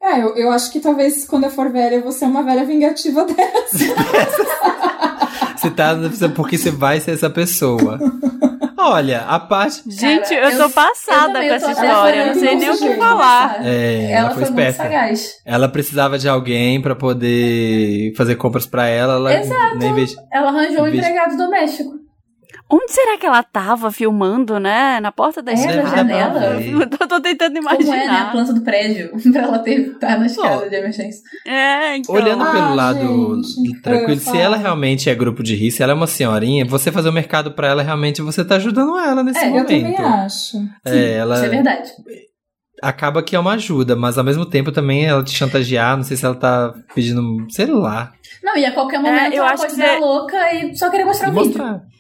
É, 0.04 0.22
eu, 0.22 0.36
eu 0.38 0.52
acho 0.52 0.72
que 0.72 0.80
talvez 0.80 1.26
quando 1.26 1.46
eu 1.46 1.50
for 1.50 1.72
velha, 1.72 1.96
eu 1.96 2.04
vou 2.04 2.12
ser 2.12 2.26
uma 2.26 2.44
velha 2.44 2.64
vingativa 2.64 3.26
dessa. 3.26 3.86
Você 5.70 6.28
tá. 6.28 6.30
Porque 6.36 6.58
você 6.58 6.72
vai 6.72 7.00
ser 7.00 7.12
essa 7.12 7.30
pessoa. 7.30 8.00
Olha, 8.78 9.22
a 9.22 9.40
parte. 9.40 9.82
Gente, 9.88 10.30
Cara, 10.30 10.52
eu 10.52 10.58
tô 10.58 10.64
eu- 10.64 10.70
passada 10.70 11.34
também 11.34 11.50
com 11.50 11.56
essa 11.56 11.72
história. 11.72 12.20
Eu 12.22 12.28
não 12.28 12.34
sei 12.36 12.56
nem 12.56 12.70
o 12.70 12.78
que 12.78 12.94
falar. 12.96 13.54
sabe? 13.56 13.68
É, 13.68 14.12
ela, 14.12 14.20
ela 14.20 14.30
foi 14.30 14.44
foi, 14.46 14.50
esperta. 14.52 14.84
sagaz. 14.84 15.30
Ela 15.44 15.68
precisava 15.70 16.20
de 16.20 16.30
alguém 16.30 16.80
pra 16.82 16.96
poder 16.96 18.14
fazer 18.16 18.36
compras 18.36 18.66
pra 18.68 18.88
ela. 18.88 19.14
ela 19.16 19.40
Exato. 19.40 19.78
Nem 19.78 19.94
vez... 19.94 20.16
Ela 20.32 20.50
arranjou 20.50 20.82
um 20.82 20.92
vez- 20.92 20.98
empregado 20.98 21.36
doméstico. 21.38 22.05
Onde 22.76 22.92
será 22.92 23.18
que 23.18 23.26
ela 23.26 23.42
tava 23.44 23.92
filmando, 23.92 24.60
né? 24.60 25.00
Na 25.00 25.12
porta 25.12 25.42
da 25.42 25.52
É, 25.52 25.56
na 25.56 25.62
escada. 25.62 25.90
janela. 25.96 26.62
Eu 26.62 26.90
tô, 26.90 27.08
tô 27.08 27.22
tentando 27.22 27.56
Como 27.62 27.70
é, 27.70 27.78
né? 27.78 27.80
A 27.80 27.84
imaginar. 27.96 28.32
planta 28.32 28.54
do 28.54 28.62
prédio. 28.62 29.12
pra 29.32 29.42
ela 29.44 29.60
ter, 29.60 29.80
estar 29.92 30.20
na 30.20 30.26
escada 30.26 30.70
de 30.70 30.76
emergência. 30.76 31.22
É, 31.46 31.98
então. 31.98 32.14
Olhando 32.14 32.44
Ah, 32.44 32.52
pelo 32.52 32.76
lado 32.76 33.42
gente. 33.44 33.82
tranquilo, 33.82 34.12
Eu 34.14 34.18
se 34.20 34.38
ela 34.38 34.58
realmente 34.58 35.10
é 35.10 35.16
grupo 35.16 35.42
de 35.44 35.56
risco, 35.56 35.78
se 35.78 35.84
ela 35.84 35.92
é 35.94 35.96
uma 35.96 36.08
senhorinha, 36.08 36.66
você 36.66 36.92
fazer 36.92 37.10
o 37.10 37.14
mercado 37.14 37.52
pra 37.52 37.68
ela, 37.68 37.82
realmente 37.84 38.22
você 38.22 38.44
tá 38.44 38.56
ajudando 38.56 38.98
ela 39.00 39.24
nesse 39.24 39.40
É, 39.40 39.44
eu 39.44 39.48
Eu 39.48 39.64
momento. 39.64 39.68
também 39.68 39.98
acho. 39.98 40.58
É, 40.86 41.14
ela 41.18 41.36
Isso 41.36 41.46
é 41.46 41.50
verdade. 41.50 41.92
acaba 42.82 43.24
que 43.24 43.36
é 43.36 43.40
uma 43.40 43.54
ajuda, 43.54 43.96
mas 43.96 44.18
ao 44.18 44.24
mesmo 44.24 44.46
tempo 44.46 44.72
também 44.72 45.06
ela 45.06 45.24
te 45.24 45.32
chantagear, 45.32 45.96
não 45.96 46.04
sei 46.04 46.18
se 46.18 46.26
ela 46.26 46.36
tá 46.36 46.74
pedindo, 46.94 47.22
sei 47.50 47.66
lá, 47.68 48.12
Não, 48.44 48.56
e 48.58 48.66
a 48.66 48.72
qualquer 48.74 49.00
momento 49.00 49.34
eu 49.34 49.44
ela 49.44 49.54
acho 49.54 49.64
pode 49.64 49.74
que 49.76 49.80
dar 49.80 49.94
você- 49.96 50.00
louca 50.00 50.54
e 50.54 50.76
só 50.78 50.90
querer 50.90 51.06
mostrar 51.06 51.30
e 51.30 51.32
o 51.32 51.34
vídeo. 51.34 51.48
mostrar. 51.48 51.76
É, 51.76 51.95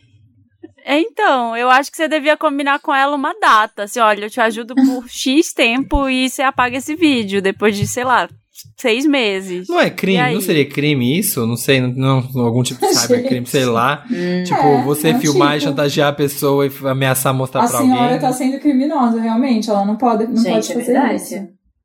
então, 0.87 1.55
eu 1.57 1.69
acho 1.69 1.89
que 1.89 1.97
você 1.97 2.07
devia 2.07 2.37
combinar 2.37 2.79
com 2.79 2.93
ela 2.93 3.15
uma 3.15 3.33
data. 3.39 3.83
Assim, 3.83 3.99
olha, 3.99 4.25
eu 4.25 4.29
te 4.29 4.39
ajudo 4.39 4.75
por 4.75 5.05
X 5.09 5.51
tempo 5.53 6.07
e 6.09 6.29
você 6.29 6.41
apaga 6.43 6.77
esse 6.77 6.95
vídeo 6.95 7.41
depois 7.41 7.75
de, 7.75 7.87
sei 7.87 8.03
lá, 8.03 8.29
seis 8.77 9.05
meses. 9.05 9.67
Não 9.67 9.79
é 9.79 9.87
E 9.87 9.91
crime, 9.91 10.33
não 10.33 10.41
seria 10.41 10.67
crime 10.69 11.17
isso? 11.17 11.45
Não 11.47 11.57
sei, 11.57 11.81
não, 11.81 12.21
não- 12.33 12.45
algum 12.45 12.61
tipo 12.61 12.79
de 12.85 12.93
cybercrime, 12.95 13.45
sei 13.47 13.65
lá. 13.65 14.05
Tipo, 14.45 14.61
É, 14.61 14.83
você 14.83 15.09
é 15.09 15.19
filmar 15.19 15.55
e 15.55 15.59
tipo. 15.59 15.71
chantagear 15.71 16.09
a 16.09 16.13
pessoa 16.13 16.67
e 16.67 16.71
ameaçar 16.87 17.33
mostrar 17.33 17.63
A 17.63 17.67
pra 17.67 17.79
senhora 17.79 18.03
alguém. 18.03 18.19
tá 18.19 18.31
sendo 18.31 18.59
criminosa, 18.59 19.19
realmente. 19.19 19.69
Ela 19.69 19.85
não 19.85 19.95
pode, 19.95 20.27
não 20.27 20.37
Gente, 20.37 20.51
pode 20.53 20.71
é 20.71 20.75
fazer 20.75 20.85
verdade. 20.93 21.15
isso. 21.15 21.35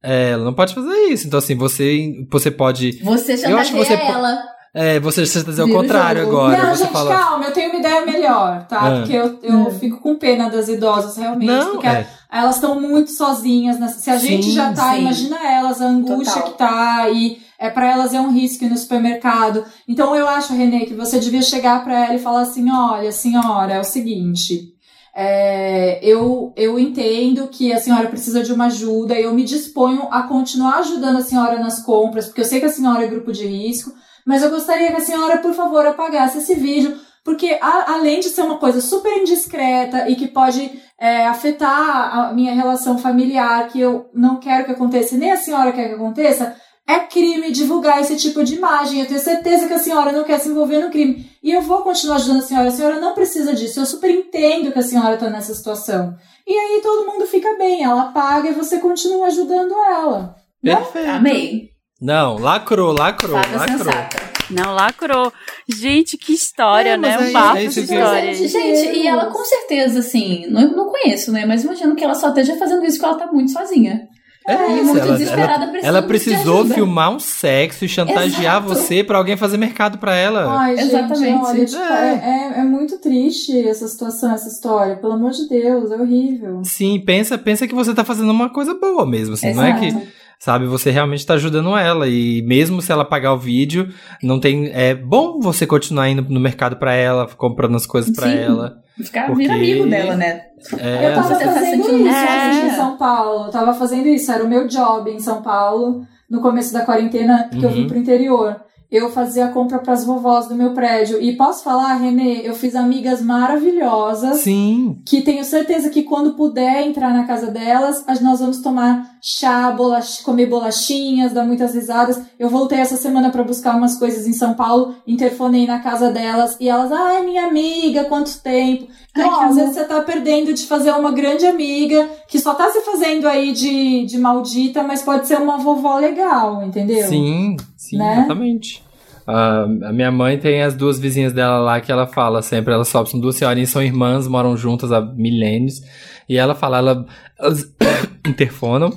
É, 0.03 0.31
ela 0.31 0.45
não 0.45 0.55
pode 0.55 0.75
fazer 0.75 0.95
isso. 1.11 1.27
Então, 1.27 1.39
assim, 1.39 1.55
você, 1.55 2.25
você 2.31 2.51
pode. 2.51 2.93
Você 3.03 3.33
Eu 3.33 3.59
acho 3.59 3.73
que 3.73 3.79
chantageia 3.79 3.85
você 3.85 3.97
po- 3.99 4.13
ela. 4.13 4.43
É, 4.73 5.01
você 5.01 5.27
você 5.27 5.43
fazer 5.43 5.63
o 5.63 5.67
Vira 5.67 5.79
o 5.79 5.83
contrário 5.83 6.23
jogo. 6.23 6.37
agora. 6.37 6.63
não, 6.63 6.75
você 6.77 6.85
gente, 6.85 6.93
fala. 6.93 7.17
calma, 7.17 7.45
eu 7.47 7.53
tenho 7.53 7.71
uma 7.71 7.81
ideia 7.81 8.07
melhor, 8.07 8.67
tá? 8.69 8.81
Ah. 8.81 8.97
Porque 9.01 9.13
eu, 9.13 9.39
eu 9.43 9.71
fico 9.73 10.01
com 10.01 10.15
pena 10.17 10.49
das 10.49 10.69
idosas, 10.69 11.17
realmente. 11.17 11.51
Não, 11.51 11.73
porque 11.73 11.89
é. 11.89 12.07
elas 12.31 12.55
estão 12.55 12.81
muito 12.81 13.11
sozinhas. 13.11 13.81
Nessa... 13.81 13.99
Se 13.99 14.11
a 14.11 14.19
Sim, 14.19 14.27
gente 14.29 14.53
já 14.53 14.73
tá, 14.73 14.93
sim. 14.93 15.01
imagina 15.01 15.37
elas, 15.45 15.81
a 15.83 15.87
angústia 15.87 16.43
Total. 16.43 16.53
que 16.53 16.59
tá, 16.59 17.11
e 17.11 17.39
é 17.59 17.69
para 17.69 17.91
elas 17.91 18.15
é 18.15 18.21
um 18.21 18.31
risco 18.31 18.65
ir 18.65 18.71
no 18.71 18.79
supermercado. 18.79 19.65
Então 19.89 20.15
eu 20.15 20.29
acho, 20.29 20.53
Renê, 20.55 20.87
que 20.87 20.95
você 20.95 21.19
devia 21.19 21.43
chegar 21.43 21.83
pra 21.83 22.05
ela 22.07 22.15
e 22.15 22.19
falar 22.21 22.43
assim: 22.43 22.71
olha, 22.71 23.11
senhora, 23.11 23.73
é 23.75 23.81
o 23.81 23.85
seguinte. 23.85 24.73
é, 25.15 25.99
eu, 26.03 26.53
eu 26.57 26.79
entendo 26.79 27.49
que 27.49 27.73
a 27.73 27.81
senhora 27.81 28.09
precisa 28.09 28.43
de 28.45 28.53
uma 28.53 28.67
ajuda 28.67 29.19
e 29.19 29.25
eu 29.25 29.35
me 29.35 29.43
disponho 29.43 30.07
a 30.11 30.23
continuar 30.23 30.79
ajudando 30.79 31.17
a 31.17 31.23
senhora 31.23 31.59
nas 31.59 31.83
compras, 31.83 32.27
porque 32.27 32.41
eu 32.41 32.45
sei 32.45 32.61
que 32.61 32.67
a 32.67 32.71
senhora 32.73 33.05
é 33.05 33.09
grupo 33.09 33.33
de 33.33 33.45
risco, 33.45 33.93
mas 34.31 34.43
eu 34.45 34.51
gostaria 34.51 34.91
que 34.93 34.97
a 34.97 35.01
senhora, 35.05 35.39
por 35.39 35.53
favor, 35.53 35.85
apagasse 35.85 36.39
esse 36.39 36.55
vídeo, 36.55 36.97
porque 37.25 37.59
a- 37.61 37.93
além 37.95 38.21
de 38.21 38.29
ser 38.29 38.43
uma 38.43 38.59
coisa 38.59 38.81
super 38.81 39.13
indiscreta 39.19 40.09
e 40.09 40.15
que 40.15 40.29
pode 40.29 40.71
é, 41.03 41.27
afetar 41.27 42.19
a 42.19 42.33
minha 42.35 42.55
relação 42.55 42.99
familiar, 42.99 43.67
que 43.69 43.81
eu 43.81 44.07
não 44.15 44.39
quero 44.39 44.67
que 44.67 44.73
aconteça, 44.73 45.15
e 45.15 45.19
nem 45.19 45.33
a 45.33 45.37
senhora 45.37 45.73
quer 45.73 45.89
que 45.89 45.95
aconteça, 45.95 46.55
é 46.87 46.99
crime 47.01 47.51
divulgar 47.51 48.01
esse 48.01 48.17
tipo 48.17 48.45
de 48.45 48.57
imagem. 48.57 49.01
Eu 49.01 49.07
tenho 49.07 49.19
certeza 49.21 49.67
que 49.67 49.73
a 49.73 49.79
senhora 49.79 50.13
não 50.13 50.25
quer 50.25 50.39
se 50.41 50.49
envolver 50.51 50.79
no 50.79 50.91
crime. 50.91 51.25
E 51.43 51.51
eu 51.53 51.63
vou 51.63 51.83
continuar 51.83 52.17
ajudando 52.17 52.41
a 52.41 52.43
senhora. 52.43 52.69
A 52.69 52.73
senhora 52.73 53.01
não 53.01 53.15
precisa 53.15 53.55
disso. 53.55 53.81
Eu 53.81 53.87
super 53.87 54.11
entendo 54.11 54.73
que 54.73 54.79
a 54.79 54.83
senhora 54.83 55.15
está 55.15 55.31
nessa 55.31 55.55
situação. 55.55 56.15
E 56.47 56.53
aí 56.53 56.81
todo 56.83 57.07
mundo 57.11 57.27
fica 57.27 57.57
bem. 57.57 57.83
Ela 57.83 58.13
paga 58.13 58.49
e 58.51 58.55
você 58.55 58.79
continua 58.79 59.27
ajudando 59.29 59.73
ela. 59.73 60.35
Perfeito. 60.63 61.09
Amei. 61.11 61.70
Não, 62.01 62.39
lacrou, 62.39 62.93
lacrou, 62.93 63.35
lacrou. 63.37 63.61
sensata. 63.79 64.31
Não, 64.51 64.75
lacrou. 64.75 65.33
Gente, 65.69 66.17
que 66.17 66.33
história, 66.33 66.91
É, 66.91 66.97
né? 66.97 67.19
Um 67.19 67.23
é- 67.25 67.31
bafo 67.31 67.57
é 67.59 67.67
de 67.67 67.81
história. 67.81 68.35
Gente, 68.35 68.49
gente, 68.49 68.97
e 68.99 69.07
ela 69.07 69.27
com 69.27 69.45
certeza, 69.45 70.01
assim, 70.01 70.47
não, 70.49 70.73
não 70.73 70.87
conheço, 70.91 71.31
né? 71.31 71.45
Mas 71.47 71.63
imagino 71.63 71.95
que 71.95 72.03
ela 72.03 72.15
só 72.15 72.29
esteja 72.29 72.57
fazendo 72.57 72.85
isso 72.85 72.99
porque 72.99 73.15
ela 73.15 73.27
tá 73.27 73.33
muito 73.33 73.53
sozinha. 73.53 74.09
É 74.49 74.55
E 74.55 74.75
isso, 74.77 74.85
muito 74.87 74.99
ela, 75.07 75.13
desesperada, 75.19 75.65
ela, 75.67 75.79
ela 75.83 76.03
precisou 76.03 76.65
filmar 76.67 77.11
um 77.15 77.21
sexo 77.21 77.85
e 77.85 77.89
chantagear 77.89 78.57
Exato. 78.57 78.69
você 78.69 79.05
pra 79.05 79.19
alguém 79.19 79.37
fazer 79.37 79.59
mercado 79.59 79.99
pra 79.99 80.17
ela. 80.17 80.59
Ai, 80.59 80.77
gente, 80.79 80.87
Exatamente. 80.89 81.45
olha, 81.45 81.65
tipo, 81.67 81.83
É. 81.83 82.21
é. 82.55 82.55
é, 82.57 82.61
é 82.61 82.65
muito 82.65 82.99
triste 82.99 83.69
essa 83.69 83.87
situação, 83.87 84.33
essa 84.33 84.49
história. 84.49 84.97
Pelo 84.97 85.13
amor 85.13 85.31
de 85.33 85.47
Deus, 85.47 85.93
é 85.93 85.97
horrível. 85.97 86.63
Sim, 86.65 86.99
pensa, 87.05 87.37
pensa 87.37 87.69
que 87.69 87.75
você 87.75 87.95
tá 87.95 88.03
fazendo 88.03 88.31
uma 88.31 88.49
coisa 88.49 88.75
boa 88.75 89.05
mesmo, 89.07 89.35
assim, 89.35 89.53
não 89.53 89.63
é 89.63 89.79
que, 89.79 89.87
Exato. 89.89 90.07
Sabe, 90.41 90.65
você 90.67 90.91
realmente 90.91 91.25
tá 91.25 91.35
ajudando 91.35 91.77
ela 91.77 92.09
e 92.09 92.43
mesmo 92.43 92.81
se 92.83 92.91
ela 92.91 93.05
pagar 93.05 93.35
o 93.35 93.39
vídeo, 93.39 93.91
não 94.23 94.41
tem, 94.41 94.71
é 94.73 94.95
bom 94.95 95.39
você 95.39 95.67
continuar 95.67 96.09
indo 96.09 96.23
no 96.29 96.41
mercado 96.41 96.77
pra 96.77 96.95
ela, 96.95 97.29
comprando 97.37 97.77
as 97.77 97.87
coisas 97.87 98.11
pra 98.17 98.27
Sim. 98.29 98.37
ela. 98.39 98.79
Ficar 98.97 99.27
Porque- 99.27 99.43
vira 99.43 99.55
amigo 99.55 99.87
dela, 99.87 100.17
né? 100.17 100.43
É, 100.79 101.11
eu 101.11 101.15
tava 101.15 101.29
você 101.35 101.45
tá 101.45 101.53
fazendo 101.53 101.81
isso 101.81 101.89
sozinha. 101.91 102.67
em 102.67 102.71
São 102.75 102.97
Paulo. 102.99 103.45
Eu 103.47 103.51
tava 103.51 103.75
fazendo 103.75 104.09
isso, 104.09 104.33
era 104.33 104.45
o 104.45 104.49
meu 104.49 104.67
job 104.67 105.11
em 105.11 105.21
São 105.21 105.41
Paulo, 105.43 106.03
no 106.29 106.41
começo 106.43 106.73
da 106.73 106.85
quarentena, 106.85 107.47
porque 107.51 107.65
eu 107.65 107.71
vim 107.71 107.83
Uhum. 107.83 107.89
pro 107.89 107.99
interior. 107.99 108.57
Eu 108.91 109.11
fazia 109.11 109.47
a 109.47 109.49
compra 109.53 109.79
pras 109.79 110.05
vovós 110.05 110.47
do 110.49 110.55
meu 110.55 110.73
prédio. 110.75 111.21
E 111.23 111.37
posso 111.37 111.63
falar, 111.63 111.95
Renê, 111.95 112.41
eu 112.45 112.55
fiz 112.55 112.75
amigas 112.75 113.23
maravilhosas. 113.23 114.39
Sim. 114.41 115.01
Que 115.07 115.23
tenho 115.23 115.45
certeza 115.45 115.91
que 115.91 116.03
quando 116.03 116.35
puder 116.35 116.87
entrar 116.87 117.13
na 117.13 117.25
casa 117.25 117.49
delas, 117.51 118.03
as- 118.07 118.21
nós 118.21 118.41
vamos 118.41 118.61
tomar 118.61 119.09
chá, 119.23 119.71
bolach, 119.71 120.23
comer 120.23 120.47
bolachinhas, 120.47 121.33
dar 121.33 121.45
muitas 121.45 121.75
risadas. 121.75 122.21
Eu 122.39 122.49
voltei 122.49 122.79
essa 122.79 122.97
semana 122.97 123.31
pra 123.31 123.45
buscar 123.45 123.77
umas 123.77 123.97
coisas 123.99 124.27
em 124.27 124.33
São 124.33 124.55
Paulo, 124.55 124.95
interfonei 125.07 125.67
na 125.67 125.79
casa 125.81 126.11
delas 126.11 126.57
e 126.59 126.69
elas, 126.69 126.91
ai, 126.91 127.25
minha 127.25 127.47
amiga, 127.47 128.05
quanto 128.05 128.41
tempo. 128.41 128.87
Então, 129.11 129.41
Ai, 129.41 129.49
às 129.49 129.57
vezes 129.57 129.75
você 129.75 129.85
tá 129.85 130.01
perdendo 130.01 130.53
de 130.55 130.67
fazer 130.67 130.93
uma 130.93 131.11
grande 131.13 131.45
amiga 131.47 132.09
que 132.29 132.39
só 132.39 132.55
tá 132.55 132.71
se 132.71 132.81
fazendo 132.83 133.27
aí 133.29 133.53
de, 133.53 134.07
de 134.07 134.19
maldita, 134.19 134.83
mas 134.83 135.03
pode 135.03 135.27
ser 135.27 135.39
uma 135.41 135.59
vovó 135.59 135.97
legal, 135.99 136.63
entendeu? 136.63 137.09
Sim, 137.09 137.57
sim, 137.91 137.99
Né? 137.99 138.15
exatamente. 138.19 138.83
Ah, 139.27 139.63
a 139.85 139.93
minha 139.93 140.11
mãe 140.11 140.39
tem 140.39 140.63
as 140.63 140.75
duas 140.75 140.99
vizinhas 140.99 141.33
dela 141.33 141.59
lá 141.59 141.81
que 141.81 141.93
ela 141.93 142.07
fala 142.07 142.43
sempre, 142.43 142.73
elas 142.75 142.89
só 142.89 143.05
são 143.05 143.21
duas 143.21 143.37
senhorinhas, 143.37 143.69
são 143.71 143.83
irmãs, 143.83 144.27
moram 144.27 144.57
juntas 144.57 144.91
há 144.91 145.01
milênios. 145.01 145.81
E 146.29 146.37
ela 146.37 146.55
fala, 146.55 146.79
ela, 146.79 147.07
elas 147.39 147.65
interfonam. 148.27 148.91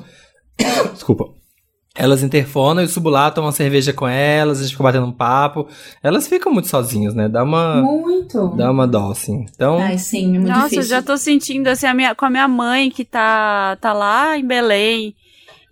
Desculpa. 0.94 1.26
Elas 1.96 2.24
interfonam 2.24 2.82
e 2.82 2.86
eu 2.86 2.90
subo 2.90 3.08
lá, 3.08 3.30
tomo 3.30 3.46
uma 3.46 3.52
cerveja 3.54 3.94
com 3.94 4.08
elas, 4.08 4.58
a 4.60 4.64
gente 4.64 4.72
fica 4.72 4.84
batendo 4.84 5.06
um 5.06 5.12
papo. 5.12 5.68
Elas 6.02 6.28
ficam 6.28 6.52
muito 6.52 6.68
sozinhas, 6.68 7.14
né? 7.14 7.30
Dá 7.30 7.44
uma, 7.44 7.84
Muito. 7.84 8.48
dá 8.58 8.72
uma 8.72 8.88
dó, 8.88 9.12
assim. 9.12 9.46
Então, 9.54 9.78
Ai, 9.78 10.00
sim, 10.00 10.36
é 10.36 10.40
muito 10.40 10.48
Nossa, 10.48 10.70
difícil. 10.70 10.80
eu 10.82 10.88
já 10.88 11.02
tô 11.04 11.16
sentindo 11.18 11.68
assim 11.68 11.86
a 11.86 11.94
minha, 11.94 12.16
com 12.16 12.26
a 12.26 12.32
minha 12.32 12.48
mãe 12.48 12.90
que 12.90 13.06
tá, 13.06 13.76
tá 13.80 13.94
lá 13.94 14.36
em 14.36 14.44
Belém. 14.48 15.14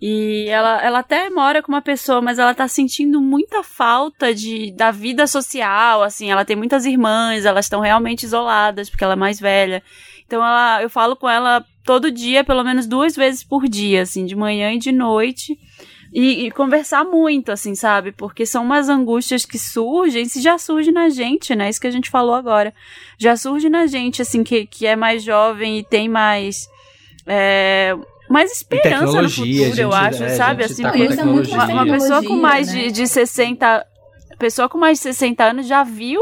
E 0.04 0.48
ela, 0.48 0.82
ela 0.82 0.98
até 0.98 1.30
mora 1.30 1.62
com 1.62 1.70
uma 1.70 1.80
pessoa, 1.80 2.20
mas 2.20 2.36
ela 2.36 2.52
tá 2.52 2.66
sentindo 2.66 3.20
muita 3.20 3.62
falta 3.62 4.34
de, 4.34 4.72
da 4.72 4.90
vida 4.90 5.28
social, 5.28 6.02
assim, 6.02 6.28
ela 6.28 6.44
tem 6.44 6.56
muitas 6.56 6.84
irmãs, 6.84 7.44
elas 7.44 7.66
estão 7.66 7.78
realmente 7.78 8.24
isoladas, 8.24 8.90
porque 8.90 9.04
ela 9.04 9.12
é 9.12 9.16
mais 9.16 9.38
velha. 9.38 9.80
Então 10.26 10.44
ela, 10.44 10.82
eu 10.82 10.90
falo 10.90 11.14
com 11.14 11.30
ela 11.30 11.64
todo 11.84 12.10
dia, 12.10 12.42
pelo 12.42 12.64
menos 12.64 12.84
duas 12.84 13.14
vezes 13.14 13.44
por 13.44 13.68
dia, 13.68 14.02
assim, 14.02 14.26
de 14.26 14.34
manhã 14.34 14.72
e 14.72 14.78
de 14.78 14.90
noite. 14.90 15.56
E, 16.12 16.46
e 16.46 16.50
conversar 16.50 17.04
muito, 17.04 17.52
assim, 17.52 17.76
sabe? 17.76 18.10
Porque 18.10 18.44
são 18.44 18.64
umas 18.64 18.88
angústias 18.88 19.46
que 19.46 19.56
surgem, 19.56 20.24
se 20.24 20.42
já 20.42 20.58
surge 20.58 20.90
na 20.90 21.10
gente, 21.10 21.54
né? 21.54 21.70
Isso 21.70 21.80
que 21.80 21.86
a 21.86 21.92
gente 21.92 22.10
falou 22.10 22.34
agora. 22.34 22.74
Já 23.16 23.36
surge 23.36 23.68
na 23.68 23.86
gente, 23.86 24.20
assim, 24.20 24.42
que, 24.42 24.66
que 24.66 24.84
é 24.84 24.96
mais 24.96 25.22
jovem 25.22 25.78
e 25.78 25.84
tem 25.84 26.08
mais. 26.08 26.68
é, 27.24 27.96
mais 28.32 28.50
esperança 28.50 29.22
no 29.22 29.28
futuro, 29.30 29.50
eu 29.50 29.72
gente- 29.74 29.82
acho, 29.94 30.24
é, 30.24 30.28
sabe? 30.36 30.64
Assim, 30.64 30.82
tá 30.82 30.90
porque 30.90 31.06
uma, 31.22 31.24
mais 31.56 31.70
uma 31.70 31.86
pessoa 31.86 32.22
com 32.24 32.36
mais 32.36 32.66
né? 32.72 32.84
de, 32.84 32.92
de 32.92 33.06
60. 33.06 33.86
Pessoa 34.38 34.68
com 34.68 34.78
mais 34.78 34.98
de 34.98 35.02
60 35.04 35.44
anos 35.44 35.66
já 35.68 35.84
viu, 35.84 36.20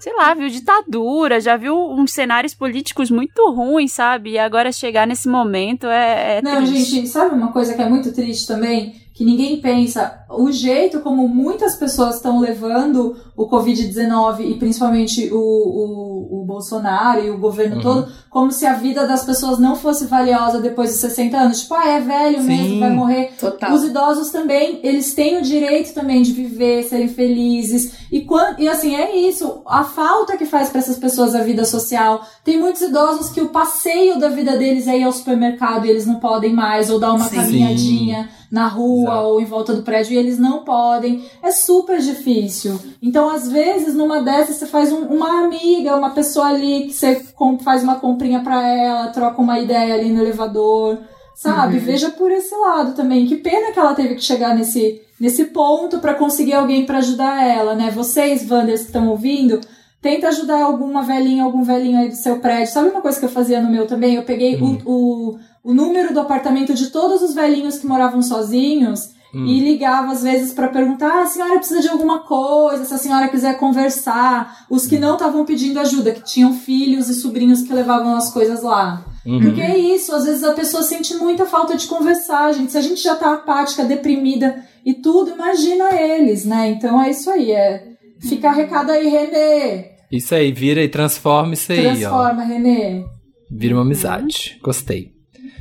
sei 0.00 0.12
lá, 0.16 0.34
viu 0.34 0.48
ditadura, 0.48 1.40
já 1.40 1.56
viu 1.56 1.76
uns 1.92 2.10
cenários 2.12 2.52
políticos 2.54 3.10
muito 3.12 3.50
ruins, 3.52 3.92
sabe? 3.92 4.30
E 4.30 4.38
agora 4.38 4.72
chegar 4.72 5.06
nesse 5.06 5.28
momento 5.28 5.86
é, 5.86 6.38
é 6.38 6.42
Não, 6.42 6.56
triste. 6.64 6.90
gente, 6.90 7.08
sabe 7.08 7.34
uma 7.34 7.52
coisa 7.52 7.74
que 7.74 7.82
é 7.82 7.88
muito 7.88 8.12
triste 8.12 8.46
também? 8.46 8.94
Que 9.14 9.24
ninguém 9.24 9.60
pensa. 9.60 10.17
O 10.30 10.52
jeito 10.52 11.00
como 11.00 11.26
muitas 11.26 11.74
pessoas 11.76 12.16
estão 12.16 12.38
levando 12.40 13.16
o 13.36 13.48
Covid-19 13.48 14.40
e 14.40 14.54
principalmente 14.54 15.30
o, 15.32 15.38
o, 15.38 16.40
o 16.40 16.44
Bolsonaro 16.44 17.24
e 17.24 17.30
o 17.30 17.38
governo 17.38 17.76
Uhum. 17.76 17.82
todo, 17.82 18.08
como 18.30 18.50
se 18.52 18.66
a 18.66 18.74
vida 18.74 19.06
das 19.06 19.24
pessoas 19.24 19.58
não 19.58 19.74
fosse 19.76 20.06
valiosa 20.06 20.60
depois 20.60 20.90
dos 20.90 21.00
60 21.00 21.36
anos. 21.36 21.60
Tipo, 21.60 21.74
ah, 21.74 21.88
é 21.88 22.00
velho 22.00 22.42
mesmo, 22.42 22.68
Sim. 22.74 22.80
vai 22.80 22.90
morrer. 22.90 23.32
Total. 23.38 23.72
Os 23.72 23.84
idosos 23.84 24.30
também, 24.30 24.80
eles 24.82 25.14
têm 25.14 25.38
o 25.38 25.42
direito 25.42 25.94
também 25.94 26.22
de 26.22 26.32
viver, 26.32 26.82
serem 26.84 27.08
felizes. 27.08 27.94
E, 28.10 28.22
quando, 28.22 28.58
e 28.60 28.68
assim, 28.68 28.94
é 28.94 29.16
isso. 29.16 29.62
A 29.66 29.84
falta 29.84 30.36
que 30.36 30.46
faz 30.46 30.68
para 30.70 30.80
essas 30.80 30.98
pessoas 30.98 31.34
a 31.34 31.42
vida 31.42 31.64
social. 31.64 32.22
Tem 32.44 32.58
muitos 32.58 32.82
idosos 32.82 33.30
que 33.30 33.40
o 33.40 33.48
passeio 33.48 34.18
da 34.18 34.28
vida 34.28 34.56
deles 34.56 34.86
é 34.88 34.98
ir 34.98 35.04
ao 35.04 35.12
supermercado 35.12 35.86
e 35.86 35.90
eles 35.90 36.06
não 36.06 36.16
podem 36.16 36.52
mais, 36.52 36.90
ou 36.90 36.98
dar 36.98 37.12
uma 37.12 37.28
Sim. 37.28 37.36
caminhadinha 37.36 38.28
na 38.50 38.66
rua 38.66 39.10
Exato. 39.10 39.26
ou 39.26 39.40
em 39.42 39.44
volta 39.44 39.74
do 39.74 39.82
prédio 39.82 40.14
e 40.14 40.17
eles 40.18 40.38
não 40.38 40.64
podem. 40.64 41.24
É 41.42 41.50
super 41.50 41.98
difícil. 42.00 42.78
Então, 43.02 43.30
às 43.30 43.48
vezes, 43.48 43.94
numa 43.94 44.20
dessas, 44.20 44.56
você 44.56 44.66
faz 44.66 44.92
um- 44.92 45.06
uma 45.06 45.44
amiga, 45.44 45.96
uma 45.96 46.10
pessoa 46.10 46.46
ali 46.46 46.84
que 46.88 46.92
você 46.92 47.24
faz 47.62 47.82
uma 47.82 47.96
comprinha 47.96 48.40
pra 48.40 48.66
ela, 48.66 49.08
troca 49.08 49.40
uma 49.40 49.58
ideia 49.58 49.94
ali 49.94 50.10
no 50.10 50.20
elevador. 50.22 50.98
Sabe? 51.34 51.76
Uhum. 51.78 51.84
Veja 51.84 52.10
por 52.10 52.30
esse 52.32 52.52
lado 52.56 52.94
também. 52.94 53.24
Que 53.26 53.36
pena 53.36 53.70
que 53.72 53.78
ela 53.78 53.94
teve 53.94 54.16
que 54.16 54.24
chegar 54.24 54.56
nesse, 54.56 55.00
nesse 55.20 55.44
ponto 55.44 56.00
pra 56.00 56.14
conseguir 56.14 56.54
alguém 56.54 56.84
pra 56.84 56.98
ajudar 56.98 57.44
ela, 57.46 57.76
né? 57.76 57.92
Vocês, 57.92 58.44
Wanders, 58.50 58.80
que 58.80 58.86
estão 58.88 59.08
ouvindo, 59.08 59.60
tenta 60.02 60.26
ajudar 60.28 60.60
alguma 60.64 61.02
velhinha, 61.02 61.44
algum 61.44 61.62
velhinho 61.62 61.96
aí 62.00 62.08
do 62.08 62.16
seu 62.16 62.40
prédio. 62.40 62.72
Sabe 62.72 62.88
uma 62.90 63.00
coisa 63.00 63.20
que 63.20 63.24
eu 63.24 63.28
fazia 63.30 63.60
no 63.62 63.70
meu 63.70 63.86
também? 63.86 64.16
Eu 64.16 64.24
peguei 64.24 64.56
Hum. 64.60 64.78
o, 64.84 64.92
o, 64.92 65.70
o 65.70 65.74
número 65.74 66.12
do 66.12 66.18
apartamento 66.18 66.74
de 66.74 66.90
todos 66.90 67.22
os 67.22 67.32
velhinhos 67.34 67.78
que 67.78 67.86
moravam 67.86 68.20
sozinhos 68.20 69.10
Hum. 69.34 69.44
e 69.44 69.60
ligava 69.60 70.12
às 70.12 70.22
vezes 70.22 70.52
pra 70.52 70.68
perguntar: 70.68 71.10
ah, 71.10 71.22
a 71.22 71.26
senhora 71.26 71.58
precisa 71.58 71.80
de 71.80 71.88
alguma 71.88 72.20
coisa, 72.20 72.84
se 72.84 72.94
a 72.94 72.98
senhora 72.98 73.28
quiser 73.28 73.58
conversar. 73.58 74.66
Os 74.70 74.86
que 74.86 74.98
não 74.98 75.14
estavam 75.14 75.44
pedindo 75.44 75.78
ajuda, 75.78 76.12
que 76.12 76.24
tinham 76.24 76.54
filhos 76.54 77.08
e 77.08 77.14
sobrinhos 77.14 77.62
que 77.62 77.72
levavam 77.72 78.16
as 78.16 78.32
coisas 78.32 78.62
lá. 78.62 79.04
Uhum. 79.26 79.40
Porque 79.40 79.60
é 79.60 79.76
isso, 79.76 80.14
às 80.14 80.24
vezes 80.24 80.42
a 80.42 80.52
pessoa 80.52 80.82
sente 80.82 81.14
muita 81.16 81.44
falta 81.44 81.76
de 81.76 81.86
conversar, 81.86 82.52
gente. 82.52 82.72
Se 82.72 82.78
a 82.78 82.82
gente 82.82 83.02
já 83.02 83.14
tá 83.14 83.34
apática, 83.34 83.84
deprimida 83.84 84.64
e 84.84 84.94
tudo, 84.94 85.32
imagina 85.32 85.94
eles, 85.94 86.46
né? 86.46 86.70
Então 86.70 87.02
é 87.02 87.10
isso 87.10 87.30
aí, 87.30 87.52
é. 87.52 87.88
Fica 88.20 88.50
recado 88.50 88.90
aí, 88.90 89.08
Renê. 89.08 89.90
Isso 90.10 90.34
aí, 90.34 90.50
vira 90.50 90.82
e 90.82 90.88
transforma 90.88 91.52
isso 91.52 91.70
aí, 91.70 91.86
ó. 91.86 91.92
Transforma, 91.92 92.44
Renê. 92.44 93.04
Vira 93.50 93.74
uma 93.74 93.82
amizade. 93.82 94.58
Gostei. 94.62 95.17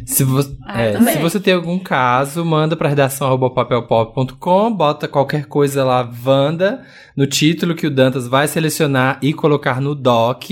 Se, 0.08 0.24
vo 0.24 0.40
Ah, 0.64 0.82
é, 0.82 1.00
se 1.02 1.18
você 1.20 1.38
tem 1.38 1.54
algum 1.54 1.78
caso, 1.78 2.44
manda 2.46 2.78
pra 2.78 2.88
redação 2.88 3.28
arroba 3.28 3.50
papelpop.com, 3.50 4.74
bota 4.74 5.06
qualquer 5.06 5.46
coisa 5.48 5.84
lá, 5.84 6.10
Wanda, 6.26 6.82
no 7.16 7.28
título 7.28 7.76
que 7.76 7.86
o 7.86 7.92
Dantas 7.92 8.26
vai 8.26 8.48
selecionar 8.48 9.20
e 9.22 9.34
colocar 9.34 9.82
no 9.82 9.94
doc, 9.94 10.46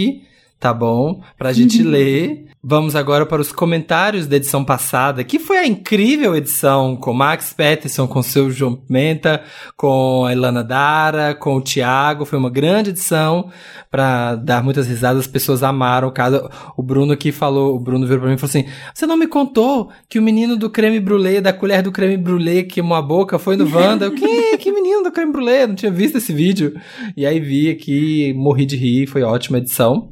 tá 0.59 0.73
bom? 0.73 1.21
Pra 1.37 1.53
gente 1.53 1.81
ler. 1.87 2.47
Vamos 2.67 2.95
agora 2.95 3.27
para 3.27 3.43
os 3.43 3.51
comentários 3.51 4.25
da 4.25 4.37
edição 4.37 4.65
passada, 4.65 5.23
que 5.23 5.37
foi 5.37 5.59
a 5.59 5.67
incrível 5.67 6.35
edição 6.35 6.95
com 6.95 7.13
Max 7.13 7.53
Peterson, 7.53 8.07
com 8.07 8.23
seu 8.23 8.49
João 8.49 8.75
Pimenta, 8.75 9.43
com 9.77 10.25
a 10.25 10.33
Ilana 10.33 10.63
Dara, 10.63 11.35
com 11.35 11.57
o 11.57 11.61
Thiago. 11.61 12.25
Foi 12.25 12.39
uma 12.39 12.49
grande 12.49 12.89
edição 12.89 13.51
para 13.91 14.33
dar 14.33 14.63
muitas 14.63 14.87
risadas. 14.87 15.19
As 15.19 15.27
pessoas 15.27 15.61
amaram 15.61 16.07
o 16.07 16.11
caso. 16.11 16.49
O 16.75 16.81
Bruno 16.81 17.13
aqui 17.13 17.31
falou, 17.31 17.75
o 17.75 17.79
Bruno 17.79 18.07
virou 18.07 18.21
pra 18.21 18.29
mim 18.29 18.35
e 18.35 18.39
falou 18.39 18.49
assim: 18.49 18.65
Você 18.95 19.05
não 19.05 19.15
me 19.15 19.27
contou 19.27 19.91
que 20.09 20.17
o 20.17 20.23
menino 20.23 20.57
do 20.57 20.67
creme 20.67 20.99
brulee, 20.99 21.41
da 21.41 21.53
colher 21.53 21.83
do 21.83 21.91
creme 21.91 22.17
brulee 22.17 22.63
que 22.63 22.75
queimou 22.81 22.97
a 22.97 23.01
boca, 23.03 23.37
foi 23.37 23.55
no 23.55 23.71
Wanda? 23.71 24.09
Que, 24.09 24.57
que 24.57 24.71
menino 24.71 25.03
do 25.03 25.11
creme 25.11 25.31
brulee? 25.31 25.67
Não 25.67 25.75
tinha 25.75 25.91
visto 25.91 26.17
esse 26.17 26.33
vídeo. 26.33 26.73
E 27.15 27.27
aí 27.27 27.39
vi 27.39 27.69
aqui, 27.69 28.33
morri 28.33 28.65
de 28.65 28.75
rir, 28.75 29.05
foi 29.05 29.21
ótima 29.21 29.59
edição. 29.59 30.09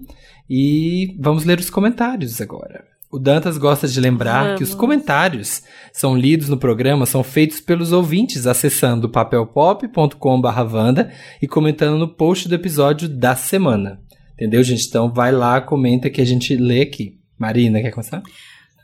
E 0.49 1.15
vamos 1.19 1.45
ler 1.45 1.59
os 1.59 1.69
comentários 1.69 2.41
agora. 2.41 2.83
O 3.11 3.19
Dantas 3.19 3.59
gosta 3.59 3.87
de 3.87 4.01
lembrar 4.01 4.57
que 4.57 4.63
os 4.63 4.69
Vamos. 4.69 4.81
comentários 4.81 5.61
são 5.91 6.17
lidos 6.17 6.49
no 6.49 6.57
programa, 6.57 7.05
são 7.05 7.23
feitos 7.23 7.61
pelos 7.61 7.91
ouvintes 7.91 8.47
acessando 8.47 9.07
papelpop.com/vanda 9.07 11.11
e 11.39 11.47
comentando 11.47 11.99
no 11.99 12.07
post 12.07 12.49
do 12.49 12.55
episódio 12.55 13.07
da 13.07 13.35
semana. 13.35 14.01
Entendeu, 14.33 14.63
gente? 14.63 14.87
Então 14.87 15.13
vai 15.13 15.31
lá, 15.31 15.61
comenta 15.61 16.09
que 16.09 16.21
a 16.21 16.25
gente 16.25 16.55
lê 16.55 16.81
aqui. 16.81 17.19
Marina, 17.37 17.79
quer 17.81 17.91
começar? 17.91 18.23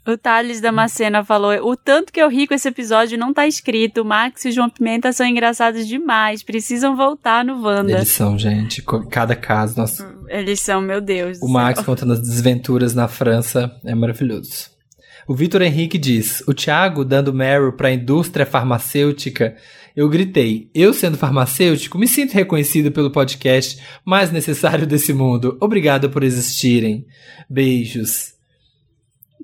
O 0.10 0.18
Thales 0.18 0.60
Damascena 0.60 1.24
falou: 1.24 1.54
o 1.70 1.76
tanto 1.76 2.12
que 2.12 2.20
eu 2.20 2.30
ri 2.30 2.48
com 2.48 2.54
esse 2.56 2.68
episódio 2.68 3.18
não 3.18 3.32
tá 3.32 3.46
escrito. 3.46 4.02
O 4.02 4.06
Max 4.06 4.46
e 4.46 4.50
o 4.50 4.52
João 4.52 4.70
Pimenta 4.70 5.14
são 5.14 5.26
engraçados 5.26 5.88
demais. 5.88 6.42
Precisam 6.42 6.96
voltar 6.96 7.46
no 7.46 7.62
Wanda. 7.62 7.92
Eles 7.92 8.10
são, 8.10 8.38
gente, 8.38 8.82
cada 9.12 9.36
caso, 9.36 9.78
nossa, 9.78 10.16
Eles 10.28 10.62
são, 10.62 10.82
meu 10.82 11.00
Deus. 11.00 11.38
O 11.42 11.48
Max 11.48 11.84
contando 11.84 12.14
as 12.14 12.22
desventuras 12.22 12.96
na 12.96 13.08
França 13.08 13.72
é 13.86 13.94
maravilhoso. 13.94 14.72
O 15.28 15.36
Vitor 15.36 15.62
Henrique 15.62 16.00
diz: 16.00 16.42
O 16.48 16.56
Thiago 16.56 17.06
dando 17.06 17.32
Meryl 17.32 17.74
pra 17.74 17.94
indústria 17.94 18.48
farmacêutica. 18.48 19.56
Eu 19.96 20.10
gritei: 20.10 20.72
Eu, 20.74 20.92
sendo 20.92 21.18
farmacêutico, 21.18 22.00
me 22.00 22.08
sinto 22.08 22.34
reconhecido 22.34 22.92
pelo 22.92 23.12
podcast 23.12 23.80
mais 24.04 24.32
necessário 24.32 24.88
desse 24.88 25.14
mundo. 25.14 25.56
Obrigado 25.62 26.10
por 26.10 26.24
existirem. 26.24 27.06
Beijos. 27.48 28.39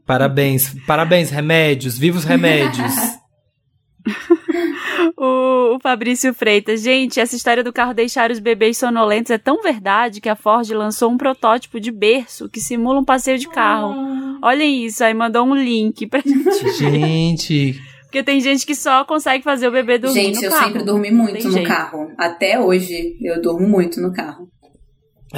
Parabéns, 0.06 0.76
parabéns, 0.88 1.30
remédios, 1.30 1.98
vivos 1.98 2.24
remédios. 2.24 2.94
O, 5.18 5.76
o 5.76 5.80
Fabrício 5.80 6.34
Freitas. 6.34 6.82
Gente, 6.82 7.20
essa 7.20 7.36
história 7.36 7.64
do 7.64 7.72
carro 7.74 7.94
deixar 7.94 8.32
os 8.32 8.40
bebês 8.40 8.78
sonolentos 8.78 9.32
é 9.32 9.38
tão 9.38 9.62
verdade 9.62 10.20
que 10.22 10.30
a 10.30 10.36
Ford 10.36 10.70
lançou 10.72 11.10
um 11.12 11.18
protótipo 11.18 11.80
de 11.80 11.92
berço 11.92 12.50
que 12.50 12.60
simula 12.60 13.00
um 13.00 13.06
passeio 13.06 13.38
de 13.40 13.48
carro. 13.48 13.96
Olhem 14.44 14.86
isso, 14.86 15.04
aí 15.04 15.14
mandou 15.14 15.46
um 15.46 15.56
link 15.56 16.08
pra 16.08 16.20
gente. 16.22 16.70
Gente, 16.78 17.80
Porque 18.04 18.22
tem 18.24 18.40
gente 18.40 18.66
que 18.66 18.76
só 18.76 19.04
consegue 19.06 19.44
fazer 19.44 19.68
o 19.68 19.72
bebê 19.72 19.98
dormir 19.98 20.22
Gente, 20.26 20.36
no 20.38 20.44
eu 20.46 20.52
carro. 20.52 20.66
sempre 20.66 20.84
dormi 20.84 21.12
muito 21.12 21.46
no 21.48 21.52
jeito. 21.54 21.68
carro. 21.68 22.12
Até 22.18 22.60
hoje, 22.60 23.18
eu 23.22 23.42
durmo 23.42 23.68
muito 23.68 24.00
no 24.02 24.14
carro. 24.14 24.48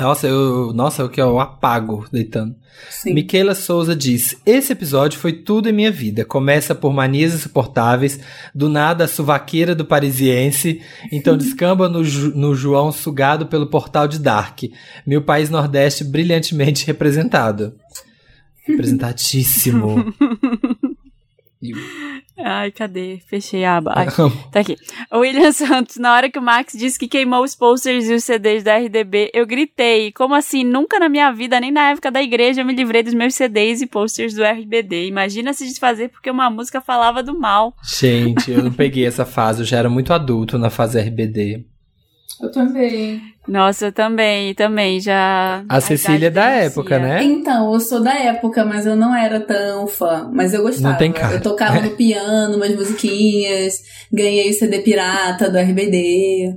Nossa, 0.02 0.28
eu, 0.28 0.72
nossa, 0.74 1.03
o 1.06 1.10
que 1.10 1.19
eu 1.19 1.40
apago 1.40 2.06
deitando. 2.11 2.56
Sim. 2.90 3.14
Miquela 3.14 3.56
Souza 3.56 3.95
diz: 3.95 4.36
Esse 4.45 4.72
episódio 4.72 5.19
foi 5.19 5.34
tudo 5.34 5.68
em 5.68 5.74
minha 5.74 5.91
vida. 5.91 6.24
Começa 6.24 6.76
por 6.76 6.94
manias 6.94 7.34
insuportáveis, 7.34 8.19
do 8.53 8.69
nada 8.69 9.06
a 9.06 9.07
suvaqueira 9.07 9.74
do 9.74 9.86
parisiense, 9.86 10.82
então 11.11 11.36
descamba 11.38 11.90
no, 11.90 12.02
no 12.02 12.56
João 12.56 12.91
sugado 12.91 13.48
pelo 13.48 13.68
portal 13.68 14.07
de 14.07 14.19
Dark. 14.19 14.64
Meu 15.06 15.22
país 15.22 15.49
Nordeste 15.49 16.03
brilhantemente 16.03 16.86
representado. 16.86 17.74
Representatíssimo. 18.68 20.14
Ai, 22.38 22.72
cadê? 22.72 23.19
Fechei 23.27 23.65
a 23.65 23.77
aba. 23.77 23.93
Ai, 23.95 24.07
tá 24.51 24.59
aqui. 24.59 24.77
O 25.11 25.19
William 25.19 25.51
Santos, 25.53 25.98
na 25.98 26.14
hora 26.14 26.30
que 26.30 26.38
o 26.38 26.41
Max 26.41 26.73
disse 26.77 26.99
que 26.99 27.07
queimou 27.07 27.43
os 27.43 27.56
posters 27.56 28.07
e 28.07 28.14
os 28.14 28.23
CDs 28.23 28.64
da 28.64 28.77
RDB, 28.77 29.32
eu 29.33 29.45
gritei. 29.45 30.11
Como 30.11 30.35
assim? 30.35 30.64
Nunca 30.64 30.99
na 30.99 31.09
minha 31.09 31.32
vida, 31.32 31.59
nem 31.59 31.72
na 31.72 31.90
época 31.91 32.11
da 32.11 32.22
igreja, 32.22 32.61
eu 32.61 32.65
me 32.65 32.73
livrei 32.75 33.01
dos 33.01 33.14
meus 33.14 33.33
CDs 33.33 33.82
e 33.82 33.88
posters 33.88 34.35
do 34.35 34.43
RBD. 34.43 35.07
Imagina 35.07 35.51
se 35.53 35.65
desfazer 35.65 36.09
porque 36.09 36.30
uma 36.30 36.49
música 36.49 36.80
falava 36.80 37.23
do 37.23 37.38
mal. 37.38 37.75
Gente, 37.83 38.51
eu 38.51 38.64
não 38.64 38.72
peguei 38.72 39.06
essa 39.06 39.25
fase, 39.25 39.61
eu 39.61 39.65
já 39.65 39.77
era 39.77 39.90
muito 39.90 40.14
adulto 40.14 40.57
na 40.57 40.69
fase 40.69 40.99
RBD. 40.99 41.65
Eu 42.41 42.51
também. 42.51 43.22
Nossa, 43.47 43.85
eu 43.88 43.91
também, 43.91 44.53
também, 44.53 44.99
já... 44.99 45.64
A 45.69 45.80
Cecília 45.81 46.27
é 46.27 46.30
da 46.30 46.49
época, 46.49 46.99
né? 46.99 47.23
Então, 47.23 47.73
eu 47.73 47.80
sou 47.80 48.03
da 48.03 48.14
época, 48.14 48.64
mas 48.65 48.85
eu 48.85 48.95
não 48.95 49.15
era 49.15 49.39
tão 49.39 49.88
fã. 49.88 50.30
Mas 50.33 50.53
eu 50.53 50.61
gostava. 50.61 50.89
Não 50.89 50.97
tem 50.97 51.11
cara. 51.11 51.35
Eu 51.35 51.41
tocava 51.41 51.81
no 51.81 51.91
piano, 51.91 52.57
umas 52.57 52.75
musiquinhas. 52.75 53.73
Ganhei 54.11 54.49
o 54.49 54.53
CD 54.53 54.80
pirata 54.80 55.49
do 55.49 55.57
RBD. 55.57 56.53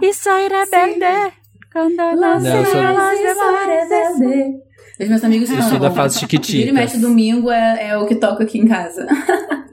E 0.00 0.14
soy 0.14 0.48
rebelde. 0.48 1.32
Quando 1.72 1.96
nasce 1.96 2.48
Não, 2.48 2.56
eu 2.56 2.66
sou- 2.66 2.82
las 2.82 3.18
demás. 3.18 4.62
Os 5.00 5.08
meus 5.08 5.24
amigos 5.24 5.50
Eu 5.50 5.56
falam. 5.56 5.70
sou 5.70 5.78
da 5.80 5.90
fase 5.90 6.26
Vira 6.26 6.70
e 6.70 6.72
mexe 6.72 6.98
domingo 6.98 7.50
é, 7.50 7.88
é 7.88 7.98
o 7.98 8.06
que 8.06 8.14
toca 8.14 8.44
aqui 8.44 8.58
em 8.58 8.66
casa. 8.66 9.06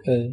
É. 0.07 0.29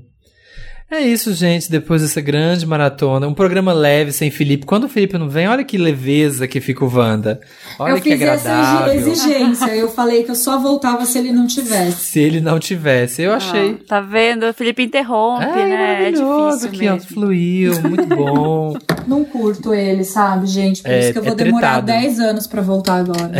É 0.88 1.00
isso, 1.00 1.34
gente. 1.34 1.68
Depois 1.68 2.00
dessa 2.00 2.20
grande 2.20 2.64
maratona, 2.64 3.26
um 3.26 3.34
programa 3.34 3.72
leve 3.72 4.12
sem 4.12 4.30
Felipe. 4.30 4.64
Quando 4.64 4.84
o 4.84 4.88
Felipe 4.88 5.18
não 5.18 5.28
vem, 5.28 5.48
olha 5.48 5.64
que 5.64 5.76
leveza 5.76 6.46
que 6.46 6.60
fica 6.60 6.84
o 6.84 6.88
Wanda. 6.96 7.40
Olha 7.76 7.90
eu 7.92 8.00
que 8.00 8.12
fiz 8.12 8.22
essa 8.22 8.52
agradável. 8.52 8.94
exigência. 8.94 9.74
Eu 9.74 9.88
falei 9.88 10.22
que 10.22 10.30
eu 10.30 10.36
só 10.36 10.60
voltava 10.60 11.04
se 11.04 11.18
ele 11.18 11.32
não 11.32 11.44
tivesse. 11.48 12.04
Se 12.12 12.20
ele 12.20 12.40
não 12.40 12.60
tivesse, 12.60 13.20
eu 13.22 13.32
achei. 13.32 13.78
Ah, 13.80 13.84
tá 13.88 14.00
vendo? 14.00 14.44
O 14.48 14.54
Felipe 14.54 14.84
interrompe, 14.84 15.44
É, 15.44 15.66
né? 15.66 16.02
É 16.08 16.10
difícil 16.12 16.70
ó. 16.72 16.78
mesmo. 16.78 17.00
Fluiu, 17.08 17.82
muito 17.82 18.06
bom. 18.06 18.76
Não 19.08 19.24
curto 19.24 19.72
ele, 19.72 20.02
sabe, 20.04 20.46
gente? 20.48 20.82
Por 20.82 20.90
É, 20.90 20.98
isso 21.00 21.12
que 21.12 21.18
eu 21.18 21.22
vou 21.22 21.32
é 21.32 21.36
demorar 21.36 21.82
tretado. 21.82 21.86
10 21.86 22.18
anos 22.20 22.46
pra 22.48 22.60
voltar 22.62 22.94
agora. 22.96 23.30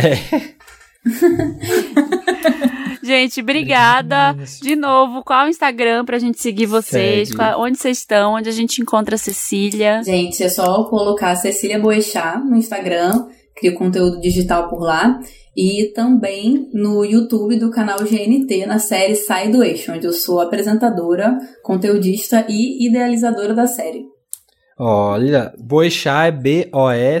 Gente, 3.07 3.39
obrigada. 3.39 4.35
De 4.61 4.75
novo, 4.75 5.23
qual 5.23 5.45
o 5.45 5.49
Instagram 5.49 6.03
pra 6.03 6.19
gente 6.19 6.41
seguir 6.41 6.65
vocês? 6.65 7.33
Qual- 7.33 7.61
onde 7.61 7.77
vocês 7.77 7.99
estão? 7.99 8.33
Onde 8.33 8.49
a 8.49 8.51
gente 8.51 8.81
encontra 8.81 9.15
a 9.15 9.17
Cecília? 9.17 10.03
Gente, 10.03 10.43
é 10.43 10.49
só 10.49 10.83
colocar 10.83 11.33
Cecília 11.37 11.79
Boechat 11.79 12.39
no 12.43 12.57
Instagram, 12.57 13.27
cria 13.55 13.73
conteúdo 13.73 14.19
digital 14.19 14.67
por 14.67 14.81
lá. 14.81 15.17
E 15.55 15.91
também 15.95 16.69
no 16.73 17.03
YouTube 17.03 17.55
do 17.55 17.71
canal 17.71 17.97
GNT, 18.03 18.65
na 18.67 18.77
série 18.77 19.15
Sai 19.15 19.49
do 19.49 19.63
Eixo, 19.63 19.91
onde 19.93 20.05
eu 20.05 20.13
sou 20.13 20.39
apresentadora, 20.41 21.35
conteudista 21.63 22.45
e 22.49 22.85
idealizadora 22.87 23.55
da 23.55 23.65
série. 23.65 24.03
Olha, 24.77 25.51
Boechat 25.57 26.27
é 26.93 27.19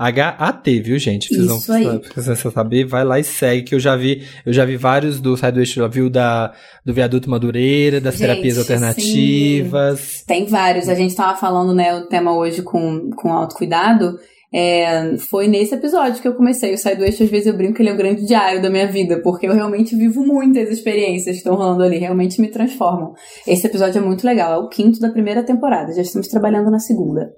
B-O-E-C-H-A-T, 0.00 0.80
viu, 0.80 0.98
gente? 0.98 1.28
Precisam, 1.28 1.58
Isso 1.58 1.72
aí. 1.72 1.98
precisam 1.98 2.50
saber, 2.50 2.86
vai 2.86 3.04
lá 3.04 3.18
e 3.18 3.24
segue, 3.24 3.62
que 3.62 3.74
eu 3.74 3.80
já 3.80 3.94
vi, 3.94 4.22
eu 4.46 4.52
já 4.52 4.64
vi 4.64 4.76
vários 4.76 5.20
do 5.20 5.36
Sai 5.36 5.52
do 5.52 5.60
Eixo, 5.60 5.80
já 5.80 5.86
vi 5.86 6.00
o 6.00 6.08
da, 6.08 6.52
do 6.84 6.94
Viaduto 6.94 7.28
Madureira, 7.28 8.00
das 8.00 8.14
Gente, 8.14 8.26
terapias 8.26 8.58
alternativas. 8.58 10.24
Tem 10.26 10.46
vários. 10.46 10.88
A 10.88 10.94
gente 10.94 11.14
tava 11.14 11.36
falando, 11.36 11.74
né, 11.74 11.94
o 11.94 12.06
tema 12.06 12.34
hoje 12.34 12.62
com, 12.62 13.10
com 13.10 13.32
autocuidado. 13.32 14.18
É, 14.52 15.16
foi 15.16 15.46
nesse 15.46 15.76
episódio 15.76 16.20
que 16.20 16.26
eu 16.26 16.34
comecei. 16.34 16.74
O 16.74 16.78
Sai 16.78 16.96
do 16.96 17.04
Eixo, 17.04 17.22
às 17.22 17.30
vezes 17.30 17.46
eu 17.46 17.56
brinco 17.56 17.74
que 17.74 17.82
ele 17.82 17.90
é 17.90 17.94
o 17.94 17.96
grande 17.96 18.26
diário 18.26 18.60
da 18.60 18.70
minha 18.70 18.90
vida, 18.90 19.20
porque 19.22 19.46
eu 19.46 19.52
realmente 19.52 19.94
vivo 19.94 20.26
muitas 20.26 20.70
experiências 20.70 21.36
que 21.36 21.38
estão 21.38 21.54
rolando 21.54 21.84
ali, 21.84 21.98
realmente 21.98 22.40
me 22.40 22.48
transformam. 22.48 23.12
Esse 23.46 23.66
episódio 23.66 23.98
é 23.98 24.04
muito 24.04 24.26
legal, 24.26 24.52
é 24.52 24.56
o 24.58 24.68
quinto 24.68 24.98
da 24.98 25.10
primeira 25.10 25.44
temporada, 25.44 25.92
já 25.92 26.02
estamos 26.02 26.26
trabalhando 26.26 26.70
na 26.70 26.80
segunda. 26.80 27.30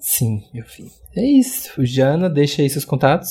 Sim, 0.00 0.42
meu 0.52 0.64
filho. 0.64 0.90
É 1.14 1.24
isso. 1.24 1.84
Jana, 1.84 2.28
deixa 2.28 2.62
aí 2.62 2.70
seus 2.70 2.84
contatos. 2.84 3.28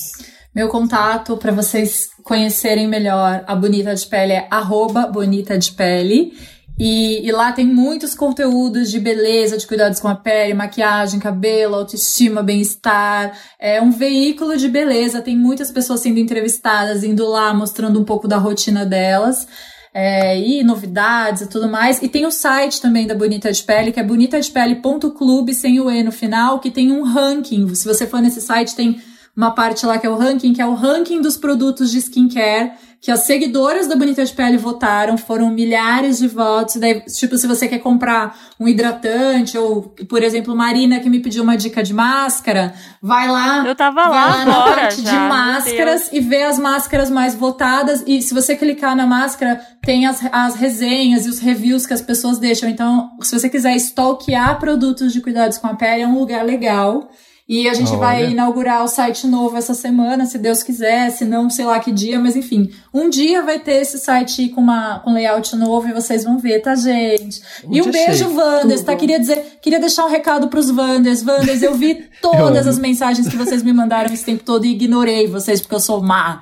Meu 0.54 0.68
contato 0.68 1.38
para 1.38 1.52
vocês 1.52 2.08
conhecerem 2.24 2.88
melhor 2.88 3.44
a 3.48 3.56
Bonita 3.56 3.94
de 3.94 4.06
Pele 4.08 4.34
é 4.34 4.48
arroba 4.50 5.08
Bonita 5.08 5.58
de 5.58 5.72
Pele. 5.72 6.34
E, 6.80 7.28
e 7.28 7.32
lá 7.34 7.52
tem 7.52 7.66
muitos 7.66 8.16
conteúdos 8.16 8.90
de 8.90 9.02
beleza, 9.02 9.58
de 9.58 9.68
cuidados 9.68 10.00
com 10.00 10.08
a 10.08 10.16
pele, 10.16 10.54
maquiagem, 10.54 11.20
cabelo, 11.20 11.76
autoestima, 11.76 12.42
bem-estar. 12.42 13.38
É 13.60 13.82
um 13.82 13.92
veículo 13.92 14.56
de 14.56 14.70
beleza. 14.70 15.22
Tem 15.22 15.36
muitas 15.36 15.72
pessoas 15.72 16.00
sendo 16.00 16.20
entrevistadas, 16.20 17.04
indo 17.04 17.28
lá, 17.28 17.54
mostrando 17.54 18.00
um 18.00 18.06
pouco 18.06 18.30
da 18.30 18.38
rotina 18.38 18.86
delas. 18.86 19.46
É, 19.94 20.40
e 20.40 20.64
novidades 20.64 21.42
e 21.42 21.48
tudo 21.48 21.68
mais. 21.68 22.02
E 22.02 22.08
tem 22.08 22.26
o 22.26 22.32
site 22.32 22.80
também 22.80 23.08
da 23.08 23.16
Bonita 23.16 23.52
de 23.52 23.64
Pele, 23.64 23.92
que 23.92 24.00
é 24.00 24.04
bonitadepele.clube, 24.04 25.54
sem 25.54 25.80
o 25.80 25.90
E 25.90 26.04
no 26.04 26.12
final, 26.12 26.60
que 26.60 26.70
tem 26.70 26.92
um 26.92 27.04
ranking. 27.04 27.74
Se 27.74 27.88
você 27.88 28.06
for 28.06 28.22
nesse 28.22 28.40
site, 28.40 28.76
tem 28.76 29.02
uma 29.36 29.52
parte 29.52 29.86
lá 29.86 29.98
que 29.98 30.06
é 30.06 30.10
o 30.10 30.18
ranking, 30.18 30.54
que 30.54 30.62
é 30.62 30.66
o 30.66 30.74
ranking 30.74 31.22
dos 31.22 31.38
produtos 31.38 31.92
de 31.92 32.00
skincare 32.00 32.74
que 33.02 33.12
as 33.12 33.22
seguidoras 33.22 33.88
da 33.88 33.96
Bonita 33.96 34.26
de 34.26 34.34
Pele 34.34 34.58
votaram, 34.58 35.18
foram 35.18 35.50
milhares 35.50 36.20
de 36.20 36.28
votos. 36.28 36.76
Daí, 36.76 37.00
tipo, 37.02 37.38
se 37.38 37.48
você 37.48 37.68
quer 37.68 37.80
comprar 37.80 38.38
um 38.60 38.68
hidratante, 38.68 39.58
ou, 39.58 39.84
por 40.10 40.22
exemplo, 40.22 40.54
Marina, 40.54 41.00
que 41.00 41.10
me 41.10 41.20
pediu 41.20 41.44
uma 41.44 41.56
dica 41.56 41.82
de 41.82 41.94
máscara, 41.94 42.74
vai 43.02 43.30
lá. 43.30 43.66
Eu 43.66 43.74
tava 43.74 44.04
vai 44.04 44.10
lá 44.10 44.26
lá 44.26 44.46
na 44.46 44.62
parte 44.76 45.02
já, 45.02 45.12
de 45.12 45.18
máscaras 45.18 46.10
e 46.12 46.20
vê 46.20 46.44
as 46.44 46.60
máscaras 46.60 47.10
mais 47.10 47.36
votadas. 47.36 48.04
E 48.06 48.22
se 48.22 48.34
você 48.34 48.54
clicar 48.56 48.96
na 48.98 49.08
máscara, 49.08 49.62
tem 49.82 50.06
as, 50.06 50.20
as 50.32 50.56
resenhas 50.56 51.26
e 51.26 51.30
os 51.30 51.40
reviews 51.40 51.86
que 51.86 51.94
as 51.94 52.02
pessoas 52.02 52.38
deixam. 52.38 52.68
Então, 52.68 53.12
se 53.22 53.38
você 53.38 53.50
quiser 53.50 53.76
stalkear 53.78 54.60
produtos 54.60 55.14
de 55.14 55.22
cuidados 55.22 55.58
com 55.58 55.68
a 55.68 55.76
pele, 55.76 56.04
é 56.04 56.08
um 56.08 56.20
lugar 56.20 56.44
legal. 56.44 57.10
E 57.50 57.68
a 57.68 57.74
gente 57.74 57.90
Olha. 57.90 57.98
vai 57.98 58.30
inaugurar 58.30 58.84
o 58.84 58.88
site 58.88 59.26
novo 59.26 59.58
essa 59.58 59.74
semana, 59.74 60.28
se 60.28 60.38
Deus 60.38 60.62
quiser, 60.62 61.10
se 61.10 61.26
não, 61.26 61.50
sei 61.50 61.66
lá 61.66 61.80
que 61.80 61.92
dia, 61.92 62.20
mas 62.20 62.36
enfim. 62.36 62.70
Um 62.94 63.10
dia 63.10 63.44
vai 63.44 63.60
ter 63.60 63.74
esse 63.82 64.00
site 64.00 64.50
com, 64.50 64.62
uma, 64.62 65.00
com 65.00 65.14
layout 65.14 65.56
novo 65.56 65.88
e 65.88 65.94
vocês 65.94 66.24
vão 66.24 66.40
ver, 66.40 66.60
tá, 66.62 66.74
gente? 66.76 67.42
e 67.70 67.82
um 67.82 67.92
beijo. 67.92 68.30
Wanders, 68.36 68.82
tá? 68.82 68.96
Queria 68.96 69.20
dizer, 69.20 69.60
queria 69.62 69.80
deixar 69.80 70.06
um 70.06 70.10
recado 70.10 70.48
pros 70.48 70.70
Wanders. 70.72 71.24
Wanders, 71.24 71.62
eu 71.62 71.76
vi 71.76 72.06
todas 72.22 72.62
amo. 72.62 72.70
as 72.70 72.80
mensagens 72.80 73.28
que 73.28 73.36
vocês 73.38 73.62
me 73.64 73.72
mandaram 73.74 74.12
esse 74.14 74.26
tempo 74.26 74.44
todo 74.44 74.66
e 74.66 74.72
ignorei 74.72 75.28
vocês 75.28 75.62
porque 75.62 75.76
eu 75.76 75.80
sou 75.80 76.02
má. 76.02 76.42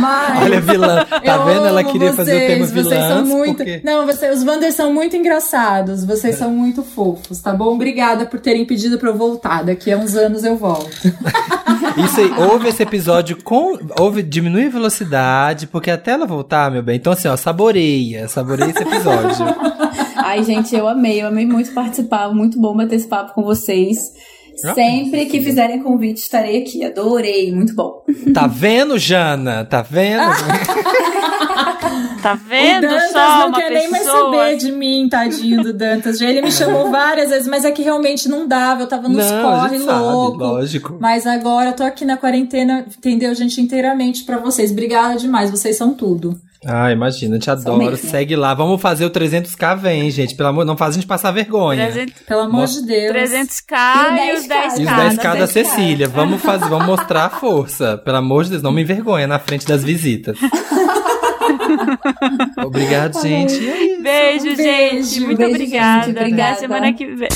Mas... 0.00 0.42
Olha, 0.42 0.60
vilã. 0.60 1.04
Tá 1.04 1.20
Eu 1.36 1.44
vendo? 1.44 1.66
Ela 1.66 1.84
queria 1.84 2.12
fazer 2.12 2.34
o 2.34 2.46
tema 2.46 2.66
vocês, 2.66 2.84
Vocês 2.86 3.04
são 3.04 3.24
muito. 3.26 3.56
porque- 3.58 3.80
Não, 3.84 4.06
você, 4.06 4.30
os 4.30 4.42
Wanders 4.42 4.74
são 4.74 4.92
muito 4.92 5.16
engraçados. 5.16 6.04
Vocês 6.04 6.36
são 6.36 6.50
muito 6.50 6.82
fofos, 6.82 7.38
tá 7.40 7.52
bom? 7.52 7.74
Obrigada 7.74 8.26
por 8.26 8.40
terem 8.40 8.64
pedido 8.64 8.98
pra 8.98 9.10
eu 9.10 9.16
voltar. 9.16 9.62
Daqui 9.64 9.92
a 9.92 9.96
uns 9.96 10.14
anos 10.16 10.42
eu 10.44 10.56
volto. 10.56 10.90
Isso 12.04 12.20
aí, 12.20 12.30
ouve 12.50 12.68
esse 12.68 12.82
episódio 12.82 13.42
com. 13.42 13.78
Ouve, 13.98 14.22
diminui 14.22 14.66
a 14.66 14.70
velocidade, 14.70 15.59
porque 15.66 15.90
até 15.90 16.12
ela 16.12 16.26
voltar, 16.26 16.70
meu 16.70 16.82
bem. 16.82 16.96
Então, 16.96 17.12
assim, 17.12 17.28
ó, 17.28 17.36
saboreia, 17.36 18.28
saboreia 18.28 18.70
esse 18.70 18.82
episódio. 18.82 19.46
Ai, 20.16 20.44
gente, 20.44 20.74
eu 20.74 20.86
amei, 20.86 21.20
eu 21.22 21.26
amei 21.26 21.46
muito 21.46 21.72
participar, 21.72 22.32
muito 22.32 22.60
bom 22.60 22.76
bater 22.76 22.96
esse 22.96 23.08
papo 23.08 23.34
com 23.34 23.42
vocês. 23.42 24.12
Ah, 24.64 24.74
Sempre 24.74 25.26
que 25.26 25.40
fizerem 25.40 25.82
convite, 25.82 26.18
estarei 26.18 26.62
aqui. 26.62 26.84
Adorei, 26.84 27.52
muito 27.52 27.74
bom. 27.74 28.02
Tá 28.34 28.46
vendo, 28.46 28.98
Jana? 28.98 29.64
Tá 29.64 29.82
vendo? 29.82 30.20
Tá 32.22 32.34
o 32.34 32.36
vendo 32.36 32.82
Dantas 32.82 33.10
só 33.12 33.38
não 33.38 33.48
uma 33.48 33.58
quer 33.58 33.70
nem 33.70 33.90
mais 33.90 34.04
pessoa? 34.04 34.24
saber 34.36 34.56
de 34.58 34.72
mim, 34.72 35.08
tadinho 35.08 35.62
do 35.62 35.72
Dantas. 35.72 36.18
Já 36.18 36.28
ele 36.28 36.42
me 36.42 36.52
chamou 36.52 36.90
várias 36.90 37.30
vezes, 37.30 37.48
mas 37.48 37.64
é 37.64 37.70
que 37.72 37.80
realmente 37.82 38.28
não 38.28 38.46
dava. 38.46 38.82
Eu 38.82 38.86
tava 38.86 39.08
nos 39.08 39.26
Não, 39.30 39.38
a 39.38 39.42
corre 39.62 39.78
gente 39.78 39.84
sabe, 39.86 40.02
louco. 40.02 40.36
lógico. 40.38 40.98
Mas 41.00 41.26
agora 41.26 41.70
eu 41.70 41.72
tô 41.72 41.82
aqui 41.82 42.04
na 42.04 42.18
quarentena, 42.18 42.84
entendeu, 42.86 43.34
gente, 43.34 43.58
inteiramente 43.60 44.24
pra 44.24 44.36
vocês. 44.36 44.70
Obrigada 44.70 45.16
demais, 45.16 45.50
vocês 45.50 45.76
são 45.78 45.94
tudo. 45.94 46.38
Ah, 46.66 46.92
imagina, 46.92 47.38
te 47.38 47.50
adoro. 47.50 47.78
mesmo. 47.78 47.96
Segue 48.10 48.36
lá. 48.36 48.52
Vamos 48.52 48.80
fazer 48.82 49.06
o 49.06 49.10
300k, 49.10 49.78
vem, 49.78 50.10
gente. 50.10 50.34
Pelo 50.34 50.50
amor, 50.50 50.64
não 50.66 50.76
faz 50.76 50.90
a 50.90 50.94
gente 50.98 51.06
passar 51.06 51.30
vergonha. 51.30 51.90
300, 51.90 52.22
Pelo 52.22 52.40
amor 52.42 52.66
de 52.66 52.82
Deus. 52.86 53.12
300k 53.16 54.18
e 54.26 54.32
os 54.34 54.44
10k. 54.46 54.78
E 54.78 54.82
os 54.82 54.88
Cada 54.90 55.08
10k 55.10 55.22
da 55.22 55.34
10K. 55.38 55.46
Cecília. 55.46 56.08
Vamos 56.08 56.42
fazer, 56.42 56.68
vamos 56.68 56.86
mostrar 56.86 57.24
a 57.24 57.30
força. 57.30 57.96
Pelo 57.98 58.18
amor 58.18 58.44
de 58.44 58.50
Deus, 58.50 58.62
não 58.62 58.72
me 58.72 58.82
envergonha 58.82 59.26
na 59.26 59.38
frente 59.38 59.66
das 59.66 59.82
visitas. 59.82 60.36
Obrigado, 62.64 63.20
gente. 63.22 63.54
E 63.54 63.70
aí? 63.70 63.98
Beijo, 64.02 64.44
Um 64.44 64.48
gente. 64.48 64.56
beijo. 64.56 65.24
Muito 65.26 65.38
Beijo, 65.38 65.54
obrigada. 65.54 66.06
gente. 66.06 66.10
Até 66.16 66.20
Obrigada. 66.26 66.56
semana 66.58 66.92
que 66.92 67.06
vem. 67.06 67.28